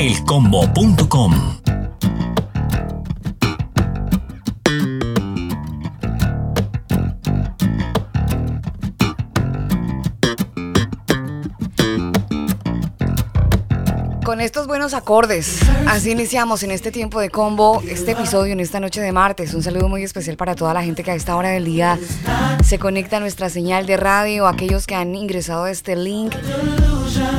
elcombo.com 0.00 1.34
Con 14.40 14.46
estos 14.46 14.66
buenos 14.66 14.94
acordes, 14.94 15.60
así 15.86 16.12
iniciamos 16.12 16.62
en 16.62 16.70
este 16.70 16.90
tiempo 16.90 17.20
de 17.20 17.28
combo, 17.28 17.82
este 17.86 18.12
episodio 18.12 18.54
en 18.54 18.60
esta 18.60 18.80
noche 18.80 19.02
de 19.02 19.12
martes. 19.12 19.52
Un 19.52 19.62
saludo 19.62 19.90
muy 19.90 20.02
especial 20.02 20.38
para 20.38 20.54
toda 20.54 20.72
la 20.72 20.82
gente 20.82 21.02
que 21.02 21.10
a 21.10 21.14
esta 21.14 21.36
hora 21.36 21.50
del 21.50 21.66
día 21.66 21.98
se 22.64 22.78
conecta 22.78 23.18
a 23.18 23.20
nuestra 23.20 23.50
señal 23.50 23.84
de 23.84 23.98
radio, 23.98 24.46
aquellos 24.46 24.86
que 24.86 24.94
han 24.94 25.14
ingresado 25.14 25.64
a 25.64 25.70
este 25.70 25.94
link 25.94 26.34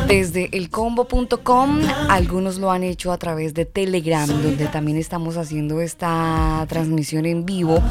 desde 0.07 0.55
elcombo.com. 0.55 1.79
Algunos 2.07 2.59
lo 2.59 2.69
han 2.69 2.83
hecho 2.83 3.11
a 3.11 3.17
través 3.17 3.55
de 3.55 3.65
Telegram, 3.65 4.27
donde 4.27 4.67
también 4.67 4.99
estamos 4.99 5.37
haciendo 5.37 5.81
esta 5.81 6.63
transmisión 6.69 7.25
en 7.25 7.47
vivo 7.47 7.81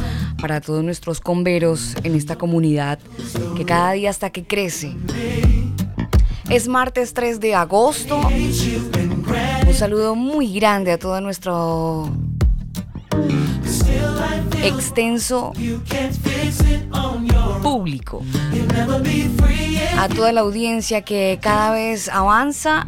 para 0.40 0.60
todos 0.60 0.84
nuestros 0.84 1.18
comberos 1.20 1.96
en 2.04 2.14
esta 2.14 2.36
comunidad 2.36 3.00
que 3.56 3.64
cada 3.64 3.90
día 3.90 4.08
hasta 4.08 4.30
que 4.30 4.44
crece. 4.44 4.94
Es 6.50 6.66
martes 6.66 7.14
3 7.14 7.38
de 7.38 7.54
agosto. 7.54 8.18
Un 8.18 9.74
saludo 9.74 10.16
muy 10.16 10.52
grande 10.52 10.90
a 10.90 10.98
todo 10.98 11.20
nuestro 11.20 12.10
extenso 14.60 15.52
público. 17.62 18.22
A 19.96 20.08
toda 20.08 20.32
la 20.32 20.40
audiencia 20.40 21.02
que 21.02 21.38
cada 21.40 21.70
vez 21.70 22.08
avanza 22.08 22.84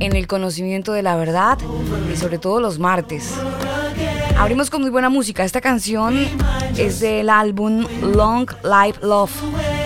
en 0.00 0.16
el 0.16 0.26
conocimiento 0.26 0.92
de 0.92 1.02
la 1.02 1.16
verdad 1.16 1.58
y 2.10 2.16
sobre 2.16 2.38
todo 2.38 2.58
los 2.58 2.78
martes. 2.78 3.34
Abrimos 4.36 4.68
con 4.68 4.82
muy 4.82 4.90
buena 4.90 5.08
música. 5.08 5.44
Esta 5.44 5.60
canción 5.60 6.18
es 6.76 7.00
del 7.00 7.30
álbum 7.30 7.86
Long 8.02 8.50
Life 8.62 9.00
Love 9.02 9.30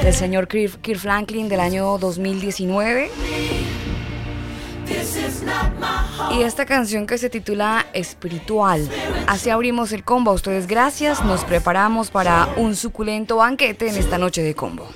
del 0.03 0.15
señor 0.15 0.49
Kirk, 0.49 0.99
Franklin 0.99 1.49
del 1.49 1.61
año 1.61 1.99
2019. 1.99 3.11
Y 6.33 6.43
esta 6.43 6.67
canción 6.67 7.07
que 7.07 7.19
se 7.19 7.31
titula 7.31 7.87
Espiritual. 7.93 8.89
Así 9.27 9.51
abrimos 9.51 9.93
el 9.93 10.03
combo. 10.03 10.31
A 10.31 10.35
ustedes 10.35 10.67
gracias. 10.67 11.25
Nos 11.25 11.45
preparamos 11.45 12.11
para 12.11 12.49
un 12.57 12.75
suculento 12.75 13.37
banquete 13.37 13.89
en 13.89 13.97
esta 13.97 14.19
noche 14.19 14.43
de 14.43 14.55
combo. 14.55 14.89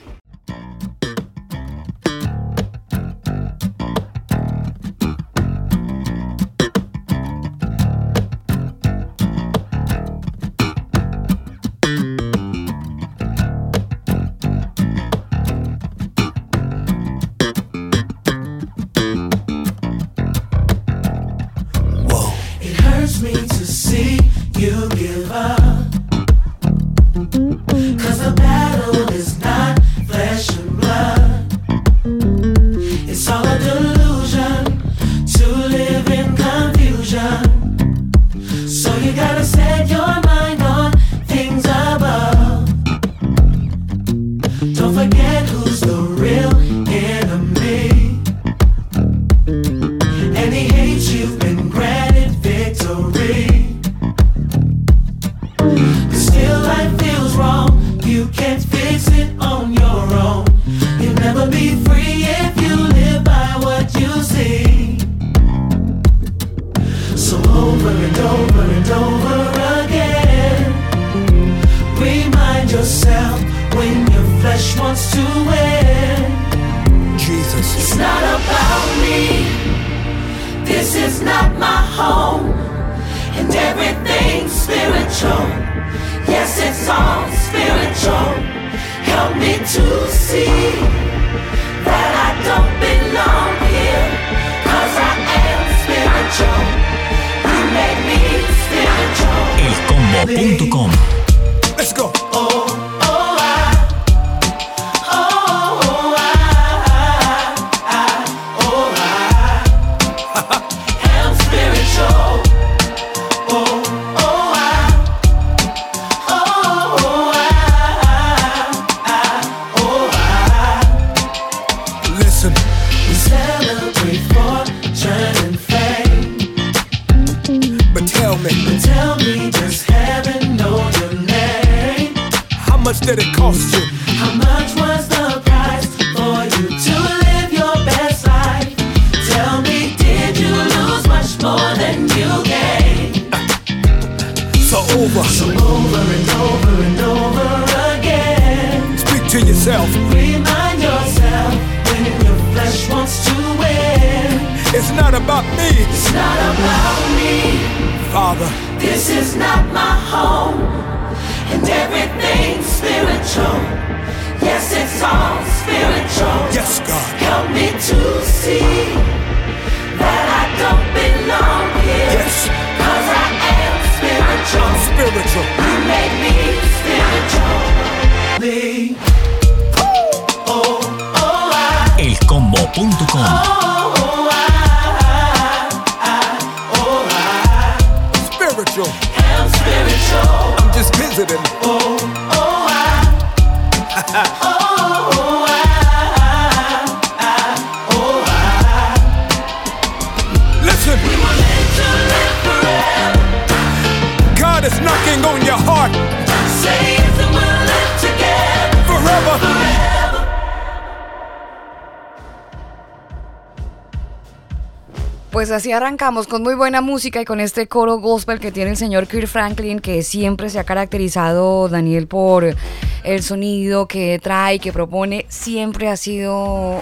Pues 215.32 215.50
así 215.50 215.72
arrancamos 215.72 216.26
con 216.26 216.42
muy 216.42 216.54
buena 216.54 216.82
música 216.82 217.22
y 217.22 217.24
con 217.24 217.40
este 217.40 217.66
coro 217.66 217.96
gospel 217.96 218.38
que 218.38 218.52
tiene 218.52 218.72
el 218.72 218.76
señor 218.76 219.06
Kirk 219.06 219.26
Franklin, 219.26 219.80
que 219.80 220.02
siempre 220.02 220.50
se 220.50 220.58
ha 220.58 220.64
caracterizado, 220.64 221.70
Daniel, 221.70 222.06
por 222.06 222.54
el 223.02 223.22
sonido 223.22 223.88
que 223.88 224.20
trae, 224.22 224.58
que 224.58 224.74
propone, 224.74 225.24
siempre 225.30 225.88
ha 225.88 225.96
sido 225.96 226.80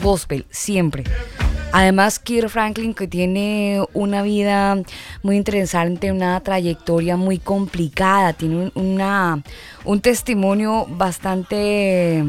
gospel, 0.00 0.46
siempre. 0.48 1.02
Además, 1.72 2.20
Kirk 2.20 2.50
Franklin, 2.50 2.94
que 2.94 3.08
tiene 3.08 3.82
una 3.94 4.22
vida 4.22 4.76
muy 5.24 5.36
interesante, 5.36 6.12
una 6.12 6.38
trayectoria 6.38 7.16
muy 7.16 7.38
complicada, 7.38 8.32
tiene 8.32 8.70
un, 8.76 10.00
testimonio 10.00 10.86
bastante 10.88 12.22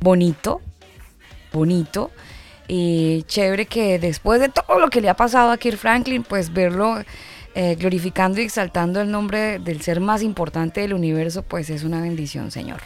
bonito, 0.00 0.60
bonito. 1.52 2.12
Y 2.68 3.22
chévere 3.28 3.66
que 3.66 3.98
después 3.98 4.40
de 4.40 4.48
todo 4.48 4.78
lo 4.78 4.90
que 4.90 5.00
le 5.00 5.08
ha 5.08 5.14
pasado 5.14 5.50
a 5.50 5.56
Kirk 5.56 5.78
Franklin, 5.78 6.24
pues 6.24 6.52
verlo 6.52 6.96
eh, 7.54 7.76
glorificando 7.76 8.40
y 8.40 8.44
exaltando 8.44 9.00
el 9.00 9.10
nombre 9.10 9.58
del 9.58 9.80
ser 9.80 10.00
más 10.00 10.22
importante 10.22 10.80
del 10.80 10.92
universo, 10.92 11.42
pues 11.42 11.70
es 11.70 11.84
una 11.84 12.00
bendición, 12.00 12.50
Señor. 12.50 12.80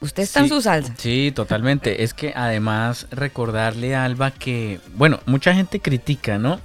Usted 0.00 0.24
está 0.24 0.40
en 0.40 0.48
su 0.48 0.60
salsa. 0.60 0.94
Sí, 0.98 1.32
totalmente. 1.32 2.02
Es 2.02 2.12
que 2.12 2.32
además 2.34 3.06
recordarle 3.12 3.94
a 3.94 4.04
Alba 4.04 4.32
que, 4.32 4.80
bueno, 4.94 5.20
mucha 5.26 5.54
gente 5.54 5.78
critica, 5.80 6.38
¿no? 6.38 6.60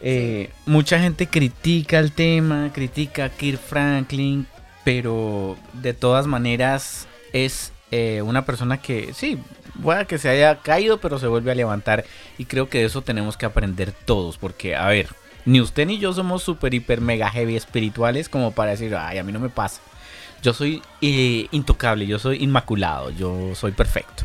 Eh, 0.00 0.50
Mucha 0.64 1.00
gente 1.00 1.26
critica 1.26 1.98
el 1.98 2.12
tema, 2.12 2.70
critica 2.72 3.24
a 3.24 3.28
Kirk 3.28 3.58
Franklin, 3.58 4.46
pero 4.84 5.56
de 5.72 5.94
todas 5.94 6.26
maneras 6.26 7.06
es 7.32 7.72
eh, 7.90 8.22
una 8.22 8.44
persona 8.44 8.78
que, 8.80 9.12
sí, 9.14 9.38
pueda 9.82 10.04
que 10.06 10.18
se 10.18 10.28
haya 10.28 10.56
caído, 10.56 10.98
pero 10.98 11.18
se 11.18 11.26
vuelve 11.26 11.52
a 11.52 11.54
levantar. 11.54 12.04
Y 12.38 12.46
creo 12.46 12.68
que 12.68 12.78
de 12.78 12.84
eso 12.84 13.02
tenemos 13.02 13.36
que 13.36 13.46
aprender 13.46 13.92
todos, 13.92 14.38
porque, 14.38 14.76
a 14.76 14.86
ver, 14.88 15.08
ni 15.44 15.60
usted 15.60 15.86
ni 15.86 15.98
yo 15.98 16.12
somos 16.12 16.42
super, 16.42 16.72
hiper, 16.72 17.00
mega 17.00 17.30
heavy 17.30 17.56
espirituales 17.56 18.28
como 18.28 18.52
para 18.52 18.72
decir, 18.72 18.94
ay, 18.96 19.18
a 19.18 19.24
mí 19.24 19.32
no 19.32 19.40
me 19.40 19.50
pasa. 19.50 19.80
Yo 20.42 20.52
soy 20.52 20.82
eh, 21.00 21.48
intocable, 21.52 22.06
yo 22.06 22.18
soy 22.18 22.42
inmaculado, 22.42 23.10
yo 23.10 23.54
soy 23.54 23.72
perfecto. 23.72 24.24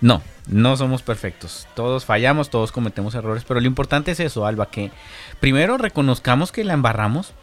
No, 0.00 0.22
no 0.48 0.76
somos 0.76 1.02
perfectos. 1.02 1.68
Todos 1.74 2.04
fallamos, 2.04 2.50
todos 2.50 2.72
cometemos 2.72 3.14
errores, 3.14 3.44
pero 3.46 3.60
lo 3.60 3.66
importante 3.66 4.10
es 4.10 4.20
eso, 4.20 4.46
Alba, 4.46 4.70
que 4.70 4.90
primero 5.40 5.78
reconozcamos 5.78 6.52
que 6.52 6.64
la 6.64 6.72
embarramos 6.72 7.34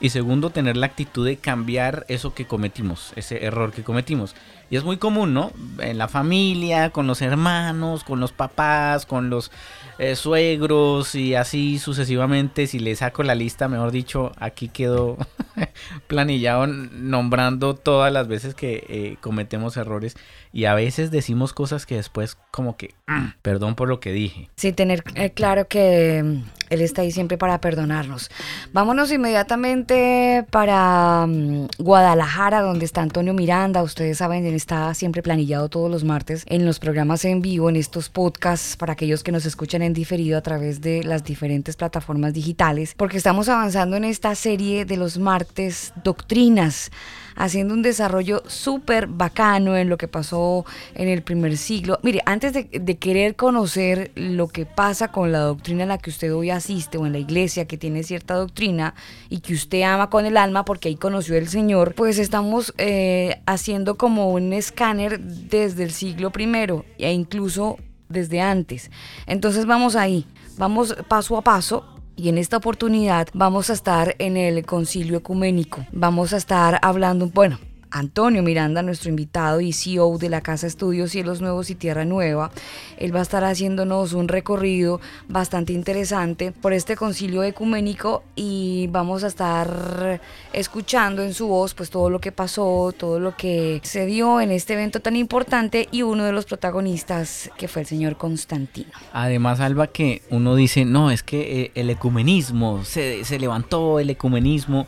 y 0.00 0.10
segundo 0.10 0.50
tener 0.50 0.76
la 0.76 0.86
actitud 0.86 1.26
de 1.26 1.36
cambiar 1.36 2.04
eso 2.08 2.34
que 2.34 2.46
cometimos, 2.46 3.12
ese 3.16 3.44
error 3.44 3.72
que 3.72 3.84
cometimos. 3.84 4.34
Y 4.70 4.76
es 4.76 4.84
muy 4.84 4.98
común, 4.98 5.32
¿no? 5.32 5.50
En 5.78 5.96
la 5.96 6.08
familia, 6.08 6.90
con 6.90 7.06
los 7.06 7.22
hermanos, 7.22 8.04
con 8.04 8.20
los 8.20 8.32
papás, 8.32 9.06
con 9.06 9.30
los 9.30 9.50
eh, 9.98 10.14
suegros 10.14 11.14
y 11.14 11.34
así 11.34 11.78
sucesivamente. 11.78 12.66
Si 12.66 12.78
le 12.78 12.94
saco 12.94 13.22
la 13.22 13.34
lista, 13.34 13.68
mejor 13.68 13.92
dicho, 13.92 14.32
aquí 14.38 14.68
quedó 14.68 15.16
planillado 16.06 16.66
nombrando 16.66 17.74
todas 17.74 18.12
las 18.12 18.28
veces 18.28 18.54
que 18.54 18.84
eh, 18.88 19.16
cometemos 19.20 19.76
errores 19.76 20.16
y 20.58 20.64
a 20.64 20.74
veces 20.74 21.12
decimos 21.12 21.52
cosas 21.52 21.86
que 21.86 21.94
después 21.94 22.36
como 22.50 22.76
que, 22.76 22.92
"Mm, 23.06 23.28
perdón 23.42 23.76
por 23.76 23.88
lo 23.88 24.00
que 24.00 24.10
dije. 24.10 24.50
Sí, 24.56 24.72
tener 24.72 25.04
eh, 25.14 25.30
claro 25.30 25.68
que 25.68 26.20
mm, 26.24 26.42
Él 26.70 26.80
está 26.80 27.02
ahí 27.02 27.12
siempre 27.12 27.38
para 27.38 27.60
perdonarnos. 27.60 28.28
Vámonos 28.72 29.12
inmediatamente 29.12 30.44
para 30.50 31.26
mm, 31.28 31.68
Guadalajara, 31.78 32.60
donde 32.60 32.84
está 32.84 33.02
Antonio 33.02 33.34
Miranda. 33.34 33.84
Ustedes 33.84 34.18
saben, 34.18 34.44
él 34.44 34.54
está 34.54 34.92
siempre 34.94 35.22
planillado 35.22 35.68
todos 35.68 35.90
los 35.90 36.02
martes 36.02 36.44
en 36.46 36.66
los 36.66 36.78
programas 36.80 37.24
en 37.24 37.40
vivo, 37.40 37.70
en 37.70 37.76
estos 37.76 38.10
podcasts, 38.10 38.76
para 38.76 38.94
aquellos 38.94 39.22
que 39.22 39.32
nos 39.32 39.46
escuchan 39.46 39.80
en 39.80 39.94
diferido 39.94 40.36
a 40.36 40.42
través 40.42 40.80
de 40.80 41.04
las 41.04 41.22
diferentes 41.22 41.76
plataformas 41.76 42.34
digitales, 42.34 42.94
porque 42.96 43.16
estamos 43.16 43.48
avanzando 43.48 43.96
en 43.96 44.04
esta 44.04 44.34
serie 44.34 44.84
de 44.84 44.96
los 44.96 45.18
martes 45.18 45.92
Doctrinas 46.02 46.90
haciendo 47.38 47.72
un 47.72 47.82
desarrollo 47.82 48.42
súper 48.46 49.06
bacano 49.06 49.76
en 49.76 49.88
lo 49.88 49.96
que 49.96 50.08
pasó 50.08 50.66
en 50.94 51.08
el 51.08 51.22
primer 51.22 51.56
siglo. 51.56 51.98
Mire, 52.02 52.20
antes 52.26 52.52
de, 52.52 52.98
querer 52.98 53.36
conocer 53.36 54.10
lo 54.16 54.48
que 54.48 54.66
pasa 54.66 55.12
con 55.12 55.30
la 55.30 55.38
doctrina 55.38 55.84
a 55.84 55.86
la 55.86 55.98
que 55.98 56.10
usted 56.10 56.34
hoy 56.34 56.50
asiste 56.50 56.98
o 56.98 57.06
en 57.06 57.12
la 57.12 57.18
iglesia 57.18 57.66
que 57.66 57.78
tiene 57.78 58.02
cierta 58.02 58.34
doctrina 58.34 58.94
y 59.30 59.38
que 59.38 59.54
usted 59.54 59.82
ama 59.82 60.10
con 60.10 60.26
el 60.26 60.36
alma 60.36 60.64
porque 60.64 60.88
ahí 60.88 60.96
conoció 60.96 61.36
el 61.36 61.48
Señor, 61.48 61.94
pues 61.94 62.18
estamos 62.18 62.74
eh, 62.76 63.40
haciendo 63.46 63.96
como 63.96 64.32
un 64.32 64.52
escáner 64.52 65.20
desde 65.20 65.84
el 65.84 65.92
siglo 65.92 66.30
primero 66.30 66.84
e 66.98 67.12
incluso 67.12 67.78
desde 68.08 68.40
antes. 68.40 68.90
Entonces 69.26 69.64
vamos 69.64 69.94
ahí, 69.94 70.26
vamos 70.56 70.96
paso 71.08 71.36
a 71.36 71.42
paso 71.42 71.97
y 72.18 72.28
en 72.28 72.36
esta 72.36 72.56
oportunidad 72.56 73.28
vamos 73.32 73.70
a 73.70 73.72
estar 73.72 74.16
en 74.18 74.36
el 74.36 74.66
concilio 74.66 75.18
ecuménico. 75.18 75.86
Vamos 75.92 76.32
a 76.32 76.36
estar 76.36 76.78
hablando, 76.82 77.28
bueno, 77.28 77.58
Antonio 77.90 78.42
Miranda, 78.42 78.82
nuestro 78.82 79.10
invitado 79.10 79.60
y 79.60 79.72
CEO 79.72 80.18
de 80.18 80.28
la 80.28 80.40
Casa 80.40 80.66
Estudios 80.66 81.10
Cielos 81.10 81.40
Nuevos 81.40 81.70
y 81.70 81.74
Tierra 81.74 82.04
Nueva. 82.04 82.50
Él 82.96 83.14
va 83.14 83.20
a 83.20 83.22
estar 83.22 83.44
haciéndonos 83.44 84.12
un 84.12 84.28
recorrido 84.28 85.00
bastante 85.28 85.72
interesante 85.72 86.52
por 86.52 86.72
este 86.72 86.96
concilio 86.96 87.42
ecuménico 87.42 88.22
y 88.36 88.88
vamos 88.90 89.24
a 89.24 89.28
estar 89.28 90.20
escuchando 90.52 91.22
en 91.22 91.34
su 91.34 91.48
voz 91.48 91.74
pues 91.74 91.90
todo 91.90 92.10
lo 92.10 92.20
que 92.20 92.32
pasó, 92.32 92.92
todo 92.96 93.20
lo 93.20 93.36
que 93.36 93.80
se 93.82 94.06
dio 94.06 94.40
en 94.40 94.50
este 94.50 94.74
evento 94.74 95.00
tan 95.00 95.16
importante 95.16 95.88
y 95.90 96.02
uno 96.02 96.24
de 96.24 96.32
los 96.32 96.44
protagonistas 96.44 97.50
que 97.56 97.68
fue 97.68 97.82
el 97.82 97.88
señor 97.88 98.16
Constantino. 98.16 98.90
Además, 99.12 99.60
Alba, 99.60 99.86
que 99.88 100.22
uno 100.30 100.54
dice, 100.54 100.84
no, 100.84 101.10
es 101.10 101.22
que 101.22 101.62
eh, 101.62 101.70
el 101.74 101.90
ecumenismo, 101.90 102.84
se, 102.84 103.24
se 103.24 103.38
levantó 103.38 103.98
el 103.98 104.10
ecumenismo. 104.10 104.86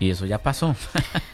Y 0.00 0.10
eso 0.10 0.26
ya 0.26 0.38
pasó. 0.38 0.74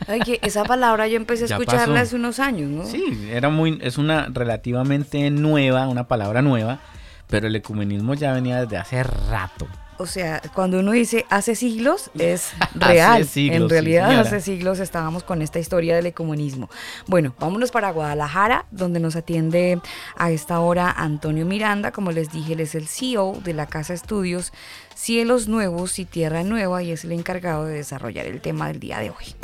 Oye, 0.09 0.41
esa 0.43 0.65
palabra 0.65 1.07
yo 1.07 1.17
empecé 1.17 1.45
a 1.45 1.47
escucharla 1.47 2.01
hace 2.01 2.17
unos 2.17 2.41
años, 2.41 2.69
¿no? 2.69 2.85
Sí, 2.85 3.29
era 3.31 3.49
muy, 3.49 3.79
es 3.81 3.97
una 3.97 4.27
relativamente 4.29 5.31
nueva, 5.31 5.87
una 5.87 6.09
palabra 6.09 6.43
nueva, 6.43 6.81
pero 7.29 7.47
el 7.47 7.55
ecumenismo 7.57 8.15
ya 8.15 8.33
venía 8.33 8.61
desde 8.61 8.77
hace 8.77 9.03
rato. 9.05 9.69
O 9.99 10.07
sea, 10.07 10.43
cuando 10.55 10.81
uno 10.81 10.93
dice 10.93 11.27
hace 11.31 11.55
siglos, 11.55 12.11
es 12.19 12.53
real. 12.75 13.23
Hace 13.23 13.31
siglos, 13.31 13.63
en 13.63 13.69
realidad, 13.69 14.11
sí, 14.11 14.17
hace 14.17 14.41
siglos 14.41 14.81
estábamos 14.81 15.25
con 15.25 15.43
esta 15.43 15.59
historia 15.59 15.97
del 15.97 16.07
ecumenismo. 16.07 16.69
Bueno, 17.07 17.35
vámonos 17.39 17.71
para 17.71 17.91
Guadalajara, 17.91 18.67
donde 18.71 19.01
nos 19.01 19.17
atiende 19.17 19.81
a 20.17 20.31
esta 20.31 20.61
hora 20.61 20.91
Antonio 20.91 21.47
Miranda. 21.47 21.93
Como 21.93 22.13
les 22.13 22.31
dije, 22.33 22.55
él 22.55 22.61
es 22.61 22.75
el 22.75 22.87
CEO 22.87 23.39
de 23.43 23.55
la 23.55 23.67
Casa 23.67 23.95
Estudios 23.95 24.53
Cielos 24.97 25.47
Nuevos 25.47 25.99
y 25.99 26.07
Tierra 26.07 26.43
Nueva 26.43 26.83
y 26.83 26.91
es 26.91 27.05
el 27.05 27.13
encargado 27.13 27.67
de 27.67 27.75
desarrollar 27.75 28.27
el 28.27 28.41
tema 28.41 28.69
del 28.69 28.81
día 28.81 28.99
de 28.99 29.11
hoy. 29.11 29.37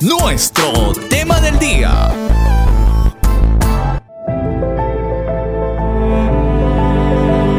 Nuestro 0.00 0.94
tema 1.10 1.38
del 1.40 1.58
día. 1.58 2.10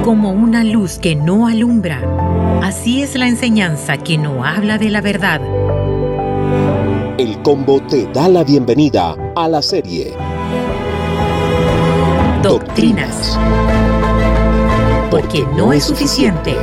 Como 0.05 0.29
una 0.29 0.63
luz 0.63 0.99
que 0.99 1.15
no 1.15 1.47
alumbra, 1.47 1.99
así 2.61 3.01
es 3.01 3.15
la 3.15 3.27
enseñanza 3.27 3.97
que 3.97 4.19
no 4.19 4.45
habla 4.45 4.77
de 4.77 4.91
la 4.91 5.01
verdad. 5.01 5.41
El 7.17 7.41
combo 7.41 7.81
te 7.81 8.05
da 8.13 8.29
la 8.29 8.43
bienvenida 8.43 9.15
a 9.35 9.49
la 9.49 9.63
serie 9.63 10.13
Doctrinas. 12.43 13.35
Porque 15.09 15.43
no 15.57 15.73
es 15.73 15.85
suficiente 15.85 16.55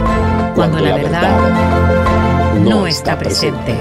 cuando 0.54 0.78
la 0.78 0.94
verdad 0.94 2.60
no 2.60 2.86
está 2.86 3.18
presente. 3.18 3.74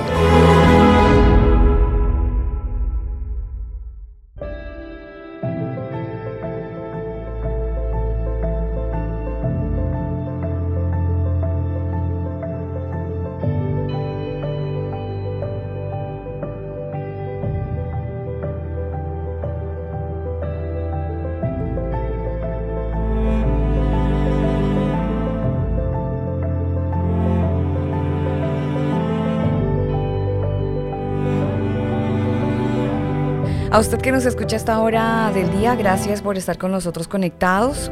Usted 33.81 33.99
que 33.99 34.11
nos 34.11 34.27
escucha 34.27 34.55
a 34.55 34.59
esta 34.59 34.79
hora 34.79 35.31
del 35.33 35.51
día, 35.57 35.73
gracias 35.75 36.21
por 36.21 36.37
estar 36.37 36.59
con 36.59 36.71
nosotros 36.71 37.07
conectados. 37.07 37.91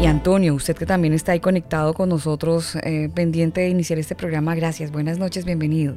Y 0.00 0.06
Antonio, 0.06 0.54
usted 0.54 0.74
que 0.74 0.86
también 0.86 1.14
está 1.14 1.32
ahí 1.32 1.40
conectado 1.40 1.94
con 1.94 2.08
nosotros, 2.08 2.74
eh, 2.82 3.08
pendiente 3.14 3.60
de 3.60 3.68
iniciar 3.68 4.00
este 4.00 4.16
programa, 4.16 4.56
gracias. 4.56 4.90
Buenas 4.90 5.18
noches, 5.18 5.44
bienvenido. 5.44 5.96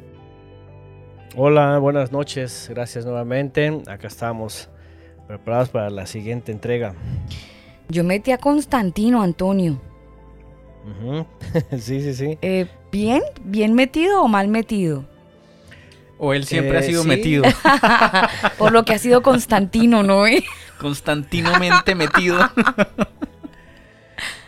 Hola, 1.34 1.78
buenas 1.78 2.12
noches, 2.12 2.68
gracias 2.70 3.04
nuevamente. 3.04 3.82
Acá 3.88 4.06
estamos 4.06 4.68
preparados 5.26 5.70
para 5.70 5.90
la 5.90 6.06
siguiente 6.06 6.52
entrega. 6.52 6.94
Yo 7.88 8.04
metí 8.04 8.30
a 8.30 8.38
Constantino, 8.38 9.20
Antonio. 9.20 9.80
Sí, 11.76 12.00
sí, 12.00 12.14
sí. 12.14 12.38
Eh, 12.40 12.68
¿Bien? 12.92 13.20
¿Bien 13.42 13.74
metido 13.74 14.22
o 14.22 14.28
mal 14.28 14.46
metido? 14.46 15.15
O 16.18 16.32
él 16.32 16.44
siempre 16.44 16.76
Eh, 16.76 16.80
ha 16.80 16.82
sido 16.82 17.02
sí. 17.02 17.08
metido, 17.08 17.44
Por 18.58 18.72
lo 18.72 18.84
que 18.84 18.94
ha 18.94 18.98
sido 18.98 19.22
Constantino, 19.22 20.02
¿no? 20.02 20.26
eh? 20.26 20.44
constantinamente 20.78 21.94
metido. 21.94 22.38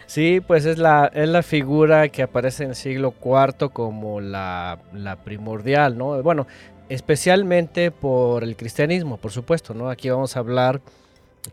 Sí, 0.07 0.41
pues 0.41 0.65
es 0.65 0.79
la, 0.79 1.11
es 1.15 1.29
la 1.29 1.43
figura 1.43 2.09
que 2.09 2.23
aparece 2.23 2.65
en 2.65 2.71
el 2.71 2.77
siglo 2.77 3.15
IV 3.23 3.71
como 3.71 4.23
la, 4.23 4.79
la 4.95 5.17
primordial, 5.17 5.99
¿no? 5.99 6.23
Bueno, 6.23 6.47
especialmente 6.89 7.91
por 7.91 8.43
el 8.43 8.57
cristianismo, 8.57 9.19
por 9.19 9.33
supuesto, 9.33 9.75
¿no? 9.75 9.91
Aquí 9.91 10.09
vamos 10.09 10.35
a 10.35 10.41
hablar 10.41 10.81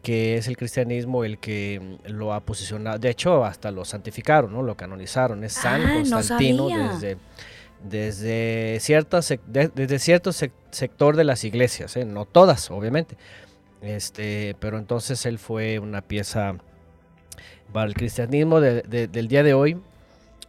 que 0.02 0.38
es 0.38 0.48
el 0.48 0.56
cristianismo 0.56 1.26
el 1.26 1.38
que 1.38 1.98
lo 2.08 2.34
ha 2.34 2.40
posicionado, 2.40 2.98
de 2.98 3.10
hecho 3.10 3.44
hasta 3.44 3.72
lo 3.72 3.84
santificaron, 3.84 4.54
¿no? 4.54 4.62
Lo 4.64 4.76
canonizaron, 4.76 5.44
es 5.44 5.52
San 5.54 5.82
Ah, 5.82 5.88
no 6.06 6.16
Constantino 6.16 6.70
sabía. 6.70 6.90
desde, 6.94 7.18
desde, 7.90 8.78
cierta 8.82 9.20
de- 9.48 9.70
desde 9.74 10.00
cierto 10.00 10.32
sec- 10.32 10.52
sector 10.72 11.16
de 11.16 11.24
las 11.24 11.44
iglesias, 11.44 11.96
¿eh? 11.98 12.06
no 12.06 12.26
todas, 12.26 12.72
obviamente, 12.72 13.18
este, 13.82 14.56
pero 14.60 14.78
entonces 14.78 15.26
él 15.26 15.38
fue 15.40 15.80
una 15.80 16.02
pieza 16.02 16.56
para 17.74 17.88
el 17.88 17.94
cristianismo 17.94 18.60
de- 18.62 18.82
de- 18.84 19.08
del 19.08 19.28
día 19.28 19.44
de 19.44 19.54
hoy, 19.54 19.78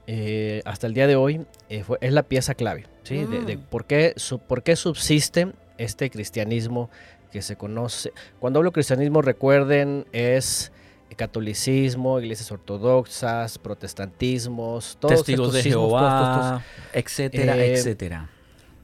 eh, 0.06 0.62
hasta 0.64 0.86
el 0.86 0.94
día 0.94 1.06
de 1.06 1.16
hoy, 1.16 1.44
eh, 1.68 1.82
fue- 1.82 1.98
es 2.00 2.12
la 2.12 2.22
pieza 2.22 2.54
clave. 2.54 2.86
¿sí? 3.02 3.24
De, 3.24 3.42
de 3.42 3.56
Mm. 3.56 3.60
por, 3.70 3.84
qué, 3.84 4.14
su- 4.16 4.38
por 4.40 4.62
qué 4.64 4.74
subsiste 4.76 5.52
este 5.78 6.10
cristianismo 6.10 6.90
que 7.30 7.40
se 7.42 7.54
conoce. 7.56 8.12
Cuando 8.40 8.58
hablo 8.58 8.72
cristianismo, 8.72 9.22
recuerden, 9.22 10.06
es 10.12 10.72
catolicismo, 11.14 12.18
iglesias 12.20 12.50
ortodoxas, 12.50 13.58
protestantismos, 13.58 14.96
todos 15.00 15.16
Testigos 15.16 15.52
de 15.52 15.62
sismos, 15.62 15.84
estos- 15.84 16.00
Jehová, 16.00 16.62
etcétera, 16.92 17.56
Eh, 17.58 17.74
etcétera. 17.74 18.28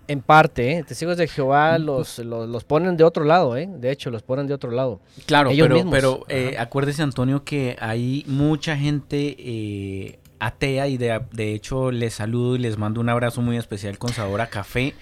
en 0.09 0.21
parte, 0.21 0.73
¿eh? 0.79 0.85
testigos 0.85 1.17
de 1.17 1.27
Jehová 1.29 1.79
los, 1.79 2.19
los, 2.19 2.49
los 2.49 2.65
ponen 2.65 2.97
de 2.97 3.05
otro 3.05 3.25
lado, 3.25 3.57
¿eh? 3.57 3.69
de 3.69 3.91
hecho, 3.91 4.11
los 4.11 4.23
ponen 4.23 4.47
de 4.47 4.55
otro 4.55 4.71
lado. 4.71 5.01
Claro, 5.27 5.51
ellos 5.51 5.65
pero, 5.67 5.75
mismos. 5.77 5.95
pero 5.95 6.25
eh, 6.29 6.57
acuérdese, 6.59 7.03
Antonio, 7.03 7.45
que 7.45 7.77
hay 7.81 8.25
mucha 8.27 8.77
gente 8.77 10.19
atea 10.39 10.89
y 10.89 10.97
de, 10.99 11.21
de 11.33 11.55
hecho 11.55 11.91
les 11.93 12.15
saludo 12.15 12.57
y 12.57 12.59
les 12.59 12.77
mando 12.77 13.01
un 13.01 13.09
abrazo 13.09 13.43
muy 13.43 13.57
especial 13.57 13.97
con 13.99 14.11
sabor 14.13 14.41
a 14.41 14.49
café, 14.49 14.95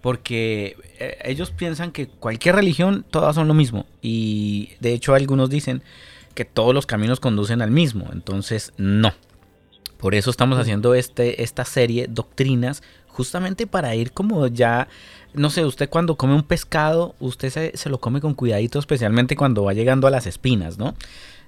porque 0.00 0.76
ellos 1.24 1.50
piensan 1.50 1.90
que 1.92 2.06
cualquier 2.08 2.54
religión, 2.56 3.04
todas 3.10 3.34
son 3.34 3.48
lo 3.48 3.54
mismo. 3.54 3.86
Y 4.02 4.70
de 4.80 4.92
hecho 4.92 5.14
algunos 5.14 5.50
dicen 5.50 5.82
que 6.38 6.44
todos 6.44 6.72
los 6.72 6.86
caminos 6.86 7.18
conducen 7.18 7.62
al 7.62 7.72
mismo, 7.72 8.06
entonces 8.12 8.72
no. 8.76 9.12
Por 9.96 10.14
eso 10.14 10.30
estamos 10.30 10.56
haciendo 10.56 10.94
este, 10.94 11.42
esta 11.42 11.64
serie, 11.64 12.06
Doctrinas, 12.08 12.84
justamente 13.08 13.66
para 13.66 13.96
ir 13.96 14.12
como 14.12 14.46
ya, 14.46 14.86
no 15.34 15.50
sé, 15.50 15.64
usted 15.64 15.88
cuando 15.88 16.14
come 16.16 16.34
un 16.36 16.44
pescado, 16.44 17.16
usted 17.18 17.50
se, 17.50 17.76
se 17.76 17.88
lo 17.90 17.98
come 17.98 18.20
con 18.20 18.34
cuidadito, 18.34 18.78
especialmente 18.78 19.34
cuando 19.34 19.64
va 19.64 19.72
llegando 19.72 20.06
a 20.06 20.10
las 20.12 20.28
espinas, 20.28 20.78
¿no? 20.78 20.94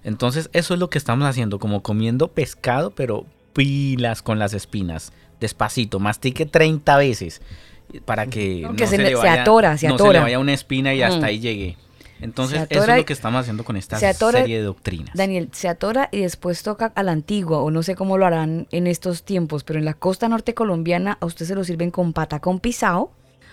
Entonces 0.03 0.51
eso 0.53 0.75
es 0.75 0.81
lo 0.81 0.91
que 0.91 0.99
estamos 0.99 1.29
haciendo, 1.29 1.61
como 1.61 1.85
comiendo 1.85 2.27
pescado, 2.27 2.91
pero 2.91 3.25
pilas 3.53 4.23
con 4.23 4.41
las 4.41 4.55
espinas, 4.55 5.13
despacito, 5.39 6.01
mastique 6.01 6.47
30 6.47 6.97
veces 6.97 7.43
para 8.05 8.27
que 8.27 8.65
Aunque 8.67 8.89
se 8.89 8.99
le- 8.99 9.15
se 9.17 9.29
atora, 9.29 9.79
se 9.79 9.87
no 9.87 9.97
se 9.99 10.03
atora. 10.03 10.19
le 10.19 10.25
vaya 10.25 10.39
una 10.41 10.53
espina 10.55 10.93
y 10.95 11.03
hasta 11.03 11.21
Mm. 11.21 11.25
ahí 11.25 11.39
llegue. 11.39 11.77
Entonces 12.21 12.67
eso 12.69 12.83
es 12.85 12.97
lo 12.99 13.05
que 13.05 13.13
estamos 13.13 13.41
haciendo 13.41 13.65
con 13.65 13.77
esta 13.77 13.99
se 13.99 14.07
atora- 14.07 14.41
serie 14.41 14.59
de 14.59 14.65
doctrinas. 14.65 15.15
Daniel, 15.15 15.49
se 15.53 15.69
atora 15.69 16.09
y 16.13 16.21
después 16.21 16.63
toca 16.63 16.93
a 16.95 17.03
la 17.03 17.13
antigua, 17.13 17.59
o 17.61 17.71
no 17.71 17.83
sé 17.83 17.95
cómo 17.95 18.19
lo 18.19 18.27
harán 18.27 18.67
en 18.71 18.87
estos 18.87 19.23
tiempos, 19.25 19.65
pero 19.65 19.79
en 19.79 19.85
la 19.85 19.95
costa 19.95 20.29
norte 20.29 20.55
colombiana 20.55 21.17
a 21.21 21.27
usted 21.27 21.47
se 21.47 21.55
lo 21.55 21.65
sirven 21.65 21.91
con 21.91 22.13
patacón 22.13 22.61
pisado, 22.61 23.11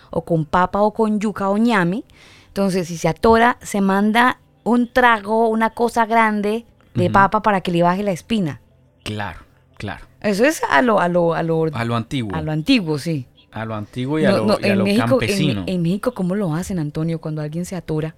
o 0.09 0.23
con 0.23 0.45
papa 0.45 0.81
o 0.81 0.93
con 0.93 1.19
yuca 1.19 1.49
o 1.49 1.57
ñame. 1.57 2.03
Entonces, 2.47 2.87
si 2.87 2.97
se 2.97 3.07
atora, 3.07 3.57
se 3.61 3.81
manda 3.81 4.39
un 4.63 4.91
trago, 4.91 5.47
una 5.49 5.69
cosa 5.71 6.05
grande 6.05 6.65
de 6.95 7.09
papa 7.09 7.41
para 7.41 7.61
que 7.61 7.71
le 7.71 7.83
baje 7.83 8.03
la 8.03 8.11
espina. 8.11 8.59
Claro, 9.03 9.39
claro. 9.77 10.05
Eso 10.21 10.43
es 10.45 10.61
a 10.69 10.81
lo, 10.81 10.99
a 10.99 11.07
lo, 11.07 11.35
a 11.35 11.43
lo, 11.43 11.65
A 11.73 11.85
lo 11.85 11.95
antiguo. 11.95 12.35
a 12.35 12.41
lo 12.41 12.51
antiguo, 12.51 12.97
sí. 12.97 13.27
A 13.51 13.65
lo 13.65 13.75
antiguo 13.75 14.17
y 14.19 14.25
a 14.25 14.31
lo, 14.31 14.45
no, 14.45 14.57
y 14.59 14.65
a 14.65 14.67
en, 14.73 14.77
lo 14.79 14.83
México, 14.83 15.03
en, 15.03 15.09
campesino. 15.09 15.63
en 15.67 15.81
México, 15.81 16.13
¿cómo 16.13 16.35
lo 16.35 16.53
hacen, 16.55 16.79
Antonio, 16.79 17.19
cuando 17.21 17.41
alguien 17.41 17.65
se 17.65 17.75
atora? 17.75 18.15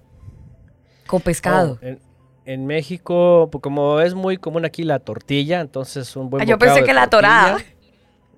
Con 1.10 1.20
pescado. 1.20 1.78
Oh, 1.82 1.84
en, 1.84 1.98
en 2.44 2.66
México, 2.66 3.48
pues, 3.50 3.60
como 3.62 4.00
es 4.00 4.14
muy 4.14 4.36
común 4.36 4.64
aquí 4.64 4.84
la 4.84 4.98
tortilla, 5.00 5.60
entonces 5.60 6.14
un 6.16 6.30
buen 6.30 6.42
Ah, 6.42 6.46
yo 6.46 6.56
pensé 6.58 6.84
que 6.84 6.94
la 6.94 7.08
tortilla- 7.08 7.10
torada. 7.10 7.58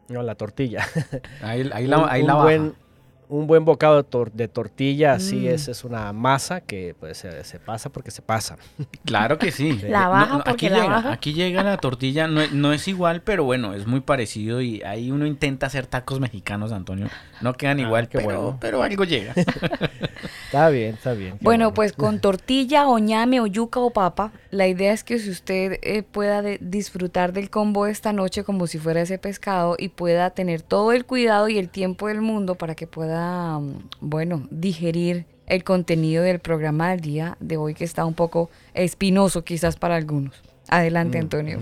No, 0.09 0.23
la 0.23 0.35
tortilla. 0.35 0.87
ahí 1.43 1.71
ahí 1.73 1.87
la, 1.87 1.99
un, 1.99 2.09
ahí 2.09 2.21
un 2.23 2.27
la 2.27 2.35
baja. 2.35 2.45
buen, 2.45 2.75
un 3.33 3.47
buen 3.47 3.65
bocado 3.65 3.97
de, 3.97 4.09
tor- 4.09 4.33
de 4.33 4.47
tortilla, 4.49 5.15
así 5.15 5.37
Mm. 5.37 5.47
es, 5.55 5.69
es 5.69 5.85
una 5.85 6.13
masa 6.13 6.61
que 6.61 6.95
pues, 7.01 7.19
se, 7.19 7.45
se 7.45 7.59
pasa 7.59 7.89
porque 7.91 8.11
se 8.11 8.23
pasa. 8.23 8.57
Claro 9.05 9.39
que 9.39 9.51
sí. 9.51 9.79
La 9.89 10.09
baja 10.09 10.35
porque 10.45 10.51
aquí, 10.51 10.69
la 10.69 10.77
llega, 10.83 10.89
baja. 10.89 11.13
aquí 11.13 11.33
llega 11.33 11.63
la 11.63 11.77
tortilla, 11.79 12.29
no, 12.29 12.41
no 12.53 12.73
es 12.73 12.87
igual, 12.89 13.21
pero 13.23 13.45
bueno, 13.45 13.75
es 13.75 13.87
muy 13.87 14.01
parecido 14.01 14.61
y 14.61 14.83
ahí 14.83 15.11
uno 15.11 15.27
intenta 15.27 15.67
hacer 15.67 15.87
tacos 15.87 16.21
mexicanos, 16.21 16.73
Antonio. 16.73 17.09
No 17.41 17.55
quedan 17.55 17.79
Ah, 17.79 17.83
igual, 17.83 18.09
qué 18.09 18.19
pero, 18.19 18.41
bueno. 18.43 18.59
pero 18.61 18.83
algo 18.83 19.05
llega. 19.05 19.35
Está 20.47 20.69
bien, 20.69 20.95
está 20.97 21.15
bien. 21.15 21.39
Bueno, 21.41 21.73
pues 21.73 21.93
con 21.95 22.21
tortilla 22.21 22.87
o 22.87 22.99
ñame 22.99 23.41
o 23.41 23.47
yuca 23.47 23.81
o 23.81 23.91
papa, 23.91 24.33
la 24.51 24.69
idea 24.69 24.93
es 24.93 25.03
que 25.03 25.19
si 25.19 25.31
usted 25.31 25.79
eh, 25.83 26.03
pueda 26.03 26.43
de- 26.43 26.59
disfrutar 26.61 27.33
del 27.33 27.49
combo 27.49 27.87
esta 27.87 28.13
noche 28.13 28.45
como 28.45 28.67
si 28.67 28.79
fuera 28.79 29.01
ese 29.01 29.17
pescado 29.19 29.77
y 29.79 29.89
pueda 29.89 30.29
tener 30.31 30.61
todo 30.61 30.93
el 30.93 31.07
cuidado 31.07 31.49
y 31.49 31.59
el 31.59 31.71
tiempo 31.71 32.09
del 32.09 32.21
mundo 32.21 32.55
para 32.55 32.75
que 32.75 32.87
pueda, 32.87 33.22
mm, 33.61 33.89
bueno, 34.01 34.47
digerir 34.51 35.27
el 35.47 35.65
contenido 35.65 36.23
del 36.23 36.39
programa 36.39 36.91
del 36.91 37.01
día 37.01 37.37
de 37.41 37.57
hoy 37.57 37.75
que 37.75 37.85
está 37.85 38.05
un 38.07 38.15
poco 38.15 38.51
espinoso 38.75 39.45
quizás 39.45 39.77
para 39.77 39.97
algunos. 39.97 40.35
Adelante, 40.69 41.19
Mm, 41.19 41.23
Antonio. 41.23 41.59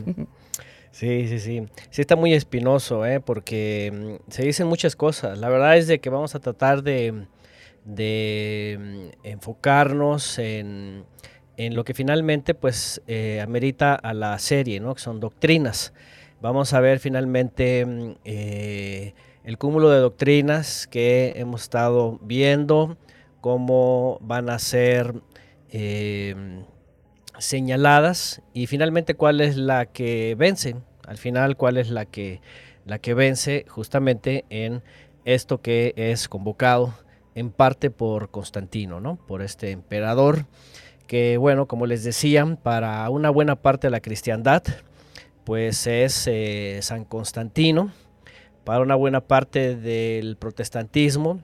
Sí, 0.93 1.29
sí, 1.29 1.39
sí. 1.39 1.63
Sí 1.91 2.01
está 2.01 2.17
muy 2.17 2.35
espinoso, 2.35 3.07
¿eh? 3.07 3.21
porque 3.21 4.19
mm, 4.27 4.31
se 4.31 4.43
dicen 4.45 4.67
muchas 4.67 4.97
cosas. 4.97 5.39
La 5.39 5.49
verdad 5.49 5.77
es 5.77 5.87
de 5.87 5.99
que 6.01 6.11
vamos 6.11 6.35
a 6.35 6.41
tratar 6.41 6.83
de, 6.83 7.27
de 7.85 8.79
mm, 8.79 9.27
enfocarnos 9.27 10.39
en, 10.39 11.05
en 11.57 11.75
lo 11.75 11.85
que 11.85 11.95
finalmente 11.95 12.55
pues 12.55 13.03
eh, 13.07 13.41
amerita 13.41 13.95
a 13.95 14.15
la 14.15 14.39
serie, 14.39 14.81
¿no? 14.81 14.95
Que 14.95 15.01
son 15.01 15.21
doctrinas. 15.21 15.93
Vamos 16.41 16.73
a 16.73 16.81
ver 16.81 16.99
finalmente 17.01 17.85
mm, 17.87 18.13
eh, 18.25 19.15
el 19.45 19.59
cúmulo 19.59 19.91
de 19.91 20.01
doctrinas 20.01 20.87
que 20.87 21.35
hemos 21.37 21.63
estado 21.63 22.19
viendo, 22.23 22.97
cómo 23.41 24.19
van 24.21 24.51
a 24.51 24.59
ser 24.59 25.15
eh, 25.71 26.35
señaladas 27.39 28.43
y 28.53 28.67
finalmente 28.67 29.15
cuál 29.15 29.41
es 29.41 29.57
la 29.57 29.87
que 29.87 30.35
vence. 30.39 30.77
Al 31.07 31.19
final, 31.19 31.57
cuál 31.57 31.79
es 31.79 31.91
la 31.91 32.05
que, 32.05 32.41
la 32.85 32.99
que 32.99 33.15
vence 33.15 33.65
justamente 33.69 34.45
en 34.51 34.83
esto 35.25 35.61
que 35.61 35.93
es 35.97 36.29
convocado 36.29 36.95
en 37.35 37.51
parte 37.51 37.91
por 37.91 38.31
Constantino, 38.31 39.01
¿no? 39.01 39.17
Por 39.17 39.43
este 39.43 39.71
emperador 39.71 40.47
que, 41.07 41.39
bueno, 41.39 41.67
como 41.67 41.87
les 41.87 42.05
decía, 42.05 42.47
para 42.63 43.09
una 43.11 43.31
buena 43.31 43.57
parte 43.57 43.89
de 43.89 43.91
la 43.91 44.01
cristiandad, 44.01 44.63
pues 45.45 45.89
es 45.89 46.29
eh, 46.29 46.79
San 46.83 47.05
Constantino. 47.05 47.91
Para 48.65 48.81
una 48.81 48.95
buena 48.95 49.21
parte 49.21 49.77
del 49.77 50.37
protestantismo, 50.37 51.41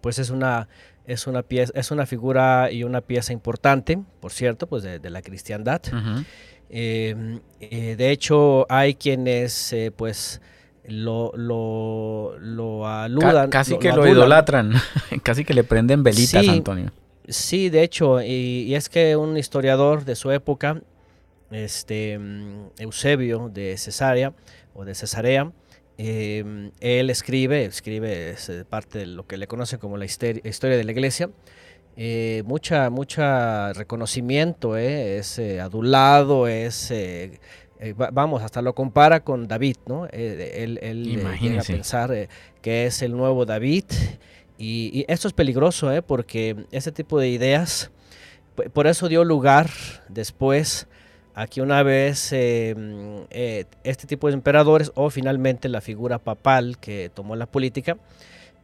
pues 0.00 0.18
es 0.18 0.30
una, 0.30 0.68
es 1.06 1.26
una, 1.26 1.42
pieza, 1.42 1.72
es 1.74 1.90
una 1.90 2.06
figura 2.06 2.70
y 2.70 2.84
una 2.84 3.00
pieza 3.00 3.32
importante, 3.32 3.98
por 4.20 4.32
cierto, 4.32 4.66
pues 4.66 4.82
de, 4.82 4.98
de 4.98 5.10
la 5.10 5.22
cristiandad. 5.22 5.82
Ujú. 5.88 6.24
Eh, 6.68 7.38
eh, 7.60 7.94
de 7.96 8.10
hecho, 8.10 8.66
hay 8.68 8.94
quienes, 8.94 9.72
eh, 9.72 9.92
pues, 9.94 10.40
lo, 10.86 11.32
lo, 11.36 12.86
aludan. 12.86 13.50
casi 13.50 13.78
que 13.78 13.92
lo, 13.92 14.06
idolatran, 14.06 14.72
casi 15.22 15.44
que 15.44 15.54
le 15.54 15.64
prenden 15.64 16.02
velitas, 16.02 16.44
Sí. 16.44 16.50
Antonio. 16.50 16.92
Sí, 17.28 17.70
de 17.70 17.82
hecho, 17.82 18.22
y, 18.22 18.64
y 18.68 18.74
es 18.76 18.88
que 18.88 19.16
un 19.16 19.36
historiador 19.36 20.04
de 20.04 20.14
su 20.14 20.30
época, 20.30 20.80
este 21.50 22.18
mm, 22.18 22.68
Eusebio 22.78 23.50
de 23.52 23.76
Cesarea 23.78 24.32
o 24.74 24.84
de 24.84 24.94
Cesarea, 24.94 25.50
Em, 25.98 26.72
él 26.80 27.08
escribe, 27.08 27.64
escribe 27.64 28.30
es 28.30 28.50
eh, 28.50 28.64
parte 28.68 28.98
de 28.98 29.06
lo 29.06 29.26
que 29.26 29.38
le 29.38 29.46
conoce 29.46 29.78
como 29.78 29.96
la 29.96 30.04
historia 30.04 30.42
de 30.42 30.84
la 30.84 30.92
iglesia. 30.92 31.30
Eh, 31.96 32.42
mucha, 32.44 32.90
mucha 32.90 33.72
reconocimiento, 33.72 34.76
eh, 34.76 35.16
es 35.16 35.38
adulado, 35.38 36.46
es, 36.46 36.92
vamos, 38.12 38.42
hasta 38.42 38.60
lo 38.60 38.74
compara 38.74 39.20
con 39.24 39.48
David, 39.48 39.76
¿no? 39.86 40.06
él 40.12 40.78
él 40.82 41.38
llega 41.40 41.60
a 41.62 41.64
pensar 41.64 42.28
que 42.60 42.84
es 42.84 43.00
el 43.00 43.12
nuevo 43.12 43.46
David 43.46 43.84
y, 44.58 45.06
esto 45.08 45.28
es 45.28 45.32
peligroso, 45.32 45.90
porque 46.06 46.66
ese 46.70 46.92
tipo 46.92 47.18
de 47.18 47.30
ideas, 47.30 47.90
por 48.74 48.86
eso 48.86 49.08
dio 49.08 49.24
lugar 49.24 49.70
después 50.10 50.86
Aquí 51.38 51.60
una 51.60 51.82
vez 51.82 52.32
em, 52.32 53.26
eh, 53.28 53.66
este 53.84 54.06
tipo 54.06 54.28
de 54.28 54.32
emperadores 54.32 54.90
o 54.94 55.10
finalmente 55.10 55.68
la 55.68 55.82
figura 55.82 56.18
papal 56.18 56.78
que 56.78 57.10
tomó 57.12 57.36
la 57.36 57.44
política, 57.44 57.98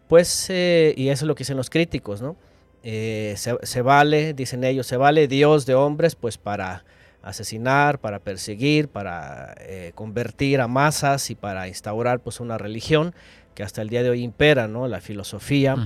pues, 0.08 0.46
eh, 0.48 0.94
y 0.96 1.10
eso 1.10 1.26
es 1.26 1.28
lo 1.28 1.34
que 1.34 1.40
dicen 1.40 1.58
los 1.58 1.68
críticos, 1.68 2.22
¿no? 2.22 2.34
Eh, 2.82 3.34
se, 3.36 3.82
vale, 3.82 4.32
dicen 4.32 4.64
ellos, 4.64 4.86
se 4.86 4.96
vale 4.96 5.28
Dios 5.28 5.66
de 5.66 5.74
hombres 5.74 6.14
pues 6.14 6.38
para 6.38 6.82
asesinar, 7.20 7.98
para 7.98 8.20
perseguir, 8.20 8.88
para 8.88 9.54
convertir 9.94 10.62
a 10.62 10.66
masas 10.66 11.28
y 11.28 11.34
para 11.34 11.68
instaurar 11.68 12.20
pues 12.20 12.40
una 12.40 12.56
religión 12.56 13.14
que 13.54 13.62
hasta 13.62 13.82
el 13.82 13.90
día 13.90 14.02
de 14.02 14.08
hoy 14.08 14.22
impera, 14.22 14.66
¿no? 14.66 14.88
La 14.88 15.02
filosofía 15.02 15.76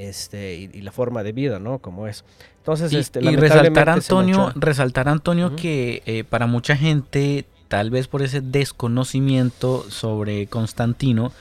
este, 0.00 0.54
y, 0.56 0.80
la 0.80 0.92
forma 0.92 1.22
de 1.22 1.32
vida, 1.32 1.58
¿no? 1.58 1.78
Como 1.78 2.06
es. 2.06 2.24
Entonces, 2.58 2.92
y, 2.92 2.96
este, 2.96 3.22
y 3.22 3.36
resaltar 3.36 3.90
Antonio, 3.90 4.50
resaltar 4.54 5.08
Antonio 5.08 5.56
que 5.56 6.02
eh, 6.06 6.24
para 6.24 6.46
mucha 6.46 6.74
gente, 6.76 7.44
tal 7.68 7.90
vez 7.90 8.08
por 8.08 8.22
ese 8.22 8.40
desconocimiento 8.40 9.84
sobre 9.90 10.46
Constantino, 10.46 11.32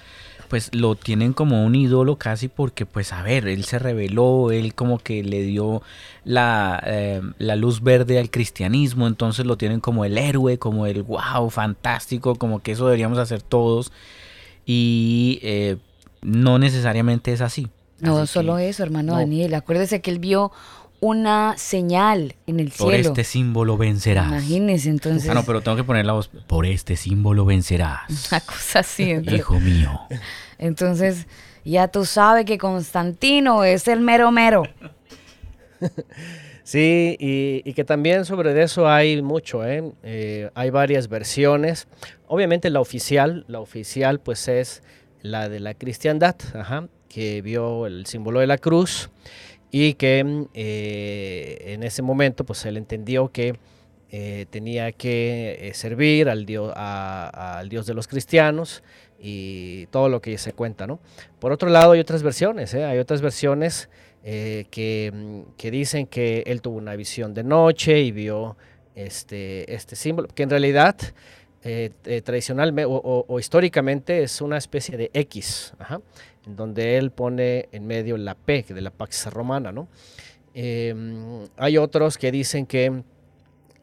pues 0.50 0.76
lo 0.76 0.96
tienen 0.96 1.32
como 1.32 1.64
un 1.64 1.76
ídolo 1.76 2.18
casi 2.18 2.50
porque, 2.50 2.86
pues 2.86 3.14
a 3.14 3.22
ver, 3.22 3.48
él 3.48 3.64
se 3.64 3.80
reveló, 3.80 4.52
él 4.52 4.74
como 4.74 5.00
que 5.00 5.24
le 5.24 5.44
dio 5.44 5.82
la, 6.26 6.84
eh, 6.86 7.22
la, 7.38 7.56
luz 7.56 7.82
verde 7.82 8.20
al 8.20 8.30
cristianismo, 8.30 9.08
entonces 9.08 9.46
lo 9.46 9.58
tienen 9.58 9.80
como 9.80 10.04
el 10.04 10.18
héroe, 10.18 10.58
como 10.58 10.86
el 10.86 11.04
wow, 11.04 11.50
fantástico, 11.50 12.36
como 12.36 12.62
que 12.62 12.74
eso 12.74 12.86
deberíamos 12.86 13.20
hacer 13.20 13.42
todos. 13.42 13.94
Y 14.66 15.40
eh, 15.44 15.78
no 16.22 16.60
necesariamente 16.60 17.32
es 17.32 17.42
así. 17.42 17.70
No, 18.02 18.26
solo 18.26 18.58
eso, 18.58 18.84
hermano 18.84 19.16
Daniel. 19.16 19.54
Acuérdese 19.54 20.02
que 20.02 20.12
él 20.12 20.20
vio 20.20 20.52
una 21.02 21.58
señal 21.58 22.36
en 22.48 22.60
el 22.60 22.72
cielo. 22.72 22.92
Por 22.92 22.94
este 22.96 23.24
símbolo 23.24 23.78
vencerás. 23.78 24.28
Imagínese 24.28 24.90
entonces. 24.90 25.30
Ah, 25.30 25.34
no, 25.34 25.44
pero 25.44 25.62
tengo 25.62 25.78
que 25.78 25.84
poner 25.84 26.06
la 26.06 26.14
voz. 26.14 26.30
Por 26.48 26.66
este 26.66 26.96
símbolo 26.96 27.46
vencerás. 27.46 28.02
Una 28.32 28.42
cosa 28.42 28.80
así. 28.80 29.12
Hijo 29.32 29.60
mío. 29.60 30.00
Entonces, 30.58 31.28
ya 31.64 31.88
tú 31.88 32.06
sabes 32.06 32.46
que 32.46 32.58
Constantino 32.58 33.64
es 33.64 33.88
el 33.88 34.02
mero 34.02 34.32
mero. 34.32 34.64
Sí, 36.70 37.18
y, 37.20 37.74
que 37.74 37.84
también 37.84 38.26
sobre 38.26 38.62
eso 38.62 38.88
hay 38.88 39.24
mucho, 39.24 39.66
¿eh? 39.66 39.92
¿eh? 40.04 40.52
hay 40.54 40.70
varias 40.70 41.08
versiones. 41.08 41.88
Obviamente 42.28 42.70
la 42.70 42.80
oficial, 42.80 43.44
la 43.48 43.60
oficial 43.60 44.20
pues 44.20 44.48
es 44.48 44.84
la 45.24 45.50
de 45.50 45.62
la 45.62 45.74
cristiandad, 45.74 46.36
que 47.10 47.42
vio 47.42 47.88
el 47.88 48.06
símbolo 48.06 48.40
de 48.40 48.48
la 48.48 48.58
cruz 48.58 49.10
y 49.72 49.96
que 49.96 50.48
eh, 50.54 51.58
en 51.66 51.84
ese 51.84 52.02
momento 52.02 52.46
pues 52.46 52.66
él 52.66 52.78
entendió 52.78 53.30
que 53.30 53.56
eh, 54.12 54.46
tenía 54.50 54.92
que 54.92 55.72
servir 55.76 56.30
al 56.30 56.46
dios, 56.46 56.72
al 56.76 57.70
dios 57.70 57.86
de 57.86 57.94
los 57.94 58.08
cristianos 58.08 58.84
y 59.20 59.86
todo 59.88 60.10
lo 60.10 60.22
que 60.22 60.38
se 60.38 60.54
cuenta, 60.54 60.88
¿no? 60.88 61.00
Por 61.40 61.52
otro 61.52 61.70
lado 61.70 61.92
hay 61.92 62.00
otras 62.00 62.24
versiones, 62.24 62.74
hay 62.74 62.98
otras 62.98 63.22
versiones 63.22 63.90
eh, 64.24 65.12
mm, 65.14 65.42
que, 65.58 65.72
dicen 65.72 66.08
que 66.08 66.44
él 66.46 66.62
tuvo 66.62 66.78
una 66.78 66.96
visión 66.96 67.34
de 67.34 67.44
noche 67.44 68.00
y 68.00 68.12
vio 68.12 68.58
este, 68.96 69.74
este 69.74 69.96
símbolo, 69.96 70.28
que 70.28 70.44
en 70.44 70.50
realidad 70.50 70.96
eh, 71.64 71.92
eh, 72.06 72.22
tradicionalmente 72.22 72.90
o, 72.90 73.40
históricamente 73.40 74.24
es 74.24 74.42
una 74.42 74.58
especie 74.58 74.98
de 74.98 75.12
X, 75.14 75.74
donde 76.46 76.98
él 76.98 77.12
pone 77.12 77.70
en 77.72 77.86
medio 77.86 78.18
la 78.18 78.36
P 78.36 78.66
de 78.70 78.82
la 78.82 78.92
Pax 78.92 79.32
Romana. 79.32 79.72
¿no? 79.72 79.88
Em, 80.54 81.48
hay 81.58 81.78
otros 81.78 82.18
que 82.18 82.32
dicen 82.32 82.66
que 82.66 83.04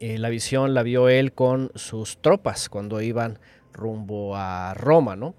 la 0.01 0.29
visión 0.29 0.75
la 0.75 0.83
vio 0.83 1.09
él 1.09 1.33
con 1.33 1.71
sus 1.75 2.19
tropas 2.19 2.69
cuando 2.69 3.01
iban 3.01 3.39
rumbo 3.73 4.37
a 4.37 4.75
Roma. 4.75 5.17
¿no? 5.17 5.35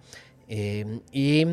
Em, 0.48 1.02
y 1.12 1.46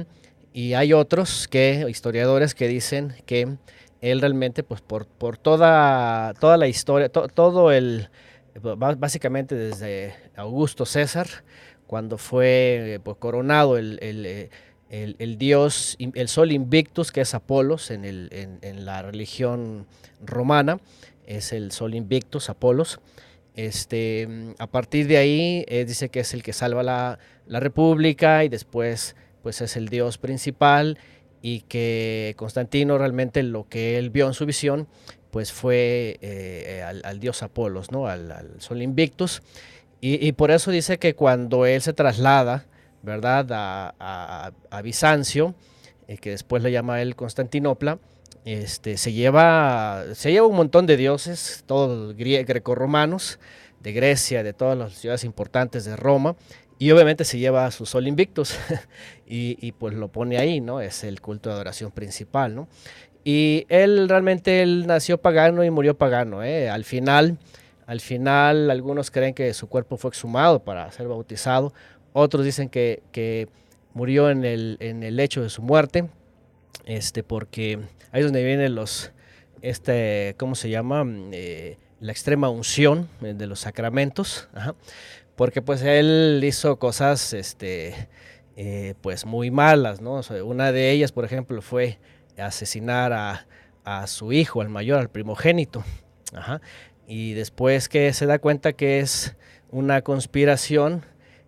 y 0.55 0.75
hay 0.75 0.93
otros 0.93 1.49
que, 1.49 1.85
historiadores 1.91 2.55
que 2.55 2.69
dicen 2.69 3.13
que 3.27 3.57
él 4.01 4.21
realmente, 4.21 4.63
pues 4.63 4.81
por, 4.81 5.05
por 5.05 5.37
toda, 5.37 6.33
toda 6.35 6.57
la 6.57 6.69
historia, 6.69 7.09
todo 7.09 7.73
el, 7.73 8.09
básicamente 8.63 9.55
desde 9.55 10.15
Augusto 10.37 10.87
César, 10.87 11.27
cuando 11.87 12.19
fue 12.19 13.01
pues, 13.05 13.17
coronado 13.19 13.77
el, 13.77 13.99
el, 14.01 14.49
el, 15.19 15.39
dios, 15.39 15.97
el 15.99 16.29
sol 16.29 16.53
invictus, 16.53 17.13
que 17.13 17.21
es 17.21 17.35
Apolos 17.35 17.91
en, 17.91 18.05
en, 18.05 18.59
en 18.63 18.85
la 18.85 19.03
religión 19.03 19.87
romana, 20.25 20.79
es 21.27 21.53
el 21.53 21.73
sol 21.73 21.95
invictus, 21.95 22.51
Apolos. 22.51 23.01
Este, 23.57 24.55
a 24.59 24.67
partir 24.67 25.07
de 25.07 25.17
ahí, 25.17 25.65
eh, 25.69 25.85
dice 25.85 26.09
que 26.09 26.21
es 26.21 26.35
el 26.35 26.43
que 26.43 26.53
salva 26.53 26.83
la, 26.83 27.19
la 27.47 27.61
república 27.61 28.45
y 28.45 28.49
después 28.49 29.15
pues 29.43 29.61
es 29.61 29.77
el 29.77 29.89
dios 29.89 30.19
principal 30.19 30.99
y 31.43 31.61
que 31.61 32.35
Constantino 32.37 32.99
realmente 32.99 33.43
lo 33.43 33.69
que 33.69 33.99
él 33.99 34.11
vio 34.11 34.27
en 34.27 34.35
su 34.35 34.47
visión 34.47 34.89
pues 35.35 35.51
fue 35.51 36.17
eh, 36.23 36.85
al, 37.03 37.19
dios 37.19 37.43
Apolos, 37.43 37.91
¿no? 37.91 38.07
al, 38.07 38.55
sol 38.59 38.81
Invictus. 38.83 39.43
Y, 40.01 40.31
por 40.33 40.53
eso 40.53 40.71
dice 40.71 40.99
que 40.99 41.17
cuando 41.17 41.67
él 41.67 41.83
se 41.83 41.93
traslada, 41.93 42.67
¿verdad?, 43.03 43.47
a, 43.51 44.81
Bizancio, 44.85 45.57
eh, 46.07 46.19
que 46.19 46.31
después 46.31 46.63
le 46.63 46.71
llama 46.71 47.03
él 47.03 47.17
Constantinopla, 47.17 47.99
este, 48.45 48.97
se, 48.97 49.13
lleva, 49.13 50.05
se 50.15 50.31
lleva 50.31 50.47
un 50.47 50.55
montón 50.55 50.87
de 50.87 50.97
dioses, 50.97 51.65
todos 51.67 52.15
greco-romanos, 52.17 53.41
de 53.81 53.93
Grecia, 53.93 54.45
de 54.45 54.53
todas 54.53 54.79
las 54.79 54.93
ciudades 54.93 55.25
importantes 55.25 55.85
de 55.85 55.97
Roma, 55.97 56.37
y 56.79 56.93
obviamente 56.93 57.25
se 57.25 57.41
lleva 57.41 57.67
a 57.67 57.73
su 57.73 57.87
sol 57.87 58.07
invictus 58.07 58.57
y, 59.27 59.73
pues 59.73 59.95
lo 59.95 60.13
pone 60.13 60.39
ahí, 60.39 60.61
¿no? 60.61 60.81
Es 60.81 61.03
el 61.03 61.21
culto 61.21 61.49
de 61.49 61.57
adoración 61.57 61.91
principal, 61.91 62.55
¿no? 62.55 62.69
Y 63.25 63.67
él 63.71 64.09
realmente 64.09 64.63
él 64.63 64.87
nació 64.87 65.19
pagano 65.19 65.65
y 65.65 65.71
murió 65.71 65.97
pagano, 65.97 66.45
¿eh? 66.45 66.69
Al 66.69 66.85
final, 66.85 67.39
al 67.87 68.01
final 68.01 68.71
algunos 68.71 69.11
creen 69.11 69.33
que 69.33 69.55
su 69.55 69.67
cuerpo 69.67 69.97
fue 69.97 70.11
exhumado 70.11 70.63
para 70.63 70.91
ser 70.93 71.09
bautizado, 71.09 71.73
otros 72.13 72.45
dicen 72.45 72.69
que, 72.69 73.03
que 73.11 73.49
murió 73.95 74.31
en 74.31 74.45
el, 74.45 74.77
en 74.81 75.03
el 75.03 75.19
hecho 75.19 75.43
de 75.43 75.49
su 75.49 75.63
muerte, 75.63 76.07
este, 76.85 77.23
porque 77.23 77.79
ahí 78.13 78.21
es 78.21 78.27
donde 78.27 78.45
vienen 78.45 78.75
los, 78.75 79.13
este, 79.63 80.35
¿cómo 80.39 80.55
se 80.55 80.69
llama? 80.69 81.05
Eh, 81.33 81.79
la 82.01 82.13
extrema 82.13 82.51
unción 82.51 83.09
de 83.21 83.47
los 83.47 83.61
sacramentos. 83.61 84.49
Porque 85.37 85.63
pues 85.63 85.83
él 85.83 86.41
hizo 86.45 86.79
cosas 86.79 87.33
este, 87.33 88.09
eh, 88.57 88.95
pues 89.01 89.25
muy 89.27 89.51
malas, 89.51 90.01
¿no? 90.01 90.21
una 90.45 90.71
de 90.71 90.93
ellas, 90.93 91.11
por 91.11 91.25
ejemplo, 91.25 91.61
fue 91.61 91.99
asesinar 92.39 93.13
a, 93.85 94.07
su 94.07 94.33
hijo, 94.33 94.61
al 94.63 94.69
mayor, 94.71 94.99
al 94.99 95.11
primogénito. 95.11 95.85
Y 97.07 97.35
después 97.35 97.89
que 97.89 98.13
se 98.13 98.27
da 98.27 98.39
cuenta 98.39 98.73
que 98.73 99.01
es 99.01 99.37
una 99.71 100.03
conspiración, 100.03 101.05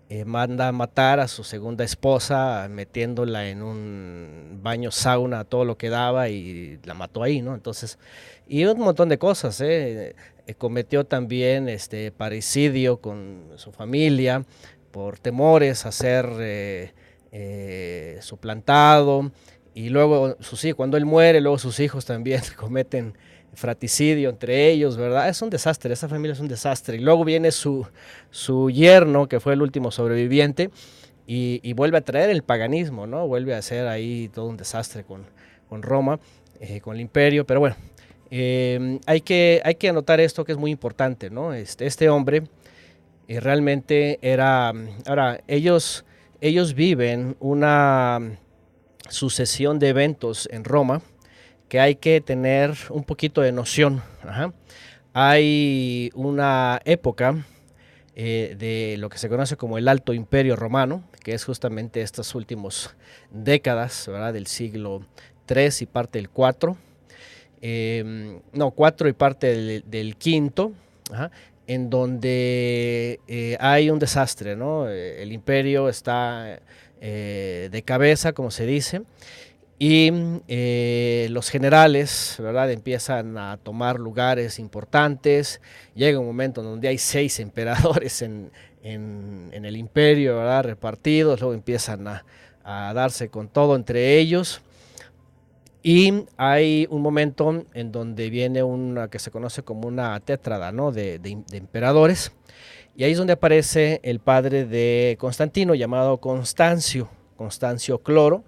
eh, 0.08 0.24
manda 0.24 0.68
a 0.68 0.72
matar 0.72 1.18
a 1.18 1.26
su 1.26 1.42
segunda 1.42 1.82
esposa 1.82 2.68
metiéndola 2.70 3.48
en 3.48 3.62
un 3.62 4.60
baño 4.62 4.92
sauna, 4.92 5.42
todo 5.44 5.64
lo 5.64 5.76
que 5.76 5.88
daba 5.88 6.28
y 6.28 6.78
la 6.84 6.94
mató 6.94 7.24
ahí, 7.24 7.42
¿no? 7.42 7.54
Entonces, 7.54 7.98
y 8.46 8.64
un 8.64 8.78
montón 8.78 9.08
de 9.08 9.18
cosas, 9.18 9.60
¿eh? 9.60 10.14
Eh, 10.46 10.54
cometió 10.54 11.04
también 11.04 11.68
este 11.68 12.12
parricidio 12.12 13.00
con 13.00 13.50
su 13.56 13.72
familia 13.72 14.44
por 14.92 15.18
temores 15.18 15.86
a 15.86 15.92
ser 15.92 16.26
eh, 17.32 18.18
suplantado 18.20 19.32
y 19.76 19.90
luego 19.90 20.36
sus 20.40 20.64
hijos, 20.64 20.76
cuando 20.76 20.96
él 20.96 21.04
muere, 21.04 21.40
luego 21.40 21.58
sus 21.58 21.78
hijos 21.78 22.04
también 22.04 22.40
cometen 22.56 23.14
fraticidio 23.54 24.30
entre 24.30 24.68
ellos, 24.70 24.96
¿verdad? 24.96 25.28
Es 25.28 25.40
un 25.40 25.50
desastre, 25.50 25.92
esa 25.92 26.08
familia 26.08 26.32
es 26.32 26.40
un 26.40 26.48
desastre. 26.48 26.96
Y 26.96 27.00
luego 27.00 27.24
viene 27.24 27.52
su, 27.52 27.86
su 28.30 28.70
yerno, 28.70 29.28
que 29.28 29.38
fue 29.38 29.52
el 29.52 29.62
último 29.62 29.92
sobreviviente, 29.92 30.70
y, 31.28 31.72
vuelve 31.74 31.98
a 31.98 32.00
traer 32.00 32.30
el 32.30 32.42
paganismo, 32.42 33.06
¿no? 33.06 33.26
Vuelve 33.28 33.54
a 33.54 33.58
hacer 33.58 33.86
ahí 33.86 34.28
todo 34.32 34.46
un 34.46 34.56
desastre 34.56 35.04
con, 35.04 35.26
con 35.68 35.82
Roma, 35.82 36.18
con 36.82 36.94
el 36.94 37.00
imperio, 37.00 37.44
pero 37.44 37.60
bueno, 37.60 37.76
Em, 38.30 38.98
hay, 39.06 39.20
que, 39.20 39.60
hay 39.64 39.76
que 39.76 39.88
anotar 39.88 40.20
esto 40.20 40.44
que 40.44 40.52
es 40.52 40.58
muy 40.58 40.70
importante, 40.70 41.30
¿no? 41.30 41.54
Este, 41.54 41.86
este 41.86 42.08
hombre 42.08 42.42
eh, 43.28 43.40
realmente 43.40 44.18
era, 44.20 44.72
ahora, 45.06 45.40
ellos 45.46 46.04
ellos 46.40 46.74
viven 46.74 47.36
una 47.40 48.20
sucesión 49.08 49.78
de 49.78 49.88
eventos 49.88 50.48
en 50.50 50.64
Roma 50.64 51.02
que 51.68 51.80
hay 51.80 51.96
que 51.96 52.20
tener 52.20 52.74
un 52.90 53.04
poquito 53.04 53.40
de 53.40 53.52
noción. 53.52 54.02
Hay 55.12 56.10
una 56.14 56.80
época 56.84 57.44
eh, 58.14 58.54
de 58.58 58.96
lo 58.98 59.08
que 59.08 59.18
se 59.18 59.28
conoce 59.28 59.56
como 59.56 59.78
el 59.78 59.88
Alto 59.88 60.12
Imperio 60.12 60.56
Romano, 60.56 61.04
que 61.22 61.34
es 61.34 61.44
justamente 61.44 62.02
estas 62.02 62.34
últimas 62.34 62.94
décadas 63.30 64.08
del 64.32 64.46
siglo 64.46 65.04
III 65.48 65.68
y 65.80 65.86
parte 65.86 66.18
del 66.18 66.30
IV, 66.34 66.76
em, 67.60 68.40
no, 68.52 68.70
4 68.70 69.08
y 69.08 69.12
parte 69.12 69.82
del, 69.82 70.16
quinto, 70.16 70.72
en 71.66 71.90
donde 71.90 73.20
eh, 73.26 73.56
hay 73.58 73.90
un 73.90 73.98
desastre, 73.98 74.54
¿no? 74.54 74.88
El 74.88 75.32
imperio 75.32 75.88
está 75.88 76.60
de 77.00 77.82
cabeza, 77.84 78.32
como 78.32 78.50
se 78.50 78.66
dice, 78.66 79.02
y 79.78 80.10
los 81.28 81.50
generales, 81.50 82.36
¿verdad? 82.38 82.70
Empiezan 82.70 83.36
a 83.36 83.58
tomar 83.58 83.98
lugares 83.98 84.58
importantes. 84.58 85.60
Llega 85.94 86.18
un 86.18 86.26
momento 86.26 86.62
donde 86.62 86.88
hay 86.88 86.98
seis 86.98 87.38
emperadores 87.40 88.22
en, 88.22 88.50
el 88.82 89.76
imperio, 89.76 90.36
¿verdad? 90.36 90.64
Repartidos. 90.64 91.40
Luego 91.40 91.54
empiezan 91.54 92.06
a, 92.08 92.24
darse 92.64 93.28
con 93.28 93.48
todo 93.48 93.76
entre 93.76 94.18
ellos. 94.18 94.62
Y 95.82 96.24
hay 96.36 96.88
un 96.90 97.00
momento 97.00 97.64
en 97.74 97.92
donde 97.92 98.28
viene 98.28 98.62
una 98.64 99.08
que 99.08 99.20
se 99.20 99.30
conoce 99.30 99.62
como 99.62 99.86
una 99.86 100.18
tétrada, 100.18 100.72
¿no? 100.72 100.90
De, 100.90 101.18
de 101.18 101.36
emperadores. 101.52 102.32
Y 102.96 103.04
ahí 103.04 103.12
es 103.12 103.18
donde 103.18 103.34
aparece 103.34 104.00
el 104.02 104.20
padre 104.20 104.64
de 104.64 105.16
Constantino, 105.20 105.74
llamado 105.74 106.18
Constancio, 106.18 107.08
Constancio 107.36 107.98
Cloro 107.98 108.44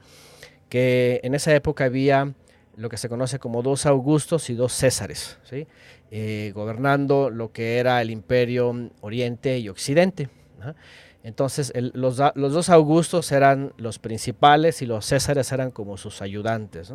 que 0.69 1.21
en 1.23 1.35
esa 1.35 1.55
época 1.55 1.85
había 1.85 2.35
lo 2.77 2.89
que 2.89 2.97
se 2.97 3.09
conoce 3.09 3.39
como 3.39 3.63
dos 3.63 3.87
Augustos 3.87 4.51
y 4.51 4.55
dos 4.55 4.73
Césares, 4.73 5.39
¿sí? 5.45 5.67
Eh, 6.11 6.53
gobernando 6.55 7.29
lo 7.29 7.53
que 7.53 7.79
era 7.79 8.01
el 8.01 8.11
imperio 8.11 8.91
Oriente 9.01 9.59
y 9.59 9.69
Occidente. 9.69 10.31
Entonces 11.23 11.73
los, 11.75 12.17
dos 12.17 12.71
Augustos 12.71 13.33
eran 13.33 13.73
los 13.77 13.99
principales 13.99 14.81
y 14.81 14.87
los 14.87 15.07
Césares 15.07 15.51
eran 15.53 15.71
como 15.71 15.97
sus 15.97 16.23
ayudantes. 16.23 16.95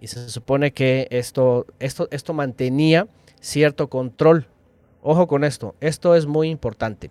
Y 0.00 0.08
se 0.08 0.28
supone 0.28 0.72
que 0.72 1.06
esto, 1.10 1.66
esto, 1.78 2.08
esto 2.10 2.34
mantenía 2.34 3.06
cierto 3.40 3.88
control. 3.88 4.48
Ojo 5.02 5.26
con 5.26 5.44
esto, 5.44 5.74
esto 5.80 6.14
es 6.14 6.26
muy 6.26 6.48
importante. 6.48 7.10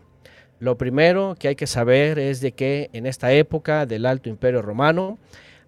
Lo 0.59 0.77
primero 0.77 1.35
que 1.37 1.49
hay 1.49 1.55
que 1.55 1.67
saber 1.67 2.19
es 2.19 2.39
de 2.39 2.53
que 2.53 2.89
en 2.93 3.05
esta 3.05 3.33
época 3.33 3.85
del 3.85 4.05
Alto 4.05 4.29
Imperio 4.29 4.61
Romano, 4.61 5.17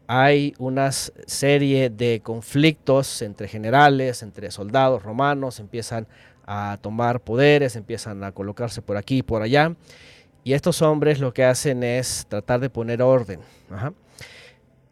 hay 0.07 0.53
una 0.57 0.91
serie 0.91 1.89
de 1.89 2.21
conflictos 2.21 3.21
entre 3.21 3.47
generales, 3.47 4.21
entre 4.21 4.51
soldados 4.51 5.03
romanos, 5.03 5.59
empiezan 5.59 6.07
a 6.45 6.77
tomar 6.81 7.21
poderes, 7.21 7.75
empiezan 7.75 8.23
a 8.23 8.31
colocarse 8.31 8.81
por 8.81 8.97
aquí 8.97 9.19
y 9.19 9.23
por 9.23 9.41
allá. 9.41 9.75
Y 10.43 10.53
estos 10.53 10.81
hombres 10.81 11.19
lo 11.19 11.33
que 11.33 11.45
hacen 11.45 11.83
es 11.83 12.25
tratar 12.27 12.59
de 12.59 12.69
poner 12.69 13.01
orden. 13.01 13.39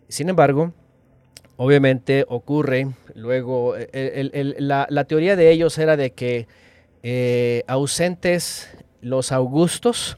Sin 0.08 0.30
embargo, 0.30 0.74
obviamente 1.58 2.26
ocurre 2.28 2.88
luego, 3.16 3.76
la, 3.94 5.06
teoría 5.06 5.36
de 5.36 5.52
ellos 5.52 5.78
era 5.78 5.98
de 5.98 6.12
que 6.12 6.48
eh, 7.04 7.64
ausentes 7.68 8.70
los 9.02 9.32
augustos, 9.32 10.18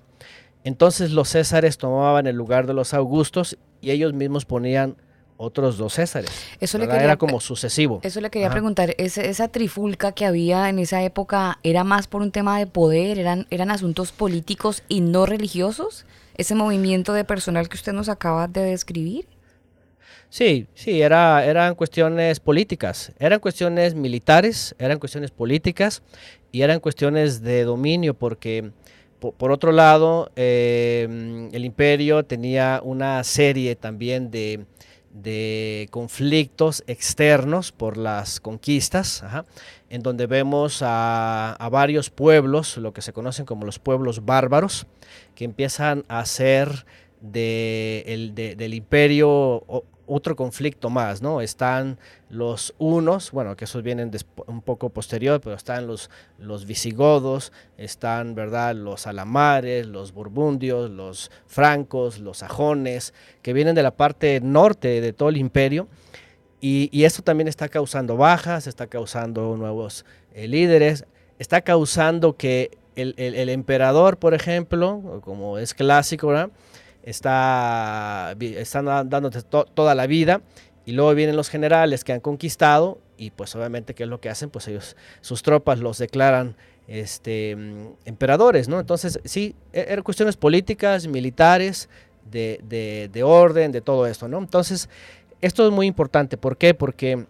entonces 0.63 1.11
los 1.11 1.29
césares 1.29 1.77
tomaban 1.77 2.27
el 2.27 2.35
lugar 2.35 2.67
de 2.67 2.73
los 2.73 2.93
augustos 2.93 3.57
y 3.81 3.91
ellos 3.91 4.13
mismos 4.13 4.45
ponían 4.45 4.95
otros 5.37 5.77
dos 5.77 5.93
Césares. 5.93 6.29
Eso 6.59 6.77
le 6.77 6.87
quería, 6.87 7.03
era 7.03 7.17
como 7.17 7.39
sucesivo. 7.39 7.99
Eso 8.03 8.21
le 8.21 8.29
quería 8.29 8.49
preguntar, 8.49 8.95
esa 8.97 9.47
trifulca 9.49 10.11
que 10.11 10.25
había 10.25 10.69
en 10.69 10.79
esa 10.79 11.03
época 11.03 11.59
era 11.63 11.83
más 11.83 12.07
por 12.07 12.21
un 12.21 12.31
tema 12.31 12.57
de 12.57 12.67
poder, 12.67 13.19
eran, 13.19 13.47
eran 13.49 13.71
asuntos 13.71 14.11
políticos 14.11 14.83
y 14.87 15.01
no 15.01 15.25
religiosos, 15.25 16.05
ese 16.35 16.55
movimiento 16.55 17.13
de 17.13 17.25
personal 17.25 17.69
que 17.69 17.75
usted 17.75 17.93
nos 17.93 18.09
acaba 18.09 18.47
de 18.47 18.61
describir. 18.61 19.27
Sí, 20.33 20.65
sí, 20.73 20.99
era, 21.03 21.45
eran 21.45 21.75
cuestiones 21.75 22.39
políticas, 22.39 23.13
eran 23.19 23.39
cuestiones 23.39 23.93
militares, 23.93 24.73
eran 24.79 24.97
cuestiones 24.97 25.29
políticas 25.29 26.01
y 26.51 26.63
eran 26.63 26.79
cuestiones 26.79 27.43
de 27.43 27.63
dominio 27.65 28.15
porque 28.15 28.71
por, 29.19 29.51
otro 29.51 29.71
lado, 29.71 30.31
eh, 30.35 31.49
el 31.51 31.65
imperio 31.65 32.25
tenía 32.25 32.81
una 32.83 33.23
serie 33.23 33.75
también 33.75 34.31
de, 34.31 34.65
conflictos 35.91 36.83
externos 36.87 37.71
por 37.71 37.97
las 37.97 38.39
conquistas, 38.39 39.23
en 39.91 40.01
donde 40.01 40.25
vemos 40.25 40.79
a, 40.81 41.69
varios 41.71 42.09
pueblos, 42.09 42.77
lo 42.77 42.91
que 42.91 43.03
se 43.03 43.13
conocen 43.13 43.45
como 43.45 43.67
los 43.67 43.77
pueblos 43.77 44.25
bárbaros, 44.25 44.87
que 45.35 45.45
empiezan 45.45 46.05
a 46.07 46.25
ser 46.25 46.87
del 47.21 48.73
imperio 48.73 49.63
otro 50.05 50.35
conflicto 50.35 50.89
más, 50.89 51.21
¿no? 51.21 51.41
Están 51.41 51.97
los 52.29 52.73
unos, 52.77 53.31
bueno, 53.31 53.55
que 53.55 53.65
esos 53.65 53.83
vienen 53.83 54.11
un 54.47 54.61
poco 54.61 54.89
posterior, 54.89 55.39
pero 55.41 55.55
están 55.55 55.87
los, 55.87 56.09
los 56.37 56.65
visigodos, 56.65 57.51
están, 57.77 58.35
¿verdad?, 58.35 58.75
los 58.75 59.07
alamares, 59.07 59.87
los 59.87 60.13
burbundios, 60.13 60.89
los 60.89 61.31
francos, 61.47 62.19
los 62.19 62.39
sajones, 62.39 63.13
que 63.41 63.53
vienen 63.53 63.75
de 63.75 63.83
la 63.83 63.91
parte 63.91 64.39
norte 64.41 65.01
de 65.01 65.13
todo 65.13 65.29
el 65.29 65.37
imperio. 65.37 65.87
Y, 66.65 67.03
esto 67.03 67.21
también 67.21 67.49
está 67.49 67.67
causando 67.67 68.15
bajas, 68.15 68.67
está 68.67 68.87
causando 68.87 69.57
nuevos 69.57 70.05
eh, 70.33 70.47
líderes, 70.47 71.05
está 71.37 71.59
causando 71.59 72.37
que 72.37 72.77
el, 72.95 73.15
el, 73.17 73.49
emperador, 73.49 74.17
por 74.17 74.33
ejemplo, 74.33 75.19
como 75.25 75.57
es 75.57 75.73
clásico, 75.73 76.27
¿verdad? 76.27 76.51
Está, 77.03 78.35
están 78.39 78.85
dándote 79.09 79.41
toda 79.43 79.95
la 79.95 80.07
vida 80.07 80.41
y 80.85 80.93
luego 80.93 81.13
vienen 81.13 81.35
los 81.35 81.49
generales 81.49 82.03
que 82.03 82.13
han 82.13 82.19
conquistado 82.19 82.99
y 83.17 83.31
pues 83.31 83.55
obviamente 83.55 83.93
qué 83.93 84.03
es 84.03 84.09
lo 84.09 84.19
que 84.19 84.29
hacen, 84.29 84.49
pues 84.49 84.67
ellos, 84.67 84.95
sus 85.21 85.43
tropas 85.43 85.79
los 85.79 85.97
declaran 85.97 86.55
este, 86.87 87.55
mm, 87.55 87.87
emperadores, 88.05 88.67
¿no? 88.67 88.79
Entonces 88.79 89.19
sí, 89.23 89.55
e, 89.71 89.85
eran 89.89 90.03
cuestiones 90.03 90.35
políticas, 90.35 91.07
militares, 91.07 91.89
de, 92.29 93.09
de, 93.11 93.23
orden, 93.23 93.71
de 93.71 93.81
todo 93.81 94.07
esto, 94.07 94.27
¿no? 94.27 94.39
Entonces, 94.39 94.89
esto 95.41 95.65
es 95.67 95.71
muy 95.71 95.87
importante, 95.87 96.37
¿por 96.37 96.57
qué? 96.57 96.73
Porque 96.73 97.25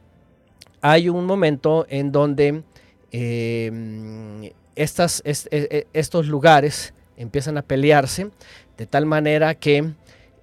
hay 0.82 1.10
un 1.10 1.26
momento 1.26 1.86
en 1.90 2.12
donde 2.12 2.64
eh, 3.12 3.70
mm, 3.74 4.46
estas, 4.76 5.22
e, 5.26 5.34
e, 5.52 5.88
estos 5.94 6.28
lugares 6.28 6.94
empiezan 7.18 7.58
a 7.58 7.62
pelearse 7.62 8.30
de 8.78 8.86
tal 8.86 9.06
manera 9.06 9.56
que 9.56 9.94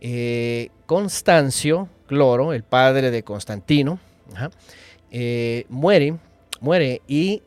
eh, 0.00 0.70
Constancio 0.86 1.88
Cloro, 2.06 2.52
el 2.52 2.62
padre 2.62 3.10
de 3.10 3.22
Constantino, 3.22 3.98
eh, 5.10 5.64
muere, 5.68 6.16
muere 6.60 7.02
y 7.06 7.42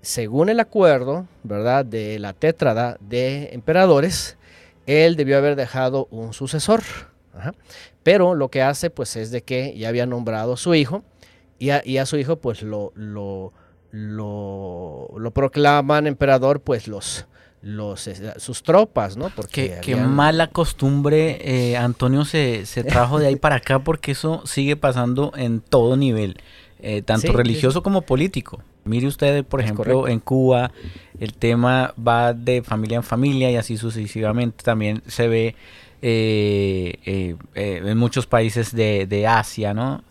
según 0.00 0.48
el 0.48 0.60
acuerdo, 0.60 1.26
¿verdad?, 1.42 1.84
de 1.84 2.18
la 2.18 2.32
tétrada 2.32 2.96
de 3.00 3.50
emperadores, 3.52 4.36
él 4.86 5.16
debió 5.16 5.38
haber 5.38 5.56
dejado 5.56 6.08
un 6.10 6.32
sucesor. 6.32 6.82
Pero 8.02 8.34
lo 8.34 8.48
que 8.48 8.62
hace, 8.62 8.90
pues, 8.90 9.16
es 9.16 9.30
de 9.30 9.42
que 9.42 9.76
ya 9.78 9.88
había 9.88 10.06
nombrado 10.06 10.54
a 10.54 10.56
su 10.56 10.74
hijo 10.74 11.04
y 11.58 11.70
a, 11.70 12.06
su 12.06 12.16
hijo, 12.16 12.36
pues, 12.36 12.62
lo, 12.62 12.92
lo, 12.96 13.52
lo 13.92 15.30
proclaman 15.32 16.08
emperador, 16.08 16.60
pues, 16.60 16.88
los, 16.88 17.26
los, 17.62 18.08
eh, 18.08 18.34
sus 18.38 18.62
tropas, 18.62 19.16
¿no? 19.16 19.30
Porque 19.30 19.78
qué, 19.82 19.96
mala 19.96 20.48
costumbre, 20.48 21.38
eh, 21.42 21.76
Antonio 21.76 22.24
se, 22.24 22.66
se, 22.66 22.84
trajo 22.84 23.18
de 23.18 23.28
ahí 23.28 23.36
para 23.36 23.56
acá 23.56 23.78
porque 23.78 24.12
eso 24.12 24.42
sigue 24.44 24.76
pasando 24.76 25.32
en 25.36 25.60
todo 25.60 25.96
nivel, 25.96 26.36
eh, 26.80 27.02
tanto 27.02 27.32
religioso 27.32 27.82
como 27.82 28.02
político. 28.02 28.60
Mire 28.84 29.06
usted, 29.06 29.44
por 29.44 29.60
ejemplo, 29.60 30.08
en 30.08 30.18
Cuba 30.18 30.72
el 31.20 31.34
tema 31.34 31.94
va 31.96 32.34
de 32.34 32.62
familia 32.62 32.96
en 32.96 33.04
familia 33.04 33.48
y 33.48 33.54
así 33.54 33.76
sucesivamente 33.76 34.64
también 34.64 35.02
se 35.06 35.28
ve 35.28 35.54
en 36.02 37.96
muchos 37.96 38.26
países 38.26 38.74
de, 38.74 39.06
de 39.06 39.28
Asia, 39.28 39.72
¿no? 39.72 40.02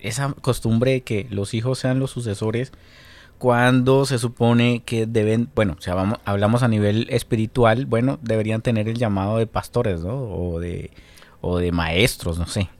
Esa 0.00 0.32
costumbre 0.40 0.92
de 0.92 1.00
que 1.02 1.26
los 1.28 1.52
hijos 1.52 1.78
sean 1.78 1.98
los 1.98 2.10
sucesores 2.10 2.72
cuando 3.44 4.06
se 4.06 4.18
supone 4.18 4.80
que 4.86 5.04
deben, 5.04 5.50
bueno, 5.54 5.76
si 5.78 5.90
hablamos 5.90 6.62
a 6.62 6.68
nivel 6.68 7.06
espiritual, 7.10 7.84
bueno, 7.84 8.18
deberían 8.22 8.62
tener 8.62 8.88
el 8.88 8.96
llamado 8.96 9.36
de 9.36 9.46
pastores, 9.46 10.02
¿no? 10.02 10.14
O 10.14 10.58
de, 10.60 10.90
o 11.42 11.58
de 11.58 11.70
maestros, 11.70 12.38
no 12.38 12.46
sé. 12.46 12.70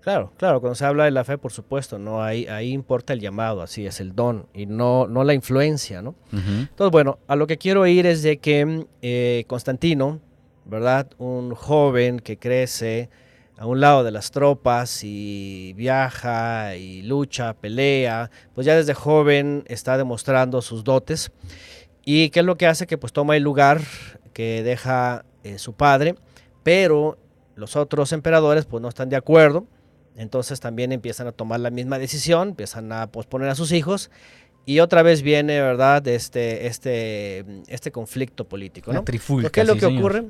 Claro, 0.00 0.32
claro, 0.38 0.62
cuando 0.62 0.76
se 0.76 0.86
habla 0.86 1.04
de 1.04 1.10
la 1.10 1.24
fe, 1.24 1.36
por 1.36 1.52
supuesto, 1.52 1.98
¿no? 1.98 2.22
Ahí, 2.22 2.46
ahí 2.46 2.72
importa 2.72 3.12
el 3.12 3.20
llamado, 3.20 3.60
así 3.60 3.84
es, 3.84 4.00
el 4.00 4.14
don, 4.14 4.46
y 4.54 4.64
no, 4.64 5.08
no 5.08 5.24
la 5.24 5.34
influencia, 5.34 6.00
¿no? 6.00 6.14
Entonces, 6.32 6.90
bueno, 6.90 7.18
a 7.26 7.36
lo 7.36 7.46
que 7.46 7.58
quiero 7.58 7.86
ir 7.86 8.06
es 8.06 8.22
de 8.22 8.38
que 8.38 8.86
eh, 9.02 9.44
Constantino 9.46 10.22
¿verdad? 10.64 11.08
Un 11.18 11.54
joven 11.54 12.18
que 12.18 12.38
crece 12.38 13.08
a 13.58 13.66
un 13.66 13.80
lado 13.80 14.04
de 14.04 14.10
las 14.10 14.30
tropas 14.30 15.02
y 15.02 15.72
viaja 15.74 16.76
y 16.76 17.02
lucha, 17.02 17.54
pelea, 17.54 18.30
pues 18.54 18.66
ya 18.66 18.76
desde 18.76 18.94
joven 18.94 19.64
está 19.66 19.96
demostrando 19.96 20.60
sus 20.60 20.84
dotes. 20.84 21.30
¿Y 22.04 22.30
qué 22.30 22.40
es 22.40 22.46
lo 22.46 22.56
que 22.56 22.66
hace? 22.66 22.86
Que 22.86 22.98
pues 22.98 23.12
toma 23.12 23.36
el 23.36 23.42
lugar 23.42 23.80
que 24.32 24.62
deja 24.62 25.24
eh, 25.42 25.58
su 25.58 25.72
padre, 25.72 26.14
pero 26.62 27.18
los 27.54 27.76
otros 27.76 28.12
emperadores 28.12 28.66
pues 28.66 28.82
no 28.82 28.88
están 28.88 29.08
de 29.08 29.16
acuerdo, 29.16 29.66
entonces 30.16 30.60
también 30.60 30.92
empiezan 30.92 31.26
a 31.26 31.32
tomar 31.32 31.60
la 31.60 31.70
misma 31.70 31.98
decisión, 31.98 32.50
empiezan 32.50 32.92
a 32.92 33.06
posponer 33.10 33.48
a 33.48 33.54
sus 33.54 33.72
hijos 33.72 34.10
y 34.66 34.80
otra 34.80 35.02
vez 35.02 35.22
viene, 35.22 35.60
¿verdad?, 35.60 36.06
este, 36.08 36.66
este, 36.66 37.44
este 37.68 37.90
conflicto 37.92 38.46
político. 38.46 38.92
¿no? 38.92 39.04
¿Qué 39.04 39.16
es 39.60 39.66
lo 39.66 39.76
que 39.76 39.86
ocurre? 39.86 40.24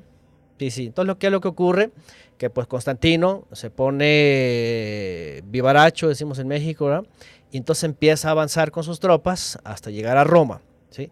Sí, 0.59 0.71
sí. 0.71 0.87
Entonces, 0.87 1.17
que 1.17 1.27
es 1.27 1.33
lo 1.33 1.41
que 1.41 1.49
ocurre, 1.49 1.91
que 2.39 2.51
pues 2.51 2.67
Constantino 2.67 3.47
se 3.53 3.71
pone 3.71 5.43
vivaracho, 5.47 6.09
decimos 6.09 6.39
en 6.39 6.49
México, 6.49 6.87
¿verdad? 6.87 7.07
Y 7.51 7.57
entonces 7.57 7.85
empieza 7.85 8.29
a 8.29 8.31
avanzar 8.33 8.71
con 8.71 8.85
sus 8.85 9.01
tropas 9.01 9.59
hasta 9.65 9.91
llegar 9.91 10.17
a 10.17 10.25
Roma, 10.25 10.61
¿sí? 10.91 11.11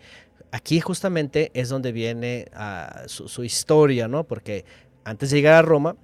Aquí 0.50 0.80
justamente 0.80 1.50
es 1.54 1.68
donde 1.68 1.92
viene 1.92 2.46
ah, 2.54 3.04
su, 3.06 3.44
historia, 3.44 4.06
¿no? 4.06 4.24
Porque 4.24 4.64
antes 5.04 5.30
de 5.30 5.38
llegar 5.38 5.54
a 5.54 5.62
Roma 5.62 5.96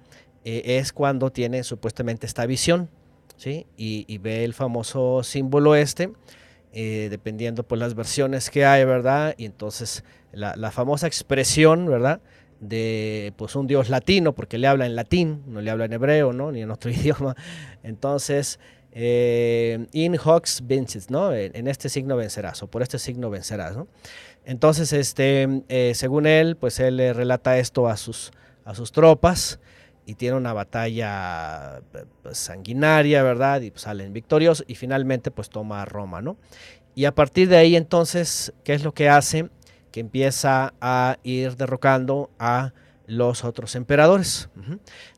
eh, 0.43 0.77
es 0.79 0.91
cuando 0.91 1.31
tiene 1.31 1.63
supuestamente 1.63 2.25
esta 2.25 2.45
visión, 2.45 2.89
¿sí? 3.37 3.65
Y, 3.77 4.17
ve 4.17 4.43
el 4.43 4.53
famoso 4.53 5.23
símbolo 5.23 5.75
este, 5.75 6.11
eh, 6.73 7.07
dependiendo 7.09 7.63
por 7.63 7.77
las 7.77 7.93
versiones 7.93 8.49
que 8.49 8.65
hay, 8.65 8.83
¿verdad? 8.85 9.35
Y 9.37 9.45
entonces 9.45 10.03
la 10.33 10.71
famosa 10.71 11.07
expresión, 11.07 11.85
¿verdad? 11.85 12.21
De 12.61 13.33
pues 13.35 13.55
un 13.55 13.67
dios 13.67 13.89
latino, 13.89 14.33
porque 14.33 14.57
le 14.57 14.67
habla 14.67 14.85
en 14.85 14.95
latín, 14.95 15.43
no 15.47 15.59
le 15.59 15.69
habla 15.69 15.85
en 15.85 15.93
hebreo, 15.93 16.31
¿no? 16.31 16.51
ni 16.51 16.61
en 16.61 16.71
otro 16.71 16.89
idioma. 16.91 17.35
Entonces, 17.83 18.59
eh, 18.93 19.87
in 19.91 20.17
hox 20.23 20.61
vinces, 20.65 21.09
¿no? 21.09 21.33
En, 21.33 21.67
este 21.67 21.89
signo 21.89 22.15
vencerás, 22.15 22.61
o 22.61 22.67
por 22.67 22.81
este 22.81 22.99
signo 22.99 23.29
vencerás, 23.29 23.75
¿no? 23.75 23.87
Entonces, 24.45 24.91
este, 24.93 25.63
eh, 25.69 25.93
según 25.95 26.25
él, 26.25 26.55
pues 26.55 26.79
él 26.79 26.97
le 26.97 27.13
relata 27.13 27.57
esto 27.57 27.87
a 27.87 27.95
sus, 27.97 28.31
a 28.65 28.75
sus 28.75 28.91
tropas 28.91 29.59
y 30.05 30.15
tiene 30.15 30.35
una 30.35 30.51
batalla 30.53 31.81
pues, 32.21 32.37
sanguinaria, 32.37 33.23
¿verdad? 33.23 33.61
Y 33.61 33.71
salen 33.75 34.13
victoriosos 34.13 34.65
y 34.67 34.75
finalmente 34.75 35.31
pues 35.31 35.49
toma 35.49 35.85
Roma, 35.85 36.21
¿no? 36.21 36.37
Y 36.93 37.05
a 37.05 37.15
partir 37.15 37.47
de 37.47 37.57
ahí 37.57 37.75
entonces, 37.75 38.51
¿qué 38.63 38.73
es 38.73 38.83
lo 38.83 38.93
que 38.93 39.07
hace? 39.07 39.49
Que 39.91 39.99
empieza 39.99 40.73
a 40.81 41.17
ir 41.23 41.55
derrocando 41.55 42.29
a 42.39 42.73
los 43.07 43.43
otros 43.43 43.75
emperadores. 43.75 44.49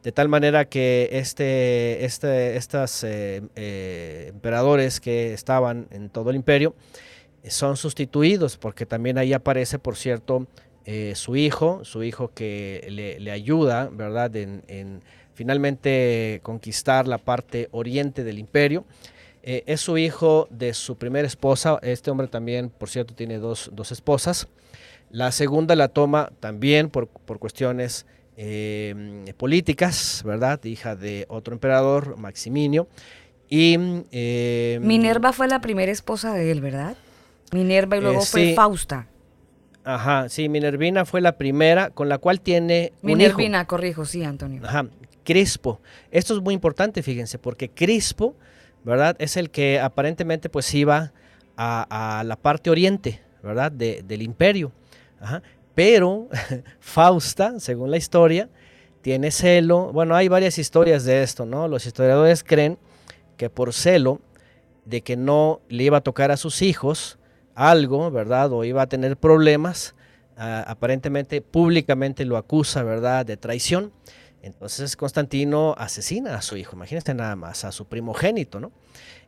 De 0.01 0.11
tal 0.11 0.27
manera 0.27 0.65
que 0.65 1.09
este, 1.11 2.03
este, 2.05 2.55
estos 2.57 3.03
eh, 3.03 3.43
eh, 3.55 4.27
emperadores 4.29 4.99
que 4.99 5.33
estaban 5.33 5.87
en 5.91 6.09
todo 6.09 6.31
el 6.31 6.35
imperio 6.35 6.75
eh, 7.43 7.51
son 7.51 7.77
sustituidos, 7.77 8.57
porque 8.57 8.87
también 8.87 9.19
ahí 9.19 9.31
aparece, 9.31 9.77
por 9.77 9.95
cierto, 9.95 10.47
su 11.13 11.37
hijo, 11.37 11.85
su 11.85 12.03
hijo 12.03 12.31
que 12.33 12.85
le, 13.19 13.31
ayuda, 13.31 13.89
¿verdad?, 13.89 14.35
en, 14.35 15.01
finalmente 15.33 16.41
conquistar 16.43 17.07
la 17.07 17.19
parte 17.19 17.69
oriente 17.71 18.23
del 18.23 18.37
imperio. 18.37 18.85
Es 19.43 19.81
su 19.81 19.97
hijo 19.97 20.47
de 20.49 20.73
su 20.73 20.97
primera 20.97 21.27
esposa. 21.27 21.77
Este 21.81 22.09
hombre 22.09 22.27
también, 22.27 22.69
por 22.69 22.89
cierto, 22.89 23.13
tiene 23.13 23.37
dos, 23.37 23.69
dos 23.73 23.91
esposas. 23.91 24.47
La 25.13 25.31
segunda 25.31 25.75
la 25.75 25.89
toma 25.89 26.31
también 26.39 26.89
por, 26.89 27.07
cuestiones 27.07 28.07
eh, 28.35 29.31
políticas, 29.37 30.23
¿verdad? 30.25 30.63
Hija 30.63 30.95
de 30.95 31.27
otro 31.29 31.53
emperador, 31.53 32.17
Maximinio. 32.17 32.87
Y, 33.47 33.77
eh, 34.11 34.79
Minerva 34.81 35.31
fue 35.31 35.47
la 35.47 35.61
primera 35.61 35.91
esposa 35.91 36.33
de 36.33 36.49
él, 36.49 36.61
¿verdad? 36.61 36.95
Minerva 37.51 37.97
y 37.97 38.01
luego 38.01 38.21
eh, 38.21 38.25
fue 38.25 38.53
Fausta. 38.55 39.07
Ajá, 39.83 40.29
sí, 40.29 40.49
Minervina 40.49 41.05
fue 41.05 41.21
la 41.21 41.37
primera 41.37 41.91
con 41.91 42.09
la 42.09 42.17
cual 42.17 42.41
tiene 42.41 42.91
Minervina, 43.03 43.67
corrijo, 43.67 44.05
sí, 44.05 44.23
Antonio. 44.23 44.63
Ajá, 44.65 44.87
Crispo. 45.23 45.79
Esto 46.09 46.35
es 46.35 46.41
muy 46.41 46.55
importante, 46.55 47.03
fíjense, 47.03 47.37
porque 47.37 47.69
Crispo, 47.69 48.35
¿verdad? 48.83 49.15
Es 49.19 49.37
el 49.37 49.49
que 49.49 49.79
aparentemente 49.79 50.49
pues 50.49 50.73
iba 50.73 51.13
a, 51.57 52.23
la 52.25 52.35
parte 52.35 52.69
oriente, 52.69 53.21
¿verdad? 53.41 53.71
del 53.71 54.21
imperio. 54.21 54.71
Pero 55.75 56.29
Fausta, 56.79 57.59
según 57.59 57.91
la 57.91 57.97
historia, 57.97 58.49
tiene 59.01 59.31
celo. 59.31 59.91
Bueno, 59.91 60.15
hay 60.15 60.27
varias 60.27 60.57
historias 60.57 61.03
de 61.03 61.23
esto, 61.23 61.45
¿no? 61.45 61.67
Los 61.67 61.85
historiadores 61.85 62.43
creen 62.43 62.77
que 63.37 63.49
por 63.49 63.73
celo 63.73 64.21
de 64.85 65.01
que 65.01 65.15
no 65.15 65.61
le 65.69 65.83
iba 65.83 65.97
a 65.97 66.01
tocar 66.01 66.31
a 66.31 66.37
sus 66.37 66.61
hijos 66.61 67.17
algo, 67.55 68.11
¿verdad? 68.11 68.51
O 68.51 68.63
iba 68.63 68.81
a 68.81 68.87
tener 68.87 69.17
problemas, 69.17 69.95
ah, 70.37 70.63
aparentemente 70.67 71.41
públicamente 71.41 72.25
lo 72.25 72.37
acusa, 72.37 72.83
¿verdad? 72.83 73.25
De 73.25 73.37
traición. 73.37 73.91
Entonces 74.43 74.97
Constantino 74.97 75.73
asesina 75.77 76.35
a 76.35 76.41
su 76.41 76.57
hijo, 76.57 76.75
imagínense 76.75 77.13
nada 77.13 77.35
más, 77.37 77.63
a 77.63 77.71
su 77.71 77.85
primogénito, 77.85 78.59
¿no? 78.59 78.71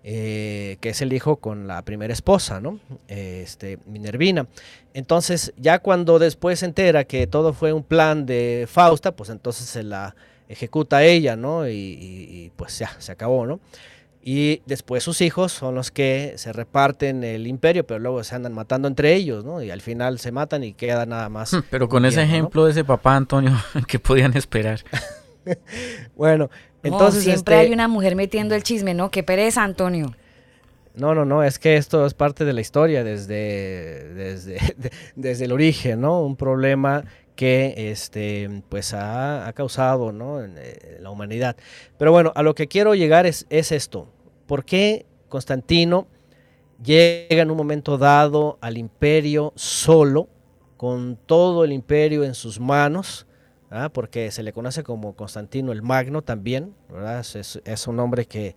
Eh, 0.04 0.78
que 0.82 0.90
es 0.90 1.02
el 1.02 1.14
hijo 1.14 1.38
con 1.38 1.68
la 1.68 1.82
primera 1.82 2.14
esposa, 2.14 2.60
¿no? 2.60 2.80
Este, 3.08 3.80
Minervina. 3.88 4.46
Entonces, 4.94 5.54
ya 5.58 5.80
cuando 5.80 6.20
después 6.20 6.60
se 6.60 6.68
entera 6.68 7.06
que 7.06 7.26
todo 7.28 7.54
fue 7.54 7.74
un 7.74 7.82
plan 7.82 8.26
de 8.26 8.68
Fausta, 8.70 9.16
pues 9.16 9.30
entonces 9.30 9.66
se 9.66 9.84
la 9.84 10.16
ejecuta 10.50 11.04
ella, 11.04 11.36
¿no? 11.36 11.68
Y, 11.68 12.52
pues 12.56 12.78
ya, 12.78 12.92
se 13.00 13.12
acabó, 13.12 13.48
¿no? 13.48 13.60
Y 14.28 14.64
después 14.66 15.04
sus 15.04 15.22
hijos 15.22 15.52
son 15.52 15.76
los 15.76 15.92
que 15.92 16.34
se 16.38 16.52
reparten 16.52 17.24
el 17.24 17.46
imperio, 17.46 17.86
pero 17.86 18.00
luego 18.00 18.24
se 18.24 18.34
andan 18.34 18.54
matando 18.54 18.88
entre 18.88 19.14
ellos, 19.14 19.46
¿no? 19.46 19.62
Y 19.62 19.70
al 19.70 19.82
final 19.82 20.18
se 20.18 20.32
matan 20.32 20.64
y 20.64 20.74
queda 20.74 21.06
nada 21.06 21.30
más. 21.30 21.56
Pero 21.70 21.88
con 21.88 22.06
ese 22.06 22.24
ejemplo 22.24 22.66
de 22.66 22.72
ese 22.72 22.84
papá 22.84 23.16
Antonio, 23.16 23.52
¿qué 23.88 24.00
podían 24.00 24.36
esperar? 24.36 24.84
bueno, 26.16 26.50
entonces, 26.82 27.24
siempre 27.24 27.54
hay 27.54 27.66
este 27.66 27.76
una 27.76 27.88
mujer 27.88 28.16
metiendo 28.16 28.56
el 28.56 28.64
chisme, 28.64 28.96
¿no? 28.96 29.12
Qué 29.12 29.22
pereza, 29.22 29.64
Antonio. 29.64 30.16
No, 30.96 31.14
no, 31.14 31.24
no, 31.24 31.44
es 31.44 31.60
que 31.60 31.78
esto 31.78 32.04
es 32.04 32.16
parte 32.16 32.46
de 32.46 32.54
la 32.54 32.62
historia 32.62 33.04
desde, 33.04 34.12
desde, 34.16 34.58
desde 35.16 35.46
el 35.46 35.52
origen, 35.52 36.02
¿no? 36.02 36.22
Un 36.22 36.36
problema 36.36 37.04
que 37.36 37.92
este, 37.92 38.64
pues 38.70 38.94
ha, 38.96 39.52
causado 39.56 40.12
¿no? 40.12 40.42
en, 40.42 40.56
eh, 40.58 40.98
la 41.00 41.12
humanidad. 41.12 41.56
Pero 42.00 42.12
bueno, 42.12 42.32
a 42.36 42.42
lo 42.42 42.56
que 42.56 42.68
quiero 42.68 42.96
llegar 42.96 43.26
es, 43.26 43.46
es 43.50 43.72
esto. 43.72 44.15
¿Por 44.48 44.66
qué 44.66 45.06
Constantino 45.30 46.08
llega 46.84 47.42
en 47.42 47.52
un 47.52 47.58
momento 47.58 47.98
dado 47.98 48.58
al 48.62 48.78
imperio 48.78 49.54
solo, 49.56 50.28
con 50.78 51.18
todo 51.26 51.64
el 51.64 51.72
imperio 51.72 52.24
en 52.24 52.34
sus 52.34 52.60
manos? 52.60 53.26
¿ah? 53.76 53.90
porque 53.90 54.32
se 54.32 54.44
le 54.44 54.54
conoce 54.54 54.84
como 54.84 55.16
Constantino 55.16 55.72
el 55.72 55.82
Magno 55.82 56.22
también, 56.22 56.74
¿verdad? 56.90 57.26
Es, 57.36 57.88
un 57.88 58.00
hombre 58.00 58.26
que, 58.26 58.56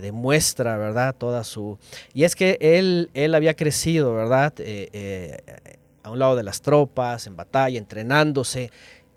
demuestra, 0.00 0.76
¿verdad? 0.76 1.16
Toda 1.18 1.42
su... 1.42 1.76
Y 2.14 2.22
es 2.22 2.36
que 2.36 2.58
él, 2.60 3.10
él 3.12 3.34
había 3.34 3.54
crecido, 3.54 4.14
¿verdad? 4.14 4.52
Eh, 4.58 4.88
eh, 4.92 5.78
a 6.04 6.10
un 6.10 6.20
lado 6.20 6.36
de 6.36 6.44
las 6.44 6.62
tropas, 6.62 7.26
en 7.26 7.34
batalla, 7.34 7.76
entrenándose, 7.76 8.70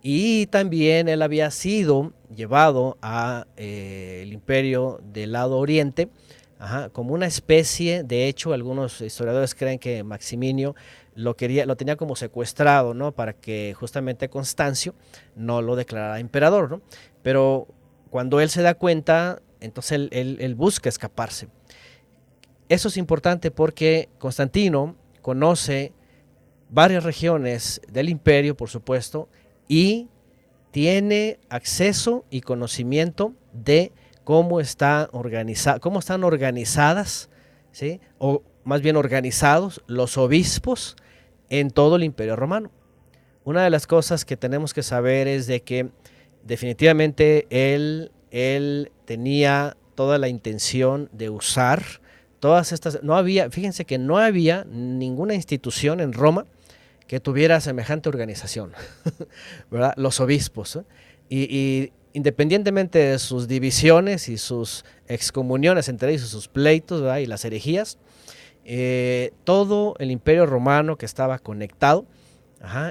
y 0.08 0.46
también 0.46 1.10
él 1.10 1.24
había 1.24 1.50
sido 1.50 2.14
llevado 2.30 2.96
al 3.02 3.48
eh, 3.58 4.20
el 4.22 4.34
imperio 4.34 5.00
del 5.02 5.32
lado 5.32 5.58
oriente, 5.58 6.10
como 6.92 7.16
una 7.16 7.26
especie, 7.26 8.04
de 8.04 8.28
hecho 8.28 8.54
algunos 8.54 9.02
historiadores 9.02 9.56
creen 9.56 9.80
que 9.80 10.04
Maximinio 10.04 10.76
lo, 11.16 11.36
quería, 11.36 11.66
lo 11.66 11.76
tenía 11.76 11.96
como 11.96 12.16
secuestrado, 12.16 12.94
¿no? 12.94 13.14
Para 13.14 13.34
que 13.34 13.74
justamente 13.76 14.30
Constancio 14.30 14.94
no 15.36 15.64
lo 15.64 15.76
declarara 15.76 16.20
emperador, 16.20 16.70
¿no? 16.70 16.82
Pero 17.24 17.68
cuando 18.12 18.40
él 18.40 18.50
se 18.52 18.62
da 18.62 18.76
cuenta, 18.76 19.42
entonces 19.60 20.08
él, 20.12 20.54
busca 20.56 20.88
escaparse. 20.88 21.48
Eso 22.70 22.90
es 22.90 22.98
importante 22.98 23.50
porque 23.50 24.10
Constantino 24.20 24.96
conoce 25.24 25.94
varias 26.70 27.04
regiones 27.04 27.82
del 27.92 28.10
imperio, 28.10 28.56
por 28.56 28.70
supuesto, 28.70 29.30
y 29.68 30.10
tiene 30.72 31.40
acceso 31.50 32.26
y 32.30 32.42
conocimiento 32.42 33.34
de 33.54 33.92
cómo, 34.24 34.60
está 34.60 35.10
organiza 35.12 35.80
cómo 35.80 36.00
están 36.00 36.24
organizadas, 36.24 37.30
¿sí? 37.72 38.02
o 38.18 38.44
más 38.64 38.82
bien 38.82 38.96
organizados 38.96 39.82
los 39.88 40.18
obispos 40.18 40.96
en 41.50 41.72
todo 41.72 41.96
el 41.96 42.04
imperio 42.04 42.36
romano. 42.36 42.72
Una 43.44 43.64
de 43.64 43.70
las 43.70 43.88
cosas 43.88 44.26
que 44.26 44.38
tenemos 44.38 44.74
que 44.74 44.84
saber 44.84 45.28
es 45.28 45.48
de 45.48 45.62
que 45.62 45.90
definitivamente 46.44 47.48
él, 47.50 48.12
él 48.32 48.92
tenía 49.06 49.78
toda 49.94 50.18
la 50.18 50.28
intención 50.28 51.10
de 51.14 51.30
usar 51.30 51.84
todas 52.40 52.72
estas, 52.72 53.02
no 53.02 53.16
había, 53.16 53.50
fíjense 53.50 53.86
que 53.86 53.98
no 53.98 54.18
había 54.18 54.66
ninguna 54.66 55.34
institución 55.34 56.00
en 56.00 56.14
Roma 56.14 56.46
que 57.08 57.20
tuviera 57.20 57.60
semejante 57.62 58.10
organización, 58.10 58.72
¿verdad? 59.72 59.94
Los 59.98 60.20
obispos. 60.20 60.80
Y, 61.30 61.92
independientemente 62.14 63.00
de 63.00 63.20
sus 63.20 63.48
divisiones 63.48 64.30
y 64.30 64.38
sus 64.38 64.86
excomuniones 65.08 65.90
entre 65.90 66.14
ellos, 66.14 66.30
sus 66.30 66.48
pleitos 66.48 67.04
y 67.20 67.26
las 67.26 67.44
herejías, 67.44 67.98
eh, 68.64 69.32
todo 69.44 69.96
el 70.00 70.12
imperio 70.12 70.46
romano 70.46 70.98
que 70.98 71.06
estaba 71.06 71.40
conectado 71.40 72.06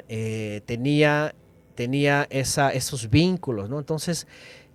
eh, 0.08 0.60
tenía, 0.66 1.34
tenía 1.74 2.26
esos 2.30 3.10
vínculos, 3.10 3.68
¿no? 3.70 3.78
Entonces, 3.78 4.26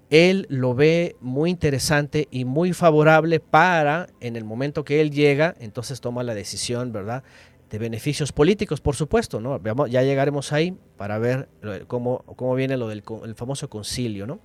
él 0.10 0.48
lo 0.50 0.74
ve 0.74 1.16
muy 1.22 1.52
interesante 1.52 2.28
y 2.32 2.44
muy 2.44 2.74
favorable 2.74 3.40
para, 3.40 4.08
en 4.20 4.36
el 4.36 4.44
momento 4.44 4.84
que 4.84 5.02
él 5.02 5.12
llega, 5.12 5.56
entonces 5.60 6.02
toma 6.02 6.24
la 6.24 6.34
decisión, 6.34 6.92
¿verdad? 6.92 7.24
De 7.70 7.78
beneficios 7.78 8.32
políticos, 8.32 8.82
por 8.82 8.96
supuesto, 8.96 9.40
¿no? 9.40 9.60
Ya 9.88 10.02
llegaremos 10.02 10.52
ahí 10.52 10.76
para 10.98 11.20
ver 11.20 11.50
cómo, 11.88 12.24
cómo 12.36 12.56
viene 12.56 12.78
lo 12.78 12.88
del 12.88 13.04
el 13.24 13.36
famoso 13.36 13.70
concilio, 13.70 14.26
¿no? 14.26 14.40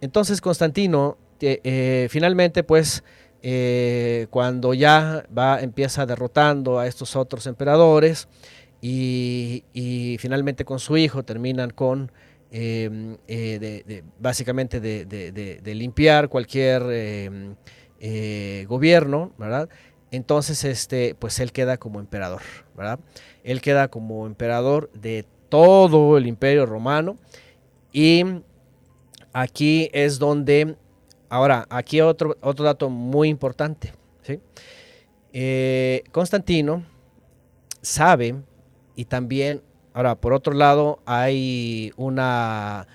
Entonces 0.00 0.40
Constantino, 0.40 1.18
eh, 1.40 1.60
eh, 1.64 2.06
finalmente, 2.10 2.62
pues, 2.62 3.02
eh, 3.42 4.26
cuando 4.30 4.74
ya 4.74 5.26
va, 5.36 5.60
empieza 5.60 6.06
derrotando 6.06 6.78
a 6.78 6.86
estos 6.86 7.16
otros 7.16 7.46
emperadores 7.46 8.28
y, 8.80 9.64
finalmente 10.20 10.64
con 10.64 10.78
su 10.78 10.96
hijo 10.96 11.24
terminan 11.24 11.70
con 11.70 12.12
Em, 12.58 13.16
eh, 13.26 13.58
de, 13.58 14.04
básicamente 14.20 14.80
de, 14.80 15.74
limpiar 15.74 16.28
cualquier 16.28 16.82
em, 16.90 17.56
gobierno, 18.66 19.32
¿verdad? 19.36 19.68
Entonces, 20.10 20.64
este, 20.64 21.14
pues 21.14 21.40
él 21.40 21.52
queda 21.52 21.76
como 21.76 22.00
emperador, 22.00 22.42
¿verdad? 22.76 23.00
Él 23.44 23.60
queda 23.60 23.88
como 23.88 24.26
emperador 24.26 24.90
de 24.92 25.24
todo 25.48 26.16
el 26.16 26.26
imperio 26.26 26.66
romano 26.66 27.16
y 27.92 28.24
aquí 29.32 29.90
es 29.92 30.18
donde, 30.18 30.76
ahora, 31.28 31.66
aquí 31.70 32.00
otro, 32.00 32.36
otro 32.40 32.64
dato 32.64 32.88
muy 32.90 33.28
importante. 33.28 33.92
Eh, 35.32 36.02
Constantino 36.12 36.84
sabe 37.82 38.36
y 38.94 39.04
también 39.04 39.62
Ahora, 39.96 40.14
por 40.14 40.34
otro 40.34 40.52
lado, 40.52 41.00
hay 41.06 41.90
una, 41.96 42.86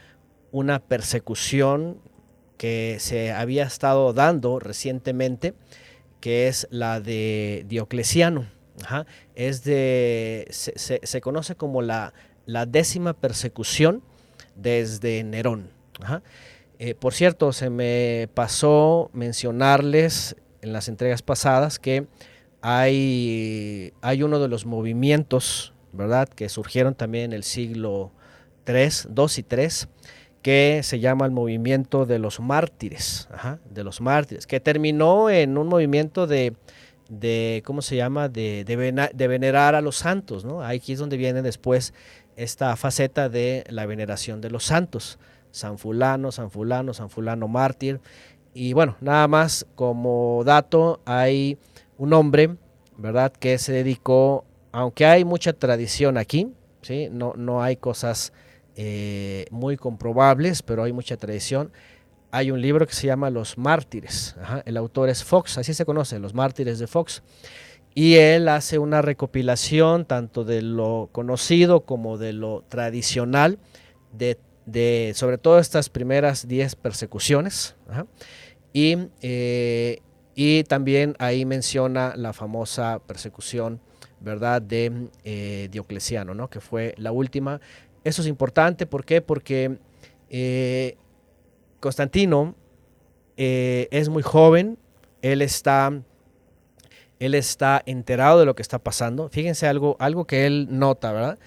una 0.52 0.78
persecución 0.78 1.98
que 2.58 2.98
se 3.00 3.32
había 3.32 3.64
estado 3.64 4.14
dando 4.14 4.60
recientemente, 4.60 5.56
que 6.22 6.48
es 6.48 6.68
la 6.72 7.02
de 7.02 7.66
Diocleciano. 7.68 8.46
Es 9.36 9.64
de, 9.64 10.48
se, 10.50 11.22
conoce 11.22 11.56
como 11.56 11.82
la, 11.82 12.14
la, 12.46 12.66
décima 12.66 13.14
persecución 13.14 14.02
desde 14.56 15.24
Nerón. 15.24 15.70
Eh, 16.80 16.96
por 16.96 17.14
cierto, 17.14 17.52
se 17.52 17.70
me 17.70 18.30
pasó 18.34 19.12
mencionarles 19.14 20.38
en 20.62 20.74
las 20.74 20.88
entregas 20.88 21.22
pasadas 21.22 21.78
que 21.78 22.08
hay, 22.62 23.94
hay 24.02 24.24
uno 24.24 24.40
de 24.40 24.48
los 24.48 24.66
movimientos 24.66 25.74
¿verdad? 25.94 26.28
Que 26.28 26.50
surgieron 26.50 26.96
también 26.96 27.26
en 27.26 27.34
el 27.34 27.44
siglo 27.44 28.12
3, 28.64 29.08
2 29.12 29.38
y 29.38 29.44
3, 29.44 29.88
que 30.42 30.82
se 30.84 31.00
llama 31.00 31.26
el 31.26 31.32
movimiento 31.32 32.06
de 32.06 32.20
los 32.20 32.40
mártires, 32.40 33.30
de 33.70 33.84
los 33.84 34.02
mártires, 34.02 34.48
que 34.48 34.60
terminó 34.60 35.30
en 35.30 35.58
un 35.58 35.68
movimiento 35.68 36.28
de, 36.28 36.56
de 37.10 37.62
¿cómo 37.66 37.82
se 37.82 37.96
llama?, 37.96 38.30
de, 38.30 38.64
de, 38.64 39.28
venerar 39.28 39.76
a 39.76 39.82
los 39.82 39.98
santos, 39.98 40.44
¿no? 40.46 40.64
Aquí 40.64 40.94
es 40.94 41.00
donde 41.00 41.18
viene 41.18 41.42
después 41.42 41.94
esta 42.36 42.76
faceta 42.76 43.30
de 43.30 43.64
la 43.70 43.86
veneración 43.86 44.42
de 44.42 44.50
los 44.50 44.64
santos, 44.64 45.20
San 45.52 45.78
Fulano, 45.78 46.32
San 46.32 46.50
Fulano, 46.50 46.94
San 46.94 47.10
Fulano 47.10 47.48
mártir, 47.48 48.00
y 48.54 48.74
bueno, 48.74 48.98
nada 49.00 49.28
más 49.28 49.66
como 49.76 50.44
dato, 50.44 51.02
hay 51.06 51.58
un 51.98 52.14
hombre, 52.14 52.56
¿verdad?, 52.98 53.32
que 53.32 53.58
se 53.58 53.74
dedicó 53.74 54.46
aunque 54.72 55.06
hay 55.06 55.26
mucha 55.26 55.54
tradición 55.54 56.18
aquí, 56.18 56.52
¿sí? 56.82 57.10
no, 57.12 57.34
no 57.36 57.62
hay 57.62 57.76
cosas 57.76 58.34
eh, 58.76 59.46
muy 59.52 59.78
comprobables, 59.78 60.62
pero 60.64 60.84
hay 60.84 60.94
mucha 60.94 61.18
tradición. 61.18 61.72
Hay 62.32 62.52
un 62.52 62.62
libro 62.62 62.88
que 62.88 62.94
se 62.94 63.08
llama 63.08 63.30
Los 63.30 63.58
Mártires, 63.58 64.38
el 64.66 64.78
autor 64.78 65.10
es 65.10 65.24
Fox, 65.24 65.58
así 65.58 65.74
se 65.74 65.84
conoce, 65.84 66.18
Los 66.18 66.34
Mártires 66.34 66.80
de 66.80 66.88
Fox, 66.88 67.24
y 67.94 68.16
él 68.16 68.48
hace 68.48 68.80
una 68.80 69.02
recopilación 69.02 70.06
tanto 70.06 70.46
de 70.46 70.62
lo 70.62 71.10
conocido 71.12 71.82
como 71.82 72.18
de 72.18 72.32
lo 72.32 72.64
tradicional, 72.70 73.60
de, 74.14 75.12
sobre 75.14 75.38
todo 75.38 75.60
estas 75.60 75.90
primeras 75.90 76.48
10 76.48 76.76
persecuciones, 76.76 77.76
y, 78.72 78.96
eh, 79.22 80.00
y 80.34 80.64
también 80.64 81.16
ahí 81.20 81.44
menciona 81.44 82.14
la 82.16 82.32
famosa 82.32 83.02
persecución 83.06 83.82
¿verdad? 84.22 84.62
De 84.62 85.10
eh, 85.24 85.68
Diocleciano, 85.72 86.34
¿no? 86.34 86.50
Que 86.50 86.62
fue 86.62 86.94
la 86.98 87.12
última. 87.12 87.60
Eso 88.04 88.22
es 88.22 88.28
importante, 88.28 88.86
¿por 88.86 89.06
qué? 89.06 89.22
Porque 89.22 89.78
eh, 90.30 90.98
Constantino 91.80 92.56
eh, 93.38 93.88
es 93.92 94.10
muy 94.10 94.24
joven, 94.24 94.78
él 95.22 95.42
está, 95.42 96.02
él 97.20 97.36
está 97.36 97.82
enterado 97.86 98.40
de 98.40 98.46
lo 98.46 98.56
que 98.56 98.62
está 98.62 98.80
pasando. 98.80 99.30
Fíjense 99.30 99.68
algo, 99.68 99.98
algo 100.00 100.26
que 100.26 100.46
él 100.46 100.68
nota, 100.72 101.12
¿verdad? 101.12 101.40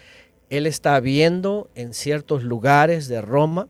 Él 0.51 0.67
está 0.67 1.01
viendo 1.01 1.71
en 1.75 1.95
ciertos 1.95 2.45
lugares 2.45 3.09
de 3.09 3.21
Roma 3.21 3.69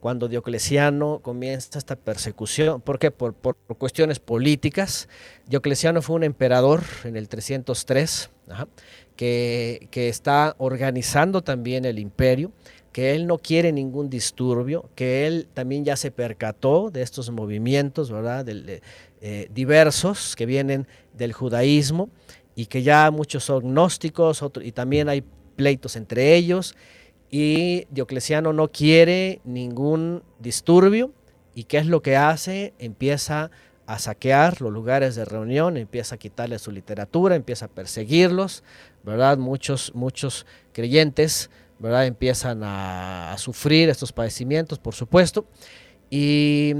cuando 0.00 0.28
Diocleciano 0.28 1.20
comienza 1.22 1.78
esta 1.78 1.96
persecución. 1.96 2.80
¿Por 2.80 2.98
qué? 2.98 3.10
Por, 3.10 3.34
por, 3.34 3.56
cuestiones 3.56 4.20
políticas. 4.20 5.08
Diocleciano 5.46 6.02
fue 6.02 6.16
un 6.16 6.24
emperador 6.24 6.82
en 7.04 7.16
el 7.16 7.28
303 7.28 8.30
que, 9.16 9.88
está 9.92 10.54
organizando 10.58 11.42
también 11.42 11.84
el 11.84 11.98
imperio 11.98 12.52
que 12.92 13.14
él 13.14 13.26
no 13.26 13.36
quiere 13.36 13.72
ningún 13.72 14.08
disturbio, 14.08 14.88
que 14.94 15.26
él 15.26 15.48
también 15.52 15.84
ya 15.84 15.96
se 15.96 16.10
percató 16.10 16.90
de 16.90 17.02
estos 17.02 17.30
movimientos, 17.30 18.10
¿verdad? 18.10 18.46
Eh, 18.48 19.50
diversos 19.52 20.34
que 20.34 20.46
vienen 20.46 20.86
del 21.12 21.34
judaísmo 21.34 22.08
y 22.54 22.66
que 22.66 22.82
ya 22.82 23.10
muchos 23.10 23.44
son 23.44 23.64
gnósticos 23.64 24.42
y 24.62 24.72
también 24.72 25.10
hay 25.10 25.22
pleitos 25.56 25.96
entre 25.96 26.36
ellos 26.36 26.74
y 27.30 27.86
Diocleciano 27.90 28.52
no 28.52 28.68
quiere 28.68 29.40
ningún 29.44 30.22
disturbio 30.38 31.12
y 31.54 31.64
qué 31.64 31.78
es 31.78 31.86
lo 31.86 32.02
que 32.02 32.16
hace, 32.16 32.74
empieza 32.78 33.50
a 33.86 33.98
saquear 33.98 34.60
los 34.60 34.72
lugares 34.72 35.14
de 35.14 35.24
reunión, 35.24 35.76
empieza 35.76 36.16
a 36.16 36.18
quitarle 36.18 36.58
su 36.58 36.72
literatura, 36.72 37.36
empieza 37.36 37.66
a 37.66 37.68
perseguirlos, 37.68 38.62
¿verdad? 39.06 39.38
Muchos, 39.38 39.92
muchos 39.94 40.44
creyentes, 40.72 41.48
¿verdad? 41.78 42.06
Empiezan 42.06 42.60
a, 42.62 43.34
sufrir 43.38 43.88
estos 43.88 44.12
padecimientos, 44.12 44.78
por 44.78 44.94
supuesto, 44.94 45.46
y, 46.10 46.74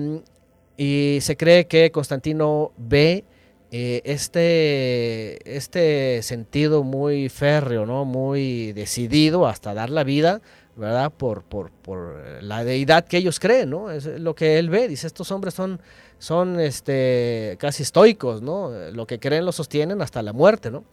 y 0.76 1.18
se 1.20 1.36
cree 1.36 1.66
que 1.66 1.90
Constantino 1.90 2.72
ve 2.76 3.24
eh, 3.70 4.00
este, 4.04 5.56
este 5.56 6.22
sentido 6.22 6.84
muy 6.84 7.28
férreo, 7.28 7.84
¿no? 7.84 8.04
muy 8.04 8.72
decidido 8.72 9.46
hasta 9.46 9.74
dar 9.74 9.90
la 9.90 10.04
vida, 10.04 10.40
¿verdad? 10.76 11.12
Por, 11.12 11.42
por, 11.42 11.70
por, 11.70 12.42
la 12.42 12.62
deidad 12.64 13.06
que 13.06 13.16
ellos 13.16 13.40
creen, 13.40 13.70
¿no? 13.70 13.90
Es 13.90 14.06
lo 14.06 14.34
que 14.34 14.58
él 14.58 14.70
ve, 14.70 14.86
dice, 14.88 15.06
estos 15.06 15.32
hombres 15.32 15.54
son, 15.54 15.80
son 16.18 16.60
este, 16.60 17.56
casi 17.58 17.82
estoicos, 17.82 18.40
¿no? 18.40 18.70
Lo 18.92 19.06
que 19.06 19.18
creen 19.18 19.44
lo 19.44 19.52
sostienen 19.52 20.00
hasta 20.00 20.22
la 20.22 20.32
muerte, 20.32 20.70
¿no? 20.70 20.84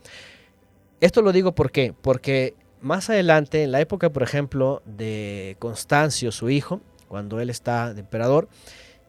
Esto 1.04 1.22
lo 1.22 1.34
digo 1.34 1.54
porque 1.54 2.54
más 2.80 3.10
adelante, 3.10 3.64
en 3.64 3.74
la 3.74 3.82
época, 3.82 4.10
por 4.10 4.24
ejemplo, 4.24 4.82
de 4.86 5.58
Constancio, 5.60 6.32
su 6.32 6.50
hijo, 6.50 6.80
cuando 7.10 7.42
él 7.42 7.50
está 7.50 7.94
de 7.94 8.00
emperador, 8.00 8.48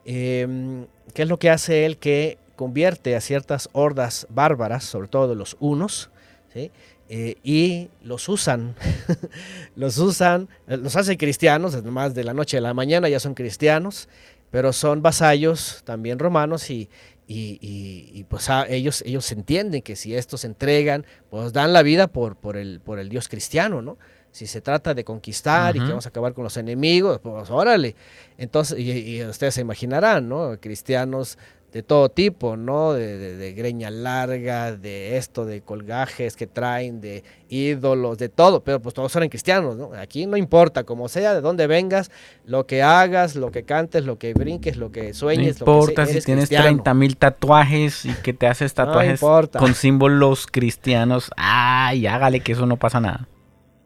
em, 0.04 0.86
¿qué 1.14 1.22
es 1.22 1.28
lo 1.28 1.38
que 1.38 1.50
hace 1.50 1.86
él? 1.86 1.98
Que 1.98 2.36
convierte 2.56 3.14
a 3.14 3.20
ciertas 3.20 3.68
hordas 3.70 4.26
bárbaras, 4.28 4.82
sobre 4.82 5.06
todo 5.06 5.36
los 5.36 5.56
unos, 5.60 6.10
eh, 6.56 7.36
y 7.44 7.90
los 8.02 8.28
usan, 8.28 8.74
los 9.76 9.96
usan, 9.98 10.48
eh, 10.66 10.76
los 10.76 10.96
hace 10.96 11.16
cristianos, 11.16 11.76
además 11.76 12.12
de 12.12 12.24
la 12.24 12.34
noche 12.34 12.58
a 12.58 12.60
la 12.60 12.74
mañana 12.74 13.08
ya 13.08 13.20
son 13.20 13.34
cristianos, 13.34 14.08
pero 14.50 14.72
son 14.72 15.00
vasallos 15.00 15.82
también 15.84 16.18
romanos 16.18 16.70
y, 16.70 16.88
y, 17.26 18.24
pues 18.28 18.50
ah, 18.50 18.66
ellos, 18.68 19.02
ellos 19.06 19.30
entienden 19.32 19.82
que 19.82 19.96
si 19.96 20.14
estos 20.14 20.42
se 20.42 20.46
entregan, 20.46 21.06
pues 21.30 21.52
dan 21.52 21.72
la 21.72 21.82
vida 21.82 22.06
por, 22.06 22.36
por, 22.36 22.56
el, 22.56 22.80
por 22.80 22.98
el 22.98 23.08
Dios 23.08 23.28
cristiano, 23.28 23.82
¿no? 23.82 23.98
Si 24.30 24.46
se 24.46 24.60
trata 24.60 24.94
de 24.94 25.04
conquistar 25.04 25.76
y 25.76 25.78
que 25.78 25.86
vamos 25.86 26.06
a 26.06 26.08
acabar 26.08 26.34
con 26.34 26.42
los 26.42 26.56
enemigos, 26.56 27.20
pues 27.22 27.50
órale. 27.50 27.94
Entonces, 28.36 28.78
y, 28.80 29.22
ustedes 29.24 29.54
se 29.54 29.60
imaginarán, 29.60 30.28
¿no? 30.28 30.58
Cristianos 30.60 31.38
de 31.74 31.82
todo 31.82 32.08
tipo, 32.08 32.56
¿no? 32.56 32.92
De, 32.92 33.52
greña 33.56 33.90
larga, 33.90 34.76
de 34.76 35.16
esto, 35.16 35.44
de 35.44 35.60
colgajes 35.60 36.36
que 36.36 36.46
traen, 36.46 37.00
de 37.00 37.24
ídolos, 37.48 38.16
de 38.16 38.28
todo, 38.28 38.62
pero 38.62 38.80
pues 38.80 38.94
todos 38.94 39.14
eran 39.16 39.28
cristianos, 39.28 39.76
¿no? 39.76 39.90
Aquí 39.98 40.24
no 40.26 40.36
importa, 40.36 40.84
como 40.84 41.08
sea, 41.08 41.34
de 41.34 41.40
dónde 41.40 41.66
vengas, 41.66 42.12
lo 42.46 42.64
que 42.68 42.84
hagas, 42.84 43.34
lo 43.34 43.50
que 43.50 43.64
cantes, 43.64 44.04
lo 44.04 44.18
que 44.20 44.34
brinques, 44.34 44.76
lo 44.76 44.92
que 44.92 45.14
sueñes. 45.14 45.60
No 45.60 45.72
importa 45.72 46.06
si 46.06 46.20
tienes 46.20 46.48
30 46.48 46.94
mil 46.94 47.16
tatuajes 47.16 48.04
y 48.04 48.12
que 48.22 48.32
te 48.32 48.46
haces 48.46 48.72
tatuajes 48.74 49.20
con 49.58 49.74
símbolos 49.74 50.46
cristianos, 50.46 51.32
ay, 51.36 52.06
hágale 52.06 52.38
que 52.38 52.52
eso 52.52 52.66
no 52.66 52.76
pasa 52.76 53.00
nada. 53.00 53.26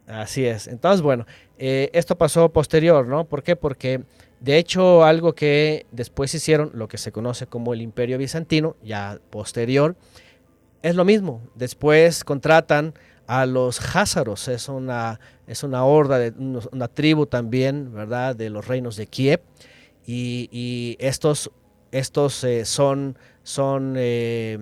Así 0.07 0.45
es. 0.45 0.68
Entonces, 0.68 1.01
bueno, 1.01 1.24
eh, 1.57 1.89
esto 1.95 2.18
pasó 2.18 2.51
posterior, 2.51 3.07
¿no? 3.07 3.24
¿Por 3.24 3.43
qué? 3.43 3.57
Porque 3.57 4.03
de 4.41 4.59
hecho, 4.59 5.05
algo 5.05 5.34
que 5.34 5.86
después 5.91 6.32
hicieron, 6.34 6.70
lo 6.74 6.86
que 6.89 6.99
se 6.99 7.11
conoce 7.11 7.47
como 7.47 7.74
el 7.74 7.82
Imperio 7.82 8.18
Bizantino, 8.18 8.76
ya 8.84 9.20
posterior, 9.30 9.97
es 10.82 10.95
lo 10.95 11.05
mismo. 11.05 11.43
Después 11.57 12.22
contratan 12.24 12.95
a 13.26 13.47
los 13.47 13.95
házaros, 13.95 14.49
es 14.49 14.68
una, 14.68 15.18
es 15.47 15.62
una 15.62 15.84
horda, 15.84 16.18
de, 16.18 16.32
una 16.72 16.89
tribu 16.89 17.26
también, 17.26 17.93
¿verdad?, 17.93 18.36
de 18.36 18.49
los 18.49 18.66
reinos 18.66 18.97
de 18.97 19.07
Kiev. 19.07 19.43
Y, 20.07 20.97
estos, 21.01 21.51
estos 21.93 22.43
eh, 22.45 22.64
son, 22.64 23.18
son, 23.43 23.95
eh, 23.99 24.57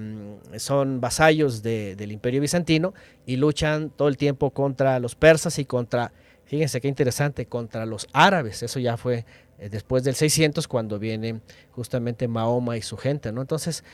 son 0.57 1.01
vasallos 1.01 1.63
del 1.63 2.11
Imperio 2.11 2.41
Bizantino 2.41 2.95
y 3.27 3.37
luchan 3.37 3.91
todo 3.91 4.09
el 4.09 4.17
tiempo 4.17 4.51
contra 4.51 4.99
los 4.99 5.15
persas 5.15 5.61
y 5.61 5.65
contra, 5.65 6.13
fíjense 6.47 6.81
qué 6.81 6.89
interesante, 6.89 7.47
contra 7.47 7.87
los 7.87 8.09
árabes. 8.13 8.65
Eso 8.65 8.81
ya 8.81 8.97
fue 8.97 9.25
eh, 9.59 9.69
después 9.69 10.05
del 10.05 10.15
600 10.15 10.69
cuando 10.69 10.99
viene 10.99 11.41
justamente 11.73 12.29
Mahoma 12.29 12.77
y 12.77 12.83
su 12.83 12.97
gente, 12.97 13.33
¿no? 13.33 13.41
Entonces, 13.41 13.85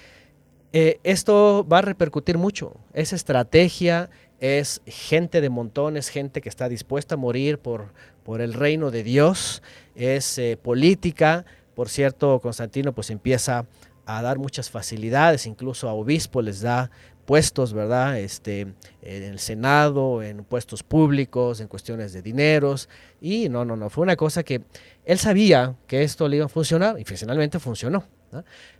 eh, 0.72 0.98
esto 1.04 1.66
va 1.70 1.78
a 1.78 1.82
repercutir 1.82 2.38
mucho. 2.38 2.74
Es 2.94 3.12
estrategia, 3.12 4.08
es 4.40 4.80
gente 4.86 5.40
de 5.40 5.50
montones, 5.50 6.08
gente 6.08 6.40
que 6.40 6.48
está 6.48 6.68
dispuesta 6.68 7.14
a 7.14 7.18
morir 7.18 7.58
por, 7.58 7.92
por 8.24 8.40
el 8.40 8.54
reino 8.54 8.90
de 8.90 9.02
Dios, 9.02 9.62
es 9.94 10.38
eh, 10.38 10.58
política. 10.60 11.44
Por 11.74 11.88
cierto, 11.88 12.40
Constantino 12.40 12.92
pues 12.92 13.10
empieza 13.10 13.66
a 14.04 14.22
dar 14.22 14.38
muchas 14.38 14.68
facilidades, 14.68 15.46
incluso 15.46 15.88
a 15.88 15.92
obispos 15.92 16.42
les 16.42 16.60
da 16.60 16.90
puestos, 17.24 17.72
¿verdad? 17.72 18.18
Este, 18.18 18.62
en 19.02 19.22
el 19.22 19.38
Senado, 19.38 20.22
en 20.22 20.44
puestos 20.44 20.82
públicos, 20.82 21.60
en 21.60 21.68
cuestiones 21.68 22.12
de 22.12 22.22
dineros. 22.22 22.88
Y 23.20 23.48
no, 23.48 23.64
no, 23.64 23.76
no, 23.76 23.90
fue 23.90 24.02
una 24.02 24.16
cosa 24.16 24.42
que 24.42 24.62
él 25.04 25.18
sabía 25.18 25.76
que 25.86 26.02
esto 26.02 26.28
le 26.28 26.36
iba 26.36 26.46
a 26.46 26.48
funcionar 26.48 26.98
y 26.98 27.04
finalmente 27.04 27.58
funcionó. 27.58 28.04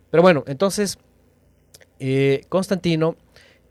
Pero 0.09 0.23
bueno, 0.23 0.43
entonces, 0.47 0.97
eh, 1.99 2.41
Constantino 2.49 3.15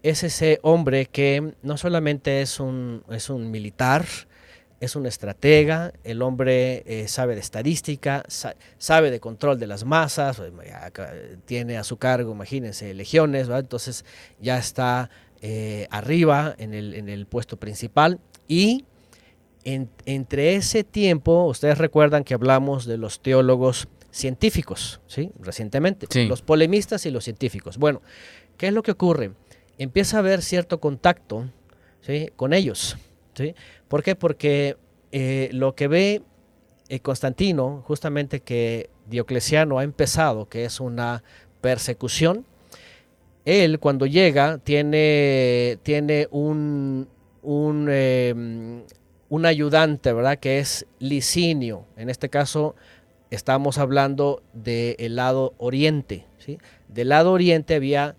es 0.03 0.23
ese 0.23 0.59
hombre 0.63 1.07
que 1.07 1.55
no 1.63 1.77
solamente 1.77 2.43
es 2.43 2.61
un, 2.61 3.05
es 3.11 3.31
un 3.31 3.51
militar, 3.51 4.05
es 4.81 4.97
un 4.97 5.07
estratega, 5.07 5.93
el 6.03 6.23
hombre 6.23 6.83
eh, 6.87 7.07
sabe 7.09 7.35
de 7.35 7.41
estadística, 7.41 8.25
sabe 8.79 9.11
de 9.11 9.21
control 9.21 9.59
de 9.59 9.69
las 9.69 9.85
masas, 9.85 10.41
eh, 10.41 11.37
tiene 11.45 11.79
a 11.79 11.85
su 11.85 11.97
cargo, 11.99 12.33
imagínense, 12.33 12.93
legiones, 12.93 13.49
entonces 13.49 14.05
ya 14.41 14.59
está 14.59 15.11
arriba 15.91 16.55
en 16.59 16.73
el, 16.73 17.27
puesto 17.27 17.57
principal 17.57 18.21
y 18.47 18.85
entre 19.65 20.57
ese 20.57 20.85
tiempo, 20.85 21.45
ustedes 21.47 21.79
recuerdan 21.79 22.25
que 22.25 22.35
hablamos 22.35 22.85
de 22.85 22.99
los 22.99 23.21
teólogos 23.21 23.89
científicos, 24.11 25.01
¿sí? 25.07 25.31
Recientemente, 25.41 26.07
los 26.29 26.43
polemistas 26.43 27.07
y 27.07 27.11
los 27.11 27.25
científicos. 27.25 27.79
Bueno, 27.79 28.03
¿qué 28.57 28.69
es 28.69 28.73
lo 28.73 28.83
que 28.83 28.93
ocurre? 28.93 29.33
Empieza 29.79 30.17
a 30.17 30.21
haber 30.21 30.43
cierto 30.43 30.81
contacto 30.81 31.49
¿sí? 32.03 32.31
con 32.37 32.53
ellos. 32.53 32.97
¿sí? 33.35 33.55
¿Por 33.89 34.03
qué? 34.03 34.15
Porque 34.15 34.77
eh, 35.13 35.49
lo 35.53 35.75
que 35.75 35.89
ve 35.89 36.23
eh, 36.89 37.01
Constantino, 37.01 37.83
justamente 37.87 38.41
que 38.41 38.91
Diocleciano 39.07 39.79
ha 39.79 39.85
empezado, 39.85 40.49
que 40.49 40.65
es 40.65 40.79
una 40.81 41.23
persecución, 41.61 42.45
él 43.45 43.79
cuando 43.81 44.07
llega 44.07 44.59
tiene, 44.59 45.79
tiene 45.83 46.29
un, 46.31 47.09
un, 47.43 47.89
em, 47.91 48.83
un 49.33 49.47
ayudante, 49.47 50.13
¿verdad? 50.13 50.39
Que 50.39 50.59
es 50.59 50.85
Licinio. 50.99 51.87
En 51.97 52.11
este 52.11 52.29
caso 52.29 52.75
estamos 53.31 53.79
hablando 53.79 54.43
del 54.53 55.17
lado 55.17 55.55
oriente. 55.57 56.27
¿sí? 56.37 56.59
Del 56.89 57.09
lado 57.09 57.33
oriente 57.33 57.75
había 57.75 58.15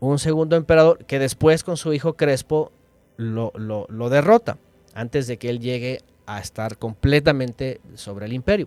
un 0.00 0.18
segundo 0.18 0.56
emperador 0.56 1.04
que 1.04 1.18
después 1.18 1.62
con 1.62 1.76
su 1.76 1.92
hijo 1.92 2.14
Crespo 2.14 2.72
lo, 3.18 3.52
lo 3.54 4.08
derrota 4.08 4.56
antes 4.94 5.26
de 5.26 5.36
que 5.36 5.50
él 5.50 5.60
llegue 5.60 6.00
a 6.24 6.40
estar 6.40 6.78
completamente 6.78 7.82
sobre 7.94 8.24
el 8.24 8.32
imperio. 8.32 8.66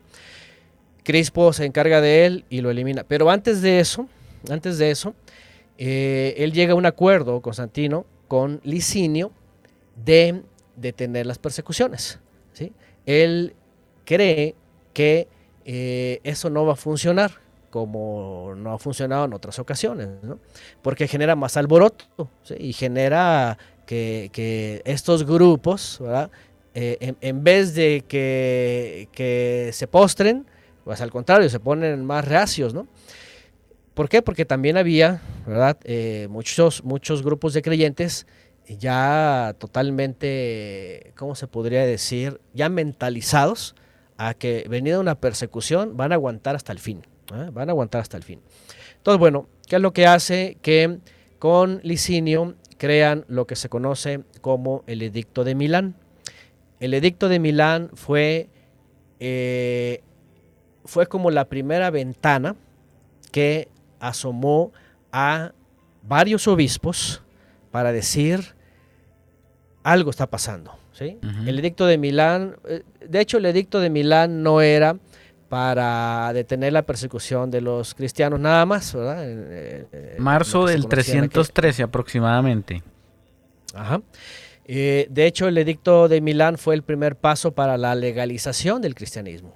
Crispo 1.01 1.53
se 1.53 1.65
encarga 1.65 2.01
de 2.01 2.27
él 2.27 2.45
y 2.51 2.61
lo 2.61 2.69
elimina. 2.69 3.03
Pero 3.03 3.31
antes 3.31 3.63
de 3.63 3.79
eso, 3.79 4.07
antes 4.51 4.77
de 4.77 4.91
eso, 4.91 5.15
eh, 5.79 6.35
él 6.37 6.53
llega 6.53 6.73
a 6.73 6.75
un 6.75 6.85
acuerdo, 6.85 7.41
Constantino, 7.41 8.05
con 8.27 8.61
Licinio 8.63 9.31
de 10.05 10.43
detener 10.79 11.25
las 11.25 11.37
persecuciones. 11.37 12.19
¿sí? 12.53 12.73
Él 13.05 13.55
cree 14.05 14.55
que 14.93 15.27
eh, 15.65 16.19
eso 16.23 16.49
no 16.49 16.65
va 16.65 16.73
a 16.73 16.77
funcionar 16.77 17.31
como 17.69 18.55
no 18.57 18.73
ha 18.73 18.79
funcionado 18.79 19.25
en 19.25 19.33
otras 19.33 19.59
ocasiones, 19.59 20.07
porque 20.81 21.07
genera 21.07 21.35
más 21.35 21.55
alboroto 21.55 22.27
y 22.57 22.73
genera 22.73 23.59
que, 23.85 24.31
que 24.33 24.81
estos 24.85 25.23
grupos 25.23 25.99
¿verdad? 26.01 26.31
Eh, 26.75 27.15
en, 27.19 27.43
vez 27.43 27.73
de 27.73 28.05
que, 28.07 29.69
se 29.73 29.87
postren, 29.87 30.45
pues 30.83 31.01
al 31.01 31.11
contrario, 31.11 31.49
se 31.49 31.59
ponen 31.59 32.05
más 32.05 32.25
reacios, 32.25 32.73
¿no? 32.73 32.87
¿Por 33.93 34.07
qué? 34.07 34.21
Porque 34.21 34.45
también 34.45 34.77
había, 34.77 35.21
¿verdad? 35.45 35.77
Eh, 35.83 36.27
muchos, 36.29 36.83
muchos 36.83 37.23
grupos 37.23 37.53
de 37.53 37.61
creyentes 37.61 38.27
ya 38.77 39.55
totalmente, 39.57 41.13
¿cómo 41.17 41.35
se 41.35 41.47
podría 41.47 41.85
decir? 41.85 42.39
Ya 42.53 42.69
mentalizados 42.69 43.75
a 44.17 44.33
que 44.33 44.65
venida 44.69 44.99
una 44.99 45.15
persecución 45.15 45.97
van 45.97 46.11
a 46.11 46.15
aguantar 46.15 46.55
hasta 46.55 46.71
el 46.71 46.79
fin, 46.79 47.01
¿eh? 47.33 47.49
van 47.51 47.69
a 47.69 47.71
aguantar 47.71 48.01
hasta 48.01 48.17
el 48.17 48.23
fin. 48.23 48.41
Entonces, 48.97 49.19
bueno, 49.19 49.47
¿qué 49.67 49.77
es 49.77 49.81
lo 49.81 49.93
que 49.93 50.05
hace 50.05 50.57
que 50.61 50.99
con 51.39 51.79
Licinio 51.83 52.55
crean 52.77 53.25
lo 53.27 53.47
que 53.47 53.55
se 53.55 53.69
conoce 53.69 54.21
como 54.41 54.83
el 54.87 55.01
Edicto 55.01 55.43
de 55.43 55.55
Milán? 55.55 55.95
El 56.79 56.93
edicto 56.93 57.27
de 57.27 57.39
Milán 57.39 57.89
fue, 57.93 58.49
eh, 59.19 60.01
fue 60.85 61.07
como 61.07 61.29
la 61.29 61.45
primera 61.45 61.89
ventana 61.89 62.55
que 63.31 63.67
asomó 63.99 64.71
a 65.11 65.51
varios 66.03 66.47
obispos 66.47 67.21
para 67.71 67.91
decir 67.91 68.55
algo 69.83 70.09
está 70.09 70.27
pasando. 70.27 70.75
¿sí? 70.91 71.17
El 71.45 71.59
edicto 71.59 71.85
de 71.85 71.97
Milán, 71.97 72.57
eh, 72.67 72.83
de 73.07 73.19
hecho 73.19 73.37
el 73.37 73.45
edicto 73.45 73.79
de 73.79 73.89
Milán 73.89 74.43
no 74.43 74.61
era 74.61 74.97
para 75.49 76.31
detener 76.33 76.73
la 76.73 76.83
persecución 76.83 77.49
de 77.49 77.61
los 77.61 77.95
cristianos 77.95 78.39
nada 78.39 78.65
más, 78.65 78.93
¿verdad? 78.93 79.25
Marzo 80.19 80.65
del 80.65 80.87
313 80.87 81.83
aproximadamente. 81.83 82.83
Ajá. 83.73 84.01
Eh, 84.71 85.07
de 85.09 85.25
hecho, 85.25 85.47
el 85.47 85.57
edicto 85.57 86.07
de 86.07 86.21
Milán 86.21 86.59
fue 86.59 86.75
el 86.75 86.83
primer 86.83 87.15
paso 87.15 87.53
para 87.53 87.75
la 87.75 87.95
legalización 87.95 88.83
del 88.83 88.93
cristianismo. 88.93 89.55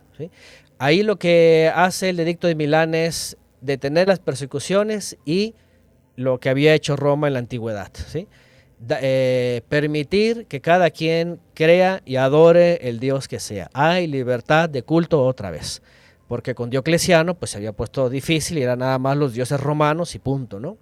Ahí 0.80 1.04
lo 1.04 1.18
que 1.18 1.72
hace 1.74 2.10
el 2.10 2.20
edicto 2.20 2.48
de 2.48 2.56
Milán 2.56 2.96
es 2.96 3.38
detener 3.62 4.08
las 4.08 4.18
persecuciones 4.18 5.18
y 5.24 5.54
lo 6.16 6.40
que 6.40 6.50
había 6.50 6.74
hecho 6.74 6.96
Roma 6.96 7.28
en 7.28 7.34
la 7.34 7.40
antigüedad. 7.40 7.92
Eh, 8.90 9.62
permitir 9.70 10.46
que 10.48 10.62
cada 10.62 10.90
quien 10.90 11.40
crea 11.54 12.02
y 12.06 12.18
adore 12.18 12.88
el 12.88 13.00
Dios 13.00 13.28
que 13.28 13.40
sea. 13.40 13.70
Hay 13.74 14.08
libertad 14.08 14.70
de 14.70 14.84
culto 14.84 15.24
otra 15.24 15.52
vez. 15.52 15.82
Porque 16.28 16.56
con 16.56 16.70
Diocleciano 16.70 17.36
pues 17.36 17.52
se 17.52 17.58
había 17.58 17.74
puesto 17.74 18.10
difícil 18.10 18.58
y 18.58 18.64
era 18.64 18.76
nada 18.76 18.98
más 18.98 19.16
los 19.18 19.34
dioses 19.34 19.60
romanos 19.60 20.16
y 20.16 20.20
punto, 20.20 20.60
¿no? 20.60 20.78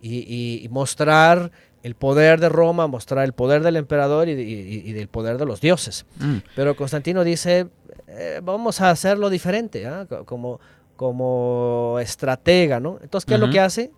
y 0.00 0.68
mostrar 0.70 1.50
el 1.86 1.94
poder 1.94 2.40
de 2.40 2.48
Roma, 2.48 2.88
mostrar 2.88 3.24
el 3.24 3.32
poder 3.32 3.62
del 3.62 3.76
emperador 3.76 4.28
y, 4.28 4.92
del 4.92 5.06
poder 5.06 5.38
de 5.38 5.46
los 5.46 5.60
dioses. 5.60 6.04
Mm. 6.18 6.38
Pero 6.56 6.74
Constantino 6.74 7.22
dice, 7.22 7.68
eh, 8.08 8.40
vamos 8.42 8.80
a 8.80 8.90
hacerlo 8.90 9.30
diferente, 9.30 9.86
¿ah? 9.86 10.04
como, 10.24 10.58
como 10.96 11.98
estratega, 12.00 12.80
¿no? 12.80 12.98
Entonces, 13.00 13.24
¿qué 13.24 13.34
es 13.34 13.40
lo 13.40 13.50
que 13.50 13.60
hace? 13.60 13.92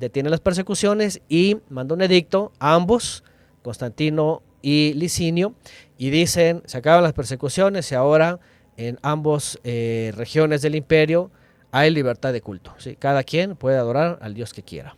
Detiene 0.00 0.30
las 0.30 0.40
persecuciones 0.40 1.20
y 1.28 1.58
manda 1.68 1.94
un 1.94 2.00
edicto 2.00 2.52
a 2.58 2.74
ambos, 2.74 3.22
Constantino 3.62 4.42
y 4.62 4.94
Licinio, 4.94 5.54
y 5.98 6.08
dicen, 6.08 6.62
se 6.64 6.78
acaban 6.78 7.02
las 7.02 7.12
persecuciones 7.12 7.92
y 7.92 7.94
ahora 7.94 8.40
en 8.78 8.98
ambas 9.02 9.60
eh, 9.62 10.12
regiones 10.16 10.62
del 10.62 10.74
imperio 10.74 11.30
hay 11.70 11.90
libertad 11.90 12.32
de 12.32 12.40
culto. 12.40 12.74
Cada 12.98 13.22
quien 13.24 13.56
puede 13.56 13.76
adorar 13.76 14.18
al 14.22 14.32
Dios 14.32 14.54
que 14.54 14.62
quiera. 14.62 14.96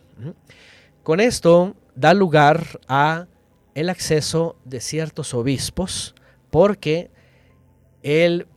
Con 1.03 1.19
esto 1.19 1.75
da 1.95 2.13
lugar 2.13 2.79
a 2.87 3.27
el 3.75 3.89
acceso 3.89 4.55
de 4.63 4.79
ciertos 4.79 5.33
obispos 5.33 6.15
porque 6.49 7.11
él, 8.03 8.47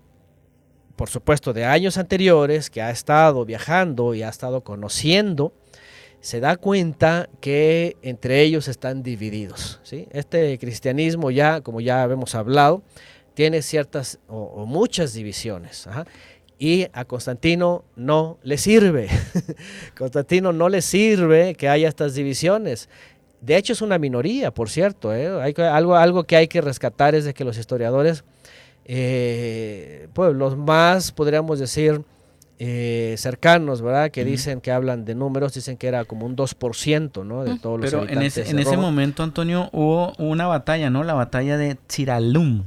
por 0.94 1.08
supuesto, 1.08 1.52
de 1.52 1.64
años 1.64 1.98
anteriores, 1.98 2.70
que 2.70 2.82
ha 2.82 2.90
estado 2.90 3.44
viajando 3.44 4.14
y 4.14 4.22
ha 4.22 4.28
estado 4.28 4.62
conociendo, 4.62 5.52
se 6.26 6.40
da 6.40 6.56
cuenta 6.56 7.28
que 7.40 7.96
entre 8.02 8.42
ellos 8.42 8.66
están 8.66 9.04
divididos. 9.04 9.78
¿sí? 9.84 10.08
Este 10.10 10.58
cristianismo 10.58 11.30
ya, 11.30 11.60
como 11.60 11.80
ya 11.80 12.02
hemos 12.02 12.34
hablado, 12.34 12.82
tiene 13.34 13.62
ciertas 13.62 14.18
o, 14.26 14.66
muchas 14.66 15.12
divisiones. 15.12 15.88
Y 16.58 16.88
a 16.92 17.04
Constantino 17.04 17.84
no 17.94 18.38
le 18.42 18.58
sirve. 18.58 19.08
Constantino 19.96 20.52
no 20.52 20.68
le 20.68 20.82
sirve 20.82 21.54
que 21.54 21.68
haya 21.68 21.86
estas 21.86 22.16
divisiones. 22.16 22.88
De 23.40 23.56
hecho 23.56 23.72
es 23.72 23.80
una 23.80 23.96
minoría, 23.96 24.52
por 24.52 24.68
cierto. 24.68 25.14
¿eh? 25.14 25.28
Hay, 25.40 25.54
algo, 25.58 25.94
algo 25.94 26.24
que 26.24 26.34
hay 26.34 26.48
que 26.48 26.60
rescatar 26.60 27.14
es 27.14 27.24
de 27.24 27.34
que 27.34 27.44
los 27.44 27.56
historiadores, 27.56 28.24
eh, 28.84 30.08
pues 30.12 30.34
los 30.34 30.56
más, 30.56 31.12
podríamos 31.12 31.60
decir, 31.60 32.02
eh, 32.58 33.14
cercanos, 33.18 33.82
¿verdad? 33.82 34.10
Que 34.10 34.24
dicen 34.24 34.60
que 34.60 34.72
hablan 34.72 35.04
de 35.04 35.14
números, 35.14 35.54
dicen 35.54 35.76
que 35.76 35.88
era 35.88 36.04
como 36.04 36.26
un 36.26 36.36
2%, 36.36 37.24
¿no? 37.24 37.44
De 37.44 37.58
todos 37.58 37.80
los 37.80 37.90
Pero 37.90 38.08
en 38.08 38.22
ese, 38.22 38.48
en 38.48 38.58
ese 38.58 38.76
momento, 38.76 39.22
Antonio, 39.22 39.68
hubo 39.72 40.12
una 40.18 40.46
batalla, 40.46 40.90
¿no? 40.90 41.04
La 41.04 41.14
batalla 41.14 41.56
de 41.56 41.74
Tiralum. 41.74 42.64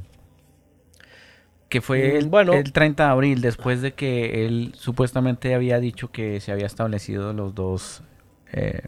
Que 1.68 1.80
fue 1.80 2.18
el, 2.18 2.26
mm, 2.26 2.30
bueno, 2.30 2.52
el 2.54 2.72
30 2.72 3.04
de 3.04 3.10
abril, 3.10 3.40
después 3.40 3.80
de 3.80 3.92
que 3.92 4.44
él 4.46 4.72
supuestamente 4.74 5.54
había 5.54 5.78
dicho 5.78 6.10
que 6.10 6.40
se 6.40 6.50
había 6.50 6.66
establecido 6.66 7.32
los 7.32 7.54
dos 7.54 8.02
eh, 8.52 8.82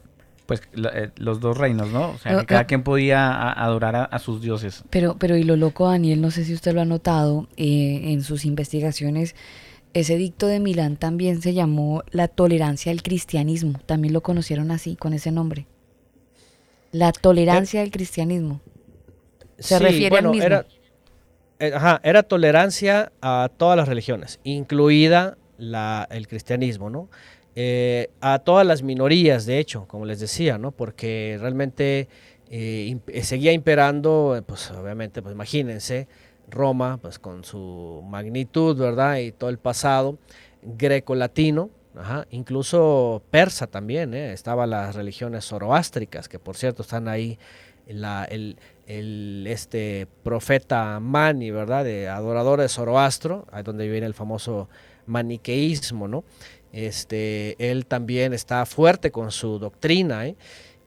pues 0.46 0.62
eh, 0.74 1.10
los 1.16 1.40
dos 1.40 1.56
reinos, 1.56 1.90
¿no? 1.90 2.10
O 2.10 2.18
sea, 2.18 2.40
que 2.40 2.46
cada 2.46 2.64
quien 2.64 2.82
podía 2.82 3.50
adorar 3.52 4.08
a, 4.10 4.18
sus 4.18 4.42
dioses. 4.42 4.84
Pero, 4.90 5.16
pero 5.18 5.36
y 5.36 5.44
lo 5.44 5.56
loco, 5.56 5.88
Daniel, 5.88 6.20
no 6.20 6.30
sé 6.30 6.44
si 6.44 6.52
usted 6.52 6.74
lo 6.74 6.80
ha 6.80 6.84
notado 6.84 7.48
eh, 7.56 8.00
en 8.12 8.22
sus 8.22 8.44
investigaciones, 8.44 9.34
ese 9.94 10.16
dicto 10.16 10.46
de 10.46 10.60
Milán 10.60 10.96
también 10.96 11.42
se 11.42 11.54
llamó 11.54 12.02
la 12.10 12.28
tolerancia 12.28 12.92
al 12.92 13.02
cristianismo, 13.02 13.80
también 13.86 14.14
lo 14.14 14.22
conocieron 14.22 14.70
así, 14.70 14.96
con 14.96 15.12
ese 15.12 15.30
nombre. 15.30 15.66
La 16.90 17.12
tolerancia 17.12 17.82
al 17.82 17.90
cristianismo. 17.90 18.60
Se 19.58 19.78
refiere 19.78 20.18
al 20.18 20.28
mismo. 20.28 20.44
Era, 20.44 20.66
eh, 21.58 21.72
ajá, 21.74 22.00
era 22.02 22.22
tolerancia 22.22 23.12
a 23.20 23.50
todas 23.56 23.76
las 23.76 23.88
religiones, 23.88 24.40
incluida 24.44 25.38
la, 25.58 26.08
el 26.10 26.26
cristianismo, 26.26 26.90
¿no? 26.90 27.08
Eh, 27.54 28.08
a 28.20 28.38
todas 28.38 28.66
las 28.66 28.82
minorías, 28.82 29.44
de 29.44 29.58
hecho, 29.58 29.86
como 29.86 30.06
les 30.06 30.20
decía, 30.20 30.56
¿no? 30.56 30.72
Porque 30.72 31.36
realmente 31.38 32.08
eh, 32.50 32.96
eh, 33.08 33.24
seguía 33.24 33.52
imperando, 33.52 34.42
pues 34.46 34.70
obviamente, 34.70 35.20
pues 35.22 35.34
imagínense, 35.34 36.08
Roma, 36.48 36.98
pues 37.00 37.18
con 37.18 37.44
su 37.44 38.02
magnitud, 38.06 38.76
¿verdad? 38.76 39.16
Y 39.18 39.32
todo 39.32 39.50
el 39.50 39.58
pasado 39.58 40.18
greco-latino, 40.62 41.70
incluso 42.30 43.22
persa 43.30 43.66
también, 43.66 44.14
¿eh? 44.14 44.32
estaban 44.32 44.70
las 44.70 44.94
religiones 44.94 45.44
zoroástricas, 45.44 46.28
que 46.28 46.38
por 46.38 46.56
cierto 46.56 46.82
están 46.82 47.08
ahí, 47.08 47.38
el, 47.86 49.44
este 49.46 50.06
profeta 50.22 51.00
Mani, 51.00 51.50
¿verdad? 51.50 51.84
De 51.84 52.08
adorador 52.08 52.60
de 52.60 52.68
Zoroastro, 52.68 53.46
ahí 53.50 53.62
donde 53.62 53.88
viene 53.88 54.06
el 54.06 54.14
famoso 54.14 54.68
maniqueísmo, 55.06 56.08
¿no? 56.08 56.24
Este, 56.72 57.56
él 57.58 57.86
también 57.86 58.32
está 58.32 58.64
fuerte 58.66 59.10
con 59.10 59.30
su 59.30 59.58
doctrina. 59.58 60.26
¿eh? 60.26 60.36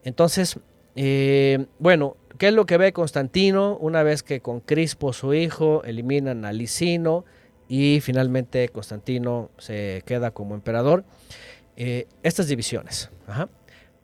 Entonces, 0.03 0.59
eh, 0.95 1.65
bueno, 1.79 2.17
¿qué 2.38 2.49
es 2.49 2.53
lo 2.53 2.65
que 2.65 2.77
ve 2.77 2.93
Constantino 2.93 3.77
una 3.77 4.03
vez 4.03 4.23
que 4.23 4.41
con 4.41 4.59
Crispo, 4.59 5.13
su 5.13 5.33
hijo, 5.33 5.83
eliminan 5.83 6.45
a 6.45 6.53
Licino 6.53 7.25
y 7.67 7.99
finalmente 8.01 8.69
Constantino 8.69 9.49
se 9.57 10.03
queda 10.05 10.31
como 10.31 10.55
emperador? 10.55 11.03
Eh, 11.77 12.07
estas 12.23 12.47
divisiones. 12.47 13.09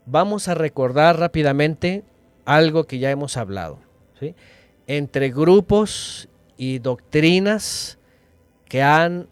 Vamos 0.05 0.47
a 0.47 0.55
recordar 0.55 1.19
rápidamente 1.19 2.03
algo 2.45 2.85
que 2.85 2.99
ya 2.99 3.11
hemos 3.11 3.37
hablado. 3.37 3.79
Entre 4.87 5.29
grupos 5.29 6.27
y 6.57 6.79
doctrinas 6.79 7.97
que 8.67 8.81
han 8.81 9.27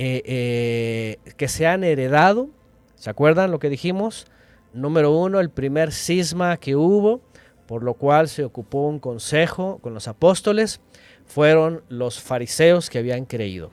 eh, 0.00 0.22
eh, 0.26 1.32
que 1.36 1.48
se 1.48 1.66
han 1.66 1.82
heredado. 1.82 2.50
¿Se 2.94 3.10
acuerdan 3.10 3.50
lo 3.50 3.58
que 3.58 3.68
dijimos? 3.68 4.26
Número 4.72 5.10
uno, 5.10 5.40
el 5.40 5.50
primer 5.50 5.90
cisma 5.90 6.56
que 6.56 6.76
hubo, 6.76 7.20
por 7.68 7.84
lo 7.84 7.94
cual 7.94 8.28
se 8.28 8.44
ocupó 8.44 8.88
un 8.88 8.98
consejo 8.98 9.78
con 9.82 9.94
los 9.94 10.08
apóstoles, 10.08 10.80
fueron 11.26 11.82
los 11.90 12.20
fariseos 12.20 12.88
que 12.88 12.98
habían 12.98 13.26
creído, 13.26 13.70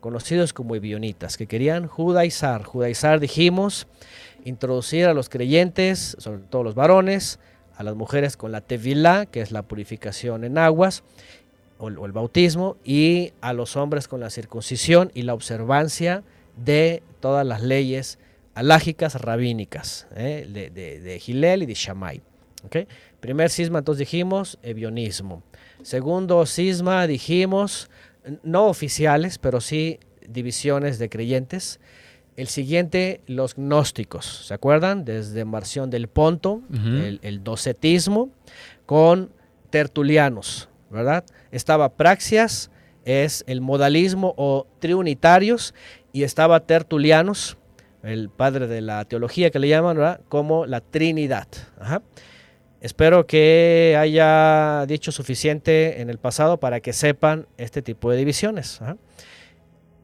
conocidos 0.00 0.52
como 0.52 0.76
ebionitas, 0.76 1.38
que 1.38 1.46
querían 1.46 1.86
judaizar. 1.88 2.62
Judaizar, 2.62 3.18
dijimos, 3.18 3.86
introducir 4.44 5.06
a 5.06 5.14
los 5.14 5.30
creyentes, 5.30 6.16
sobre 6.20 6.42
todo 6.42 6.62
los 6.62 6.74
varones, 6.74 7.40
a 7.76 7.82
las 7.82 7.96
mujeres 7.96 8.36
con 8.36 8.52
la 8.52 8.60
tevilá, 8.60 9.24
que 9.24 9.40
es 9.40 9.50
la 9.50 9.62
purificación 9.62 10.44
en 10.44 10.58
aguas, 10.58 11.02
o, 11.78 11.88
el 11.88 12.12
bautismo 12.12 12.76
y 12.84 13.32
a 13.40 13.54
los 13.54 13.76
hombres 13.76 14.08
con 14.08 14.20
la 14.20 14.28
circuncisión 14.28 15.10
y 15.14 15.22
la 15.22 15.32
observancia 15.32 16.22
de 16.56 17.02
todas 17.20 17.46
las 17.46 17.62
leyes 17.62 18.18
alágicas 18.54 19.20
rabínicas 19.20 20.06
¿eh? 20.16 20.46
de, 20.72 21.18
Gilel 21.18 21.62
y 21.62 21.66
de 21.66 21.74
Shammai. 21.74 22.22
¿okay? 22.64 22.86
Primer 23.20 23.50
cisma, 23.50 23.78
entonces 23.78 24.00
dijimos, 24.00 24.58
ebionismo. 24.62 25.42
Segundo 25.82 26.44
cisma, 26.46 27.06
dijimos, 27.06 27.90
no 28.42 28.66
oficiales, 28.66 29.38
pero 29.38 29.60
sí 29.60 29.98
divisiones 30.28 30.98
de 30.98 31.08
creyentes. 31.08 31.80
El 32.36 32.48
siguiente, 32.48 33.22
los 33.26 33.54
gnósticos, 33.54 34.46
¿se 34.46 34.54
acuerdan? 34.54 35.04
Desde 35.04 35.44
Marción 35.44 35.88
del 35.88 36.08
Ponto, 36.08 36.62
el, 36.72 37.18
el 37.22 37.42
docetismo, 37.42 38.30
con 38.84 39.30
tertulianos, 39.70 40.68
¿verdad? 40.90 41.24
Estaba 41.50 41.94
Praxias, 41.96 42.70
es 43.06 43.44
el 43.46 43.60
modalismo 43.60 44.34
o 44.36 44.66
triunitarios, 44.80 45.72
y 46.12 46.22
estaba 46.22 46.60
Tertulianos, 46.60 47.58
el 48.02 48.30
padre 48.30 48.66
de 48.66 48.80
la 48.80 49.04
teología 49.04 49.50
que 49.50 49.58
le 49.58 49.68
llaman, 49.68 49.96
¿verdad? 49.96 50.20
Como 50.28 50.64
la 50.64 50.80
Trinidad. 50.80 51.46
Espero 52.80 53.26
que 53.26 53.96
haya 53.98 54.84
dicho 54.86 55.12
suficiente 55.12 56.00
en 56.00 56.10
el 56.10 56.18
pasado 56.18 56.58
para 56.58 56.80
que 56.80 56.92
sepan 56.92 57.46
este 57.56 57.82
tipo 57.82 58.10
de 58.10 58.18
divisiones. 58.18 58.80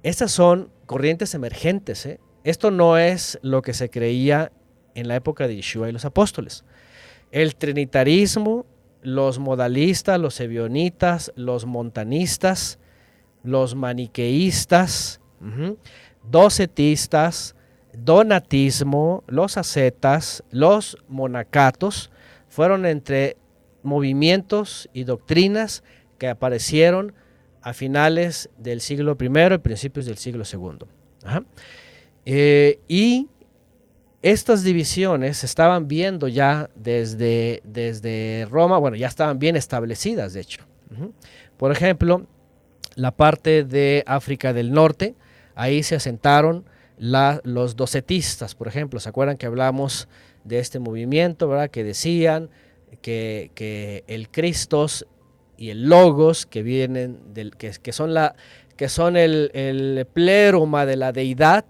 Estas 0.03 0.33
son 0.33 0.71
corrientes 0.87 1.35
emergentes. 1.35 2.07
¿eh? 2.07 2.19
Esto 2.45 2.71
no 2.71 2.99
es 2.99 3.39
lo 3.43 3.63
que 3.63 3.75
se 3.75 3.91
creía 3.91 4.53
en 4.95 5.09
la 5.09 5.17
época 5.17 5.47
de 5.47 5.57
Yeshua 5.57 5.89
y 5.89 5.93
los 5.93 6.05
apóstoles. 6.05 6.65
El 7.31 7.57
trinitarismo 7.57 8.67
los 9.03 9.41
modalistas, 9.41 10.19
los 10.19 10.41
ebionitas, 10.41 11.33
los 11.35 11.67
montanistas, 11.67 12.79
los 13.43 13.75
maniqueístas, 13.75 15.21
docetistas, 16.31 17.57
donatismo, 17.93 19.25
los 19.27 19.57
ascetas, 19.57 20.45
los 20.51 20.97
monacatos, 21.09 22.12
fueron 22.53 22.85
entre 22.85 23.39
movimientos 23.83 24.91
y 24.93 25.05
doctrinas 25.05 25.83
que 26.19 26.29
aparecieron 26.29 27.15
a 27.63 27.73
finales 27.73 28.51
del 28.59 28.83
siglo 28.83 29.17
I 29.19 29.55
y 29.55 29.59
principios 29.59 30.05
del 30.05 30.19
siglo 30.19 30.45
II. 30.45 30.87
Eh, 32.27 32.79
y 32.89 33.29
estas 34.21 34.63
divisiones 34.65 35.39
se 35.39 35.47
estaban 35.47 35.89
viendo 35.89 36.29
ya 36.29 36.69
desde, 36.75 37.63
desde 37.65 38.47
Roma, 38.51 38.77
bueno, 38.77 38.99
ya 38.99 39.09
estaban 39.09 39.39
bien 39.39 39.57
establecidas, 39.57 40.35
de 40.35 40.41
hecho. 40.41 40.61
Por 41.57 41.73
ejemplo, 41.73 42.27
la 42.97 43.13
parte 43.13 43.65
de 43.65 44.05
África 44.07 44.53
del 44.53 44.73
Norte, 44.73 45.15
ahí 45.55 45.83
se 45.83 45.95
asentaron 45.95 46.67
los 46.99 47.77
docetistas, 47.77 48.55
por 48.55 48.69
ejemplo. 48.69 49.01
¿Se 49.01 49.09
acuerdan 49.09 49.39
que 49.39 49.47
hablamos 49.47 50.07
de 50.45 50.59
este 50.59 50.79
movimiento, 50.79 51.49
verdad? 51.49 51.71
Que 51.71 51.85
decían 51.85 52.51
que, 53.01 53.51
que 53.55 54.05
el 54.07 54.29
Cristos 54.29 55.07
y 55.57 55.71
el 55.71 55.89
Logos, 55.89 56.47
que 56.47 56.63
vienen 56.63 57.35
del, 57.35 57.57
que, 57.57 57.71
que 57.83 57.93
son, 57.93 58.15
la, 58.15 58.35
que 58.77 58.89
son 58.89 59.17
el, 59.17 59.51
el 59.55 60.07
pleroma 60.13 60.87
de 60.87 60.97
la 60.97 61.13
deidad, 61.13 61.65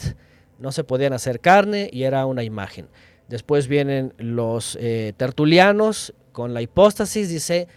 no 0.58 0.72
se 0.72 0.84
podían 0.84 1.12
hacer 1.12 1.40
carne 1.40 1.90
y 1.92 2.04
era 2.04 2.24
una 2.24 2.44
imagen. 2.44 2.88
Después 3.28 3.66
vienen 3.68 4.14
los 4.18 4.76
eh, 4.80 5.12
tertulianos 5.16 6.14
con 6.32 6.54
la 6.54 6.62
hipóstasis, 6.62 7.28
dice 7.28 7.68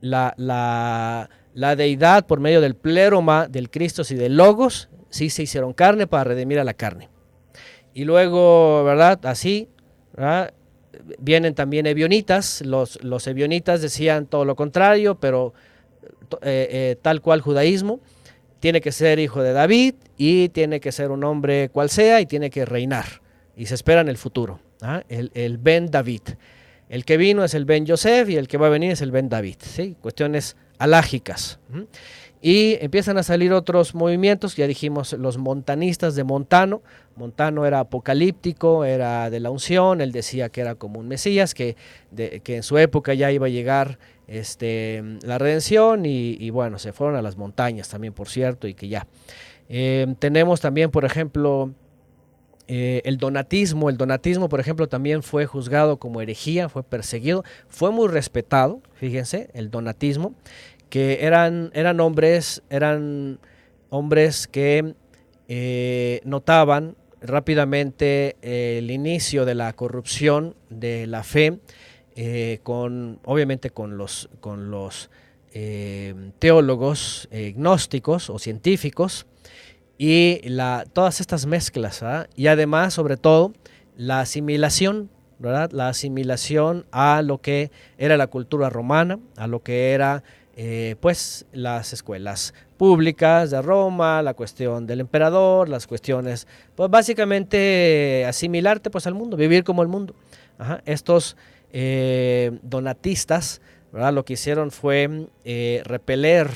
la, 0.00 0.34
la, 0.36 1.76
deidad 1.76 2.26
por 2.26 2.40
medio 2.40 2.60
del 2.60 2.76
pleroma 2.76 3.46
del 3.48 3.70
Cristo 3.70 4.02
y 4.08 4.14
del 4.14 4.36
Logos, 4.36 4.88
sí 5.08 5.30
se 5.30 5.42
hicieron 5.42 5.72
carne 5.72 6.06
para 6.06 6.24
redimir 6.24 6.58
a 6.58 6.64
la 6.64 6.74
carne. 6.74 7.08
Y 7.94 8.04
luego, 8.04 8.84
¿verdad? 8.84 9.24
Así, 9.24 9.68
vienen 11.18 11.54
también 11.54 11.86
ebionitas. 11.86 12.62
Los, 12.62 13.02
los 13.02 13.26
ebionitas 13.26 13.80
decían 13.80 14.26
todo 14.26 14.44
lo 14.44 14.56
contrario, 14.56 15.16
pero 15.20 15.52
eh, 16.42 16.68
eh, 16.70 16.96
tal 17.00 17.20
cual 17.20 17.40
judaísmo. 17.40 18.00
Tiene 18.60 18.80
que 18.80 18.90
ser 18.90 19.18
hijo 19.18 19.42
de 19.42 19.52
David 19.52 19.94
y 20.16 20.48
tiene 20.48 20.80
que 20.80 20.90
ser 20.90 21.10
un 21.10 21.22
hombre 21.24 21.68
cual 21.68 21.90
sea 21.90 22.20
y 22.20 22.26
tiene 22.26 22.50
que 22.50 22.64
reinar. 22.64 23.04
Y 23.56 23.66
se 23.66 23.74
espera 23.74 24.00
en 24.00 24.08
el 24.08 24.16
futuro. 24.16 24.60
¿ah? 24.80 25.02
El, 25.08 25.30
el, 25.34 25.58
Ben 25.58 25.90
David. 25.90 26.22
El 26.88 27.04
que 27.04 27.16
vino 27.16 27.44
es 27.44 27.54
el 27.54 27.64
Ben 27.64 27.86
Joseph 27.86 28.28
y 28.30 28.36
el 28.36 28.48
que 28.48 28.56
va 28.56 28.66
a 28.66 28.70
venir 28.70 28.92
es 28.92 29.02
el 29.02 29.10
Ben 29.10 29.28
David. 29.28 29.56
¿sí? 29.60 29.96
Cuestiones 30.00 30.56
alágicas. 30.78 31.58
Y 32.42 32.76
empiezan 32.80 33.18
a 33.18 33.22
salir 33.22 33.52
otros 33.52 33.94
movimientos, 33.94 34.56
ya 34.56 34.66
dijimos 34.66 35.14
los 35.14 35.38
montanistas 35.38 36.14
de 36.14 36.24
Montano. 36.24 36.82
Montano 37.16 37.64
era 37.66 37.80
apocalíptico, 37.80 38.84
era 38.84 39.30
de 39.30 39.40
la 39.40 39.50
unción, 39.50 40.00
él 40.00 40.12
decía 40.12 40.50
que 40.50 40.60
era 40.60 40.74
como 40.74 41.00
un 41.00 41.08
Mesías, 41.08 41.54
que, 41.54 41.76
que 42.14 42.56
en 42.56 42.62
su 42.62 42.76
época 42.78 43.14
ya 43.14 43.32
iba 43.32 43.46
a 43.46 43.50
llegar 43.50 43.98
este, 44.26 45.02
la 45.22 45.38
redención 45.38 46.04
y, 46.04 46.50
bueno, 46.50 46.78
se 46.78 46.92
fueron 46.92 47.16
a 47.16 47.22
las 47.22 47.36
montañas 47.36 47.88
también, 47.88 48.12
por 48.12 48.28
cierto, 48.28 48.66
y 48.68 48.74
que 48.74 48.88
ya. 48.88 49.06
Em, 49.68 50.14
tenemos 50.14 50.60
también, 50.60 50.90
por 50.90 51.04
ejemplo, 51.04 51.72
eh, 52.68 53.02
el 53.04 53.18
donatismo. 53.18 53.88
El 53.88 53.96
donatismo, 53.96 54.48
por 54.48 54.60
ejemplo, 54.60 54.88
también 54.88 55.22
fue 55.22 55.46
juzgado 55.46 55.98
como 55.98 56.20
herejía, 56.20 56.68
fue 56.68 56.82
perseguido, 56.82 57.44
fue 57.68 57.90
muy 57.92 58.08
respetado, 58.08 58.80
fíjense, 58.94 59.48
el 59.54 59.70
donatismo 59.70 60.34
que 60.88 61.24
eran, 61.24 61.70
eran 61.74 62.00
hombres, 62.00 62.62
eran 62.70 63.38
hombres 63.90 64.46
que 64.46 64.94
eh, 65.48 66.20
notaban 66.24 66.96
rápidamente 67.20 68.36
el 68.42 68.90
inicio 68.90 69.44
de 69.44 69.54
la 69.54 69.72
corrupción 69.72 70.54
de 70.70 71.06
la 71.06 71.22
fe, 71.22 71.58
eh, 72.14 72.60
con, 72.62 73.20
obviamente 73.24 73.70
con 73.70 73.98
los, 73.98 74.28
con 74.40 74.70
los 74.70 75.10
eh, 75.52 76.14
teólogos 76.38 77.28
gnósticos 77.30 78.30
o 78.30 78.38
científicos, 78.38 79.26
y 79.98 80.40
la, 80.48 80.84
todas 80.92 81.20
estas 81.20 81.46
mezclas, 81.46 82.02
¿ah? 82.02 82.28
y 82.36 82.48
además, 82.48 82.92
sobre 82.92 83.16
todo, 83.16 83.52
la 83.96 84.20
asimilación, 84.20 85.10
¿verdad? 85.38 85.70
La 85.72 85.88
asimilación 85.88 86.86
a 86.92 87.22
lo 87.22 87.38
que 87.38 87.70
era 87.98 88.16
la 88.16 88.26
cultura 88.26 88.68
romana, 88.68 89.18
a 89.36 89.46
lo 89.46 89.62
que 89.62 89.92
era 89.92 90.22
eh, 90.58 90.96
pues 91.00 91.44
las 91.52 91.92
escuelas 91.92 92.54
públicas 92.78 93.50
de 93.50 93.60
Roma, 93.60 94.22
la 94.22 94.32
cuestión 94.32 94.86
del 94.86 95.00
emperador, 95.00 95.68
las 95.68 95.86
cuestiones, 95.86 96.48
pues 96.74 96.90
básicamente 96.90 98.24
asimilarte 98.26 98.88
pues 98.88 99.06
al 99.06 99.14
mundo, 99.14 99.36
vivir 99.36 99.64
como 99.64 99.82
el 99.82 99.88
mundo. 99.88 100.14
Estos 100.86 101.36
eh, 101.72 102.58
donatistas. 102.62 103.60
Lo 103.92 104.26
que 104.26 104.34
hicieron 104.34 104.70
fue 104.72 105.28
eh, 105.44 105.80
repeler 105.84 106.50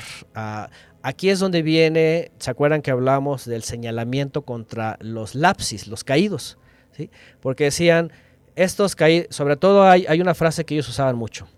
Aquí 1.03 1.31
es 1.31 1.39
donde 1.39 1.63
viene, 1.63 2.31
¿se 2.39 2.51
acuerdan 2.51 2.83
que 2.83 2.91
hablamos 2.91 3.47
del 3.47 3.63
señalamiento 3.63 4.43
contra 4.43 4.99
los 5.01 5.35
lapsis, 5.35 5.87
los 5.87 6.05
caídos? 6.05 6.59
¿sí? 6.93 7.11
Porque 7.41 7.65
decían, 7.65 8.13
estos 8.55 8.97
caídos, 8.97 9.35
sobre 9.35 9.57
todo 9.57 9.85
hay, 9.85 10.05
hay 10.07 10.21
una 10.21 10.35
frase 10.35 10.67
que 10.67 10.75
ellos 10.75 10.89
usaban 10.91 11.17
mucho. 11.17 11.49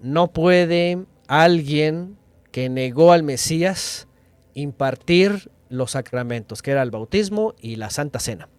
No 0.00 0.32
puede 0.32 1.04
alguien 1.32 2.18
que 2.50 2.68
negó 2.68 3.12
al 3.12 3.22
Mesías 3.22 4.06
impartir 4.52 5.50
los 5.70 5.92
sacramentos, 5.92 6.60
que 6.60 6.72
era 6.72 6.82
el 6.82 6.90
bautismo 6.90 7.54
y 7.58 7.76
la 7.76 7.88
Santa 7.88 8.18
Cena. 8.18 8.50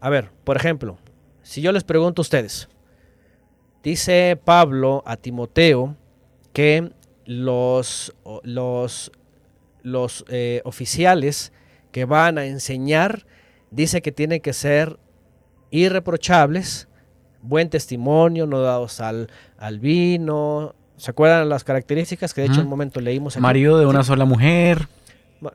A 0.00 0.08
ver, 0.08 0.30
por 0.44 0.56
ejemplo, 0.56 0.98
si 1.42 1.60
yo 1.60 1.72
les 1.72 1.82
pregunto 1.82 2.20
a 2.20 2.22
ustedes, 2.22 2.68
dice 3.82 4.40
Pablo 4.44 5.02
a 5.04 5.16
Timoteo 5.16 5.96
que 6.52 6.92
los, 7.24 8.14
los, 8.44 9.10
los 9.82 10.24
eh, 10.28 10.60
oficiales 10.64 11.52
que 11.90 12.04
van 12.04 12.38
a 12.38 12.46
enseñar, 12.46 13.26
dice 13.72 14.00
que 14.00 14.12
tienen 14.12 14.40
que 14.40 14.52
ser 14.52 15.00
irreprochables, 15.72 16.86
buen 17.42 17.68
testimonio, 17.68 18.46
no 18.46 18.60
dados 18.60 19.00
al, 19.00 19.28
al 19.58 19.80
vino, 19.80 20.76
¿Se 21.00 21.10
acuerdan 21.10 21.48
las 21.48 21.64
características 21.64 22.34
que 22.34 22.42
de 22.42 22.48
hecho 22.48 22.60
en 22.60 22.66
un 22.66 22.70
momento 22.70 23.00
leímos? 23.00 23.34
Aquí? 23.34 23.40
Marido 23.42 23.78
de 23.78 23.86
una 23.86 24.04
sola 24.04 24.26
mujer. 24.26 24.86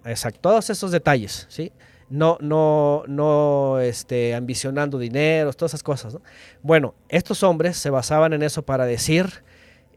Exacto, 0.03 0.39
todos 0.41 0.71
esos 0.71 0.89
detalles, 0.89 1.45
¿sí? 1.49 1.71
No, 2.09 2.39
no, 2.41 3.03
no 3.07 3.79
este, 3.79 4.33
ambicionando 4.33 4.97
dinero, 4.97 5.53
todas 5.53 5.69
esas 5.71 5.83
cosas. 5.83 6.17
Bueno, 6.63 6.95
estos 7.09 7.43
hombres 7.43 7.77
se 7.77 7.91
basaban 7.91 8.33
en 8.33 8.41
eso 8.41 8.63
para 8.63 8.87
decir, 8.87 9.43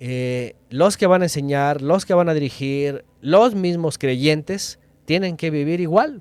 eh, 0.00 0.54
los 0.68 0.98
que 0.98 1.06
van 1.06 1.22
a 1.22 1.24
enseñar, 1.24 1.80
los 1.80 2.04
que 2.04 2.12
van 2.12 2.28
a 2.28 2.34
dirigir, 2.34 3.06
los 3.22 3.54
mismos 3.54 3.96
creyentes, 3.96 4.78
tienen 5.06 5.38
que 5.38 5.48
vivir 5.48 5.80
igual, 5.80 6.20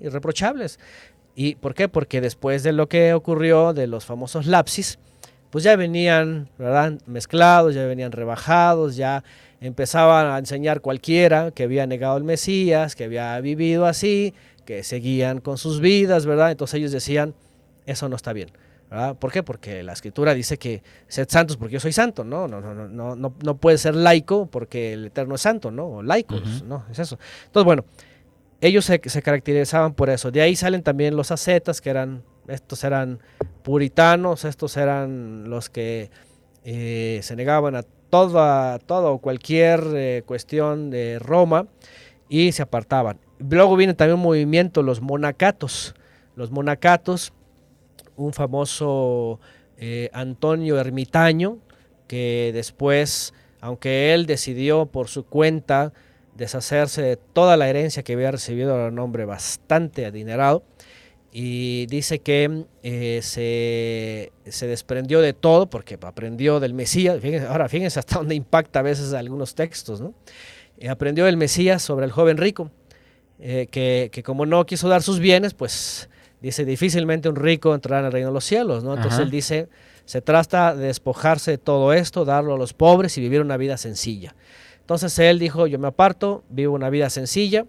irreprochables. 0.00 0.78
¿Y 1.34 1.56
por 1.56 1.74
qué? 1.74 1.88
Porque 1.88 2.20
después 2.20 2.62
de 2.62 2.72
lo 2.72 2.88
que 2.88 3.14
ocurrió, 3.14 3.72
de 3.72 3.88
los 3.88 4.04
famosos 4.04 4.46
lapsis, 4.46 5.00
pues 5.50 5.64
ya 5.64 5.76
venían 5.76 6.48
mezclados, 7.06 7.74
ya 7.74 7.84
venían 7.86 8.12
rebajados, 8.12 8.96
ya 8.96 9.24
empezaban 9.60 10.26
a 10.26 10.38
enseñar 10.38 10.80
cualquiera 10.80 11.50
que 11.50 11.64
había 11.64 11.86
negado 11.86 12.16
al 12.16 12.24
Mesías, 12.24 12.94
que 12.94 13.04
había 13.04 13.38
vivido 13.40 13.86
así, 13.86 14.34
que 14.64 14.82
seguían 14.84 15.40
con 15.40 15.58
sus 15.58 15.80
vidas, 15.80 16.24
¿verdad? 16.24 16.50
Entonces 16.50 16.74
ellos 16.78 16.92
decían, 16.92 17.34
eso 17.86 18.08
no 18.08 18.16
está 18.16 18.32
bien. 18.32 18.50
¿verdad? 18.90 19.16
¿Por 19.16 19.30
qué? 19.30 19.42
Porque 19.44 19.84
la 19.84 19.92
escritura 19.92 20.34
dice 20.34 20.58
que 20.58 20.82
sed 21.06 21.28
santos 21.28 21.56
porque 21.56 21.74
yo 21.74 21.80
soy 21.80 21.92
santo, 21.92 22.24
¿no? 22.24 22.48
No, 22.48 22.60
no, 22.60 22.74
no, 22.74 23.14
no, 23.14 23.34
no 23.42 23.56
puede 23.56 23.78
ser 23.78 23.94
laico 23.94 24.46
porque 24.46 24.94
el 24.94 25.06
Eterno 25.06 25.36
es 25.36 25.40
santo, 25.42 25.70
¿no? 25.70 25.86
O 25.86 26.02
laicos, 26.02 26.64
¿no? 26.64 26.84
Es 26.90 26.98
eso. 26.98 27.16
Entonces, 27.46 27.64
bueno, 27.64 27.84
ellos 28.60 28.84
se, 28.84 29.00
se, 29.04 29.22
caracterizaban 29.22 29.94
por 29.94 30.10
eso. 30.10 30.32
De 30.32 30.42
ahí 30.42 30.56
salen 30.56 30.82
también 30.82 31.16
los 31.16 31.30
ascetas, 31.30 31.80
que 31.80 31.90
eran 31.90 32.24
estos 32.50 32.84
eran 32.84 33.20
puritanos, 33.62 34.44
estos 34.44 34.76
eran 34.76 35.48
los 35.48 35.70
que 35.70 36.10
eh, 36.64 37.20
se 37.22 37.36
negaban 37.36 37.76
a 37.76 37.82
toda, 37.82 38.78
toda 38.78 39.10
o 39.10 39.18
cualquier 39.18 39.82
eh, 39.94 40.22
cuestión 40.26 40.90
de 40.90 41.18
Roma 41.18 41.66
y 42.28 42.52
se 42.52 42.62
apartaban. 42.62 43.18
Luego 43.38 43.76
viene 43.76 43.94
también 43.94 44.16
un 44.16 44.24
movimiento, 44.24 44.82
los 44.82 45.00
monacatos. 45.00 45.94
Los 46.36 46.50
monacatos, 46.50 47.32
un 48.16 48.32
famoso 48.32 49.40
eh, 49.76 50.10
Antonio 50.12 50.78
Ermitaño, 50.78 51.58
que 52.06 52.50
después, 52.52 53.34
aunque 53.60 54.14
él 54.14 54.26
decidió 54.26 54.86
por 54.86 55.08
su 55.08 55.24
cuenta 55.24 55.92
deshacerse 56.36 57.02
de 57.02 57.16
toda 57.16 57.56
la 57.56 57.68
herencia 57.68 58.02
que 58.02 58.14
había 58.14 58.30
recibido, 58.30 58.74
era 58.74 58.88
un 58.88 58.98
hombre 58.98 59.24
bastante 59.24 60.06
adinerado, 60.06 60.62
y 61.32 61.86
dice 61.86 62.18
que 62.18 62.64
eh, 62.82 63.20
se, 63.22 64.66
desprendió 64.66 65.20
de 65.20 65.32
todo 65.32 65.70
porque 65.70 65.96
aprendió 66.00 66.58
del 66.58 66.74
Mesías. 66.74 67.20
ahora 67.48 67.68
fíjense 67.68 67.98
hasta 68.00 68.18
dónde 68.18 68.34
impacta 68.34 68.80
a 68.80 68.82
veces 68.82 69.12
algunos 69.12 69.54
textos. 69.54 70.00
¿no? 70.00 70.12
Eh, 70.78 70.88
aprendió 70.88 71.24
del 71.26 71.36
Mesías 71.36 71.82
sobre 71.82 72.06
el 72.06 72.12
joven 72.12 72.36
rico, 72.36 72.70
eh, 73.38 73.68
que, 73.70 74.22
como 74.24 74.44
no 74.44 74.66
quiso 74.66 74.88
dar 74.88 75.02
sus 75.02 75.20
bienes, 75.20 75.54
pues 75.54 76.08
dice 76.40 76.64
difícilmente 76.64 77.28
un 77.28 77.36
rico 77.36 77.74
entrará 77.74 78.00
en 78.00 78.06
el 78.06 78.12
reino 78.12 78.28
de 78.28 78.34
los 78.34 78.44
cielos. 78.44 78.82
¿no? 78.82 78.94
Entonces 78.94 79.20
él 79.20 79.30
dice, 79.30 79.68
se 80.06 80.20
trata 80.20 80.74
de 80.74 80.86
despojarse 80.86 81.52
de 81.52 81.58
todo 81.58 81.92
esto, 81.92 82.24
darlo 82.24 82.54
a 82.54 82.58
los 82.58 82.72
pobres 82.72 83.16
y 83.18 83.20
vivir 83.20 83.40
una 83.40 83.56
vida 83.56 83.76
sencilla. 83.76 84.34
Entonces 84.80 85.16
él 85.20 85.38
dijo, 85.38 85.68
yo 85.68 85.78
me 85.78 85.86
aparto, 85.86 86.42
vivo 86.48 86.74
una 86.74 86.90
vida 86.90 87.08
sencilla 87.08 87.66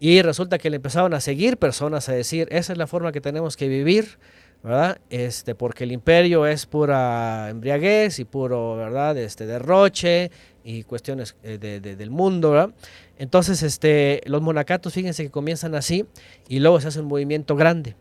y 0.00 0.22
resulta 0.22 0.58
que 0.58 0.70
le 0.70 0.76
empezaron 0.76 1.14
a 1.14 1.20
seguir 1.20 1.56
personas 1.56 2.08
a 2.08 2.12
decir, 2.12 2.48
esa 2.50 2.72
es 2.72 2.78
la 2.78 2.86
forma 2.86 3.12
que 3.12 3.20
tenemos 3.20 3.56
que 3.56 3.68
vivir, 3.68 4.18
¿verdad? 4.62 4.98
Este, 5.10 5.54
porque 5.54 5.84
el 5.84 5.92
imperio 5.92 6.46
es 6.46 6.66
pura 6.66 7.48
embriaguez 7.50 8.18
y 8.18 8.24
puro, 8.24 8.76
¿verdad? 8.76 9.16
Este, 9.18 9.46
derroche 9.46 10.30
y 10.62 10.84
cuestiones 10.84 11.36
eh, 11.42 11.58
del 11.58 12.10
mundo, 12.10 12.52
¿verdad? 12.52 12.74
Entonces, 13.18 13.62
este, 13.62 14.20
los 14.26 14.42
monacatos, 14.42 14.92
fíjense 14.92 15.24
que 15.24 15.30
comienzan 15.30 15.74
así 15.74 16.06
y 16.48 16.60
luego 16.60 16.80
se 16.80 16.88
hace 16.88 17.00
un 17.00 17.06
movimiento 17.06 17.56
grande. 17.56 17.96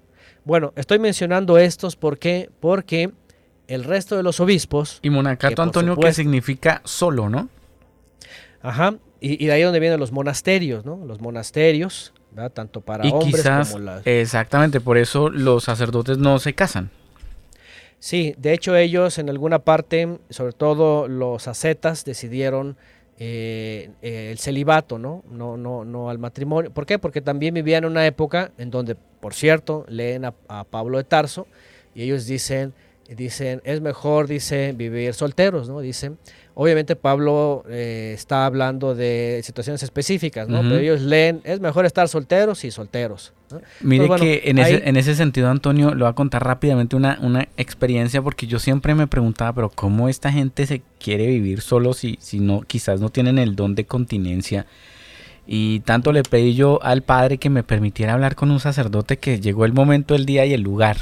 Bueno, 0.46 0.74
estoy 0.76 1.00
mencionando 1.00 1.58
estos 1.58 1.96
porque, 1.96 2.50
porque 2.60 3.12
el 3.68 3.84
resto 3.84 4.16
de 4.16 4.24
los 4.24 4.40
obispos... 4.40 5.00
Y 5.02 5.10
monacato, 5.10 5.62
Antonio, 5.62 5.98
que 5.98 6.14
significa 6.14 6.82
solo, 6.86 7.30
¿no? 7.30 7.50
Ajá, 8.62 8.96
y, 9.20 9.46
de 9.46 9.52
ahí 9.52 9.62
donde 9.62 9.80
vienen 9.80 10.00
los 10.00 10.12
monasterios, 10.12 10.86
¿no? 10.86 11.04
Los 11.06 11.22
monasterios, 11.22 12.14
¿verdad? 12.32 12.52
Tanto 12.52 12.82
para 12.82 13.06
y 13.06 13.12
hombres 13.12 13.36
quizás, 13.36 13.72
como 13.72 13.84
las... 13.84 14.06
Exactamente, 14.06 14.80
por 14.80 14.98
eso 14.98 15.30
los 15.30 15.64
sacerdotes 15.64 16.18
no 16.18 16.40
se 16.40 16.54
casan. 16.54 16.90
Sí, 18.00 18.36
de 18.38 18.54
hecho 18.54 18.76
ellos 18.76 19.18
en 19.18 19.30
alguna 19.30 19.60
parte, 19.60 20.20
sobre 20.30 20.54
todo 20.54 21.08
los 21.08 21.48
ascetas, 21.48 22.06
decidieron 22.06 22.78
eh, 23.18 23.90
eh, 24.04 24.30
el 24.32 24.38
celibato, 24.38 25.00
¿no? 25.00 25.24
No, 25.32 25.58
no, 25.58 25.84
no 25.84 26.10
al 26.12 26.20
matrimonio. 26.20 26.72
¿Por 26.72 26.86
qué? 26.86 27.00
Porque 27.00 27.22
también 27.22 27.56
vivían 27.56 27.84
en 27.86 27.92
una 27.92 28.06
época 28.06 28.52
en 28.60 28.70
donde, 28.70 28.96
por 28.96 29.34
cierto, 29.34 29.86
leen 29.90 30.26
a, 30.26 30.36
a 30.48 30.64
Pablo 30.64 31.00
de 31.00 31.06
Tarso 31.06 31.48
y 31.96 32.04
ellos 32.04 32.28
dicen, 32.28 32.74
dicen, 33.10 33.62
es 33.64 33.82
mejor, 33.82 34.28
dice, 34.28 34.74
vivir 34.74 35.16
solteros, 35.16 35.68
¿no? 35.68 35.80
Dicen, 35.80 36.20
obviamente 36.60 36.96
Pablo 36.96 37.64
eh, 37.70 38.14
está 38.16 38.48
hablando 38.48 38.96
de 38.96 39.42
situaciones 39.44 39.84
específicas, 39.84 40.50
¿no? 40.50 40.62
Pero 40.64 40.78
ellos 40.78 41.02
leen, 41.02 41.42
es 41.44 41.60
mejor 41.60 41.86
estar 41.86 42.08
solteros 42.10 42.64
y 42.66 42.72
solteros. 42.72 43.32
¿no? 43.52 43.62
Mire 43.82 44.08
bueno, 44.08 44.24
que 44.24 44.42
en, 44.46 44.58
ahí- 44.58 44.74
ese, 44.74 44.90
en 44.90 44.98
ese 44.98 45.16
sentido, 45.16 45.50
Antonio, 45.50 45.94
le 45.94 46.02
voy 46.02 46.10
a 46.10 46.14
contar 46.14 46.44
rápidamente 46.44 46.96
una, 46.96 47.20
una 47.22 47.48
experiencia 47.58 48.24
porque 48.24 48.48
yo 48.48 48.58
siempre 48.58 48.96
me 48.96 49.06
preguntaba, 49.06 49.54
pero 49.54 49.70
¿cómo 49.70 50.10
esta 50.10 50.32
gente 50.32 50.66
se 50.66 50.82
quiere 51.00 51.28
vivir 51.28 51.62
solo 51.62 51.94
si, 51.94 52.18
si 52.20 52.40
no, 52.40 52.62
quizás 52.62 53.00
no 53.02 53.10
tienen 53.10 53.38
el 53.38 53.56
don 53.56 53.76
de 53.76 53.86
continencia? 53.86 54.66
Y 55.46 55.82
tanto 55.82 56.12
le 56.12 56.24
pedí 56.24 56.56
yo 56.56 56.80
al 56.84 57.04
padre 57.04 57.38
que 57.38 57.50
me 57.52 57.64
permitiera 57.64 58.14
hablar 58.14 58.36
con 58.36 58.50
un 58.52 58.60
sacerdote 58.60 59.18
que 59.18 59.40
llegó 59.40 59.64
el 59.64 59.74
momento, 59.74 60.16
el 60.16 60.26
día 60.26 60.46
y 60.46 60.54
el 60.54 60.62
lugar. 60.62 60.98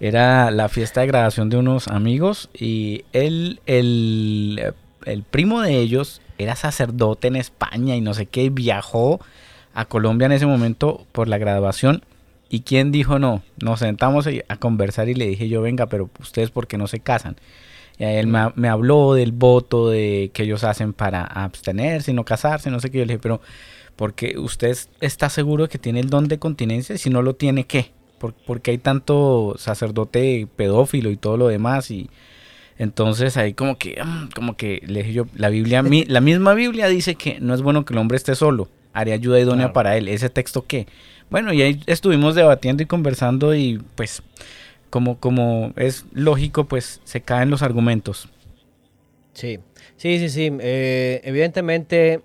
Era 0.00 0.50
la 0.50 0.68
fiesta 0.68 1.00
de 1.00 1.06
graduación 1.06 1.48
de 1.48 1.56
unos 1.56 1.88
amigos 1.88 2.50
y 2.52 3.04
él, 3.12 3.60
el, 3.66 4.74
el 5.04 5.22
primo 5.22 5.62
de 5.62 5.78
ellos 5.78 6.20
era 6.38 6.54
sacerdote 6.54 7.28
en 7.28 7.36
España 7.36 7.96
y 7.96 8.02
no 8.02 8.12
sé 8.12 8.26
qué, 8.26 8.44
y 8.44 8.48
viajó 8.50 9.20
a 9.72 9.86
Colombia 9.86 10.26
en 10.26 10.32
ese 10.32 10.46
momento 10.46 11.06
por 11.12 11.28
la 11.28 11.38
graduación. 11.38 12.02
¿Y 12.48 12.60
quién 12.60 12.92
dijo 12.92 13.18
no? 13.18 13.42
Nos 13.60 13.80
sentamos 13.80 14.28
a 14.48 14.56
conversar 14.58 15.08
y 15.08 15.14
le 15.14 15.26
dije 15.26 15.48
yo, 15.48 15.62
venga, 15.62 15.86
pero 15.86 16.10
ustedes 16.20 16.50
por 16.50 16.66
qué 16.66 16.78
no 16.78 16.86
se 16.86 17.00
casan? 17.00 17.36
Y 17.98 18.04
él 18.04 18.26
me, 18.26 18.38
ha- 18.38 18.52
me 18.54 18.68
habló 18.68 19.14
del 19.14 19.32
voto 19.32 19.88
de 19.88 20.30
que 20.34 20.42
ellos 20.44 20.62
hacen 20.62 20.92
para 20.92 21.22
abstenerse 21.24 22.12
no 22.12 22.24
casarse, 22.24 22.70
no 22.70 22.78
sé 22.80 22.90
qué. 22.90 22.98
Yo 22.98 23.04
le 23.06 23.14
dije, 23.14 23.22
pero 23.22 23.40
porque 23.96 24.38
usted 24.38 24.76
está 25.00 25.30
seguro 25.30 25.64
de 25.64 25.68
que 25.70 25.78
tiene 25.78 26.00
el 26.00 26.10
don 26.10 26.28
de 26.28 26.38
continencia? 26.38 26.98
Si 26.98 27.08
no 27.10 27.22
lo 27.22 27.34
tiene, 27.34 27.64
¿qué? 27.64 27.90
¿Por, 28.18 28.34
porque 28.34 28.70
hay 28.72 28.78
tanto 28.78 29.54
sacerdote 29.58 30.46
pedófilo 30.56 31.10
y 31.10 31.16
todo 31.16 31.36
lo 31.36 31.48
demás? 31.48 31.90
Y 31.90 32.08
entonces 32.78 33.36
ahí 33.36 33.52
como 33.54 33.76
que, 33.78 34.02
mm, 34.02 34.28
como 34.34 34.56
que 34.56 34.82
le 34.86 35.12
yo, 35.12 35.26
la 35.34 35.48
Biblia, 35.50 35.82
la 35.82 36.20
misma 36.20 36.54
Biblia 36.54 36.88
dice 36.88 37.14
que 37.14 37.40
no 37.40 37.54
es 37.54 37.62
bueno 37.62 37.84
que 37.84 37.94
el 37.94 37.98
hombre 37.98 38.16
esté 38.16 38.34
solo, 38.34 38.68
haré 38.92 39.12
ayuda 39.12 39.38
idónea 39.40 39.66
Claro. 39.66 39.72
para 39.74 39.96
él. 39.96 40.08
¿Ese 40.08 40.30
texto 40.30 40.64
qué? 40.66 40.86
Bueno, 41.30 41.52
y 41.52 41.62
ahí 41.62 41.80
estuvimos 41.86 42.34
debatiendo 42.34 42.82
y 42.82 42.86
conversando 42.86 43.54
y 43.54 43.82
pues 43.96 44.22
como, 44.90 45.18
como 45.18 45.72
es 45.76 46.04
lógico, 46.12 46.64
pues 46.64 47.00
se 47.04 47.20
caen 47.20 47.50
los 47.50 47.62
argumentos. 47.62 48.28
Sí, 49.32 49.58
sí, 49.96 50.18
sí, 50.18 50.28
sí. 50.30 50.50
Eh, 50.60 51.20
evidentemente 51.24 52.20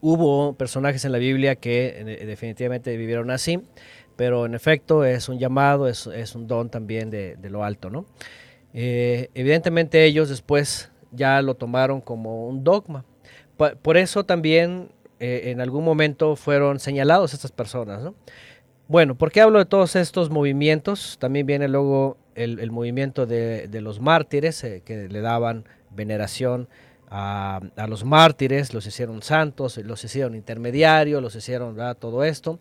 hubo 0.00 0.54
personajes 0.54 1.04
en 1.04 1.12
la 1.12 1.18
Biblia 1.18 1.56
que 1.56 2.18
definitivamente 2.26 2.96
vivieron 2.96 3.30
así, 3.30 3.60
pero 4.20 4.44
en 4.44 4.54
efecto 4.54 5.02
es 5.02 5.30
un 5.30 5.38
llamado, 5.38 5.88
es, 5.88 6.06
es 6.06 6.34
un 6.34 6.46
don 6.46 6.68
también 6.68 7.08
de, 7.08 7.36
de 7.36 7.48
lo 7.48 7.64
alto, 7.64 7.88
¿no? 7.88 8.04
Eh, 8.74 9.30
evidentemente 9.32 10.04
ellos 10.04 10.28
después 10.28 10.90
ya 11.10 11.40
lo 11.40 11.54
tomaron 11.54 12.02
como 12.02 12.46
un 12.46 12.62
dogma. 12.62 13.06
Por 13.56 13.96
eso 13.96 14.24
también 14.24 14.90
eh, 15.20 15.44
en 15.46 15.62
algún 15.62 15.86
momento 15.86 16.36
fueron 16.36 16.80
señalados 16.80 17.32
estas 17.32 17.50
personas, 17.50 18.02
¿no? 18.02 18.14
Bueno, 18.88 19.14
¿por 19.14 19.32
qué 19.32 19.40
hablo 19.40 19.58
de 19.58 19.64
todos 19.64 19.96
estos 19.96 20.28
movimientos? 20.28 21.16
También 21.18 21.46
viene 21.46 21.66
luego 21.66 22.18
el, 22.34 22.58
el 22.58 22.70
movimiento 22.70 23.24
de, 23.24 23.68
de 23.68 23.80
los 23.80 24.00
mártires, 24.00 24.62
eh, 24.64 24.82
que 24.84 25.08
le 25.08 25.22
daban 25.22 25.64
veneración 25.88 26.68
a, 27.08 27.62
a 27.74 27.86
los 27.86 28.04
mártires, 28.04 28.74
los 28.74 28.86
hicieron 28.86 29.22
santos, 29.22 29.78
los 29.78 30.04
hicieron 30.04 30.34
intermediarios, 30.34 31.22
los 31.22 31.34
hicieron 31.34 31.78
todo 31.98 32.22
esto, 32.22 32.58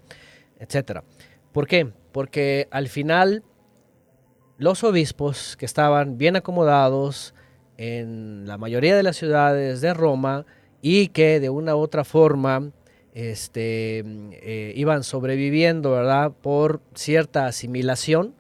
etcétera. 0.58 1.04
¿Por 1.52 1.68
qué? 1.68 1.92
Porque 2.12 2.68
al 2.72 2.88
final 2.88 3.44
los 4.58 4.84
obispos 4.84 5.56
que 5.58 5.66
estaban 5.66 6.18
bien 6.18 6.36
acomodados 6.36 7.34
en 7.78 8.46
la 8.46 8.58
mayoría 8.58 8.96
de 8.96 9.04
las 9.04 9.16
ciudades 9.16 9.82
de 9.82 9.94
Roma 9.94 10.46
y 10.82 11.08
que 11.08 11.40
de 11.40 11.50
una 11.50 11.76
u 11.76 11.80
otra 11.80 12.04
forma 12.04 12.72
este, 13.14 14.04
eh, 14.06 14.74
iban 14.76 15.04
sobreviviendo, 15.04 15.92
¿verdad? 15.92 16.32
Por 16.42 16.82
cierta 16.94 17.48
asimilación. 17.48 18.36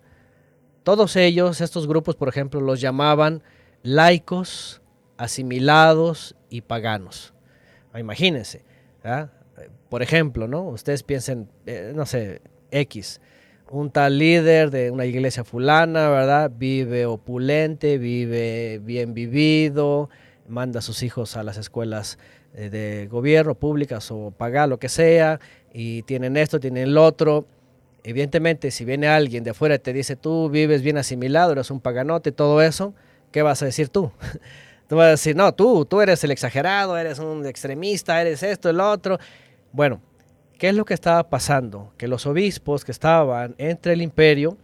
Todos 0.83 1.15
ellos, 1.15 1.61
estos 1.61 1.87
grupos, 1.87 2.15
por 2.15 2.29
ejemplo, 2.29 2.61
los 2.61 2.81
llamaban 2.81 3.43
laicos, 3.83 4.81
asimilados 5.17 6.35
y 6.49 6.61
paganos. 6.61 7.33
Imagínense, 7.97 8.63
¿verdad? 9.03 9.31
Por 9.89 10.01
ejemplo, 10.01 10.47
¿no? 10.47 10.63
Ustedes 10.63 11.03
piensen, 11.03 11.49
eh, 11.65 11.91
no 11.95 12.05
sé, 12.05 12.41
X, 12.71 13.21
un 13.71 13.91
tal 13.91 14.17
líder 14.17 14.71
de 14.71 14.91
una 14.91 15.05
iglesia 15.05 15.43
fulana, 15.43 16.09
¿verdad? 16.09 16.51
Vive 16.55 17.05
opulente, 17.05 17.97
vive 17.97 18.79
bien 18.83 19.13
vivido, 19.13 20.09
manda 20.47 20.79
a 20.79 20.81
sus 20.81 21.03
hijos 21.03 21.37
a 21.37 21.43
las 21.43 21.57
escuelas 21.57 22.17
eh, 22.55 22.69
de 22.69 23.07
gobierno, 23.07 23.55
públicas 23.55 24.09
o 24.11 24.31
pagar 24.31 24.69
lo 24.69 24.79
que 24.79 24.89
sea, 24.89 25.39
y 25.71 26.01
tienen 26.03 26.35
esto, 26.35 26.59
tienen 26.59 26.93
lo 26.93 27.05
otro. 27.05 27.45
Evidentemente, 28.03 28.71
si 28.71 28.85
viene 28.85 29.07
alguien 29.07 29.43
de 29.43 29.51
afuera 29.51 29.75
y 29.75 29.79
te 29.79 29.93
dice, 29.93 30.15
tú 30.15 30.49
vives 30.49 30.81
bien 30.81 30.97
asimilado, 30.97 31.51
eres 31.51 31.69
un 31.69 31.79
paganote, 31.79 32.31
todo 32.31 32.61
eso, 32.61 32.93
¿qué 33.31 33.43
vas 33.43 33.61
a 33.61 33.65
decir 33.65 33.89
tú? 33.89 34.11
tú 34.87 34.95
vas 34.95 35.07
a 35.07 35.11
decir, 35.11 35.35
no, 35.35 35.53
tú, 35.53 35.85
tú 35.85 36.01
eres 36.01 36.23
el 36.23 36.31
exagerado, 36.31 36.97
eres 36.97 37.19
un 37.19 37.45
extremista, 37.45 38.19
eres 38.19 38.41
esto, 38.41 38.69
el 38.69 38.79
otro. 38.79 39.19
Bueno, 39.71 40.01
¿qué 40.59 40.69
es 40.69 40.75
lo 40.75 40.85
que 40.85 40.93
estaba 40.93 41.27
pasando? 41.29 41.93
Que 41.97 42.07
los 42.07 42.27
obispos 42.27 42.85
que 42.85 42.91
estaban 42.91 43.55
entre 43.57 43.93
el 43.93 44.01
imperio, 44.03 44.57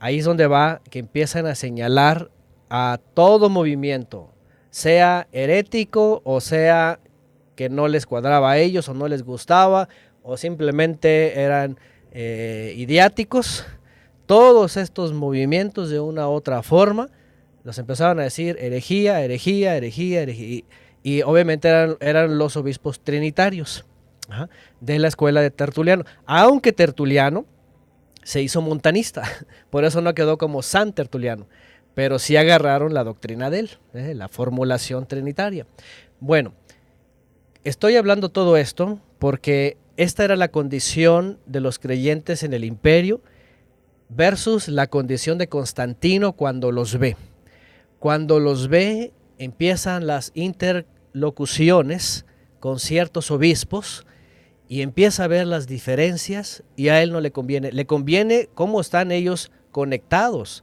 ahí 0.00 0.18
es 0.18 0.24
donde 0.26 0.46
va, 0.46 0.82
que 0.90 0.98
empiezan 0.98 1.46
a 1.46 1.54
señalar 1.54 2.30
a 2.68 2.98
todo 3.14 3.48
movimiento, 3.48 4.30
sea 4.70 5.28
herético 5.32 6.20
o 6.24 6.40
sea 6.40 7.00
que 7.54 7.68
no 7.68 7.88
les 7.88 8.06
cuadraba 8.06 8.52
a 8.52 8.58
ellos 8.58 8.88
o 8.88 8.94
no 8.94 9.08
les 9.08 9.22
gustaba 9.22 9.88
o 10.22 10.36
simplemente 10.36 11.40
eran 11.40 11.78
eh, 12.12 12.74
idiáticos. 12.76 13.64
Todos 14.26 14.76
estos 14.76 15.12
movimientos 15.12 15.90
de 15.90 16.00
una 16.00 16.28
u 16.28 16.32
otra 16.32 16.62
forma 16.62 17.08
los 17.62 17.78
empezaban 17.78 18.18
a 18.18 18.24
decir 18.24 18.56
herejía, 18.60 19.22
herejía, 19.22 19.76
herejía, 19.76 20.22
herejía. 20.22 20.64
Y, 21.02 21.22
obviamente 21.22 21.68
eran 22.00 22.36
los 22.36 22.56
obispos 22.56 23.00
trinitarios 23.00 23.84
de 24.80 24.98
la 24.98 25.08
escuela 25.08 25.40
de 25.40 25.50
Tertuliano. 25.50 26.04
Aunque 26.26 26.72
Tertuliano 26.72 27.46
se 28.22 28.42
hizo 28.42 28.60
montanista, 28.60 29.22
por 29.70 29.84
eso 29.84 30.00
no 30.00 30.14
quedó 30.14 30.38
como 30.38 30.62
San 30.62 30.92
Tertuliano, 30.92 31.46
pero 31.94 32.18
sí 32.18 32.36
agarraron 32.36 32.94
la 32.94 33.04
doctrina 33.04 33.50
de 33.50 33.60
él, 33.60 33.70
eh, 33.94 34.14
la 34.14 34.28
formulación 34.28 35.06
trinitaria. 35.06 35.66
Bueno, 36.20 36.52
estoy 37.64 37.96
hablando 37.96 38.28
todo 38.28 38.56
esto 38.56 39.00
porque 39.18 39.76
esta 39.96 40.24
era 40.24 40.36
la 40.36 40.48
condición 40.48 41.38
de 41.46 41.60
los 41.60 41.78
creyentes 41.78 42.42
en 42.42 42.54
el 42.54 42.64
imperio 42.64 43.20
versus 44.08 44.68
la 44.68 44.86
condición 44.86 45.38
de 45.38 45.48
Constantino 45.48 46.32
cuando 46.32 46.72
los 46.72 46.98
ve. 46.98 47.16
Cuando 47.98 48.40
los 48.40 48.68
ve, 48.68 49.12
empiezan 49.38 50.06
las 50.06 50.32
interlocuciones 50.34 52.24
con 52.60 52.78
ciertos 52.78 53.30
obispos 53.30 54.06
y 54.70 54.82
empieza 54.82 55.24
a 55.24 55.26
ver 55.26 55.48
las 55.48 55.66
diferencias 55.66 56.62
y 56.76 56.90
a 56.90 57.02
él 57.02 57.10
no 57.10 57.20
le 57.20 57.32
conviene. 57.32 57.72
Le 57.72 57.86
conviene 57.86 58.48
cómo 58.54 58.80
están 58.80 59.10
ellos 59.10 59.50
conectados, 59.72 60.62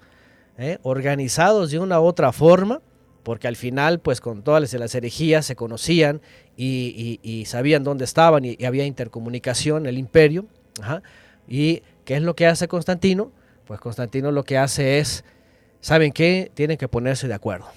¿eh? 0.58 0.78
organizados 0.82 1.72
de 1.72 1.80
una 1.80 2.00
u 2.00 2.06
otra 2.06 2.32
forma, 2.32 2.82
porque 3.24 3.50
al 3.50 3.58
final, 3.58 4.00
pues 4.00 4.22
con 4.22 4.44
todas 4.44 4.74
las 4.74 4.96
herejías 4.96 5.46
se 5.46 5.58
conocían 5.58 6.22
y, 6.56 7.20
y, 7.22 7.46
sabían 7.48 7.84
dónde 7.84 8.06
estaban 8.06 8.46
y, 8.46 8.58
había 8.64 8.86
intercomunicación 8.86 9.88
el 9.88 9.98
imperio. 9.98 10.46
¿Y 11.46 11.84
qué 12.06 12.16
es 12.16 12.22
lo 12.22 12.34
que 12.34 12.48
hace 12.48 12.70
Constantino? 12.70 13.34
Pues 13.66 13.82
Constantino 13.82 14.32
lo 14.32 14.46
que 14.46 14.58
hace 14.58 15.00
es, 15.00 15.26
¿saben 15.82 16.14
qué? 16.14 16.50
Tienen 16.54 16.78
que 16.78 16.88
ponerse 16.88 17.28
de 17.28 17.34
acuerdo. 17.34 17.68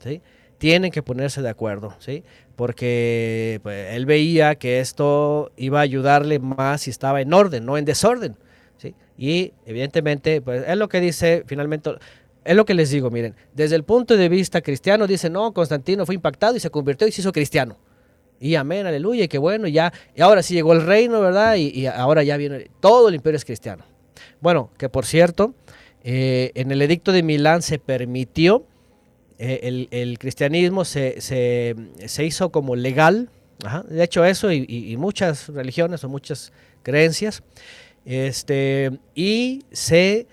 ¿sí? 0.00 0.22
Tienen 0.64 0.90
que 0.90 1.02
ponerse 1.02 1.42
de 1.42 1.50
acuerdo, 1.50 1.94
¿sí? 1.98 2.24
Porque 2.56 3.60
pues, 3.62 3.92
él 3.92 4.06
veía 4.06 4.54
que 4.54 4.80
esto 4.80 5.52
iba 5.58 5.80
a 5.80 5.82
ayudarle 5.82 6.38
más 6.38 6.80
si 6.80 6.90
estaba 6.90 7.20
en 7.20 7.34
orden, 7.34 7.66
no 7.66 7.76
en 7.76 7.84
desorden. 7.84 8.38
¿sí? 8.78 8.94
Y 9.18 9.52
evidentemente, 9.66 10.40
pues 10.40 10.64
es 10.66 10.76
lo 10.78 10.88
que 10.88 11.02
dice 11.02 11.44
finalmente, 11.46 11.90
es 12.46 12.56
lo 12.56 12.64
que 12.64 12.72
les 12.72 12.88
digo, 12.88 13.10
miren, 13.10 13.34
desde 13.52 13.76
el 13.76 13.84
punto 13.84 14.16
de 14.16 14.26
vista 14.30 14.62
cristiano, 14.62 15.06
dice, 15.06 15.28
no, 15.28 15.52
Constantino 15.52 16.06
fue 16.06 16.14
impactado 16.14 16.56
y 16.56 16.60
se 16.60 16.70
convirtió 16.70 17.06
y 17.06 17.12
se 17.12 17.20
hizo 17.20 17.32
cristiano. 17.32 17.76
Y 18.40 18.54
amén, 18.54 18.86
aleluya, 18.86 19.24
y 19.24 19.28
que 19.28 19.36
bueno, 19.36 19.68
ya, 19.68 19.92
y 20.16 20.22
ahora 20.22 20.42
sí 20.42 20.54
llegó 20.54 20.72
el 20.72 20.86
reino, 20.86 21.20
¿verdad? 21.20 21.56
Y, 21.56 21.78
y 21.78 21.88
ahora 21.88 22.22
ya 22.22 22.38
viene, 22.38 22.70
todo 22.80 23.10
el 23.10 23.16
imperio 23.16 23.36
es 23.36 23.44
cristiano. 23.44 23.84
Bueno, 24.40 24.70
que 24.78 24.88
por 24.88 25.04
cierto, 25.04 25.52
eh, 26.04 26.52
en 26.54 26.72
el 26.72 26.80
edicto 26.80 27.12
de 27.12 27.22
Milán 27.22 27.60
se 27.60 27.78
permitió 27.78 28.64
eh, 29.38 29.88
el, 29.90 30.18
cristianismo 30.18 30.84
se, 30.84 31.74
hizo 32.18 32.50
como 32.50 32.76
legal, 32.76 33.30
de 33.88 34.04
hecho 34.04 34.24
eso 34.24 34.52
y, 34.52 34.96
muchas 34.96 35.48
religiones 35.48 36.04
o 36.04 36.08
muchas 36.08 36.52
creencias, 36.82 37.42
este, 38.04 38.98
y 39.14 39.64
se 39.72 40.26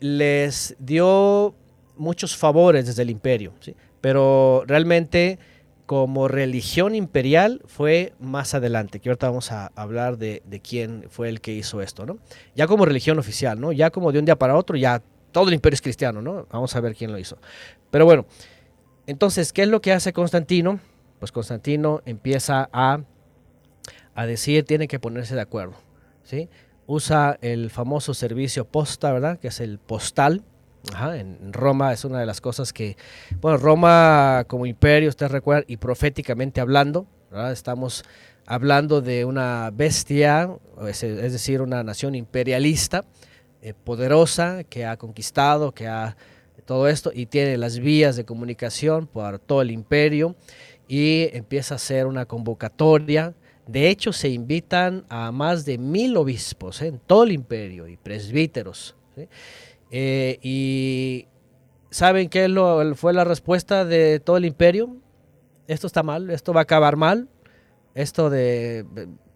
les 0.00 0.76
dio 0.78 1.54
muchos 1.96 2.36
favores 2.36 2.86
desde 2.86 3.02
el 3.02 3.10
imperio, 3.10 3.52
pero 4.00 4.64
realmente 4.66 5.38
como 5.86 6.26
religión 6.26 6.94
imperial 6.94 7.62
fue 7.66 8.12
más 8.18 8.54
adelante, 8.54 8.98
que 9.00 9.08
ahorita 9.08 9.28
vamos 9.28 9.52
a 9.52 9.68
hablar 9.76 10.18
de, 10.18 10.42
quién 10.62 11.04
fue 11.08 11.28
el 11.28 11.40
que 11.40 11.52
hizo 11.52 11.80
esto, 11.80 12.04
¿no? 12.04 12.18
Ya 12.54 12.66
como 12.66 12.84
religión 12.84 13.18
oficial, 13.18 13.60
¿no? 13.60 13.72
Ya 13.72 13.90
como 13.90 14.10
de 14.10 14.18
un 14.18 14.24
día 14.24 14.36
para 14.36 14.56
otro, 14.56 14.76
ya 14.76 15.00
todo 15.30 15.48
el 15.48 15.54
imperio 15.54 15.74
es 15.74 15.82
cristiano, 15.82 16.20
¿no? 16.20 16.46
Vamos 16.50 16.74
a 16.74 16.80
ver 16.80 16.94
quién 16.96 17.12
lo 17.12 17.18
hizo. 17.18 17.38
Pero 17.90 18.04
bueno, 18.04 18.26
entonces, 19.06 19.52
¿qué 19.52 19.62
es 19.62 19.68
lo 19.68 19.80
que 19.80 19.92
hace 19.92 20.12
Constantino? 20.12 20.80
Pues 21.18 21.32
Constantino 21.32 22.02
empieza 22.04 22.68
a, 22.72 23.00
a 24.14 24.26
decir, 24.26 24.64
tiene 24.64 24.88
que 24.88 24.98
ponerse 24.98 25.34
de 25.34 25.40
acuerdo, 25.40 25.74
¿sí? 26.22 26.48
Usa 26.86 27.38
el 27.40 27.70
famoso 27.70 28.14
servicio 28.14 28.66
posta, 28.66 29.12
¿verdad? 29.12 29.38
Que 29.38 29.48
es 29.48 29.60
el 29.60 29.78
postal, 29.78 30.44
en 31.14 31.52
Roma 31.52 31.92
es 31.92 32.04
una 32.04 32.20
de 32.20 32.26
las 32.26 32.40
cosas 32.40 32.72
que, 32.72 32.96
bueno, 33.40 33.58
Roma 33.58 34.44
como 34.46 34.66
imperio, 34.66 35.08
usted 35.08 35.28
recuerda, 35.28 35.64
y 35.66 35.78
proféticamente 35.78 36.60
hablando, 36.60 37.06
estamos 37.50 38.04
hablando 38.46 39.00
de 39.00 39.24
una 39.24 39.70
bestia, 39.72 40.48
es, 40.86 41.00
decir, 41.00 41.60
una 41.60 41.82
nación 41.82 42.14
imperialista, 42.14 43.04
eh, 43.62 43.74
poderosa, 43.74 44.62
que 44.64 44.86
ha 44.86 44.96
conquistado, 44.96 45.72
que 45.72 45.88
ha 45.88 46.16
todo 46.66 46.88
esto, 46.88 47.10
y 47.14 47.26
tiene 47.26 47.56
las 47.56 47.78
vías 47.78 48.16
de 48.16 48.24
comunicación 48.24 49.06
por 49.06 49.38
todo 49.38 49.62
el 49.62 49.70
imperio, 49.70 50.36
y 50.88 51.28
empieza 51.32 51.74
a 51.74 51.76
hacer 51.76 52.06
una 52.06 52.26
convocatoria. 52.26 53.34
De 53.66 53.88
hecho, 53.88 54.12
se 54.12 54.28
invitan 54.28 55.04
a 55.08 55.32
más 55.32 55.64
de 55.64 55.78
mil 55.78 56.16
obispos 56.16 56.82
en 56.82 56.98
todo 56.98 57.24
el 57.24 57.32
imperio 57.32 57.88
y 57.88 57.96
presbíteros. 57.96 58.94
Eh, 59.90 60.38
y 60.42 61.26
¿saben 61.90 62.28
qué 62.28 62.48
lo, 62.48 62.94
fue 62.94 63.12
la 63.12 63.24
respuesta 63.24 63.84
de 63.84 64.20
todo 64.20 64.36
el 64.36 64.44
imperio? 64.44 64.96
Esto 65.66 65.86
está 65.86 66.02
mal, 66.02 66.30
esto 66.30 66.52
va 66.52 66.60
a 66.60 66.62
acabar 66.62 66.96
mal. 66.96 67.28
Esto 67.94 68.28
de 68.28 68.84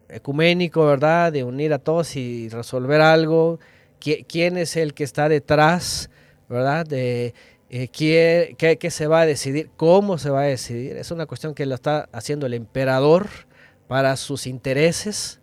ecuménico, 0.09 0.85
¿verdad? 0.85 1.33
De 1.33 1.45
unir 1.45 1.73
a 1.73 1.79
todos 1.79 2.15
y 2.17 2.49
resolver 2.49 3.01
algo. 3.01 3.59
¿Quién 3.99 4.57
es 4.57 4.77
el 4.77 4.95
que 4.95 5.05
está 5.05 5.29
detrás, 5.29 6.11
¿verdad? 6.51 6.85
De 6.85 7.33
eh, 7.71 7.89
¿qué, 7.89 8.91
se 8.91 9.07
va 9.07 9.21
a 9.21 9.27
decidir, 9.27 9.71
cómo 9.77 10.19
se 10.19 10.29
va 10.29 10.43
a 10.43 10.47
decidir. 10.47 10.97
Es 10.97 11.13
una 11.13 11.27
cuestión 11.27 11.55
que 11.55 11.65
lo 11.67 11.77
está 11.77 12.09
haciendo 12.13 12.47
el 12.47 12.55
emperador 12.55 13.29
para 13.87 14.17
sus 14.17 14.49
intereses. 14.49 15.41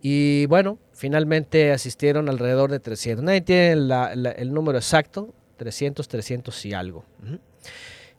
Y 0.00 0.46
bueno, 0.46 0.78
finalmente 0.92 1.72
asistieron 1.72 2.30
alrededor 2.30 2.70
de 2.70 2.80
300. 2.80 3.22
Nadie 3.22 3.42
tiene 3.42 3.72
el 3.72 4.54
número 4.54 4.78
exacto, 4.78 5.34
300, 5.58 6.08
300 6.08 6.66
y 6.66 6.72
algo. 6.72 7.04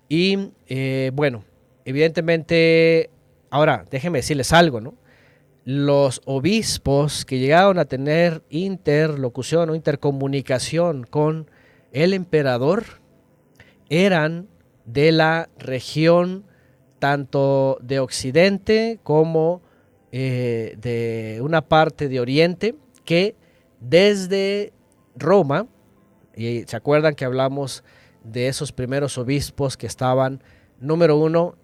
Y 0.07 0.51
eh, 0.67 1.11
bueno, 1.13 1.43
evidentemente, 1.85 3.09
ahora 3.49 3.85
déjenme 3.89 4.19
decirles 4.19 4.53
algo, 4.53 4.79
¿no? 4.79 4.93
Los 5.65 6.21
obispos 6.25 7.25
que 7.25 7.39
llegaron 7.39 7.79
a 7.79 7.85
tener 7.85 8.43
interlocución 8.49 9.71
o 9.71 9.75
intercomunicación 9.75 11.03
con 11.03 11.49
el 11.91 12.13
emperador 12.13 12.83
eran 13.89 14.47
de 14.85 15.11
la 15.11 15.49
región 15.57 16.45
tanto 16.99 17.77
de 17.81 17.99
Occidente 17.99 18.99
como 19.03 19.61
eh, 20.11 20.75
de 20.79 21.39
una 21.41 21.61
parte 21.61 22.07
de 22.09 22.19
Oriente 22.19 22.75
que 23.05 23.35
desde 23.79 24.73
Roma, 25.15 25.67
y 26.35 26.63
se 26.63 26.75
acuerdan 26.75 27.15
que 27.15 27.25
hablamos 27.25 27.83
de 28.23 28.47
esos 28.47 28.71
primeros 28.71 29.17
obispos 29.17 29.77
que 29.77 29.87
estaban, 29.87 30.41
número 30.79 31.17
uno, 31.17 31.55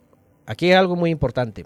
aquí 0.46 0.68
hay 0.68 0.74
algo 0.74 0.96
muy 0.96 1.10
importante. 1.10 1.66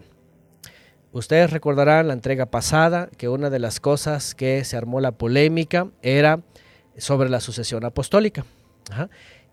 Ustedes 1.12 1.52
recordarán 1.52 2.08
la 2.08 2.14
entrega 2.14 2.46
pasada 2.46 3.10
que 3.18 3.30
una 3.30 3.50
de 3.50 3.60
las 3.60 3.80
cosas 3.80 4.36
que 4.36 4.64
se 4.64 4.78
armó 4.78 5.00
la 5.00 5.14
polémica 5.14 5.90
era 6.02 6.42
sobre 6.98 7.30
la 7.30 7.40
sucesión 7.40 7.86
apostólica 7.86 8.46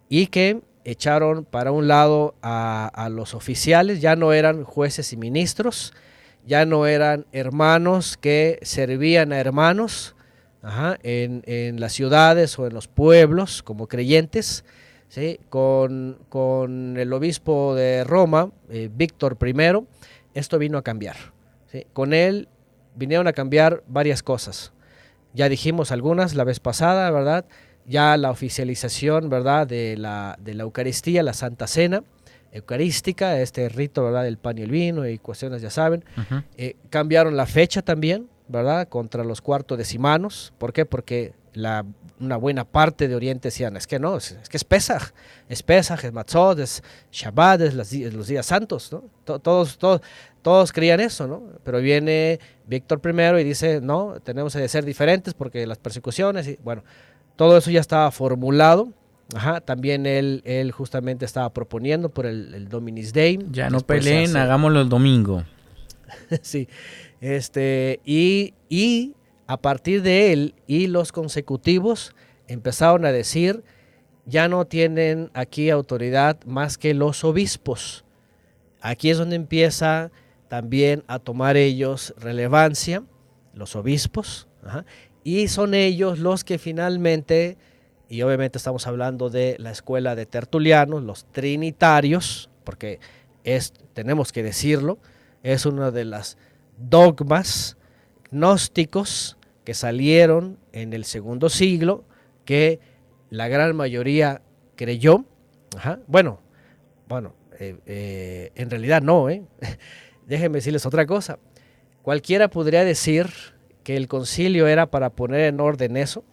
y 0.08 0.26
que 0.28 0.60
echaron 0.84 1.44
para 1.44 1.72
un 1.72 1.88
lado 1.88 2.34
a, 2.42 3.08
los 3.10 3.34
oficiales, 3.34 4.00
ya 4.00 4.16
no 4.16 4.32
eran 4.32 4.64
jueces 4.64 5.12
y 5.12 5.16
ministros, 5.16 5.92
ya 6.46 6.66
no 6.66 6.86
eran 6.86 7.26
hermanos 7.32 8.16
que 8.16 8.58
servían 8.62 9.32
a 9.32 9.40
hermanos 9.40 10.14
en, 11.02 11.80
las 11.80 11.92
ciudades 11.92 12.58
o 12.58 12.66
en 12.66 12.74
los 12.74 12.86
pueblos 12.86 13.62
como 13.62 13.86
creyentes. 13.86 14.64
¿sí? 15.08 15.40
Con, 15.48 16.18
el 16.98 17.12
obispo 17.12 17.74
de 17.74 18.04
Roma, 18.04 18.50
eh, 18.68 18.90
Víctor 18.94 19.38
I, 19.42 19.54
esto 20.34 20.58
vino 20.58 20.78
a 20.78 20.82
cambiar. 20.82 21.16
Con 21.92 22.12
él 22.14 22.48
vinieron 22.94 23.26
a 23.26 23.32
cambiar 23.32 23.82
varias 23.88 24.22
cosas. 24.22 24.73
Ya 25.34 25.48
dijimos 25.48 25.92
algunas 25.92 26.34
la 26.34 26.44
vez 26.44 26.60
pasada, 26.60 27.10
¿verdad? 27.10 27.44
Ya 27.86 28.16
la 28.16 28.30
oficialización, 28.30 29.28
¿verdad? 29.28 29.66
De 29.66 29.96
la, 29.96 30.38
de 30.40 30.54
la 30.54 30.62
Eucaristía, 30.62 31.22
la 31.22 31.34
Santa 31.34 31.66
Cena 31.66 32.02
eucarística, 32.54 33.40
este 33.40 33.68
rito, 33.68 34.04
¿verdad? 34.04 34.22
Del 34.22 34.38
pan 34.38 34.56
y 34.58 34.62
el 34.62 34.70
vino 34.70 35.06
y 35.06 35.18
cuestiones, 35.18 35.60
ya 35.60 35.70
saben. 35.70 36.04
Eh, 36.56 36.76
cambiaron 36.88 37.36
la 37.36 37.46
fecha 37.46 37.82
también, 37.82 38.28
¿verdad? 38.46 38.88
Contra 38.88 39.24
los 39.24 39.40
cuartos 39.40 39.76
decimanos. 39.76 40.54
¿Por 40.56 40.72
qué? 40.72 40.86
Porque 40.86 41.34
la, 41.54 41.84
una 42.20 42.36
buena 42.36 42.64
parte 42.64 43.08
de 43.08 43.14
Oriente 43.14 43.48
decían, 43.48 43.76
es 43.76 43.86
que 43.86 43.98
no, 43.98 44.16
es, 44.16 44.36
que 44.48 44.56
es 44.56 44.64
Pesach, 44.64 45.12
es 45.48 45.62
Pesach, 45.62 46.04
es 46.04 46.12
Matzot, 46.12 46.58
es 46.58 46.82
Shabbat, 47.10 47.60
es 47.62 47.74
los, 47.74 48.26
días 48.26 48.46
santos, 48.46 48.92
¿no? 48.92 49.04
Todos, 49.24 49.78
todos, 49.78 50.02
todos 50.42 50.72
creían 50.72 51.00
eso, 51.00 51.26
¿no? 51.26 51.42
Pero 51.64 51.80
viene 51.80 52.38
Víctor 52.66 53.00
I 53.04 53.40
y 53.40 53.44
dice, 53.44 53.80
no, 53.80 54.16
tenemos 54.22 54.54
que 54.54 54.68
ser 54.68 54.84
diferentes 54.84 55.34
porque 55.34 55.66
las 55.66 55.78
persecuciones, 55.78 56.46
y 56.46 56.58
bueno, 56.62 56.84
todo 57.36 57.56
eso 57.56 57.70
ya 57.70 57.80
estaba 57.80 58.10
formulado 58.10 58.92
Ajá, 59.32 59.60
también 59.60 60.06
él, 60.06 60.42
él 60.44 60.70
justamente 60.70 61.24
estaba 61.24 61.52
proponiendo 61.52 62.08
por 62.10 62.26
el, 62.26 62.54
el 62.54 62.68
Dominis 62.68 63.12
Day. 63.12 63.38
Ya 63.50 63.70
no 63.70 63.80
peleen, 63.80 64.36
hagámoslo 64.36 64.82
el 64.82 64.88
domingo. 64.88 65.44
sí, 66.42 66.68
este, 67.20 68.00
y, 68.04 68.52
y 68.68 69.14
a 69.46 69.56
partir 69.58 70.02
de 70.02 70.32
él 70.32 70.54
y 70.66 70.86
los 70.86 71.12
consecutivos 71.12 72.14
empezaron 72.48 73.04
a 73.04 73.12
decir, 73.12 73.62
ya 74.26 74.48
no 74.48 74.64
tienen 74.66 75.30
aquí 75.34 75.70
autoridad 75.70 76.42
más 76.44 76.78
que 76.78 76.94
los 76.94 77.24
obispos. 77.24 78.04
Aquí 78.80 79.10
es 79.10 79.18
donde 79.18 79.36
empieza 79.36 80.10
también 80.48 81.04
a 81.06 81.18
tomar 81.18 81.56
ellos 81.56 82.14
relevancia, 82.18 83.02
los 83.54 83.76
obispos, 83.76 84.48
y 85.22 85.48
son 85.48 85.74
ellos 85.74 86.18
los 86.18 86.44
que 86.44 86.58
finalmente 86.58 87.56
y 88.08 88.22
obviamente 88.22 88.58
estamos 88.58 88.86
hablando 88.86 89.30
de 89.30 89.56
la 89.58 89.70
escuela 89.70 90.14
de 90.14 90.26
tertulianos, 90.26 91.02
los 91.02 91.24
trinitarios, 91.32 92.50
porque 92.62 93.00
es, 93.44 93.72
tenemos 93.92 94.30
que 94.30 94.42
decirlo, 94.42 94.98
es 95.42 95.66
uno 95.66 95.90
de 95.90 96.04
las 96.04 96.36
dogmas 96.78 97.76
gnósticos 98.34 99.38
que 99.64 99.74
salieron 99.74 100.58
en 100.72 100.92
el 100.92 101.04
segundo 101.04 101.48
siglo, 101.48 102.04
que 102.44 102.80
la 103.30 103.48
gran 103.48 103.74
mayoría 103.74 104.42
creyó. 104.76 105.24
Bueno, 106.06 106.40
bueno, 107.08 107.34
eh, 107.58 107.76
eh, 107.86 108.52
en 108.54 108.70
realidad 108.70 109.02
no, 109.02 109.30
¿eh? 109.30 109.42
déjenme 110.26 110.58
decirles 110.58 110.84
otra 110.86 111.06
cosa. 111.06 111.38
Cualquiera 112.02 112.48
podría 112.48 112.84
decir 112.84 113.28
que 113.82 113.96
el 113.96 114.08
concilio 114.08 114.66
era 114.66 114.90
para 114.90 115.10
poner 115.10 115.40
en 115.40 115.60
orden 115.60 115.96
eso 115.96 116.24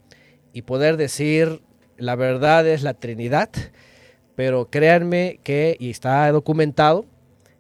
y 0.53 0.63
poder 0.63 0.97
decir 0.97 1.61
la 1.97 2.15
verdad 2.15 2.67
es 2.67 2.83
la 2.83 2.95
Trinidad, 2.95 3.49
pero 4.35 4.69
créanme 4.69 5.39
que, 5.43 5.77
y 5.79 5.91
está 5.91 6.31
documentado, 6.31 7.05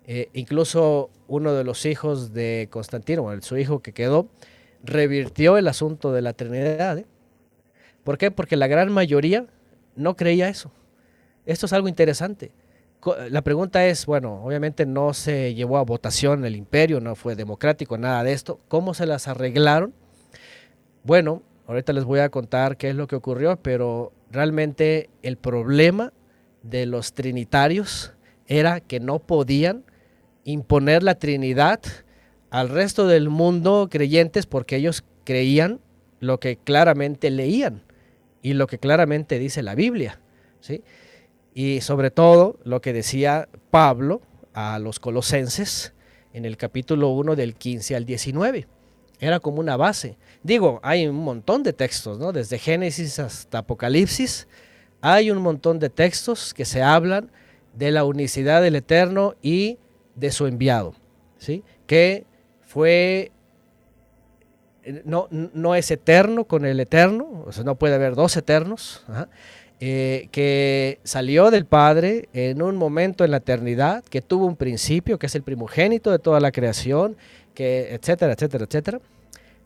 eh, 0.07 0.29
incluso 0.33 1.11
uno 1.31 1.53
de 1.53 1.63
los 1.63 1.85
hijos 1.85 2.33
de 2.33 2.67
Constantino, 2.69 3.29
su 3.41 3.57
hijo 3.57 3.79
que 3.79 3.93
quedó, 3.93 4.27
revirtió 4.83 5.57
el 5.57 5.69
asunto 5.69 6.11
de 6.11 6.21
la 6.21 6.33
Trinidad. 6.33 6.97
¿eh? 6.97 7.05
¿Por 8.03 8.17
qué? 8.17 8.31
Porque 8.31 8.57
la 8.57 8.67
gran 8.67 8.91
mayoría 8.91 9.45
no 9.95 10.17
creía 10.17 10.49
eso. 10.49 10.71
Esto 11.45 11.67
es 11.67 11.73
algo 11.73 11.87
interesante. 11.87 12.51
La 13.29 13.41
pregunta 13.43 13.85
es, 13.87 14.05
bueno, 14.05 14.43
obviamente 14.43 14.85
no 14.85 15.13
se 15.13 15.55
llevó 15.55 15.77
a 15.77 15.83
votación 15.83 16.43
el 16.43 16.55
imperio, 16.57 16.99
no 16.99 17.15
fue 17.15 17.35
democrático, 17.35 17.97
nada 17.97 18.23
de 18.23 18.33
esto. 18.33 18.59
¿Cómo 18.67 18.93
se 18.93 19.05
las 19.05 19.29
arreglaron? 19.29 19.93
Bueno, 21.03 21.43
ahorita 21.65 21.93
les 21.93 22.03
voy 22.03 22.19
a 22.19 22.29
contar 22.29 22.75
qué 22.75 22.89
es 22.89 22.95
lo 22.95 23.07
que 23.07 23.15
ocurrió, 23.15 23.55
pero 23.55 24.11
realmente 24.29 25.09
el 25.23 25.37
problema 25.37 26.11
de 26.61 26.85
los 26.85 27.13
trinitarios 27.13 28.13
era 28.47 28.81
que 28.81 28.99
no 28.99 29.19
podían 29.19 29.85
imponer 30.43 31.03
la 31.03 31.15
Trinidad 31.15 31.81
al 32.49 32.69
resto 32.69 33.07
del 33.07 33.29
mundo 33.29 33.87
creyentes 33.89 34.45
porque 34.45 34.75
ellos 34.75 35.03
creían 35.23 35.79
lo 36.19 36.39
que 36.39 36.57
claramente 36.57 37.29
leían 37.29 37.83
y 38.41 38.53
lo 38.53 38.67
que 38.67 38.77
claramente 38.77 39.39
dice 39.39 39.63
la 39.63 39.75
Biblia. 39.75 40.19
¿sí? 40.59 40.83
Y 41.53 41.81
sobre 41.81 42.11
todo 42.11 42.59
lo 42.63 42.81
que 42.81 42.93
decía 42.93 43.47
Pablo 43.69 44.21
a 44.53 44.79
los 44.79 44.99
colosenses 44.99 45.93
en 46.33 46.45
el 46.45 46.57
capítulo 46.57 47.09
1 47.09 47.35
del 47.35 47.55
15 47.55 47.95
al 47.95 48.05
19. 48.05 48.67
Era 49.19 49.39
como 49.39 49.59
una 49.59 49.77
base. 49.77 50.17
Digo, 50.43 50.79
hay 50.83 51.05
un 51.07 51.17
montón 51.17 51.61
de 51.63 51.73
textos, 51.73 52.17
¿no? 52.17 52.31
Desde 52.31 52.57
Génesis 52.57 53.19
hasta 53.19 53.59
Apocalipsis, 53.59 54.47
hay 55.01 55.29
un 55.29 55.39
montón 55.39 55.79
de 55.79 55.89
textos 55.89 56.53
que 56.53 56.65
se 56.65 56.81
hablan 56.81 57.31
de 57.73 57.91
la 57.91 58.03
unicidad 58.03 58.61
del 58.61 58.75
Eterno 58.75 59.35
y 59.41 59.77
de 60.15 60.31
su 60.31 60.47
enviado, 60.47 60.93
¿sí? 61.37 61.63
Que 61.85 62.25
fue 62.61 63.31
no, 65.05 65.27
no 65.31 65.75
es 65.75 65.91
eterno 65.91 66.45
con 66.45 66.65
el 66.65 66.79
eterno, 66.79 67.43
o 67.45 67.51
sea, 67.51 67.63
no 67.63 67.75
puede 67.75 67.95
haber 67.95 68.15
dos 68.15 68.35
eternos, 68.35 69.03
eh, 69.79 70.27
que 70.31 70.99
salió 71.03 71.51
del 71.51 71.65
Padre 71.65 72.29
en 72.33 72.61
un 72.61 72.77
momento 72.77 73.23
en 73.23 73.31
la 73.31 73.37
eternidad, 73.37 74.03
que 74.03 74.21
tuvo 74.21 74.45
un 74.45 74.55
principio, 74.55 75.19
que 75.19 75.27
es 75.27 75.35
el 75.35 75.43
primogénito 75.43 76.11
de 76.11 76.19
toda 76.19 76.39
la 76.39 76.51
creación, 76.51 77.15
que 77.53 77.93
etcétera, 77.93 78.33
etcétera, 78.33 78.65
etcétera. 78.65 78.99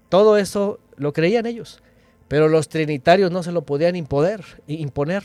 Todo 0.10 0.38
eso 0.38 0.80
lo 0.98 1.14
creían 1.14 1.46
ellos, 1.46 1.82
pero 2.28 2.48
los 2.48 2.70
trinitarios 2.70 3.32
no 3.32 3.44
se 3.44 3.52
lo 3.52 3.64
podían 3.64 3.96
imponer. 3.96 4.42
imponer. 4.68 5.24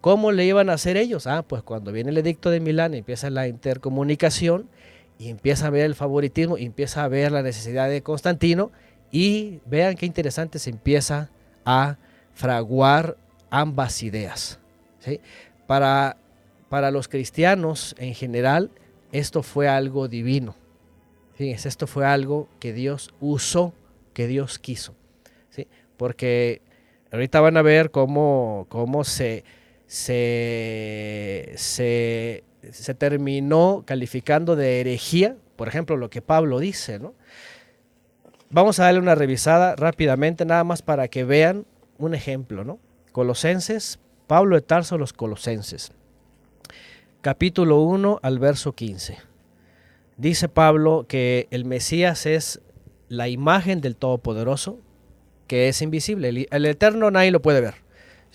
¿Cómo 0.00 0.32
le 0.32 0.46
iban 0.46 0.70
a 0.70 0.74
hacer 0.74 0.96
ellos? 0.96 1.26
Ah, 1.26 1.42
pues 1.42 1.62
cuando 1.62 1.92
viene 1.92 2.10
el 2.10 2.18
edicto 2.18 2.50
de 2.50 2.60
Milán 2.60 2.94
empieza 2.94 3.30
la 3.30 3.48
intercomunicación, 3.48 4.68
y 5.18 5.28
empieza 5.28 5.66
a 5.66 5.70
ver 5.70 5.84
el 5.84 5.94
favoritismo, 5.94 6.56
y 6.56 6.64
empieza 6.64 7.04
a 7.04 7.08
ver 7.08 7.30
la 7.30 7.42
necesidad 7.42 7.90
de 7.90 8.02
Constantino 8.02 8.72
y 9.10 9.60
vean 9.66 9.96
qué 9.96 10.06
interesante 10.06 10.58
se 10.58 10.70
empieza 10.70 11.30
a 11.66 11.98
fraguar 12.32 13.18
ambas 13.50 14.02
ideas. 14.02 14.58
Para, 15.66 16.16
para 16.70 16.90
los 16.90 17.08
cristianos 17.08 17.94
en 17.98 18.14
general, 18.14 18.70
esto 19.12 19.42
fue 19.42 19.68
algo 19.68 20.08
divino. 20.08 20.54
Esto 21.38 21.86
fue 21.86 22.06
algo 22.06 22.48
que 22.58 22.72
Dios 22.72 23.12
usó, 23.20 23.74
que 24.14 24.26
Dios 24.26 24.58
quiso. 24.58 24.94
¿sí? 25.50 25.66
Porque 25.96 26.62
ahorita 27.12 27.40
van 27.40 27.56
a 27.56 27.62
ver 27.62 27.90
cómo, 27.90 28.66
cómo 28.68 29.04
se, 29.04 29.44
se, 29.90 31.52
se 31.56 32.44
se 32.72 32.94
terminó 32.94 33.84
calificando 33.86 34.56
de 34.56 34.80
herejía, 34.80 35.36
por 35.56 35.68
ejemplo, 35.68 35.96
lo 35.96 36.10
que 36.10 36.22
Pablo 36.22 36.58
dice, 36.58 36.98
¿no? 36.98 37.14
Vamos 38.50 38.78
a 38.78 38.84
darle 38.84 39.00
una 39.00 39.14
revisada 39.14 39.76
rápidamente, 39.76 40.44
nada 40.44 40.64
más 40.64 40.82
para 40.82 41.08
que 41.08 41.24
vean 41.24 41.66
un 41.98 42.14
ejemplo, 42.14 42.64
¿no? 42.64 42.78
Colosenses, 43.12 43.98
Pablo 44.26 44.56
de 44.56 44.62
Tarso, 44.62 44.98
los 44.98 45.12
Colosenses, 45.12 45.92
capítulo 47.20 47.80
1 47.80 48.20
al 48.22 48.38
verso 48.38 48.72
15. 48.72 49.18
Dice 50.16 50.48
Pablo 50.48 51.06
que 51.08 51.48
el 51.50 51.64
Mesías 51.64 52.26
es 52.26 52.60
la 53.08 53.28
imagen 53.28 53.80
del 53.80 53.96
Todopoderoso, 53.96 54.78
que 55.46 55.68
es 55.68 55.82
invisible. 55.82 56.46
El, 56.50 56.66
Eterno 56.66 57.10
nadie 57.10 57.30
lo 57.30 57.42
puede 57.42 57.60
ver. 57.60 57.74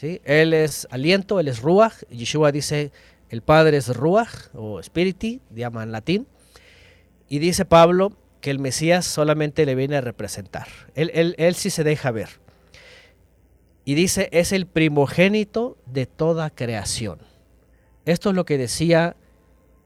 Él 0.01 0.53
es 0.53 0.87
aliento, 0.91 1.39
él 1.39 1.47
es 1.47 1.61
Ruach. 1.61 2.03
Yeshua 2.09 2.51
dice 2.51 2.91
el 3.29 3.41
Padre 3.41 3.77
es 3.77 3.95
Ruach 3.95 4.49
o 4.53 4.81
Spiriti, 4.81 5.41
llama 5.53 5.83
en 5.83 5.91
latín. 5.91 6.27
Y 7.27 7.39
dice 7.39 7.65
Pablo 7.65 8.13
que 8.41 8.51
el 8.51 8.59
Mesías 8.59 9.05
solamente 9.05 9.65
le 9.65 9.73
viene 9.73 9.97
a 9.97 10.01
representar. 10.01 10.67
Él, 10.93 11.35
él, 11.37 11.55
sí 11.55 11.69
se 11.71 11.83
deja 11.83 12.11
ver. 12.11 12.29
Y 13.83 13.95
dice, 13.95 14.29
es 14.31 14.51
el 14.51 14.67
primogénito 14.67 15.77
de 15.85 16.05
toda 16.05 16.49
creación. 16.49 17.19
Esto 18.05 18.29
es 18.29 18.35
lo 18.35 18.45
que 18.45 18.57
decía 18.57 19.15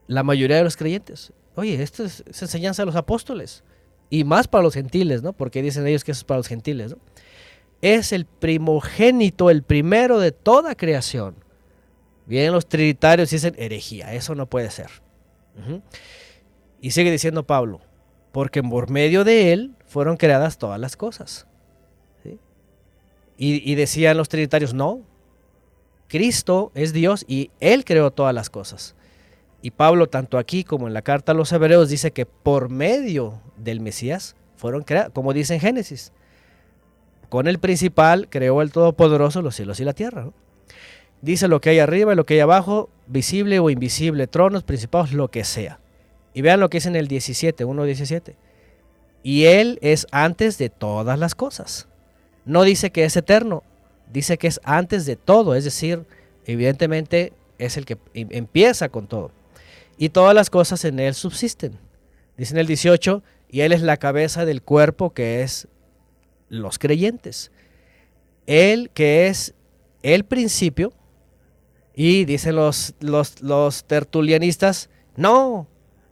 la 0.06 0.22
mayoría 0.22 0.56
de 0.56 0.64
los 0.64 0.76
creyentes. 0.76 1.32
Oye, 1.54 1.82
esto 1.82 2.04
es, 2.04 2.22
enseñanza 2.26 2.82
de 2.82 2.86
los 2.86 2.96
apóstoles. 2.96 3.64
Y 4.10 4.24
más 4.24 4.48
para 4.48 4.64
los 4.64 4.74
gentiles, 4.74 5.22
¿no? 5.22 5.32
Porque 5.32 5.62
dicen 5.62 5.86
ellos 5.86 6.04
que 6.04 6.12
eso 6.12 6.20
es 6.20 6.24
para 6.24 6.38
los 6.38 6.48
gentiles, 6.48 6.90
¿no? 6.90 6.98
Es 7.82 8.12
el 8.12 8.26
primogénito, 8.26 9.50
el 9.50 9.62
primero 9.62 10.18
de 10.18 10.32
toda 10.32 10.74
creación. 10.74 11.36
Vienen 12.26 12.52
los 12.52 12.68
trinitarios 12.68 13.32
y 13.32 13.36
dicen 13.36 13.54
herejía, 13.58 14.12
eso 14.14 14.34
no 14.34 14.46
puede 14.46 14.70
ser. 14.70 14.90
Y 16.80 16.92
sigue 16.92 17.10
diciendo 17.10 17.46
Pablo, 17.46 17.80
porque 18.32 18.62
por 18.62 18.90
medio 18.90 19.24
de 19.24 19.52
él 19.52 19.74
fueron 19.86 20.16
creadas 20.16 20.58
todas 20.58 20.78
las 20.78 20.96
cosas. 20.96 21.46
Y, 23.42 23.74
decían 23.74 24.18
los 24.18 24.28
trinitarios, 24.28 24.74
no, 24.74 25.00
Cristo 26.08 26.72
es 26.74 26.92
Dios 26.92 27.24
y 27.26 27.50
Él 27.58 27.86
creó 27.86 28.10
todas 28.10 28.34
las 28.34 28.50
cosas. 28.50 28.94
Y 29.62 29.70
Pablo, 29.70 30.10
tanto 30.10 30.36
aquí 30.36 30.62
como 30.62 30.88
en 30.88 30.92
la 30.92 31.00
carta 31.00 31.32
a 31.32 31.34
los 31.34 31.50
hebreos, 31.50 31.88
dice 31.88 32.10
que 32.10 32.26
por 32.26 32.68
medio 32.68 33.40
del 33.56 33.80
Mesías 33.80 34.36
fueron 34.56 34.82
creadas, 34.82 35.12
como 35.14 35.32
dice 35.32 35.54
en 35.54 35.60
Génesis. 35.60 36.12
Con 37.30 37.46
el 37.46 37.60
principal 37.60 38.28
creó 38.28 38.60
el 38.60 38.72
Todopoderoso 38.72 39.40
los 39.40 39.54
cielos 39.54 39.78
y 39.78 39.84
la 39.84 39.92
tierra. 39.94 40.28
Dice 41.22 41.46
lo 41.46 41.60
que 41.60 41.70
hay 41.70 41.78
arriba 41.78 42.12
y 42.12 42.16
lo 42.16 42.26
que 42.26 42.34
hay 42.34 42.40
abajo, 42.40 42.90
visible 43.06 43.60
o 43.60 43.70
invisible, 43.70 44.26
tronos, 44.26 44.64
principados, 44.64 45.12
lo 45.12 45.28
que 45.28 45.44
sea. 45.44 45.78
Y 46.34 46.42
vean 46.42 46.58
lo 46.58 46.68
que 46.68 46.78
es 46.78 46.86
en 46.86 46.96
el 46.96 47.06
17, 47.06 47.64
1.17. 47.64 48.34
Y 49.22 49.44
Él 49.44 49.78
es 49.80 50.08
antes 50.10 50.58
de 50.58 50.70
todas 50.70 51.18
las 51.20 51.36
cosas. 51.36 51.86
No 52.44 52.64
dice 52.64 52.90
que 52.90 53.04
es 53.04 53.16
eterno, 53.16 53.62
dice 54.12 54.36
que 54.36 54.48
es 54.48 54.60
antes 54.64 55.06
de 55.06 55.14
todo, 55.14 55.54
es 55.54 55.62
decir, 55.62 56.04
evidentemente 56.46 57.32
es 57.58 57.76
el 57.76 57.84
que 57.84 57.96
em, 58.12 58.26
empieza 58.32 58.88
con 58.88 59.06
todo. 59.06 59.30
Y 59.98 60.08
todas 60.08 60.34
las 60.34 60.50
cosas 60.50 60.84
en 60.84 60.98
Él 60.98 61.14
subsisten. 61.14 61.78
Dice 62.36 62.54
en 62.54 62.58
el 62.58 62.66
18, 62.66 63.22
y 63.50 63.60
Él 63.60 63.72
es 63.72 63.82
la 63.82 63.98
cabeza 63.98 64.44
del 64.44 64.62
cuerpo 64.62 65.10
que 65.10 65.42
es 65.42 65.68
los 66.50 66.78
creyentes. 66.78 67.50
Él 68.46 68.90
que 68.92 69.28
es 69.28 69.54
el 70.02 70.24
principio, 70.24 70.92
y 71.94 72.24
dicen 72.24 72.56
los, 72.56 72.94
los, 73.00 73.84
tertulianistas, 73.84 74.90
no, 75.16 75.66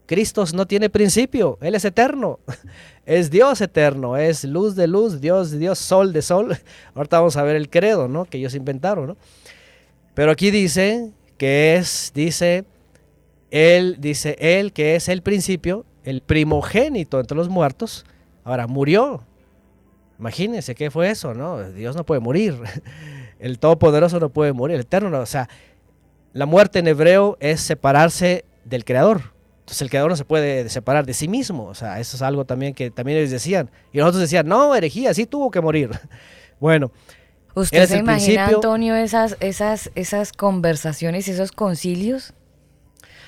Cristo 0.07 0.45
no 0.55 0.67
tiene 0.67 0.91
principio, 0.91 1.59
Él 1.61 1.75
es 1.75 1.85
eterno, 1.85 2.41
es 3.07 3.31
Dios 3.31 3.61
eterno, 3.61 4.17
es 4.17 4.45
luz 4.45 4.75
de 4.77 4.87
luz, 4.87 5.21
Dios 5.21 5.51
de 5.51 5.59
Dios, 5.59 5.79
sol 5.79 6.13
de 6.13 6.23
sol. 6.23 6.57
Ahorita 6.95 7.19
vamos 7.19 7.37
a 7.37 7.43
ver 7.43 7.57
el 7.57 7.69
credo, 7.69 8.09
¿no? 8.09 8.25
Que 8.25 8.39
ellos 8.39 8.55
inventaron, 8.55 9.09
¿no? 9.09 9.17
Pero 10.15 10.31
aquí 10.31 10.51
dice 10.51 11.11
que 11.37 11.77
es, 11.77 12.13
dice, 12.15 12.65
Él, 13.51 13.97
dice 14.01 14.37
Él 14.41 14.73
que 14.73 14.97
es 14.97 15.09
el 15.09 15.23
principio, 15.23 15.85
el 16.05 16.23
primogénito 16.23 17.21
entre 17.21 17.37
los 17.37 17.49
muertos, 17.49 18.05
ahora 18.45 18.67
murió. 18.67 19.28
Imagínense 20.19 20.75
qué 20.75 20.91
fue 20.91 21.11
eso, 21.11 21.35
¿no? 21.35 21.71
Dios 21.71 21.95
no 21.97 22.05
puede 22.05 22.21
morir. 22.21 22.59
El 23.39 23.59
Todopoderoso 23.59 24.19
no 24.19 24.31
puede 24.31 24.53
morir, 24.53 24.75
el 24.75 24.81
Eterno 24.81 25.11
no. 25.11 25.21
O 25.21 25.27
sea, 25.27 25.49
la 26.33 26.45
muerte 26.45 26.81
en 26.81 26.89
hebreo 26.89 27.37
es 27.39 27.61
separarse 27.61 28.45
del 28.65 28.85
Creador. 28.85 29.33
Entonces 29.61 29.83
el 29.83 29.91
Creador 29.91 30.11
no 30.11 30.17
se 30.17 30.25
puede 30.25 30.69
separar 30.71 31.07
de 31.07 31.15
sí 31.15 31.29
mismo. 31.29 31.67
O 31.67 31.75
sea, 31.75 32.01
eso 32.01 32.17
es 32.17 32.23
algo 32.23 32.47
también 32.47 32.75
que 32.75 32.91
también 32.91 33.19
ellos 33.19 33.31
decían. 33.31 33.71
Y 33.93 33.99
nosotros 33.99 34.23
decían, 34.23 34.49
no, 34.49 34.75
herejía, 34.75 35.15
sí 35.15 35.25
tuvo 35.25 35.51
que 35.53 35.61
morir. 35.61 35.91
bueno. 36.59 36.91
¿Usted 37.55 37.87
se 37.87 37.99
imagina, 37.99 38.47
Antonio, 38.47 38.97
esas, 38.97 39.37
esas, 39.41 39.91
esas 39.95 40.33
conversaciones 40.33 41.29
y 41.29 41.33
esos 41.33 41.53
concilios? 41.53 42.35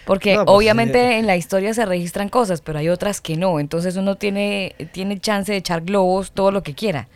Porque 0.06 0.34
pues, 0.34 0.46
obviamente 0.48 0.98
eh, 0.98 1.18
en 1.18 1.26
la 1.26 1.36
historia 1.36 1.74
se 1.74 1.84
registran 1.86 2.28
cosas, 2.28 2.60
pero 2.60 2.78
hay 2.78 2.88
otras 2.88 3.20
que 3.20 3.36
no. 3.36 3.60
Entonces 3.60 3.96
uno 3.96 4.16
tiene, 4.16 4.74
tiene 4.92 5.18
chance 5.18 5.52
de 5.52 5.58
echar 5.58 5.82
globos 5.82 6.32
todo 6.32 6.50
lo 6.50 6.62
que 6.62 6.74
quiera. 6.74 7.08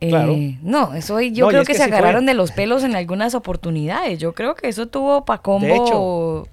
Eh, 0.00 0.58
no, 0.62 0.94
eso 0.94 1.20
yo 1.20 1.48
creo 1.48 1.64
que, 1.64 1.74
se 1.74 1.82
agarraron 1.82 2.26
de 2.26 2.34
los 2.34 2.52
pelos 2.52 2.84
en 2.84 2.94
algunas 2.96 3.34
oportunidades. 3.34 4.18
Yo 4.18 4.34
creo 4.34 4.54
que 4.54 4.68
eso 4.68 4.86
tuvo 4.88 5.24
para 5.24 5.40
combo. 5.40 6.46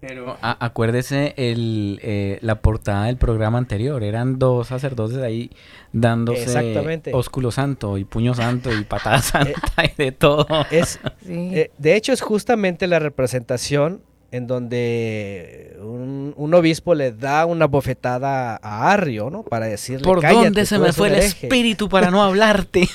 pero 0.00 0.36
acuérdese 0.40 1.34
el, 1.36 1.98
eh, 2.02 2.38
la 2.42 2.60
portada 2.60 3.06
del 3.06 3.16
programa 3.16 3.58
anterior. 3.58 4.04
Eran 4.04 4.38
dos 4.38 4.68
sacerdotes 4.68 5.18
ahí 5.18 5.50
dándose 5.92 7.10
ósculo 7.12 7.50
santo 7.50 7.98
y 7.98 8.04
puño 8.04 8.34
santo 8.34 8.72
y 8.72 8.84
patada 8.84 9.18
santa 9.22 9.84
y 9.84 9.90
de 9.96 10.12
todo. 10.12 10.46
Es, 10.70 11.00
eh, 11.26 11.72
de 11.76 11.96
hecho, 11.96 12.12
es 12.12 12.20
justamente 12.20 12.86
la 12.86 13.00
representación 13.00 14.00
en 14.30 14.46
donde 14.46 15.76
un, 15.80 16.54
obispo 16.54 16.94
le 16.94 17.12
da 17.12 17.46
una 17.46 17.66
bofetada 17.66 18.58
a 18.62 18.92
Arrio, 18.92 19.30
¿no? 19.30 19.42
Para 19.42 19.66
decirle, 19.66 20.04
¿por 20.04 20.20
dónde 20.20 20.66
se 20.66 20.78
me 20.78 20.92
fue 20.92 21.08
el 21.08 21.16
espíritu 21.16 21.88
para 21.88 22.10
no 22.10 22.22
hablarte? 22.22 22.88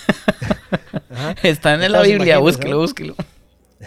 Está 1.44 1.74
en 1.74 1.92
la 1.92 2.02
Biblia, 2.02 2.40
búsquelo, 2.40 2.80
búsquelo. 2.80 3.16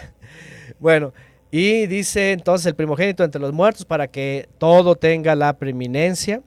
bueno, 0.79 1.13
y 1.51 1.87
dice 1.87 2.31
entonces 2.31 2.65
el 2.65 2.75
primogénito 2.75 3.23
entre 3.23 3.39
los 3.39 3.53
muertos 3.53 3.85
para 3.85 4.07
que 4.07 4.49
todo 4.57 4.95
tenga 4.95 5.35
la 5.35 5.53
preeminencia, 5.57 6.41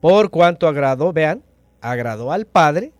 por 0.00 0.30
cuanto 0.30 0.68
agradó, 0.68 1.12
vean, 1.12 1.42
agradó 1.80 2.32
al 2.32 2.46
Padre 2.46 2.92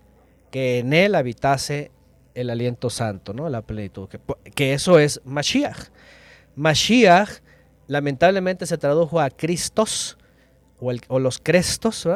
que 0.51 0.79
en 0.79 0.93
él 0.93 1.15
habitase 1.15 1.91
el 2.35 2.51
aliento 2.51 2.91
santo, 2.91 3.33
¿no? 3.33 3.49
La 3.49 3.63
plenitud, 3.63 4.09
que, 4.55 4.73
eso 4.73 4.99
es 4.99 5.21
Mashiach. 5.25 5.89
Mashiach 6.57 7.41
lamentablemente 7.87 8.67
se 8.67 8.79
tradujo 8.79 9.21
a 9.21 9.31
Cristos 9.31 10.19
o, 11.09 11.19
los 11.19 11.39
Crestos, 11.39 12.09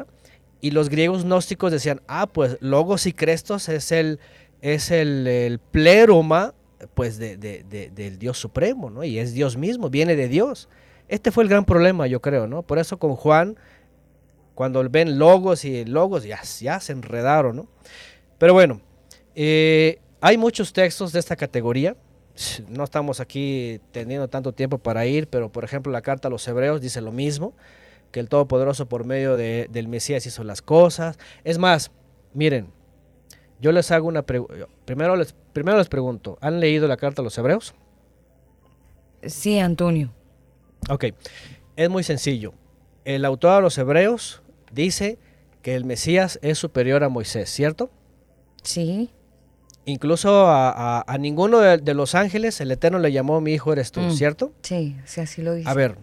y 0.61 0.71
los 0.73 0.89
griegos 0.89 1.25
gnósticos 1.25 1.71
decían, 1.71 2.01
ah, 2.09 2.27
pues 2.27 2.57
Logos 2.61 3.07
y 3.07 3.13
Crestos 3.13 3.69
es 3.69 3.93
el, 3.93 4.19
es 4.61 4.91
el, 4.91 5.27
el 5.27 5.59
pleroma 5.59 6.55
pues 6.95 7.19
de, 7.19 7.37
del 7.37 8.19
Dios 8.19 8.39
Supremo, 8.39 8.91
¿no? 8.91 9.05
Y 9.05 9.19
es 9.19 9.33
Dios 9.33 9.57
mismo, 9.57 9.89
viene 9.91 10.17
de 10.17 10.29
Dios. 10.29 10.69
Este 11.09 11.31
fue 11.31 11.45
el 11.45 11.51
gran 11.51 11.65
problema, 11.65 12.07
yo 12.07 12.21
creo, 12.21 12.47
¿no? 12.47 12.63
Por 12.63 12.79
eso 12.79 12.99
con 12.99 13.15
Juan, 13.17 13.57
cuando 14.55 14.89
ven 14.89 15.19
logos 15.19 15.65
y 15.65 15.85
logos, 15.85 16.25
ya, 16.25 16.41
ya 16.43 16.81
se 16.81 16.93
enredaron, 16.93 17.57
¿no? 17.57 17.69
Pero 18.39 18.53
bueno, 18.53 18.81
eh, 19.35 20.01
hay 20.21 20.37
muchos 20.37 20.73
textos 20.73 21.13
de 21.13 21.21
esta 21.21 21.37
categoría. 21.37 21.97
No 22.69 22.85
estamos 22.85 23.21
aquí 23.21 23.81
teniendo 23.93 24.29
tanto 24.29 24.53
tiempo 24.53 24.79
para 24.79 25.07
ir, 25.07 25.29
pero 25.29 25.51
por 25.51 25.65
ejemplo 25.65 25.91
la 25.91 26.03
carta 26.03 26.29
a 26.29 26.31
los 26.31 26.47
hebreos 26.47 26.81
dice 26.81 27.01
lo 27.01 27.13
mismo, 27.13 27.55
que 28.11 28.21
el 28.21 28.29
Todopoderoso 28.29 28.87
por 28.87 29.05
medio 29.05 29.37
del 29.37 29.89
Mesías 29.89 30.27
hizo 30.27 30.45
las 30.45 30.63
cosas. 30.63 31.19
Es 31.45 31.59
más, 31.59 31.91
miren, 32.35 32.69
yo 33.61 33.73
les 33.73 33.91
hago 33.91 34.07
una 34.07 34.23
pregunta. 34.23 34.69
Primero 34.85 35.17
les, 35.17 35.35
primero 35.53 35.79
les 35.79 35.89
pregunto, 35.89 36.39
¿han 36.41 36.61
leído 36.61 36.87
la 36.89 36.97
carta 36.97 37.23
a 37.23 37.25
los 37.25 37.37
hebreos? 37.39 37.75
Sí, 39.23 39.59
Antonio. 39.59 40.13
Ok, 40.91 41.07
es 41.77 41.91
muy 41.91 42.03
sencillo. 42.03 42.53
El 43.05 43.25
autor 43.25 43.57
de 43.57 43.63
los 43.63 43.79
hebreos 43.79 44.43
dice 44.73 45.19
que 45.63 45.75
el 45.75 45.85
Mesías 45.85 46.39
es 46.43 46.59
superior 46.59 47.03
a 47.03 47.09
Moisés, 47.09 47.51
¿cierto? 47.51 47.91
Sí. 48.63 49.11
Incluso 49.89 50.49
a, 50.49 51.17
ninguno 51.21 51.61
de, 51.61 51.95
los 51.95 52.17
ángeles 52.17 52.61
el 52.61 52.73
Eterno 52.73 52.99
le 52.99 53.13
llamó 53.13 53.41
mi 53.41 53.53
hijo 53.53 53.73
eres 53.73 53.93
tú, 53.93 54.01
mm. 54.01 54.11
¿cierto? 54.11 54.53
Sí, 54.63 54.97
sí, 55.05 55.21
así 55.21 55.43
lo 55.43 55.55
dice. 55.55 55.71
A 55.71 55.75
ver, 55.75 55.97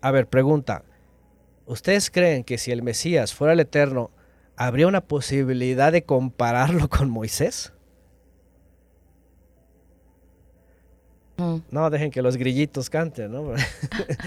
a 0.00 0.10
ver, 0.10 0.26
pregunta. 0.26 0.82
¿Ustedes 1.66 2.10
creen 2.10 2.42
que 2.42 2.56
si 2.56 2.72
el 2.72 2.82
Mesías 2.82 3.34
fuera 3.34 3.52
el 3.52 3.60
Eterno, 3.60 4.10
¿habría 4.56 4.86
una 4.86 5.02
posibilidad 5.02 5.92
de 5.92 6.04
compararlo 6.04 6.88
con 6.88 7.10
Moisés? 7.10 7.74
Mm. 11.36 11.58
No, 11.70 11.90
dejen 11.90 12.10
que 12.10 12.22
los 12.22 12.38
grillitos 12.38 12.88
canten, 12.88 13.30
¿no? 13.30 13.52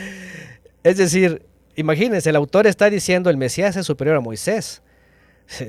es 0.83 0.97
decir, 0.97 1.43
imagínense, 1.75 2.29
el 2.29 2.35
autor 2.35 2.67
está 2.67 2.87
diciendo 2.91 3.31
el 3.31 3.37
Mesías 3.37 3.75
es 3.75 3.87
superior 3.87 4.17
a 4.17 4.21
Moisés. 4.21 4.83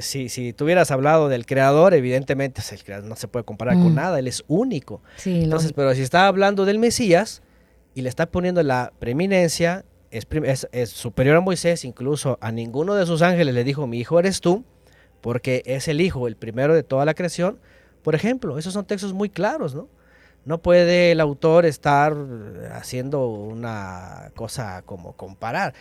Si, 0.01 0.28
si 0.28 0.53
tuvieras 0.53 0.93
hablado 0.93 1.28
del 1.28 1.45
creador, 1.45 1.93
evidentemente 1.93 2.61
pues, 2.61 2.72
el 2.72 2.85
creador 2.85 3.09
no 3.09 3.16
se 3.16 3.26
puede 3.26 3.45
comparar 3.45 3.74
con 3.74 3.93
mm. 3.93 3.97
nada, 3.97 4.18
él 4.20 4.28
es 4.28 4.45
único. 4.47 5.03
Entonces, 5.24 5.72
pero 5.72 5.93
si 5.95 6.03
está 6.03 6.28
hablando 6.28 6.64
del 6.64 6.78
Mesías 6.78 7.43
y 7.95 8.03
le 8.03 8.09
está 8.09 8.26
poniendo 8.26 8.62
la 8.62 8.93
preeminencia, 9.01 9.85
es, 10.12 10.91
superior 10.91 11.37
a 11.37 11.41
Moisés, 11.41 11.85
incluso 11.85 12.39
a 12.41 12.53
ninguno 12.53 12.95
de 12.95 13.07
sus 13.07 13.22
ángeles 13.22 13.55
le 13.55 13.64
dijo, 13.64 13.87
mi 13.87 13.99
hijo 13.99 14.18
eres 14.18 14.41
tú, 14.41 14.64
porque 15.20 15.62
es 15.64 15.89
el 15.89 16.01
hijo, 16.01 16.28
el 16.28 16.37
primero 16.37 16.74
de 16.74 16.83
toda 16.83 17.05
la 17.05 17.14
creación. 17.14 17.59
Por 18.03 18.14
ejemplo, 18.14 18.59
esos 18.59 18.74
son 18.74 18.85
textos 18.85 19.12
muy 19.12 19.30
claros, 19.30 19.74
¿no? 19.74 19.89
No 20.45 20.59
puede 20.59 21.12
el 21.12 21.20
autor 21.20 21.64
estar 21.66 22.16
haciendo 22.72 23.28
una 23.28 24.33
cosa 24.35 24.83
como 24.83 25.12
comparar, 25.12 25.72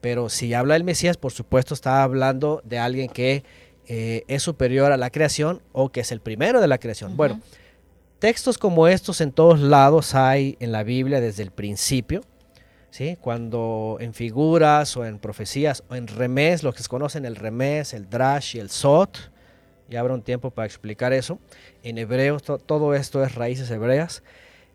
pero 0.00 0.28
si 0.28 0.54
habla 0.54 0.74
del 0.74 0.84
Mesías, 0.84 1.16
por 1.16 1.32
supuesto 1.32 1.74
está 1.74 2.02
hablando 2.02 2.62
de 2.64 2.78
alguien 2.78 3.08
que 3.08 3.44
eh, 3.86 4.24
es 4.28 4.42
superior 4.42 4.92
a 4.92 4.96
la 4.96 5.10
creación 5.10 5.62
o 5.72 5.90
que 5.90 6.00
es 6.00 6.12
el 6.12 6.20
primero 6.20 6.60
de 6.60 6.68
la 6.68 6.78
creación. 6.78 7.16
Bueno, 7.16 7.40
textos 8.18 8.58
como 8.58 8.88
estos 8.88 9.20
en 9.20 9.32
todos 9.32 9.60
lados 9.60 10.14
hay 10.14 10.56
en 10.60 10.72
la 10.72 10.82
Biblia 10.82 11.20
desde 11.20 11.42
el 11.42 11.50
principio. 11.50 12.22
Cuando 13.20 13.98
en 14.00 14.12
figuras 14.12 14.96
o 14.96 15.06
en 15.06 15.18
profecías 15.18 15.84
o 15.88 15.94
en 15.94 16.06
remés, 16.06 16.62
los 16.62 16.74
que 16.74 16.82
conocen 16.84 17.24
el 17.24 17.36
remés, 17.36 17.94
el 17.94 18.10
drash 18.10 18.56
y 18.56 18.58
el 18.58 18.68
sot, 18.68 19.30
ya 19.88 20.00
habrá 20.00 20.12
un 20.12 20.22
tiempo 20.22 20.50
para 20.50 20.66
explicar 20.66 21.12
eso. 21.12 21.38
En 21.82 21.98
hebreo, 21.98 22.38
todo 22.40 22.94
esto 22.94 23.24
es 23.24 23.34
raíces 23.36 23.70
hebreas. 23.70 24.22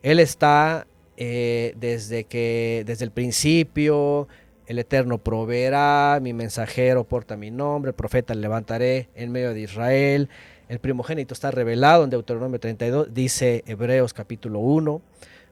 Él 0.02 0.20
está 0.20 0.88
eh, 1.18 1.74
desde 1.78 2.24
que, 2.24 2.84
desde 2.86 3.06
el 3.06 3.12
principio, 3.12 4.28
el 4.68 4.80
Eterno 4.80 5.18
proveerá, 5.20 6.20
mi 6.22 6.34
mensajero 6.34 7.04
porta 7.04 7.38
mi 7.38 7.52
nombre, 7.52 7.90
el 7.90 7.96
profeta 7.96 8.34
levantaré 8.34 9.10
en 9.16 9.32
medio 9.32 9.54
de 9.54 9.62
Israel. 9.62 10.30
El 10.68 10.80
primogénito 10.80 11.34
está 11.34 11.52
revelado 11.52 12.04
en 12.04 12.10
Deuteronomio 12.10 12.60
32, 12.60 13.14
dice 13.14 13.64
Hebreos 13.68 14.14
capítulo 14.14 14.60
1, 14.60 15.02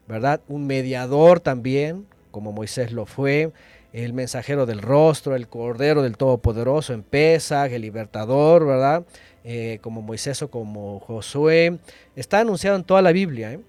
¿verdad? 0.07 0.41
Un 0.47 0.65
mediador 0.65 1.39
también, 1.39 2.07
como 2.31 2.51
Moisés 2.51 2.91
lo 2.91 3.05
fue, 3.05 3.51
el 3.93 4.13
mensajero 4.13 4.65
del 4.65 4.81
rostro, 4.81 5.35
el 5.35 5.47
cordero 5.47 6.01
del 6.01 6.17
Todopoderoso 6.17 6.93
en 6.93 7.03
Pesach, 7.03 7.71
el 7.71 7.83
libertador, 7.83 8.65
¿verdad? 8.65 9.05
Eh, 9.43 9.77
como 9.81 10.01
Moisés 10.01 10.41
o 10.41 10.49
como 10.49 10.99
Josué. 11.01 11.77
Está 12.15 12.39
anunciado 12.39 12.75
en 12.75 12.83
toda 12.83 13.03
la 13.03 13.11
Biblia, 13.11 13.53
¿eh? 13.53 13.59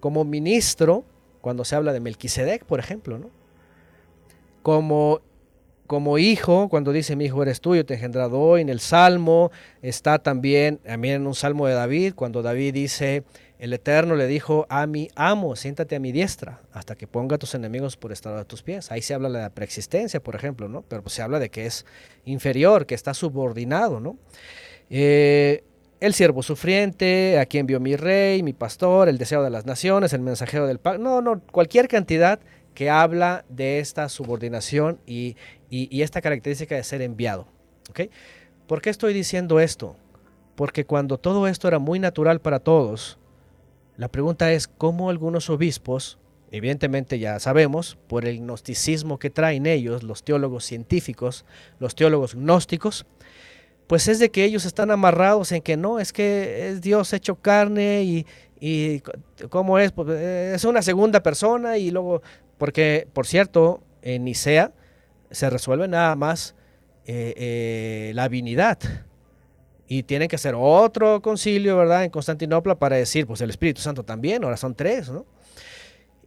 Como 0.00 0.24
ministro, 0.24 1.04
cuando 1.40 1.64
se 1.64 1.74
habla 1.74 1.94
de 1.94 2.00
Melquisedec, 2.00 2.64
por 2.64 2.80
ejemplo, 2.80 3.18
¿no? 3.18 3.30
Como 4.62 5.20
como 5.92 6.16
hijo, 6.16 6.70
cuando 6.70 6.90
dice 6.90 7.16
mi 7.16 7.26
hijo 7.26 7.42
eres 7.42 7.60
tuyo, 7.60 7.84
te 7.84 7.92
engendrado 7.92 8.40
hoy, 8.40 8.62
en 8.62 8.70
el 8.70 8.80
Salmo 8.80 9.50
está 9.82 10.18
también, 10.18 10.78
también 10.78 11.16
en 11.16 11.26
un 11.26 11.34
Salmo 11.34 11.66
de 11.66 11.74
David, 11.74 12.14
cuando 12.14 12.40
David 12.40 12.72
dice, 12.72 13.24
el 13.58 13.74
Eterno 13.74 14.16
le 14.16 14.26
dijo 14.26 14.64
a 14.70 14.86
mi 14.86 15.08
amo, 15.16 15.54
siéntate 15.54 15.94
a 15.94 16.00
mi 16.00 16.10
diestra 16.10 16.60
hasta 16.72 16.96
que 16.96 17.06
ponga 17.06 17.36
a 17.36 17.38
tus 17.38 17.54
enemigos 17.54 17.98
por 17.98 18.10
estado 18.10 18.38
a 18.38 18.44
tus 18.44 18.62
pies. 18.62 18.90
Ahí 18.90 19.02
se 19.02 19.12
habla 19.12 19.28
de 19.28 19.38
la 19.38 19.50
preexistencia, 19.50 20.18
por 20.22 20.34
ejemplo, 20.34 20.66
¿no? 20.66 20.82
Pero 20.82 21.06
se 21.08 21.20
habla 21.20 21.38
de 21.38 21.50
que 21.50 21.66
es 21.66 21.84
inferior, 22.24 22.86
que 22.86 22.94
está 22.94 23.12
subordinado, 23.12 24.00
¿no? 24.00 24.16
Eh, 24.88 25.62
el 26.00 26.14
siervo 26.14 26.42
sufriente, 26.42 27.38
a 27.38 27.46
quien 27.46 27.66
vio 27.66 27.78
mi 27.78 27.94
rey, 27.94 28.42
mi 28.42 28.52
pastor, 28.52 29.08
el 29.08 29.18
deseo 29.18 29.44
de 29.44 29.50
las 29.50 29.66
naciones, 29.66 30.12
el 30.12 30.22
mensajero 30.22 30.66
del 30.66 30.78
pacto. 30.80 31.02
No, 31.02 31.20
no, 31.20 31.40
cualquier 31.52 31.86
cantidad 31.86 32.40
que 32.74 32.90
habla 32.90 33.44
de 33.48 33.78
esta 33.78 34.08
subordinación 34.08 34.98
y, 35.06 35.36
y, 35.70 36.02
esta 36.02 36.20
característica 36.20 36.74
de 36.74 36.84
ser 36.84 37.02
enviado. 37.02 37.46
¿ok? 37.90 38.02
¿Por 38.66 38.80
qué 38.80 38.90
estoy 38.90 39.12
diciendo 39.12 39.60
esto? 39.60 39.96
Porque 40.54 40.84
cuando 40.84 41.18
todo 41.18 41.46
esto 41.48 41.68
era 41.68 41.78
muy 41.78 41.98
natural 41.98 42.40
para 42.40 42.60
todos, 42.60 43.18
la 43.96 44.08
pregunta 44.08 44.52
es 44.52 44.68
cómo 44.68 45.10
algunos 45.10 45.50
obispos, 45.50 46.18
evidentemente 46.50 47.18
ya 47.18 47.38
sabemos, 47.40 47.98
por 48.06 48.26
el 48.26 48.40
gnosticismo 48.40 49.18
que 49.18 49.30
traen 49.30 49.66
ellos, 49.66 50.02
los 50.02 50.22
teólogos 50.22 50.64
científicos, 50.64 51.44
los 51.78 51.94
teólogos 51.94 52.34
gnósticos, 52.34 53.06
pues 53.86 54.08
es 54.08 54.18
de 54.18 54.30
que 54.30 54.44
ellos 54.44 54.64
están 54.64 54.90
amarrados 54.90 55.52
en 55.52 55.60
que 55.60 55.76
no, 55.76 56.00
es 56.00 56.12
que 56.12 56.68
es 56.68 56.80
Dios 56.80 57.12
hecho 57.12 57.36
carne 57.36 58.02
y, 58.04 58.26
y 58.64 59.02
cómo 59.50 59.78
es, 59.78 59.92
pues, 59.92 60.08
es 60.08 60.64
una 60.64 60.82
segunda 60.82 61.22
persona 61.22 61.78
y 61.78 61.90
luego, 61.90 62.22
porque 62.62 63.08
por 63.12 63.26
cierto, 63.26 63.82
en 64.02 64.22
Nicea 64.22 64.70
se 65.32 65.50
resuelve 65.50 65.88
nada 65.88 66.14
más 66.14 66.54
eh, 67.06 67.34
eh, 67.36 68.12
la 68.14 68.28
divinidad 68.28 68.78
y 69.88 70.04
tienen 70.04 70.28
que 70.28 70.36
hacer 70.36 70.54
otro 70.56 71.20
concilio, 71.22 71.76
¿verdad? 71.76 72.04
En 72.04 72.10
Constantinopla 72.10 72.76
para 72.76 72.94
decir, 72.94 73.26
pues 73.26 73.40
el 73.40 73.50
Espíritu 73.50 73.80
Santo 73.80 74.04
también, 74.04 74.44
ahora 74.44 74.56
son 74.56 74.76
tres, 74.76 75.10
¿no? 75.10 75.26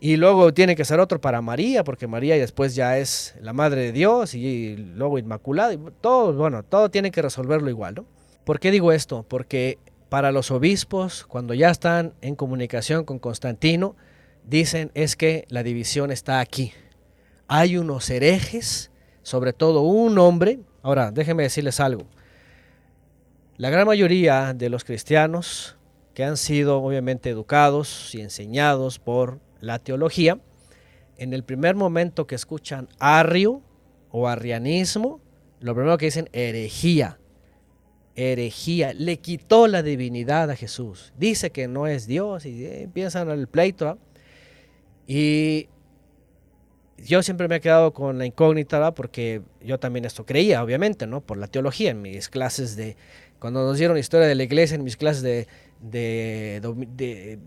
Y 0.02 0.18
luego 0.18 0.54
tiene 0.54 0.76
que 0.76 0.84
ser 0.84 1.00
otro 1.00 1.22
para 1.22 1.40
María, 1.42 1.86
porque 1.86 2.06
María 2.06 2.36
después 2.36 2.76
ya 2.76 2.98
es 2.98 3.34
la 3.40 3.54
Madre 3.54 3.84
de 3.84 3.92
Dios 3.94 4.36
y 4.36 4.76
luego 4.76 5.18
Inmaculada. 5.18 5.74
Y 5.74 5.80
todo, 6.02 6.34
bueno, 6.34 6.64
todo 6.64 6.92
tiene 6.92 7.12
que 7.12 7.22
resolverlo 7.22 7.70
igual, 7.70 7.96
¿no? 7.96 8.06
¿Por 8.44 8.60
qué 8.60 8.72
digo 8.72 8.92
esto? 8.92 9.24
Porque 9.26 9.80
para 10.10 10.34
los 10.34 10.52
obispos, 10.52 11.24
cuando 11.26 11.54
ya 11.54 11.70
están 11.70 12.14
en 12.20 12.36
comunicación 12.36 13.06
con 13.06 13.20
Constantino, 13.20 13.96
dicen 14.48 14.92
es 14.94 15.16
que 15.16 15.46
la 15.50 15.64
división 15.64 16.12
está 16.12 16.40
aquí. 16.40 16.74
Hay 17.48 17.78
unos 17.78 18.10
herejes, 18.10 18.92
sobre 19.24 19.54
todo 19.54 19.82
un 19.82 20.18
hombre. 20.18 20.60
Ahora, 20.82 21.12
déjenme 21.12 21.44
decirles 21.44 21.80
algo. 21.80 22.04
La 23.58 23.70
gran 23.70 23.88
mayoría 23.88 24.54
de 24.54 24.70
los 24.70 24.84
cristianos 24.84 25.78
que 26.14 26.24
han 26.24 26.38
sido 26.38 26.82
obviamente 26.82 27.30
educados 27.30 28.16
y 28.16 28.22
enseñados 28.22 29.00
por 29.00 29.40
la 29.60 29.80
teología, 29.80 30.40
en 31.18 31.34
el 31.34 31.44
primer 31.44 31.76
momento 31.76 32.26
que 32.26 32.36
escuchan 32.36 32.88
arrio 33.00 33.62
o 34.12 34.28
arrianismo, 34.28 35.20
lo 35.60 35.76
primero 35.76 35.98
que 35.98 36.06
dicen 36.06 36.30
herejía. 36.32 37.20
Herejía. 38.16 38.94
Le 38.94 39.18
quitó 39.18 39.68
la 39.68 39.84
divinidad 39.84 40.50
a 40.50 40.56
Jesús. 40.56 41.14
Dice 41.18 41.52
que 41.52 41.68
no 41.68 41.86
es 41.88 42.08
Dios 42.08 42.46
y 42.46 42.66
empiezan 42.66 43.30
el 43.30 43.48
pleito. 43.48 43.98
Y 45.08 45.70
yo 46.98 47.22
siempre 47.22 47.48
me 47.48 47.58
he 47.58 47.62
quedado 47.62 47.94
con 47.94 48.18
la 48.18 48.26
incógnita, 48.26 48.80
¿verdad? 48.80 48.94
porque 48.94 49.42
yo 49.62 49.80
también 49.80 50.06
esto 50.06 50.26
creía, 50.26 50.64
obviamente, 50.64 51.08
¿no? 51.08 51.22
Por 51.22 51.38
la 51.38 51.48
teología, 51.48 51.92
en 51.92 52.02
mis 52.02 52.30
clases 52.30 52.76
de, 52.76 52.96
cuando 53.40 53.64
nos 53.64 53.78
dieron 53.78 53.98
historia 53.98 54.28
de 54.28 54.36
la 54.36 54.44
iglesia, 54.44 54.76
en 54.76 54.84
mis 54.84 54.98
clases 54.98 55.22
de, 55.22 55.48
de, 55.82 56.62
de 56.96 57.40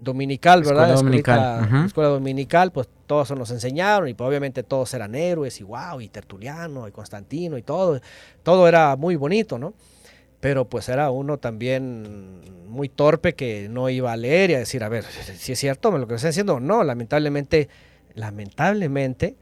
dominical, 0.00 0.62
¿verdad? 0.62 0.90
Escuela 0.90 0.94
dominical. 0.94 1.60
Escuela, 1.62 1.86
escuela 1.86 2.10
dominical, 2.10 2.72
pues 2.72 2.88
todos 3.06 3.30
nos 3.32 3.50
enseñaron 3.50 4.08
y 4.08 4.14
pues, 4.14 4.28
obviamente 4.28 4.62
todos 4.62 4.92
eran 4.94 5.14
héroes 5.14 5.60
y 5.60 5.64
wow, 5.64 6.00
y 6.00 6.08
Tertuliano 6.08 6.86
y 6.88 6.92
Constantino 6.92 7.56
y 7.56 7.62
todo, 7.62 8.00
todo 8.42 8.68
era 8.68 8.96
muy 8.96 9.16
bonito, 9.16 9.58
¿no? 9.58 9.74
Pero 10.46 10.68
pues 10.68 10.88
era 10.88 11.10
uno 11.10 11.38
también 11.38 12.40
muy 12.68 12.88
torpe 12.88 13.34
que 13.34 13.68
no 13.68 13.90
iba 13.90 14.12
a 14.12 14.16
leer 14.16 14.50
y 14.50 14.54
a 14.54 14.60
decir, 14.60 14.84
a 14.84 14.88
ver, 14.88 15.02
si 15.02 15.50
es 15.50 15.58
cierto 15.58 15.90
lo 15.98 16.06
que 16.06 16.14
estoy 16.14 16.30
haciendo, 16.30 16.60
no, 16.60 16.84
lamentablemente, 16.84 17.68
lamentablemente 18.14 19.34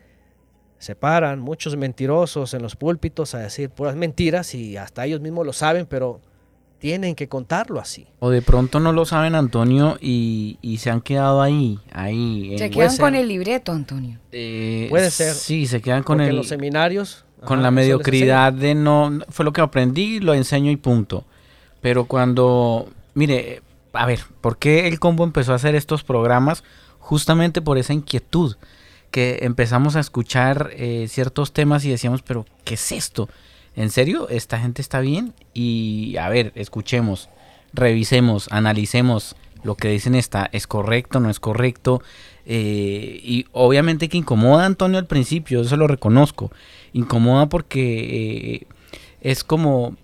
se 0.79 0.95
paran 0.95 1.41
muchos 1.41 1.77
mentirosos 1.77 2.55
en 2.55 2.63
los 2.63 2.75
púlpitos 2.75 3.35
a 3.35 3.41
decir 3.41 3.69
puras 3.69 3.97
mentiras 3.97 4.55
y 4.55 4.79
hasta 4.79 5.05
ellos 5.05 5.21
mismos 5.21 5.45
lo 5.45 5.53
saben, 5.53 5.85
pero 5.85 6.23
tienen 6.79 7.15
que 7.15 7.29
contarlo 7.29 7.81
así. 7.81 8.07
O 8.21 8.31
de 8.31 8.41
pronto 8.41 8.81
no 8.81 8.91
lo 8.95 9.05
saben, 9.05 9.35
Antonio, 9.35 9.99
y, 10.01 10.57
y 10.63 10.79
se 10.79 10.89
han 10.89 11.03
quedado 11.03 11.43
ahí, 11.43 11.81
ahí. 11.93 12.57
Se 12.57 12.71
quedan 12.71 12.97
con 12.97 13.15
el 13.15 13.29
libreto, 13.29 13.73
Antonio. 13.73 14.21
eh, 14.33 14.87
puede 14.89 15.11
ser. 15.11 15.35
Sí, 15.35 15.67
se 15.67 15.83
quedan 15.83 16.03
con 16.03 16.17
Porque 16.17 16.29
el... 16.29 16.31
en 16.31 16.37
los 16.37 16.49
seminarios... 16.49 17.27
con 17.45 17.63
la 17.63 17.71
mediocridad 17.71 18.53
de 18.53 18.75
no, 18.75 19.21
fue 19.29 19.45
lo 19.45 19.53
que 19.53 19.61
aprendí, 19.61 20.21
lo 20.21 20.35
enseño 20.35 20.71
y 20.71 20.77
punto. 20.77 21.25
Pero 21.81 22.07
cuando, 22.07 22.89
mire, 23.15 23.63
a 23.93 24.07
ver, 24.07 24.21
¿por 24.41 24.59
qué 24.59 24.89
el 24.89 24.99
combo 24.99 25.25
empezó 25.25 25.53
a 25.53 25.57
hacer 25.57 25.75
estos 25.75 26.03
programas? 26.03 26.65
Justamente 26.99 27.61
por 27.61 27.79
esa 27.79 27.93
inquietud, 27.93 28.57
que 29.11 29.41
empezamos 29.43 29.95
a 29.95 30.01
escuchar 30.01 30.71
eh, 30.73 31.07
ciertos 31.09 31.53
temas 31.53 31.85
y 31.85 31.91
decíamos, 31.91 32.23
pero 32.23 32.47
¿qué 32.65 32.75
es 32.75 32.91
esto? 32.93 33.29
¿En 33.77 33.91
serio? 33.91 34.29
¿Esta 34.29 34.59
gente 34.59 34.83
está 34.83 35.01
bien? 35.01 35.35
Y 35.53 36.17
a 36.17 36.29
ver, 36.29 36.53
escuchemos, 36.57 37.29
revisemos, 37.73 38.49
analicemos 38.51 39.37
lo 39.63 39.77
que 39.77 39.89
dicen 39.89 40.15
está, 40.15 40.49
¿es 40.53 40.67
correcto, 40.67 41.21
no 41.21 41.31
es 41.31 41.41
correcto? 41.41 42.03
Eh, 42.47 43.21
y 43.23 43.47
obviamente 43.53 44.09
que 44.09 44.19
incomoda 44.19 44.65
a 44.65 44.67
Antonio 44.67 44.99
al 44.99 45.07
principio, 45.07 45.63
eso 45.63 45.77
lo 45.77 45.87
reconozco. 45.87 46.51
Incomoda 46.95 47.47
porque 47.51 48.63
eh, 48.63 48.67
es 49.21 49.45
como 49.45 49.97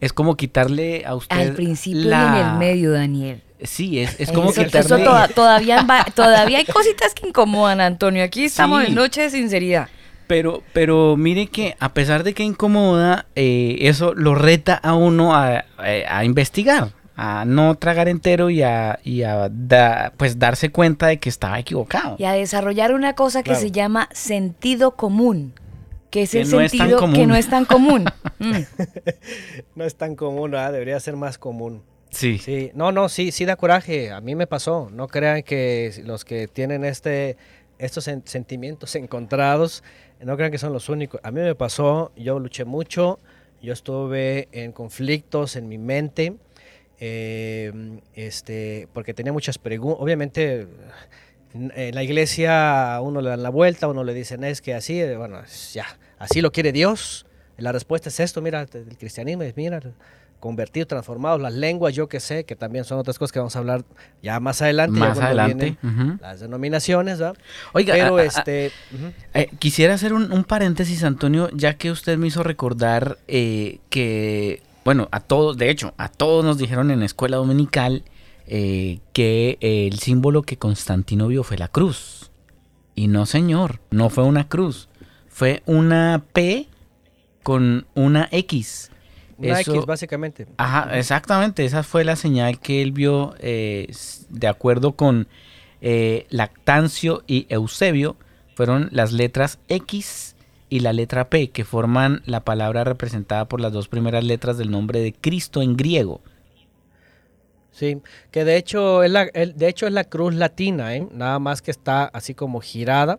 es 0.00 0.12
como 0.12 0.36
quitarle 0.36 1.04
a 1.06 1.14
usted 1.14 1.36
Al 1.36 1.52
principio 1.54 2.00
la- 2.10 2.34
y 2.36 2.40
en 2.40 2.46
el 2.48 2.58
medio, 2.58 2.90
Daniel. 2.92 3.40
Sí, 3.62 4.00
es, 4.00 4.18
es 4.18 4.32
como 4.32 4.50
eso, 4.50 4.64
quitarle 4.64 4.86
eso 4.86 4.98
toda- 4.98 5.28
todavía, 5.28 5.86
todavía 6.16 6.58
hay 6.58 6.64
cositas 6.64 7.14
que 7.14 7.28
incomodan, 7.28 7.80
Antonio. 7.80 8.24
Aquí 8.24 8.44
estamos 8.46 8.80
Sí. 8.82 8.88
en 8.88 8.94
noche 8.96 9.20
de 9.22 9.30
sinceridad. 9.30 9.88
Pero, 10.26 10.64
pero 10.72 11.16
mire 11.16 11.46
que 11.46 11.76
a 11.78 11.92
pesar 11.94 12.24
de 12.24 12.34
que 12.34 12.42
incomoda, 12.42 13.26
eh, 13.36 13.76
eso 13.82 14.14
lo 14.14 14.34
reta 14.34 14.74
a 14.74 14.94
uno 14.94 15.36
a, 15.36 15.58
a- 15.58 15.64
a 16.18 16.24
investigar, 16.24 16.88
a 17.14 17.44
no 17.44 17.76
tragar 17.76 18.08
entero 18.08 18.50
y 18.50 18.62
a, 18.62 18.98
y 19.04 19.22
a 19.22 19.48
da- 19.52 20.12
pues 20.16 20.38
darse 20.40 20.70
cuenta 20.72 21.06
de 21.06 21.18
que 21.18 21.28
estaba 21.28 21.60
equivocado. 21.60 22.16
Y 22.18 22.24
a 22.24 22.32
desarrollar 22.32 22.92
una 22.94 23.14
cosa 23.14 23.42
que 23.44 23.50
Claro. 23.50 23.60
se 23.60 23.70
llama 23.70 24.08
sentido 24.12 24.96
común. 24.96 25.52
Que 26.12 26.22
es 26.22 26.30
Que 26.30 26.42
el 26.42 26.50
no 26.50 26.60
es 26.60 26.70
tan 26.70 26.78
sentido 26.78 26.98
que 26.98 27.00
común. 27.00 27.28
no 27.28 27.34
es 27.34 27.48
tan 27.48 27.64
común. 27.64 28.04
Mm. 28.38 28.52
No 29.76 29.84
es 29.84 29.94
tan 29.94 30.14
común, 30.16 30.50
¿verdad? 30.50 30.72
Debería 30.72 30.98
ser 31.00 31.16
más 31.16 31.38
común. 31.38 31.82
Sí. 32.10 32.38
Sí, 32.38 32.70
no, 32.74 32.90
no, 32.92 33.08
sí, 33.08 33.30
sí 33.32 33.44
da 33.44 33.56
coraje. 33.56 34.10
A 34.10 34.20
mí 34.20 34.34
me 34.34 34.46
pasó. 34.46 34.88
No 34.92 35.06
crean 35.08 35.42
que 35.42 35.92
los 36.04 36.24
que 36.24 36.48
tienen 36.48 36.84
este, 36.84 37.36
estos 37.78 38.06
sen- 38.08 38.22
sentimientos 38.26 38.94
encontrados, 38.96 39.82
no 40.20 40.36
crean 40.36 40.50
que 40.52 40.58
son 40.58 40.72
los 40.72 40.88
únicos. 40.88 41.20
A 41.24 41.30
mí 41.30 41.40
me 41.40 41.54
pasó, 41.54 42.12
yo 42.16 42.38
luché 42.40 42.64
mucho, 42.64 43.18
yo 43.62 43.72
estuve 43.72 44.48
en 44.52 44.72
conflictos 44.72 45.54
en 45.56 45.68
mi 45.68 45.78
mente, 45.78 46.34
eh, 47.00 47.72
este, 48.14 48.88
porque 48.92 49.14
tenía 49.14 49.32
muchas 49.32 49.58
preguntas. 49.58 50.02
Obviamente, 50.02 50.66
en 51.54 51.94
la 51.94 52.02
iglesia 52.02 52.98
uno 53.02 53.20
le 53.20 53.30
dan 53.30 53.42
la 53.42 53.50
vuelta, 53.50 53.88
uno 53.88 54.04
le 54.04 54.14
dicen 54.14 54.44
es 54.44 54.60
que 54.60 54.74
así, 54.74 55.00
eh, 55.00 55.16
bueno, 55.16 55.40
ya, 55.72 55.86
así 56.18 56.40
lo 56.40 56.52
quiere 56.52 56.72
Dios. 56.72 57.26
La 57.58 57.72
respuesta 57.72 58.08
es 58.08 58.18
esto, 58.20 58.40
mira, 58.42 58.62
el 58.72 58.96
cristianismo 58.98 59.42
es, 59.42 59.56
mira, 59.56 59.80
convertidos, 60.40 60.88
transformados, 60.88 61.40
las 61.40 61.52
lenguas, 61.52 61.94
yo 61.94 62.08
que 62.08 62.18
sé, 62.18 62.42
que 62.44 62.56
también 62.56 62.84
son 62.84 62.98
otras 62.98 63.16
cosas 63.18 63.30
que 63.32 63.38
vamos 63.38 63.54
a 63.54 63.60
hablar 63.60 63.84
ya 64.22 64.40
más 64.40 64.60
adelante. 64.62 64.98
Más 64.98 65.18
adelante. 65.18 65.76
Las 66.20 66.40
denominaciones, 66.40 67.18
¿verdad? 67.20 67.36
Oiga, 67.74 67.94
Pero 67.94 68.16
a- 68.16 68.20
a- 68.20 68.24
este... 68.24 68.72
Eh, 69.34 69.48
quisiera 69.60 69.94
hacer 69.94 70.12
un, 70.14 70.32
un 70.32 70.42
paréntesis, 70.44 71.04
Antonio, 71.04 71.48
ya 71.52 71.74
que 71.74 71.90
usted 71.92 72.18
me 72.18 72.26
hizo 72.26 72.42
recordar 72.42 73.18
eh, 73.28 73.78
que, 73.90 74.62
bueno, 74.84 75.08
a 75.12 75.20
todos, 75.20 75.56
de 75.58 75.70
hecho, 75.70 75.94
a 75.98 76.08
todos 76.08 76.44
nos 76.44 76.58
dijeron 76.58 76.90
en 76.90 76.98
la 77.00 77.06
escuela 77.06 77.36
dominical 77.36 78.02
eh, 78.46 79.00
que 79.12 79.58
el 79.60 79.98
símbolo 79.98 80.42
que 80.42 80.56
Constantino 80.58 81.28
vio 81.28 81.42
fue 81.42 81.58
la 81.58 81.68
cruz. 81.68 82.30
Y 82.94 83.08
no, 83.08 83.26
señor, 83.26 83.80
no 83.90 84.10
fue 84.10 84.24
una 84.24 84.48
cruz, 84.48 84.88
fue 85.28 85.62
una 85.66 86.22
P 86.32 86.68
con 87.42 87.86
una 87.94 88.28
X. 88.30 88.90
Una 89.38 89.60
Eso- 89.60 89.74
X, 89.74 89.86
básicamente. 89.86 90.46
Ajá, 90.58 90.96
exactamente, 90.98 91.64
esa 91.64 91.82
fue 91.82 92.04
la 92.04 92.16
señal 92.16 92.60
que 92.60 92.82
él 92.82 92.92
vio 92.92 93.34
eh, 93.38 93.90
de 94.28 94.46
acuerdo 94.46 94.92
con 94.92 95.26
eh, 95.80 96.26
Lactancio 96.30 97.24
y 97.26 97.46
Eusebio, 97.48 98.16
fueron 98.54 98.88
las 98.92 99.12
letras 99.12 99.58
X 99.68 100.36
y 100.68 100.80
la 100.80 100.92
letra 100.92 101.28
P, 101.28 101.50
que 101.50 101.64
forman 101.64 102.22
la 102.24 102.44
palabra 102.44 102.84
representada 102.84 103.46
por 103.46 103.60
las 103.60 103.72
dos 103.72 103.88
primeras 103.88 104.24
letras 104.24 104.58
del 104.58 104.70
nombre 104.70 105.00
de 105.00 105.12
Cristo 105.12 105.60
en 105.62 105.76
griego. 105.76 106.20
Sí, 107.72 107.98
que 108.30 108.44
de 108.44 108.56
hecho 108.56 109.02
es 109.02 109.10
la, 109.10 109.22
el- 109.32 109.56
de 109.56 109.66
hecho 109.68 109.86
es 109.86 109.92
la 109.92 110.04
cruz 110.04 110.34
latina, 110.34 110.94
¿eh? 110.94 111.08
nada 111.10 111.38
más 111.38 111.62
que 111.62 111.70
está 111.70 112.04
así 112.04 112.34
como 112.34 112.60
girada 112.60 113.18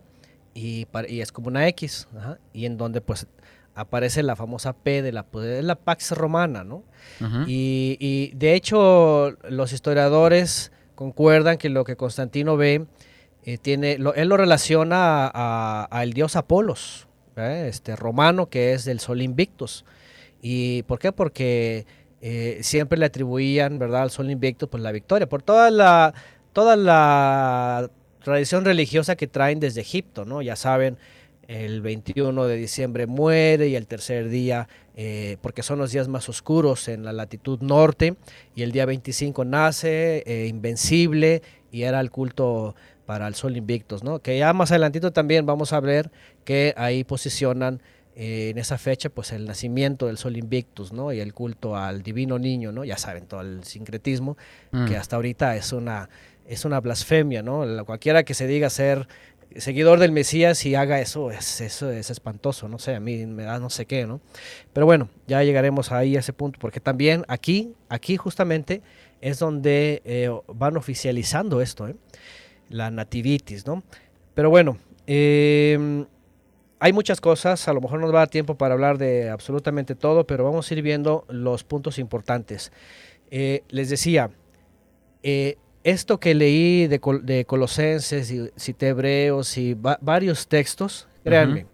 y, 0.54 0.86
es 1.08 1.32
como 1.32 1.48
una 1.48 1.66
X, 1.68 2.06
ajá, 2.16 2.38
y 2.52 2.64
en 2.66 2.76
donde 2.78 3.00
pues 3.00 3.26
aparece 3.74 4.22
la 4.22 4.36
famosa 4.36 4.72
P 4.72 5.02
de 5.02 5.10
la, 5.10 5.24
pues, 5.24 5.46
es 5.46 5.64
la 5.64 5.74
Pax 5.74 6.12
Romana, 6.12 6.62
¿no? 6.62 6.84
Y, 7.48 7.96
y, 7.98 8.30
de 8.36 8.54
hecho 8.54 9.36
los 9.48 9.72
historiadores 9.72 10.70
concuerdan 10.94 11.58
que 11.58 11.68
lo 11.68 11.82
que 11.82 11.96
Constantino 11.96 12.56
ve 12.56 12.86
eh, 13.44 13.58
tiene, 13.58 13.98
lo- 13.98 14.14
él 14.14 14.28
lo 14.28 14.36
relaciona 14.36 15.26
a- 15.26 15.30
a- 15.34 15.84
al 15.86 16.12
dios 16.12 16.36
Apolos, 16.36 17.08
¿eh? 17.36 17.66
este 17.68 17.96
romano 17.96 18.46
que 18.48 18.72
es 18.72 18.84
del 18.84 19.00
Sol 19.00 19.20
Invictus. 19.20 19.84
¿Y 20.40 20.82
por 20.84 20.98
qué? 21.00 21.10
Porque 21.10 21.86
eh, 22.26 22.60
siempre 22.62 22.98
le 22.98 23.04
atribuían, 23.04 23.78
¿verdad?, 23.78 24.04
al 24.04 24.10
Sol 24.10 24.30
Invictus 24.30 24.66
pues 24.70 24.82
la 24.82 24.92
victoria 24.92 25.28
por 25.28 25.42
toda 25.42 25.70
la 25.70 26.14
toda 26.54 26.74
la 26.74 27.90
tradición 28.22 28.64
religiosa 28.64 29.14
que 29.14 29.26
traen 29.26 29.60
desde 29.60 29.82
Egipto, 29.82 30.24
¿no? 30.24 30.40
Ya 30.40 30.56
saben, 30.56 30.96
el 31.48 31.82
21 31.82 32.46
de 32.46 32.56
diciembre 32.56 33.06
muere 33.06 33.68
y 33.68 33.76
el 33.76 33.86
tercer 33.86 34.30
día, 34.30 34.68
eh, 34.96 35.36
porque 35.42 35.62
son 35.62 35.78
los 35.78 35.92
días 35.92 36.08
más 36.08 36.30
oscuros 36.30 36.88
en 36.88 37.04
la 37.04 37.12
latitud 37.12 37.60
norte, 37.60 38.16
y 38.54 38.62
el 38.62 38.72
día 38.72 38.86
25 38.86 39.44
nace, 39.44 40.22
eh, 40.24 40.46
invencible, 40.46 41.42
y 41.70 41.82
era 41.82 42.00
el 42.00 42.10
culto 42.10 42.74
para 43.04 43.26
el 43.26 43.34
sol 43.34 43.54
invictus, 43.58 44.02
¿no? 44.02 44.20
Que 44.20 44.38
ya 44.38 44.54
más 44.54 44.70
adelantito 44.70 45.12
también 45.12 45.44
vamos 45.44 45.74
a 45.74 45.80
ver 45.80 46.10
que 46.46 46.72
ahí 46.78 47.04
posicionan 47.04 47.82
eh, 48.16 48.50
en 48.50 48.58
esa 48.58 48.78
fecha 48.78 49.08
pues 49.10 49.32
el 49.32 49.44
nacimiento 49.46 50.06
del 50.06 50.18
sol 50.18 50.36
invictus, 50.36 50.92
¿no? 50.92 51.12
Y 51.12 51.20
el 51.20 51.34
culto 51.34 51.76
al 51.76 52.02
divino 52.02 52.38
niño, 52.38 52.70
¿no? 52.72 52.84
Ya 52.84 52.96
saben 52.96 53.26
todo 53.26 53.40
el 53.40 53.64
sincretismo 53.64 54.36
Mm. 54.70 54.86
que 54.86 54.96
hasta 54.96 55.16
ahorita 55.16 55.56
es 55.56 55.72
una 55.72 56.08
es 56.46 56.64
una 56.66 56.78
blasfemia, 56.80 57.42
¿no? 57.42 57.64
La- 57.64 57.84
Cualquiera 57.84 58.22
que 58.22 58.34
se 58.34 58.46
diga 58.46 58.68
ser 58.70 59.08
seguidor 59.56 59.98
del 59.98 60.12
Mesías 60.12 60.66
y 60.66 60.74
haga 60.74 61.00
eso, 61.00 61.30
es, 61.30 61.60
eso 61.60 61.90
es 61.90 62.10
espantoso, 62.10 62.68
no 62.68 62.78
sé, 62.78 62.94
a 62.94 63.00
mí 63.00 63.24
me 63.24 63.44
da 63.44 63.58
no 63.60 63.70
sé 63.70 63.86
qué, 63.86 64.06
¿no? 64.06 64.20
Pero 64.72 64.84
bueno, 64.84 65.08
ya 65.26 65.42
llegaremos 65.42 65.90
ahí 65.92 66.16
a 66.16 66.20
ese 66.20 66.32
punto, 66.32 66.58
porque 66.60 66.80
también 66.80 67.24
aquí, 67.28 67.72
aquí 67.88 68.16
justamente 68.16 68.82
es 69.20 69.38
donde 69.38 70.02
eh, 70.04 70.28
van 70.48 70.76
oficializando 70.76 71.60
esto, 71.62 71.88
¿eh? 71.88 71.94
la 72.68 72.90
nativitis, 72.90 73.64
¿no? 73.66 73.82
Pero 74.34 74.50
bueno, 74.50 74.76
eh, 75.06 76.04
hay 76.84 76.92
muchas 76.92 77.18
cosas, 77.20 77.66
a 77.66 77.72
lo 77.72 77.80
mejor 77.80 77.98
no 77.98 78.06
nos 78.06 78.14
va 78.14 78.18
a 78.18 78.26
dar 78.26 78.28
tiempo 78.28 78.56
para 78.56 78.74
hablar 78.74 78.98
de 78.98 79.30
absolutamente 79.30 79.94
todo, 79.94 80.26
pero 80.26 80.44
vamos 80.44 80.70
a 80.70 80.74
ir 80.74 80.82
viendo 80.82 81.24
los 81.30 81.64
puntos 81.64 81.98
importantes. 81.98 82.72
Eh, 83.30 83.62
les 83.70 83.88
decía, 83.88 84.30
eh, 85.22 85.56
esto 85.82 86.20
que 86.20 86.34
leí 86.34 86.86
de, 86.86 87.00
Col- 87.00 87.24
de 87.24 87.46
Colosenses 87.46 88.30
y 88.30 88.50
cité 88.58 88.88
Hebreos 88.88 89.56
y 89.56 89.72
va- 89.72 89.98
varios 90.02 90.46
textos, 90.46 91.08
créanme, 91.24 91.66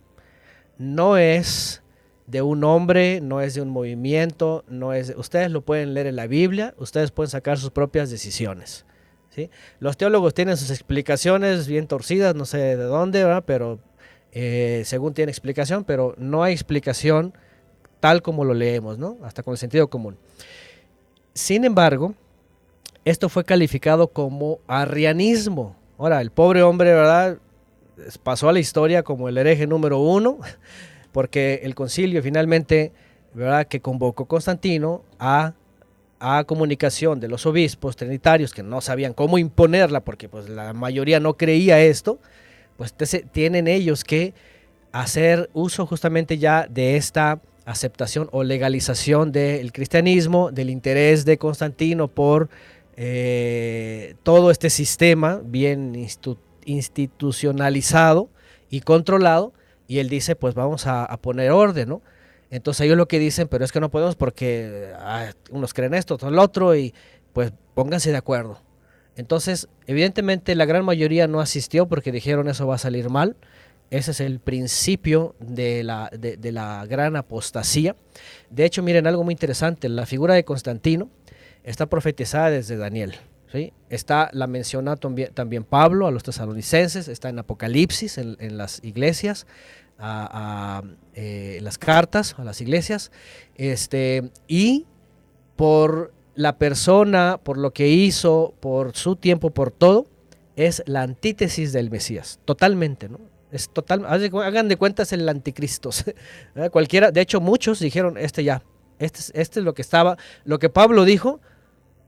no 0.79 1.17
es 1.17 1.83
de 2.29 2.43
un 2.43 2.63
hombre, 2.63 3.21
no 3.21 3.41
es 3.41 3.55
de 3.55 3.63
un 3.63 3.71
movimiento, 3.71 4.65
no 4.69 4.93
es. 4.93 5.13
Ustedes 5.17 5.51
lo 5.51 5.63
pueden 5.63 5.95
leer 5.95 6.07
en 6.07 6.15
la 6.17 6.29
Biblia, 6.29 6.75
ustedes 6.79 7.11
pueden 7.11 7.31
sacar 7.31 7.59
sus 7.59 7.71
propias 7.73 8.11
decisiones. 8.11 8.87
¿sí? 9.31 9.51
Los 9.81 9.97
teólogos 9.97 10.35
tienen 10.35 10.57
sus 10.57 10.71
explicaciones 10.71 11.67
bien 11.67 11.89
torcidas, 11.89 12.37
no 12.37 12.45
sé 12.45 12.59
de 12.59 12.77
dónde, 12.85 13.25
¿verdad? 13.25 13.43
pero 13.45 13.81
eh, 14.33 14.83
según 14.85 15.15
tiene 15.15 15.31
explicación, 15.31 15.85
pero 15.85 16.15
no 16.19 16.43
hay 16.43 16.53
explicación 16.53 17.35
tal 18.01 18.23
como 18.23 18.45
lo 18.45 18.55
leemos, 18.55 18.99
¿no? 18.99 19.19
hasta 19.23 19.43
con 19.43 19.53
el 19.53 19.59
sentido 19.59 19.89
común. 19.89 20.17
Sin 21.35 21.65
embargo, 21.65 22.15
esto 23.05 23.29
fue 23.29 23.45
calificado 23.45 24.09
como 24.09 24.59
arrianismo. 24.67 25.77
Ahora, 25.99 26.21
el 26.21 26.31
pobre 26.31 26.63
hombre, 26.63 26.93
¿verdad? 26.93 27.39
Pasó 28.23 28.49
a 28.49 28.53
la 28.53 28.59
historia 28.59 29.03
como 29.03 29.29
el 29.29 29.39
hereje 29.39 29.67
número 29.67 29.99
uno, 29.99 30.39
porque 31.13 31.61
el 31.63 31.75
concilio 31.75 32.23
finalmente, 32.23 32.93
¿verdad? 33.35 33.67
Que 33.67 33.81
convocó 33.81 34.27
Constantino 34.27 35.03
a, 35.19 35.55
a 36.19 36.45
comunicación 36.45 37.21
de 37.21 37.29
los 37.29 37.47
obispos 37.47 37.97
trinitarios 37.97 38.53
que 38.53 38.63
no 38.63 38.81
sabían 38.81 39.13
cómo 39.13 39.39
imponerla, 39.39 40.01
porque 40.01 40.29
pues 40.29 40.49
la 40.49 40.73
mayoría 40.73 41.21
no 41.21 41.37
creía 41.37 41.81
esto, 41.81 42.19
pues 42.81 42.95
tienen 43.31 43.69
ellos 43.69 44.05
que 44.05 44.33
hacer 44.91 45.51
uso 45.53 45.85
justamente 45.85 46.39
ya 46.39 46.67
de 46.67 46.97
esta 46.97 47.43
aceptación 47.67 48.31
o 48.33 48.43
legalización 48.43 49.33
del 49.33 49.71
cristianismo, 49.71 50.51
del 50.51 50.71
interés 50.71 51.27
de 51.27 51.37
Constantino 51.37 52.09
por 52.09 52.49
eh, 52.97 54.15
todo 54.23 54.51
este 54.51 54.71
sistema 54.71 55.43
bien 55.45 55.95
institucionalizado 56.65 58.31
y 58.71 58.81
controlado, 58.81 59.53
y 59.87 59.99
él 59.99 60.09
dice, 60.09 60.35
pues 60.35 60.55
vamos 60.55 60.87
a, 60.87 61.15
poner 61.21 61.51
orden, 61.51 61.91
¿no? 61.91 62.01
Entonces 62.49 62.87
ellos 62.87 62.97
lo 62.97 63.09
que 63.09 63.19
dicen, 63.19 63.47
pero 63.47 63.63
es 63.63 63.73
que 63.73 63.81
no 63.81 63.91
podemos 63.91 64.17
porque 64.17 64.91
ah, 64.97 65.33
unos 65.51 65.75
creen 65.75 65.93
esto, 65.93 66.15
otros 66.15 66.33
lo 66.33 66.41
otro, 66.41 66.75
y 66.75 66.95
pues 67.35 67.53
pónganse 67.75 68.11
de 68.11 68.17
acuerdo. 68.17 68.70
Entonces, 69.21 69.69
evidentemente 69.87 70.55
la 70.55 70.65
gran 70.65 70.83
mayoría 70.83 71.29
no 71.29 71.41
asistió 71.41 71.87
porque 71.87 72.11
dijeron 72.11 72.49
eso 72.49 72.67
va 72.67 72.77
a 72.77 72.79
salir 72.79 73.11
mal. 73.11 73.37
Ese 73.91 74.13
es 74.13 74.21
el 74.21 74.41
principio 74.41 75.35
de 75.41 75.85
la, 75.85 76.11
de, 76.11 76.53
la 76.53 76.87
gran 76.87 77.17
apostasía. 77.17 77.97
De 78.49 78.65
hecho, 78.65 78.83
miren 78.83 79.07
algo 79.07 79.23
muy 79.23 79.33
interesante, 79.33 79.91
la 79.91 80.07
figura 80.07 80.33
de 80.33 80.45
Constantino 80.45 81.11
está 81.65 81.85
profetizada 81.85 82.49
desde 82.49 82.79
Daniel. 82.79 83.17
¿sí? 83.53 83.75
Está, 83.91 84.31
la 84.33 84.47
menciona 84.47 84.97
también, 84.97 85.65
Pablo 85.65 86.07
a 86.07 86.11
los 86.11 86.23
tesalonicenses, 86.23 87.07
está 87.09 87.29
en 87.29 87.41
Apocalipsis, 87.41 88.17
en, 88.17 88.57
las 88.57 88.83
iglesias, 88.83 89.47
a, 89.99 90.83
eh, 91.13 91.59
las 91.61 91.77
cartas 91.77 92.37
a 92.39 92.45
las 92.45 92.63
iglesias, 92.63 93.13
este, 93.57 94.31
y 94.49 94.87
por 95.57 96.15
la 96.41 96.57
persona, 96.57 97.39
por 97.43 97.59
lo 97.59 97.73
que 97.73 97.89
hizo, 97.89 98.55
por 98.61 98.97
su 98.97 99.15
tiempo, 99.17 99.51
por 99.51 99.71
todo, 99.71 100.07
es 100.57 100.83
la 100.87 101.03
antítesis 101.03 101.75
del 101.75 101.91
Mesías, 101.91 102.41
totalmente, 102.47 103.11
¿no? 103.11 103.21
Es 103.53 103.69
total, 103.69 104.07
hagan 104.07 104.69
de 104.69 104.77
cuentas 104.77 105.13
el 105.13 105.29
anticristo. 105.29 105.91
Cualquiera, 106.73 107.11
de 107.11 107.21
hecho, 107.21 107.43
muchos 107.43 107.79
dijeron, 107.79 108.17
este 108.17 108.43
ya, 108.43 108.63
este, 108.99 109.21
este 109.39 109.61
es 109.61 109.65
lo 109.65 109.75
que 109.75 109.83
estaba, 109.83 110.17
lo 110.45 110.59
que 110.59 110.71
Pablo 110.71 111.05
dijo, 111.05 111.41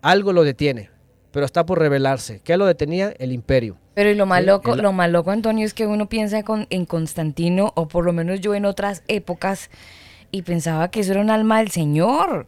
algo 0.01 0.33
lo 0.33 0.45
detiene, 0.45 0.89
pero 1.31 1.45
está 1.45 1.67
por 1.67 1.79
revelarse. 1.79 2.41
¿Qué 2.43 2.57
lo 2.57 2.65
detenía? 2.65 3.13
El 3.19 3.33
imperio. 3.33 3.77
Pero 3.93 4.09
y 4.09 4.15
lo 4.15 4.25
más 4.25 4.43
loco, 4.47 4.77
lo 4.77 4.93
más 4.93 5.11
loco, 5.11 5.31
Antonio, 5.31 5.67
es 5.67 5.75
que 5.75 5.87
uno 5.87 6.09
piensa 6.09 6.43
en 6.71 6.87
Constantino, 6.87 7.73
o 7.75 7.87
por 7.87 8.07
lo 8.07 8.15
menos 8.15 8.41
yo 8.41 8.55
en 8.55 8.65
otras 8.65 9.03
épocas, 9.09 9.69
y 10.31 10.41
pensaba 10.41 10.91
que 10.91 11.01
eso 11.01 11.13
era 11.13 11.21
un 11.21 11.29
alma 11.29 11.59
del 11.59 11.71
Señor. 11.71 12.47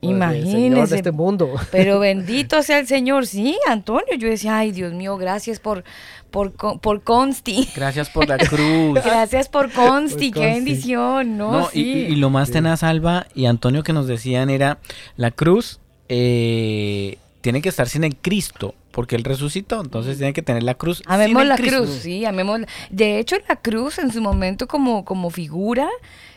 Imagínese. 0.00 0.94
de 0.94 0.96
este 0.96 1.12
mundo. 1.12 1.54
Pero 1.72 2.00
bendito 2.00 2.62
sea 2.62 2.78
el 2.78 2.86
Señor, 2.86 3.26
sí, 3.26 3.58
Antonio. 3.68 4.14
Yo 4.18 4.28
decía, 4.28 4.58
ay, 4.58 4.72
Dios 4.72 4.92
mío, 4.92 5.16
gracias 5.16 5.60
por, 5.60 5.84
por, 6.30 6.52
por 6.52 7.02
Consti. 7.02 7.68
Gracias 7.74 8.10
por 8.10 8.28
la 8.28 8.38
cruz. 8.38 8.98
gracias 9.04 9.48
por 9.48 9.70
Consti, 9.72 10.30
qué 10.32 10.40
bendición, 10.40 11.36
¿no? 11.36 11.68
y, 11.72 12.16
lo 12.16 12.30
más 12.30 12.50
tenaz, 12.50 12.82
Alba 12.82 13.26
y 13.34 13.46
Antonio, 13.46 13.82
que 13.82 13.92
nos 13.92 14.06
decían 14.06 14.50
era, 14.50 14.78
la 15.16 15.30
cruz 15.30 15.80
eh, 16.08 17.18
tiene 17.40 17.62
que 17.62 17.68
estar 17.68 17.88
sin 17.88 18.04
el 18.04 18.16
Cristo, 18.16 18.74
porque 18.90 19.16
él 19.16 19.24
resucitó, 19.24 19.80
entonces 19.80 20.18
tiene 20.18 20.32
que 20.32 20.42
tener 20.42 20.62
la 20.62 20.74
cruz. 20.74 21.02
Amemos 21.06 21.46
la 21.46 21.56
cruz, 21.56 21.90
sí, 22.02 22.24
amemos. 22.24 22.60
De 22.90 23.18
hecho, 23.18 23.36
la 23.48 23.56
cruz 23.56 23.98
en 23.98 24.12
su 24.12 24.20
momento 24.20 24.66
como, 24.66 25.04
como 25.04 25.30
figura 25.30 25.88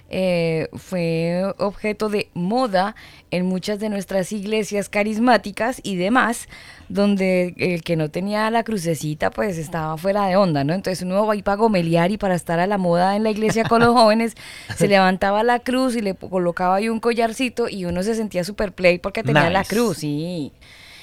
eh, 0.09 0.67
fue 0.73 1.53
objeto 1.57 2.07
de 2.07 2.29
moda 2.35 2.95
en 3.31 3.47
muchas 3.47 3.79
de 3.79 3.89
nuestras 3.89 4.31
iglesias 4.31 4.87
carismáticas 4.87 5.79
y 5.81 5.95
demás, 5.95 6.47
donde 6.87 7.55
el 7.57 7.83
que 7.83 7.95
no 7.95 8.11
tenía 8.11 8.51
la 8.51 8.63
crucecita 8.63 9.31
pues 9.31 9.57
estaba 9.57 9.97
fuera 9.97 10.27
de 10.27 10.35
onda, 10.35 10.63
¿no? 10.63 10.73
Entonces 10.73 11.03
uno 11.03 11.25
va 11.25 11.33
para 11.43 11.55
gomeliar 11.55 12.11
y 12.11 12.17
para 12.17 12.35
estar 12.35 12.59
a 12.59 12.67
la 12.67 12.77
moda 12.77 13.15
en 13.15 13.23
la 13.23 13.31
iglesia 13.31 13.63
con 13.63 13.81
los 13.81 13.93
jóvenes, 13.93 14.35
se 14.75 14.87
levantaba 14.87 15.41
la 15.41 15.59
cruz 15.59 15.95
y 15.95 16.01
le 16.01 16.13
colocaba 16.13 16.75
ahí 16.75 16.89
un 16.89 16.99
collarcito 16.99 17.67
y 17.67 17.85
uno 17.85 18.03
se 18.03 18.13
sentía 18.13 18.43
super 18.43 18.71
play 18.71 18.99
porque 18.99 19.23
tenía 19.23 19.49
la 19.49 19.63
cruz, 19.63 19.97
sí. 19.97 20.51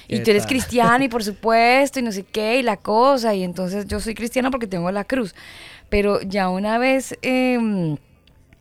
Y 0.06 0.20
tú 0.20 0.30
eres 0.30 0.46
cristiano 0.46 1.04
y 1.04 1.08
por 1.08 1.24
supuesto 1.24 1.98
y 1.98 2.02
no 2.02 2.12
sé 2.12 2.22
qué 2.24 2.58
y 2.58 2.62
la 2.62 2.76
cosa 2.76 3.34
y 3.34 3.42
entonces 3.42 3.86
yo 3.86 3.98
soy 3.98 4.14
cristiano 4.14 4.52
porque 4.52 4.66
tengo 4.68 4.90
la 4.92 5.04
cruz. 5.04 5.34
Pero 5.88 6.20
ya 6.20 6.48
una 6.48 6.78
vez... 6.78 7.18
Eh, 7.22 7.96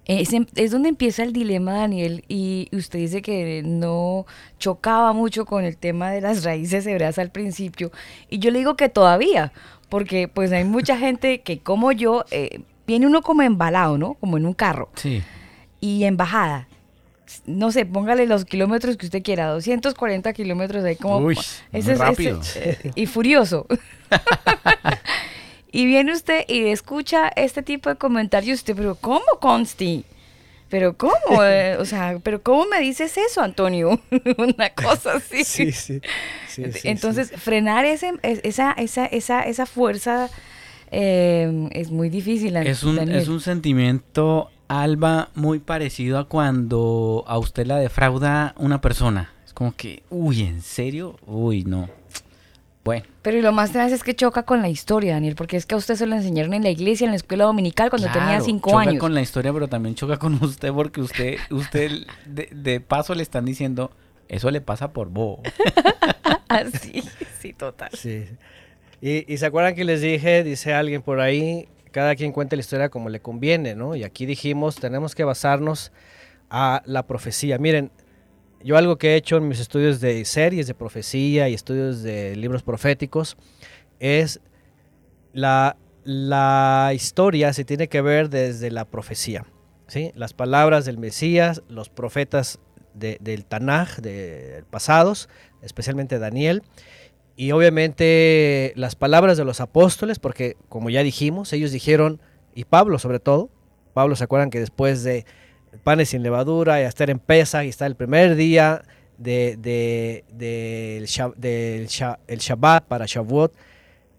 es, 0.09 0.29
es, 0.55 0.71
donde 0.71 0.89
empieza 0.89 1.23
el 1.23 1.33
dilema, 1.33 1.73
Daniel, 1.73 2.23
y 2.27 2.67
usted 2.71 2.97
dice 2.99 3.21
que 3.21 3.61
no 3.63 4.25
chocaba 4.57 5.13
mucho 5.13 5.45
con 5.45 5.63
el 5.63 5.77
tema 5.77 6.09
de 6.09 6.21
las 6.21 6.43
raíces 6.43 6.87
hebreas 6.87 7.19
al 7.19 7.29
principio, 7.29 7.91
y 8.29 8.39
yo 8.39 8.49
le 8.49 8.59
digo 8.59 8.75
que 8.75 8.89
todavía, 8.89 9.53
porque 9.87 10.27
pues 10.27 10.51
hay 10.51 10.63
mucha 10.63 10.97
gente 10.97 11.41
que 11.41 11.59
como 11.59 11.91
yo, 11.91 12.25
eh, 12.31 12.61
viene 12.87 13.05
uno 13.05 13.21
como 13.21 13.43
embalado, 13.43 13.99
¿no? 13.99 14.15
Como 14.15 14.37
en 14.37 14.47
un 14.47 14.53
carro. 14.53 14.89
Sí. 14.95 15.21
Y 15.79 16.05
en 16.05 16.17
bajada. 16.17 16.67
No 17.45 17.71
sé, 17.71 17.85
póngale 17.85 18.25
los 18.25 18.45
kilómetros 18.45 18.97
que 18.97 19.05
usted 19.05 19.21
quiera, 19.21 19.45
240 19.49 20.33
kilómetros 20.33 20.83
ahí 20.83 20.95
como... 20.95 21.19
Uy, 21.19 21.37
ese 21.71 21.91
es, 21.93 21.99
rápido. 21.99 22.41
Eh, 22.55 22.91
y 22.95 23.05
furioso. 23.05 23.67
Y 25.71 25.85
viene 25.85 26.13
usted 26.13 26.45
y 26.47 26.67
escucha 26.67 27.29
este 27.35 27.61
tipo 27.61 27.89
de 27.89 27.95
comentarios, 27.95 28.59
usted, 28.59 28.75
pero 28.75 28.95
¿cómo, 28.95 29.25
Consti? 29.39 30.05
Pero 30.69 30.95
¿cómo? 30.97 31.13
Eh, 31.43 31.77
o 31.79 31.85
sea, 31.85 32.19
pero 32.23 32.41
¿cómo 32.41 32.65
me 32.65 32.79
dices 32.79 33.17
eso, 33.17 33.41
Antonio? 33.41 33.99
Una 34.37 34.69
cosa 34.71 35.13
así. 35.13 35.43
Sí, 35.45 35.71
sí. 35.71 36.01
Entonces, 36.83 37.31
frenar 37.31 37.85
ese, 37.85 38.13
esa, 38.23 38.71
esa, 38.73 39.05
esa, 39.05 39.41
esa 39.43 39.65
fuerza 39.65 40.29
eh, 40.91 41.69
es 41.71 41.91
muy 41.91 42.09
difícil. 42.09 42.55
Es 42.57 42.83
un, 42.83 42.97
es 42.97 43.27
un 43.27 43.39
sentimiento, 43.39 44.49
Alba, 44.67 45.29
muy 45.35 45.59
parecido 45.59 46.17
a 46.17 46.27
cuando 46.27 47.23
a 47.27 47.37
usted 47.37 47.65
la 47.65 47.77
defrauda 47.77 48.55
una 48.57 48.81
persona. 48.81 49.31
Es 49.45 49.53
como 49.53 49.75
que, 49.75 50.03
uy, 50.09 50.41
¿en 50.41 50.61
serio? 50.61 51.17
Uy, 51.25 51.63
no. 51.63 51.89
Bueno. 52.83 53.05
Pero 53.21 53.41
lo 53.41 53.51
más 53.51 53.71
triste 53.71 53.93
es 53.93 54.03
que 54.03 54.15
choca 54.15 54.43
con 54.43 54.61
la 54.61 54.69
historia, 54.69 55.13
Daniel, 55.13 55.35
porque 55.35 55.57
es 55.57 55.65
que 55.65 55.75
a 55.75 55.77
usted 55.77 55.95
se 55.95 56.05
lo 56.05 56.15
enseñaron 56.15 56.53
en 56.53 56.63
la 56.63 56.69
iglesia, 56.69 57.05
en 57.05 57.11
la 57.11 57.17
escuela 57.17 57.43
dominical, 57.43 57.89
cuando 57.89 58.09
tenía 58.11 58.39
cinco 58.41 58.77
años. 58.77 58.93
Choca 58.93 59.01
con 59.01 59.13
la 59.13 59.21
historia, 59.21 59.53
pero 59.53 59.67
también 59.67 59.95
choca 59.95 60.17
con 60.17 60.33
usted, 60.43 60.71
porque 60.71 61.01
usted, 61.01 61.37
usted 61.51 62.05
de, 62.25 62.79
paso 62.79 63.13
le 63.15 63.23
están 63.23 63.45
diciendo, 63.45 63.91
eso 64.27 64.49
le 64.49 64.61
pasa 64.61 64.93
por 64.93 65.09
bobo. 65.09 65.41
Así, 66.47 67.03
sí, 67.39 67.53
total. 67.53 67.89
Sí. 67.93 68.25
Y, 69.01 69.31
y 69.31 69.37
se 69.37 69.45
acuerdan 69.45 69.75
que 69.75 69.83
les 69.83 70.01
dije, 70.01 70.43
dice 70.43 70.73
alguien 70.73 71.01
por 71.01 71.19
ahí, 71.19 71.67
cada 71.91 72.15
quien 72.15 72.31
cuenta 72.31 72.55
la 72.55 72.61
historia 72.61 72.89
como 72.89 73.09
le 73.09 73.19
conviene, 73.19 73.75
¿no? 73.75 73.95
Y 73.95 74.03
aquí 74.03 74.25
dijimos, 74.25 74.75
tenemos 74.75 75.15
que 75.15 75.23
basarnos 75.23 75.91
a 76.49 76.81
la 76.85 77.05
profecía. 77.05 77.57
Miren, 77.57 77.91
yo 78.63 78.77
algo 78.77 78.97
que 78.97 79.09
he 79.11 79.15
hecho 79.15 79.37
en 79.37 79.47
mis 79.47 79.59
estudios 79.59 80.01
de 80.01 80.25
series 80.25 80.67
de 80.67 80.73
profecía 80.73 81.49
y 81.49 81.53
estudios 81.53 82.03
de 82.03 82.35
libros 82.35 82.63
proféticos 82.63 83.37
es 83.99 84.41
la, 85.33 85.77
la 86.03 86.91
historia 86.93 87.53
se 87.53 87.65
tiene 87.65 87.87
que 87.87 88.01
ver 88.01 88.29
desde 88.29 88.71
la 88.71 88.85
profecía. 88.85 89.45
¿sí? 89.87 90.11
Las 90.15 90.33
palabras 90.33 90.85
del 90.85 90.97
Mesías, 90.97 91.63
los 91.69 91.89
profetas 91.89 92.59
del 92.93 93.45
Tanaj, 93.45 93.99
de 93.99 94.63
pasados, 94.69 95.29
especialmente 95.61 96.19
Daniel, 96.19 96.63
y 97.35 97.51
obviamente 97.53 98.73
las 98.75 98.95
palabras 98.95 99.37
de 99.37 99.45
los 99.45 99.61
apóstoles, 99.61 100.19
porque 100.19 100.57
como 100.67 100.89
ya 100.89 101.03
dijimos, 101.03 101.53
ellos 101.53 101.71
dijeron, 101.71 102.21
y 102.53 102.65
Pablo 102.65 102.99
sobre 102.99 103.19
todo, 103.19 103.49
Pablo 103.93 104.17
se 104.17 104.25
acuerdan 104.25 104.49
que 104.49 104.59
después 104.59 105.03
de 105.03 105.25
panes 105.83 106.09
sin 106.09 106.23
levadura 106.23 106.81
y 106.81 106.85
estar 106.85 107.09
en 107.09 107.19
Pesach 107.19 107.65
y 107.65 107.69
está 107.69 107.85
el 107.85 107.95
primer 107.95 108.35
día 108.35 108.83
de, 109.17 109.57
de, 109.57 110.25
del 111.07 111.87
el 112.27 112.37
Shabbat 112.39 112.85
para 112.85 113.05
Shavuot. 113.05 113.53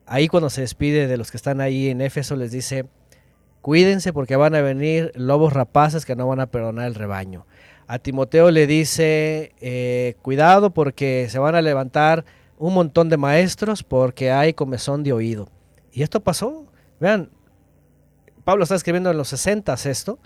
Ahí 0.07 0.29
cuando 0.29 0.51
se 0.51 0.63
despide 0.63 1.07
de 1.07 1.17
los 1.17 1.31
que 1.31 1.37
están 1.37 1.61
ahí 1.61 1.89
en 1.89 2.01
Éfeso 2.01 2.37
les 2.37 2.51
dice, 2.53 2.87
cuídense 3.61 4.13
porque 4.13 4.37
van 4.37 4.55
a 4.55 4.61
venir 4.61 5.13
lobos 5.15 5.53
rapaces 5.53 6.05
que 6.05 6.17
no 6.17 6.27
van 6.27 6.41
a 6.41 6.47
perdonar 6.47 6.87
el 6.87 6.95
rebaño. 6.95 7.47
A 7.87 7.99
Timoteo 7.99 8.51
le 8.51 8.67
dice, 8.67 9.53
eh, 9.61 10.15
cuidado 10.23 10.71
porque 10.71 11.27
se 11.29 11.39
van 11.39 11.55
a 11.55 11.63
levantar 11.63 12.25
un 12.59 12.75
montón 12.75 13.09
de 13.09 13.17
maestros 13.17 13.83
porque 13.83 14.31
hay 14.31 14.53
comezón 14.53 15.03
de 15.03 15.13
oído. 15.13 15.49
Y 15.93 16.03
esto 16.03 16.21
pasó. 16.21 16.67
Vean, 17.01 17.31
Pablo 18.45 18.65
está 18.65 18.75
escribiendo 18.75 19.11
en 19.11 19.17
los 19.17 19.29
60 19.29 19.75
esto, 19.75 20.19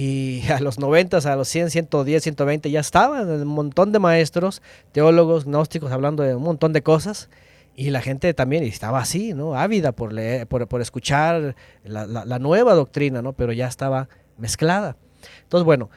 y 0.00 0.42
a 0.52 0.60
los 0.60 0.78
90, 0.78 1.16
a 1.16 1.34
los 1.34 1.48
100, 1.48 1.70
110, 1.70 2.22
120 2.22 2.70
ya 2.70 2.78
estaban 2.78 3.28
un 3.28 3.48
montón 3.48 3.90
de 3.90 3.98
maestros, 3.98 4.62
teólogos, 4.92 5.44
gnósticos 5.44 5.90
hablando 5.90 6.22
de 6.22 6.36
un 6.36 6.42
montón 6.44 6.72
de 6.72 6.82
cosas. 6.82 7.28
Y 7.74 7.90
la 7.90 8.00
gente 8.00 8.32
también 8.32 8.62
estaba 8.62 9.00
así, 9.00 9.34
¿no? 9.34 9.56
Ávida 9.56 9.90
por, 9.90 10.12
leer, 10.12 10.46
por, 10.46 10.68
por 10.68 10.82
escuchar 10.82 11.56
la, 11.82 12.06
la, 12.06 12.38
nueva 12.38 12.74
doctrina, 12.74 13.22
¿no? 13.22 13.32
Pero 13.32 13.52
ya 13.52 13.66
estaba 13.66 14.08
mezclada. 14.36 14.96
Entonces, 15.42 15.64
bueno, 15.64 15.90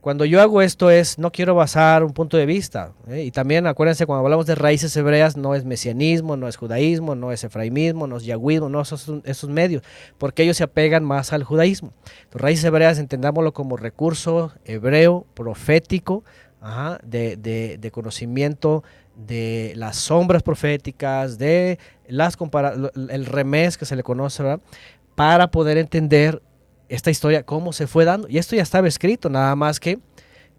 cuando 0.00 0.24
yo 0.24 0.40
hago 0.40 0.62
esto 0.62 0.90
es, 0.90 1.18
no 1.18 1.32
quiero 1.32 1.54
basar 1.54 2.04
un 2.04 2.12
punto 2.12 2.36
de 2.36 2.46
vista. 2.46 2.92
¿eh? 3.08 3.24
Y 3.24 3.30
también 3.30 3.66
acuérdense, 3.66 4.06
cuando 4.06 4.24
hablamos 4.24 4.46
de 4.46 4.54
raíces 4.54 4.96
hebreas, 4.96 5.36
no 5.36 5.54
es 5.54 5.64
mesianismo, 5.64 6.36
no 6.36 6.46
es 6.46 6.56
judaísmo, 6.56 7.14
no 7.14 7.32
es 7.32 7.42
efraimismo, 7.42 8.06
no 8.06 8.16
es 8.16 8.24
yagüismo, 8.24 8.68
no 8.68 8.84
son 8.84 9.22
esos 9.24 9.50
medios, 9.50 9.82
porque 10.16 10.44
ellos 10.44 10.56
se 10.56 10.64
apegan 10.64 11.04
más 11.04 11.32
al 11.32 11.42
judaísmo. 11.42 11.92
raíces 12.32 12.64
hebreas 12.64 12.98
entendámoslo 12.98 13.52
como 13.52 13.76
recurso 13.76 14.52
hebreo, 14.64 15.26
profético, 15.34 16.24
de, 17.04 17.36
de, 17.80 17.90
conocimiento 17.90 18.82
de 19.14 19.72
las 19.76 19.96
sombras 19.96 20.42
proféticas, 20.42 21.38
de 21.38 21.78
las 22.08 22.36
el 23.10 23.26
remés 23.26 23.78
que 23.78 23.84
se 23.84 23.96
le 23.96 24.02
conoce, 24.02 24.58
para 25.14 25.50
poder 25.50 25.78
entender 25.78 26.42
esta 26.88 27.10
historia, 27.10 27.42
cómo 27.44 27.72
se 27.72 27.86
fue 27.86 28.04
dando. 28.04 28.28
Y 28.28 28.38
esto 28.38 28.56
ya 28.56 28.62
estaba 28.62 28.88
escrito, 28.88 29.28
nada 29.30 29.54
más 29.56 29.80
que, 29.80 29.98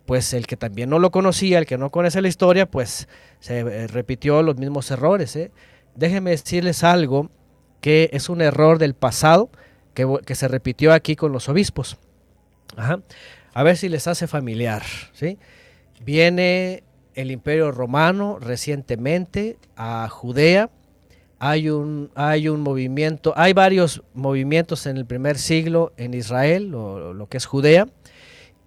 pues 0.06 0.34
el 0.34 0.48
que 0.48 0.58
también 0.58 0.90
no 0.90 1.00
lo 1.00 1.12
conocía, 1.12 1.60
el 1.60 1.66
que 1.66 1.78
no 1.78 1.92
conoce 1.92 2.22
la 2.22 2.28
historia, 2.28 2.70
pues 2.70 3.08
se 3.40 3.60
eh, 3.60 3.88
repitió 3.88 4.42
los 4.42 4.58
mismos 4.58 4.90
errores. 4.92 5.36
¿eh? 5.36 5.52
Déjenme 5.96 6.32
decirles 6.32 6.84
algo 6.84 7.30
que 7.82 8.10
es 8.14 8.30
un 8.30 8.42
error 8.42 8.78
del 8.80 8.94
pasado 8.94 9.50
que, 9.94 10.36
se 10.36 10.48
repitió 10.48 10.94
aquí 10.94 11.16
con 11.16 11.32
los 11.32 11.50
obispos. 11.50 11.98
A 13.54 13.64
ver 13.64 13.78
si 13.78 13.90
les 13.90 14.08
hace 14.08 14.28
familiar. 14.28 14.84
¿sí? 15.14 15.38
Viene 16.04 16.84
el 17.16 17.32
imperio 17.32 17.72
romano 17.72 18.38
recientemente 18.40 19.58
a 19.76 20.08
Judea 20.10 20.70
hay 21.40 21.70
un, 21.70 22.12
hay 22.16 22.50
un 22.50 22.62
movimiento, 22.62 23.34
hay 23.36 23.54
varios 23.54 24.04
movimientos 24.14 24.86
en 24.86 24.98
el 24.98 25.06
primer 25.06 25.38
siglo 25.38 25.94
en 25.96 26.14
Israel, 26.14 26.70
lo, 26.70 27.14
lo 27.14 27.28
que 27.28 27.38
es 27.38 27.46
Judea, 27.46 27.88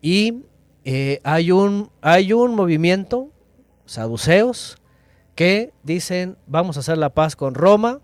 y 0.01 0.43
eh, 0.85 1.21
hay, 1.23 1.53
un, 1.53 1.91
hay 2.01 2.33
un 2.33 2.55
movimiento, 2.55 3.29
saduceos, 3.85 4.79
que 5.35 5.73
dicen, 5.83 6.37
vamos 6.47 6.77
a 6.77 6.81
hacer 6.81 6.99
la 6.99 7.11
paz 7.11 7.37
con 7.37 7.55
Roma, 7.55 8.01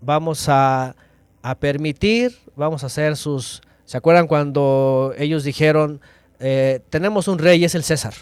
vamos 0.00 0.48
a, 0.48 0.96
a 1.42 1.54
permitir, 1.56 2.36
vamos 2.56 2.84
a 2.84 2.86
hacer 2.86 3.16
sus... 3.16 3.60
¿Se 3.84 3.96
acuerdan 3.96 4.26
cuando 4.26 5.12
ellos 5.18 5.44
dijeron, 5.44 6.00
eh, 6.38 6.80
tenemos 6.90 7.28
un 7.28 7.38
rey, 7.38 7.64
es 7.64 7.74
el 7.74 7.82
César? 7.82 8.14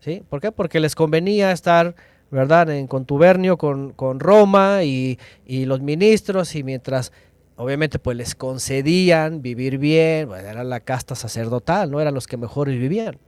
¿Sí? 0.00 0.22
¿Por 0.28 0.40
qué? 0.40 0.50
Porque 0.50 0.80
les 0.80 0.94
convenía 0.94 1.52
estar 1.52 1.94
¿verdad? 2.32 2.70
En 2.70 2.86
contubernio 2.86 3.58
con, 3.58 4.18
Roma 4.18 4.82
y, 4.84 5.18
los 5.46 5.82
ministros 5.82 6.54
y 6.56 6.64
mientras 6.64 7.12
obviamente 7.56 7.98
pues 7.98 8.16
les 8.16 8.34
concedían 8.34 9.42
vivir 9.42 9.76
bien, 9.78 10.28
bueno, 10.28 10.48
era 10.48 10.64
la 10.64 10.80
casta 10.80 11.14
sacerdotal, 11.14 11.90
no 11.90 12.00
eran 12.00 12.14
los 12.14 12.26
que 12.26 12.38
mejor 12.38 12.68
vivían. 12.68 13.18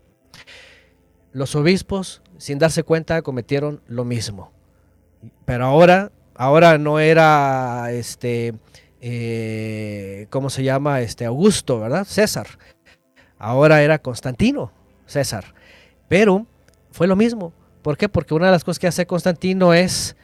Los 1.33 1.55
obispos, 1.55 2.23
sin 2.39 2.59
darse 2.59 2.83
cuenta, 2.83 3.21
cometieron 3.21 3.83
lo 3.87 4.05
mismo. 4.05 4.53
Pero 5.45 5.67
ahora, 5.67 6.11
ahora 6.35 6.79
no 6.79 6.99
era 6.99 7.93
este, 7.93 8.55
eh, 9.03 10.29
¿cómo 10.31 10.49
se 10.49 10.65
llama? 10.65 11.03
Este 11.03 11.27
Augusto, 11.27 11.81
¿verdad? 11.81 12.07
César. 12.07 12.47
Ahora 13.37 13.83
era 13.83 13.99
Constantino, 13.99 14.73
César. 15.07 15.45
Pero 16.09 16.47
fue 16.91 17.07
lo 17.07 17.17
mismo 17.17 17.53
¿Por 17.85 17.98
qué? 17.98 18.09
Porque 18.09 18.32
una 18.32 18.47
de 18.47 18.52
las 18.52 18.65
cosas 18.65 18.78
que 18.78 18.86
hace 18.86 19.06
Constantino 19.06 19.74
es, 19.74 20.16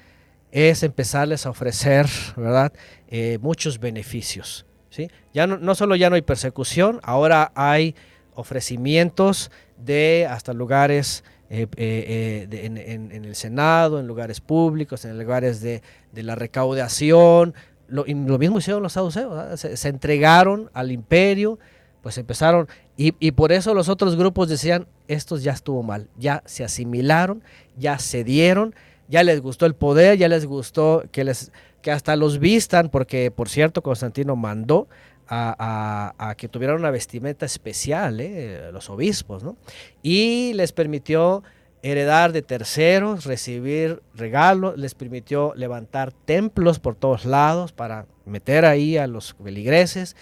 es 0.50 0.82
empezarles 0.82 1.44
a 1.44 1.50
ofrecer, 1.50 2.06
¿verdad? 2.34 2.72
Eh, 3.06 3.36
muchos 3.42 3.78
beneficios. 3.78 4.64
¿sí? 4.88 5.10
Ya 5.34 5.46
no, 5.46 5.74
solo 5.74 5.94
ya 5.94 6.08
no 6.08 6.16
hay 6.16 6.22
persecución, 6.22 7.00
ahora 7.02 7.52
hay 7.54 7.94
ofrecimientos 8.32 9.50
de 9.76 10.26
hasta 10.26 10.54
lugares 10.54 11.22
eh, 11.50 11.66
eh, 11.76 12.48
en, 12.50 13.24
el 13.26 13.34
Senado, 13.36 14.00
en 14.00 14.06
lugares 14.06 14.40
públicos, 14.40 15.04
en 15.04 15.18
lugares 15.18 15.60
de, 15.60 15.82
la 16.14 16.36
recaudación. 16.36 17.52
Lo, 17.88 18.06
mismo 18.38 18.56
hicieron 18.56 18.82
los 18.82 18.94
saduceos, 18.94 19.60
se, 19.60 19.88
entregaron 19.90 20.70
al 20.72 20.90
imperio, 20.90 21.58
pues 22.00 22.16
empezaron, 22.16 22.68
y, 23.02 23.30
por 23.32 23.50
eso 23.50 23.72
los 23.72 23.88
otros 23.88 24.14
grupos 24.14 24.50
decían, 24.50 24.86
estos 25.08 25.42
ya 25.42 25.52
estuvo 25.52 25.82
mal, 25.82 26.08
ya 26.18 26.42
se 26.44 26.64
asimilaron, 26.64 27.42
ya 27.78 27.98
cedieron, 27.98 28.74
ya 29.08 29.22
les 29.22 29.40
gustó 29.40 29.64
el 29.64 29.74
poder, 29.74 30.18
ya 30.18 30.28
les 30.28 30.44
gustó 30.44 31.04
que, 31.10 31.24
les, 31.24 31.50
que 31.80 31.92
hasta 31.92 32.14
los 32.14 32.38
vistan, 32.38 32.90
porque 32.90 33.30
por 33.30 33.48
cierto 33.48 33.82
Constantino 33.82 34.36
mandó 34.36 34.86
a, 35.28 36.34
que 36.36 36.48
tuvieran 36.48 36.76
una 36.76 36.90
vestimenta 36.90 37.46
especial, 37.46 38.20
¿eh? 38.20 38.70
los 38.70 38.90
obispos, 38.90 39.42
¿no? 39.42 39.56
y 40.02 40.52
les 40.52 40.72
permitió 40.72 41.42
heredar 41.82 42.32
de 42.32 42.42
terceros, 42.42 43.24
recibir 43.24 44.02
regalos, 44.14 44.76
les 44.76 44.94
permitió 44.94 45.54
levantar 45.56 46.12
templos 46.12 46.78
por 46.78 46.96
todos 46.96 47.24
lados 47.24 47.72
para 47.72 48.04
meter 48.26 48.66
ahí 48.66 48.98
a 48.98 49.06
los 49.06 49.34
beligreses. 49.38 50.16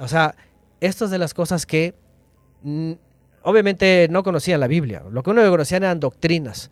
O 0.00 0.08
sea, 0.08 0.34
estas 0.80 1.10
de 1.10 1.18
las 1.18 1.32
cosas 1.32 1.66
que 1.66 1.94
obviamente 3.42 4.08
no 4.10 4.22
conocían 4.22 4.60
la 4.60 4.66
Biblia, 4.66 5.02
lo 5.10 5.22
que 5.22 5.30
uno 5.30 5.48
conocían 5.50 5.82
eran 5.84 6.00
doctrinas. 6.00 6.70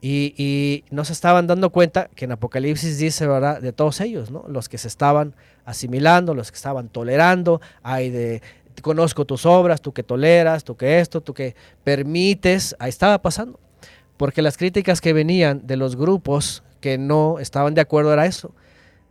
Y, 0.00 0.84
no 0.90 1.04
se 1.04 1.12
estaban 1.12 1.48
dando 1.48 1.70
cuenta 1.70 2.08
que 2.14 2.26
en 2.26 2.32
Apocalipsis 2.32 2.98
dice, 2.98 3.26
¿verdad?, 3.26 3.60
de 3.60 3.72
todos 3.72 4.00
ellos, 4.00 4.30
¿no? 4.30 4.44
Los 4.46 4.68
que 4.68 4.78
se 4.78 4.86
estaban 4.86 5.34
asimilando, 5.64 6.34
los 6.34 6.52
que 6.52 6.56
estaban 6.56 6.88
tolerando, 6.88 7.60
hay 7.82 8.10
de, 8.10 8.40
conozco 8.82 9.24
tus 9.24 9.46
obras, 9.46 9.80
tú 9.80 9.92
que 9.92 10.04
toleras, 10.04 10.62
tú 10.62 10.76
que 10.76 11.00
esto, 11.00 11.22
tú 11.22 11.34
que 11.34 11.56
permites, 11.82 12.76
ahí 12.78 12.90
estaba 12.90 13.20
pasando. 13.20 13.58
Porque 14.16 14.42
las 14.42 14.56
críticas 14.56 15.00
que 15.00 15.12
venían 15.12 15.66
de 15.66 15.76
los 15.76 15.96
grupos 15.96 16.62
que 16.80 16.98
no 16.98 17.40
estaban 17.40 17.74
de 17.74 17.80
acuerdo 17.80 18.12
era 18.12 18.26
eso. 18.26 18.54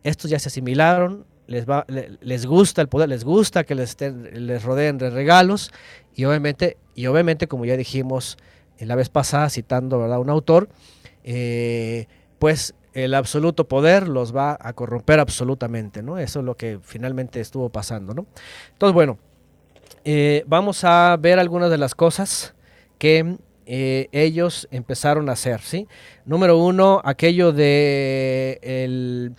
Estos 0.04 0.32
ya 0.32 0.40
se 0.40 0.48
asimilaron, 0.48 1.26
les, 1.48 1.70
va, 1.70 1.86
les 1.88 2.46
gusta 2.46 2.82
el 2.82 2.88
poder, 2.88 3.10
les 3.10 3.24
gusta 3.24 3.64
que 3.64 3.76
les, 3.76 3.98
les 4.00 4.64
rodeen 4.64 4.98
de 4.98 5.10
regalos 5.10 5.72
y 6.16 6.26
obviamente, 6.26 6.78
y 6.96 7.08
obviamente 7.08 7.48
como 7.48 7.66
ya 7.66 7.78
dijimos 7.78 8.38
la 8.80 8.96
vez 8.96 9.10
pasada 9.10 9.50
citando 9.50 10.00
¿verdad? 10.00 10.20
un 10.20 10.30
autor, 10.30 10.70
eh, 11.24 12.08
pues 12.40 12.76
el 12.94 13.14
absoluto 13.14 13.68
poder 13.68 14.08
los 14.08 14.36
va 14.36 14.58
a 14.60 14.74
corromper 14.74 15.20
absolutamente, 15.20 16.02
¿no? 16.02 16.18
Eso 16.18 16.40
es 16.40 16.46
lo 16.46 16.56
que 16.56 16.80
finalmente 16.82 17.42
estuvo 17.42 17.70
pasando, 17.70 18.14
¿no? 18.14 18.26
Entonces, 18.72 18.94
bueno, 18.94 19.18
eh, 20.06 20.44
vamos 20.48 20.84
a 20.84 21.18
ver 21.20 21.40
algunas 21.40 21.70
de 21.70 21.78
las 21.78 21.94
cosas 21.94 22.56
que 22.98 23.38
eh, 23.66 24.08
ellos 24.14 24.68
empezaron 24.72 25.28
a 25.30 25.34
hacer, 25.34 25.60
¿sí? 25.62 25.88
Número 26.24 26.58
uno, 26.58 27.02
aquello 27.04 27.52
de 27.52 28.60
el 28.62 29.34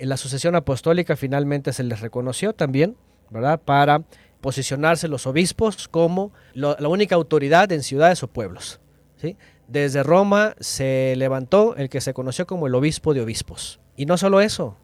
la 0.00 0.16
sucesión 0.16 0.54
apostólica 0.56 1.16
finalmente 1.16 1.72
se 1.72 1.82
les 1.82 2.00
reconoció 2.00 2.52
también, 2.52 2.96
¿verdad? 3.30 3.60
Para 3.60 4.02
posicionarse 4.40 5.08
los 5.08 5.26
obispos 5.26 5.88
como 5.88 6.32
la 6.54 6.88
única 6.88 7.14
autoridad 7.14 7.70
en 7.72 7.82
ciudades 7.82 8.22
o 8.22 8.28
pueblos. 8.28 8.80
¿sí? 9.16 9.36
Desde 9.68 10.02
Roma 10.02 10.54
se 10.60 11.14
levantó 11.16 11.76
el 11.76 11.88
que 11.88 12.00
se 12.00 12.14
conoció 12.14 12.46
como 12.46 12.66
el 12.66 12.74
obispo 12.74 13.14
de 13.14 13.20
obispos. 13.20 13.80
Y 13.96 14.06
no 14.06 14.16
solo 14.16 14.40
eso, 14.40 14.76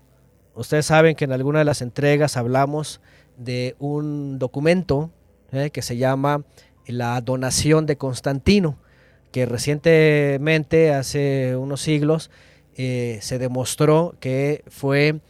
ustedes 0.55 0.87
saben 0.87 1.17
que 1.17 1.25
en 1.25 1.33
alguna 1.33 1.61
de 1.61 1.65
las 1.65 1.83
entregas 1.83 2.37
hablamos 2.37 3.01
de 3.37 3.77
un 3.79 4.39
documento 4.39 5.11
¿eh? 5.53 5.71
que 5.71 5.83
se 5.83 5.97
llama 5.97 6.45
la 6.87 7.21
donación 7.21 7.87
de 7.87 7.97
Constantino, 7.97 8.79
que 9.33 9.47
recientemente, 9.47 10.95
hace 10.95 11.57
unos 11.57 11.81
siglos, 11.81 12.31
eh, 12.79 13.19
se 13.23 13.39
demostró 13.39 14.15
que 14.21 14.63
fue 14.69 15.21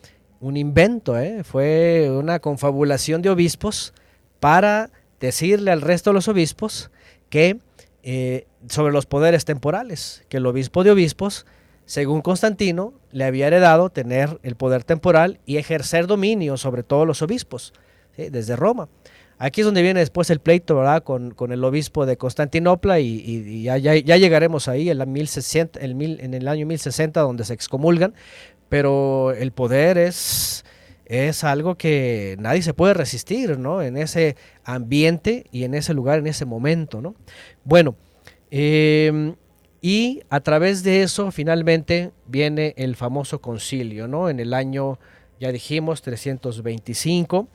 un 0.41 0.57
invento, 0.57 1.17
¿eh? 1.17 1.45
fue 1.45 2.11
una 2.11 2.41
confabulación 2.41 3.23
de 3.23 3.31
obispos 3.31 3.95
para 4.41 4.91
decirle 5.21 5.71
al 5.71 5.81
resto 5.81 6.11
de 6.11 6.15
los 6.15 6.27
obispos 6.27 6.91
que 7.31 7.61
eh, 8.03 8.49
sobre 8.69 8.93
los 8.93 9.07
poderes 9.07 9.45
temporales, 9.45 10.25
que 10.29 10.39
el 10.39 10.47
obispo 10.47 10.83
de 10.83 10.91
obispos, 10.91 11.47
según 11.85 12.21
Constantino, 12.21 12.95
le 13.13 13.23
había 13.23 13.47
heredado 13.47 13.91
tener 13.91 14.41
el 14.43 14.57
poder 14.57 14.83
temporal 14.83 15.39
y 15.47 15.59
ejercer 15.59 16.09
dominio 16.09 16.57
sobre 16.57 16.83
todos 16.83 17.07
los 17.07 17.23
obispos, 17.23 17.73
desde 18.17 18.57
Roma. 18.57 18.89
Aquí 19.39 19.61
es 19.61 19.65
donde 19.67 19.83
viene 19.83 20.01
después 20.01 20.31
el 20.31 20.41
pleito, 20.41 20.77
¿verdad? 20.77 21.03
Con, 21.03 21.33
con 21.33 21.53
el 21.53 21.63
obispo 21.63 22.07
de 22.07 22.17
Constantinopla 22.17 23.01
y, 23.01 23.23
y- 23.25 23.63
ya, 23.65 23.77
ya- 23.77 24.17
llegaremos 24.17 24.67
ahí 24.69 24.89
en, 24.89 24.97
la 24.99 25.05
1060, 25.07 25.79
el 25.81 25.95
mil- 25.95 26.19
en 26.21 26.33
el 26.33 26.49
año 26.49 26.67
1060 26.67 27.21
donde 27.21 27.45
se 27.45 27.53
excomulgan, 27.53 28.15
pero 28.71 29.33
el 29.33 29.53
poder 29.53 29.99
es, 29.99 30.65
es 31.05 31.45
algo 31.45 31.75
que 31.77 32.37
nadie 32.39 32.63
se 32.63 32.73
puede 32.73 32.95
resistir, 32.95 33.59
¿no? 33.59 33.83
En 33.83 33.99
ese 33.99 34.37
ambiente 34.65 35.45
y 35.53 35.65
en 35.65 35.75
ese 35.75 35.93
lugar, 35.93 36.19
en 36.21 36.29
ese 36.29 36.47
momento, 36.47 37.03
¿no? 37.03 37.15
Bueno, 37.63 37.95
em, 38.51 39.35
y 39.83 40.23
a 40.31 40.41
través 40.41 40.83
de 40.83 41.03
eso 41.03 41.31
finalmente 41.31 42.11
viene 42.27 42.73
el 42.79 42.97
famoso 42.97 43.41
concilio, 43.43 44.09
¿no? 44.09 44.31
En 44.31 44.41
el 44.41 44.55
año, 44.55 44.99
ya 45.39 45.53
dijimos, 45.53 46.01
325 46.01 47.49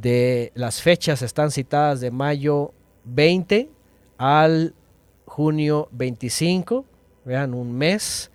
de 0.00 0.52
las 0.54 0.82
fechas 0.82 1.22
están 1.22 1.50
citadas 1.50 2.00
de 2.00 2.10
mayo 2.10 2.72
20 3.04 3.70
al 4.18 4.74
junio 5.24 5.88
25, 5.92 6.84
vean, 7.24 7.54
un 7.54 7.72
mes, 7.72 8.30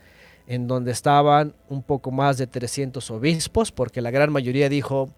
en 0.47 0.67
donde 0.67 0.91
estaban 0.91 1.53
un 1.69 1.83
poco 1.83 2.11
más 2.11 2.37
de 2.37 2.47
300 2.47 3.11
obispos, 3.11 3.71
porque 3.71 4.01
la 4.01 4.11
gran 4.11 4.31
mayoría 4.31 4.67
dijo, 4.67 5.09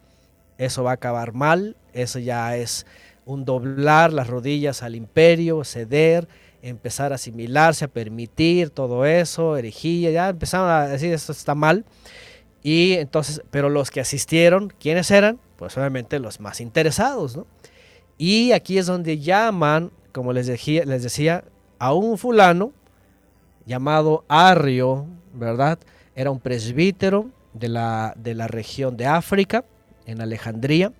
eso 0.57 0.83
va 0.83 0.91
a 0.91 0.95
acabar 0.95 1.33
mal, 1.33 1.77
eso 1.93 2.19
ya 2.19 2.57
es 2.57 2.85
un 3.25 3.45
doblar 3.45 4.11
las 4.11 4.27
rodillas 4.27 4.83
al 4.83 4.95
imperio, 4.95 5.63
ceder, 5.63 6.27
empezar 6.61 7.11
a 7.11 7.15
asimilarse, 7.15 7.85
a 7.85 7.87
permitir 7.87 8.69
todo 8.69 9.05
eso, 9.05 9.57
herejía, 9.57 10.11
ya 10.11 10.29
empezaron 10.29 10.69
a 10.69 10.87
decir, 10.87 11.13
esto 11.13 11.31
está 11.31 11.55
mal. 11.55 11.85
Y 12.63 12.93
entonces, 12.93 13.41
pero 13.49 13.69
los 13.69 13.89
que 13.89 14.01
asistieron, 14.01 14.71
¿quiénes 14.79 15.09
eran? 15.09 15.39
Pues 15.61 15.77
obviamente 15.77 16.17
los 16.17 16.39
más 16.39 16.59
interesados, 16.59 17.37
¿no? 17.37 17.45
Y 18.17 18.51
aquí 18.51 18.79
es 18.79 18.87
donde 18.87 19.19
llaman, 19.19 19.91
como 20.11 20.33
les 20.33 20.47
decía, 20.47 20.85
les 20.85 21.03
decía 21.03 21.43
a 21.77 21.93
un 21.93 22.17
fulano 22.17 22.71
llamado 23.67 24.25
Arrio, 24.27 25.05
¿verdad? 25.35 25.77
Era 26.15 26.31
un 26.31 26.39
presbítero 26.39 27.29
de 27.53 27.69
la, 27.69 28.15
de 28.17 28.33
la 28.33 28.47
región 28.47 28.97
de 28.97 29.05
África, 29.05 29.63
en 30.07 30.19
Alejandría, 30.21 30.93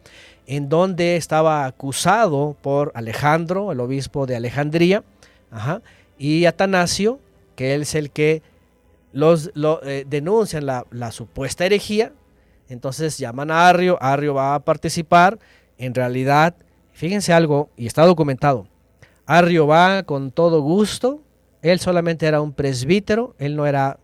en 0.46 0.70
donde 0.70 1.16
estaba 1.16 1.66
acusado 1.66 2.56
por 2.62 2.92
Alejandro, 2.94 3.72
el 3.72 3.80
obispo 3.80 4.28
de 4.28 4.36
Alejandría, 4.36 5.04
ajá, 5.50 5.82
y 6.20 6.46
Atanasio, 6.46 7.18
que 7.56 7.74
él 7.74 7.82
es 7.82 7.96
el 7.96 8.12
que 8.12 8.44
los 9.12 9.50
lo, 9.56 9.82
eh, 9.84 10.06
denuncian 10.08 10.68
la, 10.68 10.86
la 10.92 11.12
supuesta 11.12 11.66
herejía, 11.66 12.14
entonces 12.74 13.18
llaman 13.18 13.52
a 13.52 13.68
Arrio, 13.68 13.98
Arrio 14.02 14.34
va 14.34 14.56
a 14.56 14.64
participar, 14.64 15.40
en 15.78 15.94
realidad, 15.94 16.56
fíjense 16.92 17.34
algo, 17.34 17.70
y 17.76 17.88
está 17.88 18.06
documentado, 18.06 18.68
Arrio 19.26 19.68
va 19.68 20.04
con 20.04 20.32
todo 20.32 20.62
gusto, 20.62 21.22
él 21.62 21.80
solamente 21.80 22.26
era 22.26 22.42
un 22.42 22.54
presbítero, 22.54 23.36
él 23.40 23.56
no 23.56 23.66
era 23.68 24.00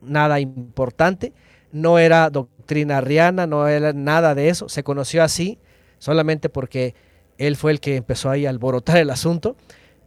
nada 0.00 0.40
importante, 0.40 1.32
no 1.72 1.98
era 1.98 2.30
doctrina 2.30 2.98
arriana, 2.98 3.46
no 3.46 3.68
era 3.68 3.92
nada 3.92 4.34
de 4.34 4.48
eso, 4.48 4.68
se 4.68 4.82
conoció 4.82 5.22
así 5.22 5.58
solamente 5.98 6.48
porque 6.48 6.94
él 7.38 7.56
fue 7.56 7.72
el 7.72 7.80
que 7.80 7.96
empezó 7.96 8.30
ahí 8.30 8.46
a 8.46 8.50
alborotar 8.50 8.98
el 8.98 9.10
asunto, 9.10 9.56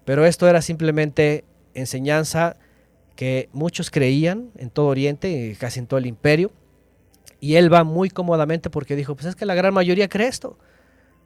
pero 0.06 0.26
esto 0.26 0.48
era 0.48 0.62
simplemente 0.62 1.46
enseñanza 1.74 2.58
que 3.16 3.50
muchos 3.54 3.92
creían 3.92 4.52
en 4.58 4.70
todo 4.70 4.88
Oriente, 4.88 5.56
casi 5.60 5.80
en 5.80 5.88
todo 5.88 5.98
el 5.98 6.06
imperio, 6.06 6.52
y 7.44 7.58
él 7.58 7.72
va 7.72 7.84
muy 7.84 8.10
cómodamente 8.10 8.70
porque 8.70 8.96
dijo, 8.96 9.16
pues 9.16 9.26
es 9.26 9.36
que 9.36 9.46
la 9.46 9.54
gran 9.54 9.74
mayoría 9.74 10.08
cree 10.08 10.30
esto, 10.30 10.58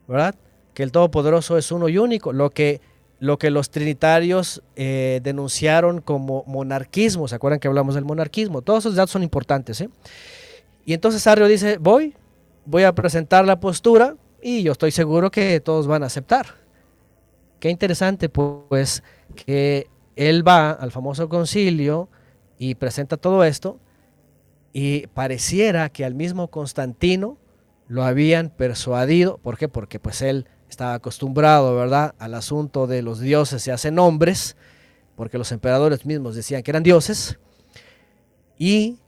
¿verdad? 0.08 0.34
Que 0.74 0.82
el 0.82 0.92
Todopoderoso 0.92 1.60
es 1.60 1.72
uno 1.72 1.90
y 1.90 2.00
único, 2.00 2.34
lo 2.34 2.50
que, 2.50 2.82
lo 3.20 3.38
que 3.38 3.52
los 3.52 3.70
trinitarios 3.70 4.64
eh, 4.76 5.20
denunciaron 5.22 6.02
como 6.02 6.44
monarquismo, 6.48 7.28
¿se 7.28 7.36
acuerdan 7.36 7.60
que 7.60 7.68
hablamos 7.68 7.94
del 7.94 8.04
monarquismo? 8.04 8.64
Todos 8.64 8.80
esos 8.80 8.96
datos 8.96 9.12
son 9.12 9.22
importantes, 9.22 9.80
¿eh? 9.80 9.92
Y 10.86 10.94
entonces 10.94 11.28
Arrio 11.28 11.48
dice, 11.48 11.78
voy, 11.78 12.16
voy 12.66 12.82
a 12.82 12.96
presentar 12.96 13.46
la 13.46 13.60
postura 13.60 14.16
y 14.42 14.64
yo 14.64 14.72
estoy 14.72 14.90
seguro 14.90 15.30
que 15.30 15.60
todos 15.60 15.86
van 15.86 16.02
a 16.02 16.08
aceptar. 16.08 16.48
Qué 17.60 17.70
interesante, 17.70 18.28
pues, 18.28 19.04
que 19.36 19.86
él 20.16 20.48
va 20.48 20.72
al 20.72 20.92
famoso 20.92 21.30
concilio 21.30 22.10
y 22.58 22.74
presenta 22.74 23.18
todo 23.18 23.44
esto 23.44 23.78
y 24.80 25.08
pareciera 25.08 25.90
que 25.90 26.06
al 26.06 26.14
mismo 26.14 26.50
Constantino 26.50 27.40
lo 27.88 28.04
habían 28.04 28.52
persuadido, 28.52 29.40
¿por 29.40 29.58
qué? 29.58 29.68
Porque 29.68 30.00
pues 30.00 30.22
él 30.22 30.46
estaba 30.70 30.94
acostumbrado, 30.94 31.76
¿verdad?, 31.76 32.14
al 32.20 32.36
asunto 32.36 32.86
de 32.86 33.02
los 33.02 33.20
dioses 33.20 33.64
se 33.64 33.72
hacen 33.72 33.98
hombres, 33.98 34.56
porque 35.16 35.40
los 35.40 35.52
emperadores 35.52 36.06
mismos 36.06 36.36
decían 36.36 36.62
que 36.62 36.70
eran 36.70 36.84
dioses, 36.84 37.40
y 38.60 39.00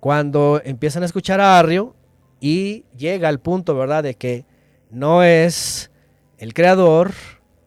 cuando 0.00 0.60
empiezan 0.62 1.02
a 1.02 1.06
escuchar 1.06 1.40
a 1.40 1.58
Arrio 1.58 1.96
y 2.38 2.84
llega 2.94 3.30
al 3.30 3.40
punto, 3.40 3.74
¿verdad?, 3.74 4.02
de 4.02 4.16
que 4.16 4.44
no 4.90 5.22
es 5.22 5.90
el 6.36 6.52
creador, 6.52 7.12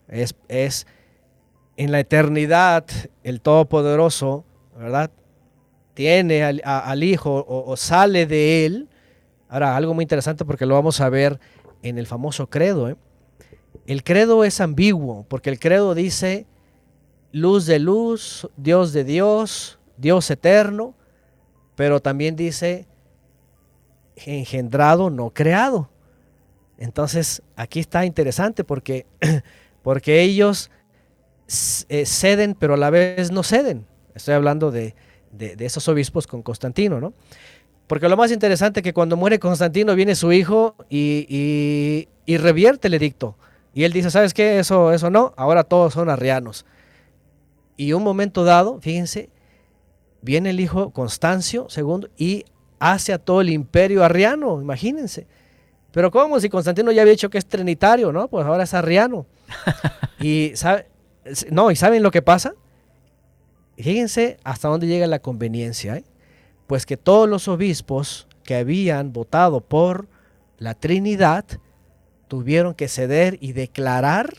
es, 0.07 0.35
es 0.49 0.85
en 1.77 1.91
la 1.91 1.99
eternidad 1.99 2.85
el 3.23 3.41
Todopoderoso, 3.41 4.45
¿verdad? 4.77 5.09
Tiene 5.99 6.45
al, 6.63 7.03
Hijo 7.03 7.30
o, 7.39 7.69
o, 7.69 7.76
sale 7.76 8.26
de 8.26 8.65
él. 8.65 8.88
Ahora, 9.49 9.76
algo 9.76 9.93
muy 9.93 10.03
interesante 10.03 10.45
porque 10.45 10.65
lo 10.65 10.76
vamos 10.76 11.01
a 11.01 11.09
ver 11.09 11.41
en 11.84 11.97
el 11.97 12.07
famoso 12.07 12.49
credo. 12.49 12.88
¿eh? 12.88 12.95
El 13.85 14.05
credo 14.05 14.45
es 14.45 14.61
ambiguo 14.61 15.26
porque 15.27 15.49
el 15.49 15.59
credo 15.59 15.93
dice 15.95 16.47
luz 17.34 17.65
de 17.65 17.80
luz, 17.80 18.47
Dios 18.55 18.93
de 18.93 19.03
Dios, 19.03 19.77
Dios 19.97 20.31
eterno, 20.31 20.95
pero 21.76 21.99
también 21.99 22.38
dice 22.38 22.88
engendrado, 24.15 25.09
no 25.09 25.31
creado. 25.31 25.89
Entonces, 26.77 27.41
aquí 27.57 27.81
está 27.81 28.05
interesante 28.05 28.63
porque, 28.63 29.05
porque 29.84 30.21
ellos 30.21 30.71
eh, 31.89 32.05
ceden, 32.05 32.55
pero 32.57 32.76
a 32.76 32.77
la 32.77 32.89
vez 32.89 33.34
no 33.34 33.43
ceden. 33.43 33.85
Estoy 34.15 34.35
hablando 34.35 34.71
de, 34.71 34.95
de, 35.31 35.56
de, 35.56 35.65
esos 35.65 35.88
obispos 35.88 36.27
con 36.27 36.41
Constantino, 36.41 36.99
¿no? 36.99 37.14
Porque 37.88 38.07
lo 38.07 38.18
más 38.18 38.31
interesante 38.31 38.81
es 38.81 38.84
que 38.84 38.93
cuando 38.93 39.18
muere 39.18 39.39
Constantino 39.39 39.95
viene 39.95 40.15
su 40.15 40.31
hijo 40.31 40.76
y, 40.89 41.26
y, 41.27 42.07
y 42.26 42.38
revierte 42.38 42.88
el 42.88 42.93
edicto. 42.93 43.35
Y 43.73 43.84
él 43.84 43.93
dice, 43.93 44.11
¿sabes 44.11 44.34
qué? 44.34 44.60
Eso, 44.60 44.91
eso 44.91 45.10
no, 45.10 45.34
ahora 45.38 45.64
todos 45.64 45.93
son 45.93 46.10
arrianos. 46.10 46.65
Y 47.77 47.93
un 47.93 48.03
momento 48.03 48.43
dado, 48.43 48.80
fíjense, 48.81 49.30
viene 50.22 50.51
el 50.51 50.60
hijo 50.60 50.91
Constancio 50.91 51.68
II 51.76 52.10
y 52.18 52.45
hace 52.80 53.14
a 53.14 53.19
todo 53.19 53.41
el 53.41 53.49
imperio 53.49 54.03
arriano, 54.03 54.61
imagínense. 54.61 55.27
Pero 55.91 56.11
¿cómo? 56.11 56.39
Si 56.39 56.49
Constantino 56.49 56.91
ya 56.91 57.01
había 57.01 57.11
dicho 57.11 57.30
que 57.30 57.38
es 57.38 57.45
trinitario, 57.45 58.11
¿no? 58.11 58.27
Pues 58.27 58.45
ahora 58.45 58.64
es 58.64 58.73
arriano. 58.73 59.26
y, 60.19 60.51
¿sabe? 60.56 60.88
No, 61.51 61.72
¿y 61.72 61.76
saben 61.76 62.03
lo 62.03 62.11
que 62.11 62.22
pasa? 62.22 62.53
Fíjense 63.80 64.38
hasta 64.43 64.68
dónde 64.68 64.88
llega 64.88 65.07
la 65.07 65.19
conveniencia. 65.19 65.95
¿eh? 65.95 66.03
Pues 66.68 66.85
que 66.85 66.97
todos 66.97 67.30
los 67.30 67.47
obispos 67.47 68.27
que 68.43 68.56
habían 68.56 69.14
votado 69.14 69.61
por 69.61 70.07
la 70.57 70.73
Trinidad 70.73 71.45
tuvieron 72.27 72.73
que 72.73 72.89
ceder 72.89 73.38
y 73.39 73.53
declarar 73.53 74.34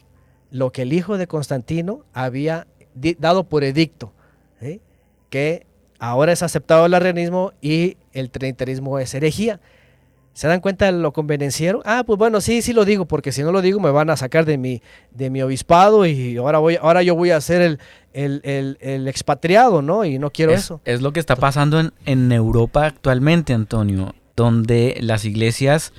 lo 0.51 0.73
que 0.73 0.83
el 0.83 0.93
hijo 0.93 1.17
de 1.17 1.27
Constantino 1.27 2.05
había 2.13 2.67
dado 3.19 3.45
por 3.45 3.65
edicto, 3.65 4.13
¿eh? 4.61 4.81
que 5.31 5.67
ahora 5.99 6.33
es 6.33 6.43
aceptado 6.43 6.87
el 6.87 6.95
arrianismo 6.95 7.53
y 7.63 7.97
el 8.13 8.31
trinitarismo 8.31 8.99
es 8.99 9.15
herejía. 9.15 9.61
¿Se 10.33 10.49
dan 10.49 10.61
cuenta 10.61 10.87
de 10.87 10.93
lo 10.93 11.13
convenenciero? 11.13 11.83
Ah, 11.85 12.05
pues 12.07 12.19
bueno, 12.19 12.41
sí, 12.41 12.63
sí 12.63 12.73
lo 12.73 12.85
digo, 12.85 13.05
porque 13.05 13.33
si 13.33 13.43
no 13.43 13.53
lo 13.53 13.63
digo 13.63 13.81
me 13.81 13.91
van 13.91 14.11
a 14.11 14.17
sacar 14.17 14.45
de 14.45 14.59
mi, 14.59 14.81
de 15.11 15.29
mi 15.29 15.43
obispado 15.43 16.07
y 16.07 16.37
ahora, 16.37 16.59
voy, 16.59 16.79
ahora 16.81 17.03
yo 17.03 17.15
voy 17.15 17.31
a 17.31 17.41
ser 17.41 17.61
el, 17.63 17.79
el, 18.13 18.41
el, 18.45 18.79
el 18.81 19.09
expatriado, 19.09 19.83
¿no? 19.83 20.05
Y 20.05 20.19
no 20.19 20.31
quiero 20.31 20.53
es, 20.53 20.61
eso. 20.61 20.81
Es 20.85 21.03
lo 21.03 21.13
que 21.13 21.21
está 21.21 21.37
pasando 21.37 21.81
en, 21.81 21.93
en 22.07 22.31
Europa 22.33 22.87
actualmente, 22.87 23.53
Antonio, 23.53 24.15
donde 24.37 24.97
las 25.01 25.25
iglesias 25.25 25.93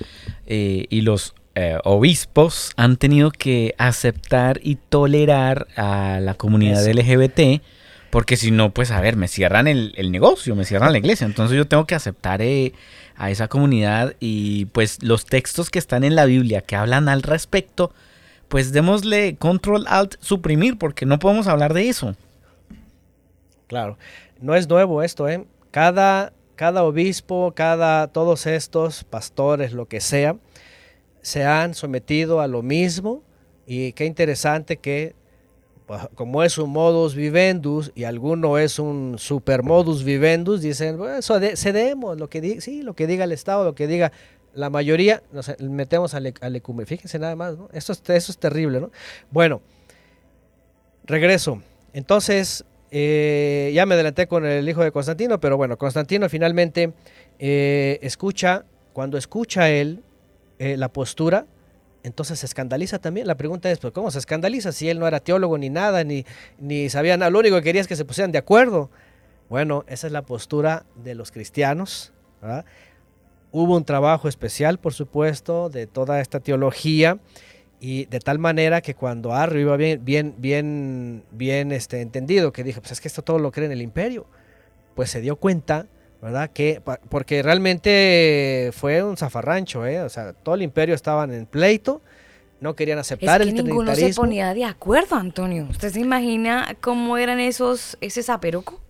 eh, 0.46 0.86
y 0.88 1.02
los 1.02 1.34
eh, 1.54 1.78
obispos 1.84 2.72
han 2.76 2.96
tenido 2.96 3.30
que 3.30 3.74
aceptar 3.76 4.58
y 4.62 4.76
tolerar 4.76 5.66
a 5.76 6.18
la 6.20 6.34
comunidad 6.34 6.86
eso. 6.86 6.98
LGBT. 6.98 7.62
Porque 8.08 8.36
si 8.36 8.50
no, 8.50 8.70
pues 8.70 8.90
a 8.90 9.00
ver, 9.00 9.16
me 9.16 9.28
cierran 9.28 9.68
el, 9.68 9.92
el, 9.96 10.10
negocio, 10.12 10.54
me 10.54 10.64
cierran 10.64 10.92
la 10.92 10.98
iglesia. 10.98 11.26
Entonces 11.26 11.56
yo 11.56 11.66
tengo 11.66 11.86
que 11.86 11.94
aceptar 11.94 12.42
eh, 12.42 12.72
a 13.22 13.30
esa 13.30 13.46
comunidad 13.46 14.16
y 14.18 14.64
pues 14.66 15.00
los 15.00 15.26
textos 15.26 15.70
que 15.70 15.78
están 15.78 16.02
en 16.02 16.16
la 16.16 16.24
Biblia 16.24 16.60
que 16.60 16.74
hablan 16.74 17.08
al 17.08 17.22
respecto, 17.22 17.92
pues 18.48 18.72
démosle 18.72 19.36
control 19.36 19.84
alt 19.86 20.16
suprimir 20.18 20.76
porque 20.76 21.06
no 21.06 21.20
podemos 21.20 21.46
hablar 21.46 21.72
de 21.72 21.88
eso. 21.88 22.16
Claro, 23.68 23.96
no 24.40 24.56
es 24.56 24.68
nuevo 24.68 25.04
esto, 25.04 25.28
¿eh? 25.28 25.44
Cada, 25.70 26.32
cada 26.56 26.82
obispo, 26.82 27.52
cada, 27.54 28.08
todos 28.08 28.46
estos 28.46 29.04
pastores, 29.04 29.72
lo 29.72 29.86
que 29.86 30.00
sea, 30.00 30.34
se 31.20 31.44
han 31.44 31.74
sometido 31.74 32.40
a 32.40 32.48
lo 32.48 32.62
mismo 32.62 33.22
y 33.68 33.92
qué 33.92 34.04
interesante 34.04 34.78
que 34.78 35.14
como 36.14 36.42
es 36.42 36.58
un 36.58 36.70
modus 36.70 37.14
vivendus 37.14 37.92
y 37.94 38.04
alguno 38.04 38.58
es 38.58 38.78
un 38.78 39.16
super 39.18 39.62
modus 39.62 40.04
vivendus, 40.04 40.62
dicen, 40.62 40.96
bueno, 40.96 41.20
cedemos, 41.22 42.18
lo 42.18 42.28
que 42.28 42.40
diga, 42.40 42.60
sí, 42.60 42.82
lo 42.82 42.94
que 42.94 43.06
diga 43.06 43.24
el 43.24 43.32
Estado, 43.32 43.64
lo 43.64 43.74
que 43.74 43.86
diga 43.86 44.12
la 44.54 44.70
mayoría, 44.70 45.22
nos 45.32 45.58
metemos 45.60 46.14
al, 46.14 46.34
al 46.40 46.56
ecumen. 46.56 46.86
Fíjense 46.86 47.18
nada 47.18 47.36
más, 47.36 47.56
¿no? 47.56 47.68
Eso 47.72 47.92
es, 47.92 48.02
eso 48.08 48.32
es 48.32 48.38
terrible, 48.38 48.80
¿no? 48.80 48.90
Bueno, 49.30 49.62
regreso. 51.04 51.62
Entonces, 51.92 52.64
eh, 52.90 53.72
ya 53.74 53.86
me 53.86 53.94
adelanté 53.94 54.26
con 54.26 54.44
el 54.44 54.68
hijo 54.68 54.82
de 54.84 54.92
Constantino, 54.92 55.40
pero 55.40 55.56
bueno, 55.56 55.78
Constantino 55.78 56.28
finalmente 56.28 56.92
eh, 57.38 57.98
escucha, 58.02 58.66
cuando 58.92 59.16
escucha 59.16 59.70
él 59.70 60.02
eh, 60.58 60.76
la 60.76 60.92
postura, 60.92 61.46
entonces 62.02 62.38
se 62.40 62.46
escandaliza 62.46 62.98
también. 62.98 63.26
La 63.26 63.36
pregunta 63.36 63.70
es, 63.70 63.78
¿cómo 63.92 64.10
se 64.10 64.18
escandaliza 64.18 64.72
si 64.72 64.88
él 64.88 64.98
no 64.98 65.06
era 65.06 65.20
teólogo 65.20 65.58
ni 65.58 65.70
nada, 65.70 66.04
ni, 66.04 66.24
ni 66.58 66.88
sabía? 66.88 67.16
Lo 67.16 67.38
único 67.38 67.56
que 67.56 67.62
quería 67.62 67.80
es 67.80 67.88
que 67.88 67.96
se 67.96 68.04
pusieran 68.04 68.32
de 68.32 68.38
acuerdo. 68.38 68.90
Bueno, 69.48 69.84
esa 69.86 70.06
es 70.06 70.12
la 70.12 70.22
postura 70.22 70.86
de 70.96 71.14
los 71.14 71.30
cristianos. 71.30 72.12
Hubo 73.50 73.76
un 73.76 73.84
trabajo 73.84 74.28
especial, 74.28 74.78
por 74.78 74.94
supuesto, 74.94 75.68
de 75.68 75.86
toda 75.86 76.20
esta 76.20 76.40
teología 76.40 77.18
y 77.78 78.06
de 78.06 78.20
tal 78.20 78.38
manera 78.38 78.80
que 78.80 78.94
cuando 78.94 79.34
Arrio 79.34 79.60
iba 79.60 79.76
bien, 79.76 80.04
bien, 80.04 80.34
bien, 80.38 81.24
bien 81.32 81.72
este, 81.72 82.00
entendido, 82.00 82.52
que 82.52 82.64
dijo, 82.64 82.80
pues 82.80 82.92
es 82.92 83.00
que 83.00 83.08
esto 83.08 83.22
todo 83.22 83.38
lo 83.38 83.50
cree 83.50 83.66
en 83.66 83.72
el 83.72 83.82
imperio, 83.82 84.26
pues 84.94 85.10
se 85.10 85.20
dio 85.20 85.36
cuenta, 85.36 85.86
¿verdad? 86.22 86.50
Que, 86.50 86.80
porque 87.08 87.42
realmente 87.42 88.70
fue 88.72 89.02
un 89.02 89.16
zafarrancho, 89.16 89.84
¿eh? 89.84 90.00
O 90.02 90.08
sea, 90.08 90.32
todo 90.32 90.54
el 90.54 90.62
imperio 90.62 90.94
estaba 90.94 91.24
en 91.24 91.46
pleito, 91.46 92.00
no 92.60 92.76
querían 92.76 93.00
aceptar 93.00 93.42
es 93.42 93.48
que 93.48 93.62
ninguno 93.64 93.92
se 93.92 94.14
ponía 94.14 94.54
de 94.54 94.64
acuerdo, 94.64 95.16
Antonio. 95.16 95.66
¿Usted 95.68 95.90
se 95.90 95.98
imagina 95.98 96.76
cómo 96.80 97.18
eran 97.18 97.40
esos, 97.40 97.98
ese 98.00 98.22
zaperoco? 98.22 98.80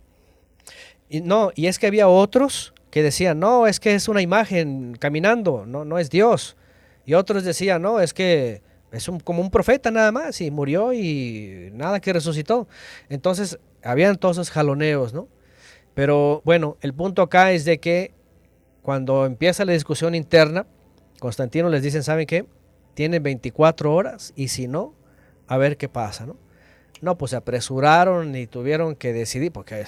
Y 1.09 1.21
no, 1.21 1.51
y 1.55 1.65
es 1.65 1.79
que 1.79 1.87
había 1.87 2.07
otros 2.07 2.75
que 2.91 3.01
decían, 3.01 3.39
no, 3.39 3.65
es 3.65 3.79
que 3.79 3.95
es 3.95 4.07
una 4.07 4.21
imagen 4.21 4.95
caminando, 4.99 5.65
no, 5.65 5.85
no 5.85 5.97
es 5.97 6.11
Dios. 6.11 6.55
Y 7.03 7.15
otros 7.15 7.43
decían, 7.43 7.81
no, 7.81 7.99
es 7.99 8.13
que 8.13 8.61
es 8.91 9.09
como 9.23 9.41
un 9.41 9.49
profeta 9.49 9.89
nada 9.89 10.11
más 10.11 10.39
y 10.39 10.51
murió 10.51 10.93
y 10.93 11.71
nada 11.73 11.99
que 11.99 12.13
resucitó. 12.13 12.67
Entonces, 13.09 13.57
habían 13.83 14.17
todos 14.17 14.37
esos 14.37 14.51
jaloneos, 14.51 15.15
¿no? 15.15 15.27
Pero 15.93 16.41
bueno, 16.45 16.77
el 16.81 16.93
punto 16.93 17.21
acá 17.21 17.51
es 17.51 17.65
de 17.65 17.79
que 17.79 18.13
cuando 18.81 19.25
empieza 19.25 19.65
la 19.65 19.73
discusión 19.73 20.15
interna, 20.15 20.65
Constantino 21.19 21.69
les 21.69 21.83
dice, 21.83 22.03
¿saben 22.03 22.27
qué? 22.27 22.45
Tienen 22.93 23.23
24 23.23 23.93
horas 23.93 24.33
y 24.35 24.49
si 24.49 24.67
no, 24.67 24.93
a 25.47 25.57
ver 25.57 25.77
qué 25.77 25.89
pasa, 25.89 26.25
¿no? 26.25 26.37
No, 27.01 27.17
pues 27.17 27.31
se 27.31 27.35
apresuraron 27.35 28.35
y 28.35 28.47
tuvieron 28.47 28.95
que 28.95 29.11
decidir 29.11 29.51
porque, 29.51 29.83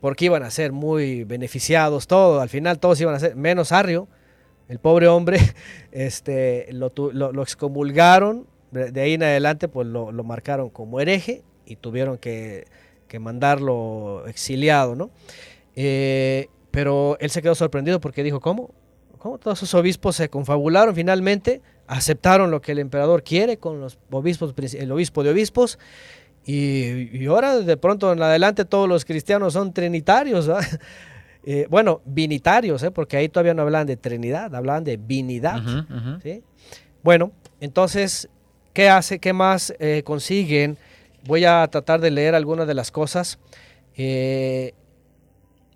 porque 0.00 0.26
iban 0.26 0.44
a 0.44 0.50
ser 0.50 0.70
muy 0.70 1.24
beneficiados 1.24 2.06
todos. 2.06 2.40
Al 2.40 2.48
final 2.48 2.78
todos 2.78 3.00
iban 3.00 3.14
a 3.16 3.18
ser, 3.18 3.34
menos 3.34 3.72
Arrio, 3.72 4.06
el 4.68 4.78
pobre 4.78 5.08
hombre 5.08 5.38
este, 5.92 6.68
lo, 6.72 7.42
excomulgaron, 7.42 8.46
de 8.70 9.00
ahí 9.00 9.14
en 9.14 9.22
adelante 9.22 9.68
pues 9.68 9.86
lo, 9.88 10.12
marcaron 10.24 10.70
como 10.70 11.00
hereje 11.00 11.42
y 11.66 11.76
tuvieron 11.76 12.16
que, 12.16 12.66
mandarlo 13.18 14.24
exiliado, 14.26 14.94
¿no? 14.94 15.10
Eh, 15.74 16.48
pero 16.70 17.16
él 17.20 17.30
se 17.30 17.42
quedó 17.42 17.54
sorprendido 17.54 18.00
porque 18.00 18.22
dijo, 18.22 18.40
¿cómo? 18.40 18.74
¿Cómo 19.18 19.38
todos 19.38 19.62
esos 19.62 19.74
obispos 19.74 20.16
se 20.16 20.28
confabularon 20.28 20.94
finalmente? 20.94 21.60
Aceptaron 21.86 22.50
lo 22.50 22.60
que 22.60 22.72
el 22.72 22.78
emperador 22.78 23.22
quiere 23.22 23.58
con 23.58 23.80
los 23.80 23.98
obispos, 24.10 24.54
el 24.74 24.90
obispo 24.90 25.22
de 25.22 25.30
obispos, 25.30 25.78
y, 26.44 27.16
y 27.16 27.26
ahora 27.26 27.58
de 27.58 27.76
pronto 27.76 28.12
en 28.12 28.20
adelante 28.20 28.64
todos 28.64 28.88
los 28.88 29.04
cristianos 29.04 29.52
son 29.52 29.72
trinitarios. 29.72 30.50
Eh, 31.44 31.66
bueno, 31.68 32.02
vinitarios, 32.04 32.82
¿eh? 32.84 32.90
porque 32.90 33.16
ahí 33.16 33.28
todavía 33.28 33.54
no 33.54 33.62
hablan 33.62 33.86
de 33.86 33.96
Trinidad, 33.96 34.54
hablan 34.54 34.84
de 34.84 34.96
vinidad. 34.96 35.60
Bueno, 37.02 37.32
entonces, 37.60 38.28
¿qué 38.72 38.88
hace? 38.88 39.18
¿Qué 39.18 39.32
más 39.32 39.74
eh, 39.80 40.02
consiguen? 40.04 40.78
Voy 41.24 41.44
a 41.44 41.66
tratar 41.68 42.00
de 42.00 42.10
leer 42.10 42.34
algunas 42.34 42.66
de 42.66 42.74
las 42.74 42.90
cosas. 42.90 43.38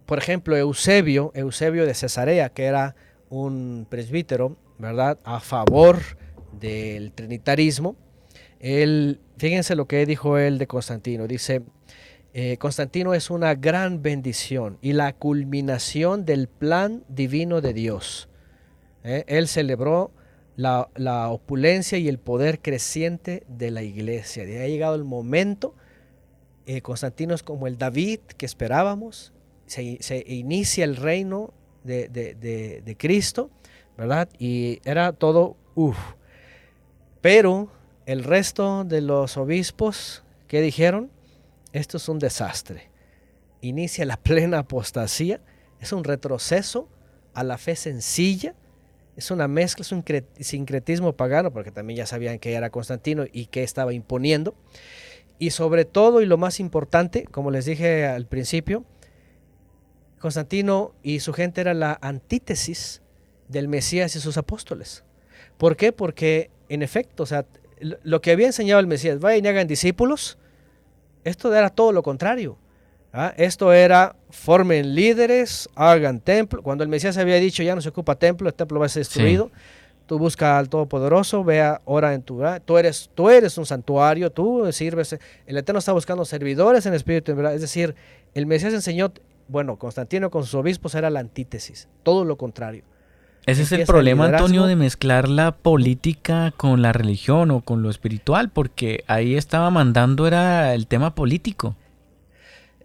por 0.07 0.19
ejemplo, 0.19 0.57
Eusebio, 0.57 1.33
Eusebio 1.35 1.87
de 1.87 1.95
Cesarea, 1.95 2.49
que 2.51 2.65
era 2.65 2.95
un 3.29 3.87
presbítero, 3.89 4.57
¿verdad? 4.79 5.19
A 5.25 5.41
favor 5.41 5.99
del 6.53 7.13
trinitarismo. 7.13 7.97
Él, 8.61 9.21
fíjense 9.37 9.77
lo 9.77 9.87
que 9.87 10.07
dijo 10.07 10.39
él 10.39 10.59
de 10.59 10.67
Constantino. 10.67 11.27
Dice, 11.27 11.63
eh, 12.33 12.57
Constantino 12.59 13.15
es 13.15 13.31
una 13.31 13.55
gran 13.55 14.03
bendición 14.03 14.79
y 14.81 14.93
la 14.93 15.13
culminación 15.13 16.25
del 16.25 16.49
plan 16.49 17.05
divino 17.09 17.61
de 17.61 17.73
Dios. 17.73 18.29
Eh, 19.05 19.25
él 19.27 19.49
celebró 19.49 20.11
la, 20.57 21.29
opulencia 21.31 21.99
y 21.99 22.09
el 22.09 22.19
poder 22.19 22.61
creciente 22.61 23.45
de 23.49 23.71
la 23.71 23.83
iglesia. 23.83 24.45
De 24.45 24.63
ha 24.63 24.67
llegado 24.67 24.95
el 24.95 25.05
momento. 25.05 25.75
Eh, 26.67 26.81
Constantino 26.81 27.35
es 27.35 27.43
como 27.43 27.67
el 27.67 27.79
David 27.79 28.21
que 28.37 28.47
esperábamos. 28.47 29.33
Se, 29.67 30.25
inicia 30.27 30.85
el 30.85 30.97
reino 30.97 31.53
de, 31.85 32.97
Cristo, 32.99 33.51
¿verdad? 33.97 34.29
Y 34.39 34.81
era 34.85 35.13
todo, 35.13 35.57
uff. 35.75 35.99
Pero 37.21 37.71
el 38.07 38.25
resto 38.25 38.85
de 38.85 39.01
los 39.01 39.37
obispos, 39.37 40.23
¿qué 40.49 40.61
dijeron? 40.61 41.11
Esto 41.73 41.97
es 41.99 42.09
un 42.09 42.19
desastre. 42.19 42.89
Inicia 43.61 44.05
la 44.07 44.17
plena 44.23 44.61
apostasía, 44.61 45.41
es 45.81 45.93
un 45.93 46.05
retroceso 46.05 46.89
a 47.35 47.45
la 47.45 47.59
fe 47.59 47.77
sencilla, 47.77 48.55
es 49.17 49.31
una 49.31 49.49
mezcla, 49.49 49.83
es 49.83 49.93
un 49.93 50.05
sincretismo 50.39 51.15
pagano, 51.15 51.53
porque 51.53 51.71
también 51.71 51.99
ya 51.99 52.07
sabían 52.07 52.39
que 52.39 52.53
era 52.53 52.71
Constantino 52.71 53.25
y 53.31 53.47
que 53.47 53.63
estaba 53.63 53.93
imponiendo. 53.95 54.55
Y 55.39 55.51
sobre 55.51 55.85
todo, 55.85 56.23
y 56.23 56.27
lo 56.27 56.39
más 56.39 56.61
importante, 56.61 57.25
como 57.25 57.51
les 57.51 57.65
dije 57.65 58.07
al 58.07 58.27
principio, 58.27 58.85
Constantino 60.19 60.95
y 61.03 61.21
su 61.21 61.33
gente 61.33 61.61
era 61.61 61.75
la 61.75 61.99
antítesis 62.01 63.03
del 63.49 63.69
Mesías 63.69 64.17
y 64.17 64.21
sus 64.21 64.37
apóstoles. 64.37 65.05
¿Por 65.57 65.77
qué? 65.77 65.93
Porque, 65.93 66.51
en 66.69 66.83
efecto, 66.83 67.23
o 67.23 67.27
sea, 67.27 67.47
lo 67.81 68.21
que 68.21 68.33
había 68.33 68.47
enseñado 68.47 68.81
el 68.81 68.87
Mesías, 68.87 69.19
vayan 69.21 69.45
y 69.45 69.49
hagan 69.49 69.67
discípulos, 69.67 70.39
esto 71.25 71.55
era 71.55 71.71
todo 71.71 71.93
lo 71.93 72.03
contrario. 72.03 72.59
¿ah? 73.13 73.35
Esto 73.37 73.73
era 73.73 74.17
formen 74.37 74.95
líderes, 74.95 75.69
hagan 75.75 76.21
templo. 76.21 76.63
Cuando 76.63 76.85
el 76.85 76.91
Mesías 76.91 77.17
había 77.17 77.37
dicho 77.37 77.63
ya 77.63 77.75
no 77.75 77.81
se 77.81 77.89
ocupa 77.89 78.15
templo, 78.15 78.49
el 78.49 78.55
templo 78.55 78.79
va 78.79 78.87
a 78.87 78.89
ser 78.89 79.01
destruido. 79.01 79.51
Tú 80.07 80.19
busca 80.21 80.57
al 80.57 80.69
Todopoderoso, 80.69 81.43
vea, 81.43 81.81
ora 81.85 82.15
en 82.15 82.23
tu 82.23 82.41
tú 82.65 82.79
eres, 82.79 83.11
tú 83.15 83.29
eres 83.29 83.59
un 83.59 83.67
santuario, 83.67 84.31
tú 84.31 84.71
sirves. 84.71 85.19
El 85.47 85.57
Eterno 85.57 85.81
está 85.81 85.93
buscando 85.93 86.25
servidores 86.25 86.87
en 86.87 86.95
espíritu 86.95 87.35
verdad. 87.35 87.55
Es 87.55 87.61
decir, 87.61 87.97
el 88.35 88.47
Mesías 88.47 88.73
enseñó, 88.73 89.11
bueno, 89.49 89.77
Constantino 89.77 90.31
con 90.31 90.45
sus 90.45 90.55
obispos 90.55 90.95
era 90.95 91.11
la 91.11 91.19
antítesis, 91.21 91.89
todo 92.05 92.25
lo 92.25 92.37
contrario. 92.37 92.85
Ese 93.47 93.63
es 93.63 93.73
el 93.73 93.85
problema, 93.85 94.27
Antonio, 94.27 94.67
de 94.67 94.77
mezclar 94.77 95.29
la 95.29 95.53
política 95.53 96.53
con 96.57 96.83
la 96.83 96.93
religión 96.93 97.51
o 97.51 97.61
con 97.63 97.83
lo 97.83 97.91
espiritual, 97.91 98.51
porque 98.51 99.03
ahí 99.07 99.37
estaba 99.37 99.71
mandando 99.71 100.27
era 100.27 100.75
el 100.75 100.87
tema 100.87 101.15
político. 101.15 101.75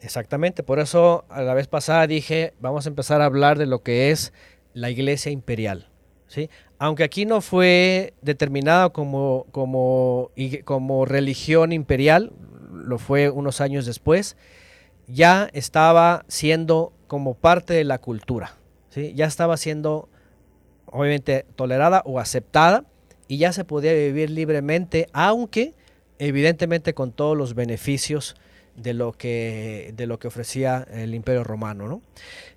Exactamente, 0.02 0.64
por 0.64 0.80
eso 0.80 1.26
a 1.30 1.44
la 1.44 1.53
vez 1.53 1.68
pasada 1.68 2.07
dije, 2.07 2.53
vamos 2.60 2.86
a 2.86 2.90
empezar 2.90 3.22
a 3.22 3.26
hablar 3.26 3.60
de 3.60 3.68
lo 3.68 3.84
que 3.84 4.10
es 4.10 4.34
la 4.73 4.90
iglesia 4.90 5.32
imperial. 5.32 5.90
¿sí? 6.28 6.49
Aunque 6.80 7.03
aquí 7.03 7.26
no 7.26 7.40
fue 7.40 8.15
determinada 8.23 8.90
como, 8.90 9.45
como, 9.52 10.32
como 10.65 11.06
religión 11.06 11.72
imperial, 11.72 12.34
lo 12.72 12.98
fue 12.98 13.30
unos 13.30 13.61
años 13.61 13.86
después, 13.86 14.38
ya 15.07 15.49
estaba 15.53 16.26
siendo 16.28 16.94
como 17.06 17.36
parte 17.36 17.76
de 17.76 17.84
la 17.84 17.99
cultura. 17.99 18.56
¿sí? 18.90 19.14
Ya 19.15 19.28
estaba 19.28 19.56
siendo 19.56 20.10
obviamente 20.88 21.45
tolerada 21.56 22.02
o 22.06 22.19
aceptada 22.19 22.86
y 23.28 23.38
ya 23.38 23.53
se 23.53 23.65
podía 23.65 23.94
vivir 23.94 24.32
libremente, 24.32 25.07
aunque 25.14 25.76
evidentemente 26.18 26.95
con 26.95 27.11
todos 27.11 27.38
los 27.38 27.53
beneficios 27.53 28.36
de 28.76 28.93
lo 28.93 29.11
que, 29.11 29.93
de 29.95 30.07
lo 30.07 30.19
que 30.19 30.27
ofrecía 30.27 30.88
el 30.91 31.14
Imperio 31.14 31.43
Romano. 31.43 31.88
¿no? 31.88 32.02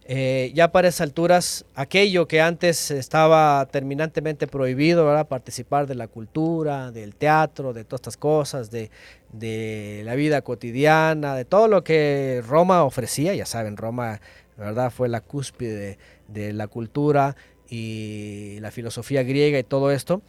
Eh, 0.07 0.53
ya 0.55 0.71
para 0.71 0.89
esas 0.89 1.03
alturas, 1.03 1.65
aquello 1.75 2.29
que 2.29 2.41
antes 2.41 2.91
estaba 2.91 3.67
terminantemente 3.71 4.47
prohibido, 4.47 5.07
¿verdad? 5.07 5.29
participar 5.29 5.87
de 5.87 5.95
la 5.95 6.09
cultura, 6.09 6.91
del 6.91 7.15
teatro, 7.15 7.73
de 7.73 7.85
todas 7.85 8.01
estas 8.01 8.17
cosas, 8.17 8.71
de, 8.71 8.91
de 9.33 10.03
la 10.05 10.15
vida 10.15 10.43
cotidiana, 10.43 11.35
de 11.35 11.45
todo 11.45 11.69
lo 11.69 11.85
que 11.85 12.43
Roma 12.47 12.85
ofrecía, 12.85 13.35
ya 13.35 13.47
saben, 13.47 13.77
Roma 13.77 14.21
¿verdad? 14.57 14.91
fue 14.91 15.09
la 15.09 15.21
cúspide 15.21 15.77
de, 15.77 15.99
de 16.29 16.53
la 16.53 16.69
cultura, 16.69 17.35
y 17.69 18.59
la 18.61 18.71
filosofía 18.71 19.23
griega 19.23 19.59
y 19.59 19.65
todo 19.65 19.91
esto, 19.91 20.23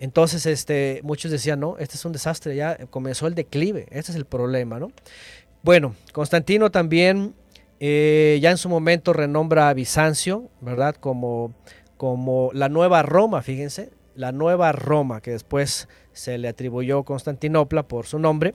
Entonces, 0.00 0.46
este, 0.46 1.00
muchos 1.04 1.30
decían, 1.30 1.60
no, 1.60 1.76
este 1.78 1.96
es 1.96 2.04
un 2.04 2.12
desastre, 2.12 2.56
ya 2.56 2.76
comenzó 2.90 3.26
el 3.26 3.34
declive, 3.34 3.86
este 3.90 4.12
es 4.12 4.16
el 4.16 4.24
problema, 4.24 4.78
¿no? 4.80 4.90
Bueno, 5.62 5.94
Constantino 6.12 6.70
también 6.70 7.34
eh, 7.78 8.38
ya 8.42 8.50
en 8.50 8.58
su 8.58 8.68
momento 8.68 9.12
renombra 9.12 9.68
a 9.68 9.74
Bizancio, 9.74 10.48
¿verdad? 10.60 10.94
Como, 10.94 11.52
como 11.96 12.50
la 12.52 12.68
nueva 12.68 13.02
Roma, 13.02 13.42
fíjense, 13.42 13.90
la 14.14 14.32
nueva 14.32 14.72
Roma, 14.72 15.20
que 15.20 15.32
después 15.32 15.88
se 16.12 16.38
le 16.38 16.48
atribuyó 16.48 17.04
Constantinopla 17.04 17.84
por 17.84 18.06
su 18.06 18.18
nombre, 18.18 18.54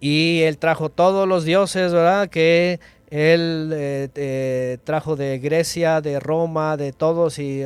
y 0.00 0.42
él 0.42 0.58
trajo 0.58 0.88
todos 0.88 1.26
los 1.26 1.44
dioses, 1.44 1.92
¿verdad? 1.92 2.28
Que 2.28 2.80
él 3.10 3.70
eh, 3.74 4.08
eh, 4.14 4.78
trajo 4.84 5.16
de 5.16 5.38
Grecia, 5.38 6.00
de 6.00 6.20
Roma, 6.20 6.76
de 6.76 6.92
todos, 6.92 7.38
y 7.38 7.64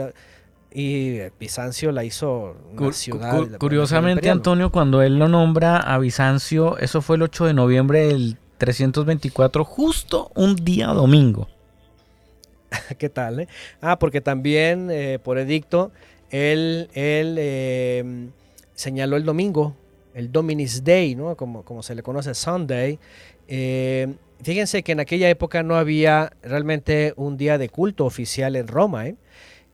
y 0.73 1.19
Bizancio 1.39 1.93
la 1.93 2.05
hizo 2.05 2.57
una 2.77 2.93
ciudad. 2.93 3.59
curiosamente, 3.59 4.31
Antonio, 4.31 4.71
cuando 4.71 5.03
él 5.03 5.19
lo 5.19 5.29
nombra 5.29 5.77
a 5.79 5.99
Bizancio, 5.99 6.79
eso 6.79 7.03
fue 7.03 7.17
el 7.17 7.23
8 7.23 7.47
de 7.47 7.55
noviembre 7.55 8.07
del 8.07 8.39
324, 8.59 9.65
justo 9.65 10.31
un 10.35 10.55
día 10.57 10.89
domingo. 10.89 11.49
¿Qué 12.99 13.09
tal? 13.09 13.41
Eh? 13.41 13.49
Ah, 13.81 13.99
porque 13.99 14.21
también 14.21 14.91
eh, 14.91 15.19
por 15.19 15.39
edicto, 15.39 15.91
él, 16.31 16.89
él 16.95 17.37
eh, 17.39 18.29
señaló 18.75 19.17
el 19.17 19.25
domingo, 19.25 19.75
el 20.15 20.31
Dominis 20.31 20.85
Day, 20.85 21.15
¿no? 21.15 21.37
como, 21.37 21.65
como 21.65 21.83
se 21.83 21.95
le 21.95 22.03
conoce 22.03 22.35
Sunday. 22.35 22.99
fíjense 24.43 24.83
que 24.83 24.93
en 24.93 25.01
aquella 25.01 25.29
época 25.29 25.63
no 25.63 25.75
había 25.75 26.33
realmente 26.43 27.13
un 27.17 27.37
día 27.37 27.59
de 27.59 27.69
culto 27.69 28.05
oficial 28.05 28.55
en 28.55 28.69
Roma. 28.69 29.09
¿eh? 29.09 29.17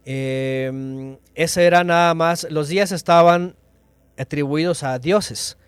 Eh, 0.08 1.18
ese 1.34 1.64
era 1.64 1.82
nada 1.82 2.14
más, 2.14 2.46
los 2.48 2.68
días 2.68 2.92
estaban 2.92 3.56
atribuidos 4.16 4.84
a 4.84 4.98
dioses. 4.98 5.58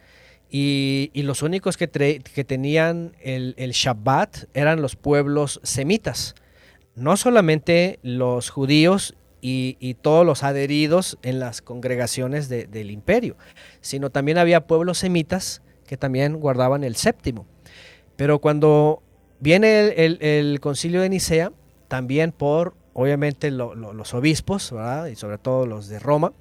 Y, 0.51 1.11
los 1.15 1.43
únicos 1.43 1.77
que, 1.77 1.89
tenían 1.89 3.15
el, 3.21 3.55
Shabbat 3.73 4.45
eran 4.55 4.81
los 4.81 4.97
pueblos 4.97 5.61
semitas. 5.63 6.35
No 6.95 7.17
solamente 7.19 7.99
los 8.03 8.49
judíos 8.49 9.15
y, 9.43 9.95
todos 10.01 10.25
los 10.25 10.45
adheridos 10.45 11.19
en 11.23 11.39
las 11.39 11.61
congregaciones 11.61 12.49
del 12.49 12.91
imperio, 12.91 13.37
sino 13.83 14.09
también 14.09 14.39
había 14.39 14.67
pueblos 14.67 14.99
semitas 14.99 15.61
que 15.87 15.99
también 15.99 16.37
guardaban 16.37 16.83
el 16.83 16.97
séptimo. 16.97 17.47
Pero 18.17 18.39
cuando 18.39 19.03
viene 19.41 19.89
el, 19.89 20.23
el 20.23 20.61
concilio 20.61 21.03
de 21.03 21.11
Nicea, 21.11 21.53
también 21.89 22.33
por 22.33 22.75
obviamente 22.99 23.53
los 23.53 24.13
obispos, 24.13 24.75
y 25.09 25.15
sobre 25.15 25.39
todo 25.39 25.67
los 25.67 25.87
de 25.87 26.01
Roma, 26.01 26.33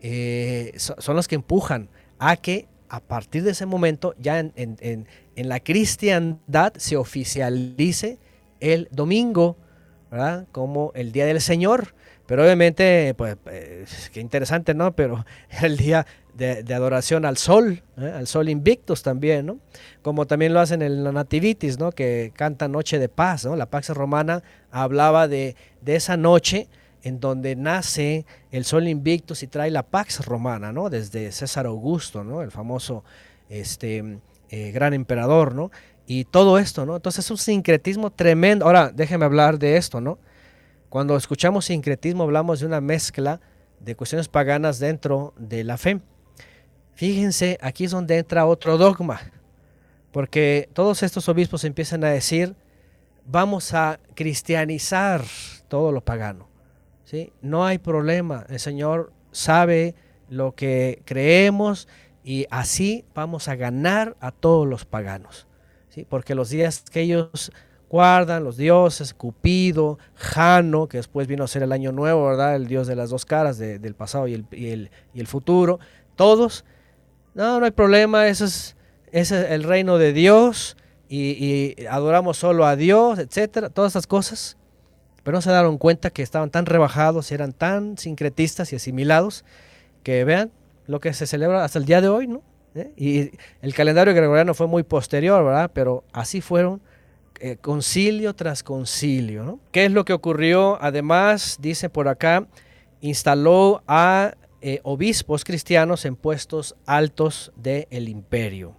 eh, 0.00 0.72
son 0.76 1.14
los 1.14 1.28
que 1.28 1.36
empujan 1.36 1.88
a 2.18 2.36
que 2.36 2.66
a 2.88 2.98
partir 2.98 3.44
de 3.44 3.52
ese 3.52 3.64
momento 3.64 4.16
ya 4.18 4.40
en, 4.40 5.06
la 5.36 5.60
cristiandad 5.60 6.72
se 6.78 6.96
oficialice 6.96 8.18
el 8.58 8.88
domingo 8.90 9.56
como 10.50 10.90
el 10.96 11.12
día 11.12 11.26
del 11.26 11.40
Señor. 11.40 11.94
Pero 12.26 12.42
obviamente, 12.42 13.14
pues, 13.16 13.36
pues, 13.36 14.10
qué 14.12 14.18
interesante, 14.18 14.74
¿no? 14.74 14.96
Pero 14.96 15.24
el 15.62 15.76
día 15.76 16.06
de, 16.34 16.74
adoración 16.74 17.24
al 17.24 17.36
sol, 17.36 17.82
¿eh? 17.98 18.12
al 18.14 18.26
sol 18.26 18.48
invictus 18.48 19.02
también, 19.02 19.46
¿no? 19.46 19.58
Como 20.02 20.26
también 20.26 20.54
lo 20.54 20.60
hacen 20.60 20.82
en 20.82 21.04
la 21.04 21.12
Nativitis, 21.12 21.78
¿no? 21.78 21.92
Que 21.92 22.32
canta 22.34 22.68
Noche 22.68 22.98
de 22.98 23.08
Paz, 23.08 23.44
¿no? 23.44 23.56
La 23.56 23.66
Pax 23.66 23.90
Romana 23.90 24.42
hablaba 24.70 25.28
de, 25.28 25.56
esa 25.84 26.16
noche 26.16 26.68
en 27.02 27.20
donde 27.20 27.56
nace 27.56 28.26
el 28.50 28.64
sol 28.64 28.88
invictus 28.88 29.42
y 29.42 29.46
trae 29.46 29.70
la 29.70 29.82
Pax 29.82 30.24
Romana, 30.26 30.72
¿no? 30.72 30.90
Desde 30.90 31.32
César 31.32 31.66
Augusto, 31.66 32.24
¿no? 32.24 32.42
El 32.42 32.50
famoso 32.50 33.04
este, 33.48 34.18
eh, 34.50 34.70
gran 34.72 34.94
emperador, 34.94 35.54
¿no? 35.54 35.70
Y 36.06 36.24
todo 36.24 36.58
esto, 36.58 36.86
¿no? 36.86 36.96
Entonces 36.96 37.24
es 37.24 37.30
un 37.30 37.38
sincretismo 37.38 38.10
tremendo. 38.10 38.66
Ahora, 38.66 38.90
déjeme 38.90 39.24
hablar 39.24 39.58
de 39.58 39.76
esto, 39.76 40.00
¿no? 40.00 40.18
Cuando 40.88 41.16
escuchamos 41.16 41.66
sincretismo 41.66 42.24
hablamos 42.24 42.60
de 42.60 42.66
una 42.66 42.80
mezcla 42.80 43.40
de 43.78 43.94
cuestiones 43.94 44.28
paganas 44.28 44.78
dentro 44.78 45.34
de 45.38 45.64
la 45.64 45.78
fe. 45.78 46.00
Fíjense, 47.00 47.56
aquí 47.62 47.84
es 47.84 47.92
donde 47.92 48.18
entra 48.18 48.44
otro 48.44 48.76
dogma, 48.76 49.22
porque 50.12 50.68
todos 50.74 51.02
estos 51.02 51.30
obispos 51.30 51.64
empiezan 51.64 52.04
a 52.04 52.10
decir, 52.10 52.54
vamos 53.24 53.72
a 53.72 53.98
cristianizar 54.14 55.24
todo 55.68 55.92
lo 55.92 56.02
pagano. 56.02 56.46
¿sí? 57.04 57.32
No 57.40 57.64
hay 57.64 57.78
problema, 57.78 58.44
el 58.50 58.60
Señor 58.60 59.14
sabe 59.32 59.94
lo 60.28 60.54
que 60.54 61.00
creemos 61.06 61.88
y 62.22 62.44
así 62.50 63.06
vamos 63.14 63.48
a 63.48 63.56
ganar 63.56 64.14
a 64.20 64.30
todos 64.30 64.68
los 64.68 64.84
paganos. 64.84 65.46
¿sí? 65.88 66.04
Porque 66.06 66.34
los 66.34 66.50
días 66.50 66.84
que 66.92 67.00
ellos 67.00 67.50
guardan, 67.88 68.44
los 68.44 68.58
dioses, 68.58 69.14
Cupido, 69.14 69.98
Jano, 70.16 70.86
que 70.86 70.98
después 70.98 71.26
vino 71.26 71.44
a 71.44 71.48
ser 71.48 71.62
el 71.62 71.72
año 71.72 71.92
nuevo, 71.92 72.26
¿verdad? 72.26 72.56
El 72.56 72.66
dios 72.66 72.86
de 72.86 72.94
las 72.94 73.08
dos 73.08 73.24
caras, 73.24 73.56
del 73.56 73.94
pasado 73.94 74.28
y 74.28 74.34
el, 74.34 74.90
y 75.14 75.20
el 75.20 75.26
futuro, 75.26 75.80
todos 76.14 76.66
no, 77.34 77.60
no 77.60 77.64
hay 77.64 77.70
problema, 77.70 78.26
ese 78.26 78.44
es, 78.44 78.76
es 79.12 79.30
el 79.32 79.62
reino 79.64 79.98
de 79.98 80.12
Dios 80.12 80.76
y, 81.10 81.74
adoramos 81.88 82.36
solo 82.36 82.66
a 82.66 82.76
Dios, 82.76 83.18
etcétera, 83.18 83.68
todas 83.68 83.92
esas 83.92 84.06
cosas. 84.06 84.56
Pero 85.22 85.36
no 85.36 85.42
se 85.42 85.50
dieron 85.50 85.76
cuenta 85.76 86.10
que 86.10 86.22
estaban 86.22 86.50
tan 86.50 86.66
rebajados, 86.66 87.30
eran 87.32 87.52
tan 87.52 87.98
sincretistas 87.98 88.72
y 88.72 88.76
asimilados, 88.76 89.44
que 90.02 90.24
vean 90.24 90.50
lo 90.86 91.00
que 91.00 91.12
se 91.12 91.26
celebra 91.26 91.64
hasta 91.64 91.78
el 91.78 91.84
día 91.84 92.00
de 92.00 92.08
hoy, 92.08 92.26
¿no? 92.26 92.42
¿Eh? 92.74 92.92
Y 92.96 93.30
el 93.60 93.74
calendario 93.74 94.14
gregoriano 94.14 94.54
fue 94.54 94.68
muy 94.68 94.82
posterior, 94.82 95.44
¿verdad? 95.44 95.70
Pero 95.74 96.04
así 96.12 96.40
fueron 96.40 96.80
eh, 97.40 97.56
concilio 97.60 98.34
tras 98.34 98.62
concilio, 98.62 99.42
¿no? 99.42 99.60
¿Qué 99.72 99.84
es 99.84 99.92
lo 99.92 100.04
que 100.04 100.12
ocurrió? 100.12 100.78
Además, 100.80 101.58
dice 101.60 101.90
por 101.90 102.06
acá, 102.06 102.46
instaló 103.00 103.82
a 103.88 104.34
eh, 104.62 104.80
obispos 104.82 105.44
cristianos 105.44 106.04
en 106.04 106.16
puestos 106.16 106.76
altos 106.86 107.52
del 107.56 108.08
imperio. 108.08 108.76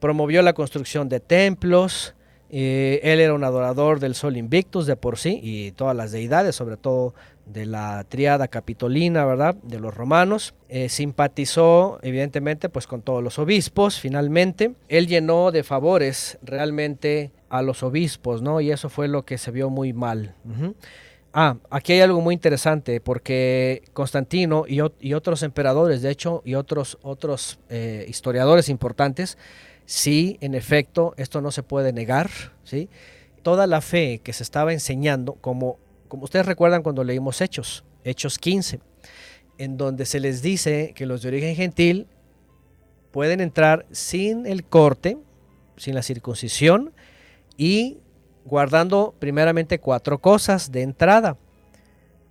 Promovió 0.00 0.42
la 0.42 0.52
construcción 0.52 1.08
de 1.08 1.20
templos. 1.20 2.14
Eh, 2.50 3.00
él 3.02 3.20
era 3.20 3.34
un 3.34 3.44
adorador 3.44 3.98
del 3.98 4.14
sol 4.14 4.36
invictus 4.36 4.86
de 4.86 4.96
por 4.96 5.18
sí 5.18 5.40
y 5.42 5.72
todas 5.72 5.96
las 5.96 6.12
deidades, 6.12 6.54
sobre 6.54 6.76
todo 6.76 7.14
de 7.46 7.64
la 7.64 8.04
triada 8.08 8.48
capitolina, 8.48 9.24
¿verdad? 9.24 9.54
De 9.62 9.78
los 9.78 9.94
romanos. 9.94 10.54
Eh, 10.68 10.88
simpatizó, 10.88 11.98
evidentemente, 12.02 12.68
pues 12.68 12.86
con 12.86 13.02
todos 13.02 13.22
los 13.22 13.38
obispos. 13.38 14.00
Finalmente, 14.00 14.74
él 14.88 15.06
llenó 15.06 15.52
de 15.52 15.62
favores 15.62 16.38
realmente 16.42 17.30
a 17.48 17.62
los 17.62 17.82
obispos, 17.82 18.42
¿no? 18.42 18.60
Y 18.60 18.70
eso 18.72 18.88
fue 18.88 19.08
lo 19.08 19.24
que 19.24 19.38
se 19.38 19.50
vio 19.50 19.70
muy 19.70 19.92
mal. 19.92 20.34
Ah, 21.38 21.58
aquí 21.68 21.92
hay 21.92 22.00
algo 22.00 22.22
muy 22.22 22.32
interesante 22.32 22.98
porque 22.98 23.82
Constantino 23.92 24.64
y, 24.66 24.80
otros 25.12 25.42
emperadores, 25.42 26.00
de 26.00 26.10
hecho, 26.10 26.40
y 26.46 26.54
otros, 26.54 26.96
otros 27.02 27.58
eh, 27.68 28.06
historiadores 28.08 28.70
importantes, 28.70 29.36
sí, 29.84 30.38
en 30.40 30.54
efecto, 30.54 31.12
esto 31.18 31.42
no 31.42 31.50
se 31.50 31.62
puede 31.62 31.92
negar, 31.92 32.30
¿sí? 32.64 32.88
Toda 33.42 33.66
la 33.66 33.82
fe 33.82 34.22
que 34.24 34.32
se 34.32 34.44
estaba 34.44 34.72
enseñando, 34.72 35.34
como, 35.34 35.78
como 36.08 36.24
ustedes 36.24 36.46
recuerdan 36.46 36.82
cuando 36.82 37.04
leímos 37.04 37.42
Hechos, 37.42 37.84
Hechos 38.02 38.38
15, 38.38 38.80
en 39.58 39.76
donde 39.76 40.06
se 40.06 40.20
les 40.20 40.40
dice 40.40 40.94
que 40.96 41.04
los 41.04 41.20
de 41.20 41.28
origen 41.28 41.54
gentil 41.54 42.06
pueden 43.10 43.42
entrar 43.42 43.84
sin 43.90 44.46
el 44.46 44.64
corte, 44.64 45.18
sin 45.76 45.96
la 45.96 46.02
circuncisión 46.02 46.94
y 47.58 47.98
guardando 48.46 49.14
primeramente 49.18 49.78
cuatro 49.78 50.18
cosas 50.18 50.72
de 50.72 50.82
entrada. 50.82 51.36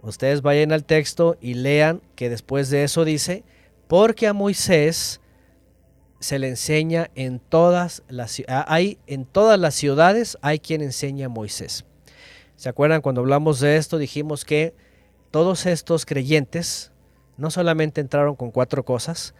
Ustedes 0.01 0.41
vayan 0.41 0.71
al 0.71 0.83
texto 0.83 1.37
y 1.41 1.55
lean 1.55 2.01
que 2.15 2.29
después 2.29 2.69
de 2.69 2.83
eso 2.83 3.05
dice, 3.05 3.43
porque 3.87 4.27
a 4.27 4.33
Moisés 4.33 5.19
se 6.19 6.39
le 6.39 6.47
enseña 6.47 7.11
en 7.15 7.39
todas 7.39 8.01
las 8.07 8.41
ah, 8.47 8.65
hay 8.67 8.97
en 9.05 9.25
todas 9.25 9.59
las 9.59 9.75
ciudades 9.75 10.37
hay 10.41 10.59
quien 10.59 10.81
enseña 10.81 11.25
a 11.25 11.29
Moisés. 11.29 11.85
¿Se 12.55 12.69
acuerdan 12.69 13.01
cuando 13.01 13.21
hablamos 13.21 13.59
de 13.59 13.75
esto 13.75 13.97
dijimos 13.97 14.45
que 14.45 14.73
todos 15.29 15.65
estos 15.65 16.05
creyentes 16.05 16.91
no 17.35 17.51
solamente 17.51 17.99
entraron 17.99 18.35
con 18.35 18.51
cuatro 18.51 18.85
cosas, 18.85 19.35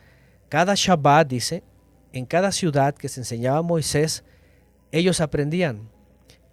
cada 0.50 0.74
Shabbat 0.76 1.28
dice, 1.28 1.64
en 2.12 2.26
cada 2.26 2.52
ciudad 2.52 2.94
que 2.94 3.08
se 3.08 3.22
enseñaba 3.22 3.60
a 3.60 3.62
Moisés, 3.62 4.24
ellos 4.92 5.22
aprendían 5.22 5.90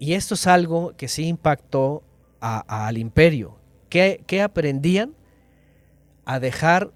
y 0.02 0.14
esto 0.14 0.34
es 0.34 0.48
algo 0.48 0.96
que 0.96 1.06
sí 1.06 1.28
impactó 1.28 2.02
al 2.40 2.98
imperio. 2.98 3.56
¿Qué, 3.88 4.24
¿Qué 4.26 4.42
aprendían? 4.42 5.14
A 6.24 6.40
dejar 6.40 6.90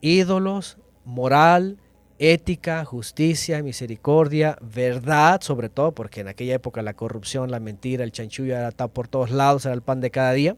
ídolos, 0.00 0.78
moral, 1.04 1.76
ética, 2.18 2.82
justicia, 2.86 3.62
misericordia, 3.62 4.56
verdad, 4.62 5.42
sobre 5.42 5.68
todo, 5.68 5.92
porque 5.92 6.22
en 6.22 6.28
aquella 6.28 6.54
época 6.54 6.80
la 6.80 6.94
corrupción, 6.94 7.50
la 7.50 7.60
mentira, 7.60 8.04
el 8.04 8.12
chanchullo 8.12 8.56
era 8.56 8.70
por 8.70 9.06
todos 9.06 9.30
lados, 9.30 9.66
era 9.66 9.74
el 9.74 9.82
pan 9.82 10.00
de 10.00 10.10
cada 10.10 10.32
día. 10.32 10.56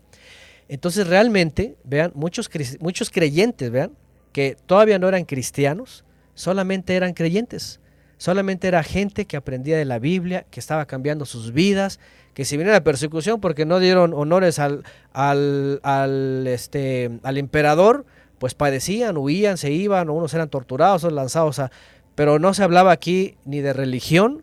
Entonces 0.69 1.05
realmente, 1.05 1.75
vean, 1.83 2.13
muchos, 2.15 2.49
muchos 2.79 3.11
creyentes, 3.11 3.73
vean, 3.73 3.91
que 4.33 4.57
todavía 4.67 5.01
no 5.01 5.09
eran 5.09 5.25
cristianos, 5.25 6.05
solamente 6.35 6.95
eran 6.95 7.13
creyentes. 7.13 7.81
Solamente 8.19 8.69
era 8.69 8.83
gente 8.83 9.25
que 9.25 9.37
aprendía 9.37 9.79
de 9.79 9.85
la 9.85 9.99
Biblia, 9.99 10.45
que 10.51 10.61
estaba 10.61 10.87
cambiando 10.87 11.25
sus 11.25 11.53
vidas, 11.53 12.01
que 12.35 12.45
si 12.45 12.57
viniera 12.57 12.77
la 12.77 12.85
persecución 12.85 13.41
porque 13.41 13.65
no 13.65 13.79
dieron 13.79 14.13
honores 14.13 14.59
al, 14.59 14.85
al, 15.13 15.81
al, 15.83 16.47
este, 16.47 17.11
al 17.23 17.39
emperador, 17.39 18.05
pues 18.39 18.55
padecían, 18.55 19.17
huían, 19.17 19.57
se 19.57 19.71
iban, 19.71 20.11
unos 20.11 20.35
eran 20.35 20.49
torturados, 20.49 21.05
otros 21.05 21.17
lanzados 21.17 21.59
a... 21.59 21.71
Pero 22.15 22.39
no 22.39 22.55
se 22.55 22.65
hablaba 22.65 22.91
aquí 22.91 23.37
ni 23.45 23.61
de 23.61 23.73
religión, 23.73 24.43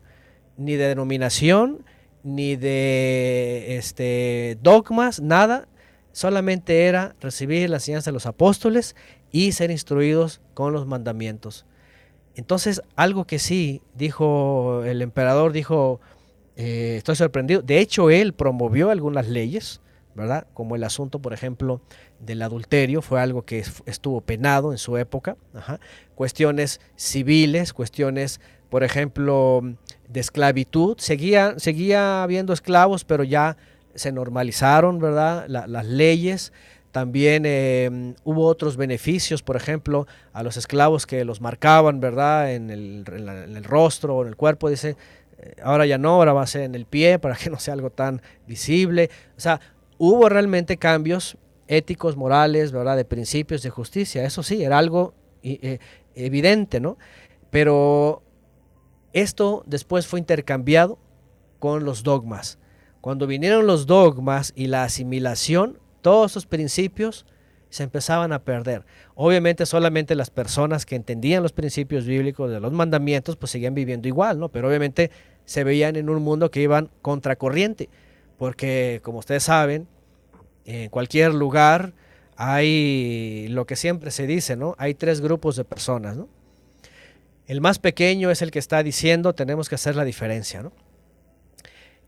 ni 0.57 0.75
de 0.75 0.87
denominación, 0.87 1.85
ni 2.23 2.55
de 2.55 3.77
este, 3.77 4.57
dogmas, 4.61 5.21
nada. 5.21 5.67
Solamente 6.13 6.85
era 6.85 7.15
recibir 7.19 7.69
la 7.69 7.77
enseñanza 7.77 8.09
de 8.09 8.13
los 8.13 8.25
apóstoles 8.25 8.95
y 9.31 9.51
ser 9.51 9.69
instruidos 9.69 10.39
con 10.53 10.71
los 10.71 10.87
mandamientos. 10.87 11.65
Entonces, 12.35 12.81
algo 12.95 13.25
que 13.25 13.39
sí 13.39 13.81
dijo 13.95 14.83
el 14.83 15.01
emperador, 15.01 15.53
dijo, 15.53 15.99
eh, 16.55 16.95
estoy 16.97 17.15
sorprendido. 17.15 17.61
De 17.61 17.79
hecho, 17.79 18.09
él 18.09 18.33
promovió 18.33 18.89
algunas 18.89 19.27
leyes, 19.27 19.81
¿verdad? 20.15 20.47
Como 20.53 20.75
el 20.75 20.83
asunto, 20.83 21.19
por 21.19 21.33
ejemplo, 21.33 21.81
del 22.19 22.41
adulterio, 22.41 23.01
fue 23.01 23.21
algo 23.21 23.43
que 23.43 23.63
estuvo 23.85 24.21
penado 24.21 24.71
en 24.71 24.77
su 24.77 24.97
época. 24.97 25.37
Cuestiones 26.15 26.81
civiles, 26.95 27.73
cuestiones, 27.73 28.39
por 28.69 28.83
ejemplo, 28.83 29.61
de 30.07 30.19
esclavitud. 30.19 30.97
Seguía, 30.97 31.55
seguía 31.57 32.23
habiendo 32.23 32.53
esclavos, 32.53 33.03
pero 33.03 33.23
ya 33.23 33.57
se 33.93 34.11
normalizaron, 34.11 34.99
¿verdad? 34.99 35.45
las 35.47 35.85
leyes. 35.85 36.53
También 36.95 37.43
eh, 37.45 38.15
hubo 38.23 38.45
otros 38.45 38.77
beneficios, 38.77 39.43
por 39.43 39.57
ejemplo, 39.57 40.07
a 40.31 40.43
los 40.43 40.55
esclavos 40.55 41.05
que 41.05 41.25
los 41.25 41.41
marcaban, 41.41 41.99
¿verdad? 41.99 42.53
En 42.53 42.69
el, 42.69 43.03
rostro 43.65 44.15
o 44.15 44.21
en 44.21 44.29
el 44.29 44.37
cuerpo, 44.37 44.69
dice, 44.69 44.95
eh, 45.37 45.55
ahora 45.61 45.85
ya 45.85 45.97
no, 45.97 46.11
ahora 46.11 46.31
va 46.31 46.43
a 46.43 46.47
ser 46.47 46.61
en 46.61 46.73
el 46.73 46.85
pie 46.85 47.19
para 47.19 47.35
que 47.35 47.49
no 47.49 47.59
sea 47.59 47.73
algo 47.73 47.89
tan 47.89 48.21
visible. 48.47 49.09
O 49.35 49.41
sea, 49.41 49.59
hubo 49.97 50.29
realmente 50.29 50.77
cambios 50.77 51.37
éticos, 51.67 52.15
morales, 52.15 52.71
¿verdad? 52.71 52.95
De 52.95 53.03
principios 53.03 53.61
de 53.61 53.71
justicia. 53.71 54.23
Eso 54.23 54.41
sí, 54.41 54.63
era 54.63 54.77
algo 54.77 55.13
eh, 55.43 55.79
evidente, 56.15 56.79
¿no? 56.79 56.97
Pero 57.49 58.23
esto 59.11 59.63
después 59.65 60.07
fue 60.07 60.21
intercambiado 60.21 60.97
con 61.59 61.83
los 61.83 62.03
dogmas. 62.03 62.57
Cuando 63.01 63.27
vinieron 63.27 63.67
los 63.67 63.85
dogmas 63.85 64.53
y 64.55 64.67
la 64.67 64.83
asimilación, 64.83 65.77
todos 66.05 66.33
esos 66.33 66.45
principios 66.45 67.25
se 67.71 67.81
empezaban 67.81 68.31
a 68.31 68.43
perder. 68.43 68.85
Obviamente 69.15 69.65
solamente 69.65 70.13
las 70.13 70.29
personas 70.29 70.85
que 70.85 70.95
entendían 70.95 71.41
los 71.41 71.51
principios 71.51 72.05
bíblicos 72.05 72.51
de 72.51 72.59
los 72.59 72.71
mandamientos 72.71 73.37
pues 73.37 73.51
seguían 73.51 73.73
viviendo 73.73 74.07
igual, 74.07 74.37
¿no? 74.37 74.49
Pero 74.49 74.67
obviamente 74.67 75.09
se 75.45 75.63
veían 75.63 75.95
en 75.95 76.11
un 76.11 76.21
mundo 76.21 76.51
que 76.51 76.61
iban 76.61 76.91
contracorriente, 77.01 77.89
porque 78.37 78.99
como 79.01 79.17
ustedes 79.17 79.45
saben, 79.45 79.87
en 80.65 80.91
cualquier 80.91 81.33
lugar 81.33 81.93
hay 82.37 83.47
lo 83.49 83.65
que 83.65 83.75
siempre 83.75 84.11
se 84.11 84.27
dice, 84.27 84.55
¿no? 84.55 84.75
Hay 84.77 84.93
tres 84.93 85.21
grupos 85.21 85.55
de 85.55 85.63
personas, 85.63 86.15
¿no? 86.15 86.29
El 87.47 87.61
más 87.61 87.79
pequeño 87.79 88.29
es 88.29 88.43
el 88.43 88.51
que 88.51 88.59
está 88.59 88.83
diciendo 88.83 89.33
tenemos 89.33 89.69
que 89.69 89.75
hacer 89.75 89.95
la 89.95 90.03
diferencia, 90.03 90.61
¿no? 90.61 90.71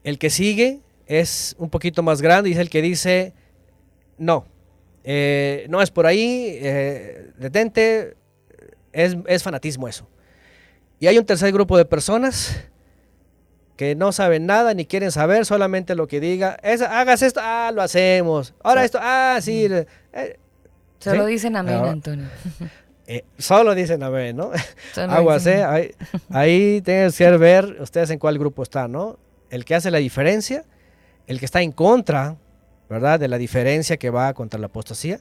El 0.04 0.20
que 0.20 0.30
sigue 0.30 0.82
es 1.08 1.56
un 1.58 1.72
poquito 1.72 2.04
más 2.04 2.22
grande 2.22 2.52
y 2.52 2.54
es 2.54 2.60
el 2.60 2.70
que 2.70 2.84
dice 2.84 3.34
no, 4.18 4.46
eh, 5.10 5.66
no 5.70 5.82
es 5.82 5.90
por 5.90 6.06
ahí, 6.06 6.58
eh, 6.62 7.32
detente, 7.38 8.18
es, 8.92 9.42
fanatismo 9.42 9.88
eso. 9.88 10.06
Y 11.00 11.08
hay 11.08 11.18
un 11.18 11.26
tercer 11.26 11.54
grupo 11.54 11.78
de 11.78 11.86
personas 11.86 12.68
que 13.78 13.96
no 13.96 14.12
saben 14.12 14.46
nada 14.46 14.74
ni 14.74 14.86
quieren 14.86 15.12
saber, 15.14 15.46
solamente 15.46 15.96
lo 15.96 16.08
que 16.08 16.20
diga, 16.20 16.58
es, 16.62 16.82
hagas 16.82 17.22
esto, 17.22 17.40
ah, 17.42 17.72
lo 17.74 17.82
hacemos, 17.82 18.54
ahora 18.62 18.84
esto, 18.84 19.00
ah, 19.02 19.40
sí. 19.42 19.70
Eh, 20.14 20.36
solo 21.00 21.26
dicen 21.26 21.56
amén, 21.56 21.76
Antonio. 21.86 22.26
solo 23.38 23.76
dicen 23.76 24.04
amén, 24.04 24.36
¿no? 24.36 24.52
Aguas, 25.08 25.48
Ahí, 25.48 25.92
ahí 26.30 26.82
tienen 26.82 27.12
que 27.14 27.38
ver 27.38 27.78
ustedes 27.80 28.10
en 28.10 28.20
cuál 28.20 28.38
grupo 28.38 28.64
están, 28.64 28.92
¿no? 28.92 29.18
El 29.50 29.64
que 29.64 29.76
hace 29.76 29.90
la 29.90 30.00
diferencia, 30.00 30.66
el 31.28 31.40
que 31.40 31.46
está 31.46 31.62
en 31.62 31.72
contra 31.72 32.36
¿verdad? 32.90 33.20
De 33.20 33.28
la 33.28 33.38
diferencia 33.38 33.98
que 33.98 34.10
va 34.10 34.34
contra 34.34 34.60
la 34.60 34.68
apostasía 34.68 35.20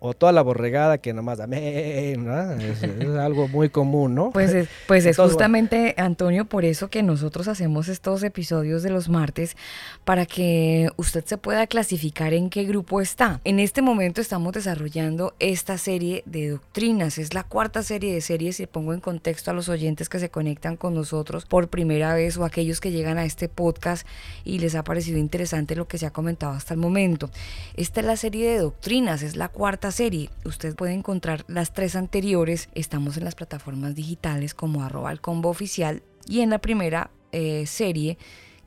o 0.00 0.14
toda 0.14 0.32
la 0.32 0.42
borregada 0.42 0.98
que 0.98 1.12
nomás 1.12 1.40
amén, 1.40 2.28
es, 2.60 2.82
es, 2.82 3.08
algo 3.16 3.48
muy 3.48 3.68
común, 3.68 4.14
¿no? 4.14 4.30
Pues 4.30 4.52
es, 4.52 4.68
pues 4.86 5.04
es 5.06 5.16
justamente, 5.16 5.94
Antonio, 5.98 6.44
por 6.44 6.64
eso 6.64 6.88
que 6.88 7.02
nosotros 7.02 7.48
hacemos 7.48 7.88
estos 7.88 8.22
episodios 8.22 8.82
de 8.82 8.90
los 8.90 9.08
martes, 9.08 9.56
para 10.04 10.24
que 10.24 10.88
usted 10.96 11.24
se 11.24 11.36
pueda 11.36 11.66
clasificar 11.66 12.32
en 12.32 12.48
qué 12.48 12.64
grupo 12.64 13.00
está. 13.00 13.40
En 13.44 13.58
este 13.58 13.82
momento 13.82 14.20
estamos 14.20 14.52
desarrollando 14.52 15.34
esta 15.40 15.78
serie 15.78 16.22
de 16.26 16.50
doctrinas, 16.50 17.18
es 17.18 17.34
la 17.34 17.42
cuarta 17.42 17.82
serie 17.82 18.14
de 18.14 18.20
series 18.20 18.60
y 18.60 18.66
pongo 18.66 18.94
en 18.94 19.00
contexto 19.00 19.50
a 19.50 19.54
los 19.54 19.68
oyentes 19.68 20.08
que 20.08 20.20
se 20.20 20.30
conectan 20.30 20.76
con 20.76 20.94
nosotros 20.94 21.44
por 21.44 21.68
primera 21.68 22.14
vez 22.14 22.36
o 22.36 22.44
aquellos 22.44 22.80
que 22.80 22.92
llegan 22.92 23.18
a 23.18 23.24
este 23.24 23.48
podcast 23.48 24.06
y 24.44 24.60
les 24.60 24.76
ha 24.76 24.84
parecido 24.84 25.18
interesante 25.18 25.74
lo 25.74 25.88
que 25.88 25.98
se 25.98 26.06
ha 26.06 26.12
comentado 26.12 26.52
hasta 26.52 26.74
el 26.74 26.80
momento. 26.80 27.30
Esta 27.76 28.00
es 28.00 28.06
la 28.06 28.16
serie 28.16 28.50
de 28.50 28.58
doctrinas, 28.58 29.22
es 29.22 29.34
la 29.34 29.48
cuarta 29.48 29.87
serie. 29.90 30.30
Usted 30.44 30.74
puede 30.74 30.92
encontrar 30.92 31.44
las 31.48 31.72
tres 31.72 31.96
anteriores. 31.96 32.68
Estamos 32.74 33.16
en 33.16 33.24
las 33.24 33.34
plataformas 33.34 33.94
digitales 33.94 34.54
como 34.54 34.82
arroba 34.82 35.12
el 35.12 35.20
combo 35.20 35.48
oficial. 35.48 36.02
Y 36.26 36.40
en 36.40 36.50
la 36.50 36.58
primera 36.58 37.10
eh, 37.32 37.66
serie 37.66 38.18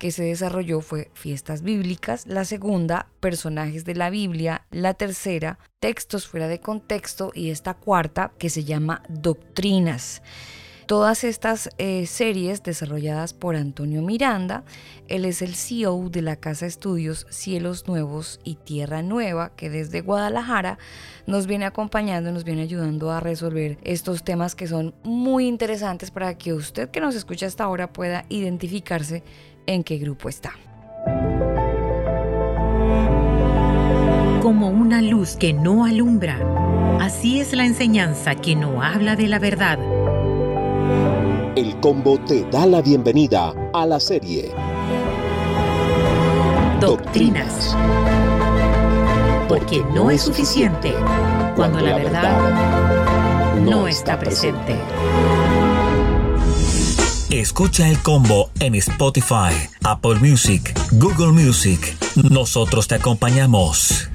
que 0.02 0.12
se 0.12 0.24
desarrolló 0.24 0.82
fue 0.82 1.12
Fiestas 1.14 1.62
Bíblicas, 1.62 2.26
la 2.26 2.44
segunda, 2.44 3.08
Personajes 3.20 3.86
de 3.86 3.94
la 3.94 4.10
Biblia, 4.10 4.66
la 4.72 4.96
tercera, 4.96 5.60
Textos 5.80 6.28
fuera 6.28 6.48
de 6.48 6.60
contexto 6.60 7.32
y 7.36 7.52
esta 7.52 7.76
cuarta 7.76 8.32
que 8.40 8.50
se 8.50 8.64
llama 8.64 9.04
Doctrinas. 9.10 10.24
Todas 10.92 11.24
estas 11.24 11.70
eh, 11.78 12.06
series 12.06 12.64
desarrolladas 12.64 13.34
por 13.34 13.56
Antonio 13.56 14.02
Miranda, 14.02 14.66
él 15.08 15.24
es 15.24 15.42
el 15.42 15.56
CEO 15.56 16.10
de 16.10 16.22
la 16.22 16.36
Casa 16.36 16.66
Estudios 16.66 17.26
Cielos 17.30 17.88
Nuevos 17.88 18.42
y 18.44 18.56
Tierra 18.56 19.02
Nueva, 19.02 19.56
que 19.56 19.70
desde 19.70 20.02
Guadalajara 20.02 20.80
nos 21.28 21.48
viene 21.48 21.64
acompañando, 21.64 22.34
nos 22.34 22.44
viene 22.44 22.64
ayudando 22.64 23.10
a 23.10 23.22
resolver 23.22 23.78
estos 23.84 24.26
temas 24.26 24.54
que 24.54 24.68
son 24.68 24.94
muy 25.02 25.48
interesantes 25.48 26.12
para 26.12 26.38
que 26.38 26.52
usted 26.52 26.90
que 26.90 27.00
nos 27.00 27.16
escucha 27.16 27.46
hasta 27.46 27.64
ahora 27.64 27.94
pueda 27.94 28.26
identificarse 28.28 29.24
en 29.68 29.86
qué 29.86 29.98
grupo 29.98 30.28
está. 30.28 30.52
Como 34.42 34.68
una 34.68 35.02
luz 35.02 35.38
que 35.38 35.54
no 35.54 35.86
alumbra, 35.86 36.38
así 37.00 37.40
es 37.40 37.54
la 37.54 37.66
enseñanza 37.66 38.36
que 38.36 38.58
no 38.58 38.84
habla 38.84 39.16
de 39.16 39.30
la 39.30 39.40
verdad 39.40 39.80
el 41.56 41.80
combo 41.80 42.20
te 42.20 42.44
da 42.50 42.66
la 42.66 42.82
bienvenida 42.82 43.54
a 43.74 43.86
la 43.86 44.00
serie 44.00 44.52
Doctrinas. 46.80 47.76
Porque 49.48 49.84
no 49.94 50.10
es 50.10 50.24
suficiente 50.24 50.94
cuando 51.56 51.80
la 51.80 51.96
verdad 51.98 53.60
no 53.62 53.88
está 53.88 54.18
presente. 54.18 54.76
Escucha 57.30 57.88
el 57.88 58.00
combo 58.00 58.50
en 58.60 58.76
Spotify, 58.76 59.54
Apple 59.84 60.16
Music, 60.16 60.74
Google 60.94 61.32
Music. 61.34 61.96
Nosotros 62.16 62.88
te 62.88 62.96
acompañamos. 62.96 64.11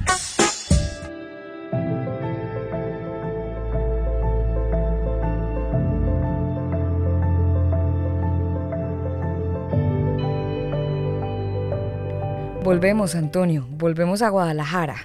Volvemos, 12.77 13.15
Antonio, 13.15 13.65
volvemos 13.71 14.21
a 14.21 14.29
Guadalajara. 14.29 14.97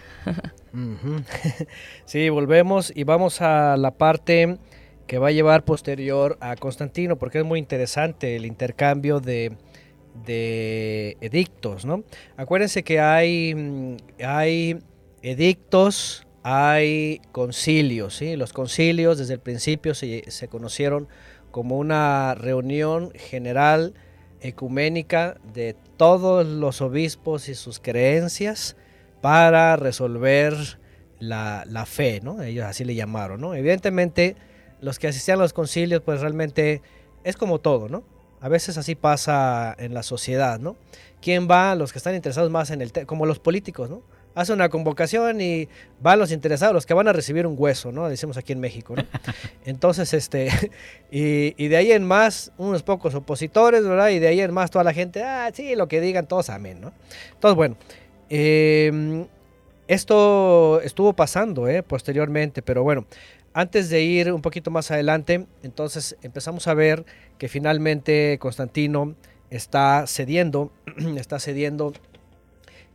sí, 2.05 2.29
volvemos 2.29 2.93
y 2.95 3.05
vamos 3.05 3.41
a 3.41 3.79
la 3.79 3.93
parte 3.93 4.59
que 5.07 5.17
va 5.17 5.29
a 5.29 5.31
llevar 5.31 5.65
posterior 5.65 6.37
a 6.43 6.55
Constantino, 6.57 7.17
porque 7.17 7.39
es 7.39 7.47
muy 7.47 7.59
interesante 7.59 8.37
el 8.37 8.45
intercambio 8.45 9.21
de, 9.21 9.57
edictos, 11.23 11.87
¿no? 11.87 12.05
Acuérdense 12.37 12.83
que 12.83 13.01
hay, 13.01 13.55
mm, 13.55 13.97
hay 14.23 14.79
edictos, 15.23 16.27
hay 16.43 17.23
concilios, 17.33 18.17
¿sí? 18.17 18.37
Los 18.37 18.53
concilios 18.53 19.17
desde 19.17 19.33
el 19.33 19.41
principio 19.41 19.95
se, 19.95 20.31
se 20.31 20.47
conocieron 20.47 21.09
como 21.51 21.79
una 21.79 22.35
reunión 22.35 23.13
general 23.15 23.95
ecuménica 24.43 25.39
de 25.55 25.75
todos 26.03 26.45
los 26.45 26.81
obispos 26.81 27.49
y 27.49 27.55
sus 27.55 27.79
creencias 27.79 28.75
para 29.21 29.77
resolver 29.77 30.53
la, 31.21 31.63
la 31.69 31.87
fe, 31.87 32.21
¿no? 32.21 32.43
Ellos 32.43 32.65
así 32.65 32.85
le 32.85 32.97
llamaron, 32.97 33.41
¿no? 33.41 33.55
Evidentemente, 33.55 34.35
los 34.81 34.99
que 34.99 35.07
asistían 35.07 35.39
a 35.39 35.43
los 35.43 35.53
concilios, 35.53 36.03
pues 36.03 36.21
realmente 36.21 36.83
es 37.23 37.37
como 37.37 37.61
todo, 37.61 37.89
¿no? 37.89 38.03
A 38.41 38.49
veces 38.49 38.79
así 38.79 38.97
pasa 38.97 39.77
en 39.79 39.95
la 39.95 40.03
sociedad, 40.03 40.59
¿no? 40.59 40.75
¿Quién 41.21 41.47
va? 41.49 41.77
Los 41.77 41.93
que 41.93 41.99
están 41.99 42.17
interesados 42.17 42.51
más 42.51 42.73
en 42.73 42.83
el 42.83 42.91
tema, 42.91 43.07
como 43.07 43.25
los 43.25 43.39
políticos, 43.39 43.89
¿no? 43.89 44.03
Hace 44.35 44.53
una 44.53 44.69
convocación 44.69 45.41
y 45.41 45.69
van 46.01 46.19
los 46.19 46.33
interesados, 46.33 46.75
los 46.75 46.87
que 46.87 46.95
van 46.95 47.09
a 47.09 47.13
recibir 47.13 47.47
un 47.47 47.55
hueso, 47.59 47.93
¿no? 47.93 48.09
Decimos 48.09 48.37
aquí 48.37 48.53
en 48.53 48.61
México, 48.61 48.95
¿no? 48.97 49.05
Entonces, 49.65 50.15
este, 50.15 50.49
y, 51.11 51.55
y, 51.63 51.69
de 51.69 51.77
ahí 51.77 51.93
en 51.93 52.05
más, 52.05 52.53
unos 52.57 52.83
pocos 52.83 53.15
opositores, 53.15 53.87
¿verdad? 53.87 54.09
Y 54.09 54.19
de 54.19 54.29
ahí 54.29 54.41
en 54.41 54.53
más 54.53 54.71
toda 54.71 54.85
la 54.85 54.95
gente, 54.95 55.23
ah, 55.23 55.51
sí, 55.53 55.77
lo 55.77 55.89
que 55.89 56.01
digan 56.01 56.27
todos, 56.27 56.51
amén, 56.51 56.81
¿no? 56.81 56.93
Entonces, 57.35 57.57
bueno, 57.57 57.77
eh, 58.31 59.27
esto 59.89 60.81
estuvo 60.83 61.13
pasando, 61.13 61.69
¿eh? 61.69 61.83
Posteriormente, 61.83 62.63
pero 62.63 62.83
bueno, 62.83 63.05
antes 63.53 63.91
de 63.91 64.01
ir 64.01 64.33
un 64.33 64.41
poquito 64.41 64.71
más 64.71 64.91
adelante, 64.91 65.47
entonces 65.63 66.17
empezamos 66.23 66.67
a 66.67 66.73
ver 66.73 67.05
que 67.37 67.49
finalmente 67.49 68.39
Constantino 68.41 69.15
está 69.51 70.07
cediendo, 70.07 70.73
está 71.19 71.39
cediendo 71.39 71.93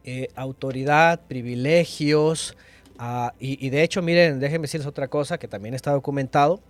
eh, 0.10 0.30
autoridad, 0.36 1.20
privilegios, 1.28 2.56
uh, 3.00 3.30
y, 3.40 3.70
de 3.70 3.84
hecho, 3.84 4.02
miren, 4.02 4.40
déjenme 4.40 4.64
decirles 4.64 4.88
otra 4.88 5.08
cosa 5.08 5.38
que 5.38 5.48
también 5.48 5.74
está 5.74 5.92
documentado. 5.92 6.62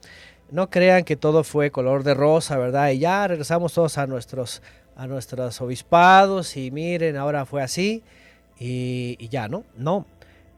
No 0.49 0.69
crean 0.69 1.03
que 1.03 1.15
todo 1.15 1.43
fue 1.43 1.69
color 1.69 2.03
de 2.03 2.15
rosa, 2.15 2.57
¿verdad? 2.57 2.89
Y 2.89 2.99
ya 2.99 3.27
regresamos 3.27 3.73
todos 3.73 3.97
a 3.97 4.07
nuestros, 4.07 4.61
a 4.95 5.05
nuestros 5.05 5.61
obispados 5.61 6.57
y 6.57 6.71
miren, 6.71 7.15
ahora 7.15 7.45
fue 7.45 7.61
así 7.61 8.03
y, 8.59 9.17
y 9.19 9.29
ya, 9.29 9.47
¿no? 9.47 9.65
No, 9.75 10.07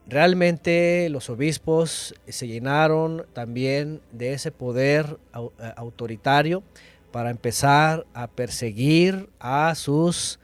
Realmente 0.10 1.08
los 1.10 1.30
obispos 1.30 2.16
se 2.28 2.48
llenaron 2.48 3.28
también 3.34 4.02
de 4.12 4.34
ese 4.34 4.52
poder 4.52 5.20
autoritario 5.76 6.64
para 7.12 7.30
empezar 7.30 8.08
a 8.16 8.26
perseguir 8.26 9.30
a 9.40 9.76
sus 9.76 10.40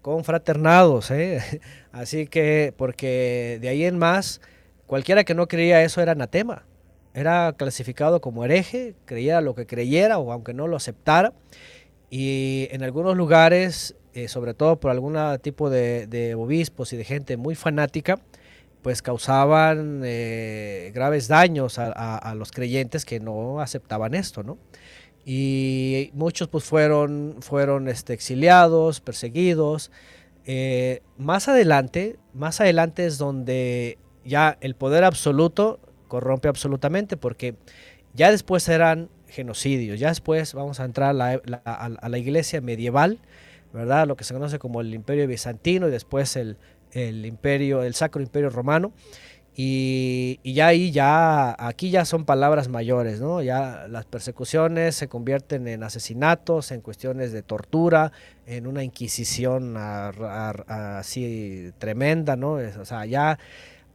confraternados. 0.00 1.10
¿eh? 1.10 1.60
Así 1.92 2.26
que, 2.26 2.72
porque 2.76 3.58
de 3.60 3.68
ahí 3.68 3.84
en 3.84 3.98
más, 3.98 4.40
cualquiera 4.86 5.24
que 5.24 5.34
no 5.34 5.48
creía 5.48 5.82
eso 5.82 6.00
era 6.00 6.12
anatema. 6.12 6.64
Era 7.12 7.54
clasificado 7.56 8.20
como 8.20 8.44
hereje, 8.44 8.94
creía 9.04 9.40
lo 9.40 9.54
que 9.54 9.66
creyera 9.66 10.18
o 10.18 10.32
aunque 10.32 10.54
no 10.54 10.68
lo 10.68 10.76
aceptara. 10.76 11.32
Y 12.08 12.68
en 12.70 12.82
algunos 12.82 13.16
lugares, 13.16 13.96
eh, 14.14 14.28
sobre 14.28 14.54
todo 14.54 14.78
por 14.78 14.90
algún 14.90 15.16
tipo 15.42 15.70
de, 15.70 16.34
obispos 16.36 16.92
y 16.92 16.96
de 16.96 17.04
gente 17.04 17.36
muy 17.36 17.54
fanática, 17.54 18.20
pues 18.82 19.02
causaban 19.02 20.02
eh, 20.04 20.90
graves 20.94 21.28
daños 21.28 21.78
a, 21.78 22.34
los 22.36 22.50
creyentes 22.50 23.04
que 23.04 23.20
no 23.20 23.60
aceptaban 23.60 24.14
esto, 24.14 24.42
¿no? 24.42 24.58
Y 25.24 26.10
muchos 26.14 26.48
pues 26.48 26.64
fueron, 26.64 27.36
fueron 27.40 27.88
este, 27.88 28.14
exiliados, 28.14 29.00
perseguidos. 29.00 29.90
Eh, 30.46 31.02
más 31.18 31.48
adelante, 31.48 32.18
más 32.34 32.60
adelante 32.60 33.06
es 33.06 33.18
donde 33.18 33.98
ya 34.24 34.56
el 34.60 34.74
poder 34.74 35.04
absoluto 35.04 35.80
corrompe 36.08 36.48
absolutamente 36.48 37.16
porque 37.16 37.54
ya 38.14 38.30
después 38.30 38.68
eran 38.68 39.10
genocidios, 39.28 40.00
ya 40.00 40.08
después 40.08 40.54
vamos 40.54 40.80
a 40.80 40.84
entrar 40.84 41.10
a 41.10 41.12
la, 41.12 41.40
la, 41.44 41.58
a 41.64 42.08
la 42.08 42.18
iglesia 42.18 42.60
medieval, 42.60 43.20
¿verdad? 43.72 44.06
Lo 44.06 44.16
que 44.16 44.24
se 44.24 44.34
conoce 44.34 44.58
como 44.58 44.80
el 44.80 44.92
imperio 44.92 45.26
bizantino 45.28 45.86
y 45.88 45.90
después 45.90 46.34
el, 46.36 46.56
el 46.92 47.24
imperio, 47.26 47.82
el 47.82 47.94
Sacro 47.94 48.22
Imperio 48.22 48.50
Romano. 48.50 48.92
Y, 49.56 50.40
ya 50.44 50.68
ahí, 50.68 50.90
ya, 50.92 51.54
aquí 51.58 51.90
ya 51.90 52.04
son 52.04 52.24
palabras 52.24 52.68
mayores, 52.68 53.20
¿no? 53.20 53.42
Ya 53.42 53.86
las 53.88 54.06
persecuciones 54.06 54.94
se 54.94 55.08
convierten 55.08 55.66
en 55.68 55.82
asesinatos, 55.82 56.70
en 56.70 56.80
cuestiones 56.80 57.32
de 57.32 57.42
tortura, 57.42 58.12
en 58.46 58.66
una 58.66 58.84
inquisición 58.84 59.76
así 59.76 61.72
tremenda, 61.78 62.36
¿no? 62.36 62.52
o 62.52 62.84
sea, 62.84 63.06
ya, 63.06 63.38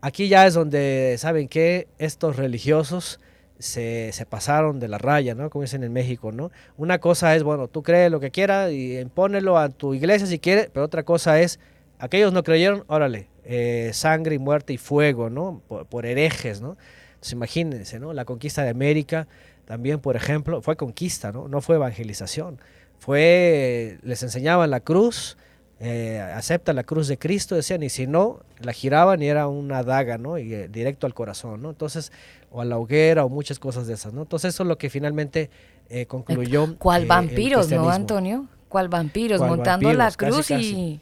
aquí 0.01 0.27
ya 0.27 0.45
es 0.45 0.53
donde, 0.53 1.15
¿saben 1.17 1.47
qué? 1.47 1.87
Estos 1.97 2.35
religiosos 2.35 3.19
se, 3.57 4.11
se, 4.11 4.25
pasaron 4.25 4.79
de 4.79 4.89
la 4.89 4.97
raya, 4.97 5.33
¿no? 5.35 5.49
Como 5.49 5.63
dicen 5.63 5.83
en 5.83 5.93
México, 5.93 6.31
¿no? 6.31 6.51
Una 6.77 6.99
cosa 6.99 7.35
es, 7.35 7.43
bueno, 7.43 7.69
tú 7.69 7.83
crees 7.83 8.11
lo 8.11 8.19
que 8.19 8.29
quieras 8.29 8.71
y 8.71 8.99
impónelo 8.99 9.57
a 9.57 9.69
tu 9.69 9.93
iglesia 9.93 10.27
si 10.27 10.39
quieres, 10.39 10.69
pero 10.73 10.85
otra 10.85 11.03
cosa 11.03 11.39
es 11.39 11.59
aquellos 11.99 12.33
no 12.33 12.43
creyeron, 12.43 12.83
órale, 12.87 13.29
eh, 13.45 13.91
sangre 13.93 14.35
y 14.35 14.39
muerte 14.39 14.73
y 14.73 14.77
fuego, 14.77 15.29
¿no? 15.29 15.61
Por, 15.67 15.85
por, 15.85 16.05
herejes, 16.05 16.61
¿no? 16.61 16.77
Entonces 17.09 17.33
imagínense, 17.33 17.99
¿no? 17.99 18.11
La 18.11 18.25
conquista 18.25 18.63
de 18.63 18.69
América 18.69 19.27
también, 19.65 19.99
por 19.99 20.15
ejemplo, 20.15 20.61
fue 20.61 20.75
conquista, 20.75 21.31
¿no? 21.31 21.47
No 21.47 21.61
fue 21.61 21.75
evangelización. 21.75 22.59
Fue, 22.99 23.99
les 24.03 24.23
enseñaban 24.23 24.71
la 24.71 24.79
cruz, 24.79 25.37
eh, 25.79 26.19
acepta 26.19 26.71
la 26.73 26.83
cruz 26.83 27.07
de 27.07 27.17
Cristo, 27.17 27.55
decían, 27.55 27.83
y 27.83 27.89
si 27.89 28.07
no, 28.07 28.39
la 28.59 28.73
giraban 28.73 29.21
y 29.21 29.27
era 29.27 29.47
una 29.47 29.83
daga, 29.83 30.17
¿no? 30.17 30.37
Y 30.37 30.53
eh, 30.53 30.67
directo 30.67 31.05
al 31.05 31.13
corazón, 31.13 31.61
¿no? 31.61 31.69
Entonces, 31.71 32.11
o 32.51 32.61
a 32.61 32.65
la 32.65 32.77
hoguera 32.77 33.25
o 33.25 33.29
muchas 33.29 33.59
cosas 33.59 33.85
de 33.85 33.95
esas, 33.95 34.13
¿no? 34.13 34.21
Entonces 34.21 34.53
eso 34.53 34.63
es 34.63 34.69
lo 34.69 34.77
que 34.77 34.89
finalmente 34.89 35.49
eh, 35.89 36.05
concluyó. 36.05 36.77
¿Cuál 36.77 37.05
vampiros, 37.05 37.69
no, 37.69 37.89
Antonio? 37.89 38.47
¿Cuál 38.69 38.87
vampiros? 38.87 39.39
¿Cuál 39.39 39.49
Montando 39.49 39.87
vampiros? 39.87 39.97
la 39.97 40.11
cruz 40.11 40.47
casi, 40.47 40.75
y... 40.75 41.01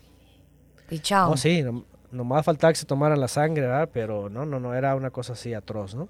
Y 0.90 1.00
chao. 1.00 1.30
No, 1.30 1.38
sí, 1.38 1.64
no, 1.64 1.86
nomás 2.14 2.46
faltaba 2.46 2.72
que 2.72 2.80
se 2.80 2.86
tomaran 2.86 3.20
la 3.20 3.28
sangre. 3.28 3.68
Pero 3.92 4.30
no, 4.30 4.46
no, 4.46 4.60
no, 4.60 4.74
era 4.74 4.96
una 4.96 5.10
cosa 5.10 5.34
así 5.34 5.54
atroz, 5.54 5.96
¿no? 5.96 6.10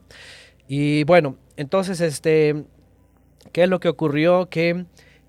Y 0.68 1.04
bueno, 1.06 1.38
entonces, 1.58 2.02
este, 2.02 2.66
¿qué 3.52 3.64
es 3.64 3.70
lo 3.70 3.80
que 3.80 3.90
ocurrió? 3.90 4.50
Que 4.50 4.86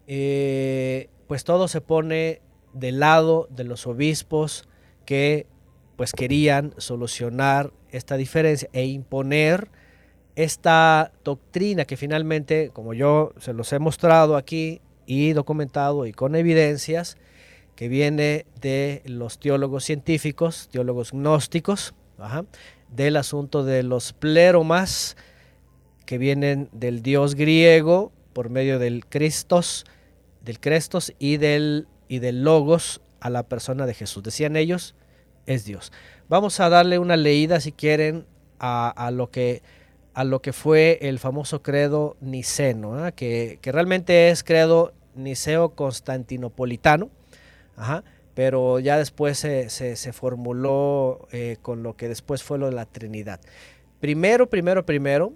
eh, 0.06 1.08
pues 1.26 1.44
todo 1.44 1.68
se 1.68 1.80
pone 1.80 2.40
del 2.72 3.00
lado 3.00 3.48
de 3.50 3.64
los 3.64 3.86
obispos 3.86 4.68
que 5.06 5.46
pues 5.96 6.12
querían 6.12 6.74
solucionar 6.76 7.72
esta 7.90 8.16
diferencia 8.16 8.68
e 8.72 8.84
imponer 8.86 9.68
esta 10.34 11.12
doctrina 11.22 11.84
que 11.84 11.96
finalmente, 11.96 12.70
como 12.72 12.94
yo 12.94 13.32
se 13.38 13.52
los 13.52 13.72
he 13.72 13.78
mostrado 13.78 14.36
aquí 14.36 14.80
y 15.06 15.32
documentado 15.32 16.06
y 16.06 16.12
con 16.12 16.34
evidencias, 16.34 17.16
que 17.76 17.88
viene 17.88 18.46
de 18.60 19.02
los 19.06 19.38
teólogos 19.38 19.84
científicos, 19.84 20.68
teólogos 20.70 21.12
gnósticos, 21.12 21.94
del 22.88 23.16
asunto 23.16 23.64
de 23.64 23.82
los 23.82 24.12
pleromas, 24.12 25.16
que 26.06 26.18
vienen 26.18 26.68
del 26.72 27.02
dios 27.02 27.34
griego 27.34 28.12
por 28.32 28.50
medio 28.50 28.78
del 28.78 29.06
Cristos, 29.06 29.84
del 30.42 30.60
Crestos 30.60 31.12
y 31.18 31.38
del, 31.38 31.88
y 32.08 32.18
del 32.18 32.44
Logos 32.44 33.00
a 33.20 33.30
la 33.30 33.42
persona 33.42 33.86
de 33.86 33.94
Jesús. 33.94 34.22
Decían 34.22 34.56
ellos, 34.56 34.94
es 35.46 35.64
Dios. 35.64 35.92
Vamos 36.28 36.60
a 36.60 36.68
darle 36.68 36.98
una 36.98 37.16
leída, 37.16 37.60
si 37.60 37.72
quieren, 37.72 38.26
a, 38.58 39.10
lo 39.12 39.30
que 39.30 39.62
a 40.14 40.24
lo 40.24 40.40
que 40.40 40.54
fue 40.54 40.98
el 41.02 41.18
famoso 41.18 41.62
credo 41.62 42.16
niceno, 42.20 43.06
¿eh? 43.06 43.12
que, 43.12 43.58
que 43.60 43.72
realmente 43.72 44.30
es 44.30 44.42
credo 44.42 44.94
niceo 45.14 45.74
constantinopolitano, 45.74 47.10
Ajá, 47.76 48.04
pero 48.34 48.78
ya 48.80 48.98
después 48.98 49.38
se, 49.38 49.68
se, 49.70 50.12
formuló 50.12 51.28
eh, 51.32 51.56
con 51.62 51.82
lo 51.82 51.96
que 51.96 52.08
después 52.08 52.42
fue 52.42 52.58
lo 52.58 52.66
de 52.66 52.72
la 52.72 52.86
Trinidad. 52.86 53.40
Primero, 54.00 54.48
primero, 54.48 54.84
primero, 54.84 55.32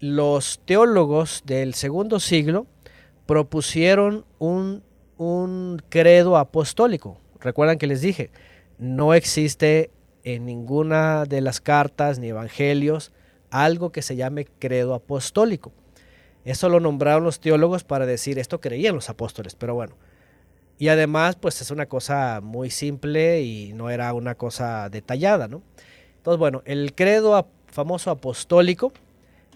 los 0.00 0.60
teólogos 0.64 1.42
del 1.44 1.74
segundo 1.74 2.20
siglo 2.20 2.66
propusieron 3.26 4.24
un, 4.38 4.82
un 5.16 5.82
credo 5.88 6.36
apostólico. 6.36 7.20
Recuerdan 7.40 7.78
que 7.78 7.86
les 7.86 8.00
dije, 8.00 8.30
no 8.78 9.12
existe 9.14 9.90
en 10.22 10.46
ninguna 10.46 11.24
de 11.24 11.40
las 11.40 11.60
cartas 11.60 12.18
ni 12.18 12.28
evangelios 12.28 13.12
algo 13.50 13.90
que 13.90 14.02
se 14.02 14.16
llame 14.16 14.46
credo 14.58 14.94
apostólico. 14.94 15.72
Eso 16.44 16.68
lo 16.68 16.80
nombraron 16.80 17.24
los 17.24 17.40
teólogos 17.40 17.84
para 17.84 18.06
decir, 18.06 18.38
esto 18.38 18.60
creían 18.60 18.94
los 18.94 19.10
apóstoles, 19.10 19.54
pero 19.54 19.74
bueno, 19.74 19.96
y 20.78 20.88
además, 20.88 21.36
pues 21.36 21.60
es 21.60 21.70
una 21.70 21.86
cosa 21.86 22.40
muy 22.40 22.70
simple 22.70 23.42
y 23.42 23.72
no 23.72 23.90
era 23.90 24.12
una 24.12 24.36
cosa 24.36 24.88
detallada, 24.88 25.48
¿no? 25.48 25.62
Entonces, 26.16 26.38
bueno, 26.38 26.62
el 26.66 26.94
credo 26.94 27.48
famoso 27.66 28.10
apostólico 28.10 28.92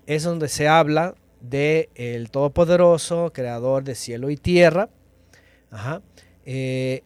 es 0.07 0.25
donde 0.25 0.49
se 0.49 0.67
habla 0.67 1.15
de 1.41 1.91
el 1.95 2.31
Todopoderoso, 2.31 3.33
creador 3.33 3.85
de 3.85 3.95
cielo 3.95 4.31
y 4.31 4.37
tierra, 4.37 4.89
eh, 6.45 7.03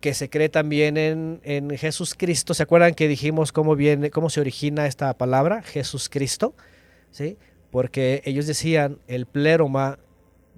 que 0.00 0.14
se 0.14 0.30
cree 0.30 0.48
también 0.48 0.96
en, 0.96 1.40
en, 1.44 1.70
Jesús 1.76 2.14
Cristo. 2.14 2.54
¿Se 2.54 2.62
acuerdan 2.62 2.94
que 2.94 3.08
dijimos 3.08 3.52
cómo 3.52 3.76
viene, 3.76 4.10
cómo 4.10 4.30
se 4.30 4.40
origina 4.40 4.86
esta 4.86 5.12
palabra, 5.14 5.62
Jesús 5.62 6.08
Cristo? 6.08 6.54
¿Sí? 7.10 7.36
Porque 7.70 8.22
ellos 8.24 8.46
decían 8.46 8.98
el 9.06 9.26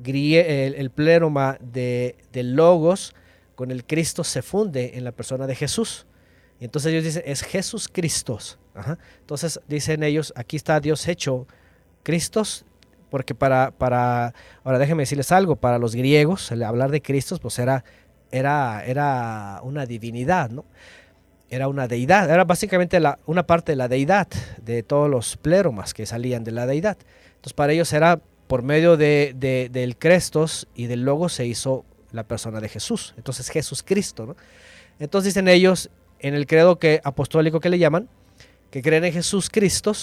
el, 0.05 0.75
el 0.75 0.91
pleroma 0.91 1.59
de, 1.61 2.17
Logos 2.35 3.15
con 3.55 3.71
el 3.71 3.85
Cristo 3.85 4.25
se 4.25 4.43
funde 4.43 4.93
en 4.95 5.05
la 5.05 5.13
persona 5.13 5.47
de 5.47 5.55
Jesús. 5.55 6.07
Y 6.61 6.65
entonces 6.65 6.93
ellos 6.93 7.05
dicen, 7.05 7.23
es 7.27 7.43
Jesús 7.43 7.89
Cristo, 7.89 8.39
Entonces 9.21 9.61
dicen 9.69 10.03
ellos, 10.03 10.33
aquí 10.37 10.57
está 10.57 10.81
Dios 10.81 11.07
hecho 11.09 11.47
Cristos, 12.03 12.65
porque 13.11 13.35
para, 13.35 13.73
para, 13.73 14.33
ahora 14.65 14.79
déjenme 14.79 15.03
decirles 15.03 15.33
algo, 15.33 15.57
para 15.57 15.79
los 15.79 15.95
griegos, 15.95 16.51
hablar 16.53 16.91
de 16.91 17.03
Cristos, 17.03 17.41
pues 17.41 17.59
era, 17.59 17.85
era, 18.31 18.85
era 18.87 19.61
una 19.63 19.87
divinidad, 19.87 20.51
¿no? 20.51 20.65
Era 21.51 21.69
una 21.69 21.87
deidad, 21.87 22.31
era 22.31 22.45
básicamente 22.45 22.99
la, 22.99 23.19
una 23.27 23.47
parte 23.47 23.73
de 23.73 23.77
la 23.77 23.89
deidad, 23.89 24.29
de 24.63 24.83
todos 24.83 25.11
los 25.11 25.37
pléromas 25.37 25.93
que 25.93 26.07
salían 26.07 26.45
de 26.45 26.53
la 26.53 26.65
deidad. 26.65 26.97
Entonces 27.35 27.53
para 27.53 27.73
ellos 27.73 27.93
era 27.93 28.21
por 28.53 28.63
medio 28.63 28.99
de, 28.99 29.35
del 29.73 29.97
Crestos 29.97 30.69
y 30.75 30.85
del 30.85 31.07
Logo 31.07 31.31
se 31.31 31.47
hizo 31.47 31.87
la 32.11 32.25
persona 32.25 32.61
de 32.61 32.69
Jesús. 32.69 33.15
Entonces 33.17 33.49
Jesús 33.49 33.83
Cristo, 33.83 34.27
¿no? 34.27 34.37
Entonces 34.99 35.33
dicen 35.33 35.49
ellos, 35.49 35.89
en 36.19 36.35
el 36.35 36.47
credo 36.47 36.79
que, 36.79 37.01
apostólico 37.03 37.61
que 37.61 37.71
le 37.71 37.79
llaman, 37.79 38.11
que 38.71 38.83
creen 38.83 39.07
en 39.07 39.15
Jesús 39.15 39.49
Cristo, 39.49 39.95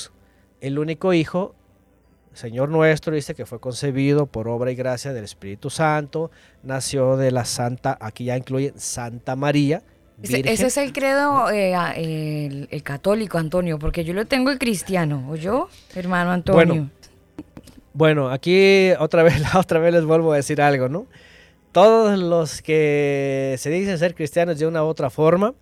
el 0.62 0.80
único 0.80 1.14
Hijo, 1.14 1.54
Señor 2.34 2.70
nuestro, 2.70 3.14
dice 3.14 3.36
que 3.36 3.46
fue 3.46 3.60
concebido 3.60 4.26
por 4.26 4.48
obra 4.48 4.72
y 4.72 4.76
gracia 4.76 5.14
del 5.14 5.26
Espíritu 5.26 5.70
Santo, 5.70 6.32
nació 6.64 7.18
de 7.18 7.30
la 7.30 7.46
Santa, 7.46 8.00
aquí 8.02 8.26
ya 8.26 8.36
incluye 8.36 8.74
Santa 8.78 9.36
María. 9.36 9.84
Ese, 10.24 10.66
es 10.66 10.78
el 10.78 10.92
credo, 10.92 11.52
eh, 11.52 12.68
el, 12.72 12.82
católico, 12.82 13.38
Antonio, 13.38 13.78
porque 13.78 14.04
yo 14.04 14.16
lo 14.16 14.26
tengo 14.26 14.50
el 14.50 14.58
cristiano, 14.58 15.28
¿o 15.30 15.36
yo, 15.36 15.70
hermano 15.94 16.32
Antonio? 16.32 16.66
Bueno, 16.66 16.90
bueno, 17.94 18.30
aquí 18.30 18.92
otra 19.00 19.24
vez, 19.24 19.42
otra 19.56 19.80
vez 19.80 19.94
les 19.94 20.06
vuelvo 20.06 20.34
a 20.34 20.38
decir 20.38 20.62
algo, 20.62 20.90
¿no? 20.90 21.08
Todos 21.72 22.18
los 22.18 22.62
que 22.62 23.56
se 23.60 23.70
dicen 23.70 23.98
ser 24.00 24.16
cristianos 24.16 24.58
de 24.58 24.66
una 24.66 24.84
u 24.84 24.88
otra 24.88 25.10
forma, 25.10 25.54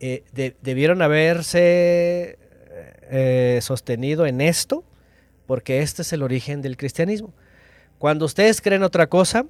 eh, 0.00 0.24
debieron 0.60 1.02
haberse 1.02 2.38
eh, 3.10 3.58
sostenido 3.62 4.26
en 4.26 4.40
esto, 4.40 4.84
porque 5.46 5.80
este 5.80 6.02
es 6.02 6.12
el 6.12 6.22
origen 6.22 6.62
del 6.62 6.76
cristianismo. 6.76 7.32
Cuando 7.98 8.24
ustedes 8.24 8.60
creen 8.60 8.82
otra 8.82 9.06
cosa, 9.08 9.46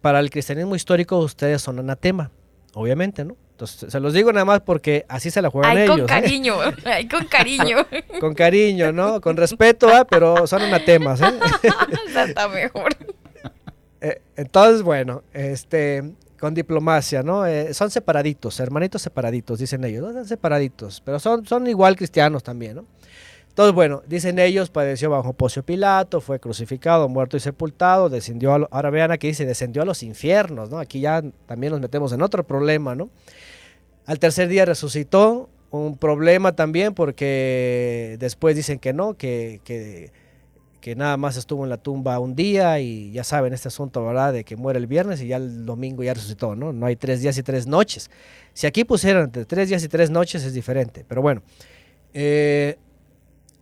para 0.00 0.20
el 0.20 0.30
cristianismo 0.30 0.74
histórico 0.74 1.18
ustedes 1.18 1.62
son 1.62 1.78
anatema, 1.78 2.30
obviamente, 2.74 3.24
¿no? 3.24 3.36
Entonces, 3.60 3.92
se 3.92 4.00
los 4.00 4.14
digo 4.14 4.32
nada 4.32 4.46
más 4.46 4.60
porque 4.60 5.04
así 5.06 5.30
se 5.30 5.42
la 5.42 5.50
juegan 5.50 5.76
ellos. 5.76 5.90
Con 5.90 6.00
¿eh? 6.00 6.06
cariño, 6.06 6.54
con 7.10 7.26
cariño. 7.26 7.76
con 8.18 8.34
cariño, 8.34 8.90
¿no? 8.90 9.20
Con 9.20 9.36
respeto, 9.36 9.88
pero 10.08 10.46
son 10.46 10.62
anatemas, 10.62 11.20
¿eh? 11.20 11.38
Está 12.26 12.48
mejor. 12.48 12.96
entonces, 14.36 14.82
bueno, 14.82 15.22
este, 15.34 16.14
con 16.40 16.54
diplomacia, 16.54 17.22
¿no? 17.22 17.44
Eh, 17.46 17.74
son 17.74 17.90
separaditos, 17.90 18.58
hermanitos 18.60 19.02
separaditos, 19.02 19.58
dicen 19.58 19.84
ellos, 19.84 20.02
¿no? 20.04 20.12
Son 20.14 20.26
separaditos, 20.26 21.02
pero 21.04 21.20
son, 21.20 21.44
son 21.44 21.66
igual 21.66 21.96
cristianos 21.96 22.42
también, 22.42 22.76
¿no? 22.76 22.86
Entonces, 23.50 23.74
bueno, 23.74 24.02
dicen 24.06 24.38
ellos, 24.38 24.70
padeció 24.70 25.10
bajo 25.10 25.34
Pocio 25.34 25.62
Pilato, 25.62 26.22
fue 26.22 26.40
crucificado, 26.40 27.10
muerto 27.10 27.36
y 27.36 27.40
sepultado, 27.40 28.08
descendió, 28.08 28.54
a 28.54 28.68
ahora 28.70 28.88
vean 28.88 29.10
aquí 29.10 29.26
dice, 29.26 29.44
descendió 29.44 29.82
a 29.82 29.84
los 29.84 30.02
infiernos, 30.02 30.70
¿no? 30.70 30.78
Aquí 30.78 31.00
ya 31.00 31.22
también 31.44 31.72
nos 31.72 31.80
metemos 31.80 32.10
en 32.12 32.22
otro 32.22 32.42
problema, 32.46 32.94
¿no? 32.94 33.10
Al 34.10 34.18
tercer 34.18 34.48
día 34.48 34.64
resucitó, 34.64 35.48
un 35.70 35.96
problema 35.96 36.56
también 36.56 36.94
porque 36.94 38.16
después 38.18 38.56
dicen 38.56 38.80
que 38.80 38.92
no, 38.92 39.14
que, 39.14 39.60
que 40.80 40.96
nada 40.96 41.16
más 41.16 41.36
estuvo 41.36 41.62
en 41.62 41.70
la 41.70 41.76
tumba 41.76 42.18
un 42.18 42.34
día 42.34 42.80
y 42.80 43.12
ya 43.12 43.22
saben 43.22 43.52
este 43.52 43.68
asunto, 43.68 44.04
¿verdad? 44.04 44.32
De 44.32 44.42
que 44.42 44.56
muere 44.56 44.80
el 44.80 44.88
viernes 44.88 45.22
y 45.22 45.28
ya 45.28 45.36
el 45.36 45.64
domingo 45.64 46.02
ya 46.02 46.12
resucitó, 46.12 46.56
¿no? 46.56 46.72
No 46.72 46.86
hay 46.86 46.96
tres 46.96 47.22
días 47.22 47.38
y 47.38 47.44
tres 47.44 47.68
noches. 47.68 48.10
Si 48.52 48.66
aquí 48.66 48.82
pusieran 48.82 49.26
entre 49.26 49.44
tres 49.44 49.68
días 49.68 49.84
y 49.84 49.88
tres 49.88 50.10
noches 50.10 50.42
es 50.42 50.54
diferente, 50.54 51.04
pero 51.06 51.22
bueno. 51.22 51.44
Eh, 52.12 52.78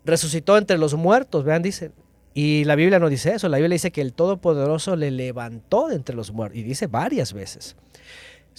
resucitó 0.06 0.56
entre 0.56 0.78
los 0.78 0.94
muertos, 0.94 1.44
vean, 1.44 1.60
dicen. 1.60 1.92
Y 2.32 2.64
la 2.64 2.74
Biblia 2.74 2.98
no 2.98 3.10
dice 3.10 3.34
eso, 3.34 3.50
la 3.50 3.58
Biblia 3.58 3.74
dice 3.74 3.90
que 3.90 4.00
el 4.00 4.14
Todopoderoso 4.14 4.96
le 4.96 5.10
levantó 5.10 5.88
de 5.88 5.96
entre 5.96 6.16
los 6.16 6.32
muertos, 6.32 6.58
y 6.58 6.62
dice 6.62 6.86
varias 6.86 7.34
veces. 7.34 7.76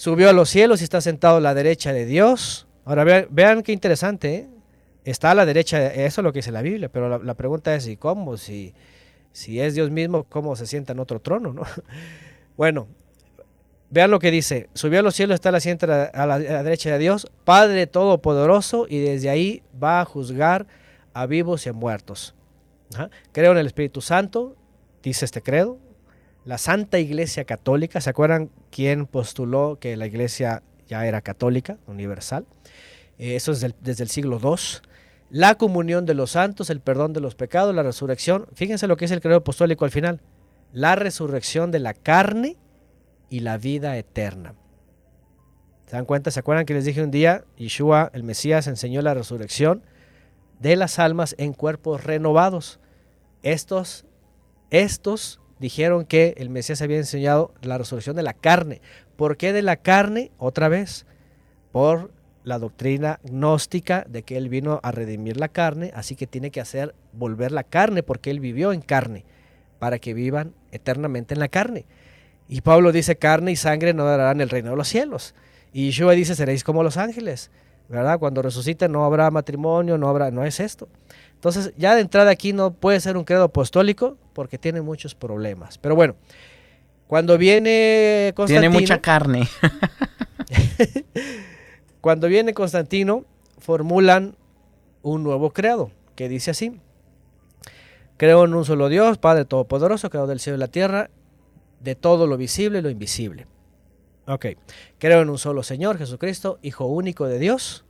Subió 0.00 0.30
a 0.30 0.32
los 0.32 0.48
cielos 0.48 0.80
y 0.80 0.84
está 0.84 1.02
sentado 1.02 1.36
a 1.36 1.40
la 1.40 1.52
derecha 1.52 1.92
de 1.92 2.06
Dios. 2.06 2.66
Ahora 2.86 3.26
vean, 3.28 3.62
qué 3.62 3.72
interesante, 3.72 4.34
¿eh? 4.34 4.48
está 5.04 5.32
a 5.32 5.34
la 5.34 5.44
derecha, 5.44 5.88
eso 5.92 6.22
es 6.22 6.24
lo 6.24 6.32
que 6.32 6.38
dice 6.38 6.50
la 6.50 6.62
Biblia, 6.62 6.88
pero 6.88 7.22
la, 7.22 7.34
pregunta 7.34 7.74
es, 7.74 7.86
¿y 7.86 7.98
cómo? 7.98 8.38
Si, 8.38 8.72
si 9.32 9.60
es 9.60 9.74
Dios 9.74 9.90
mismo, 9.90 10.24
¿cómo 10.24 10.56
se 10.56 10.66
sienta 10.66 10.94
en 10.94 11.00
otro 11.00 11.20
trono? 11.20 11.52
¿no? 11.52 11.64
Bueno, 12.56 12.88
vean 13.90 14.10
lo 14.10 14.20
que 14.20 14.30
dice, 14.30 14.70
subió 14.72 15.00
a 15.00 15.02
los 15.02 15.14
cielos, 15.14 15.34
está 15.34 15.50
a 15.50 16.26
la, 16.26 16.38
derecha 16.38 16.92
de 16.92 16.98
Dios, 16.98 17.30
Padre 17.44 17.86
Todopoderoso, 17.86 18.86
y 18.88 19.00
desde 19.00 19.28
ahí 19.28 19.62
va 19.82 20.00
a 20.00 20.06
juzgar 20.06 20.66
a 21.12 21.26
vivos 21.26 21.66
y 21.66 21.68
a 21.68 21.74
muertos. 21.74 22.34
Creo 23.32 23.52
en 23.52 23.58
el 23.58 23.66
Espíritu 23.66 24.00
Santo, 24.00 24.56
dice 25.02 25.26
este 25.26 25.42
credo, 25.42 25.76
la 26.50 26.58
Santa 26.58 26.98
Iglesia 26.98 27.44
Católica, 27.44 28.00
¿se 28.00 28.10
acuerdan 28.10 28.50
quién 28.72 29.06
postuló 29.06 29.78
que 29.80 29.96
la 29.96 30.06
Iglesia 30.06 30.64
ya 30.88 31.06
era 31.06 31.20
católica, 31.20 31.78
universal? 31.86 32.44
Eh, 33.18 33.36
eso 33.36 33.52
es 33.52 33.64
desde 33.80 34.02
el 34.02 34.10
siglo 34.10 34.40
II 34.42 34.56
la 35.30 35.54
comunión 35.54 36.06
de 36.06 36.14
los 36.14 36.32
santos, 36.32 36.70
el 36.70 36.80
perdón 36.80 37.12
de 37.12 37.20
los 37.20 37.36
pecados, 37.36 37.72
la 37.72 37.84
resurrección. 37.84 38.48
Fíjense 38.52 38.88
lo 38.88 38.96
que 38.96 39.04
es 39.04 39.12
el 39.12 39.20
credo 39.20 39.36
apostólico 39.36 39.84
al 39.84 39.92
final. 39.92 40.20
La 40.72 40.96
resurrección 40.96 41.70
de 41.70 41.78
la 41.78 41.94
carne 41.94 42.56
y 43.28 43.40
la 43.40 43.56
vida 43.56 43.96
eterna. 43.96 44.54
¿Se 45.86 45.94
dan 45.94 46.04
cuenta? 46.04 46.32
¿Se 46.32 46.40
acuerdan 46.40 46.66
que 46.66 46.74
les 46.74 46.84
dije 46.84 47.00
un 47.00 47.12
día? 47.12 47.44
Yeshua, 47.56 48.10
el 48.12 48.24
Mesías, 48.24 48.66
enseñó 48.66 49.02
la 49.02 49.14
resurrección 49.14 49.84
de 50.58 50.74
las 50.74 50.98
almas 50.98 51.36
en 51.38 51.52
cuerpos 51.52 52.02
renovados. 52.02 52.80
Estos, 53.44 54.04
estos 54.70 55.39
dijeron 55.60 56.04
que 56.04 56.34
el 56.38 56.50
Mesías 56.50 56.82
había 56.82 56.96
enseñado 56.96 57.52
la 57.62 57.78
resurrección 57.78 58.16
de 58.16 58.22
la 58.22 58.32
carne. 58.32 58.80
¿Por 59.16 59.36
qué 59.36 59.52
de 59.52 59.62
la 59.62 59.76
carne? 59.76 60.32
Otra 60.38 60.68
vez, 60.68 61.06
por 61.70 62.10
la 62.42 62.58
doctrina 62.58 63.20
gnóstica 63.22 64.04
de 64.08 64.22
que 64.22 64.36
Él 64.36 64.48
vino 64.48 64.80
a 64.82 64.90
redimir 64.90 65.36
la 65.36 65.48
carne, 65.48 65.92
así 65.94 66.16
que 66.16 66.26
tiene 66.26 66.50
que 66.50 66.60
hacer 66.60 66.94
volver 67.12 67.52
la 67.52 67.64
carne 67.64 68.02
porque 68.02 68.30
Él 68.30 68.40
vivió 68.40 68.72
en 68.72 68.80
carne, 68.80 69.24
para 69.78 69.98
que 69.98 70.14
vivan 70.14 70.54
eternamente 70.72 71.34
en 71.34 71.40
la 71.40 71.48
carne. 71.48 71.84
Y 72.48 72.62
Pablo 72.62 72.90
dice, 72.90 73.16
carne 73.16 73.52
y 73.52 73.56
sangre 73.56 73.92
no 73.94 74.04
darán 74.04 74.40
el 74.40 74.48
reino 74.48 74.70
de 74.70 74.76
los 74.76 74.88
cielos. 74.88 75.34
Y 75.72 75.86
Yeshua 75.86 76.14
dice, 76.14 76.34
seréis 76.34 76.64
como 76.64 76.82
los 76.82 76.96
ángeles, 76.96 77.50
¿verdad? 77.88 78.18
Cuando 78.18 78.42
resuciten 78.42 78.90
no 78.90 79.04
habrá 79.04 79.30
matrimonio, 79.30 79.98
no 79.98 80.08
habrá, 80.08 80.30
no 80.30 80.44
es 80.44 80.58
esto. 80.58 80.88
Entonces, 81.40 81.72
ya 81.78 81.94
de 81.94 82.02
entrada 82.02 82.30
aquí 82.30 82.52
no 82.52 82.74
puede 82.74 83.00
ser 83.00 83.16
un 83.16 83.24
credo 83.24 83.44
apostólico 83.44 84.18
porque 84.34 84.58
tiene 84.58 84.82
muchos 84.82 85.14
problemas. 85.14 85.78
Pero 85.78 85.94
bueno, 85.96 86.14
cuando 87.06 87.38
viene 87.38 88.34
Constantino... 88.36 88.70
Tiene 88.70 88.80
mucha 88.80 89.00
carne. 89.00 89.48
Cuando 92.02 92.28
viene 92.28 92.52
Constantino, 92.52 93.24
formulan 93.58 94.36
un 95.02 95.22
nuevo 95.22 95.50
credo 95.50 95.90
que 96.14 96.28
dice 96.28 96.50
así. 96.50 96.78
Creo 98.18 98.44
en 98.44 98.52
un 98.52 98.66
solo 98.66 98.90
Dios, 98.90 99.16
Padre 99.16 99.46
Todopoderoso, 99.46 100.10
creador 100.10 100.28
del 100.28 100.40
cielo 100.40 100.56
y 100.56 100.60
la 100.60 100.68
tierra, 100.68 101.08
de 101.80 101.94
todo 101.94 102.26
lo 102.26 102.36
visible 102.36 102.80
y 102.80 102.82
lo 102.82 102.90
invisible. 102.90 103.46
Ok. 104.26 104.46
Creo 104.98 105.22
en 105.22 105.30
un 105.30 105.38
solo 105.38 105.62
Señor, 105.62 105.96
Jesucristo, 105.96 106.58
Hijo 106.60 106.84
único 106.84 107.26
de 107.26 107.38
Dios. 107.38 107.86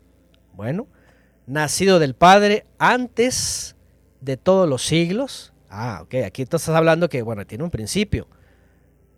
Bueno. 0.54 0.86
Nacido 1.50 1.98
del 1.98 2.14
Padre 2.14 2.64
antes 2.78 3.74
de 4.20 4.36
todos 4.36 4.68
los 4.68 4.86
siglos. 4.86 5.52
Ah, 5.68 5.98
ok. 6.04 6.14
Aquí 6.24 6.46
tú 6.46 6.56
estás 6.56 6.76
hablando 6.76 7.08
que, 7.08 7.22
bueno, 7.22 7.44
tiene 7.44 7.64
un 7.64 7.72
principio. 7.72 8.28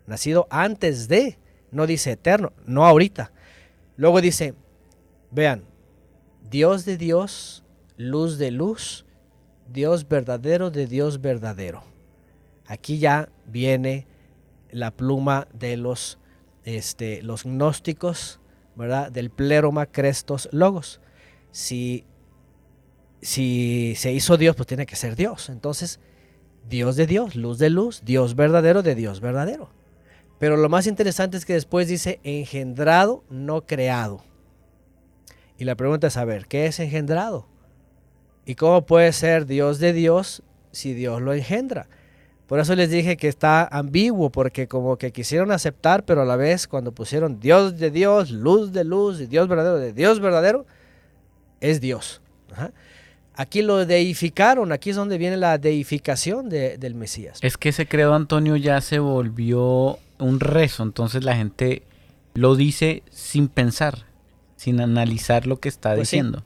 Nacido 0.07 0.47
antes 0.49 1.07
de, 1.07 1.37
no 1.69 1.85
dice 1.85 2.13
eterno, 2.13 2.51
no 2.65 2.87
ahorita. 2.87 3.31
Luego 3.97 4.19
dice, 4.19 4.55
Vean, 5.29 5.63
Dios 6.49 6.85
de 6.85 6.97
Dios, 6.97 7.63
luz 7.97 8.39
de 8.39 8.49
luz, 8.49 9.05
Dios 9.71 10.07
verdadero 10.09 10.71
de 10.71 10.87
Dios 10.87 11.21
verdadero. 11.21 11.83
Aquí 12.65 12.97
ya 12.97 13.29
viene 13.45 14.07
la 14.71 14.89
pluma 14.89 15.47
de 15.53 15.77
los, 15.77 16.17
este, 16.63 17.21
los 17.21 17.43
gnósticos, 17.43 18.39
¿verdad? 18.75 19.11
Del 19.11 19.29
pleroma 19.29 19.85
crestos 19.85 20.49
logos. 20.51 20.99
Si, 21.51 22.07
si 23.23 23.93
se 23.95 24.11
hizo 24.11 24.37
Dios, 24.37 24.55
pues 24.55 24.67
tiene 24.67 24.85
que 24.85 24.95
ser 24.95 25.15
Dios. 25.15 25.49
Entonces, 25.49 25.99
Dios 26.69 26.95
de 26.95 27.07
Dios, 27.07 27.35
luz 27.35 27.57
de 27.57 27.69
luz, 27.69 28.01
Dios 28.05 28.35
verdadero 28.35 28.83
de 28.83 28.95
Dios 28.95 29.21
verdadero. 29.21 29.69
Pero 30.39 30.57
lo 30.57 30.69
más 30.69 30.87
interesante 30.87 31.37
es 31.37 31.45
que 31.45 31.53
después 31.53 31.87
dice 31.87 32.19
engendrado, 32.23 33.23
no 33.29 33.61
creado. 33.65 34.23
Y 35.57 35.65
la 35.65 35.75
pregunta 35.75 36.07
es, 36.07 36.13
saber 36.13 36.47
¿qué 36.47 36.65
es 36.65 36.79
engendrado? 36.79 37.47
¿Y 38.45 38.55
cómo 38.55 38.85
puede 38.85 39.13
ser 39.13 39.45
Dios 39.45 39.79
de 39.79 39.93
Dios 39.93 40.43
si 40.71 40.93
Dios 40.93 41.21
lo 41.21 41.33
engendra? 41.33 41.87
Por 42.47 42.59
eso 42.59 42.75
les 42.75 42.89
dije 42.89 43.15
que 43.15 43.29
está 43.29 43.65
ambiguo, 43.65 44.31
porque 44.31 44.67
como 44.67 44.97
que 44.97 45.11
quisieron 45.11 45.51
aceptar, 45.51 46.03
pero 46.03 46.23
a 46.23 46.25
la 46.25 46.35
vez 46.35 46.67
cuando 46.67 46.91
pusieron 46.91 47.39
Dios 47.39 47.77
de 47.79 47.89
Dios, 47.89 48.31
luz 48.31 48.73
de 48.73 48.83
luz, 48.83 49.29
Dios 49.29 49.47
verdadero 49.47 49.77
de 49.77 49.93
Dios 49.93 50.19
verdadero, 50.19 50.65
es 51.61 51.79
Dios. 51.79 52.21
Aquí 53.35 53.61
lo 53.63 53.85
deificaron, 53.85 54.71
aquí 54.71 54.91
es 54.91 54.95
donde 54.95 55.17
viene 55.17 55.37
la 55.37 55.57
deificación 55.57 56.49
del 56.49 56.95
Mesías. 56.95 57.39
Es 57.41 57.57
que 57.57 57.69
ese 57.69 57.87
credo, 57.87 58.13
Antonio, 58.13 58.55
ya 58.55 58.79
se 58.81 58.99
volvió 58.99 59.97
un 60.19 60.39
rezo, 60.39 60.83
entonces 60.83 61.23
la 61.23 61.35
gente 61.35 61.83
lo 62.35 62.55
dice 62.55 63.03
sin 63.09 63.47
pensar, 63.47 64.05
sin 64.55 64.79
analizar 64.81 65.47
lo 65.47 65.59
que 65.59 65.69
está 65.69 65.95
pues 65.95 66.09
diciendo. 66.09 66.43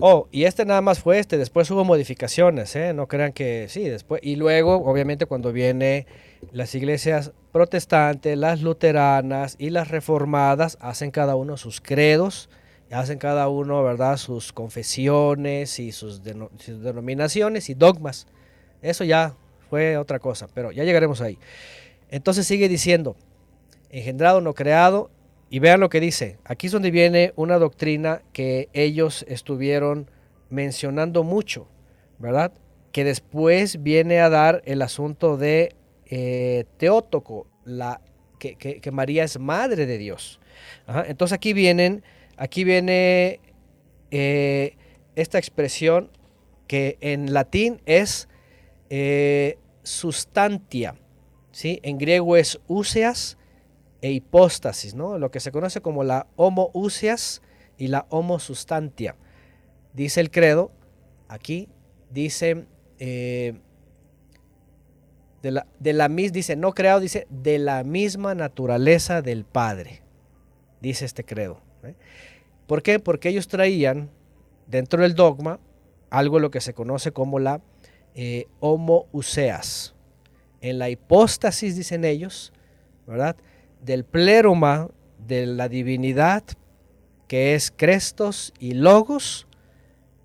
Oh, 0.00 0.28
y 0.30 0.44
este 0.44 0.64
nada 0.64 0.80
más 0.80 1.00
fue 1.00 1.18
este, 1.18 1.38
después 1.38 1.68
hubo 1.72 1.84
modificaciones, 1.84 2.76
¿eh? 2.76 2.92
no 2.92 3.08
crean 3.08 3.32
que 3.32 3.66
sí, 3.68 3.82
después. 3.82 4.20
Y 4.22 4.36
luego, 4.36 4.76
obviamente, 4.76 5.26
cuando 5.26 5.52
viene 5.52 6.06
las 6.52 6.74
iglesias 6.76 7.32
protestantes, 7.50 8.38
las 8.38 8.62
luteranas 8.62 9.56
y 9.58 9.70
las 9.70 9.88
reformadas, 9.88 10.78
hacen 10.80 11.10
cada 11.10 11.34
uno 11.34 11.56
sus 11.56 11.80
credos, 11.80 12.48
hacen 12.90 13.18
cada 13.18 13.48
uno, 13.48 13.82
¿verdad?, 13.82 14.16
sus 14.16 14.52
confesiones 14.52 15.78
y 15.78 15.92
sus, 15.92 16.22
denominaciones 16.22 17.68
y 17.70 17.74
dogmas. 17.74 18.26
Eso 18.82 19.04
ya 19.04 19.34
fue 19.68 19.96
otra 19.96 20.18
cosa, 20.18 20.48
pero 20.54 20.72
ya 20.72 20.84
llegaremos 20.84 21.20
ahí. 21.20 21.38
Entonces 22.10 22.46
sigue 22.46 22.68
diciendo, 22.68 23.16
engendrado, 23.90 24.40
no 24.40 24.54
creado, 24.54 25.10
y 25.50 25.58
vean 25.60 25.80
lo 25.80 25.88
que 25.88 26.00
dice. 26.00 26.38
Aquí 26.44 26.66
es 26.66 26.72
donde 26.72 26.90
viene 26.90 27.32
una 27.36 27.58
doctrina 27.58 28.22
que 28.32 28.68
ellos 28.72 29.24
estuvieron 29.28 30.10
mencionando 30.50 31.24
mucho, 31.24 31.68
¿verdad? 32.18 32.52
Que 32.92 33.04
después 33.04 33.82
viene 33.82 34.20
a 34.20 34.28
dar 34.28 34.62
el 34.64 34.82
asunto 34.82 35.36
de 35.36 35.74
eh, 36.06 36.64
Teótoco, 36.78 37.46
la, 37.64 38.00
que, 38.38 38.90
María 38.92 39.24
es 39.24 39.38
madre 39.38 39.86
de 39.86 39.98
Dios. 39.98 40.40
Entonces 41.06 41.34
aquí 41.34 41.52
vienen, 41.52 42.02
aquí 42.38 42.64
viene 42.64 43.40
eh, 44.10 44.76
esta 45.16 45.38
expresión 45.38 46.10
que 46.66 46.96
en 47.00 47.32
latín 47.32 47.82
es 47.84 48.28
eh, 48.90 49.58
sustantia, 49.82 50.94
¿sí? 51.50 51.80
En 51.82 51.98
griego 51.98 52.36
es 52.36 52.60
úseas 52.68 53.36
e 54.00 54.12
hipóstasis, 54.12 54.94
¿no? 54.94 55.18
lo 55.18 55.30
que 55.30 55.40
se 55.40 55.50
conoce 55.50 55.80
como 55.80 56.04
la 56.04 56.28
homoousias 56.36 57.42
y 57.76 57.88
la 57.88 58.06
homosustantia. 58.10 59.16
Dice 59.92 60.20
el 60.20 60.30
credo, 60.30 60.70
aquí 61.28 61.68
dice, 62.10 62.66
eh, 62.98 63.54
de 65.42 65.50
la, 65.50 65.66
de 65.80 65.92
la 65.92 66.08
dice, 66.08 66.54
no 66.54 66.74
creado, 66.74 67.00
dice, 67.00 67.26
de 67.30 67.58
la 67.58 67.82
misma 67.82 68.34
naturaleza 68.34 69.22
del 69.22 69.44
Padre, 69.44 70.02
dice 70.80 71.04
este 71.04 71.24
credo. 71.24 71.60
¿Por 72.68 72.82
qué? 72.82 73.00
Porque 73.00 73.30
ellos 73.30 73.48
traían 73.48 74.10
dentro 74.66 75.02
del 75.02 75.14
dogma 75.14 75.58
algo 76.10 76.38
lo 76.38 76.50
que 76.50 76.60
se 76.60 76.74
conoce 76.74 77.12
como 77.12 77.38
la 77.38 77.62
eh, 78.14 78.46
homoouseas. 78.60 79.94
En 80.60 80.78
la 80.78 80.90
hipóstasis, 80.90 81.76
dicen 81.76 82.04
ellos, 82.04 82.52
¿verdad? 83.06 83.36
del 83.80 84.04
pleroma 84.04 84.90
de 85.26 85.46
la 85.46 85.68
divinidad, 85.68 86.44
que 87.26 87.54
es 87.54 87.72
Crestos 87.74 88.52
y 88.58 88.74
Logos, 88.74 89.46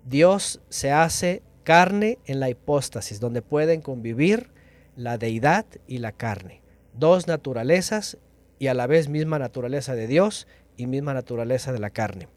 Dios 0.04 0.60
se 0.68 0.92
hace 0.92 1.42
carne 1.62 2.18
en 2.26 2.40
la 2.40 2.50
hipóstasis, 2.50 3.20
donde 3.20 3.40
pueden 3.40 3.80
convivir 3.80 4.50
la 4.96 5.16
deidad 5.16 5.64
y 5.86 5.98
la 5.98 6.12
carne. 6.12 6.60
Dos 6.92 7.26
naturalezas 7.26 8.18
y 8.58 8.66
a 8.66 8.74
la 8.74 8.86
vez 8.86 9.08
misma 9.08 9.38
naturaleza 9.38 9.94
de 9.94 10.06
Dios 10.06 10.46
y 10.76 10.86
misma 10.86 11.14
naturaleza 11.14 11.72
de 11.72 11.78
la 11.78 11.90
carne. 11.90 12.28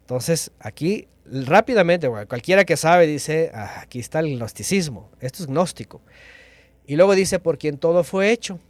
Entonces, 0.00 0.52
aquí 0.60 1.08
rápidamente, 1.24 2.08
cualquiera 2.28 2.64
que 2.64 2.76
sabe 2.76 3.06
dice, 3.06 3.50
ah, 3.54 3.80
aquí 3.80 3.98
está 3.98 4.20
el 4.20 4.38
gnosticismo, 4.38 5.10
esto 5.20 5.42
es 5.42 5.48
gnóstico. 5.48 6.00
Y 6.86 6.96
luego 6.96 7.14
dice, 7.14 7.38
por 7.38 7.58
quien 7.58 7.78
todo 7.78 8.04
fue 8.04 8.30
hecho, 8.30 8.60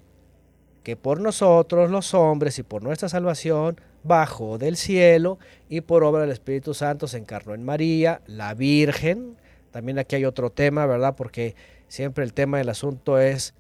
que 0.83 0.97
por 0.97 1.21
nosotros 1.21 1.91
los 1.91 2.15
hombres 2.15 2.59
y 2.59 2.63
por 2.63 2.83
nuestra 2.83 3.09
salvación 3.09 3.81
bajó 4.05 4.57
del 4.57 4.77
cielo 4.77 5.39
y 5.69 5.81
por 5.81 6.05
obra 6.05 6.23
del 6.23 6.31
Espíritu 6.31 6.75
Santo 6.75 7.09
se 7.09 7.19
encarnó 7.19 7.55
en 7.55 7.65
María, 7.65 8.23
la 8.27 8.55
Virgen. 8.55 9.37
También 9.73 9.99
aquí 9.99 10.17
hay 10.17 10.25
otro 10.25 10.51
tema, 10.51 10.87
¿verdad? 10.87 11.15
Porque 11.17 11.57
siempre 11.89 12.25
el 12.25 12.33
tema 12.33 12.59
del 12.59 12.69
asunto 12.69 13.19
es, 13.19 13.53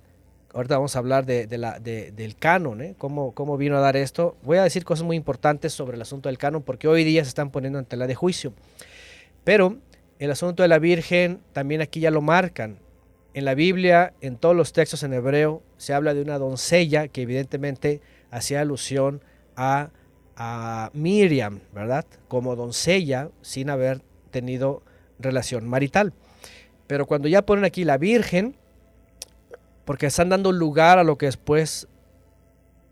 ahorita 0.56 0.76
vamos 0.76 0.96
a 0.96 1.00
hablar 1.00 1.26
de, 1.26 1.46
la, 1.58 1.78
del 1.78 2.36
canon, 2.36 2.80
¿eh? 2.80 2.94
¿Cómo, 2.96 3.32
¿Cómo 3.32 3.58
vino 3.58 3.76
a 3.76 3.80
dar 3.80 3.94
esto? 3.96 4.36
Voy 4.42 4.56
a 4.56 4.62
decir 4.62 4.84
cosas 4.84 5.04
muy 5.04 5.14
importantes 5.14 5.74
sobre 5.74 5.96
el 5.96 6.02
asunto 6.02 6.30
del 6.30 6.38
canon 6.38 6.62
porque 6.62 6.88
hoy 6.88 7.04
día 7.04 7.22
se 7.24 7.28
están 7.28 7.50
poniendo 7.50 7.78
en 7.78 7.84
tela 7.84 8.06
de 8.06 8.14
juicio. 8.14 8.54
Pero 9.44 9.76
el 10.18 10.30
asunto 10.30 10.62
de 10.62 10.68
la 10.68 10.78
Virgen 10.78 11.40
también 11.52 11.82
aquí 11.82 12.00
ya 12.00 12.10
lo 12.10 12.22
marcan. 12.22 12.78
En 13.34 13.44
la 13.44 13.54
Biblia, 13.54 14.14
en 14.22 14.36
todos 14.36 14.56
los 14.56 14.72
textos 14.72 15.02
en 15.02 15.12
hebreo, 15.12 15.62
se 15.76 15.92
habla 15.92 16.14
de 16.14 16.22
una 16.22 16.38
doncella 16.38 17.08
que 17.08 17.20
evidentemente 17.20 18.00
hacía 18.30 18.62
alusión 18.62 19.20
a, 19.56 19.90
Miriam, 20.92 21.60
¿verdad? 21.74 22.04
Como 22.28 22.56
doncella 22.56 23.30
sin 23.40 23.70
haber 23.70 24.00
tenido 24.30 24.82
relación 25.18 25.66
marital. 25.66 26.12
Pero 26.86 27.06
cuando 27.06 27.28
ya 27.28 27.42
ponen 27.42 27.64
aquí 27.64 27.84
la 27.84 27.96
Virgen, 27.96 28.54
porque 29.86 30.06
están 30.06 30.28
dando 30.28 30.52
lugar 30.52 30.98
a 30.98 31.04
lo 31.04 31.16
que 31.16 31.26
después, 31.26 31.88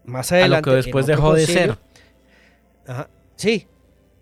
más 0.05 0.33
adelante. 0.33 0.71
A 0.71 0.73
lo 0.73 0.79
que 0.79 0.85
después 0.85 1.07
dejó 1.07 1.35
de 1.35 1.47
ser. 1.47 1.79
sí, 3.37 3.67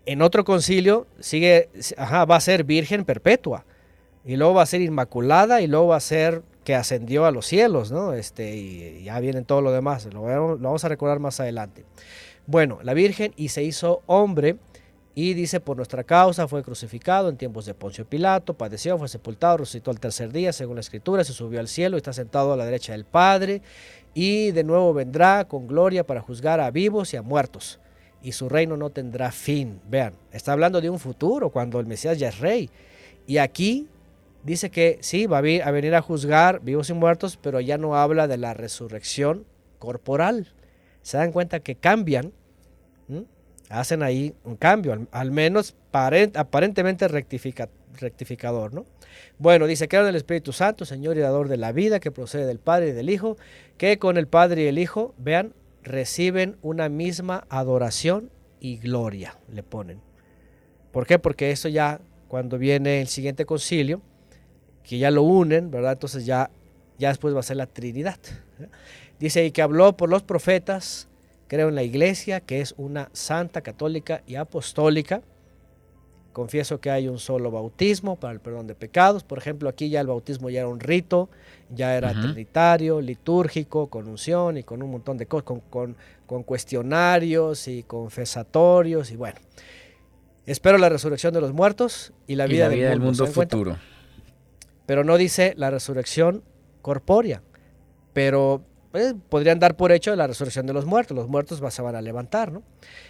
en 0.05 0.21
otro 0.21 0.43
concilio 0.43 1.07
sigue, 1.19 1.69
va 1.97 2.35
a 2.35 2.41
ser 2.41 2.65
Virgen 2.65 3.05
perpetua 3.05 3.63
y 4.25 4.35
luego 4.35 4.55
va 4.55 4.63
a 4.63 4.65
ser 4.65 4.81
inmaculada 4.81 5.61
y 5.61 5.67
luego 5.67 5.87
va 5.87 5.97
a 5.97 6.01
ser 6.01 6.41
que 6.63 6.73
ascendió 6.75 7.25
a 7.25 7.31
los 7.31 7.45
cielos, 7.45 7.91
¿no? 7.91 8.13
Este, 8.13 8.55
y 8.55 9.03
ya 9.03 9.19
vienen 9.19 9.45
todo 9.45 9.61
lo 9.61 9.71
demás, 9.71 10.11
lo, 10.11 10.23
vamos 10.23 10.83
a 10.83 10.89
recordar 10.89 11.19
más 11.19 11.39
adelante. 11.39 11.85
Bueno, 12.47 12.79
la 12.81 12.95
Virgen 12.95 13.33
y 13.37 13.49
se 13.49 13.63
hizo 13.63 14.01
hombre 14.07 14.57
y 15.15 15.35
dice, 15.35 15.59
por 15.59 15.77
nuestra 15.77 16.03
causa 16.03 16.47
fue 16.47 16.63
crucificado 16.63 17.29
en 17.29 17.37
tiempos 17.37 17.65
de 17.65 17.75
Poncio 17.75 18.05
Pilato, 18.05 18.55
padeció, 18.55 18.97
fue 18.97 19.07
sepultado, 19.07 19.57
resucitó 19.57 19.91
al 19.91 19.99
tercer 19.99 20.31
día, 20.31 20.51
según 20.53 20.75
la 20.75 20.81
escritura, 20.81 21.23
se 21.23 21.33
subió 21.33 21.59
al 21.59 21.67
cielo 21.67 21.97
y 21.97 21.99
está 21.99 22.13
sentado 22.13 22.53
a 22.53 22.57
la 22.57 22.65
derecha 22.65 22.93
del 22.93 23.05
Padre 23.05 23.61
y 24.13 24.51
de 24.51 24.63
nuevo 24.63 24.93
vendrá 24.93 25.45
con 25.45 25.67
gloria 25.67 26.05
para 26.05 26.21
juzgar 26.21 26.59
a 26.59 26.71
vivos 26.71 27.13
y 27.13 27.17
a 27.17 27.21
muertos. 27.21 27.79
Y 28.21 28.31
su 28.31 28.47
reino 28.47 28.77
no 28.77 28.89
tendrá 28.89 29.31
fin. 29.31 29.81
Vean, 29.89 30.13
está 30.31 30.53
hablando 30.53 30.79
de 30.79 30.89
un 30.89 30.97
futuro 30.97 31.49
cuando 31.49 31.79
el 31.79 31.85
Mesías 31.85 32.17
ya 32.17 32.29
es 32.29 32.39
rey. 32.39 32.69
Y 33.27 33.37
aquí 33.37 33.87
dice 34.43 34.69
que 34.69 34.97
sí, 35.01 35.25
va 35.25 35.39
a 35.39 35.41
venir 35.71 35.93
a 35.93 36.01
juzgar 36.01 36.61
vivos 36.61 36.89
y 36.89 36.93
muertos, 36.93 37.37
pero 37.41 37.59
ya 37.59 37.77
no 37.77 37.95
habla 37.95 38.27
de 38.27 38.37
la 38.37 38.53
resurrección 38.53 39.45
corporal. 39.79 40.53
Se 41.01 41.17
dan 41.17 41.33
cuenta 41.33 41.59
que 41.59 41.75
cambian, 41.75 42.31
hacen 43.73 44.03
ahí 44.03 44.33
un 44.43 44.55
cambio, 44.55 45.07
al, 45.11 45.31
menos 45.31 45.75
aparentemente 45.91 47.07
rectificador. 47.07 48.73
¿no? 48.73 48.85
Bueno, 49.39 49.65
dice 49.65 49.87
que 49.87 49.95
era 49.95 50.05
del 50.05 50.15
Espíritu 50.15 50.53
Santo, 50.53 50.85
Señor 50.85 51.17
y 51.17 51.21
dador 51.21 51.49
de 51.49 51.57
la 51.57 51.71
vida, 51.71 51.99
que 51.99 52.11
procede 52.11 52.45
del 52.45 52.59
Padre 52.59 52.89
y 52.89 52.91
del 52.91 53.09
Hijo, 53.09 53.35
que 53.77 53.97
con 53.97 54.17
el 54.17 54.27
Padre 54.27 54.63
y 54.63 54.67
el 54.67 54.77
Hijo, 54.77 55.15
vean, 55.17 55.53
reciben 55.81 56.57
una 56.61 56.87
misma 56.87 57.45
adoración 57.49 58.29
y 58.59 58.77
gloria, 58.77 59.37
le 59.51 59.63
ponen. 59.63 59.99
¿Por 60.91 61.07
qué? 61.07 61.17
Porque 61.17 61.51
eso 61.51 61.67
ya, 61.67 61.99
cuando 62.27 62.59
viene 62.59 63.01
el 63.01 63.07
siguiente 63.07 63.45
concilio, 63.45 64.01
que 64.83 64.99
ya 64.99 65.09
lo 65.09 65.23
unen, 65.23 65.71
¿verdad? 65.71 65.93
Entonces 65.93 66.25
ya, 66.25 66.51
ya 66.99 67.09
después 67.09 67.35
va 67.35 67.39
a 67.39 67.43
ser 67.43 67.57
la 67.57 67.65
Trinidad. 67.65 68.19
Dice, 69.19 69.45
y 69.45 69.51
que 69.51 69.61
habló 69.61 69.97
por 69.97 70.09
los 70.09 70.21
profetas, 70.21 71.07
creo 71.53 71.69
en 71.69 71.75
la 71.75 71.83
iglesia, 71.83 72.39
que 72.39 72.61
es 72.61 72.73
una 72.77 73.09
santa, 73.13 73.61
católica 73.61 74.23
y 74.25 74.35
apostólica. 74.35 75.21
Confieso 76.31 76.81
que 76.81 76.89
hay 76.89 77.07
un 77.07 77.19
solo 77.19 77.51
bautismo 77.51 78.15
para 78.15 78.33
el 78.33 78.39
perdón 78.39 78.65
de 78.65 78.73
pecados. 78.73 79.23
Por 79.23 79.37
ejemplo, 79.37 79.69
aquí 79.69 79.89
ya 79.89 80.01
el 80.01 80.07
bautismo 80.07 80.49
ya 80.49 80.61
era 80.61 80.67
un 80.67 80.79
rito, 80.79 81.29
ya 81.69 81.95
era 81.95 82.11
trinitario, 82.11 83.01
litúrgico, 83.01 83.87
con 83.87 84.07
unción 84.07 84.57
y 84.57 84.63
con 84.63 84.81
un 84.81 84.89
montón 84.89 85.17
de 85.17 85.27
cosas, 85.27 85.61
con, 85.69 85.95
con 86.25 86.43
cuestionarios 86.43 87.67
y 87.67 87.83
confesatorios 87.83 89.11
y 89.11 89.15
bueno. 89.15 89.39
Espero 90.47 90.79
la 90.79 90.89
resurrección 90.89 91.35
de 91.35 91.41
los 91.41 91.53
muertos 91.53 92.13
y 92.25 92.35
la 92.35 92.47
vida, 92.47 92.67
del 92.67 92.99
mundo, 92.99 93.27
futuro 93.27 93.77
pero 94.85 95.03
no 95.03 95.17
dice 95.17 95.53
la 95.55 95.69
resurrección 95.69 96.43
corpórea. 96.81 97.41
Pero 98.13 98.63
pues, 98.93 99.15
podrían 99.27 99.57
dar 99.57 99.75
por 99.75 99.91
hecho 99.91 100.15
la 100.15 100.27
resurrección 100.27 100.67
de 100.67 100.73
los 100.73 100.85
muertos. 100.85 101.17
Los 101.17 101.27
muertos 101.27 101.59
se 101.73 101.81
van 101.81 101.95
a 101.95 102.01
levantar, 102.03 102.51
¿no? 102.51 102.61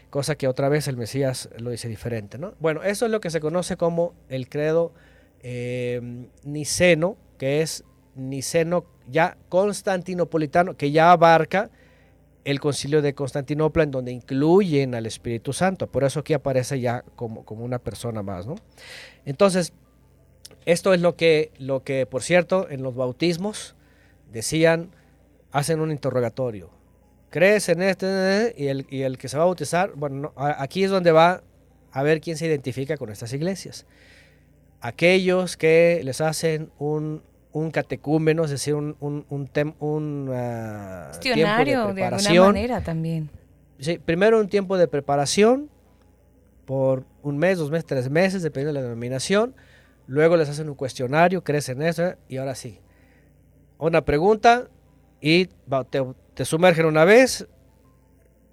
Cosa 0.10 0.36
que 0.36 0.48
otra 0.48 0.70
vez 0.70 0.88
el 0.88 0.96
Mesías 0.96 1.50
lo 1.58 1.72
dice 1.72 1.90
diferente, 1.90 2.38
¿no? 2.38 2.54
Bueno, 2.62 2.84
eso 2.84 3.06
es 3.06 3.12
lo 3.12 3.20
que 3.20 3.30
se 3.30 3.42
conoce 3.42 3.76
como 3.76 4.14
el 4.30 4.48
credo 4.48 4.94
eh, 5.42 6.30
niceno, 6.46 7.18
que 7.38 7.62
es 7.62 7.84
niceno 8.16 8.86
ya 9.10 9.36
constantinopolitano, 9.50 10.78
que 10.78 10.92
ya 10.92 11.12
abarca 11.12 11.70
el 12.46 12.62
concilio 12.62 13.02
de 13.02 13.14
Constantinopla 13.14 13.84
en 13.84 13.92
donde 13.92 14.14
incluyen 14.14 14.96
al 14.96 15.06
Espíritu 15.06 15.52
Santo. 15.52 15.88
Por 15.88 16.06
eso 16.06 16.22
aquí 16.22 16.32
aparece 16.32 16.80
ya 16.80 17.04
como, 17.18 17.44
como 17.44 17.66
una 17.66 17.80
persona 17.80 18.24
más. 18.24 18.48
¿no? 18.48 18.56
Entonces, 19.26 19.74
esto 20.66 20.94
es 20.94 21.02
lo 21.02 21.18
que, 21.18 21.52
lo 21.58 21.84
que, 21.84 22.06
por 22.06 22.24
cierto, 22.24 22.70
en 22.70 22.84
los 22.84 22.96
bautismos 22.96 23.76
decían, 24.32 24.92
hacen 25.54 25.80
un 25.80 25.92
interrogatorio. 25.92 26.70
¿Crees 27.30 27.70
en 27.70 27.82
este? 27.82 28.54
Y 28.58 28.68
el, 28.68 28.86
y 28.90 29.04
el 29.04 29.18
que 29.18 29.30
se 29.30 29.38
va 29.38 29.44
a 29.44 29.46
bautizar, 29.46 29.94
bueno, 29.96 30.34
aquí 30.36 30.84
es 30.84 30.92
donde 30.92 31.12
va 31.12 31.42
a 31.92 32.04
ver 32.04 32.20
quién 32.20 32.38
se 32.38 32.48
identifica 32.48 32.98
con 32.98 33.10
estas 33.10 33.32
iglesias. 33.34 33.86
Aquellos 34.82 35.56
que 35.56 36.02
les 36.04 36.20
hacen 36.22 36.72
un, 36.78 37.24
un 37.52 37.72
catecúmeno, 37.72 38.44
es 38.44 38.52
decir, 38.52 38.74
un, 38.74 38.98
un, 39.00 39.26
un, 39.30 39.50
un 39.80 40.30
uh, 40.30 41.20
tiempo 41.20 41.64
de 41.64 41.94
preparación. 41.94 41.94
de 41.96 42.08
alguna 42.08 42.46
manera 42.48 42.84
también. 42.84 43.30
Sí, 43.80 44.00
primero 44.00 44.40
un 44.40 44.50
tiempo 44.50 44.78
de 44.78 44.88
preparación 44.88 45.70
por 46.66 47.06
un 47.22 47.38
mes, 47.38 47.58
dos 47.58 47.70
meses, 47.70 47.86
tres 47.86 48.10
meses, 48.10 48.42
dependiendo 48.42 48.74
de 48.74 48.82
la 48.82 48.90
denominación. 48.90 49.56
Luego 50.08 50.36
les 50.36 50.50
hacen 50.50 50.68
un 50.68 50.76
cuestionario, 50.76 51.44
crees 51.44 51.70
en 51.70 51.82
eso, 51.82 52.16
y 52.28 52.38
ahora 52.38 52.56
sí. 52.56 52.80
Una 53.78 54.04
pregunta 54.04 54.68
y 55.24 55.46
te, 55.90 56.04
te 56.34 56.44
sumergen 56.44 56.86
una 56.86 57.06
vez 57.06 57.48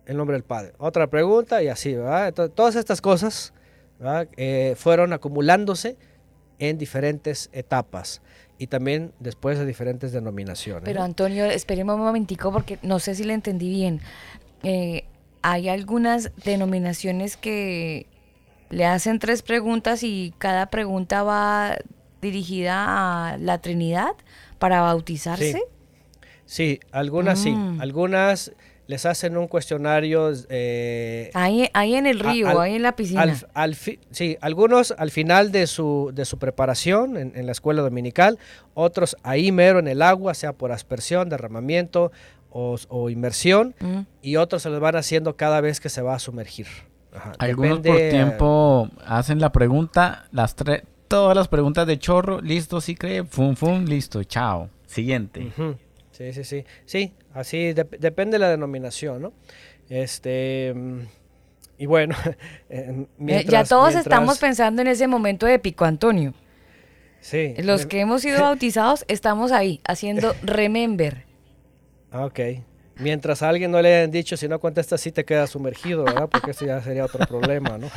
el 0.06 0.16
nombre 0.16 0.34
del 0.34 0.44
Padre. 0.44 0.72
Otra 0.78 1.08
pregunta 1.08 1.60
y 1.64 1.68
así, 1.68 1.94
¿verdad? 1.94 2.32
todas 2.32 2.76
estas 2.76 3.00
cosas 3.00 3.52
eh, 4.36 4.74
fueron 4.76 5.12
acumulándose 5.12 5.96
en 6.60 6.78
diferentes 6.78 7.50
etapas 7.52 8.22
y 8.56 8.68
también 8.68 9.12
después 9.18 9.58
de 9.58 9.66
diferentes 9.66 10.12
denominaciones. 10.12 10.84
Pero 10.84 11.02
Antonio, 11.02 11.46
esperemos 11.46 11.96
un 11.96 12.02
momentico 12.02 12.52
porque 12.52 12.78
no 12.82 13.00
sé 13.00 13.16
si 13.16 13.24
le 13.24 13.34
entendí 13.34 13.68
bien. 13.68 14.00
Eh, 14.62 15.04
hay 15.42 15.68
algunas 15.68 16.30
denominaciones 16.44 17.36
que 17.36 18.06
le 18.68 18.86
hacen 18.86 19.18
tres 19.18 19.42
preguntas 19.42 20.04
y 20.04 20.34
cada 20.38 20.66
pregunta 20.66 21.24
va 21.24 21.78
dirigida 22.22 23.32
a 23.32 23.38
la 23.38 23.58
Trinidad 23.58 24.12
para 24.60 24.82
bautizarse. 24.82 25.54
Sí, 25.54 25.62
algunas 26.92 27.38
sí, 27.38 27.52
mm. 27.52 27.80
algunas 27.80 28.52
les 28.90 29.06
hacen 29.06 29.36
un 29.36 29.46
cuestionario. 29.46 30.32
Eh, 30.48 31.30
ahí, 31.34 31.70
ahí, 31.74 31.94
en 31.94 32.08
el 32.08 32.18
río, 32.18 32.60
ahí 32.60 32.74
en 32.74 32.82
la 32.82 32.96
piscina. 32.96 33.36
sí, 34.10 34.36
algunos 34.40 34.92
al 34.98 35.12
final 35.12 35.52
de 35.52 35.68
su, 35.68 36.10
de 36.12 36.24
su 36.24 36.38
preparación 36.38 37.16
en, 37.16 37.46
la 37.46 37.52
escuela 37.52 37.82
dominical, 37.82 38.40
otros 38.74 39.16
ahí 39.22 39.52
mero 39.52 39.78
en 39.78 39.86
el 39.86 40.02
agua, 40.02 40.34
sea 40.34 40.52
por 40.52 40.72
aspersión, 40.72 41.28
derramamiento 41.28 42.10
o, 42.50 43.08
inmersión, 43.10 43.76
mm. 43.78 44.00
y 44.22 44.34
otros 44.34 44.62
se 44.62 44.70
los 44.70 44.80
van 44.80 44.96
haciendo 44.96 45.36
cada 45.36 45.60
vez 45.60 45.78
que 45.78 45.88
se 45.88 46.02
va 46.02 46.16
a 46.16 46.18
sumergir. 46.18 46.66
algunos 47.38 47.78
por 47.78 47.96
tiempo 47.96 48.88
hacen 49.06 49.40
la 49.40 49.52
pregunta, 49.52 50.26
las 50.32 50.56
tres, 50.56 50.82
todas 51.06 51.36
las 51.36 51.46
preguntas 51.46 51.86
de 51.86 51.96
chorro, 52.00 52.40
listo, 52.40 52.80
sí 52.80 52.96
cree, 52.96 53.22
fum, 53.22 53.54
fum, 53.54 53.84
listo, 53.84 54.24
chao. 54.24 54.68
Siguiente. 54.86 55.52
Sí, 56.20 56.34
sí, 56.34 56.44
sí. 56.44 56.64
Sí, 56.84 57.12
así 57.32 57.72
depende 57.72 58.34
de 58.34 58.40
la 58.40 58.50
denominación, 58.50 59.22
¿no? 59.22 59.32
Este. 59.88 60.74
Y 61.78 61.86
bueno, 61.86 62.14
eh, 62.68 63.06
ya 63.48 63.64
todos 63.64 63.94
estamos 63.94 64.38
pensando 64.38 64.82
en 64.82 64.88
ese 64.88 65.06
momento 65.06 65.46
épico, 65.46 65.86
Antonio. 65.86 66.34
Sí. 67.22 67.54
Los 67.62 67.86
que 67.86 68.00
hemos 68.00 68.20
sido 68.20 68.40
bautizados 68.42 69.06
estamos 69.08 69.50
ahí, 69.50 69.80
haciendo 69.86 70.34
remember. 70.42 71.24
Ah, 72.10 72.26
ok. 72.26 72.40
Mientras 72.96 73.42
a 73.42 73.48
alguien 73.48 73.70
no 73.70 73.80
le 73.80 73.96
hayan 73.96 74.10
dicho, 74.10 74.36
si 74.36 74.46
no 74.46 74.60
contestas, 74.60 75.00
sí 75.00 75.10
te 75.12 75.24
quedas 75.24 75.48
sumergido, 75.48 76.04
¿verdad? 76.04 76.28
Porque 76.30 76.50
eso 76.50 76.66
ya 76.66 76.82
sería 76.82 77.06
otro 77.06 77.26
problema, 77.26 77.78
¿no? 77.78 77.90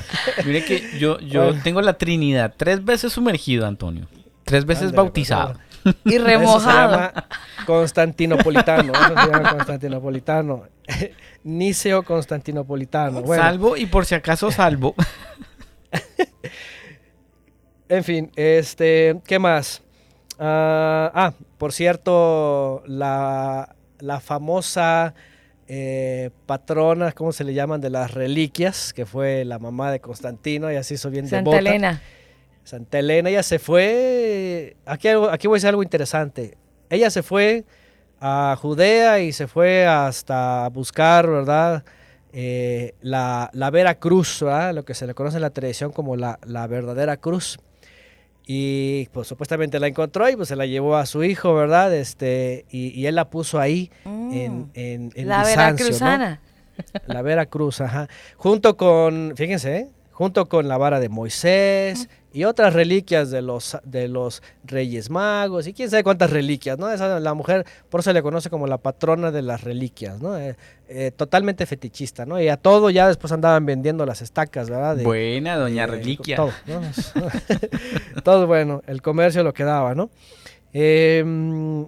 Mire 0.46 0.64
que 0.64 0.98
yo, 0.98 1.20
yo 1.20 1.54
tengo 1.62 1.82
la 1.82 1.98
Trinidad 1.98 2.54
tres 2.56 2.86
veces 2.86 3.12
sumergido, 3.12 3.66
Antonio. 3.66 4.08
Tres 4.46 4.64
veces 4.64 4.94
bautizado. 4.94 5.60
Y 6.06 6.18
remojado. 6.18 7.12
Constantinopolitano. 7.66 8.94
Eso 8.94 9.10
se 9.10 9.32
llama 9.32 9.50
Constantinopolitano. 9.52 10.64
Niceo 11.44 12.04
Constantinopolitano. 12.04 13.26
Salvo 13.28 13.78
y 13.78 13.86
por 13.86 14.06
si 14.06 14.16
acaso 14.16 14.52
salvo. 14.52 14.96
en 17.90 18.04
fin, 18.04 18.32
este, 18.36 19.20
¿qué 19.26 19.40
más? 19.40 19.82
ah, 20.40 21.12
ah 21.14 21.34
por 21.58 21.72
cierto, 21.72 22.84
la, 22.88 23.76
la 24.00 24.20
famosa 24.20 25.14
eh, 25.68 26.30
patrona, 26.46 27.14
¿cómo 27.14 27.32
se 27.32 27.46
le 27.46 27.54
llaman? 27.54 27.80
De 27.80 27.90
las 27.90 28.14
reliquias, 28.14 28.92
que 28.92 29.06
fue 29.06 29.46
la 29.46 29.60
mamá 29.60 29.92
de 29.92 30.02
Constantino, 30.02 30.70
y 30.72 30.76
así 30.76 30.96
hizo 30.96 31.10
bien 31.10 31.28
Santa 31.28 31.58
Elena. 31.58 32.02
Santa 32.64 33.00
Elena, 33.00 33.30
ella 33.30 33.44
se 33.44 33.60
fue, 33.60 34.78
aquí, 34.86 35.10
aquí 35.10 35.48
voy 35.48 35.56
a 35.56 35.58
decir 35.58 35.70
algo 35.70 35.84
interesante, 35.84 36.58
ella 36.90 37.10
se 37.10 37.24
fue 37.24 37.66
a 38.20 38.56
Judea 38.60 39.20
y 39.20 39.34
se 39.34 39.48
fue 39.48 39.86
hasta 39.86 40.70
buscar, 40.70 41.30
¿verdad? 41.30 41.84
Eh, 42.32 42.96
la, 43.02 43.50
la, 43.54 43.70
vera 43.70 43.96
cruz, 43.96 44.42
¿verdad? 44.42 44.74
lo 44.74 44.86
que 44.86 44.94
se 44.94 45.06
le 45.06 45.14
conoce 45.14 45.38
en 45.38 45.42
la 45.42 45.50
tradición 45.50 45.92
como 45.92 46.16
la, 46.16 46.40
la, 46.46 46.66
verdadera 46.68 47.18
cruz. 47.18 47.60
Y 48.46 49.08
pues 49.12 49.28
supuestamente 49.28 49.80
la 49.80 49.88
encontró 49.88 50.30
y 50.30 50.36
pues 50.36 50.48
se 50.48 50.56
la 50.56 50.66
llevó 50.66 50.96
a 50.96 51.06
su 51.06 51.24
hijo, 51.24 51.54
¿verdad? 51.54 51.94
Este, 51.94 52.66
y, 52.70 53.06
él 53.06 53.16
la 53.16 53.30
puso 53.30 53.60
ahí 53.60 53.92
en, 54.06 54.60
mm. 54.60 54.70
en, 54.74 55.12
en, 55.16 55.28
La 55.28 55.44
vera 55.44 55.76
cruzana. 55.76 56.42
La 57.06 57.22
vera 57.22 57.46
cruz, 57.46 57.82
ajá. 57.82 58.08
Junto 58.38 58.78
con, 58.78 59.34
fíjense, 59.36 59.78
¿eh? 59.78 59.90
junto 60.12 60.48
con 60.48 60.68
la 60.68 60.78
vara 60.78 61.00
de 61.00 61.10
Moisés 61.10 62.10
y 62.34 62.46
otras 62.46 62.74
reliquias 62.74 63.30
de 63.30 63.44
los, 63.44 63.78
de 63.84 64.08
los 64.08 64.42
reyes 64.64 65.10
magos 65.12 65.68
y 65.68 65.74
quién 65.74 65.90
sabe 65.90 66.04
cuántas 66.04 66.32
reliquias, 66.32 66.80
¿no? 66.80 66.92
Esa, 66.92 67.20
la 67.20 67.34
mujer, 67.36 67.66
por 67.90 68.00
eso 68.00 68.10
se 68.10 68.14
le 68.14 68.24
conoce 68.24 68.50
como 68.50 68.66
la 68.66 68.80
patrona 68.80 69.32
de 69.32 69.44
las 69.44 69.64
reliquias, 69.64 70.20
¿no? 70.20 70.38
Eh, 70.38 70.56
eh, 70.90 71.12
totalmente 71.16 71.66
fetichista, 71.68 72.26
¿no? 72.26 72.42
Y 72.42 72.50
a 72.50 72.58
todo 72.58 72.90
ya 72.90 73.08
después 73.08 73.32
andaban 73.32 73.66
vendiendo 73.66 74.06
las 74.06 74.24
estacas, 74.24 74.70
¿verdad? 74.70 74.98
Buena, 75.04 75.58
doña 75.58 75.86
Reliquia. 75.86 76.38
Todo, 76.38 76.52
todo, 78.24 78.48
bueno, 78.48 78.82
el 78.88 79.02
comercio 79.04 79.44
lo 79.44 79.54
quedaba, 79.54 79.94
¿no? 79.94 80.10
Em, 80.74 81.88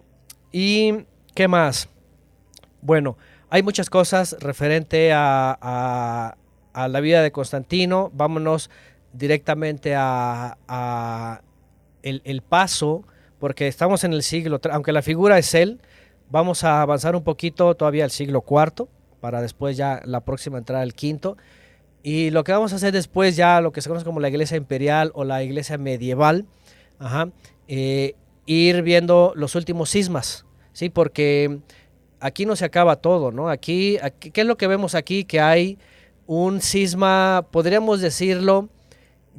y, 0.51 1.05
¿qué 1.34 1.47
más? 1.47 1.89
Bueno, 2.81 3.17
hay 3.49 3.63
muchas 3.63 3.89
cosas 3.89 4.38
referente 4.39 5.11
a 5.11 6.38
a 6.76 6.89
la 6.89 6.99
vida 6.99 7.23
de 7.23 7.31
Constantino, 7.31 8.11
vámonos 8.13 8.69
directamente 9.17 9.93
a, 9.95 11.41
el, 12.03 12.41
paso, 12.41 13.03
porque 13.39 13.67
estamos 13.67 14.03
en 14.03 14.13
el 14.13 14.23
siglo, 14.23 14.59
aunque 14.71 14.91
la 14.91 15.01
figura 15.01 15.37
es 15.37 15.53
él, 15.55 15.79
vamos 16.29 16.63
a 16.63 16.81
avanzar 16.81 17.15
un 17.15 17.23
poquito 17.23 17.75
todavía 17.75 18.03
al 18.03 18.11
siglo 18.11 18.43
IV, 18.47 18.87
para 19.19 19.41
después 19.41 19.77
ya 19.77 20.01
la 20.05 20.21
próxima 20.21 20.57
entrada 20.57 20.83
al 20.83 20.93
quinto. 20.93 21.37
Y 22.03 22.29
lo 22.29 22.43
que 22.43 22.51
vamos 22.51 22.73
a 22.73 22.75
hacer 22.75 22.93
después 22.93 23.35
ya, 23.35 23.61
lo 23.61 23.71
que 23.71 23.81
se 23.81 23.89
conoce 23.89 24.05
como 24.05 24.19
la 24.19 24.29
iglesia 24.29 24.57
imperial 24.57 25.11
o 25.15 25.23
la 25.23 25.43
iglesia 25.43 25.79
medieval, 25.79 26.45
eh, 27.67 28.13
ir 28.45 28.83
viendo 28.83 29.33
los 29.35 29.55
últimos 29.55 29.89
sismas, 29.89 30.45
¿sí? 30.71 30.89
Porque 30.89 31.59
aquí 32.19 32.45
no 32.45 32.55
se 32.55 32.65
acaba 32.65 32.97
todo, 32.97 33.31
¿no? 33.31 33.49
Aquí, 33.49 33.97
¿qué 34.19 34.41
es 34.41 34.45
lo 34.47 34.57
que 34.57 34.67
vemos 34.67 34.93
aquí? 34.93 35.25
Que 35.25 35.39
hay 35.39 35.79
un 36.27 36.61
cisma, 36.61 37.47
podríamos 37.49 38.01
decirlo, 38.01 38.69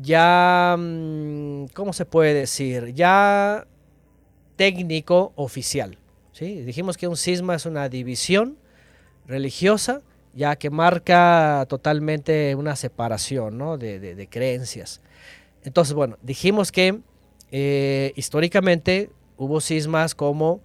ya, 0.00 0.76
mm, 0.78 1.66
¿cómo 1.74 1.92
se 1.92 2.04
puede 2.04 2.34
decir? 2.34 2.92
Ya 2.94 3.66
técnico 4.56 5.32
oficial. 5.36 5.98
¿sí? 6.32 6.62
Dijimos 6.62 6.96
que 6.96 7.08
un 7.08 7.16
cisma 7.16 7.54
es 7.54 7.66
una 7.66 7.88
división 7.88 8.58
religiosa, 9.26 10.02
ya 10.34 10.56
que 10.56 10.70
marca 10.70 11.64
totalmente 11.68 12.54
una 12.54 12.76
separación 12.76 13.56
¿no? 13.56 13.78
de, 13.78 14.28
creencias. 14.30 15.00
Entonces, 15.64 15.94
bueno, 15.94 16.18
dijimos 16.22 16.72
que 16.72 17.00
eh, 17.50 18.12
históricamente 18.16 19.10
hubo 19.36 19.60
cismas 19.60 20.14
como 20.14 20.60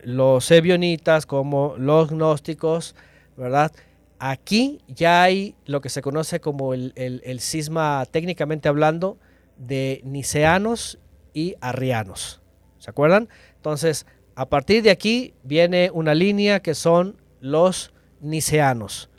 los 0.00 0.50
ebionitas, 0.50 1.26
como 1.26 1.74
los 1.78 2.10
gnósticos, 2.10 2.94
¿verdad? 3.36 3.72
Aquí 4.18 4.80
ya 4.88 5.22
hay 5.22 5.54
lo 5.66 5.80
que 5.80 5.88
se 5.88 6.02
conoce 6.02 6.40
como 6.40 6.74
el, 6.74 7.38
cisma, 7.40 8.06
técnicamente 8.10 8.68
hablando, 8.68 9.18
de 9.56 10.00
niceanos 10.04 10.98
y 11.32 11.56
arrianos. 11.60 12.40
¿Se 12.78 12.90
acuerdan? 12.90 13.28
Entonces, 13.56 14.06
a 14.34 14.48
partir 14.48 14.82
de 14.82 14.90
aquí 14.90 15.34
viene 15.42 15.90
una 15.92 16.14
línea 16.14 16.60
que 16.60 16.74
son 16.74 17.16
los 17.40 17.92
niceanos. 18.20 19.10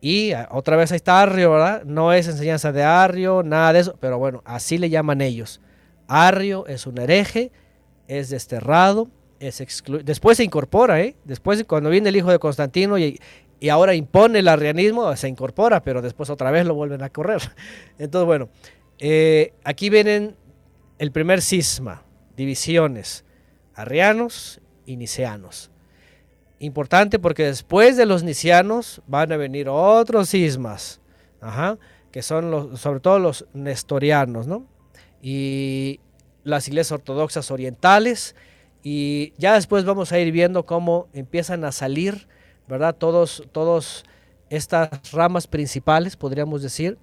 Y 0.00 0.32
ah, 0.32 0.48
otra 0.50 0.76
vez 0.76 0.90
ahí 0.90 0.96
está 0.96 1.22
Arrio, 1.22 1.52
¿verdad? 1.52 1.84
No 1.84 2.12
es 2.12 2.26
enseñanza 2.26 2.72
de 2.72 2.82
Arrio, 2.82 3.42
nada 3.42 3.72
de 3.72 3.80
eso, 3.80 3.96
pero 4.00 4.18
bueno, 4.18 4.42
así 4.44 4.78
le 4.78 4.90
llaman 4.90 5.20
ellos. 5.20 5.60
Arrio 6.08 6.66
es 6.66 6.86
un 6.86 6.98
hereje, 6.98 7.52
es 8.08 8.28
desterrado, 8.28 9.08
es 9.38 9.60
exclu 9.60 10.02
después 10.02 10.36
se 10.36 10.44
incorpora, 10.44 11.00
¿eh? 11.00 11.16
Después 11.24 11.62
cuando 11.64 11.88
viene 11.88 12.08
el 12.08 12.16
hijo 12.16 12.30
de 12.30 12.38
Constantino 12.38 12.98
y, 12.98 13.20
y 13.62 13.68
ahora 13.68 13.94
impone 13.94 14.40
el 14.40 14.48
arrianismo, 14.48 15.14
se 15.14 15.28
incorpora, 15.28 15.84
pero 15.84 16.02
después 16.02 16.28
otra 16.30 16.50
vez 16.50 16.66
lo 16.66 16.74
vuelven 16.74 17.00
a 17.04 17.10
correr. 17.10 17.40
Entonces, 17.98 18.26
bueno, 18.26 18.48
eh, 18.98 19.54
aquí 19.62 19.88
vienen 19.88 20.34
el 20.98 21.12
primer 21.12 21.40
cisma, 21.40 22.02
divisiones, 22.36 23.24
arrianos 23.76 24.60
y 24.84 24.96
nicianos. 24.96 25.70
Importante 26.58 27.20
porque 27.20 27.44
después 27.44 27.96
de 27.96 28.04
los 28.04 28.24
nicianos 28.24 29.00
van 29.06 29.30
a 29.30 29.36
venir 29.36 29.68
otros 29.68 30.30
cismas, 30.30 31.00
que 32.10 32.22
son 32.22 32.76
sobre 32.76 32.98
todo 32.98 33.20
los 33.20 33.46
nestorianos, 33.54 34.48
¿no? 34.48 34.66
Y 35.22 36.00
las 36.42 36.66
iglesias 36.66 36.90
ortodoxas 36.90 37.52
orientales, 37.52 38.34
y 38.82 39.34
ya 39.38 39.54
después 39.54 39.84
vamos 39.84 40.10
a 40.10 40.18
ir 40.18 40.32
viendo 40.32 40.66
cómo 40.66 41.06
empiezan 41.12 41.64
a 41.64 41.70
salir 41.70 42.26
¿verdad? 42.72 42.96
Todos, 42.96 43.44
todos 43.52 44.02
estas 44.48 45.12
ramas 45.12 45.46
principales, 45.46 46.16
podríamos 46.16 46.62
decir, 46.62 46.96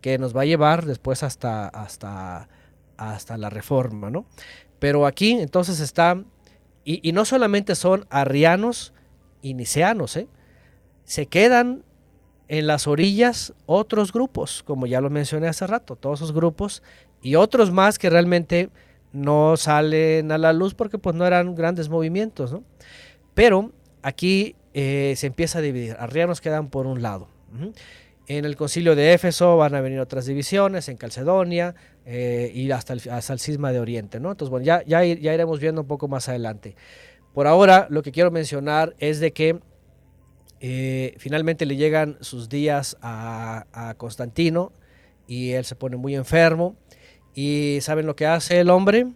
que 0.00 0.18
nos 0.18 0.36
va 0.36 0.42
a 0.42 0.44
llevar 0.44 0.86
después 0.86 1.22
hasta, 1.22 1.68
hasta, 1.68 2.48
hasta 2.96 3.38
la 3.38 3.48
reforma, 3.48 4.10
¿no? 4.10 4.26
Pero 4.80 5.06
aquí 5.06 5.30
entonces 5.30 5.78
está, 5.78 6.20
y, 6.84 7.12
no 7.12 7.24
solamente 7.24 7.76
son 7.76 8.06
arrianos 8.10 8.92
y 9.40 9.54
niceanos, 9.54 10.16
¿eh? 10.16 10.26
se 11.04 11.26
quedan 11.26 11.84
en 12.48 12.66
las 12.66 12.88
orillas 12.88 13.54
otros 13.66 14.12
grupos, 14.12 14.64
como 14.64 14.88
ya 14.88 15.00
lo 15.00 15.10
mencioné 15.10 15.46
hace 15.46 15.68
rato, 15.68 15.94
todos 15.94 16.22
esos 16.22 16.32
grupos 16.32 16.82
y 17.22 17.36
otros 17.36 17.70
más 17.70 18.00
que 18.00 18.10
realmente 18.10 18.68
no 19.12 19.56
salen 19.56 20.32
a 20.32 20.38
la 20.38 20.52
luz 20.52 20.74
porque 20.74 20.98
pues 20.98 21.14
no 21.14 21.24
eran 21.24 21.54
grandes 21.54 21.88
movimientos, 21.88 22.50
¿no? 22.50 22.64
Pero 23.32 23.70
aquí 24.02 24.56
eh, 24.74 25.14
se 25.16 25.28
empieza 25.28 25.60
a 25.60 25.62
dividir. 25.62 25.96
Arrianos 25.98 26.40
quedan 26.40 26.68
por 26.68 26.86
un 26.86 27.00
lado. 27.00 27.28
En 28.26 28.44
el 28.44 28.56
concilio 28.56 28.96
de 28.96 29.12
Éfeso 29.12 29.56
van 29.56 29.74
a 29.76 29.80
venir 29.80 30.00
otras 30.00 30.26
divisiones, 30.26 30.88
en 30.88 30.96
Calcedonia 30.96 31.76
eh, 32.04 32.50
y 32.52 32.70
hasta 32.72 32.92
el, 32.94 33.02
hasta 33.10 33.32
el 33.32 33.38
cisma 33.38 33.70
de 33.70 33.78
Oriente. 33.78 34.18
¿no? 34.18 34.32
Entonces, 34.32 34.50
bueno, 34.50 34.66
ya, 34.66 34.82
ya, 34.84 35.04
ya 35.04 35.32
iremos 35.32 35.60
viendo 35.60 35.82
un 35.82 35.86
poco 35.86 36.08
más 36.08 36.28
adelante. 36.28 36.74
Por 37.32 37.46
ahora, 37.46 37.86
lo 37.88 38.02
que 38.02 38.10
quiero 38.10 38.32
mencionar 38.32 38.96
es 38.98 39.20
de 39.20 39.32
que 39.32 39.60
eh, 40.60 41.14
finalmente 41.18 41.66
le 41.66 41.76
llegan 41.76 42.16
sus 42.20 42.48
días 42.48 42.96
a, 43.00 43.66
a, 43.72 43.94
Constantino 43.94 44.72
y 45.28 45.50
él 45.50 45.64
se 45.64 45.76
pone 45.76 45.96
muy 45.96 46.16
enfermo. 46.16 46.76
¿Y 47.34 47.78
saben 47.80 48.06
lo 48.06 48.16
que 48.16 48.26
hace 48.26 48.60
el 48.60 48.70
hombre? 48.70 49.06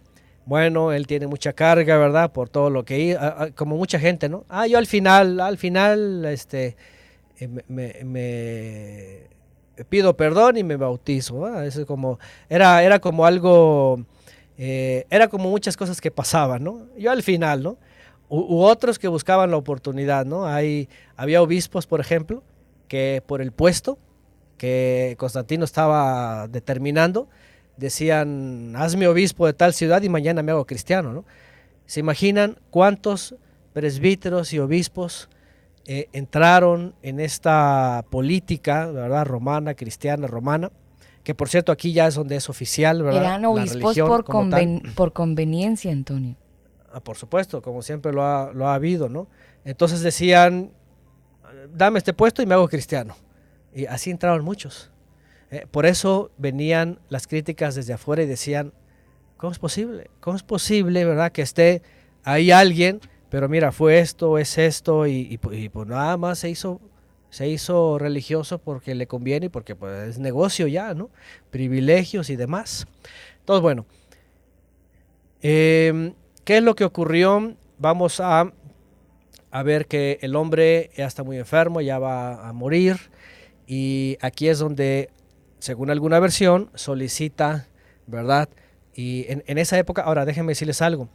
Bueno, 0.45 0.91
él 0.91 1.07
tiene 1.07 1.27
mucha 1.27 1.53
carga, 1.53 1.97
¿verdad? 1.97 2.31
Por 2.31 2.49
todo 2.49 2.69
lo 2.69 2.83
que 2.85 3.17
como 3.55 3.77
mucha 3.77 3.99
gente, 3.99 4.29
¿no? 4.29 4.45
Ah, 4.49 4.67
yo 4.67 4.77
al 4.77 4.87
final, 4.87 5.39
al 5.39 5.57
final, 5.57 6.25
este, 6.25 6.75
eh, 7.39 7.47
me, 7.67 9.27
pido 9.89 10.17
perdón 10.17 10.57
y 10.57 10.63
me 10.63 10.75
bautizo. 10.75 11.61
Eso 11.61 11.85
como, 11.85 12.19
era, 12.49 12.83
era 12.83 12.99
como 12.99 13.25
algo, 13.25 14.03
eh, 14.57 15.05
era 15.09 15.27
como 15.27 15.49
muchas 15.49 15.77
cosas 15.77 16.01
que 16.01 16.11
pasaban, 16.11 16.63
¿no? 16.63 16.87
Yo 16.97 17.11
al 17.11 17.23
final, 17.23 17.63
¿no? 17.63 17.77
U, 18.29 18.61
otros 18.61 18.99
que 18.99 19.07
buscaban 19.07 19.51
la 19.51 19.57
oportunidad, 19.57 20.25
¿no? 20.25 20.45
Hay, 20.45 20.89
había 21.15 21.41
obispos, 21.41 21.87
por 21.87 21.99
ejemplo, 21.99 22.43
que 22.87 23.23
por 23.25 23.41
el 23.41 23.51
puesto 23.51 23.97
que 24.57 25.15
Constantino 25.17 25.63
estaba 25.63 26.47
determinando, 26.47 27.29
decían, 27.79 28.75
hazme 28.75 29.07
obispo 29.07 29.45
de 29.45 29.53
tal 29.53 29.73
ciudad 29.73 30.01
y 30.01 30.09
mañana 30.09 30.43
me 30.43 30.51
hago 30.51 30.65
cristiano, 30.65 31.13
¿no? 31.13 31.25
¿Se 31.85 31.99
imaginan 31.99 32.57
cuántos 32.69 33.35
presbíteros 33.73 34.53
y 34.53 34.59
obispos 34.59 35.29
eh, 35.85 36.07
entraron 36.13 36.93
en 37.01 37.19
esta 37.19 38.05
política, 38.09 38.87
¿verdad? 38.87 39.25
Romana, 39.25 39.73
cristiana, 39.73 40.27
romana, 40.27 40.71
que 41.23 41.33
por 41.33 41.49
cierto 41.49 41.71
aquí 41.71 41.93
ya 41.93 42.07
es 42.07 42.15
donde 42.15 42.35
es 42.35 42.49
oficial, 42.49 43.01
¿verdad? 43.01 43.23
Eran 43.23 43.45
obispos 43.45 43.97
por, 43.97 44.25
por 44.95 45.13
conveniencia, 45.13 45.91
Antonio. 45.91 46.35
Ah, 46.91 46.99
por 46.99 47.17
supuesto, 47.17 47.61
como 47.61 47.81
siempre 47.81 48.11
lo 48.11 48.23
ha, 48.23 48.51
lo 48.53 48.67
ha 48.67 48.75
habido, 48.75 49.09
¿no? 49.09 49.27
Entonces 49.63 50.01
decían, 50.01 50.71
dame 51.73 51.99
este 51.99 52.13
puesto 52.13 52.41
y 52.41 52.45
me 52.45 52.53
hago 52.53 52.67
cristiano. 52.67 53.15
Y 53.73 53.85
así 53.85 54.11
entraron 54.11 54.43
muchos. 54.43 54.91
Eh, 55.51 55.65
por 55.69 55.85
eso 55.85 56.31
venían 56.37 56.99
las 57.09 57.27
críticas 57.27 57.75
desde 57.75 57.93
afuera 57.93 58.21
y 58.23 58.27
decían, 58.27 58.73
¿cómo 59.37 59.51
es 59.51 59.59
posible? 59.59 60.09
¿Cómo 60.19 60.35
es 60.35 60.43
posible, 60.43 61.05
verdad, 61.05 61.31
que 61.31 61.41
esté 61.41 61.81
ahí 62.23 62.51
alguien, 62.51 62.99
pero 63.29 63.49
mira, 63.49 63.71
fue 63.71 63.99
esto, 63.99 64.37
es 64.37 64.57
esto, 64.57 65.07
y, 65.07 65.37
pues 65.37 65.87
nada 65.87 66.17
más 66.17 66.39
se 66.39 66.49
hizo, 66.49 66.79
se 67.29 67.47
hizo 67.47 67.97
religioso 67.97 68.59
porque 68.59 68.95
le 68.95 69.07
conviene 69.07 69.47
y 69.47 69.49
porque 69.49 69.75
pues, 69.75 70.09
es 70.09 70.19
negocio 70.19 70.67
ya, 70.67 70.93
¿no? 70.93 71.09
Privilegios 71.49 72.29
y 72.29 72.35
demás. 72.35 72.87
Entonces, 73.39 73.61
bueno, 73.61 73.85
em, 75.41 76.13
¿qué 76.43 76.57
es 76.57 76.63
lo 76.63 76.75
que 76.75 76.85
ocurrió? 76.85 77.55
Vamos 77.77 78.19
a, 78.19 78.51
a 79.51 79.63
ver 79.63 79.87
que 79.87 80.19
el 80.21 80.35
hombre 80.35 80.91
ya 80.95 81.05
está 81.05 81.23
muy 81.23 81.37
enfermo, 81.37 81.81
ya 81.81 81.97
va 81.97 82.47
a 82.47 82.53
morir. 82.53 82.97
Y 83.67 84.17
aquí 84.21 84.47
es 84.47 84.59
donde 84.59 85.11
según 85.59 85.89
alguna 85.89 86.19
versión, 86.19 86.69
solicita, 86.73 87.67
¿verdad? 88.07 88.49
Y 88.93 89.25
en, 89.29 89.57
esa 89.57 89.77
época, 89.77 90.01
ahora 90.01 90.25
déjenme 90.25 90.51
decirles 90.51 90.81
algo. 90.81 91.09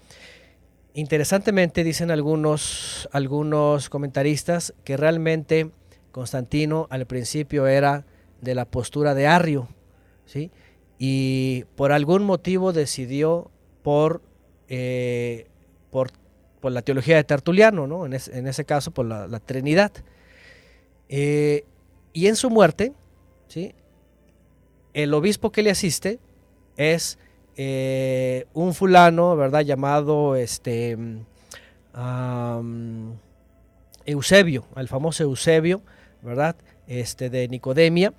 Interesantemente 0.94 1.82
dicen 1.82 2.10
algunos, 2.10 3.08
algunos 3.12 3.90
comentaristas 3.90 4.74
que 4.84 4.96
realmente 4.96 5.70
Constantino 6.12 6.86
al 6.90 7.06
principio 7.06 7.66
era 7.66 8.04
de 8.40 8.54
la 8.54 8.64
postura 8.64 9.14
de 9.14 9.26
Arrio, 9.26 9.68
¿sí? 10.24 10.50
Y 10.98 11.64
por 11.74 11.90
algún 11.90 12.22
motivo 12.22 12.72
decidió 12.72 13.50
por, 13.82 14.22
eh, 14.68 15.48
por, 15.90 16.12
la 16.62 16.82
teología 16.82 17.16
de 17.16 17.24
Tertuliano, 17.24 17.86
¿no? 17.86 18.06
En, 18.06 18.14
ese 18.14 18.64
caso 18.64 18.92
por 18.92 19.04
la, 19.04 19.40
Trinidad. 19.40 19.92
Eh, 21.08 21.64
y 22.12 22.28
en 22.28 22.36
su 22.36 22.48
muerte, 22.48 22.92
¿sí? 23.48 23.74
El 24.94 25.12
obispo 25.12 25.52
que 25.52 25.62
le 25.62 25.70
asiste 25.70 26.18
es 26.76 27.18
eh, 27.56 28.46
un 28.54 28.74
fulano, 28.74 29.36
¿verdad? 29.36 29.60
Llamado 29.60 30.36
este, 30.36 30.96
Eusebio, 34.06 34.64
el 34.76 34.88
famoso 34.88 35.22
Eusebio, 35.22 35.82
¿verdad? 36.22 36.56
Este, 36.86 37.30
de 37.30 37.48
Nicodemia, 37.48 38.14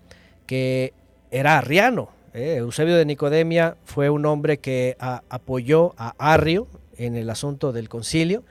que 0.45 0.93
era 1.31 1.57
arriano. 1.57 2.09
¿eh? 2.33 2.55
Eusebio 2.57 2.95
de 2.95 3.05
Nicodemia 3.05 3.77
fue 3.83 4.09
un 4.09 4.25
hombre 4.25 4.57
que 4.57 4.95
apoyó 4.99 5.93
a 5.97 6.13
Arrio 6.17 6.67
en 6.97 7.15
el 7.15 7.29
asunto 7.29 7.71
del 7.73 7.89
concilio 7.89 8.43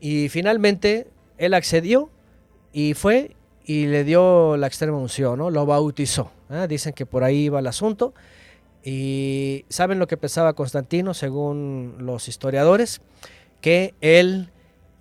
y 0.00 0.28
finalmente 0.28 1.06
él 1.38 1.54
accedió 1.54 2.10
y 2.72 2.94
fue 2.94 3.34
y 3.68 3.86
le 3.86 4.02
dio 4.02 4.56
la 4.56 4.66
extrema 4.66 4.96
unción, 4.96 5.38
¿no? 5.38 5.50
Lo 5.50 5.66
bautizó. 5.66 6.32
¿eh? 6.48 6.64
Dicen 6.66 6.94
que 6.94 7.04
por 7.04 7.22
ahí 7.22 7.44
iba 7.44 7.58
el 7.58 7.66
asunto. 7.66 8.14
Y 8.82 9.66
saben 9.68 9.98
lo 9.98 10.06
que 10.06 10.16
pensaba 10.16 10.54
Constantino, 10.54 11.12
según 11.12 11.96
los 11.98 12.28
historiadores, 12.28 13.02
que 13.60 13.94
él, 14.00 14.48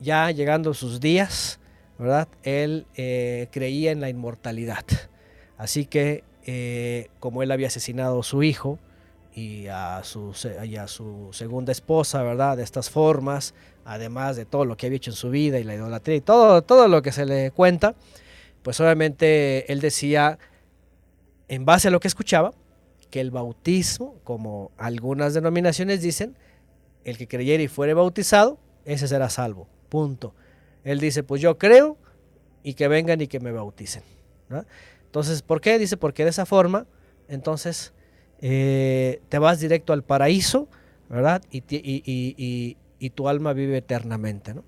ya 0.02 0.32
llegando 0.32 0.74
sus 0.74 1.00
días, 1.00 1.62
¿verdad? 1.98 2.28
Él 2.44 2.86
eh, 2.98 3.48
creía 3.52 3.92
en 3.92 4.02
la 4.02 4.10
inmortalidad. 4.10 4.84
Así 5.58 5.86
que, 5.86 6.26
eh, 6.46 7.08
como 7.22 7.44
él 7.44 7.52
había 7.52 7.68
asesinado 7.68 8.20
a 8.20 8.24
su 8.24 8.44
hijo 8.44 8.80
y 9.34 9.68
a 9.68 10.02
su, 10.04 10.36
y 10.66 10.76
a 10.76 10.90
su 10.90 11.30
segunda 11.32 11.72
esposa, 11.72 12.22
¿verdad? 12.22 12.58
De 12.58 12.64
estas 12.64 12.90
formas, 12.90 13.54
además 13.86 14.36
de 14.36 14.44
todo 14.44 14.66
lo 14.66 14.76
que 14.76 14.88
había 14.88 14.98
hecho 14.98 15.12
en 15.12 15.16
su 15.16 15.30
vida 15.30 15.58
y 15.58 15.64
la 15.64 15.76
idolatría 15.76 16.18
y 16.18 16.22
todo, 16.22 16.64
todo 16.64 16.90
lo 16.90 17.02
que 17.02 17.14
se 17.14 17.26
le 17.26 17.52
cuenta, 17.52 17.96
pues 18.68 18.82
obviamente 18.82 19.72
él 19.72 19.80
decía, 19.80 20.40
en 21.48 21.64
base 21.64 21.88
a 21.88 21.92
lo 21.92 22.02
que 22.02 22.10
escuchaba, 22.10 22.54
que 23.10 23.22
el 23.22 23.32
bautismo, 23.32 24.20
como 24.26 24.72
algunas 24.76 25.34
denominaciones 25.34 26.02
dicen, 26.02 26.36
el 27.06 27.18
que 27.18 27.30
creyera 27.30 27.64
y 27.64 27.70
fuere 27.70 27.94
bautizado, 27.94 28.60
ese 28.84 29.08
será 29.08 29.30
salvo. 29.30 29.70
Punto. 29.88 30.36
Él 30.84 31.00
dice, 31.00 31.24
pues 31.24 31.42
yo 31.42 31.58
creo 31.58 31.96
y 32.62 32.74
que 32.74 32.90
vengan 32.90 33.22
y 33.22 33.28
que 33.28 33.40
me 33.40 33.54
bauticen. 33.54 34.04
Entonces, 35.06 35.44
¿por 35.44 35.62
qué? 35.62 35.80
Dice, 35.80 35.96
porque 35.96 36.26
de 36.26 36.32
esa 36.32 36.46
forma, 36.46 36.88
entonces, 37.30 37.94
eh, 38.42 39.22
te 39.30 39.40
vas 39.40 39.62
directo 39.62 39.94
al 39.94 40.04
paraíso, 40.04 40.68
¿verdad? 41.08 41.42
Y, 41.52 41.64
y, 41.70 43.10
tu 43.12 43.30
alma 43.30 43.54
vive 43.54 43.78
eternamente, 43.78 44.54
¿no? 44.54 44.66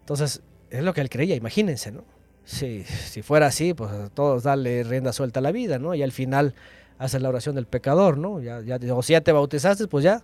Entonces, 0.00 0.42
es 0.68 0.82
lo 0.82 0.92
que 0.92 1.00
él 1.00 1.08
creía, 1.08 1.34
imagínense, 1.34 1.92
¿no? 1.92 2.15
Si 2.46 3.22
fuera 3.22 3.46
así, 3.46 3.74
pues 3.74 3.90
todos 4.14 4.44
darle 4.44 4.84
rienda 4.84 5.12
suelta 5.12 5.40
a 5.40 5.42
la 5.42 5.52
vida, 5.52 5.78
¿no? 5.78 5.94
Y 5.94 6.02
al 6.02 6.12
final 6.12 6.54
haces 6.98 7.20
la 7.20 7.28
oración 7.28 7.54
del 7.54 7.66
pecador, 7.66 8.18
¿no? 8.18 8.40
Ya, 8.40 8.60
ya, 8.60 8.78
o 8.94 9.02
si 9.02 9.12
ya 9.12 9.20
te 9.20 9.32
bautizaste, 9.32 9.86
pues 9.88 10.04
ya, 10.04 10.22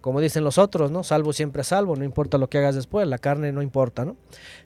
como 0.00 0.20
dicen 0.20 0.44
los 0.44 0.58
otros, 0.58 0.90
¿no? 0.90 1.02
Salvo 1.02 1.32
siempre 1.32 1.64
salvo, 1.64 1.96
no 1.96 2.04
importa 2.04 2.38
lo 2.38 2.48
que 2.48 2.58
hagas 2.58 2.74
después, 2.74 3.08
la 3.08 3.18
carne 3.18 3.52
no 3.52 3.62
importa, 3.62 4.04
¿no? 4.04 4.16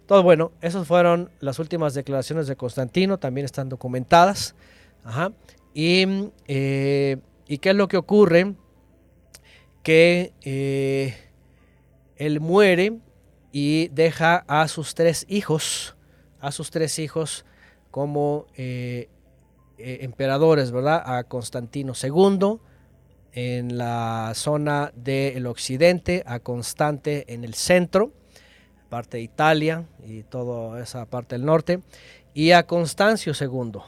Todo 0.07 0.23
bueno, 0.23 0.53
esas 0.61 0.87
fueron 0.87 1.31
las 1.41 1.59
últimas 1.59 1.95
declaraciones 1.95 2.47
de 2.47 2.57
Constantino, 2.57 3.19
también 3.19 3.45
están 3.45 3.69
documentadas. 3.69 4.55
Ajá. 5.05 5.33
Y, 5.73 6.31
eh, 6.49 7.19
¿y 7.47 7.59
qué 7.59 7.71
es 7.71 7.77
lo 7.77 7.89
que 7.89 7.97
ocurre? 7.97 8.55
Que 9.83 10.33
eh, 10.43 11.15
él 12.17 12.41
muere 12.41 12.99
y 13.53 13.89
deja 13.89 14.45
a 14.49 14.69
sus 14.69 14.95
tres 14.95 15.25
hijos, 15.29 15.96
a 16.47 16.53
sus 16.53 16.71
tres 16.71 17.01
hijos 17.01 17.45
como 17.91 18.47
eh, 18.57 19.09
emperadores, 19.79 20.71
¿verdad? 20.71 21.03
A 21.05 21.25
Constantino 21.25 21.93
II, 22.01 22.59
en 23.33 23.77
la 23.77 24.31
zona 24.37 24.93
del 24.95 25.45
occidente, 25.47 26.23
a 26.25 26.39
Constante 26.39 27.35
en 27.35 27.43
el 27.43 27.55
centro, 27.55 28.13
parte 28.89 29.17
de 29.17 29.25
Italia 29.25 29.87
y 30.07 30.23
toda 30.23 30.81
esa 30.81 31.05
parte 31.07 31.35
del 31.35 31.45
norte, 31.45 31.81
y 32.33 32.53
a 32.53 32.65
Constancio 32.65 33.33
II. 33.39 33.81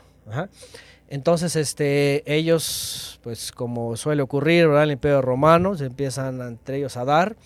Entonces, 1.09 1.55
este, 1.55 2.25
ellos, 2.27 3.21
pues 3.23 3.53
como 3.53 3.97
suele 3.97 4.23
ocurrir, 4.23 4.67
¿verdad? 4.67 4.83
el 4.83 4.93
Imperio 4.93 5.23
Romano, 5.23 5.77
se 5.77 5.87
empiezan 5.87 6.41
entre 6.41 6.79
ellos 6.79 6.97
a 6.97 7.05
dar 7.05 7.37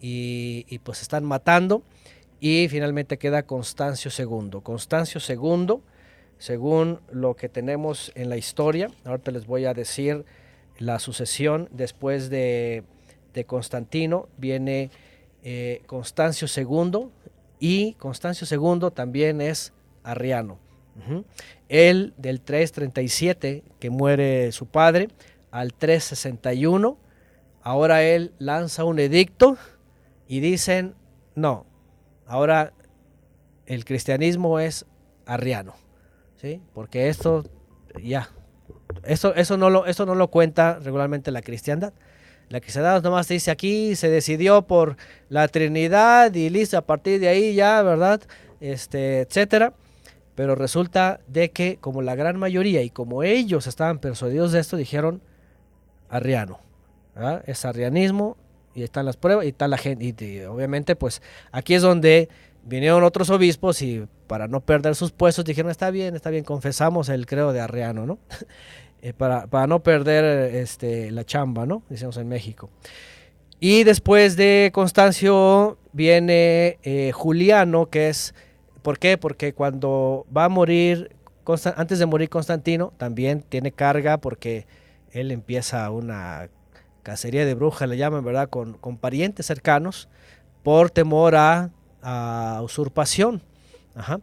y, 0.00 0.66
y 0.68 0.80
pues 0.80 1.00
están 1.00 1.24
matando 1.24 1.84
y 2.40 2.68
finalmente 2.68 3.18
queda 3.18 3.42
Constancio 3.42 4.10
II. 4.16 4.60
Constancio 4.62 5.20
II, 5.26 5.80
según 6.38 7.00
lo 7.10 7.34
que 7.34 7.48
tenemos 7.48 8.12
en 8.14 8.28
la 8.28 8.36
historia, 8.36 8.90
ahorita 9.04 9.30
les 9.30 9.46
voy 9.46 9.64
a 9.64 9.74
decir 9.74 10.24
la 10.78 10.98
sucesión 11.00 11.68
después 11.72 12.30
de, 12.30 12.84
Constantino 13.46 14.28
viene 14.36 14.90
eh, 15.44 15.82
Constancio 15.86 16.48
II 16.48 17.08
y 17.60 17.92
Constancio 17.94 18.48
II 18.50 18.90
también 18.92 19.40
es 19.40 19.72
arriano. 20.02 20.58
Él 21.68 22.14
del 22.16 22.40
337 22.40 23.62
que 23.78 23.90
muere 23.90 24.50
su 24.50 24.66
padre 24.66 25.08
al 25.52 25.72
361, 25.72 26.98
ahora 27.62 28.02
él 28.02 28.32
lanza 28.38 28.82
un 28.84 28.98
edicto 28.98 29.56
y 30.26 30.40
dicen, 30.40 30.94
no, 31.36 31.66
ahora 32.28 32.72
el 33.66 33.84
cristianismo 33.84 34.60
es 34.60 34.86
arriano, 35.26 35.74
¿sí? 36.36 36.62
porque 36.72 37.08
esto 37.08 37.44
ya 38.02 38.30
eso, 39.04 39.56
no 39.56 39.70
lo, 39.70 39.86
eso 39.86 40.06
no 40.06 40.14
lo 40.14 40.28
cuenta 40.28 40.78
regularmente 40.82 41.30
la 41.30 41.42
cristiandad. 41.42 41.92
La 42.48 42.60
cristiandad 42.60 43.02
nomás 43.02 43.28
dice 43.28 43.50
aquí 43.50 43.94
se 43.94 44.08
decidió 44.08 44.62
por 44.62 44.96
la 45.28 45.48
Trinidad 45.48 46.34
y 46.34 46.48
listo, 46.48 46.78
a 46.78 46.82
partir 46.82 47.20
de 47.20 47.28
ahí 47.28 47.54
ya, 47.54 47.82
¿verdad? 47.82 48.22
Este, 48.60 49.20
etcétera. 49.20 49.74
Pero 50.34 50.54
resulta 50.54 51.20
de 51.26 51.50
que 51.50 51.78
como 51.80 52.00
la 52.00 52.14
gran 52.14 52.38
mayoría 52.38 52.82
y 52.82 52.90
como 52.90 53.22
ellos 53.22 53.66
estaban 53.66 53.98
persuadidos 53.98 54.52
de 54.52 54.60
esto, 54.60 54.76
dijeron 54.76 55.20
arriano. 56.08 56.60
Es 57.46 57.64
arrianismo 57.64 58.36
y 58.78 58.82
están 58.84 59.06
las 59.06 59.16
pruebas 59.16 59.44
y 59.44 59.48
está 59.48 59.68
la 59.68 59.76
gente. 59.76 60.04
Y, 60.04 60.40
obviamente 60.42 60.96
pues 60.96 61.20
aquí 61.52 61.74
es 61.74 61.82
donde 61.82 62.28
vinieron 62.64 63.02
otros 63.02 63.30
obispos 63.30 63.82
y 63.82 64.06
para 64.26 64.46
no 64.46 64.60
perder 64.60 64.94
sus 64.94 65.10
puestos 65.10 65.44
dijeron 65.44 65.70
está 65.70 65.90
bien, 65.90 66.14
está 66.14 66.30
bien, 66.30 66.44
confesamos 66.44 67.08
el 67.08 67.26
creo 67.26 67.52
de 67.52 67.60
arriano, 67.60 68.06
¿no? 68.06 68.18
Eh, 69.00 69.12
para, 69.12 69.46
no 69.68 69.80
perder 69.84 70.56
este, 70.56 71.12
la 71.12 71.22
chamba, 71.22 71.66
¿no? 71.66 71.84
Decimos 71.88 72.16
en 72.16 72.26
México. 72.26 72.68
Y 73.60 73.84
después 73.84 74.34
de 74.34 74.72
Constancio 74.74 75.78
viene 75.92 76.80
eh, 76.82 77.12
Juliano, 77.14 77.86
que 77.86 78.08
es, 78.08 78.34
¿por 78.82 78.98
qué? 78.98 79.16
Porque 79.16 79.52
cuando 79.52 80.26
va 80.36 80.46
a 80.46 80.48
morir, 80.48 81.14
antes 81.76 82.00
de 82.00 82.06
morir 82.06 82.28
Constantino, 82.28 82.92
también 82.96 83.42
tiene 83.42 83.70
carga 83.70 84.18
porque 84.18 84.66
él 85.12 85.30
empieza 85.30 85.88
una 85.92 86.48
cacería 87.08 87.46
de 87.46 87.54
brujas, 87.54 87.88
le 87.88 87.96
llaman, 87.96 88.22
¿verdad? 88.22 88.50
Con, 88.50 88.74
con 88.74 88.98
parientes 88.98 89.46
cercanos, 89.46 90.10
por 90.62 90.90
temor 90.90 91.34
a, 91.36 91.70
usurpación. 92.62 93.42
Ajá. 93.94 94.20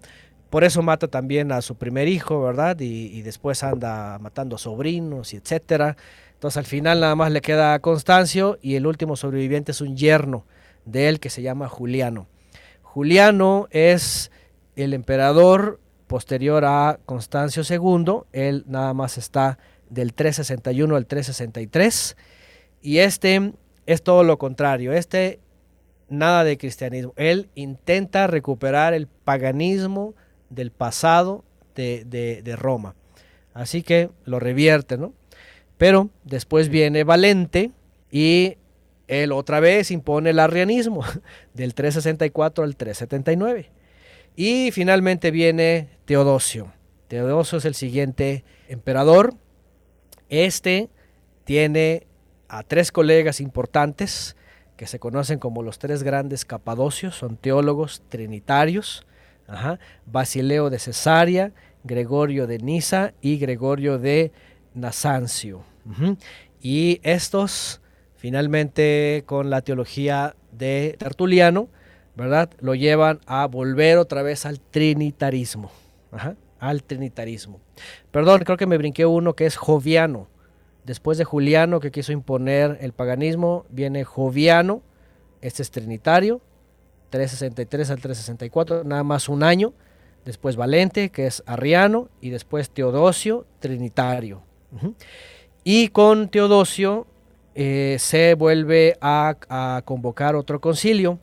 Por 0.51 0.63
eso 0.63 0.83
mata 0.83 1.07
también 1.07 1.51
a 1.51 1.63
su 1.63 1.75
primer 1.75 2.07
hijo, 2.07 2.43
¿verdad? 2.43 2.79
Y, 2.79 3.23
después 3.23 3.63
anda 3.63 4.19
matando 4.19 4.55
a 4.55 4.59
sobrinos 4.59 5.33
y 5.33 5.37
etcétera. 5.37 5.97
Entonces 6.33 6.57
al 6.57 6.65
final 6.65 6.99
nada 6.99 7.15
más 7.15 7.31
le 7.31 7.41
queda 7.41 7.73
a 7.73 7.79
Constancio 7.79 8.59
y 8.61 8.75
el 8.75 8.85
último 8.85 9.15
sobreviviente 9.15 9.71
es 9.71 9.81
un 9.81 9.97
yerno 9.97 10.45
de 10.85 11.09
él 11.09 11.19
que 11.19 11.31
se 11.31 11.41
llama 11.41 11.67
Juliano. 11.67 12.27
Juliano 12.83 13.67
es 13.71 14.29
el 14.75 14.93
emperador 14.93 15.79
posterior 16.05 16.63
a 16.65 16.99
Constancio 17.07 17.63
II. 17.67 18.21
Él 18.31 18.63
nada 18.67 18.93
más 18.93 19.17
está 19.17 19.57
del 19.89 20.13
361 20.13 20.95
al 20.95 21.07
363. 21.07 22.15
Y 22.85 22.99
este 22.99 23.51
es 23.87 24.03
todo 24.03 24.23
lo 24.23 24.37
contrario. 24.37 24.93
Este 24.93 25.39
nada 26.07 26.43
de 26.43 26.55
cristianismo. 26.59 27.13
Él 27.15 27.49
intenta 27.55 28.27
recuperar 28.27 28.93
el 28.93 29.07
paganismo 29.07 30.13
del 30.51 30.69
pasado 30.69 31.43
de, 31.73 32.55
Roma. 32.55 32.93
Así 33.55 33.81
que 33.81 34.11
lo 34.23 34.39
revierte, 34.39 34.99
¿no? 34.99 35.13
Pero 35.79 36.11
después 36.23 36.69
viene 36.69 37.03
Valente 37.03 37.71
y 38.11 38.57
él 39.07 39.31
otra 39.31 39.59
vez 39.59 39.89
impone 39.89 40.29
el 40.29 40.37
arrianismo 40.37 41.01
del 41.55 41.73
364 41.73 42.63
al 42.63 42.75
379. 42.75 43.71
Y 44.35 44.69
finalmente 44.71 45.31
viene 45.31 45.89
Teodosio. 46.05 46.71
Teodosio 47.07 47.57
es 47.57 47.65
el 47.65 47.73
siguiente 47.73 48.43
emperador. 48.69 49.33
Este 50.29 50.89
tiene 51.45 52.05
a 52.47 52.63
tres 52.63 52.91
colegas 52.91 53.41
importantes 53.41 54.35
que 54.77 54.88
se 54.88 54.99
conocen 54.99 55.39
como 55.39 55.63
los 55.63 55.80
tres 55.80 56.03
grandes 56.03 56.45
capadocios, 56.45 57.15
son 57.15 57.38
teólogos 57.38 58.01
trinitarios. 58.09 59.05
Basileo 60.05 60.69
de 60.69 60.80
Cesarea, 60.80 61.51
Gregorio 61.84 62.47
de 62.47 62.57
Niza 62.57 63.13
y 63.22 63.38
Gregorio 63.38 63.99
de 63.99 64.31
Nasancio. 64.73 65.63
Y 66.61 66.99
estos, 67.03 67.80
finalmente, 68.15 69.23
con 69.27 69.49
la 69.49 69.61
teología 69.61 70.35
de 70.51 70.95
Tertuliano, 70.97 71.69
¿verdad? 72.15 72.49
Lo 72.59 72.73
llevan 72.73 73.19
a 73.27 73.45
volver 73.45 73.99
otra 73.99 74.23
vez 74.23 74.45
al 74.45 74.59
trinitarismo. 74.59 75.72
al 76.59 76.84
trinitarismo. 76.84 77.59
Perdón, 78.11 78.43
creo 78.43 78.57
que 78.57 78.65
me 78.65 78.77
brinqué 78.77 79.05
uno 79.05 79.34
que 79.35 79.45
es 79.45 79.55
Joviano. 79.55 80.27
Después 80.85 81.17
de 81.17 81.23
Juliano, 81.23 81.79
que 81.79 81.91
quiso 81.91 82.11
imponer 82.11 82.77
el 82.79 82.93
paganismo, 82.93 83.65
viene 83.69 84.03
Joviano, 84.03 84.83
este 85.41 85.63
es 85.63 85.71
trinitario, 85.71 86.41
363 87.09 87.89
al 87.89 88.01
364, 88.01 88.83
nada 88.83 89.03
más 89.03 89.27
un 89.27 89.43
año. 89.43 89.73
Después 90.25 90.55
Valente, 90.55 91.09
que 91.09 91.27
es 91.27 91.43
arriano, 91.45 92.09
y 92.21 92.29
después 92.29 92.69
Teodosio, 92.69 93.45
trinitario. 93.59 94.41
Y 95.63 95.89
con 95.89 96.29
Teodosio 96.29 97.07
eh, 97.55 97.97
se 97.99 98.35
vuelve 98.35 98.97
a, 99.01 99.81
convocar 99.85 100.35
otro 100.35 100.59
concilio, 100.61 101.19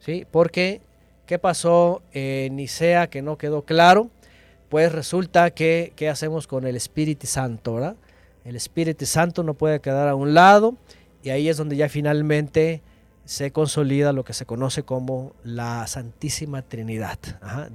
¿sí? 0.00 0.26
Porque, 0.30 0.80
¿qué 1.24 1.38
pasó 1.38 2.02
en 2.12 2.56
Nicea 2.56 3.08
que 3.08 3.22
no 3.22 3.38
quedó 3.38 3.62
claro? 3.62 4.10
Pues 4.68 4.92
resulta 4.92 5.50
que, 5.50 5.92
¿qué 5.94 6.08
hacemos 6.08 6.46
con 6.46 6.66
el 6.66 6.76
Espíritu 6.76 7.26
Santo, 7.26 7.74
verdad? 7.74 7.96
El 8.48 8.56
Espíritu 8.56 9.04
Santo 9.04 9.42
no 9.42 9.52
puede 9.52 9.78
quedar 9.80 10.08
a 10.08 10.14
un 10.14 10.32
lado, 10.32 10.74
y 11.22 11.28
ahí 11.28 11.50
es 11.50 11.58
donde 11.58 11.76
ya 11.76 11.90
finalmente 11.90 12.80
se 13.26 13.50
consolida 13.50 14.14
lo 14.14 14.24
que 14.24 14.32
se 14.32 14.46
conoce 14.46 14.84
como 14.84 15.34
la 15.44 15.86
Santísima 15.86 16.62
Trinidad, 16.62 17.18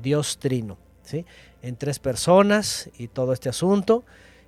Dios 0.01 0.39
Trino, 0.39 0.79
¿sí? 1.03 1.27
en 1.61 1.75
tres 1.75 1.99
personas 1.99 2.89
y 2.97 3.07
todo 3.07 3.33
este 3.33 3.49
asunto. 3.49 4.03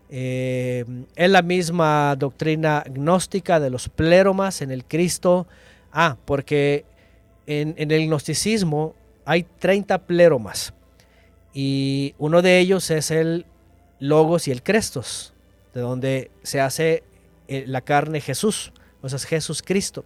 Eh, 0.10 0.84
es 1.16 1.30
la 1.30 1.44
misma 1.44 2.16
doctrina 2.16 2.84
gnóstica 2.90 3.60
de 3.60 3.70
los 3.70 3.88
pléromas 3.88 4.64
en 4.64 4.72
el 4.72 4.84
Cristo. 4.84 5.46
Ah, 5.94 6.18
porque 6.26 6.86
en, 7.46 7.76
el 7.78 8.08
gnosticismo 8.08 8.96
hay 9.26 9.44
30 9.44 10.00
pléromas 10.08 10.74
y 11.54 12.16
uno 12.18 12.42
de 12.42 12.58
ellos 12.58 12.90
es 12.90 13.12
el 13.12 13.46
Logos 14.00 14.48
y 14.48 14.52
el 14.52 14.64
Crestos, 14.64 15.35
de 15.76 15.82
donde 15.82 16.32
se 16.42 16.62
hace 16.62 17.04
eh, 17.48 17.66
la 17.68 17.82
carne 17.82 18.22
Jesús, 18.22 18.72
o 19.02 19.10
sea, 19.10 19.18
es 19.18 19.26
Jesús 19.26 19.62
Cristo. 19.62 20.06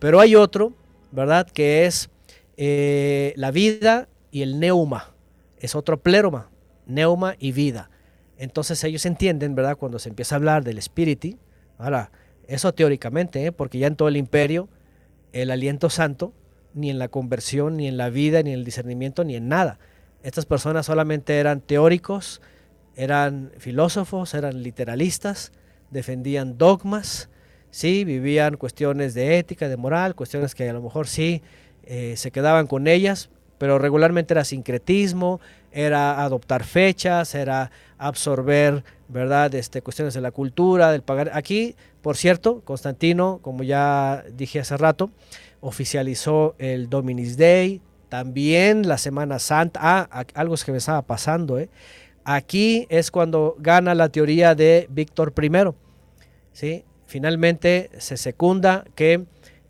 Pero 0.00 0.18
hay 0.18 0.34
otro, 0.34 0.72
¿verdad? 1.12 1.46
Que 1.46 1.86
es 1.86 2.10
eh, 2.56 3.34
la 3.36 3.50
vida 3.52 4.08
y 4.32 4.42
el 4.42 4.58
neuma. 4.58 5.14
Es 5.58 5.76
otro 5.76 6.00
pleroma, 6.00 6.50
neuma 6.86 7.36
y 7.38 7.52
vida. 7.52 7.90
Entonces 8.38 8.82
ellos 8.82 9.06
entienden, 9.06 9.54
¿verdad? 9.54 9.76
Cuando 9.76 10.00
se 10.00 10.08
empieza 10.08 10.34
a 10.34 10.38
hablar 10.38 10.64
del 10.64 10.78
espíritu, 10.78 11.36
ahora, 11.78 12.10
eso 12.48 12.72
teóricamente, 12.72 13.46
¿eh? 13.46 13.52
porque 13.52 13.78
ya 13.78 13.86
en 13.86 13.96
todo 13.96 14.08
el 14.08 14.16
imperio, 14.16 14.68
el 15.32 15.50
aliento 15.50 15.90
santo, 15.90 16.32
ni 16.74 16.90
en 16.90 16.98
la 16.98 17.08
conversión, 17.08 17.76
ni 17.76 17.86
en 17.86 17.98
la 17.98 18.08
vida, 18.08 18.42
ni 18.42 18.50
en 18.52 18.58
el 18.58 18.64
discernimiento, 18.64 19.24
ni 19.24 19.36
en 19.36 19.48
nada. 19.48 19.78
Estas 20.22 20.46
personas 20.46 20.86
solamente 20.86 21.38
eran 21.38 21.60
teóricos, 21.60 22.40
eran 22.96 23.52
filósofos, 23.58 24.34
eran 24.34 24.62
literalistas, 24.62 25.52
defendían 25.90 26.58
dogmas, 26.58 27.28
sí, 27.70 28.04
vivían 28.04 28.56
cuestiones 28.56 29.14
de 29.14 29.38
ética, 29.38 29.68
de 29.68 29.76
moral, 29.76 30.14
cuestiones 30.14 30.54
que 30.54 30.68
a 30.68 30.72
lo 30.72 30.82
mejor 30.82 31.06
sí 31.06 31.42
eh, 31.84 32.14
se 32.16 32.30
quedaban 32.30 32.66
con 32.66 32.86
ellas, 32.86 33.30
pero 33.58 33.78
regularmente 33.78 34.34
era 34.34 34.44
sincretismo, 34.44 35.40
era 35.70 36.22
adoptar 36.22 36.64
fechas, 36.64 37.34
era 37.34 37.70
absorber, 37.96 38.84
¿verdad?, 39.08 39.54
este, 39.54 39.82
cuestiones 39.82 40.14
de 40.14 40.20
la 40.20 40.32
cultura, 40.32 40.90
del 40.90 41.02
pagar. 41.02 41.30
Aquí, 41.34 41.76
por 42.02 42.16
cierto, 42.16 42.62
Constantino, 42.64 43.38
como 43.40 43.62
ya 43.62 44.24
dije 44.36 44.60
hace 44.60 44.76
rato, 44.76 45.10
oficializó 45.60 46.56
el 46.58 46.90
Dominis 46.90 47.36
Day, 47.36 47.80
también 48.08 48.86
la 48.86 48.98
Semana 48.98 49.38
Santa. 49.38 49.80
Ah, 49.82 50.24
algo 50.34 50.54
es 50.54 50.64
que 50.64 50.72
me 50.72 50.78
estaba 50.78 51.00
pasando, 51.02 51.58
¿eh? 51.58 51.70
Aquí 52.24 52.86
es 52.88 53.10
cuando 53.10 53.56
gana 53.58 53.94
la 53.94 54.08
teoría 54.08 54.54
de 54.54 54.86
Víctor 54.90 55.32
I. 55.40 55.50
¿sí? 56.52 56.84
Finalmente 57.06 57.90
se 57.98 58.16
secunda 58.16 58.84
que 58.94 59.24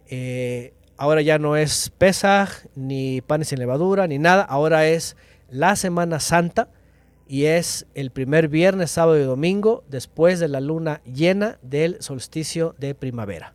eh, 0.08 0.74
ahora 0.96 1.22
ya 1.22 1.38
no 1.38 1.56
es 1.56 1.90
Pesaj, 1.96 2.66
ni 2.74 3.22
panes 3.22 3.48
sin 3.48 3.58
levadura, 3.58 4.06
ni 4.06 4.18
nada. 4.18 4.42
Ahora 4.42 4.86
es 4.86 5.16
la 5.50 5.76
Semana 5.76 6.20
Santa 6.20 6.68
y 7.26 7.46
es 7.46 7.86
el 7.94 8.10
primer 8.10 8.48
viernes, 8.48 8.90
sábado 8.90 9.18
y 9.18 9.22
domingo 9.22 9.84
después 9.88 10.38
de 10.38 10.48
la 10.48 10.60
luna 10.60 11.00
llena 11.04 11.58
del 11.62 11.96
solsticio 12.02 12.74
de 12.78 12.94
primavera. 12.94 13.54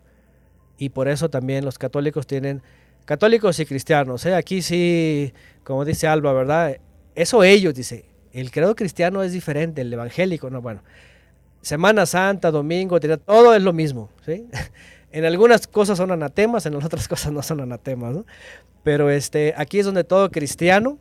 Y 0.79 0.89
por 0.89 1.07
eso 1.07 1.29
también 1.29 1.63
los 1.63 1.77
católicos 1.77 2.25
tienen, 2.25 2.63
católicos 3.05 3.59
y 3.59 3.65
cristianos, 3.65 4.25
¿eh? 4.25 4.33
aquí 4.33 4.61
sí, 4.61 5.33
como 5.63 5.85
dice 5.85 6.07
Alba, 6.07 6.33
¿verdad? 6.33 6.77
Eso 7.15 7.43
ellos, 7.43 7.73
dice, 7.73 8.05
el 8.39 8.51
credo 8.51 8.75
cristiano 8.75 9.23
es 9.23 9.31
diferente, 9.31 9.81
el 9.81 9.91
evangélico, 9.91 10.49
no, 10.49 10.61
bueno. 10.61 10.81
Semana 11.61 12.05
Santa, 12.05 12.51
domingo, 12.51 12.99
todo 12.99 13.55
es 13.55 13.61
lo 13.63 13.73
mismo, 13.73 14.09
¿sí? 14.25 14.45
En 15.09 15.23
algunas 15.23 15.67
cosas 15.67 15.97
son 15.97 16.11
anatemas, 16.11 16.65
en 16.65 16.75
otras 16.75 17.07
cosas 17.09 17.31
no 17.31 17.41
son 17.41 17.61
anatemas, 17.61 18.13
¿no? 18.13 18.25
Pero 18.83 19.09
este, 19.09 19.53
aquí 19.57 19.79
es 19.79 19.85
donde 19.85 20.03
todo 20.03 20.29
cristiano, 20.29 20.99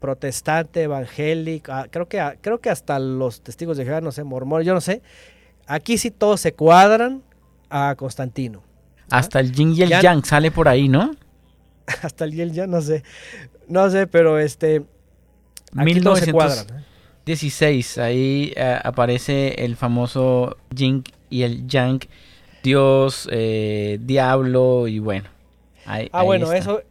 protestante, 0.00 0.82
evangélico, 0.82 1.72
ah, 1.72 1.86
creo 1.90 2.08
que, 2.08 2.38
creo 2.40 2.60
que 2.60 2.68
hasta 2.68 2.98
los 2.98 3.42
testigos 3.42 3.76
de 3.76 3.84
Jehová, 3.84 4.00
no 4.00 4.12
sé, 4.12 4.24
mormón, 4.24 4.62
yo 4.62 4.74
no 4.74 4.80
sé, 4.80 5.02
aquí 5.66 5.98
sí 5.98 6.10
todos 6.10 6.40
se 6.40 6.52
cuadran 6.52 7.22
a 7.70 7.94
Constantino. 7.96 8.62
Hasta 9.10 9.40
el 9.40 9.52
yin 9.52 9.72
y 9.74 9.82
el 9.82 10.00
yang 10.00 10.24
sale 10.24 10.50
por 10.50 10.68
ahí, 10.68 10.88
¿no? 10.88 11.12
hasta 12.02 12.24
el 12.24 12.32
yin 12.32 12.40
y 12.40 12.42
el 12.42 12.52
yang, 12.52 12.70
no 12.70 12.82
sé, 12.82 13.04
no 13.68 13.88
sé, 13.88 14.06
pero 14.06 14.38
este, 14.38 14.84
1916, 15.72 17.98
ahí 17.98 18.52
eh, 18.56 18.78
aparece 18.82 19.64
el 19.64 19.76
famoso 19.76 20.56
Yin 20.74 21.04
y 21.28 21.42
el 21.42 21.66
Yang, 21.66 22.08
Dios, 22.62 23.28
eh, 23.30 23.98
Diablo 24.02 24.88
y 24.88 24.98
bueno. 24.98 25.28
ah, 25.86 26.22
bueno, 26.22 26.52
eso, 26.52 26.82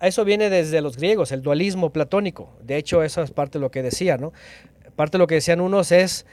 eso 0.00 0.24
viene 0.24 0.50
desde 0.50 0.80
los 0.80 0.96
griegos, 0.96 1.32
el 1.32 1.42
dualismo 1.42 1.90
platónico. 1.90 2.50
De 2.62 2.76
hecho, 2.76 3.02
eso 3.02 3.22
es 3.22 3.30
parte 3.30 3.58
de 3.58 3.62
lo 3.62 3.70
que 3.70 3.82
decía, 3.82 4.16
¿no? 4.16 4.32
Parte 4.96 5.16
de 5.16 5.18
lo 5.18 5.26
que 5.26 5.36
decían 5.36 5.60
unos 5.60 5.92
es 5.92 6.26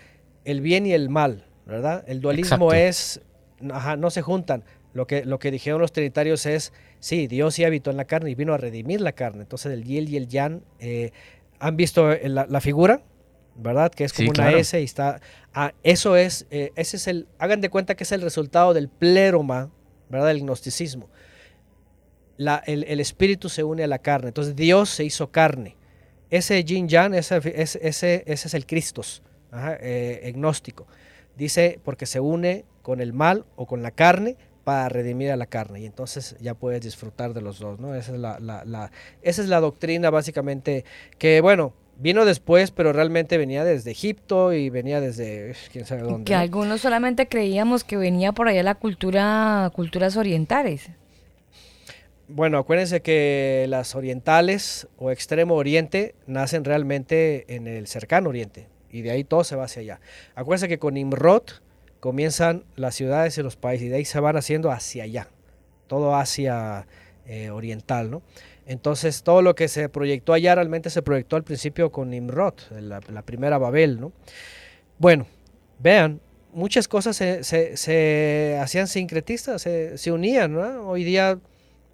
el 0.43 0.61
bien 0.61 0.85
y 0.85 0.93
el 0.93 1.09
mal, 1.09 1.45
¿verdad? 1.65 2.03
El 2.07 2.21
dualismo 2.21 2.73
es, 2.73 3.21
ajá, 3.71 3.95
no 3.95 4.09
se 4.09 4.21
juntan. 4.21 4.63
Lo 4.93 5.07
que, 5.07 5.25
lo 5.25 5.39
que 5.39 5.51
dijeron 5.51 5.81
los 5.81 5.91
trinitarios 5.91 6.45
es, 6.45 6.71
sí, 6.99 7.27
Dios 7.27 7.55
sí 7.55 7.65
habitó 7.65 7.91
en 7.91 7.97
la 7.97 8.05
carne 8.05 8.31
y 8.31 8.35
vino 8.35 8.53
a 8.53 8.57
redimir 8.57 9.01
la 9.01 9.11
carne. 9.11 9.41
Entonces 9.41 9.73
el 9.73 9.83
Yel 9.83 10.09
y 10.09 10.15
el 10.15 10.29
Yan 10.29 10.61
eh, 10.79 11.11
han 11.59 11.77
visto 11.77 12.11
eh, 12.11 12.29
la, 12.29 12.61
figura, 12.61 13.01
¿verdad? 13.55 13.91
Que 13.91 14.03
es 14.03 14.13
como 14.13 14.29
una 14.29 14.51
S 14.51 14.79
y 14.79 14.83
está... 14.83 15.21
Ah, 15.53 15.73
eso 15.83 16.15
es, 16.15 16.47
eh, 16.51 16.71
ese 16.75 16.97
es 16.97 17.07
el, 17.07 17.27
hagan 17.39 17.61
de 17.61 17.69
cuenta 17.69 17.95
que 17.95 18.03
es 18.03 18.11
el 18.11 18.21
resultado 18.21 18.73
del 18.73 18.89
pleroma, 18.89 19.71
¿verdad? 20.09 20.27
Del 20.27 20.41
gnosticismo. 20.41 21.09
La, 22.37 22.61
el, 22.65 22.99
espíritu 22.99 23.47
se 23.47 23.63
une 23.63 23.83
a 23.83 23.87
la 23.87 23.99
carne, 23.99 24.27
entonces 24.27 24.55
Dios 24.55 24.89
se 24.89 25.05
hizo 25.05 25.31
carne. 25.31 25.77
Ese 26.29 26.63
yin 26.65 26.89
yang, 26.89 27.13
ese, 27.13 27.37
ese, 27.37 27.79
ese, 27.81 28.23
es 28.25 28.53
el 28.53 28.65
Cristos, 28.65 29.23
eh, 29.53 30.33
gnóstico. 30.35 30.85
Dice, 31.37 31.79
porque 31.83 32.05
se 32.05 32.19
une 32.19 32.65
con 32.81 32.99
el 32.99 33.13
mal 33.13 33.45
o 33.55 33.65
con 33.65 33.83
la 33.83 33.91
carne 33.91 34.35
para 34.65 34.89
redimir 34.89 35.31
a 35.31 35.37
la 35.37 35.45
carne 35.45 35.79
y 35.79 35.85
entonces 35.85 36.35
ya 36.41 36.55
puedes 36.55 36.81
disfrutar 36.81 37.33
de 37.33 37.41
los 37.41 37.59
dos, 37.59 37.79
¿no? 37.79 37.95
Esa 37.95 38.13
es 38.13 38.19
la, 38.19 38.91
esa 39.21 39.41
es 39.41 39.47
la 39.47 39.59
doctrina 39.61 40.09
básicamente 40.09 40.83
que, 41.19 41.39
bueno, 41.39 41.73
vino 41.99 42.25
después, 42.25 42.71
pero 42.71 42.91
realmente 42.91 43.37
venía 43.37 43.63
desde 43.63 43.91
Egipto 43.91 44.53
y 44.53 44.71
venía 44.71 44.99
desde 44.99 45.55
quién 45.71 45.85
sabe 45.85 46.01
dónde. 46.01 46.25
Que 46.25 46.33
algunos 46.33 46.81
solamente 46.81 47.27
creíamos 47.27 47.83
que 47.83 47.95
venía 47.95 48.31
por 48.31 48.47
allá 48.47 48.63
la 48.63 48.75
cultura, 48.75 49.71
culturas 49.73 50.17
orientales. 50.17 50.89
Bueno, 52.27 52.57
acuérdense 52.57 53.03
que 53.03 53.67
las 53.69 53.93
orientales 53.93 54.87
o 54.97 55.11
extremo 55.11 55.53
oriente 55.53 56.15
nacen 56.25 56.65
realmente 56.65 57.45
en 57.55 57.67
el 57.67 57.85
cercano 57.85 58.29
oriente 58.29 58.67
y 58.89 59.03
de 59.03 59.11
ahí 59.11 59.23
todo 59.23 59.43
se 59.43 59.55
va 59.55 59.65
hacia 59.65 59.81
allá. 59.81 59.99
Acuérdense 60.33 60.67
que 60.67 60.79
con 60.79 60.97
Imrod 60.97 61.43
comienzan 62.05 62.65
las 62.75 62.93
ciudades 62.93 63.35
y 63.39 63.41
los 63.41 63.55
países 63.55 63.87
y 63.87 63.89
de 63.89 63.95
ahí 63.95 64.05
se 64.05 64.19
van 64.19 64.37
haciendo 64.37 64.69
hacia 64.69 65.05
allá, 65.05 65.27
todo 65.87 66.15
hacia 66.15 66.85
eh, 67.25 67.49
oriental, 67.49 68.11
¿no? 68.11 68.21
Entonces 68.67 69.23
todo 69.23 69.41
lo 69.41 69.55
que 69.55 69.67
se 69.67 69.89
proyectó 69.89 70.33
allá 70.33 70.53
realmente 70.53 70.91
se 70.91 71.01
proyectó 71.01 71.35
al 71.35 71.43
principio 71.43 71.91
con 71.91 72.11
Nimrod, 72.11 72.53
la, 72.79 73.01
primera 73.23 73.57
Babel, 73.57 73.99
¿no? 73.99 74.11
Bueno, 74.99 75.25
vean, 75.79 76.21
muchas 76.53 76.87
cosas 76.87 77.15
se, 77.15 78.59
hacían 78.61 78.87
sincretistas, 78.87 79.63
se, 79.63 80.11
unían, 80.11 80.53
¿no? 80.53 80.87
Hoy 80.87 81.03
día, 81.03 81.39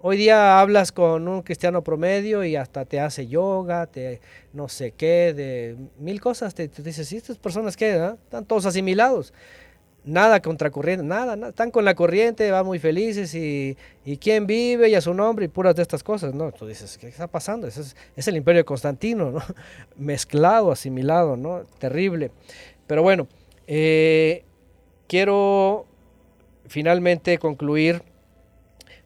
hoy 0.02 0.18
día 0.18 0.60
hablas 0.60 0.92
con 0.92 1.26
un 1.26 1.42
cristiano 1.42 1.86
promedio 1.86 2.44
y 2.44 2.58
hasta 2.58 2.84
te 2.84 3.00
hace 3.00 3.28
yoga, 3.28 3.88
te 3.88 4.20
no 4.52 4.68
sé 4.68 4.92
qué, 4.92 5.34
de 5.34 5.78
mil 6.00 6.20
cosas, 6.20 6.54
te, 6.54 6.68
dices, 6.68 7.10
¿y 7.14 7.16
estas 7.16 7.38
personas 7.38 7.78
qué? 7.78 7.92
Están 8.26 8.44
todos 8.44 8.66
asimilados 8.66 9.32
nada 10.04 10.42
contracorriente, 10.42 11.06
nada, 11.06 11.36
nada, 11.36 11.50
están 11.50 11.72
con 11.72 11.86
la 11.86 11.94
corriente, 11.96 12.50
van 12.50 12.66
muy 12.66 12.80
felices 12.80 13.36
y, 13.36 13.78
y 14.04 14.18
quién 14.18 14.48
vive 14.48 14.90
y 14.90 14.96
a 14.96 15.02
su 15.02 15.14
nombre 15.14 15.46
y 15.46 15.48
puras 15.48 15.76
de 15.76 15.82
estas 15.82 16.04
cosas, 16.04 16.34
¿no? 16.34 16.52
Tú 16.52 16.68
dices, 16.68 16.98
¿qué 16.98 17.08
está 17.08 17.28
pasando? 17.28 17.68
Es, 17.68 17.96
el 18.16 18.36
imperio 18.36 18.60
de 18.60 18.66
Constantino, 18.66 19.32
¿no? 19.32 19.42
Mezclado, 19.98 20.72
asimilado, 20.72 21.38
¿no? 21.38 21.64
Terrible. 21.80 22.32
Pero 22.88 23.04
bueno, 23.04 23.28
eh, 23.68 24.44
quiero 25.08 25.86
finalmente 26.68 27.38
concluir 27.38 28.02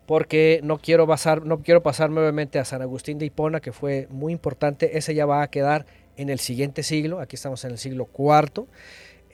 porque 0.06 0.60
no 0.64 0.78
quiero, 0.78 1.08
pasar, 1.08 1.46
no 1.46 1.62
quiero 1.62 1.82
pasar 1.82 2.10
nuevamente 2.10 2.60
a 2.60 2.66
San 2.66 2.82
Agustín 2.82 3.18
de 3.18 3.26
Hipona, 3.26 3.60
que 3.60 3.72
fue 3.72 4.08
muy 4.12 4.32
importante, 4.32 4.98
ese 4.98 5.16
ya 5.16 5.26
va 5.26 5.42
a 5.42 5.50
quedar 5.50 5.86
en 6.16 6.30
el 6.30 6.40
siguiente 6.40 6.84
siglo, 6.84 7.20
aquí 7.20 7.36
estamos 7.36 7.66
en 7.66 7.72
el 7.72 7.78
siglo 7.78 8.08
IV. 8.18 8.68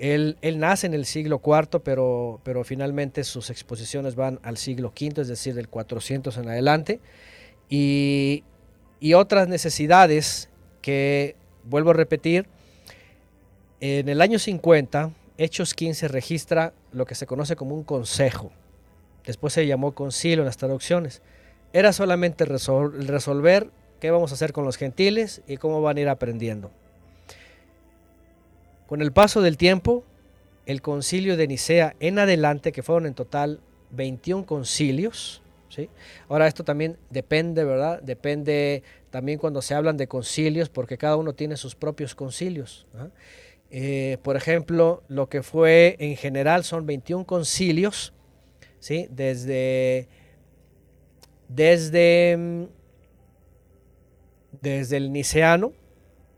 Él, 0.01 0.35
nace 0.57 0.87
en 0.87 0.95
el 0.95 1.05
siglo 1.05 1.39
IV, 1.45 1.79
pero, 1.83 2.63
finalmente 2.63 3.23
sus 3.23 3.51
exposiciones 3.51 4.15
van 4.15 4.39
al 4.41 4.57
siglo 4.57 4.91
V, 4.99 5.21
es 5.21 5.27
decir, 5.27 5.53
del 5.53 5.69
400 5.69 6.35
en 6.37 6.49
adelante. 6.49 6.99
Y, 7.69 8.43
otras 9.13 9.47
necesidades 9.47 10.49
que, 10.81 11.35
vuelvo 11.65 11.91
a 11.91 11.93
repetir, 11.93 12.47
en 13.79 14.09
el 14.09 14.21
año 14.21 14.39
50, 14.39 15.11
Hechos 15.37 15.75
15 15.75 16.07
registra 16.07 16.73
lo 16.91 17.05
que 17.05 17.13
se 17.13 17.27
conoce 17.27 17.55
como 17.55 17.75
un 17.75 17.83
consejo. 17.83 18.51
Después 19.23 19.53
se 19.53 19.67
llamó 19.67 19.93
concilio 19.93 20.39
en 20.39 20.45
las 20.45 20.57
traducciones. 20.57 21.21
Era 21.73 21.93
solamente 21.93 22.45
resolver 22.45 23.69
qué 23.99 24.09
vamos 24.09 24.31
a 24.31 24.33
hacer 24.33 24.51
con 24.51 24.65
los 24.65 24.77
gentiles 24.77 25.43
y 25.47 25.57
cómo 25.57 25.83
van 25.83 25.97
a 25.97 26.01
ir 26.01 26.09
aprendiendo. 26.09 26.71
Con 28.91 29.01
el 29.01 29.13
paso 29.13 29.41
del 29.41 29.55
tiempo, 29.55 30.03
el 30.65 30.81
concilio 30.81 31.37
de 31.37 31.47
Nicea 31.47 31.95
en 32.01 32.19
adelante, 32.19 32.73
que 32.73 32.83
fueron 32.83 33.05
en 33.05 33.13
total 33.13 33.61
21 33.91 34.45
concilios, 34.45 35.41
¿sí? 35.69 35.89
ahora 36.27 36.45
esto 36.45 36.65
también 36.65 36.97
depende, 37.09 37.63
¿verdad? 37.63 38.01
Depende 38.01 38.83
también 39.09 39.39
cuando 39.39 39.61
se 39.61 39.75
hablan 39.75 39.95
de 39.95 40.07
concilios, 40.07 40.67
porque 40.67 40.97
cada 40.97 41.15
uno 41.15 41.31
tiene 41.31 41.55
sus 41.55 41.73
propios 41.73 42.15
concilios. 42.15 42.85
Eh, 43.69 44.17
por 44.23 44.35
ejemplo, 44.35 45.03
lo 45.07 45.29
que 45.29 45.41
fue 45.41 45.95
en 45.97 46.17
general 46.17 46.65
son 46.65 46.85
21 46.85 47.25
concilios, 47.25 48.11
¿sí? 48.81 49.07
desde, 49.09 50.09
desde, 51.47 52.67
desde 54.61 54.97
el 54.97 55.13
niceano, 55.13 55.71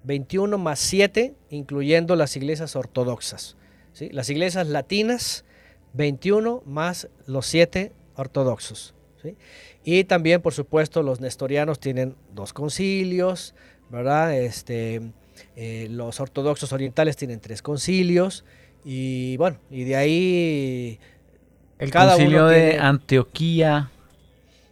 21 0.03 0.57
más 0.57 0.79
7, 0.79 1.33
incluyendo 1.49 2.15
las 2.15 2.35
iglesias 2.35 2.75
ortodoxas. 2.75 3.57
¿sí? 3.93 4.09
Las 4.11 4.29
iglesias 4.29 4.67
latinas, 4.67 5.45
21 5.93 6.63
más 6.65 7.09
los 7.25 7.45
7 7.47 7.91
ortodoxos. 8.15 8.93
¿sí? 9.21 9.35
Y 9.83 10.03
también, 10.05 10.41
por 10.41 10.53
supuesto, 10.53 11.03
los 11.03 11.21
nestorianos 11.21 11.79
tienen 11.79 12.15
dos 12.33 12.53
concilios, 12.53 13.55
¿verdad? 13.89 14.37
Este, 14.37 15.01
eh, 15.55 15.87
los 15.89 16.19
ortodoxos 16.19 16.73
orientales 16.73 17.15
tienen 17.17 17.39
tres 17.39 17.61
concilios. 17.61 18.45
Y 18.83 19.37
bueno, 19.37 19.57
y 19.69 19.83
de 19.83 19.95
ahí... 19.95 20.99
El 21.79 21.91
concilio 21.91 22.47
de 22.47 22.77
Antioquía 22.79 23.89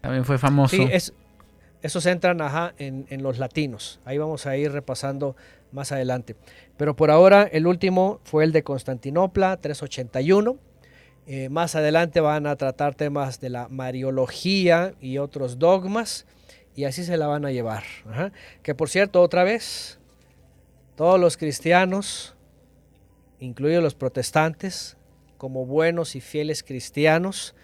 también 0.02 0.26
fue 0.26 0.38
famoso. 0.38 0.76
Sí, 0.76 0.88
es, 0.92 1.14
esos 1.82 2.06
entran 2.06 2.40
en, 2.78 3.24
los 3.24 3.40
latinos. 3.40 4.00
Ahí 4.06 4.18
vamos 4.18 4.46
a 4.46 4.56
ir 4.58 4.72
repasando 4.72 5.36
más 5.72 5.92
adelante. 5.92 6.36
Pero 6.78 6.96
por 6.96 7.12
ahora 7.12 7.44
el 7.44 7.68
último 7.68 8.20
fue 8.24 8.44
el 8.44 8.52
de 8.52 8.64
Constantinopla, 8.64 9.58
381. 9.58 10.58
Eh, 11.28 11.50
más 11.50 11.76
adelante 11.76 12.20
van 12.20 12.48
a 12.48 12.56
tratar 12.56 12.96
temas 12.96 13.40
de 13.40 13.50
la 13.50 13.68
mariología 13.70 14.94
y 15.02 15.18
otros 15.18 15.60
dogmas. 15.60 16.26
Y 16.76 16.86
así 16.86 17.04
se 17.04 17.18
la 17.18 17.28
van 17.28 17.46
a 17.46 17.52
llevar. 17.52 17.84
Que 18.64 18.76
por 18.76 18.90
cierto, 18.90 19.22
otra 19.22 19.44
vez, 19.44 20.00
todos 20.96 21.20
los 21.20 21.36
cristianos, 21.36 22.36
incluidos 23.40 23.84
los 23.84 23.96
protestantes, 23.96 24.98
como 25.38 25.66
buenos 25.66 26.16
y 26.16 26.22
fieles 26.22 26.64
cristianos, 26.64 27.56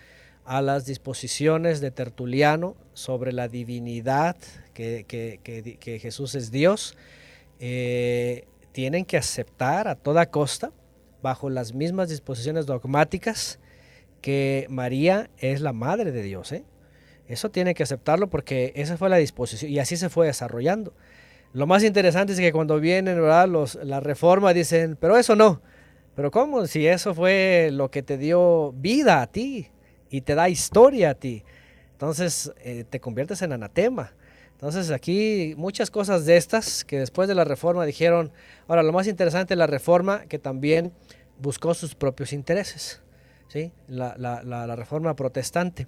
a 0.47 0.61
las 0.61 0.85
disposiciones 0.85 1.81
de 1.81 1.91
Tertuliano 1.91 2.77
sobre 2.93 3.33
la 3.33 3.49
divinidad, 3.49 4.37
que, 4.73 5.03
que, 5.05 5.41
que, 5.43 5.99
Jesús 5.99 6.35
es 6.35 6.51
Dios, 6.51 6.95
eh, 7.59 8.47
tienen 8.71 9.03
que 9.03 9.17
aceptar 9.17 9.89
a 9.89 9.95
toda 9.95 10.27
costa, 10.27 10.71
bajo 11.21 11.49
las 11.49 11.73
mismas 11.73 12.07
disposiciones 12.07 12.65
dogmáticas, 12.65 13.59
que 14.21 14.67
María 14.69 15.29
es 15.37 15.59
la 15.59 15.73
madre 15.73 16.13
de 16.13 16.23
Dios. 16.23 16.53
¿eh? 16.53 16.63
Eso 17.27 17.51
tiene 17.51 17.73
que 17.73 17.83
aceptarlo 17.83 18.29
porque 18.29 18.71
esa 18.77 18.95
fue 18.95 19.09
la 19.09 19.17
disposición 19.17 19.69
y 19.69 19.79
así 19.79 19.97
se 19.97 20.07
fue 20.07 20.27
desarrollando. 20.27 20.93
Lo 21.51 21.67
más 21.67 21.83
interesante 21.83 22.31
es 22.31 22.39
que 22.39 22.53
cuando 22.53 22.79
vienen 22.79 23.19
¿verdad? 23.19 23.49
Los, 23.49 23.75
la 23.75 23.99
reforma 23.99 24.53
dicen, 24.53 24.95
pero 24.97 25.17
eso 25.17 25.35
no. 25.35 25.61
Pero 26.15 26.31
¿cómo? 26.31 26.65
Si 26.67 26.87
eso 26.87 27.13
fue 27.13 27.69
lo 27.73 27.91
que 27.91 28.01
te 28.01 28.17
dio 28.17 28.71
vida 28.71 29.21
a 29.21 29.27
ti, 29.27 29.71
y 30.09 30.21
te 30.21 30.35
da 30.35 30.49
historia 30.49 31.11
a 31.11 31.13
ti. 31.15 31.43
Entonces 31.93 32.51
eh, 32.63 32.85
te 32.89 32.99
conviertes 32.99 33.41
en 33.41 33.53
anatema. 33.53 34.13
Entonces 34.51 34.91
aquí 34.91 35.53
muchas 35.57 35.91
cosas 35.91 36.25
de 36.25 36.37
estas 36.37 36.83
que 36.83 36.99
después 36.99 37.27
de 37.27 37.35
la 37.35 37.43
reforma 37.43 37.85
dijeron, 37.85 38.31
ahora 38.67 38.83
lo 38.83 38.91
más 38.91 39.07
interesante 39.07 39.53
es 39.53 39.57
la 39.57 39.67
reforma 39.67 40.25
que 40.25 40.39
también 40.39 40.93
buscó 41.39 41.73
sus 41.73 41.95
propios 41.95 42.33
intereses, 42.33 43.01
¿sí? 43.47 43.71
la, 43.87 44.75
reforma 44.75 45.15
protestante, 45.15 45.87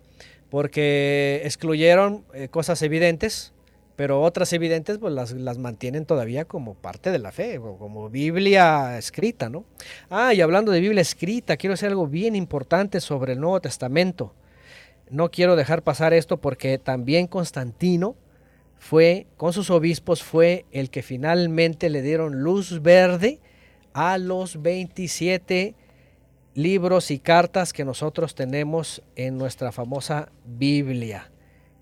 porque 0.50 1.42
excluyeron 1.44 2.24
eh, 2.34 2.50
cosas 2.50 2.82
evidentes, 2.82 3.54
pero 4.00 4.22
otras 4.22 4.54
evidentes 4.54 4.98
pues 4.98 5.14
las, 5.14 5.34
las, 5.34 5.58
mantienen 5.58 6.06
todavía 6.06 6.46
como 6.46 6.74
parte 6.74 7.12
de 7.12 7.20
la 7.20 7.34
fe, 7.34 7.60
como 7.60 8.10
Biblia 8.10 8.98
escrita, 8.98 9.50
¿no? 9.50 9.66
Ah, 10.10 10.34
y 10.34 10.40
hablando 10.40 10.72
de 10.72 10.80
Biblia 10.80 11.02
escrita, 11.02 11.58
quiero 11.58 11.74
decir 11.74 11.90
algo 11.90 12.08
bien 12.08 12.34
importante 12.34 13.02
sobre 13.02 13.34
el 13.34 13.42
Nuevo 13.42 13.60
Testamento. 13.60 14.34
No 15.10 15.32
quiero 15.32 15.58
dejar 15.58 15.84
pasar 15.84 16.14
esto 16.14 16.38
porque 16.38 16.78
también 16.78 17.28
Constantino 17.28 18.16
fue, 18.78 19.28
con 19.36 19.52
sus 19.52 19.70
obispos, 19.70 20.24
fue 20.24 20.66
el 20.72 20.92
que 20.92 21.02
finalmente 21.02 21.90
le 21.90 22.02
dieron 22.02 22.42
luz 22.42 22.82
verde 22.82 23.42
a 23.92 24.18
los 24.18 24.62
27 24.62 25.76
libros 26.54 27.12
y 27.12 27.20
cartas 27.20 27.74
que 27.74 27.84
nosotros 27.84 28.34
tenemos 28.34 29.04
en 29.18 29.38
nuestra 29.38 29.74
famosa 29.74 30.32
Biblia. 30.46 31.30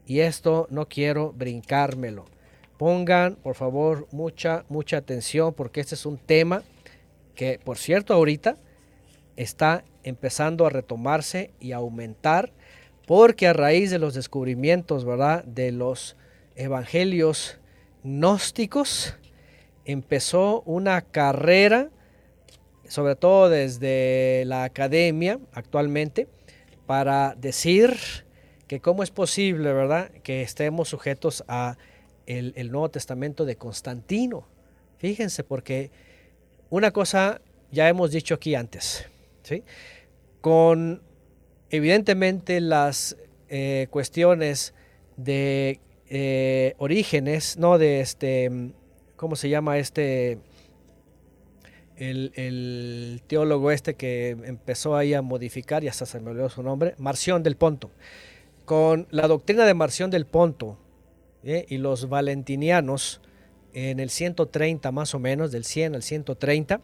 Y 0.08 0.22
esto 0.22 0.68
no 0.72 0.88
quiero 0.88 1.34
brincármelo. 1.34 2.26
Pongan, 2.78 3.36
por 3.36 3.56
favor, 3.56 4.08
mucha, 4.12 4.64
mucha 4.70 4.98
atención 4.98 5.54
porque 5.54 5.82
este 5.82 5.96
es 5.96 6.06
un 6.06 6.18
tema 6.18 6.64
que, 7.36 7.60
por 7.64 7.78
cierto, 7.78 8.14
ahorita 8.14 8.56
está 9.36 9.84
empezando 10.04 10.66
a 10.66 10.70
retomarse 10.70 11.52
y 11.60 11.74
a 11.74 11.78
aumentar 11.78 12.54
porque 13.06 13.48
a 13.48 13.54
raíz 13.54 13.92
de 13.92 14.00
los 14.00 14.14
descubrimientos, 14.14 15.04
¿verdad?, 15.04 15.44
de 15.44 15.74
los 15.74 16.16
evangelios 16.56 17.60
gnósticos, 18.04 19.16
empezó 19.84 20.62
una 20.62 21.02
carrera, 21.02 21.90
sobre 22.88 23.16
todo 23.16 23.50
desde 23.50 24.44
la 24.46 24.64
academia 24.64 25.40
actualmente, 25.54 26.28
para 26.86 27.36
decir 27.36 28.26
que 28.68 28.82
cómo 28.82 29.04
es 29.04 29.12
posible, 29.12 29.72
¿verdad?, 29.74 30.12
que 30.24 30.42
estemos 30.42 30.90
sujetos 30.90 31.44
a 31.48 31.78
el, 32.26 32.72
Nuevo 32.72 32.90
Testamento 32.90 33.46
de 33.46 33.56
Constantino. 33.56 34.46
Fíjense, 34.98 35.44
porque 35.44 35.92
una 36.70 36.92
cosa 36.92 37.42
ya 37.72 37.88
hemos 37.88 38.12
dicho 38.12 38.36
aquí 38.36 38.56
antes, 38.56 39.08
¿sí? 39.44 39.64
Con 40.42 41.02
evidentemente 41.70 42.60
las 42.60 43.18
eh, 43.48 43.88
cuestiones 43.90 44.74
de 45.16 45.80
eh, 46.10 46.76
orígenes, 46.78 47.58
¿no? 47.58 47.78
De 47.78 48.02
este, 48.02 48.52
¿cómo 49.16 49.36
se 49.36 49.50
llama 49.50 49.78
este? 49.78 50.40
El, 51.96 52.32
el, 52.36 53.24
teólogo 53.26 53.72
este 53.72 53.96
que 53.96 54.30
empezó 54.30 54.96
ahí 54.96 55.16
a 55.16 55.24
modificar, 55.24 55.84
y 55.84 55.88
hasta 55.88 56.06
se 56.06 56.20
me 56.20 56.30
olvidó 56.30 56.48
su 56.50 56.62
nombre, 56.62 56.94
Marción 57.00 57.42
del 57.42 57.56
Ponto 57.56 57.90
con 58.68 59.08
la 59.12 59.30
doctrina 59.30 59.66
de 59.66 59.74
Marción 59.74 60.12
del 60.12 60.26
Ponto 60.26 60.78
¿eh? 61.42 61.66
y 61.70 61.78
los 61.78 62.10
valentinianos 62.10 63.22
en 63.72 64.02
el 64.02 64.10
130 64.10 64.92
más 64.92 65.16
o 65.16 65.20
menos, 65.20 65.54
del 65.54 65.64
100 65.64 65.96
al 65.96 66.04
130, 66.04 66.82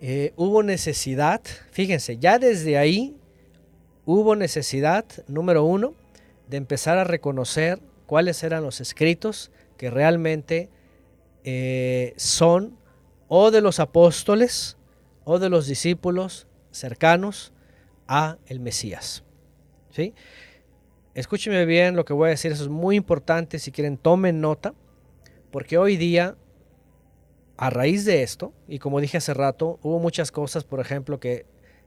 eh, 0.00 0.32
hubo 0.34 0.64
necesidad, 0.64 1.40
fíjense, 1.70 2.18
ya 2.18 2.40
desde 2.40 2.78
ahí 2.78 3.16
hubo 4.06 4.34
necesidad, 4.34 5.04
número 5.28 5.64
uno, 5.64 5.94
de 6.48 6.56
empezar 6.56 6.98
a 6.98 7.04
reconocer 7.04 7.78
cuáles 8.06 8.42
eran 8.42 8.64
los 8.64 8.80
escritos 8.80 9.52
que 9.76 9.88
realmente 9.88 10.68
eh, 11.44 12.12
son 12.16 12.76
o 13.28 13.52
de 13.52 13.60
los 13.60 13.78
apóstoles 13.78 14.76
o 15.22 15.38
de 15.38 15.48
los 15.48 15.68
discípulos 15.68 16.48
cercanos 16.72 17.52
a 18.08 18.38
el 18.46 18.58
Mesías. 18.58 19.22
¿sí? 19.92 20.12
Escúcheme 21.14 21.66
bien 21.66 21.94
lo 21.94 22.06
que 22.06 22.14
voy 22.14 22.28
a 22.28 22.30
decir, 22.30 22.52
eso 22.52 22.62
es 22.62 22.70
muy 22.70 22.96
importante, 22.96 23.58
si 23.58 23.70
quieren 23.70 23.98
tomen 23.98 24.40
nota, 24.40 24.72
porque 25.50 25.76
hoy 25.76 25.98
día, 25.98 26.36
a 27.58 27.68
raíz 27.68 28.06
de 28.06 28.22
esto, 28.22 28.54
y 28.66 28.78
como 28.78 28.98
dije 28.98 29.18
hace 29.18 29.34
rato, 29.34 29.78
hubo 29.82 29.98
muchas 29.98 30.32
cosas, 30.32 30.64
por 30.64 30.80
ejemplo, 30.80 31.20
que, 31.20 31.44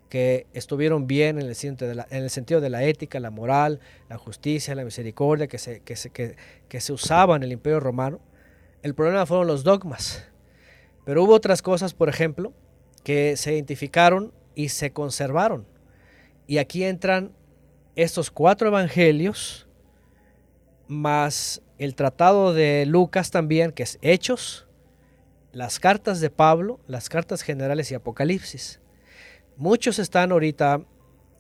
que 0.10 0.46
estuvieron 0.54 1.08
bien 1.08 1.40
en 1.40 1.48
el, 1.48 1.56
sentido 1.56 2.62
de 2.62 2.70
la, 2.70 2.84
ética, 2.84 3.20
la 3.20 3.32
moral, 3.32 3.80
la 4.10 4.20
justicia, 4.20 4.76
la 4.76 4.86
misericordia, 4.86 5.48
que 5.48 5.58
se, 5.58 5.80
que 5.80 5.96
se, 5.96 6.12
que, 6.12 6.36
que 6.70 6.80
se 6.80 6.94
usaba 6.94 7.36
en 7.36 7.42
el 7.42 7.52
imperio 7.52 7.80
romano. 7.80 8.20
El 8.84 8.94
problema 8.94 9.26
fueron 9.26 9.48
los 9.48 9.64
dogmas. 9.64 10.24
Pero 11.04 11.24
hubo 11.24 11.34
otras 11.34 11.64
cosas, 11.64 11.96
por 11.96 12.10
ejemplo, 12.10 12.54
que 13.04 13.38
se 13.38 13.54
identificaron 13.54 14.32
y 14.54 14.70
se 14.70 14.92
conservaron. 14.92 15.66
Y 16.46 16.60
aquí 16.60 16.84
entran 16.84 17.32
estos 17.96 18.32
cuatro 18.32 18.68
evangelios, 18.68 19.68
más 20.88 21.62
el 21.78 21.96
tratado 21.96 22.54
de 22.54 22.86
Lucas 22.86 23.32
también, 23.32 23.72
que 23.72 23.84
es 23.84 23.98
Hechos, 24.02 24.68
las 25.52 25.80
cartas 25.80 26.20
de 26.20 26.30
Pablo, 26.30 26.80
las 26.88 27.10
cartas 27.10 27.42
generales 27.42 27.92
y 27.92 27.96
Apocalipsis. 27.96 28.82
Muchos 29.58 30.00
están 30.00 30.32
ahorita 30.32 30.82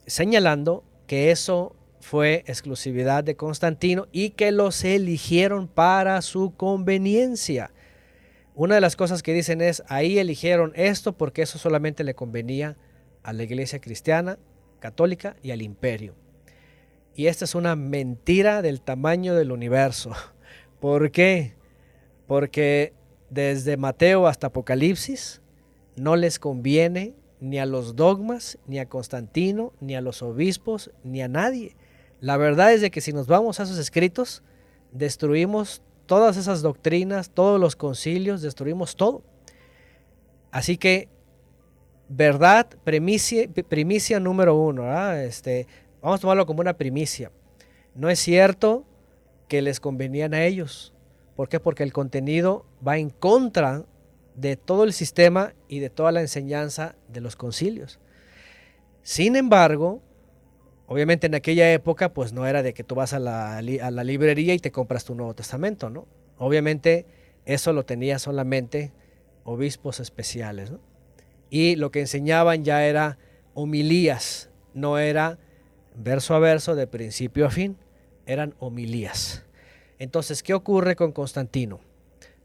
señalando 0.08 0.84
que 1.08 1.32
eso 1.32 1.75
fue 2.00 2.43
exclusividad 2.48 3.24
de 3.24 3.35
Constantino 3.35 4.08
y 4.11 4.30
que 4.32 4.51
los 4.51 4.84
eligieron 4.84 5.67
para 5.67 6.22
su 6.22 6.56
conveniencia. 6.56 7.72
Una 8.53 8.75
de 8.75 8.82
las 8.82 8.95
cosas 8.95 9.22
que 9.22 9.34
dicen 9.34 9.59
es, 9.59 9.84
ahí 9.90 10.17
eligieron 10.17 10.72
esto 10.75 11.17
porque 11.17 11.42
eso 11.42 11.58
solamente 11.58 12.06
le 12.06 12.16
convenía 12.16 12.77
a 13.24 13.34
la 13.34 13.43
iglesia 13.43 13.82
cristiana, 13.82 14.38
católica 14.80 15.35
y 15.42 15.51
al 15.51 15.61
imperio. 15.61 16.16
Y 17.16 17.27
esta 17.27 17.45
es 17.45 17.56
una 17.56 17.76
mentira 17.76 18.61
del 18.61 18.82
tamaño 18.82 19.35
del 19.35 19.52
universo. 19.52 20.11
¿Por 20.80 21.11
qué? 21.11 21.53
Porque 22.27 22.94
desde 23.30 23.77
Mateo 23.77 24.27
hasta 24.27 24.48
Apocalipsis 24.48 25.42
no 25.95 26.16
les 26.16 26.40
conviene 26.40 27.16
ni 27.40 27.60
a 27.60 27.66
los 27.66 27.95
dogmas, 27.95 28.58
ni 28.68 28.80
a 28.80 28.88
Constantino, 28.88 29.74
ni 29.80 29.95
a 29.95 30.02
los 30.02 30.22
obispos, 30.22 30.92
ni 31.03 31.22
a 31.22 31.27
nadie. 31.27 31.76
La 32.19 32.38
verdad 32.38 32.74
es 32.74 32.82
de 32.82 32.92
que 32.92 33.02
si 33.02 33.14
nos 33.14 33.27
vamos 33.27 33.60
a 33.60 33.64
esos 33.64 33.77
escritos, 33.77 34.44
destruimos 34.92 35.82
todas 36.06 36.38
esas 36.38 36.61
doctrinas, 36.61 37.30
todos 37.30 37.60
los 37.60 37.76
concilios, 37.76 38.42
destruimos 38.42 38.95
todo. 38.95 39.24
Así 40.52 40.77
que, 40.77 41.10
verdad, 42.08 42.68
primicia, 42.84 44.19
número 44.19 44.56
uno, 44.56 45.11
este, 45.14 45.68
vamos 46.06 46.19
a 46.19 46.22
tomarlo 46.22 46.45
como 46.45 46.61
una 46.61 46.77
primicia. 46.77 47.32
No 47.95 48.11
es 48.11 48.19
cierto 48.19 48.85
que 49.48 49.64
les 49.64 49.80
convenían 49.80 50.35
a 50.35 50.43
ellos. 50.43 50.93
¿Por 51.35 51.50
qué? 51.50 51.59
Porque 51.59 51.82
el 51.82 51.93
contenido 51.93 52.66
va 52.88 52.98
en 52.98 53.09
contra 53.09 53.85
de 54.35 54.56
todo 54.56 54.84
el 54.84 54.93
sistema 54.93 55.53
y 55.67 55.80
de 55.80 55.90
toda 55.90 56.11
la 56.11 56.22
enseñanza 56.22 56.95
de 57.08 57.22
los 57.22 57.35
concilios. 57.35 58.00
Sin 59.01 59.35
embargo, 59.35 60.03
obviamente 60.85 61.25
en 61.25 61.34
aquella 61.34 61.74
época 61.74 62.14
pues 62.14 62.34
no 62.34 62.45
era 62.45 62.61
de 62.61 62.75
que 62.75 62.84
tú 62.84 62.93
vas 62.93 63.14
a 63.14 63.19
la, 63.19 63.61
librería 63.61 64.53
y 64.53 64.59
te 64.59 64.72
compras 64.72 65.06
tu 65.06 65.16
Nuevo 65.16 65.34
Testamento, 65.34 65.90
¿no? 65.90 66.08
Obviamente 66.38 67.08
eso 67.45 67.74
lo 67.74 67.84
tenía 67.84 68.19
solamente 68.19 68.93
obispos 69.43 70.00
especiales, 70.00 70.69
¿no? 70.69 70.80
Y 71.50 71.77
lo 71.77 71.90
que 71.90 72.01
enseñaban 72.01 72.64
ya 72.64 72.85
era 72.85 73.17
homilías, 73.56 74.51
no 74.74 75.00
era 75.00 75.40
verso 75.98 76.36
a 76.36 76.40
verso 76.40 76.76
de 76.76 76.88
principio 76.88 77.46
a 77.46 77.52
fin, 77.52 77.78
eran 78.26 78.56
homilías. 78.60 79.44
Entonces, 80.00 80.44
¿qué 80.44 80.54
ocurre 80.54 80.96
con 80.96 81.12
Constantino? 81.12 81.80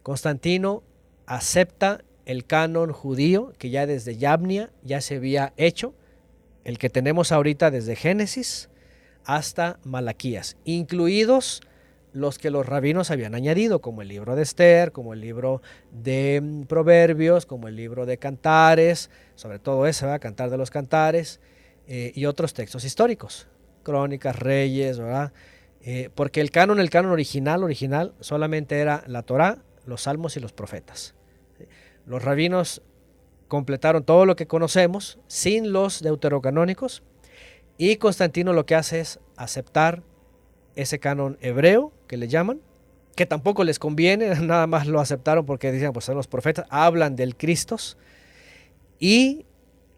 Constantino 0.02 0.82
acepta 1.26 2.02
el 2.26 2.46
canon 2.46 2.92
judío 2.92 3.52
que 3.58 3.70
ya 3.70 3.86
desde 3.86 4.16
Yabnia 4.16 4.70
ya 4.84 5.00
se 5.00 5.16
había 5.16 5.52
hecho, 5.56 5.94
el 6.64 6.78
que 6.78 6.90
tenemos 6.90 7.32
ahorita 7.32 7.70
desde 7.70 7.96
Génesis 7.96 8.68
hasta 9.24 9.78
Malaquías, 9.84 10.56
incluidos 10.64 11.62
los 12.12 12.38
que 12.38 12.50
los 12.50 12.66
rabinos 12.66 13.10
habían 13.10 13.34
añadido, 13.34 13.80
como 13.80 14.02
el 14.02 14.08
libro 14.08 14.34
de 14.36 14.42
Esther, 14.42 14.92
como 14.92 15.12
el 15.12 15.20
libro 15.20 15.62
de 15.92 16.40
mm, 16.42 16.62
Proverbios, 16.62 17.46
como 17.46 17.68
el 17.68 17.76
libro 17.76 18.06
de 18.06 18.18
Cantares, 18.18 19.10
sobre 19.34 19.58
todo 19.58 19.86
ese, 19.86 20.06
a 20.06 20.18
Cantar 20.18 20.50
de 20.50 20.58
los 20.58 20.70
Cantares, 20.70 21.40
eh, 21.92 22.12
y 22.14 22.26
otros 22.26 22.54
textos 22.54 22.84
históricos, 22.84 23.48
crónicas, 23.82 24.38
reyes, 24.38 25.00
¿verdad? 25.00 25.32
Eh, 25.82 26.08
porque 26.14 26.40
el 26.40 26.52
canon, 26.52 26.78
el 26.78 26.88
canon 26.88 27.10
original, 27.10 27.64
original, 27.64 28.14
solamente 28.20 28.78
era 28.78 29.02
la 29.08 29.24
Torá, 29.24 29.64
los 29.86 30.02
salmos 30.02 30.36
y 30.36 30.40
los 30.40 30.52
profetas. 30.52 31.16
Los 32.06 32.22
rabinos 32.22 32.80
completaron 33.48 34.04
todo 34.04 34.24
lo 34.24 34.36
que 34.36 34.46
conocemos 34.46 35.18
sin 35.26 35.72
los 35.72 36.00
deuterocanónicos 36.00 37.02
y 37.76 37.96
Constantino 37.96 38.52
lo 38.52 38.66
que 38.66 38.76
hace 38.76 39.00
es 39.00 39.18
aceptar 39.36 40.04
ese 40.76 41.00
canon 41.00 41.38
hebreo 41.40 41.92
que 42.06 42.18
le 42.18 42.28
llaman, 42.28 42.60
que 43.16 43.26
tampoco 43.26 43.64
les 43.64 43.80
conviene, 43.80 44.32
nada 44.40 44.68
más 44.68 44.86
lo 44.86 45.00
aceptaron 45.00 45.44
porque 45.44 45.72
decían, 45.72 45.92
pues 45.92 46.04
son 46.04 46.14
los 46.14 46.28
profetas, 46.28 46.66
hablan 46.70 47.16
del 47.16 47.34
Cristo. 47.34 47.78
Y 49.00 49.44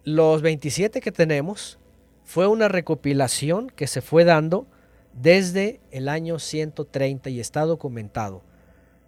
los 0.04 0.40
27 0.40 1.02
que 1.02 1.12
tenemos 1.12 1.78
fue 2.32 2.46
una 2.46 2.68
recopilación 2.68 3.68
que 3.68 3.86
se 3.86 4.00
fue 4.00 4.24
dando 4.24 4.66
desde 5.12 5.80
el 5.90 6.08
año 6.08 6.38
130 6.38 7.28
y 7.28 7.40
está 7.40 7.66
documentado. 7.66 8.40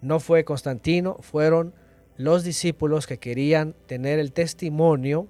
No 0.02 0.20
fue 0.20 0.44
Constantino, 0.44 1.16
fueron 1.22 1.72
los 2.18 2.44
discípulos 2.44 3.06
que 3.06 3.16
querían 3.16 3.74
tener 3.86 4.18
el 4.18 4.32
testimonio 4.32 5.26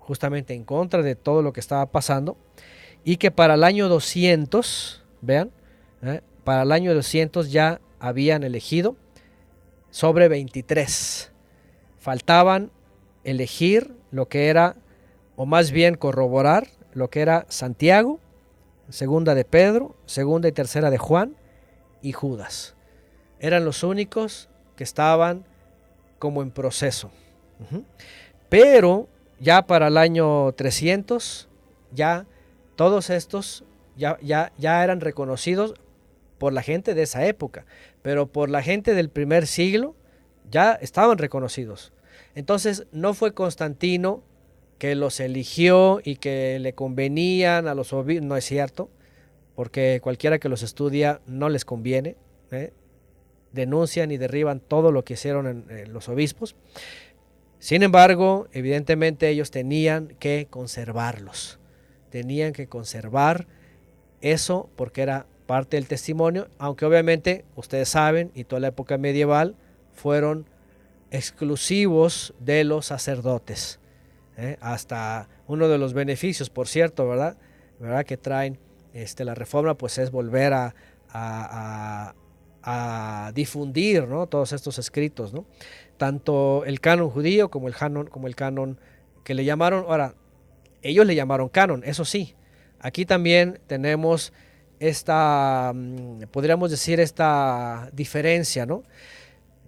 justamente 0.00 0.54
en 0.54 0.64
contra 0.64 1.02
de 1.02 1.14
todo 1.14 1.40
lo 1.40 1.52
que 1.52 1.60
estaba 1.60 1.86
pasando 1.86 2.36
y 3.04 3.16
que 3.16 3.30
para 3.30 3.54
el 3.54 3.62
año 3.62 3.88
200, 3.88 5.04
vean, 5.20 5.52
¿eh? 6.02 6.22
para 6.42 6.62
el 6.62 6.72
año 6.72 6.94
200 6.94 7.52
ya 7.52 7.80
habían 8.00 8.42
elegido 8.42 8.96
sobre 9.90 10.26
23. 10.26 11.30
Faltaban 12.00 12.72
elegir 13.22 13.94
lo 14.10 14.26
que 14.26 14.48
era, 14.48 14.74
o 15.36 15.46
más 15.46 15.70
bien 15.70 15.94
corroborar 15.94 16.66
lo 16.96 17.10
que 17.10 17.20
era 17.20 17.44
Santiago, 17.50 18.18
segunda 18.88 19.34
de 19.34 19.44
Pedro, 19.44 19.94
segunda 20.06 20.48
y 20.48 20.52
tercera 20.52 20.90
de 20.90 20.96
Juan 20.96 21.36
y 22.00 22.12
Judas. 22.12 22.74
Eran 23.38 23.66
los 23.66 23.82
únicos 23.82 24.48
que 24.76 24.84
estaban 24.84 25.44
como 26.18 26.40
en 26.40 26.50
proceso. 26.50 27.10
Pero 28.48 29.08
ya 29.38 29.66
para 29.66 29.88
el 29.88 29.98
año 29.98 30.52
300, 30.52 31.48
ya 31.92 32.24
todos 32.76 33.10
estos 33.10 33.62
ya, 33.98 34.18
ya, 34.22 34.52
ya 34.56 34.82
eran 34.82 35.02
reconocidos 35.02 35.74
por 36.38 36.54
la 36.54 36.62
gente 36.62 36.94
de 36.94 37.02
esa 37.02 37.26
época, 37.26 37.66
pero 38.00 38.26
por 38.26 38.48
la 38.48 38.62
gente 38.62 38.94
del 38.94 39.10
primer 39.10 39.46
siglo 39.46 39.94
ya 40.50 40.72
estaban 40.72 41.18
reconocidos. 41.18 41.92
Entonces 42.34 42.86
no 42.90 43.12
fue 43.12 43.34
Constantino 43.34 44.22
que 44.78 44.94
los 44.94 45.20
eligió 45.20 46.00
y 46.04 46.16
que 46.16 46.58
le 46.60 46.74
convenían 46.74 47.66
a 47.66 47.74
los 47.74 47.92
obispos, 47.92 48.26
no 48.26 48.36
es 48.36 48.44
cierto, 48.44 48.90
porque 49.54 50.00
cualquiera 50.02 50.38
que 50.38 50.48
los 50.48 50.62
estudia 50.62 51.20
no 51.26 51.48
les 51.48 51.64
conviene, 51.64 52.16
¿eh? 52.50 52.72
denuncian 53.52 54.10
y 54.10 54.18
derriban 54.18 54.60
todo 54.60 54.92
lo 54.92 55.04
que 55.04 55.14
hicieron 55.14 55.64
los 55.88 56.08
obispos. 56.08 56.56
Sin 57.58 57.82
embargo, 57.82 58.48
evidentemente 58.52 59.28
ellos 59.28 59.50
tenían 59.50 60.08
que 60.18 60.46
conservarlos, 60.50 61.58
tenían 62.10 62.52
que 62.52 62.66
conservar 62.66 63.46
eso 64.20 64.68
porque 64.76 65.02
era 65.02 65.26
parte 65.46 65.76
del 65.76 65.88
testimonio, 65.88 66.48
aunque 66.58 66.84
obviamente 66.84 67.44
ustedes 67.54 67.88
saben, 67.88 68.30
y 68.34 68.44
toda 68.44 68.60
la 68.60 68.68
época 68.68 68.98
medieval 68.98 69.54
fueron 69.94 70.46
exclusivos 71.10 72.34
de 72.40 72.64
los 72.64 72.86
sacerdotes. 72.86 73.78
¿Eh? 74.36 74.56
hasta 74.60 75.28
uno 75.46 75.68
de 75.68 75.78
los 75.78 75.94
beneficios, 75.94 76.50
por 76.50 76.68
cierto, 76.68 77.08
¿verdad? 77.08 77.36
¿verdad? 77.78 78.04
Que 78.04 78.16
traen 78.16 78.58
este, 78.92 79.24
la 79.24 79.34
reforma, 79.34 79.74
pues 79.74 79.98
es 79.98 80.10
volver 80.10 80.52
a, 80.52 80.74
a, 81.12 82.14
difundir 83.34 84.08
¿no? 84.08 84.26
todos 84.26 84.52
estos 84.52 84.78
escritos, 84.78 85.32
¿no? 85.32 85.46
tanto 85.96 86.64
el 86.64 86.80
canon 86.80 87.10
judío 87.10 87.48
como 87.48 87.68
el 87.68 87.74
canon, 87.76 88.06
como 88.08 88.26
el 88.26 88.34
canon 88.34 88.80
que 89.24 89.34
le 89.34 89.44
llamaron, 89.44 89.84
ahora, 89.88 90.14
ellos 90.82 91.06
le 91.06 91.14
llamaron 91.14 91.48
canon, 91.48 91.82
eso 91.84 92.04
sí, 92.04 92.34
aquí 92.80 93.06
también 93.06 93.60
tenemos 93.66 94.32
esta, 94.80 95.72
mm, 95.74 96.22
podríamos 96.30 96.70
decir, 96.70 97.00
esta 97.00 97.88
diferencia, 97.92 98.66
¿no? 98.66 98.82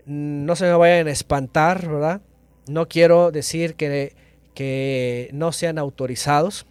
No 0.05 0.57
se 0.57 0.65
me 0.65 0.73
vayan 0.73 1.07
a 1.07 1.11
espantar, 1.11 1.87
¿verdad? 1.87 2.21
No 2.69 2.89
quiero 2.89 3.31
decir 3.31 3.75
que 3.75 4.15
que 4.59 5.31
no 5.33 5.53
sean 5.53 5.79
autorizados. 5.79 6.67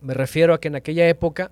Me 0.00 0.14
refiero 0.14 0.54
a 0.54 0.60
que 0.60 0.68
en 0.68 0.76
aquella 0.76 1.08
época 1.08 1.50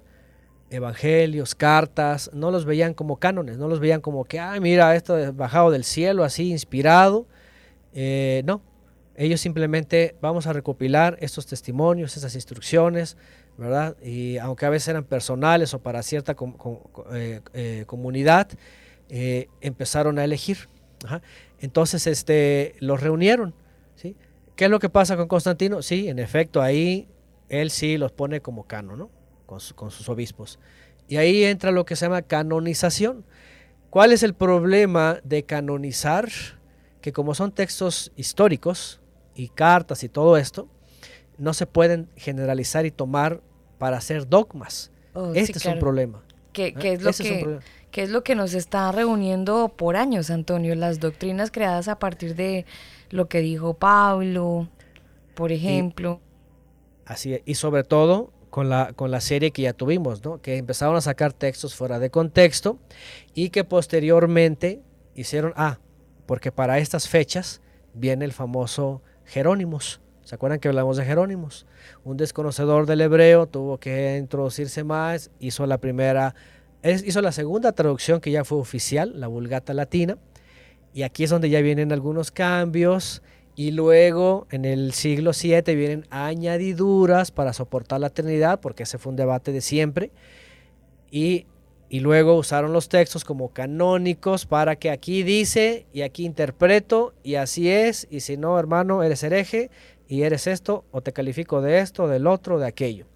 evangelios, 0.70 1.56
cartas, 1.56 2.30
no 2.32 2.52
los 2.52 2.64
veían 2.64 2.94
como 2.94 3.16
cánones, 3.16 3.58
no 3.58 3.66
los 3.66 3.80
veían 3.80 4.00
como 4.00 4.24
que, 4.24 4.40
mira, 4.60 4.94
esto 4.94 5.18
es 5.18 5.34
bajado 5.34 5.72
del 5.72 5.82
cielo, 5.82 6.22
así 6.22 6.52
inspirado. 6.52 7.26
Eh, 7.92 8.42
no, 8.44 8.62
ellos 9.16 9.40
simplemente 9.40 10.14
vamos 10.20 10.46
a 10.46 10.52
recopilar 10.52 11.16
estos 11.20 11.46
testimonios, 11.46 12.16
esas 12.16 12.36
instrucciones, 12.36 13.16
¿verdad? 13.56 13.96
Y 14.00 14.38
aunque 14.38 14.64
a 14.64 14.70
veces 14.70 14.86
eran 14.86 15.02
personales 15.02 15.74
o 15.74 15.80
para 15.80 16.04
cierta 16.04 16.36
eh, 17.12 17.40
eh, 17.52 17.82
comunidad, 17.88 18.48
empezaron 19.08 20.20
a 20.20 20.24
elegir. 20.24 20.68
Entonces, 21.58 22.06
este, 22.06 22.76
los 22.78 23.00
reunieron. 23.00 23.54
¿Qué 24.58 24.64
es 24.64 24.72
lo 24.72 24.80
que 24.80 24.88
pasa 24.88 25.16
con 25.16 25.28
Constantino? 25.28 25.82
Sí, 25.82 26.08
en 26.08 26.18
efecto, 26.18 26.60
ahí 26.60 27.06
él 27.48 27.70
sí 27.70 27.96
los 27.96 28.10
pone 28.10 28.40
como 28.40 28.66
canon, 28.66 28.98
¿no? 28.98 29.10
Con, 29.46 29.60
sus 29.60 30.08
obispos. 30.08 30.58
Y 31.06 31.16
ahí 31.16 31.44
entra 31.44 31.70
lo 31.70 31.86
que 31.86 31.94
se 31.94 32.06
llama 32.06 32.22
canonización. 32.22 33.24
¿Cuál 33.88 34.10
es 34.10 34.24
el 34.24 34.34
problema 34.34 35.20
de 35.22 35.44
canonizar? 35.44 36.28
Que 37.00 37.12
como 37.12 37.36
son 37.36 37.52
textos 37.52 38.10
históricos 38.16 39.00
y 39.36 39.46
cartas 39.48 40.02
y 40.02 40.08
todo 40.08 40.36
esto, 40.36 40.66
no 41.38 41.54
se 41.54 41.66
pueden 41.66 42.08
generalizar 42.16 42.84
y 42.84 42.90
tomar 42.90 43.40
para 43.78 43.98
hacer 43.98 44.28
dogmas. 44.28 44.90
Oh, 45.14 45.34
este 45.34 45.56
es 45.56 45.66
un 45.66 45.78
problema. 45.78 46.24
¿Qué, 46.52 46.74
¿eh? 46.76 46.92
es 46.94 47.02
lo 47.02 47.12
que, 47.12 47.60
¿Qué 47.92 48.02
es 48.02 48.10
lo 48.10 48.24
que 48.24 48.34
nos 48.34 48.54
está 48.54 48.90
reuniendo 48.90 49.68
por 49.68 49.94
años, 49.94 50.30
Antonio? 50.30 50.74
Las 50.74 50.98
doctrinas 50.98 51.52
creadas 51.52 51.86
a 51.86 52.00
partir 52.00 52.34
de 52.34 52.66
lo 53.10 53.28
que 53.28 53.40
dijo 53.40 53.74
Pablo, 53.74 54.68
por 55.34 55.52
ejemplo. 55.52 56.20
así 57.04 57.40
y 57.44 57.54
sobre 57.54 57.84
todo 57.84 58.32
con 58.50 58.68
la, 58.68 58.92
con 58.94 59.10
la 59.10 59.20
serie 59.20 59.50
que 59.50 59.62
ya 59.62 59.72
tuvimos, 59.72 60.24
¿no? 60.24 60.40
que 60.40 60.56
empezaron 60.56 60.96
a 60.96 61.00
sacar 61.00 61.32
textos 61.32 61.74
fuera 61.74 61.98
de 61.98 62.10
contexto 62.10 62.78
y 63.34 63.50
que 63.50 63.64
posteriormente 63.64 64.80
hicieron, 65.14 65.52
ah, 65.56 65.78
porque 66.26 66.50
para 66.52 66.78
estas 66.78 67.08
fechas 67.08 67.60
viene 67.94 68.24
el 68.24 68.32
famoso 68.32 69.02
Jerónimos. 69.24 70.00
¿Se 70.24 70.34
acuerdan 70.34 70.60
que 70.60 70.68
hablamos 70.68 70.96
de 70.96 71.04
Jerónimos? 71.04 71.66
Un 72.04 72.16
desconocedor 72.16 72.86
del 72.86 73.00
hebreo 73.00 73.46
tuvo 73.46 73.78
que 73.78 74.16
introducirse 74.18 74.84
más, 74.84 75.30
hizo 75.38 75.66
la 75.66 75.78
primera 75.78 76.34
hizo 76.82 77.20
la 77.22 77.32
segunda 77.32 77.72
traducción 77.72 78.20
que 78.20 78.30
ya 78.30 78.44
fue 78.44 78.58
oficial, 78.58 79.18
la 79.18 79.26
Vulgata 79.26 79.74
Latina, 79.74 80.16
y 80.94 81.02
aquí 81.02 81.24
es 81.24 81.30
donde 81.30 81.50
ya 81.50 81.60
vienen 81.60 81.92
algunos 81.92 82.30
cambios. 82.30 83.22
Y 83.54 83.72
luego 83.72 84.46
en 84.52 84.64
el 84.64 84.92
siglo 84.92 85.32
VII 85.32 85.74
vienen 85.74 86.06
añadiduras 86.10 87.32
para 87.32 87.52
soportar 87.52 88.00
la 88.00 88.10
Trinidad, 88.10 88.60
porque 88.60 88.84
ese 88.84 88.98
fue 88.98 89.10
un 89.10 89.16
debate 89.16 89.50
de 89.50 89.60
siempre. 89.60 90.12
Y, 91.10 91.46
y, 91.88 92.00
luego 92.00 92.36
usaron 92.36 92.72
los 92.72 92.88
textos 92.88 93.24
como 93.24 93.48
canónicos 93.48 94.46
para 94.46 94.76
que 94.76 94.90
aquí 94.90 95.24
dice 95.24 95.86
y 95.92 96.02
aquí 96.02 96.24
interpreto 96.24 97.14
y 97.24 97.34
así 97.34 97.68
es. 97.68 98.06
Y 98.10 98.20
si 98.20 98.36
no, 98.36 98.58
hermano, 98.58 99.02
eres 99.02 99.24
hereje 99.24 99.70
y 100.06 100.22
eres 100.22 100.46
esto, 100.46 100.84
o 100.92 101.00
te 101.00 101.12
califico 101.12 101.60
de 101.60 101.80
esto, 101.80 102.06
del 102.06 102.26
otro, 102.26 102.58
de 102.58 102.66
aquello. 102.66 103.06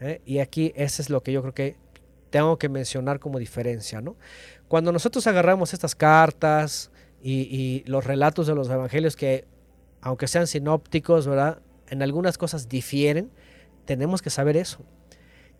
¿eh? 0.00 0.20
Y 0.26 0.38
aquí 0.38 0.72
ese 0.76 1.02
es 1.02 1.10
lo 1.10 1.22
que 1.22 1.32
yo 1.32 1.40
creo 1.40 1.54
que 1.54 1.76
tengo 2.30 2.58
que 2.58 2.68
mencionar 2.68 3.18
como 3.18 3.38
diferencia. 3.38 4.00
¿no? 4.00 4.16
Cuando 4.68 4.92
nosotros 4.92 5.26
agarramos 5.26 5.72
estas 5.72 5.94
cartas 5.94 6.90
y, 7.22 7.82
los 7.86 8.04
relatos 8.04 8.46
de 8.46 8.54
los 8.54 8.68
evangelios 8.68 9.16
que 9.16 9.44
aunque 10.02 10.28
sean 10.28 10.46
sinópticos, 10.46 11.26
¿verdad? 11.26 11.58
En 11.88 12.02
algunas 12.02 12.38
cosas 12.38 12.68
difieren, 12.68 13.30
tenemos 13.84 14.22
que 14.22 14.30
saber 14.30 14.56
eso. 14.56 14.78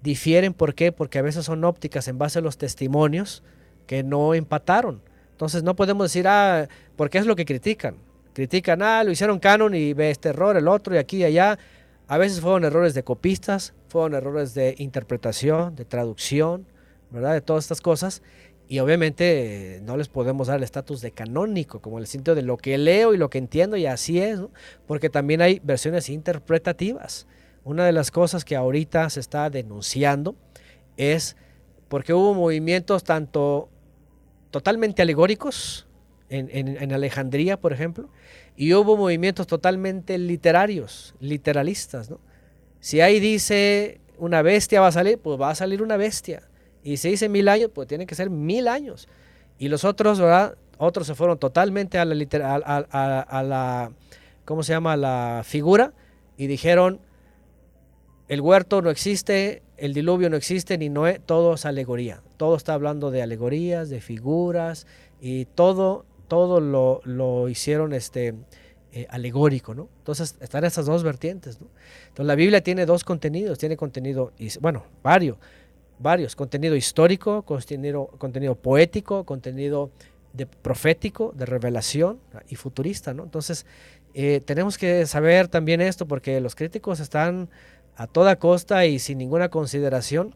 Difieren, 0.03 0.55
¿por 0.55 0.75
qué? 0.75 0.93
Porque 0.93 1.19
a 1.19 1.23
veces 1.23 1.45
son 1.45 1.63
ópticas 1.65 2.09
en 2.09 2.17
base 2.17 2.39
a 2.39 2.43
los 2.43 2.57
testimonios 2.57 3.43
que 3.87 4.03
no 4.03 4.33
empataron. 4.35 5.03
Entonces 5.33 5.63
no 5.63 5.77
podemos 5.77 6.05
decir, 6.07 6.27
ah, 6.27 6.69
porque 6.97 7.19
es 7.19 7.27
lo 7.27 7.37
que 7.37 7.45
critican. 7.45 7.97
Critican, 8.33 8.81
ah, 8.83 9.05
lo 9.05 9.11
hicieron 9.11 9.39
canon 9.39 9.75
y 9.75 9.93
ve 9.93 10.11
este 10.11 10.31
error, 10.31 10.57
el 10.57 10.69
otro, 10.69 10.95
y 10.95 10.99
aquí 10.99 11.19
y 11.19 11.25
allá. 11.25 11.59
A 12.07 12.17
veces 12.17 12.41
fueron 12.41 12.65
errores 12.65 12.95
de 12.95 13.05
copistas, 13.05 13.75
fueron 13.89 14.15
errores 14.15 14.55
de 14.55 14.75
interpretación, 14.79 15.77
de 15.77 15.85
traducción, 15.85 16.67
¿verdad? 17.11 17.35
De 17.35 17.41
todas 17.41 17.65
estas 17.65 17.81
cosas. 17.81 18.23
Y 18.71 18.79
obviamente 18.79 19.79
eh, 19.79 19.81
no 19.81 19.97
les 19.97 20.07
podemos 20.07 20.47
dar 20.47 20.59
el 20.59 20.63
estatus 20.63 21.01
de 21.01 21.11
canónico, 21.11 21.81
como 21.81 21.99
el 21.99 22.07
sentido 22.07 22.37
de 22.37 22.43
lo 22.43 22.57
que 22.57 22.79
leo 22.79 23.13
y 23.13 23.17
lo 23.17 23.29
que 23.29 23.39
entiendo, 23.39 23.77
y 23.77 23.87
así 23.87 24.21
es, 24.21 24.39
porque 24.87 25.11
también 25.11 25.43
hay 25.43 25.61
versiones 25.65 26.09
interpretativas. 26.09 27.27
Una 27.65 27.85
de 27.85 27.91
las 27.91 28.13
cosas 28.13 28.45
que 28.45 28.55
ahorita 28.55 29.11
se 29.11 29.19
está 29.19 29.51
denunciando 29.51 30.37
es 30.97 31.35
porque 31.89 32.15
hubo 32.15 32.33
movimientos 32.33 33.03
tanto 33.03 33.69
totalmente 34.53 35.03
alegóricos, 35.03 35.89
en, 36.29 36.49
en, 36.53 36.93
Alejandría, 36.93 37.59
por 37.59 37.73
ejemplo, 37.73 38.09
y 38.57 38.73
hubo 38.75 38.97
movimientos 38.97 39.49
totalmente 39.49 40.17
literarios, 40.17 41.17
literalistas. 41.19 42.09
¿no? 42.09 42.21
Si 42.79 43.01
ahí 43.01 43.19
dice 43.19 44.01
una 44.17 44.43
bestia 44.43 44.81
va 44.81 44.87
a 44.87 44.93
salir, 44.93 45.19
pues 45.19 45.41
va 45.41 45.51
a 45.51 45.57
salir 45.57 45.83
una 45.83 45.97
bestia. 45.97 46.50
Y 46.83 46.97
se 46.97 47.09
dice 47.09 47.29
mil 47.29 47.49
años, 47.49 47.71
pues 47.75 47.89
tiene 47.89 48.07
que 48.07 48.15
ser 48.15 48.31
mil 48.31 48.69
años. 48.69 49.09
Y 49.59 49.69
los 49.69 49.85
otros, 49.85 50.19
¿verdad? 50.19 50.57
Otros 50.79 51.07
se 51.07 51.15
fueron 51.15 51.39
totalmente 51.39 51.99
a 51.99 52.05
la, 52.05 52.15
a, 52.91 53.19
a, 53.39 53.43
la 53.43 53.93
¿cómo 54.47 54.63
se 54.63 54.73
llama? 54.73 54.97
la 54.97 55.43
figura 55.45 55.93
y 56.39 56.47
dijeron, 56.47 57.01
el 58.29 58.41
huerto 58.41 58.81
no 58.81 58.89
existe, 58.89 59.63
el 59.77 59.93
diluvio 59.93 60.31
no 60.31 60.37
existe, 60.37 60.79
ni 60.79 60.89
Noé, 60.89 61.19
todo 61.19 61.55
es 61.55 61.67
alegoría. 61.67 62.23
Todo 62.39 62.57
está 62.57 62.73
hablando 62.73 63.11
de 63.11 63.23
alegorías, 63.23 63.91
de 63.91 64.01
figuras, 64.01 64.87
y 65.21 65.45
todo, 65.45 66.07
todo 66.29 66.61
lo, 66.61 67.03
lo 67.05 67.49
hicieron 67.51 67.93
este, 67.93 68.35
eh, 68.93 69.07
alegórico, 69.11 69.75
¿no? 69.75 69.89
Entonces 69.99 70.37
están 70.41 70.65
esas 70.65 70.87
dos 70.87 71.03
vertientes, 71.03 71.61
¿no? 71.61 71.67
Entonces 72.09 72.27
la 72.27 72.35
Biblia 72.35 72.63
tiene 72.63 72.87
dos 72.87 73.05
contenidos, 73.05 73.59
tiene 73.59 73.77
contenido, 73.77 74.33
bueno, 74.61 74.85
varios 75.03 75.37
varios, 76.01 76.35
contenido 76.35 76.75
histórico, 76.75 77.43
contenido, 77.43 78.55
poético, 78.55 79.25
contenido 79.25 79.91
de 80.33 80.47
profético, 80.47 81.33
de 81.37 81.47
revelación 81.47 82.19
y 82.49 82.57
futurista, 82.57 83.15
¿no? 83.15 83.25
Entonces, 83.25 83.67
eh, 84.15 84.41
tenemos 84.45 84.79
que 84.79 85.07
saber 85.07 85.49
también 85.49 85.81
esto 85.81 86.07
porque 86.07 86.41
los 86.41 86.55
críticos 86.55 87.01
están 87.01 87.49
a 87.97 88.07
toda 88.07 88.37
costa 88.37 88.87
y 88.87 88.99
sin 88.99 89.19
ninguna 89.19 89.51
consideración, 89.51 90.35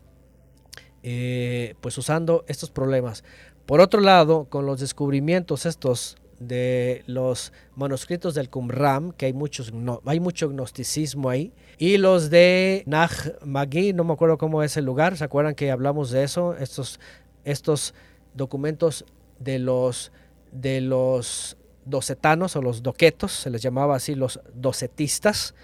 eh, 1.02 1.74
pues 1.80 1.96
usando 1.96 2.44
estos 2.46 2.70
problemas. 2.70 3.24
Por 3.66 3.80
otro 3.80 4.00
lado, 4.00 4.44
con 4.50 4.66
los 4.66 4.80
descubrimientos 4.80 5.64
estos 5.64 6.16
de 6.38 7.02
los 7.06 7.52
manuscritos 7.76 8.34
del 8.34 8.50
Qumran, 8.50 9.12
que 9.12 9.26
hay, 9.26 9.32
muchos, 9.32 9.72
no, 9.72 10.00
hay 10.06 10.20
mucho 10.20 10.48
gnosticismo 10.48 11.30
ahí, 11.30 11.52
y 11.78 11.96
los 11.96 12.30
de 12.30 12.82
Nag 12.86 13.10
Magi, 13.44 13.92
no 13.92 14.04
me 14.04 14.12
acuerdo 14.12 14.38
cómo 14.38 14.62
es 14.62 14.76
el 14.76 14.84
lugar, 14.84 15.16
¿se 15.16 15.24
acuerdan 15.24 15.54
que 15.54 15.70
hablamos 15.70 16.10
de 16.10 16.24
eso? 16.24 16.54
Estos, 16.54 17.00
estos 17.44 17.94
documentos 18.34 19.04
de 19.38 19.58
los, 19.58 20.12
de 20.52 20.80
los 20.80 21.56
docetanos 21.84 22.56
o 22.56 22.62
los 22.62 22.82
doquetos, 22.82 23.32
se 23.32 23.50
les 23.50 23.62
llamaba 23.62 23.96
así 23.96 24.14
los 24.14 24.40
docetistas. 24.54 25.54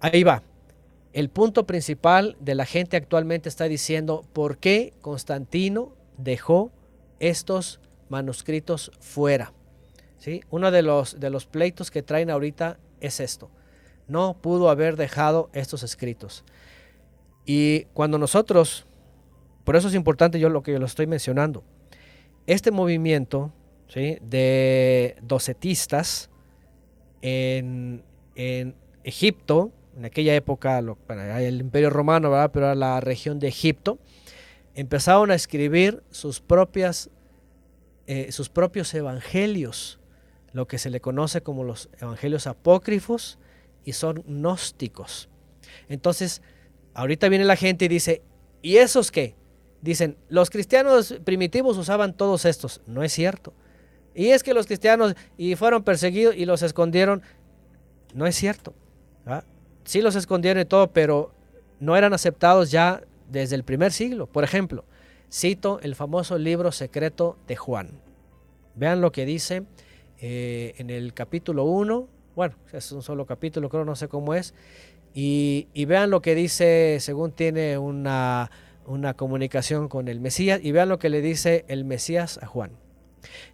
Ahí 0.00 0.22
va. 0.22 0.42
El 1.12 1.28
punto 1.28 1.64
principal 1.64 2.36
de 2.40 2.56
la 2.56 2.66
gente 2.66 2.96
actualmente 2.96 3.48
está 3.48 3.64
diciendo 3.64 4.24
por 4.32 4.58
qué 4.58 4.92
Constantino 5.00 5.92
dejó 6.18 6.72
estos 7.20 7.80
manuscritos 8.14 8.92
fuera. 9.00 9.52
¿sí? 10.18 10.42
Uno 10.50 10.70
de 10.70 10.82
los, 10.82 11.18
de 11.18 11.30
los 11.30 11.46
pleitos 11.46 11.90
que 11.90 12.02
traen 12.02 12.30
ahorita 12.30 12.78
es 13.00 13.18
esto. 13.18 13.50
No 14.06 14.36
pudo 14.40 14.70
haber 14.70 14.94
dejado 14.96 15.50
estos 15.52 15.82
escritos. 15.82 16.44
Y 17.44 17.86
cuando 17.92 18.16
nosotros, 18.16 18.86
por 19.64 19.74
eso 19.74 19.88
es 19.88 19.94
importante 19.94 20.38
yo 20.38 20.48
lo 20.48 20.62
que 20.62 20.72
yo 20.72 20.78
lo 20.78 20.86
estoy 20.86 21.08
mencionando, 21.08 21.64
este 22.46 22.70
movimiento 22.70 23.52
¿sí? 23.88 24.18
de 24.22 25.16
docetistas 25.20 26.30
en, 27.20 28.04
en, 28.36 28.76
Egipto, 29.02 29.72
en 29.96 30.04
aquella 30.04 30.36
época, 30.36 30.78
el 30.78 31.60
imperio 31.60 31.90
romano, 31.90 32.30
¿verdad? 32.30 32.50
pero 32.52 32.66
era 32.66 32.74
la 32.76 33.00
región 33.00 33.40
de 33.40 33.48
Egipto, 33.48 33.98
empezaron 34.74 35.30
a 35.30 35.34
escribir 35.34 36.02
sus 36.10 36.40
propias 36.40 37.10
eh, 38.06 38.32
sus 38.32 38.48
propios 38.48 38.92
evangelios, 38.94 39.98
lo 40.52 40.66
que 40.66 40.78
se 40.78 40.90
le 40.90 41.00
conoce 41.00 41.42
como 41.42 41.64
los 41.64 41.88
evangelios 42.00 42.46
apócrifos 42.46 43.38
y 43.84 43.92
son 43.92 44.22
gnósticos. 44.26 45.28
Entonces, 45.88 46.42
ahorita 46.94 47.28
viene 47.28 47.44
la 47.44 47.56
gente 47.56 47.86
y 47.86 47.88
dice, 47.88 48.22
¿y 48.62 48.76
esos 48.76 49.10
qué? 49.10 49.34
Dicen, 49.82 50.16
los 50.28 50.50
cristianos 50.50 51.16
primitivos 51.24 51.76
usaban 51.76 52.16
todos 52.16 52.44
estos. 52.44 52.80
No 52.86 53.02
es 53.02 53.12
cierto. 53.12 53.52
Y 54.14 54.28
es 54.28 54.42
que 54.42 54.54
los 54.54 54.66
cristianos 54.66 55.14
y 55.36 55.56
fueron 55.56 55.82
perseguidos 55.82 56.36
y 56.36 56.46
los 56.46 56.62
escondieron. 56.62 57.22
No 58.14 58.26
es 58.26 58.36
cierto. 58.36 58.74
Sí 59.84 60.00
los 60.00 60.14
escondieron 60.14 60.62
y 60.62 60.64
todo, 60.64 60.92
pero 60.92 61.34
no 61.80 61.96
eran 61.96 62.14
aceptados 62.14 62.70
ya 62.70 63.02
desde 63.30 63.56
el 63.56 63.64
primer 63.64 63.92
siglo. 63.92 64.26
Por 64.26 64.44
ejemplo, 64.44 64.84
Cito 65.34 65.80
el 65.82 65.96
famoso 65.96 66.38
libro 66.38 66.70
secreto 66.70 67.36
de 67.48 67.56
Juan. 67.56 68.00
Vean 68.76 69.00
lo 69.00 69.10
que 69.10 69.26
dice 69.26 69.64
eh, 70.20 70.74
en 70.78 70.90
el 70.90 71.12
capítulo 71.12 71.64
1. 71.64 72.08
Bueno, 72.36 72.54
es 72.72 72.92
un 72.92 73.02
solo 73.02 73.26
capítulo, 73.26 73.68
creo, 73.68 73.84
no 73.84 73.96
sé 73.96 74.06
cómo 74.06 74.34
es. 74.34 74.54
Y, 75.12 75.66
vean 75.86 76.10
lo 76.10 76.22
que 76.22 76.36
dice, 76.36 76.98
según 77.00 77.32
tiene 77.32 77.78
una, 77.78 78.52
una 78.86 79.14
comunicación 79.14 79.88
con 79.88 80.06
el 80.06 80.20
Mesías, 80.20 80.60
y 80.62 80.70
vean 80.70 80.88
lo 80.88 81.00
que 81.00 81.08
le 81.08 81.20
dice 81.20 81.64
el 81.66 81.84
Mesías 81.84 82.38
a 82.40 82.46
Juan. 82.46 82.70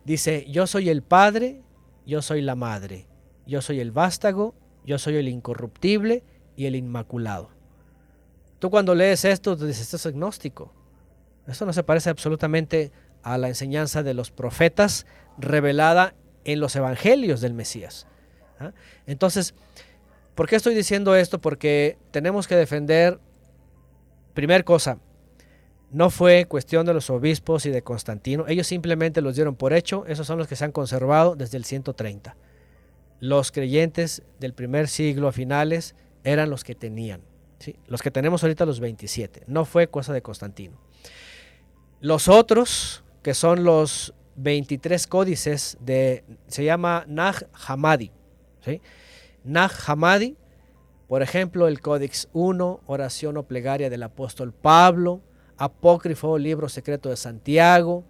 Dice, 0.05 0.45
yo 0.51 0.67
soy 0.67 0.91
el 0.91 1.03
Padre, 1.03 1.63
yo 2.05 2.21
soy 2.21 2.43
la 2.43 2.57
Madre, 2.57 3.07
yo 3.47 3.63
soy 3.63 3.81
el 3.81 3.91
vástago, 3.91 4.55
yo 4.85 4.99
soy 4.99 5.17
el 5.17 5.29
incorruptible 5.29 6.25
y 6.57 6.67
el 6.67 6.77
inmaculado. 6.77 7.49
Tú 8.59 8.69
cuando 8.69 8.95
lees 8.95 9.25
esto, 9.25 9.57
dices, 9.57 9.81
esto 9.81 9.97
es 9.97 10.05
agnóstico. 10.05 10.75
Esto 11.51 11.67
no 11.67 11.73
se 11.73 11.83
parece 11.83 12.11
absolutamente 12.11 12.93
a 13.23 13.39
la 13.39 13.49
enseñanza 13.49 14.03
de 14.03 14.15
los 14.15 14.31
profetas 14.31 15.07
revelada 15.39 16.15
en 16.45 16.61
los 16.61 16.77
evangelios 16.77 17.41
del 17.41 17.55
Mesías. 17.55 18.07
¿ah? 18.59 18.73
Entonces, 19.07 19.55
¿por 20.35 20.49
qué 20.49 20.57
estoy 20.57 20.75
diciendo 20.75 21.15
esto? 21.15 21.41
Porque 21.41 21.99
tenemos 22.11 22.47
que 22.47 22.57
defender, 22.57 23.19
primer 24.35 24.65
cosa, 24.65 24.99
no 25.91 26.11
fue 26.11 26.47
cuestión 26.47 26.87
de 26.87 26.95
los 26.95 27.11
obispos 27.11 27.67
y 27.67 27.71
de 27.71 27.83
Constantino, 27.83 28.47
ellos 28.47 28.67
simplemente 28.67 29.21
los 29.21 29.35
dieron 29.35 29.57
por 29.57 29.73
hecho, 29.73 30.05
esos 30.07 30.27
son 30.27 30.39
los 30.39 30.47
que 30.47 30.57
se 30.57 30.65
han 30.65 30.73
conservado 30.73 31.35
desde 31.35 31.57
el 31.57 31.65
130. 31.65 32.37
Los 33.19 33.51
creyentes 33.53 34.23
del 34.39 34.55
primer 34.55 34.89
siglo 34.89 35.29
a 35.29 35.33
finales 35.33 35.95
eran 36.23 36.49
los 36.49 36.65
que 36.65 36.75
tenían, 36.75 37.23
¿sí? 37.59 37.77
los 37.89 38.03
que 38.03 38.11
tenemos 38.11 38.43
ahorita 38.43 38.65
los 38.67 38.81
27, 38.81 39.43
no 39.47 39.65
fue 39.65 39.89
cosa 39.89 40.13
de 40.13 40.23
Constantino. 40.23 40.79
Los 42.01 42.29
otros, 42.29 43.05
que 43.23 43.35
son 43.35 43.65
los 43.65 44.15
23 44.37 45.07
códices 45.07 45.77
de, 45.81 46.25
se 46.47 46.65
llama 46.65 47.05
Nag 47.07 47.49
Hammadi. 47.67 48.11
¿sí? 48.65 48.81
Nag 49.45 49.71
Hammadi, 49.87 50.37
por 51.09 51.23
ejemplo, 51.23 51.69
el 51.69 51.81
Códex 51.81 52.29
1, 52.33 52.81
oración 52.87 53.37
o 53.37 53.43
plegaria 53.43 53.91
del 53.91 54.03
apóstol 54.03 54.53
Pablo, 54.53 55.21
apócrifo, 55.57 56.39
libro 56.39 56.69
secreto 56.69 57.09
de 57.11 57.17
Santiago, 57.17 58.05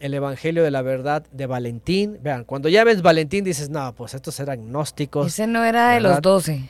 el 0.00 0.14
Evangelio 0.14 0.64
de 0.64 0.70
la 0.70 0.82
Verdad 0.82 1.24
de 1.30 1.46
Valentín. 1.46 2.18
Vean, 2.20 2.44
cuando 2.44 2.68
ya 2.68 2.84
ves 2.84 3.02
Valentín 3.02 3.44
dices, 3.44 3.70
no, 3.70 3.94
pues 3.94 4.14
estos 4.14 4.38
eran 4.40 4.68
gnósticos. 4.68 5.28
Ese 5.28 5.46
no 5.46 5.64
era 5.64 5.90
de 5.90 6.00
los 6.00 6.20
doce. 6.20 6.68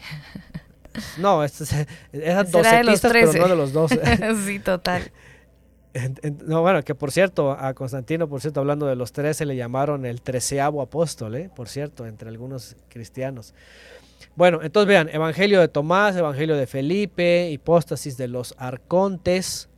No, 1.17 1.45
estos 1.45 1.73
eran 2.13 2.51
docetistas, 2.51 3.13
pero 3.13 3.33
no 3.33 3.49
de 3.49 3.57
los 3.57 3.73
doce. 3.73 4.01
sí, 4.47 4.59
total. 4.59 5.11
No, 6.47 6.63
bueno, 6.63 6.83
que 6.83 6.95
por 6.95 7.11
cierto, 7.13 7.53
a 7.53 7.75
Constantino, 7.75 8.29
por 8.29 8.41
cierto, 8.41 8.61
hablando 8.61 8.87
de 8.87 8.97
los 8.97 9.13
trece, 9.13 9.47
le 9.47 9.57
llamaron 9.57 10.07
el 10.07 10.21
treceavo 10.21 10.83
apóstol, 10.83 11.35
¿eh? 11.35 11.51
por 11.55 11.69
cierto, 11.69 12.07
entre 12.07 12.29
algunos 12.29 12.77
cristianos. 12.89 13.55
Bueno, 14.37 14.61
entonces 14.63 14.89
vean, 14.89 15.09
Evangelio 15.09 15.61
de 15.61 15.69
Tomás, 15.69 16.17
Evangelio 16.17 16.57
de 16.57 16.67
Felipe, 16.67 17.51
hipóstasis 17.51 18.17
de 18.17 18.29
los 18.29 18.55
arcontes. 18.59 19.69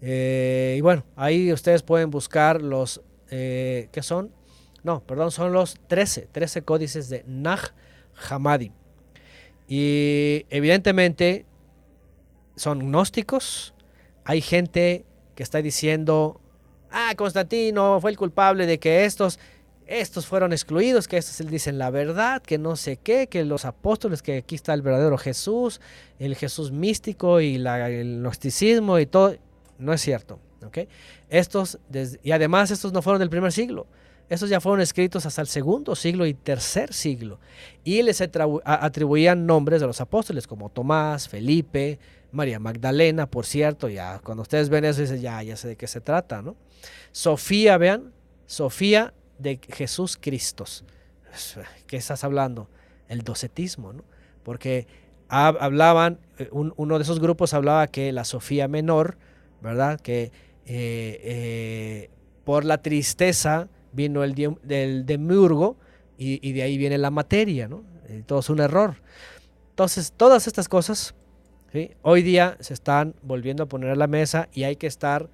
Eh, 0.00 0.76
y 0.78 0.80
bueno, 0.80 1.04
ahí 1.16 1.52
ustedes 1.52 1.82
pueden 1.82 2.10
buscar 2.10 2.60
los, 2.62 3.00
eh, 3.30 3.88
¿qué 3.92 4.02
son? 4.02 4.30
No, 4.82 5.00
perdón, 5.00 5.30
son 5.30 5.52
los 5.52 5.78
13, 5.88 6.28
13 6.30 6.62
códices 6.62 7.08
de 7.08 7.24
Nag 7.26 7.60
Hammadi. 8.28 8.70
Y 9.66 10.44
evidentemente 10.50 11.46
son 12.54 12.80
gnósticos. 12.80 13.74
Hay 14.24 14.40
gente 14.40 15.04
que 15.34 15.42
está 15.42 15.62
diciendo, 15.62 16.40
ah, 16.90 17.12
Constantino 17.16 18.00
fue 18.00 18.10
el 18.10 18.16
culpable 18.16 18.66
de 18.66 18.78
que 18.78 19.04
estos, 19.04 19.38
estos 19.86 20.26
fueron 20.26 20.52
excluidos, 20.52 21.08
que 21.08 21.16
estos 21.16 21.46
dicen 21.46 21.78
la 21.78 21.90
verdad, 21.90 22.42
que 22.42 22.58
no 22.58 22.76
sé 22.76 22.96
qué, 22.96 23.26
que 23.26 23.44
los 23.44 23.64
apóstoles, 23.64 24.22
que 24.22 24.38
aquí 24.38 24.54
está 24.54 24.72
el 24.74 24.82
verdadero 24.82 25.18
Jesús, 25.18 25.80
el 26.18 26.36
Jesús 26.36 26.72
místico 26.72 27.40
y 27.40 27.56
el 27.56 28.20
gnosticismo 28.20 28.98
y 28.98 29.06
todo. 29.06 29.36
No 29.78 29.92
es 29.92 30.00
cierto. 30.00 30.38
¿okay? 30.64 30.88
Estos, 31.28 31.78
y 32.22 32.30
además 32.32 32.70
estos 32.70 32.92
no 32.92 33.02
fueron 33.02 33.20
del 33.20 33.30
primer 33.30 33.52
siglo. 33.52 33.86
Estos 34.28 34.48
ya 34.48 34.60
fueron 34.60 34.80
escritos 34.80 35.26
hasta 35.26 35.42
el 35.42 35.46
segundo 35.46 35.94
siglo 35.94 36.24
y 36.24 36.32
tercer 36.32 36.94
siglo. 36.94 37.40
Y 37.84 38.02
les 38.02 38.22
atribuían 38.22 39.44
nombres 39.44 39.82
de 39.82 39.86
los 39.86 40.00
apóstoles 40.00 40.46
como 40.46 40.70
Tomás, 40.70 41.28
Felipe, 41.28 41.98
María 42.34 42.58
Magdalena, 42.58 43.30
por 43.30 43.46
cierto, 43.46 43.88
ya 43.88 44.18
cuando 44.18 44.42
ustedes 44.42 44.68
ven 44.68 44.84
eso 44.84 45.00
dicen, 45.00 45.20
ya, 45.20 45.42
ya 45.42 45.56
sé 45.56 45.68
de 45.68 45.76
qué 45.76 45.86
se 45.86 46.00
trata, 46.00 46.42
¿no? 46.42 46.56
Sofía, 47.12 47.78
vean, 47.78 48.12
Sofía 48.46 49.14
de 49.38 49.60
Jesús 49.68 50.18
Cristo. 50.20 50.64
¿Qué 51.86 51.96
estás 51.96 52.24
hablando? 52.24 52.68
El 53.08 53.22
docetismo, 53.22 53.92
¿no? 53.92 54.04
Porque 54.42 54.86
hablaban, 55.28 56.18
eh, 56.38 56.48
uno 56.52 56.98
de 56.98 57.02
esos 57.02 57.20
grupos 57.20 57.54
hablaba 57.54 57.86
que 57.86 58.12
la 58.12 58.24
Sofía 58.24 58.68
menor, 58.68 59.16
¿verdad? 59.62 60.00
Que 60.00 60.24
eh, 60.66 61.20
eh, 61.24 62.10
por 62.44 62.64
la 62.64 62.78
tristeza 62.78 63.68
vino 63.92 64.24
el 64.24 64.34
del 64.62 65.06
demiurgo 65.06 65.76
y, 66.18 66.46
y, 66.46 66.52
de 66.52 66.62
ahí 66.62 66.78
viene 66.78 66.98
la 66.98 67.10
materia, 67.10 67.68
¿no? 67.68 67.82
todo 68.26 68.40
es 68.40 68.50
un 68.50 68.60
error. 68.60 68.96
Entonces, 69.70 70.12
todas 70.16 70.46
estas 70.46 70.68
cosas 70.68 71.14
Hoy 72.02 72.22
día 72.22 72.56
se 72.60 72.72
están 72.72 73.16
volviendo 73.22 73.64
a 73.64 73.66
poner 73.66 73.90
a 73.90 73.96
la 73.96 74.06
mesa 74.06 74.48
y 74.52 74.62
hay 74.62 74.76
que 74.76 74.86
estar 74.86 75.28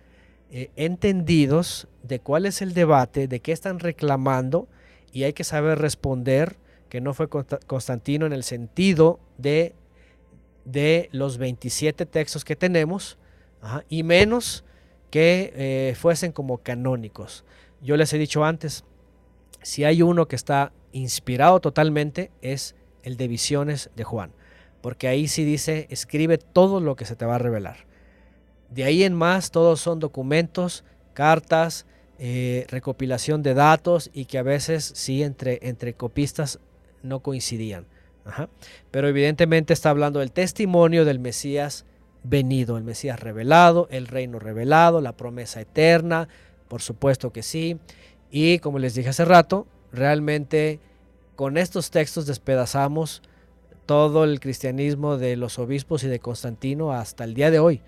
eh, 0.51 0.71
entendidos 0.75 1.87
de 2.03 2.19
cuál 2.19 2.47
es 2.47 2.63
el 2.63 2.73
debate, 2.73 3.29
de 3.29 3.41
qué 3.41 3.53
están 3.53 3.79
reclamando 3.79 4.67
y 5.13 5.25
hay 5.25 5.35
que 5.35 5.45
saber 5.45 5.79
responder 5.79 6.57
que 6.89 7.03
no 7.03 7.13
fue 7.13 7.29
Constantino 7.29 8.25
en 8.25 8.33
el 8.33 8.43
sentido 8.43 9.21
de, 9.37 9.75
de 10.65 11.11
los 11.13 11.37
27 11.37 12.07
textos 12.07 12.43
que 12.47 12.57
tenemos 12.57 13.19
y 13.91 14.03
menos 14.03 14.65
que 15.11 15.53
eh, 15.55 15.95
fuesen 15.95 16.33
como 16.33 16.57
canónicos. 16.57 17.45
Yo 17.83 17.99
les 17.99 18.15
he 18.15 18.19
dicho 18.19 18.47
antes, 18.47 18.85
si 19.61 19.85
hay 19.85 20.01
uno 20.01 20.27
que 20.27 20.37
está 20.37 20.73
inspirado 20.93 21.61
totalmente 21.61 22.31
es 22.41 22.77
el 23.03 23.19
de 23.19 23.29
visiones 23.29 23.91
de 23.95 24.05
Juan 24.05 24.33
porque 24.81 25.09
ahí 25.09 25.29
sí 25.29 25.45
dice, 25.45 25.87
escribe 25.91 26.39
todo 26.39 26.81
lo 26.81 26.97
que 26.97 27.05
se 27.05 27.17
te 27.17 27.27
va 27.27 27.37
a 27.37 27.39
revelar. 27.39 27.87
De 28.71 28.85
ahí 28.85 29.03
en 29.03 29.15
más, 29.15 29.51
todos 29.51 29.81
son 29.81 30.01
documentos, 30.01 30.85
cartas, 31.13 31.87
eh, 32.19 32.67
recopilación 32.69 33.43
de 33.43 33.55
datos 33.55 34.11
y 34.13 34.27
que 34.27 34.39
a 34.39 34.43
veces 34.43 34.93
sí 34.95 35.23
entre, 35.23 35.59
entre 35.63 35.95
copistas 35.95 36.61
no 37.03 37.21
coincidían. 37.21 37.87
Pero 38.91 39.09
evidentemente 39.09 39.73
está 39.73 39.91
hablando 39.91 40.21
del 40.21 40.31
testimonio 40.31 41.05
del 41.05 41.19
Mesías 41.19 41.85
venido, 42.23 42.77
el 42.77 42.85
Mesías 42.85 43.19
revelado, 43.19 43.89
el 43.91 44.07
reino 44.07 44.39
revelado, 44.39 45.01
la 45.01 45.17
promesa 45.17 45.61
eterna, 45.61 46.29
por 46.69 46.83
supuesto 46.83 47.33
que 47.33 47.43
sí. 47.43 47.79
Y 48.31 48.59
como 48.59 48.79
les 48.79 48.95
dije 48.95 49.09
hace 49.09 49.25
rato, 49.25 49.67
realmente 49.93 50.79
con 51.37 51.57
estos 51.57 51.91
textos 51.91 52.27
despedazamos 52.27 53.23
todo 53.91 54.23
el 54.23 54.39
cristianismo 54.39 55.19
de 55.19 55.35
los 55.35 55.59
obispos 55.59 56.05
y 56.05 56.07
de 56.07 56.21
Constantino 56.21 56.93
hasta 56.93 57.25
el 57.25 57.35
día 57.35 57.51
de 57.51 57.59
hoy. 57.59 57.83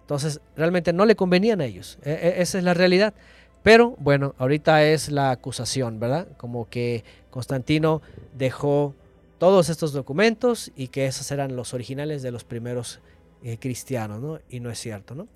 Entonces, 0.00 0.40
realmente 0.56 0.92
no 0.92 1.06
le 1.06 1.14
convenían 1.14 1.60
a 1.60 1.64
ellos. 1.64 1.96
E, 2.02 2.10
e, 2.10 2.42
esa 2.42 2.58
es 2.58 2.64
la 2.64 2.74
realidad. 2.74 3.14
Pero 3.62 3.94
bueno, 3.98 4.34
ahorita 4.36 4.82
es 4.82 5.12
la 5.12 5.30
acusación, 5.30 6.00
¿verdad? 6.00 6.26
Como 6.38 6.68
que 6.68 7.04
Constantino 7.30 8.02
dejó 8.36 8.96
todos 9.38 9.68
estos 9.68 9.92
documentos 9.92 10.72
y 10.74 10.88
que 10.88 11.06
esos 11.06 11.30
eran 11.30 11.54
los 11.54 11.72
originales 11.72 12.22
de 12.22 12.32
los 12.32 12.42
primeros 12.42 12.98
eh, 13.44 13.58
cristianos, 13.60 14.20
¿no? 14.20 14.40
Y 14.50 14.58
no 14.58 14.72
es 14.72 14.80
cierto, 14.80 15.14
¿no? 15.14 15.28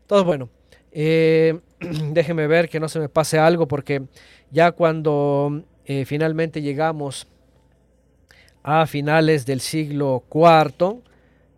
Entonces, 0.00 0.24
bueno, 0.24 0.48
eh, 0.90 1.60
déjeme 2.12 2.46
ver 2.46 2.70
que 2.70 2.80
no 2.80 2.88
se 2.88 2.98
me 2.98 3.10
pase 3.10 3.38
algo 3.38 3.68
porque 3.68 4.04
ya 4.50 4.72
cuando 4.72 5.64
eh, 5.84 6.06
finalmente 6.06 6.62
llegamos 6.62 7.28
a 8.64 8.86
finales 8.86 9.44
del 9.44 9.60
siglo 9.60 10.24
IV, 10.32 11.02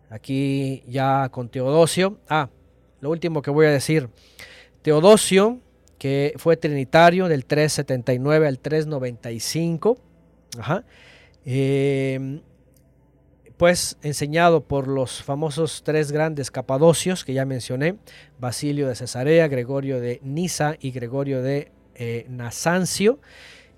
aquí 0.09 0.83
ya 0.87 1.29
con 1.29 1.49
Teodosio. 1.49 2.19
Ah, 2.27 2.49
lo 2.99 3.09
último 3.09 3.41
que 3.41 3.49
voy 3.49 3.65
a 3.65 3.71
decir, 3.71 4.09
Teodosio, 4.81 5.59
que 5.97 6.33
fue 6.35 6.57
trinitario 6.57 7.29
del 7.29 7.45
379 7.45 8.47
al 8.47 8.59
395, 8.59 9.97
em, 11.45 12.41
pues 13.55 13.97
enseñado 14.03 14.65
por 14.65 14.89
los 14.89 15.23
famosos 15.23 15.83
tres 15.83 16.11
grandes 16.11 16.51
capadocios 16.51 17.23
que 17.23 17.33
ya 17.33 17.45
mencioné, 17.45 17.95
Basilio 18.37 18.89
de 18.89 18.95
Cesarea, 18.95 19.47
Gregorio 19.47 20.01
de 20.01 20.19
Nisa 20.23 20.75
y 20.79 20.91
Gregorio 20.91 21.41
de 21.41 21.71
eh, 21.95 22.25
Nasancio. 22.29 23.19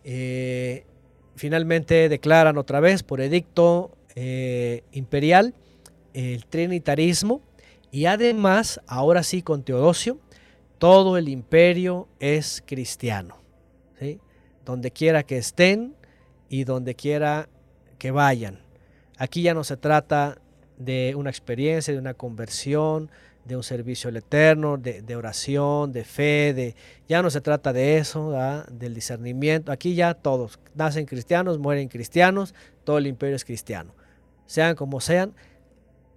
Eh, 0.03 0.85
finalmente 1.39 2.09
declaran 2.09 2.57
otra 2.57 2.81
vez 2.81 3.01
por 3.01 3.21
edicto 3.21 3.97
eh, 4.13 4.83
imperial 4.91 5.53
el 6.13 6.45
trinitarismo 6.45 7.41
y 7.91 8.05
además, 8.05 8.81
ahora 8.87 9.23
sí 9.23 9.41
con 9.41 9.63
Teodosio, 9.63 10.19
todo 10.79 11.17
el 11.17 11.29
imperio 11.29 12.09
es 12.19 12.61
cristiano. 12.65 13.37
Donde 14.65 14.91
quiera 14.91 15.23
que 15.23 15.37
estén 15.37 15.95
y 16.49 16.65
donde 16.65 16.93
quiera 16.93 17.49
que 17.97 18.11
vayan. 18.11 18.59
Aquí 19.17 19.41
ya 19.41 19.53
no 19.53 19.63
se 19.63 19.77
trata 19.77 20.37
de 20.77 21.15
una 21.15 21.31
experiencia, 21.31 21.93
de 21.93 21.99
una 21.99 22.13
conversión, 22.13 23.09
de 23.49 23.57
un 23.57 23.63
servicio 23.63 24.09
al 24.09 24.17
eterno, 24.17 24.77
de, 24.77 25.15
oración, 25.15 25.91
de 25.91 26.03
fe, 26.05 26.53
de 26.53 26.75
ya 27.07 27.23
no 27.23 27.31
se 27.31 27.41
trata 27.41 27.73
de 27.73 27.97
eso, 27.97 28.31
del 28.71 28.93
discernimiento. 28.93 29.71
Aquí 29.71 29.95
ya 29.95 30.13
todos 30.13 30.59
nacen 30.75 31.07
cristianos, 31.07 31.57
mueren 31.57 31.89
cristianos, 31.89 32.53
todo 32.83 32.99
el 32.99 33.07
imperio 33.07 33.35
es 33.35 33.43
cristiano. 33.43 33.95
Sean 34.45 34.75
como 34.75 35.01
sean, 35.01 35.33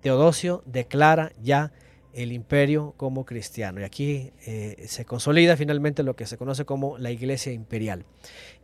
Teodosio 0.03 0.63
declara 0.67 1.33
ya 1.43 1.73
el 2.13 2.33
imperio 2.33 2.93
como 2.99 3.25
cristiano. 3.25 3.81
Y 3.81 3.85
aquí 3.85 4.33
eh, 4.47 4.85
se 4.87 5.07
consolida 5.07 5.57
finalmente 5.57 6.03
lo 6.03 6.15
que 6.15 6.27
se 6.27 6.37
conoce 6.37 6.67
como 6.67 6.99
la 6.99 7.11
iglesia 7.11 7.53
imperial. 7.53 8.05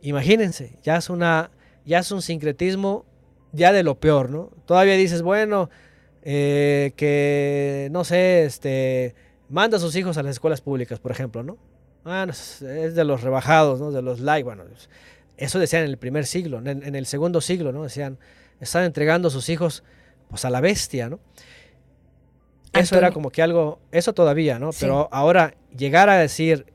Imagínense, 0.01 0.77
ya 0.83 0.97
es, 0.97 1.09
una, 1.09 1.49
ya 1.85 1.99
es 1.99 2.11
un 2.11 2.21
sincretismo 2.21 3.05
ya 3.51 3.71
de 3.71 3.81
lo 3.81 3.99
peor, 3.99 4.29
¿no? 4.29 4.51
Todavía 4.67 4.93
dices, 4.93 5.23
bueno, 5.23 5.71
eh, 6.23 6.93
que, 6.95 7.89
no 7.91 8.03
sé, 8.03 8.43
este, 8.45 9.15
manda 9.49 9.77
a 9.77 9.79
sus 9.79 9.95
hijos 9.95 10.17
a 10.17 10.23
las 10.23 10.31
escuelas 10.31 10.61
públicas, 10.61 10.99
por 10.99 11.11
ejemplo, 11.11 11.43
¿no? 11.43 11.57
Ah, 12.05 12.25
es 12.29 12.61
de 12.61 13.03
los 13.03 13.21
rebajados, 13.21 13.79
¿no? 13.79 13.91
De 13.91 14.01
los 14.01 14.19
like, 14.19 14.43
bueno, 14.43 14.63
eso 15.37 15.59
decían 15.59 15.83
en 15.83 15.89
el 15.89 15.97
primer 15.97 16.25
siglo, 16.25 16.59
en, 16.59 16.95
el 16.95 17.05
segundo 17.05 17.41
siglo, 17.41 17.71
¿no? 17.71 17.83
Decían, 17.83 18.17
están 18.59 18.83
entregando 18.83 19.27
a 19.29 19.31
sus 19.31 19.49
hijos, 19.49 19.83
pues, 20.29 20.45
a 20.45 20.49
la 20.49 20.61
bestia, 20.61 21.09
¿no? 21.09 21.19
Eso 22.73 22.97
era 22.97 23.11
como 23.11 23.31
que 23.31 23.41
algo, 23.41 23.79
eso 23.91 24.13
todavía, 24.13 24.59
¿no? 24.59 24.69
Pero 24.79 25.09
ahora 25.11 25.55
llegar 25.75 26.09
a 26.09 26.17
decir, 26.17 26.67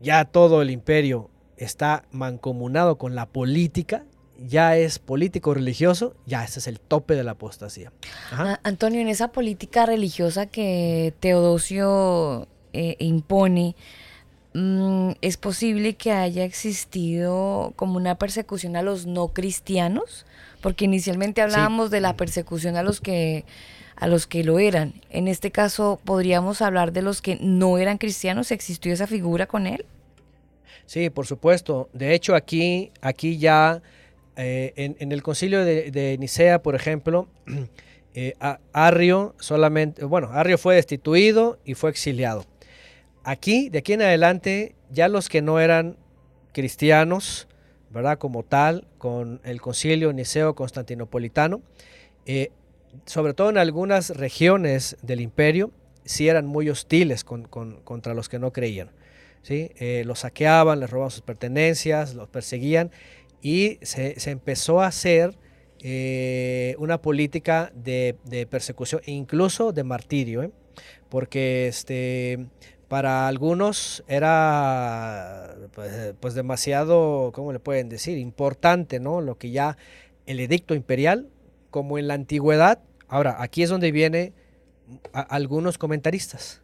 ya 0.00 0.24
todo 0.24 0.60
el 0.60 0.70
imperio 0.70 1.30
está 1.56 2.04
mancomunado 2.10 2.98
con 2.98 3.14
la 3.14 3.26
política, 3.26 4.04
ya 4.38 4.76
es 4.76 4.98
político 4.98 5.54
religioso, 5.54 6.14
ya 6.26 6.44
ese 6.44 6.60
es 6.60 6.66
el 6.66 6.80
tope 6.80 7.14
de 7.14 7.24
la 7.24 7.32
apostasía. 7.32 7.92
Ah, 8.32 8.60
Antonio, 8.62 9.00
en 9.00 9.08
esa 9.08 9.28
política 9.28 9.86
religiosa 9.86 10.46
que 10.46 11.14
Teodosio 11.20 12.48
eh, 12.72 12.96
impone, 12.98 13.76
mm, 14.54 15.12
¿es 15.20 15.36
posible 15.36 15.94
que 15.94 16.12
haya 16.12 16.44
existido 16.44 17.72
como 17.76 17.96
una 17.96 18.16
persecución 18.16 18.76
a 18.76 18.82
los 18.82 19.06
no 19.06 19.28
cristianos? 19.28 20.26
Porque 20.60 20.84
inicialmente 20.84 21.42
hablábamos 21.42 21.90
de 21.90 22.00
la 22.00 22.16
persecución 22.16 22.76
a 22.76 22.82
los 22.82 23.00
que 23.00 23.44
a 23.96 24.06
los 24.06 24.26
que 24.26 24.44
lo 24.44 24.58
eran. 24.58 24.92
En 25.08 25.26
este 25.26 25.50
caso, 25.50 25.98
¿podríamos 26.04 26.60
hablar 26.60 26.92
de 26.92 27.00
los 27.00 27.22
que 27.22 27.38
no 27.40 27.78
eran 27.78 27.96
cristianos? 27.96 28.50
¿Existió 28.50 28.92
esa 28.92 29.06
figura 29.06 29.46
con 29.46 29.66
él? 29.66 29.86
Sí, 30.84 31.08
por 31.10 31.26
supuesto. 31.26 31.88
De 31.92 32.14
hecho, 32.14 32.34
aquí, 32.34 32.92
aquí 33.00 33.38
ya 33.38 33.82
eh, 34.36 34.72
en, 34.76 35.12
el 35.12 35.22
concilio 35.22 35.64
de, 35.64 36.16
Nicea, 36.20 36.62
por 36.62 36.74
ejemplo, 36.74 37.28
eh, 38.14 38.34
Arrio 38.72 39.34
solamente, 39.40 40.04
bueno, 40.04 40.28
Arrio 40.30 40.58
fue 40.58 40.74
destituido 40.74 41.58
y 41.64 41.74
fue 41.74 41.90
exiliado. 41.90 42.44
Aquí, 43.24 43.70
de 43.70 43.78
aquí 43.78 43.94
en 43.94 44.02
adelante, 44.02 44.74
ya 44.90 45.08
los 45.08 45.28
que 45.30 45.40
no 45.40 45.58
eran 45.58 45.96
cristianos, 46.52 47.48
¿verdad? 47.90 48.18
Como 48.18 48.42
tal, 48.42 48.86
con 48.98 49.40
el 49.42 49.60
concilio 49.60 50.12
niceo 50.12 50.54
constantinopolitano, 50.54 51.62
eh, 52.26 52.50
sobre 53.06 53.32
todo 53.32 53.48
en 53.48 53.58
algunas 53.58 54.10
regiones 54.10 54.96
del 55.00 55.20
imperio, 55.20 55.70
sí 56.04 56.28
eran 56.28 56.46
muy 56.46 56.68
hostiles 56.68 57.24
contra 57.24 58.14
los 58.14 58.28
que 58.28 58.38
no 58.38 58.52
creían. 58.52 58.90
¿sí? 59.42 59.70
los 60.04 60.20
saqueaban, 60.20 60.80
les 60.80 60.90
robaban 60.90 61.10
sus 61.12 61.22
pertenencias, 61.22 62.14
los 62.14 62.28
perseguían 62.28 62.90
y 63.46 63.78
se, 63.82 64.16
empezó 64.28 64.80
a 64.80 64.88
hacer 64.88 65.38
eh, 65.78 66.74
una 66.80 67.00
política 67.00 67.70
de, 67.76 68.16
persecución 68.50 69.02
incluso 69.06 69.70
de 69.70 69.84
martirio, 69.84 70.42
¿eh? 70.42 70.50
porque 71.08 71.68
este, 71.68 72.48
para 72.88 73.28
algunos 73.28 74.02
era 74.08 75.54
pues, 75.74 76.14
pues, 76.18 76.34
demasiado, 76.34 77.30
¿cómo 77.32 77.52
le 77.52 77.60
pueden 77.60 77.88
decir? 77.88 78.18
Importante, 78.18 78.98
¿no? 78.98 79.20
Lo 79.20 79.38
que 79.38 79.52
ya 79.52 79.78
el 80.26 80.40
edicto 80.40 80.74
imperial, 80.74 81.28
como 81.70 81.98
en 81.98 82.08
la 82.08 82.14
antigüedad, 82.14 82.80
ahora 83.06 83.36
aquí 83.38 83.62
es 83.62 83.70
donde 83.70 83.92
vienen 83.92 84.34
algunos 85.12 85.78
comentaristas. 85.78 86.62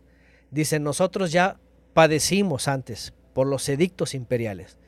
Dicen, 0.51 0.83
nosotros 0.83 1.31
ya 1.31 1.61
padecimos 1.95 2.67
antes 2.67 3.15
por 3.35 3.47
los 3.47 3.69
edictos 3.69 4.17
imperiales. 4.17 4.79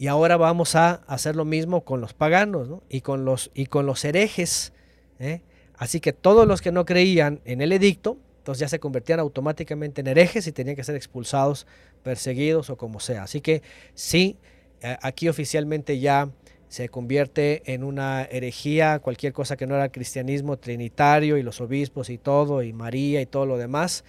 Y 0.00 0.06
ahora 0.06 0.38
vamos 0.38 0.76
a 0.76 1.02
hacer 1.08 1.36
lo 1.36 1.44
mismo 1.44 1.82
con 1.82 2.00
los 2.00 2.14
paganos 2.14 2.70
y, 2.88 3.02
con 3.02 3.26
los, 3.26 3.50
y 3.52 3.66
con 3.66 3.84
los 3.84 4.02
herejes. 4.02 4.72
¿eh? 5.18 5.42
Así 5.76 6.00
que 6.00 6.14
todos 6.14 6.48
los 6.48 6.62
que 6.62 6.72
no 6.72 6.86
creían 6.86 7.42
en 7.44 7.60
el 7.60 7.70
edicto, 7.70 8.16
entonces 8.38 8.60
ya 8.60 8.68
se 8.68 8.80
convertían 8.80 9.20
automáticamente 9.20 10.00
en 10.00 10.06
herejes 10.06 10.46
y 10.46 10.52
tenían 10.52 10.74
que 10.74 10.84
ser 10.84 10.96
expulsados, 10.96 11.66
perseguidos 12.02 12.70
o 12.70 12.78
como 12.78 12.98
sea. 12.98 13.24
Así 13.24 13.42
que 13.42 13.60
sí, 13.92 14.38
eh, 14.80 14.96
aquí 15.02 15.28
oficialmente 15.28 16.00
ya 16.00 16.30
se 16.68 16.88
convierte 16.88 17.62
en 17.70 17.84
una 17.84 18.22
herejía, 18.22 19.00
cualquier 19.00 19.34
cosa 19.34 19.58
que 19.58 19.66
no 19.66 19.74
era 19.74 19.92
cristianismo 19.92 20.56
trinitario 20.56 21.36
y 21.36 21.42
los 21.42 21.60
obispos 21.60 22.08
y 22.08 22.16
todo, 22.16 22.62
y 22.62 22.72
María 22.72 23.20
y 23.20 23.26
todo 23.26 23.44
lo 23.44 23.58
demás, 23.58 24.04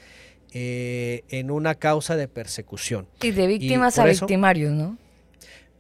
eh, 0.53 1.25
en 1.27 1.51
una 1.51 1.75
causa 1.75 2.15
de 2.15 2.29
persecución. 2.29 3.07
Y 3.21 3.31
de 3.31 3.45
víctimas 3.47 3.99
a 3.99 4.05
victimarios, 4.05 4.71
¿no? 4.71 4.97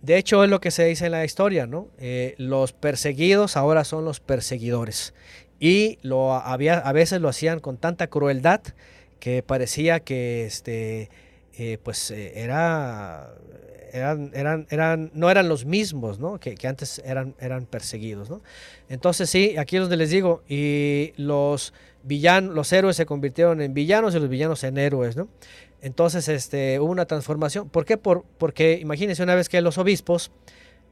De 0.01 0.17
hecho, 0.17 0.43
es 0.43 0.49
lo 0.49 0.59
que 0.61 0.71
se 0.71 0.85
dice 0.85 1.05
en 1.05 1.11
la 1.11 1.23
historia, 1.23 1.67
¿no? 1.67 1.87
Eh, 1.99 2.33
los 2.37 2.73
perseguidos 2.73 3.55
ahora 3.55 3.83
son 3.83 4.03
los 4.03 4.19
perseguidores. 4.19 5.13
Y 5.59 5.99
lo 6.01 6.33
había, 6.33 6.79
a 6.79 6.91
veces 6.91 7.21
lo 7.21 7.29
hacían 7.29 7.59
con 7.59 7.77
tanta 7.77 8.07
crueldad 8.07 8.61
que 9.19 9.43
parecía 9.43 9.99
que 9.99 10.45
este, 10.45 11.11
eh, 11.55 11.77
pues 11.83 12.09
eh, 12.09 12.33
era, 12.35 13.31
eran, 13.93 14.31
eran, 14.33 14.65
eran, 14.71 15.11
no 15.13 15.29
eran 15.29 15.47
los 15.47 15.65
mismos 15.65 16.17
¿no? 16.17 16.39
que, 16.39 16.55
que, 16.55 16.67
antes 16.67 16.99
eran, 17.05 17.35
eran 17.39 17.67
perseguidos. 17.67 18.31
¿no? 18.31 18.41
Entonces 18.89 19.29
sí, 19.29 19.55
aquí 19.57 19.75
es 19.75 19.83
donde 19.83 19.97
les 19.97 20.09
digo, 20.09 20.41
y 20.49 21.13
los 21.17 21.73
villanos, 22.01 22.55
los 22.55 22.73
héroes 22.73 22.95
se 22.95 23.05
convirtieron 23.05 23.61
en 23.61 23.75
villanos 23.75 24.15
y 24.15 24.19
los 24.19 24.29
villanos 24.29 24.63
en 24.63 24.79
héroes. 24.79 25.15
¿no? 25.15 25.27
Entonces 25.81 26.27
este, 26.27 26.79
hubo 26.79 26.91
una 26.91 27.05
transformación. 27.05 27.69
¿Por 27.69 27.85
qué? 27.85 27.97
Por, 27.97 28.23
porque 28.37 28.79
imagínense 28.79 29.23
una 29.23 29.35
vez 29.35 29.49
que 29.49 29.61
los 29.61 29.77
obispos, 29.77 30.31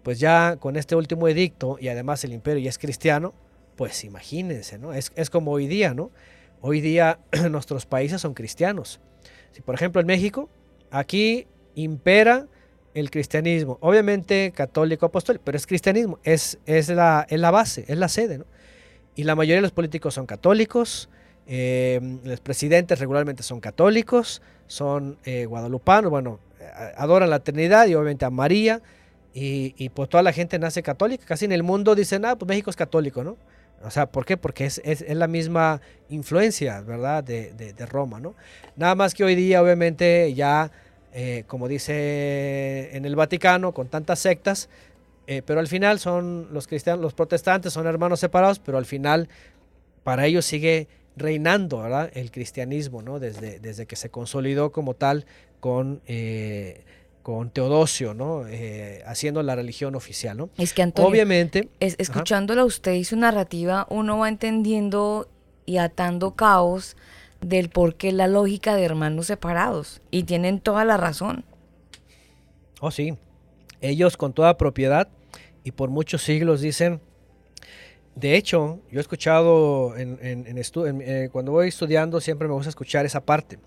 pues 0.04 0.20
ya 0.20 0.58
con 0.58 0.76
este 0.76 0.96
último 0.96 1.28
edicto 1.28 1.78
y 1.80 1.90
además 1.90 2.24
el 2.24 2.34
imperio 2.34 2.64
ya 2.64 2.70
es 2.70 2.80
cristiano, 2.80 3.34
pues 3.76 4.04
imagínense, 4.04 4.78
¿no? 4.78 4.94
Es, 4.94 5.12
es 5.16 5.30
como 5.30 5.52
hoy 5.52 5.68
día, 5.68 5.94
¿no? 5.94 6.12
Hoy 6.62 6.82
día 6.82 7.20
nuestros 7.50 7.86
países 7.86 8.22
son 8.22 8.34
cristianos. 8.34 9.00
Si 9.52 9.62
por 9.62 9.76
ejemplo 9.76 10.02
en 10.02 10.08
México, 10.08 10.50
aquí 10.92 11.48
impera 11.76 12.48
el 12.94 13.12
cristianismo, 13.12 13.78
obviamente 13.82 14.52
católico 14.56 15.06
apostólico, 15.06 15.44
pero 15.46 15.58
es 15.58 15.68
cristianismo, 15.68 16.20
es, 16.24 16.60
es, 16.66 16.90
la, 16.90 17.26
es 17.30 17.40
la 17.40 17.52
base, 17.52 17.86
es 17.88 17.98
la 17.98 18.10
sede, 18.10 18.40
¿no? 18.40 18.46
Y 19.16 19.24
la 19.24 19.36
mayoría 19.36 19.58
de 19.58 19.62
los 19.62 19.72
políticos 19.72 20.14
son 20.14 20.26
católicos, 20.26 21.10
eh, 21.46 22.00
los 22.24 22.40
presidentes 22.42 23.00
regularmente 23.00 23.44
son 23.44 23.60
católicos, 23.60 24.42
son 24.70 25.18
eh, 25.26 25.46
guadalupanos, 25.46 26.12
bueno, 26.12 26.40
adoran 26.96 27.32
la 27.32 27.40
Trinidad 27.40 27.88
y 27.88 27.96
obviamente 27.96 28.24
a 28.24 28.30
María. 28.30 28.82
Y, 29.34 29.90
pues 29.90 30.10
toda 30.10 30.22
la 30.22 30.34
gente 30.34 30.60
nace 30.60 30.84
católica. 30.84 31.26
Casi 31.26 31.46
en 31.46 31.54
el 31.54 31.64
mundo 31.64 31.96
dicen, 31.96 32.26
ah, 32.26 32.36
pues 32.36 32.48
México 32.48 32.70
es 32.70 32.76
católico, 32.76 33.24
¿no? 33.24 33.38
O 33.84 33.90
sea, 33.90 34.08
¿por 34.08 34.26
qué? 34.26 34.36
Porque 34.36 34.66
es, 34.66 35.06
la 35.08 35.28
misma 35.28 35.80
influencia, 36.10 36.82
¿verdad? 36.82 37.24
De, 37.24 37.74
Roma, 37.90 38.20
¿no? 38.20 38.36
Nada 38.76 38.96
más 38.96 39.14
que 39.14 39.24
hoy 39.24 39.36
día, 39.36 39.62
obviamente, 39.64 40.34
ya, 40.34 40.72
eh, 41.14 41.46
como 41.48 41.70
dice 41.70 42.90
en 42.92 43.06
el 43.06 43.16
Vaticano, 43.16 43.74
con 43.74 43.88
tantas 43.88 44.20
sectas, 44.20 44.70
pero 45.46 45.60
al 45.60 45.68
final 45.68 46.00
son 46.00 46.50
los 46.52 46.68
cristianos, 46.68 47.02
los 47.02 47.14
protestantes 47.14 47.72
son 47.72 47.86
hermanos 47.88 48.20
separados, 48.20 48.60
pero 48.60 48.80
al 48.80 48.86
final 48.86 49.30
para 50.04 50.26
ellos 50.26 50.46
sigue 50.46 50.88
reinando 51.20 51.80
¿verdad? 51.80 52.10
el 52.14 52.32
cristianismo, 52.32 53.02
¿no? 53.02 53.20
Desde, 53.20 53.60
desde 53.60 53.86
que 53.86 53.96
se 53.96 54.10
consolidó 54.10 54.72
como 54.72 54.96
tal 54.96 55.26
con, 55.60 56.02
eh, 56.08 56.84
con 57.22 57.52
Teodosio, 57.52 58.14
¿no? 58.14 58.48
Eh, 58.48 59.04
haciendo 59.06 59.44
la 59.44 59.56
religión 59.56 59.96
oficial, 59.96 60.38
¿no? 60.38 60.50
Es 60.58 60.74
que 60.74 60.82
Antonio, 60.82 61.10
obviamente, 61.10 61.70
es, 61.80 61.96
escuchándola 62.00 62.66
usted 62.66 62.94
y 62.94 63.04
su 63.04 63.16
narrativa, 63.18 63.86
uno 63.90 64.18
va 64.18 64.30
entendiendo 64.30 65.30
y 65.66 65.78
atando 65.78 66.36
caos 66.36 66.96
del 67.42 67.70
por 67.70 67.96
qué 67.96 68.12
la 68.12 68.28
lógica 68.28 68.76
de 68.76 68.84
hermanos 68.84 69.28
separados. 69.28 70.02
Y 70.12 70.24
tienen 70.24 70.60
toda 70.60 70.86
la 70.86 70.98
razón. 70.98 71.46
Oh, 72.82 72.92
sí. 72.92 73.16
Ellos 73.82 74.18
con 74.18 74.34
toda 74.34 74.58
propiedad 74.58 75.08
y 75.64 75.72
por 75.72 75.90
muchos 75.90 76.24
siglos 76.24 76.62
dicen, 76.62 77.02
de 78.20 78.36
hecho, 78.36 78.80
yo 78.92 79.00
he 79.00 79.02
escuchado 79.02 79.96
eh, 79.98 81.30
cuando 81.32 81.54
voy 81.54 81.70
estudiando 81.70 82.20
siempre 82.20 82.48
me 82.48 82.54
gusta 82.54 82.70
escuchar 82.70 83.06
esa 83.06 83.22
parte, 83.22 83.60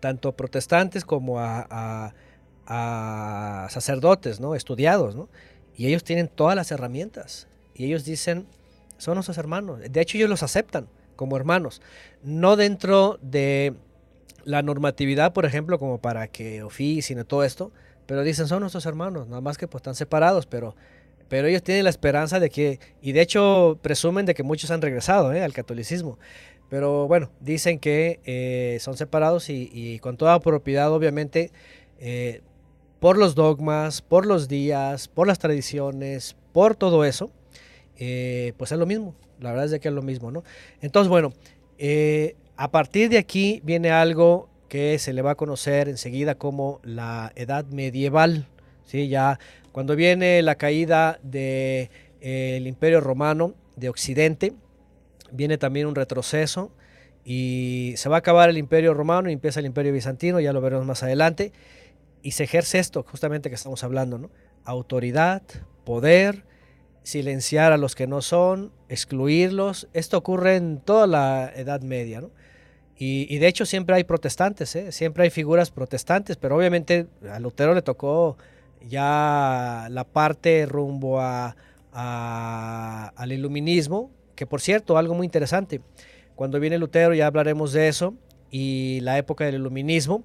tanto 0.00 0.32
protestantes 0.32 1.04
como 1.04 1.38
a, 1.38 2.14
sacerdotes, 3.68 4.40
¿no? 4.40 4.54
Estudiados, 4.54 5.14
¿no? 5.14 5.28
Y 5.76 5.88
ellos 5.88 6.04
tienen 6.04 6.28
todas 6.28 6.56
las 6.56 6.70
herramientas 6.70 7.46
y 7.74 7.84
ellos 7.84 8.04
dicen, 8.04 8.46
son 8.96 9.14
nuestros 9.14 9.36
hermanos. 9.36 9.80
De 9.90 10.00
hecho, 10.00 10.16
ellos 10.16 10.30
los 10.30 10.42
aceptan 10.42 10.88
como 11.16 11.36
hermanos, 11.36 11.82
no 12.22 12.56
dentro 12.56 13.18
de 13.20 13.74
la 14.44 14.62
normatividad, 14.62 15.34
por 15.34 15.44
ejemplo, 15.44 15.78
como 15.78 15.98
para 15.98 16.28
que 16.28 16.62
oficien 16.62 17.18
y 17.18 17.24
todo 17.24 17.44
esto, 17.44 17.72
pero 18.06 18.22
dicen, 18.22 18.48
son 18.48 18.60
nuestros 18.60 18.86
hermanos, 18.86 19.28
nada 19.28 19.42
más 19.42 19.58
que 19.58 19.68
pues 19.68 19.80
están 19.80 19.94
separados, 19.94 20.46
pero 20.46 20.74
pero 21.32 21.48
ellos 21.48 21.62
tienen 21.62 21.84
la 21.84 21.88
esperanza 21.88 22.40
de 22.40 22.50
que, 22.50 22.78
y 23.00 23.12
de 23.12 23.22
hecho 23.22 23.78
presumen 23.80 24.26
de 24.26 24.34
que 24.34 24.42
muchos 24.42 24.70
han 24.70 24.82
regresado 24.82 25.32
¿eh? 25.32 25.42
al 25.42 25.54
catolicismo. 25.54 26.18
Pero 26.68 27.08
bueno, 27.08 27.30
dicen 27.40 27.78
que 27.78 28.20
eh, 28.26 28.76
son 28.82 28.98
separados 28.98 29.48
y, 29.48 29.98
con 30.00 30.18
toda 30.18 30.38
propiedad, 30.40 30.92
obviamente, 30.92 31.50
eh, 31.98 32.42
por 33.00 33.16
los 33.16 33.34
dogmas, 33.34 34.02
por 34.02 34.26
los 34.26 34.46
días, 34.46 35.08
por 35.08 35.26
las 35.26 35.38
tradiciones, 35.38 36.36
por 36.52 36.76
todo 36.76 37.02
eso, 37.02 37.30
pues 37.96 38.70
es 38.70 38.78
lo 38.78 38.84
mismo. 38.84 39.14
La 39.40 39.52
verdad 39.52 39.72
es 39.72 39.80
que 39.80 39.88
es 39.88 39.94
lo 39.94 40.02
mismo, 40.02 40.30
¿no? 40.30 40.44
Entonces, 40.82 41.08
bueno, 41.08 41.32
a 42.58 42.70
partir 42.70 43.08
de 43.08 43.16
aquí 43.16 43.62
viene 43.64 43.90
algo 43.90 44.50
que 44.68 44.98
se 44.98 45.14
le 45.14 45.22
va 45.22 45.30
a 45.30 45.36
conocer 45.36 45.88
enseguida 45.88 46.34
como 46.34 46.80
la 46.84 47.32
edad 47.36 47.64
medieval. 47.64 48.48
¿sí? 48.84 49.08
Ya 49.08 49.38
cuando 49.72 49.96
viene 49.96 50.42
la 50.42 50.54
caída 50.54 51.18
del 51.22 51.90
de, 52.20 52.62
Imperio 52.64 53.00
Romano 53.00 53.54
de 53.76 53.88
Occidente, 53.88 54.52
viene 55.30 55.58
también 55.58 55.86
un 55.86 55.94
retroceso 55.94 56.70
y 57.24 57.94
se 57.96 58.08
va 58.08 58.16
a 58.16 58.18
acabar 58.18 58.50
el 58.50 58.58
Imperio 58.58 58.94
Romano 58.94 59.30
y 59.30 59.32
empieza 59.32 59.60
el 59.60 59.66
Imperio 59.66 59.92
Bizantino, 59.92 60.40
ya 60.40 60.52
lo 60.52 60.60
veremos 60.60 60.86
más 60.86 61.02
adelante, 61.02 61.52
y 62.22 62.32
se 62.32 62.44
ejerce 62.44 62.78
esto 62.78 63.02
justamente 63.02 63.48
que 63.48 63.54
estamos 63.54 63.82
hablando, 63.82 64.18
¿no? 64.18 64.30
Autoridad, 64.64 65.42
poder, 65.84 66.44
silenciar 67.02 67.72
a 67.72 67.76
los 67.76 67.94
que 67.94 68.06
no 68.06 68.22
son, 68.22 68.72
excluirlos. 68.88 69.88
Esto 69.92 70.18
ocurre 70.18 70.56
en 70.56 70.80
toda 70.80 71.06
la 71.06 71.52
Edad 71.54 71.80
Media, 71.82 72.20
¿no? 72.20 72.30
Y, 73.04 73.38
de 73.38 73.48
hecho 73.48 73.66
siempre 73.66 73.96
hay 73.96 74.04
protestantes, 74.04 74.76
¿eh? 74.76 74.92
siempre 74.92 75.24
hay 75.24 75.30
figuras 75.30 75.72
protestantes, 75.72 76.36
pero 76.36 76.56
obviamente 76.56 77.08
a 77.28 77.40
Lutero 77.40 77.74
le 77.74 77.82
tocó 77.82 78.36
ya 78.88 79.88
la 79.90 80.04
parte 80.04 80.66
rumbo 80.66 81.20
a, 81.20 81.56
al 81.92 83.32
iluminismo, 83.32 84.10
que 84.34 84.46
por 84.46 84.60
cierto, 84.60 84.96
algo 84.96 85.14
muy 85.14 85.26
interesante, 85.26 85.80
cuando 86.34 86.58
viene 86.58 86.78
Lutero 86.78 87.14
ya 87.14 87.26
hablaremos 87.26 87.72
de 87.72 87.88
eso, 87.88 88.14
y 88.50 89.00
la 89.00 89.16
época 89.18 89.44
del 89.44 89.56
iluminismo, 89.56 90.24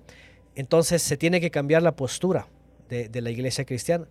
entonces 0.56 1.02
se 1.02 1.18
tiene 1.18 1.40
que 1.40 1.52
cambiar 1.52 1.82
la 1.82 1.95
postura 1.95 2.48
de, 2.90 3.10
de 3.10 3.22
la 3.22 3.30
iglesia 3.30 3.66
cristiana 3.66 4.08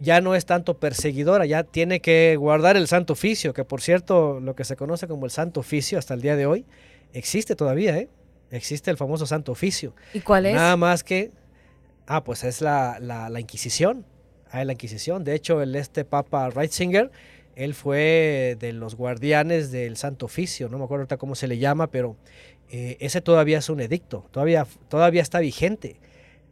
ya 0.00 0.20
no 0.20 0.34
es 0.34 0.46
tanto 0.46 0.78
perseguidora, 0.78 1.46
ya 1.46 1.64
tiene 1.64 2.00
que 2.00 2.36
guardar 2.36 2.76
el 2.76 2.86
santo 2.86 3.14
oficio, 3.14 3.52
que 3.52 3.64
por 3.64 3.80
cierto 3.80 4.40
lo 4.40 4.54
que 4.54 4.64
se 4.64 4.76
conoce 4.76 5.08
como 5.08 5.24
el 5.24 5.30
santo 5.30 5.60
oficio 5.60 5.98
hasta 5.98 6.14
el 6.14 6.20
día 6.20 6.36
de 6.36 6.46
hoy 6.46 6.64
existe 7.12 7.56
todavía, 7.56 7.96
¿eh? 7.98 8.08
Existe 8.50 8.90
el 8.90 8.96
famoso 8.96 9.26
santo 9.26 9.52
oficio. 9.52 9.94
¿Y 10.14 10.20
cuál 10.20 10.46
es? 10.46 10.54
Nada 10.54 10.76
más 10.76 11.04
que, 11.04 11.32
ah, 12.08 12.24
pues 12.24 12.42
es 12.42 12.60
la, 12.60 12.98
la, 13.00 13.38
Inquisición, 13.38 14.04
ah, 14.50 14.64
la 14.64 14.72
Inquisición. 14.72 15.22
De 15.22 15.34
hecho, 15.34 15.62
el 15.62 15.76
este 15.76 16.04
Papa 16.04 16.50
Reitzinger, 16.50 17.12
él 17.54 17.74
fue 17.74 18.56
de 18.58 18.72
los 18.72 18.96
guardianes 18.96 19.70
del 19.70 19.96
santo 19.96 20.26
oficio, 20.26 20.68
no 20.68 20.78
me 20.78 20.84
acuerdo 20.84 21.02
ahorita 21.02 21.16
cómo 21.16 21.36
se 21.36 21.46
le 21.46 21.58
llama, 21.58 21.88
pero 21.88 22.16
eh, 22.70 22.96
ese 22.98 23.20
todavía 23.20 23.58
es 23.58 23.68
un 23.68 23.80
edicto, 23.80 24.26
todavía, 24.32 24.66
todavía 24.88 25.22
está 25.22 25.38
vigente 25.38 26.00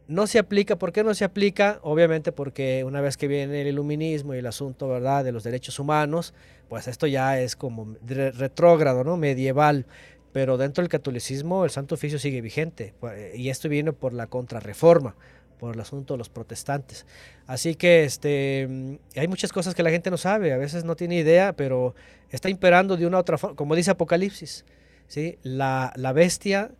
no 0.07 0.27
se 0.27 0.39
aplica. 0.39 0.77
¿Por 0.77 0.91
qué 0.91 1.03
no 1.03 1.13
se 1.13 1.25
aplica? 1.25 1.79
Obviamente 1.83 2.31
porque 2.31 2.83
una 2.83 3.01
vez 3.01 3.17
que 3.17 3.27
viene 3.27 3.61
el 3.61 3.67
iluminismo 3.67 4.33
y 4.33 4.39
el 4.39 4.47
asunto, 4.47 4.87
¿verdad?, 4.87 5.23
de 5.23 5.31
los 5.31 5.43
derechos 5.43 5.79
humanos, 5.79 6.33
pues 6.69 6.87
esto 6.87 7.07
ya 7.07 7.39
es 7.39 7.55
como 7.55 7.95
retrógrado, 8.05 9.03
¿no? 9.03 9.17
Medieval. 9.17 9.85
Pero 10.31 10.57
dentro 10.57 10.81
del 10.81 10.89
catolicismo 10.89 11.63
el 11.65 11.71
Santo 11.71 11.95
Oficio 11.95 12.19
sigue 12.19 12.41
vigente. 12.41 12.93
Pues, 12.99 13.35
y 13.35 13.49
esto 13.49 13.69
viene 13.69 13.93
por 13.93 14.13
la 14.13 14.27
contrarreforma, 14.27 15.15
por 15.59 15.75
el 15.75 15.81
asunto 15.81 16.13
de 16.13 16.17
los 16.17 16.29
protestantes. 16.29 17.05
Así 17.45 17.75
que 17.75 18.03
este, 18.03 18.99
hay 19.15 19.27
muchas 19.27 19.51
cosas 19.51 19.75
que 19.75 19.83
la 19.83 19.89
gente 19.89 20.09
no 20.11 20.17
sabe, 20.17 20.53
a 20.53 20.57
veces 20.57 20.83
no 20.83 20.95
tiene 20.95 21.15
idea, 21.15 21.53
pero 21.53 21.95
está 22.29 22.49
imperando 22.49 22.97
de 22.97 23.05
una 23.05 23.17
u 23.17 23.19
otra 23.19 23.37
forma, 23.37 23.55
como 23.55 23.75
dice 23.75 23.91
Apocalipsis. 23.91 24.65
¿sí? 25.07 25.37
La, 25.43 25.93
la 25.95 26.13
bestia 26.13 26.71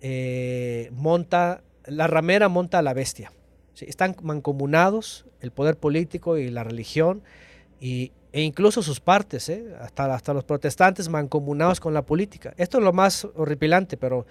eh, 0.00 0.90
monta 0.92 1.62
la 1.88 2.06
ramera 2.06 2.48
monta 2.48 2.78
a 2.78 2.82
la 2.82 2.94
bestia. 2.94 3.32
Están 3.80 4.16
mancomunados 4.22 5.24
el 5.40 5.50
poder 5.52 5.76
político 5.76 6.36
y 6.36 6.50
la 6.50 6.64
religión 6.64 7.22
y, 7.80 8.12
e 8.32 8.42
incluso 8.42 8.82
sus 8.82 9.00
partes, 9.00 9.48
¿eh? 9.48 9.64
hasta, 9.80 10.12
hasta 10.12 10.34
los 10.34 10.44
protestantes 10.44 11.08
mancomunados 11.08 11.80
con 11.80 11.94
la 11.94 12.02
política. 12.02 12.54
Esto 12.56 12.78
es 12.78 12.84
lo 12.84 12.92
más 12.92 13.26
horripilante, 13.36 13.96
pero 13.96 14.26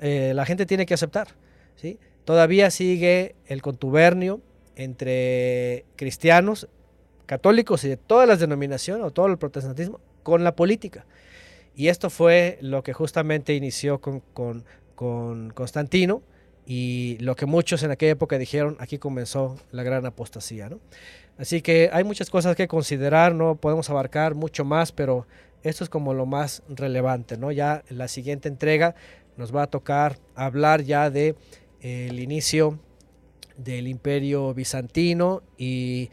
eh, 0.00 0.32
la 0.34 0.46
gente 0.46 0.64
tiene 0.64 0.86
que 0.86 0.94
aceptar. 0.94 1.28
¿sí? 1.74 1.98
Todavía 2.24 2.70
sigue 2.70 3.34
el 3.46 3.62
contubernio 3.62 4.40
entre 4.76 5.84
cristianos, 5.96 6.68
católicos 7.26 7.84
y 7.84 7.88
de 7.88 7.96
todas 7.96 8.28
las 8.28 8.40
denominaciones 8.40 9.04
o 9.04 9.10
todo 9.10 9.26
el 9.26 9.38
protestantismo 9.38 10.00
con 10.22 10.44
la 10.44 10.56
política. 10.56 11.04
Y 11.74 11.88
esto 11.88 12.10
fue 12.10 12.58
lo 12.60 12.82
que 12.82 12.92
justamente 12.92 13.54
inició 13.54 14.00
con, 14.00 14.20
con, 14.20 14.64
con 14.94 15.50
Constantino 15.50 16.22
y 16.66 17.18
lo 17.20 17.36
que 17.36 17.46
muchos 17.46 17.82
en 17.82 17.90
aquella 17.90 18.12
época 18.12 18.38
dijeron, 18.38 18.76
aquí 18.78 18.98
comenzó 18.98 19.56
la 19.70 19.82
gran 19.82 20.06
apostasía. 20.06 20.68
¿no? 20.68 20.80
Así 21.36 21.62
que 21.62 21.90
hay 21.92 22.04
muchas 22.04 22.30
cosas 22.30 22.56
que 22.56 22.68
considerar, 22.68 23.34
no 23.34 23.56
podemos 23.56 23.90
abarcar 23.90 24.34
mucho 24.34 24.64
más, 24.64 24.92
pero 24.92 25.26
esto 25.62 25.84
es 25.84 25.90
como 25.90 26.14
lo 26.14 26.26
más 26.26 26.62
relevante. 26.68 27.36
¿no? 27.36 27.52
Ya 27.52 27.82
en 27.88 27.98
la 27.98 28.08
siguiente 28.08 28.48
entrega 28.48 28.94
nos 29.36 29.54
va 29.54 29.64
a 29.64 29.66
tocar 29.66 30.18
hablar 30.36 30.82
ya 30.82 31.10
de 31.10 31.34
el 31.84 32.18
inicio 32.18 32.78
del 33.58 33.88
imperio 33.88 34.54
bizantino 34.54 35.42
y 35.58 36.10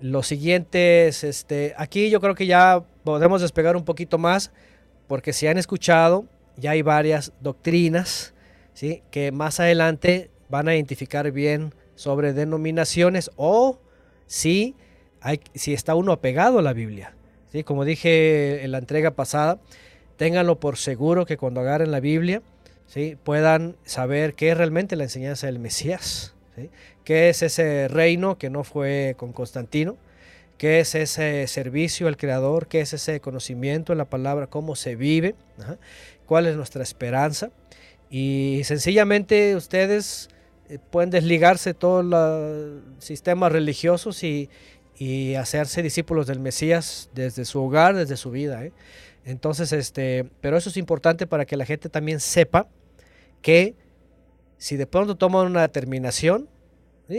los 0.00 0.26
siguientes, 0.26 1.22
este, 1.22 1.74
aquí 1.76 2.10
yo 2.10 2.20
creo 2.20 2.34
que 2.34 2.46
ya 2.46 2.84
podemos 3.04 3.40
despegar 3.40 3.76
un 3.76 3.84
poquito 3.84 4.18
más, 4.18 4.50
porque 5.06 5.32
si 5.32 5.46
han 5.46 5.58
escuchado, 5.58 6.24
ya 6.56 6.72
hay 6.72 6.82
varias 6.82 7.32
doctrinas, 7.40 8.34
¿sí? 8.74 9.04
que 9.12 9.30
más 9.30 9.60
adelante 9.60 10.28
van 10.48 10.66
a 10.66 10.74
identificar 10.74 11.30
bien 11.30 11.72
sobre 11.94 12.32
denominaciones 12.32 13.30
o 13.36 13.78
si, 14.26 14.74
hay, 15.20 15.40
si 15.54 15.72
está 15.72 15.94
uno 15.94 16.10
apegado 16.10 16.58
a 16.58 16.62
la 16.62 16.72
Biblia. 16.72 17.14
¿sí? 17.52 17.62
Como 17.62 17.84
dije 17.84 18.64
en 18.64 18.72
la 18.72 18.78
entrega 18.78 19.12
pasada, 19.12 19.60
ténganlo 20.16 20.58
por 20.58 20.78
seguro 20.78 21.26
que 21.26 21.36
cuando 21.36 21.60
agarren 21.60 21.92
la 21.92 22.00
Biblia 22.00 22.42
puedan 23.24 23.76
saber 23.84 24.34
qué 24.34 24.50
es 24.50 24.56
realmente 24.56 24.96
la 24.96 25.04
enseñanza 25.04 25.46
del 25.46 25.58
Mesías, 25.58 26.34
¿sí? 26.56 26.70
qué 27.04 27.30
es 27.30 27.42
ese 27.42 27.88
reino 27.88 28.38
que 28.38 28.50
no 28.50 28.64
fue 28.64 29.14
con 29.16 29.32
Constantino, 29.32 29.96
qué 30.58 30.80
es 30.80 30.94
ese 30.94 31.46
servicio 31.46 32.06
al 32.06 32.16
Creador, 32.16 32.66
qué 32.68 32.80
es 32.80 32.92
ese 32.92 33.20
conocimiento 33.20 33.92
en 33.92 33.98
la 33.98 34.04
palabra, 34.04 34.46
cómo 34.46 34.76
se 34.76 34.94
vive, 34.94 35.34
cuál 36.26 36.46
es 36.46 36.56
nuestra 36.56 36.82
esperanza. 36.82 37.50
Y 38.10 38.60
sencillamente 38.64 39.56
ustedes 39.56 40.28
eh, 40.68 40.78
pueden 40.90 41.10
desligarse 41.10 41.70
de 41.70 41.74
todos 41.74 42.04
los 42.04 42.82
sistemas 42.98 43.52
religiosos 43.52 44.22
y, 44.22 44.48
hacerse 45.36 45.82
discípulos 45.82 46.28
del 46.28 46.38
Mesías 46.38 47.10
desde 47.12 47.44
su 47.44 47.60
hogar, 47.60 47.96
desde 47.96 48.16
su 48.16 48.30
vida. 48.30 48.64
¿eh? 48.64 48.72
Entonces, 49.24 49.72
este, 49.72 50.26
pero 50.40 50.56
eso 50.56 50.70
es 50.70 50.76
importante 50.76 51.26
para 51.26 51.44
que 51.44 51.56
la 51.56 51.64
gente 51.64 51.88
también 51.88 52.20
sepa 52.20 52.68
que 53.42 53.76
si 54.56 54.76
de 54.76 54.86
pronto 54.86 55.16
toman 55.16 55.46
una 55.46 55.60
determinación, 55.62 56.48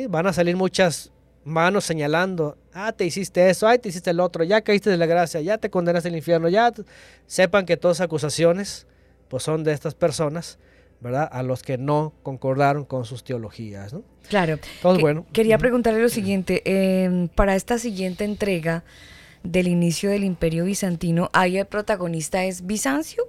van 0.10 0.28
a 0.28 0.34
salir 0.34 0.56
muchas 0.56 1.12
manos 1.44 1.84
señalando, 1.84 2.58
ah, 2.74 2.94
te 2.94 3.06
hiciste 3.06 3.50
eso, 3.50 3.68
ay, 3.68 3.78
te 3.78 3.90
hiciste 3.90 4.10
el 4.10 4.20
otro, 4.20 4.44
ya 4.44 4.62
caíste 4.62 4.90
de 4.90 4.98
la 4.98 5.06
gracia, 5.06 5.42
ya 5.42 5.58
te 5.58 5.70
condenaste 5.70 6.10
al 6.10 6.16
infierno, 6.16 6.50
ya 6.50 6.72
sepan 7.28 7.66
que 7.66 7.78
todas 7.78 8.02
acusaciones 8.02 8.88
pues 9.28 9.44
son 9.44 9.64
de 9.64 9.74
estas 9.74 9.94
personas 9.94 10.58
¿verdad? 11.04 11.28
A 11.32 11.44
los 11.44 11.64
que 11.64 11.78
no 11.78 12.14
concordaron 12.24 12.86
con 12.86 13.04
sus 13.04 13.26
teologías, 13.26 13.92
¿no? 13.92 14.04
Claro. 14.30 14.58
bueno. 15.02 15.26
Quería 15.34 15.58
preguntarle 15.58 16.02
lo 16.02 16.08
siguiente, 16.08 16.62
em, 16.66 17.28
para 17.28 17.56
esta 17.56 17.78
siguiente 17.78 18.24
entrega 18.24 18.86
del 19.44 19.68
inicio 19.68 20.10
del 20.10 20.24
Imperio 20.24 20.64
Bizantino, 20.64 21.30
¿ahí 21.34 21.58
el 21.58 21.66
protagonista 21.66 22.46
es 22.46 22.66
Bizancio? 22.66 23.28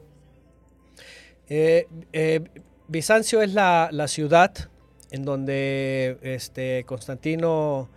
Eh, 1.49 1.89
eh, 2.13 2.45
Bizancio 2.87 3.41
es 3.41 3.55
la, 3.55 3.89
ciudad 4.09 4.53
en 5.11 5.25
donde 5.25 6.19
este, 6.23 6.85
Constantino, 6.85 7.89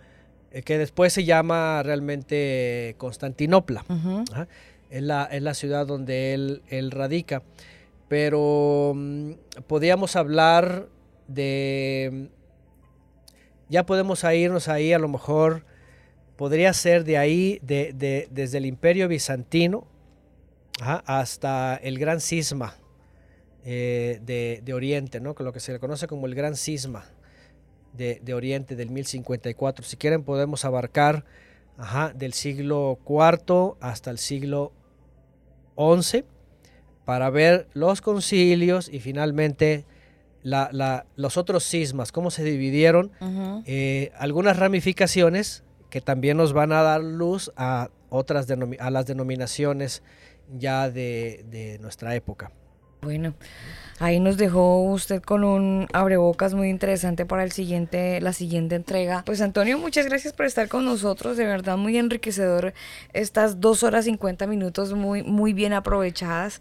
eh, 0.50 0.62
que 0.62 0.78
después 0.78 1.12
se 1.12 1.24
llama 1.24 1.82
realmente 1.82 2.94
Constantinopla, 2.96 3.84
es, 4.90 5.02
la, 5.02 5.24
es, 5.24 5.42
la, 5.42 5.54
ciudad 5.54 5.86
donde 5.86 6.32
él, 6.32 6.62
él 6.68 6.90
radica. 6.90 7.42
Pero 8.08 8.94
mm, 8.94 9.32
podríamos 9.66 10.16
hablar 10.16 10.88
de, 11.26 12.30
ya 13.68 13.84
podemos 13.84 14.24
irnos 14.24 14.68
ahí 14.68 14.94
a 14.94 14.98
lo 14.98 15.08
mejor, 15.08 15.66
podría 16.36 16.72
ser 16.72 17.04
de 17.04 17.18
ahí, 17.18 17.58
de, 17.62 18.28
desde 18.30 18.58
el 18.58 18.64
imperio 18.64 19.06
bizantino 19.08 19.86
hasta 20.80 21.76
el 21.76 21.98
gran 21.98 22.20
cisma 22.20 22.76
eh, 23.64 24.20
de, 24.64 24.72
Oriente, 24.72 25.20
¿no? 25.20 25.34
lo 25.38 25.52
que 25.52 25.60
se 25.60 25.72
le 25.72 25.78
conoce 25.78 26.06
como 26.06 26.26
el 26.26 26.34
gran 26.34 26.56
cisma 26.56 27.04
de, 27.92 28.34
Oriente 28.34 28.76
del 28.76 28.90
1054. 28.90 29.84
Si 29.84 29.96
quieren 29.96 30.22
podemos 30.22 30.64
abarcar 30.64 31.24
del 32.14 32.32
siglo 32.32 32.98
IV 33.08 33.76
hasta 33.80 34.10
el 34.10 34.18
siglo 34.18 34.72
XI 35.76 36.24
para 37.04 37.30
ver 37.30 37.68
los 37.72 38.00
concilios 38.00 38.88
y 38.88 39.00
finalmente 39.00 39.84
los 40.42 41.36
otros 41.36 41.64
cismas, 41.64 42.12
cómo 42.12 42.30
se 42.30 42.44
dividieron, 42.44 43.12
eh, 43.66 44.12
algunas 44.18 44.58
ramificaciones 44.58 45.64
que 45.90 46.00
también 46.00 46.36
nos 46.36 46.52
van 46.52 46.72
a 46.72 46.82
dar 46.82 47.02
luz 47.02 47.50
a 47.56 47.90
otras 48.10 48.46
a 48.78 48.90
las 48.90 49.06
denominaciones 49.06 50.02
ya 50.56 50.90
de, 50.90 51.78
nuestra 51.80 52.14
época. 52.14 52.52
Bueno, 53.00 53.34
ahí 54.00 54.20
nos 54.20 54.36
dejó 54.36 54.82
usted 54.82 55.22
con 55.22 55.44
un 55.44 55.86
abrebocas 55.92 56.54
muy 56.54 56.68
interesante 56.68 57.26
para 57.26 57.44
el 57.44 57.52
siguiente, 57.52 58.20
la 58.20 58.32
siguiente 58.32 58.74
entrega. 58.74 59.22
Pues 59.24 59.40
Antonio, 59.40 59.78
muchas 59.78 60.06
gracias 60.06 60.32
por 60.32 60.46
estar 60.46 60.68
con 60.68 60.84
nosotros, 60.84 61.36
de 61.36 61.46
verdad 61.46 61.76
muy 61.76 61.96
enriquecedor 61.96 62.74
estas 63.12 63.60
dos 63.60 63.82
horas 63.82 64.04
50 64.04 64.46
minutos 64.46 64.92
muy, 64.94 65.22
muy 65.22 65.52
bien 65.52 65.72
aprovechadas. 65.72 66.60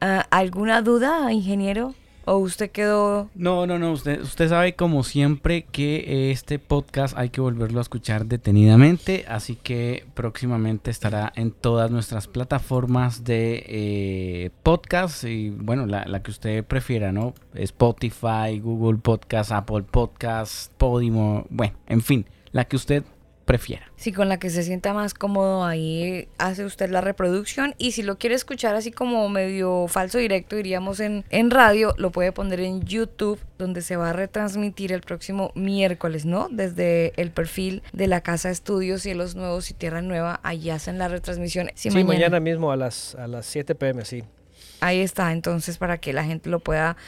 Ah, 0.00 0.26
¿Alguna 0.30 0.82
duda, 0.82 1.32
ingeniero 1.32 1.94
¿O 2.28 2.36
usted 2.36 2.70
quedó...? 2.70 3.30
No, 3.34 3.66
no, 3.66 3.78
no. 3.78 3.92
Usted, 3.92 4.20
usted 4.20 4.50
sabe 4.50 4.74
como 4.74 5.02
siempre 5.02 5.62
que 5.62 6.30
este 6.30 6.58
podcast 6.58 7.16
hay 7.16 7.30
que 7.30 7.40
volverlo 7.40 7.78
a 7.78 7.82
escuchar 7.82 8.26
detenidamente. 8.26 9.24
Así 9.28 9.56
que 9.56 10.04
próximamente 10.12 10.90
estará 10.90 11.32
en 11.36 11.52
todas 11.52 11.90
nuestras 11.90 12.26
plataformas 12.26 13.24
de 13.24 13.64
eh, 13.66 14.50
podcast. 14.62 15.24
Y 15.24 15.48
bueno, 15.48 15.86
la, 15.86 16.04
la, 16.04 16.22
que 16.22 16.30
usted 16.30 16.64
prefiera, 16.66 17.12
¿no? 17.12 17.32
Spotify, 17.54 18.60
Google 18.62 18.98
Podcast, 18.98 19.50
Apple 19.50 19.84
Podcast, 19.90 20.70
Podimo. 20.74 21.46
Bueno, 21.48 21.78
en 21.86 22.02
fin, 22.02 22.26
la 22.52 22.66
que 22.66 22.76
usted 22.76 23.04
prefiera. 23.48 23.90
Sí, 23.96 24.12
con 24.12 24.28
la 24.28 24.38
que 24.38 24.50
se 24.50 24.62
sienta 24.62 24.92
más 24.92 25.14
cómodo, 25.14 25.64
ahí 25.64 26.28
hace 26.36 26.66
usted 26.66 26.90
la 26.90 27.00
reproducción. 27.00 27.74
Y 27.78 27.92
si 27.92 28.02
lo 28.02 28.18
quiere 28.18 28.36
escuchar 28.36 28.76
así 28.76 28.92
como 28.92 29.26
medio 29.30 29.86
falso 29.88 30.18
directo, 30.18 30.54
diríamos 30.54 31.00
en, 31.00 31.24
en 31.30 31.50
radio, 31.50 31.94
lo 31.96 32.12
puede 32.12 32.30
poner 32.30 32.60
en 32.60 32.82
YouTube, 32.82 33.40
donde 33.56 33.80
se 33.80 33.96
va 33.96 34.10
a 34.10 34.12
retransmitir 34.12 34.92
el 34.92 35.00
próximo 35.00 35.50
miércoles, 35.54 36.26
¿no? 36.26 36.48
Desde 36.50 37.14
el 37.16 37.30
perfil 37.30 37.82
de 37.94 38.06
la 38.06 38.20
Casa 38.20 38.50
Estudios 38.50 39.00
Cielos 39.00 39.34
Nuevos 39.34 39.70
y 39.70 39.74
Tierra 39.74 40.02
Nueva, 40.02 40.40
allí 40.42 40.68
hacen 40.68 40.98
la 40.98 41.08
retransmisión. 41.08 41.70
Sí, 41.74 41.88
mañana. 41.88 42.06
mañana 42.06 42.40
mismo 42.40 42.70
a 42.70 42.76
las, 42.76 43.14
a 43.14 43.26
las 43.26 43.46
7 43.46 43.74
pm, 43.74 44.04
sí. 44.04 44.24
Ahí 44.80 45.00
está, 45.00 45.32
entonces 45.32 45.78
para 45.78 45.96
que 45.98 46.12
la 46.12 46.22
gente 46.22 46.50
lo 46.50 46.60
pueda 46.60 46.98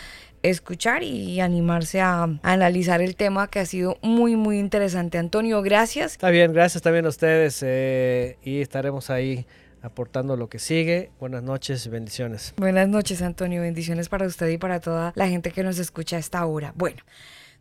escuchar 0.42 1.02
y 1.02 1.40
animarse 1.40 2.00
a, 2.00 2.28
analizar 2.42 3.02
el 3.02 3.16
tema 3.16 3.48
que 3.48 3.60
ha 3.60 3.66
sido 3.66 3.98
muy, 4.02 4.36
muy 4.36 4.58
interesante. 4.58 5.18
Antonio, 5.18 5.62
gracias. 5.62 6.12
Está 6.12 6.30
bien, 6.30 6.52
gracias 6.52 6.82
también 6.82 7.06
a 7.06 7.08
ustedes 7.08 7.62
eh, 7.62 8.36
y 8.42 8.60
estaremos 8.60 9.10
ahí 9.10 9.46
aportando 9.82 10.36
lo 10.36 10.48
que 10.48 10.58
sigue. 10.58 11.10
Buenas 11.18 11.42
noches, 11.42 11.88
bendiciones. 11.88 12.54
Buenas 12.56 12.88
noches, 12.88 13.22
Antonio. 13.22 13.62
Bendiciones 13.62 14.08
para 14.08 14.26
usted 14.26 14.48
y 14.48 14.58
para 14.58 14.80
toda 14.80 15.12
la 15.14 15.28
gente 15.28 15.50
que 15.50 15.62
nos 15.62 15.78
escucha 15.78 16.16
a 16.16 16.20
esta 16.20 16.44
hora. 16.44 16.72
Bueno. 16.76 16.98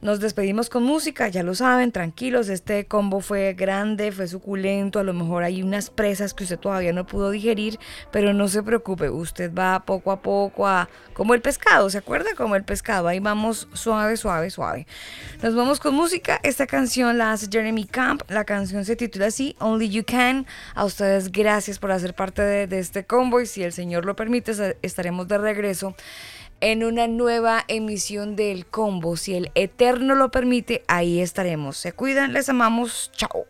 Nos 0.02 0.22
despedimos 0.22 0.70
con 0.70 0.84
música, 0.84 1.28
ya 1.28 1.44
lo 1.44 1.54
saben, 1.56 1.92
tranquilos, 1.92 2.48
este 2.48 2.86
combo 2.86 3.20
fue 3.20 3.54
grande, 3.54 4.14
fue 4.14 4.30
suculento, 4.30 5.00
a 5.00 5.04
lo 5.04 5.14
mejor 5.14 5.44
hay 5.44 5.62
unas 5.62 5.90
presas 5.90 6.34
que 6.34 6.46
usted 6.46 6.58
todavía 6.58 6.94
no 6.94 7.06
pudo 7.06 7.32
digerir, 7.32 7.78
pero 8.10 8.34
no 8.34 8.48
se 8.48 8.64
preocupe, 8.64 9.10
usted 9.10 9.54
va 9.54 9.84
poco 9.86 10.14
a 10.14 10.22
poco 10.22 10.66
a 10.66 10.88
como 11.12 11.34
el 11.34 11.42
pescado, 11.42 11.90
¿se 11.90 11.98
acuerda? 11.98 12.30
Como 12.38 12.56
el 12.56 12.64
pescado, 12.64 13.10
ahí 13.10 13.20
vamos 13.20 13.68
suave, 13.74 14.16
suave, 14.16 14.50
suave. 14.52 14.88
Nos 15.44 15.54
vamos 15.54 15.82
con 15.82 15.94
música, 15.96 16.40
esta 16.44 16.66
canción 16.66 17.18
la 17.18 17.34
hace 17.34 17.48
Jeremy 17.52 17.84
Camp, 17.84 18.22
la 18.30 18.46
canción 18.46 18.86
se 18.86 18.96
titula 18.96 19.26
así, 19.26 19.58
Only 19.60 19.90
You 19.90 20.06
Can. 20.08 20.48
A 20.76 20.86
ustedes 20.86 21.30
gracias 21.30 21.78
por 21.78 21.92
hacer 21.92 22.14
parte 22.14 22.42
de, 22.42 22.68
de 22.68 22.80
este 22.80 23.04
combo 23.04 23.42
y 23.42 23.46
si 23.46 23.64
el 23.64 23.74
Señor 23.74 24.06
lo 24.06 24.16
permite 24.16 24.54
estaremos 24.82 25.28
de 25.28 25.40
regreso 25.40 25.94
en 26.62 26.84
una 26.84 27.08
nueva 27.08 27.64
emisión 27.68 28.36
del 28.36 28.66
combo. 28.66 29.18
Si 29.18 29.36
el 29.36 29.52
Eterno 29.56 30.16
lo 30.16 30.32
permite, 30.32 30.84
ahí 30.88 31.20
estaremos. 31.20 31.78
Se 31.78 31.94
cuidan, 31.94 32.34
les 32.34 32.50
amamos. 32.50 33.12
Chao. 33.16 33.46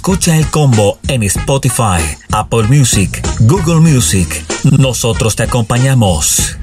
Escucha 0.00 0.34
el 0.34 0.46
combo 0.46 0.98
en 1.08 1.22
Spotify, 1.24 2.00
Apple 2.32 2.62
Music, 2.68 3.22
Google 3.40 3.80
Music. 3.80 4.46
Nosotros 4.78 5.36
te 5.36 5.42
acompañamos. 5.42 6.56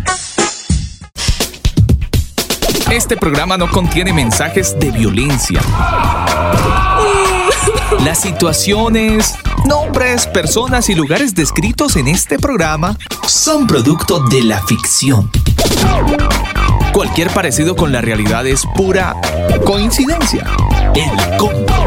Este 2.89 3.15
programa 3.15 3.55
no 3.55 3.69
contiene 3.69 4.11
mensajes 4.11 4.75
de 4.79 4.89
violencia. 4.89 5.61
Las 8.03 8.21
situaciones, 8.21 9.35
nombres, 9.67 10.25
personas 10.25 10.89
y 10.89 10.95
lugares 10.95 11.35
descritos 11.35 11.95
en 11.95 12.07
este 12.07 12.39
programa 12.39 12.97
son 13.27 13.67
producto 13.67 14.19
de 14.19 14.45
la 14.45 14.65
ficción. 14.65 15.29
Cualquier 16.91 17.29
parecido 17.29 17.75
con 17.75 17.91
la 17.91 18.01
realidad 18.01 18.47
es 18.47 18.65
pura 18.75 19.15
coincidencia. 19.63 20.43
El 20.95 21.37
combo. 21.37 21.86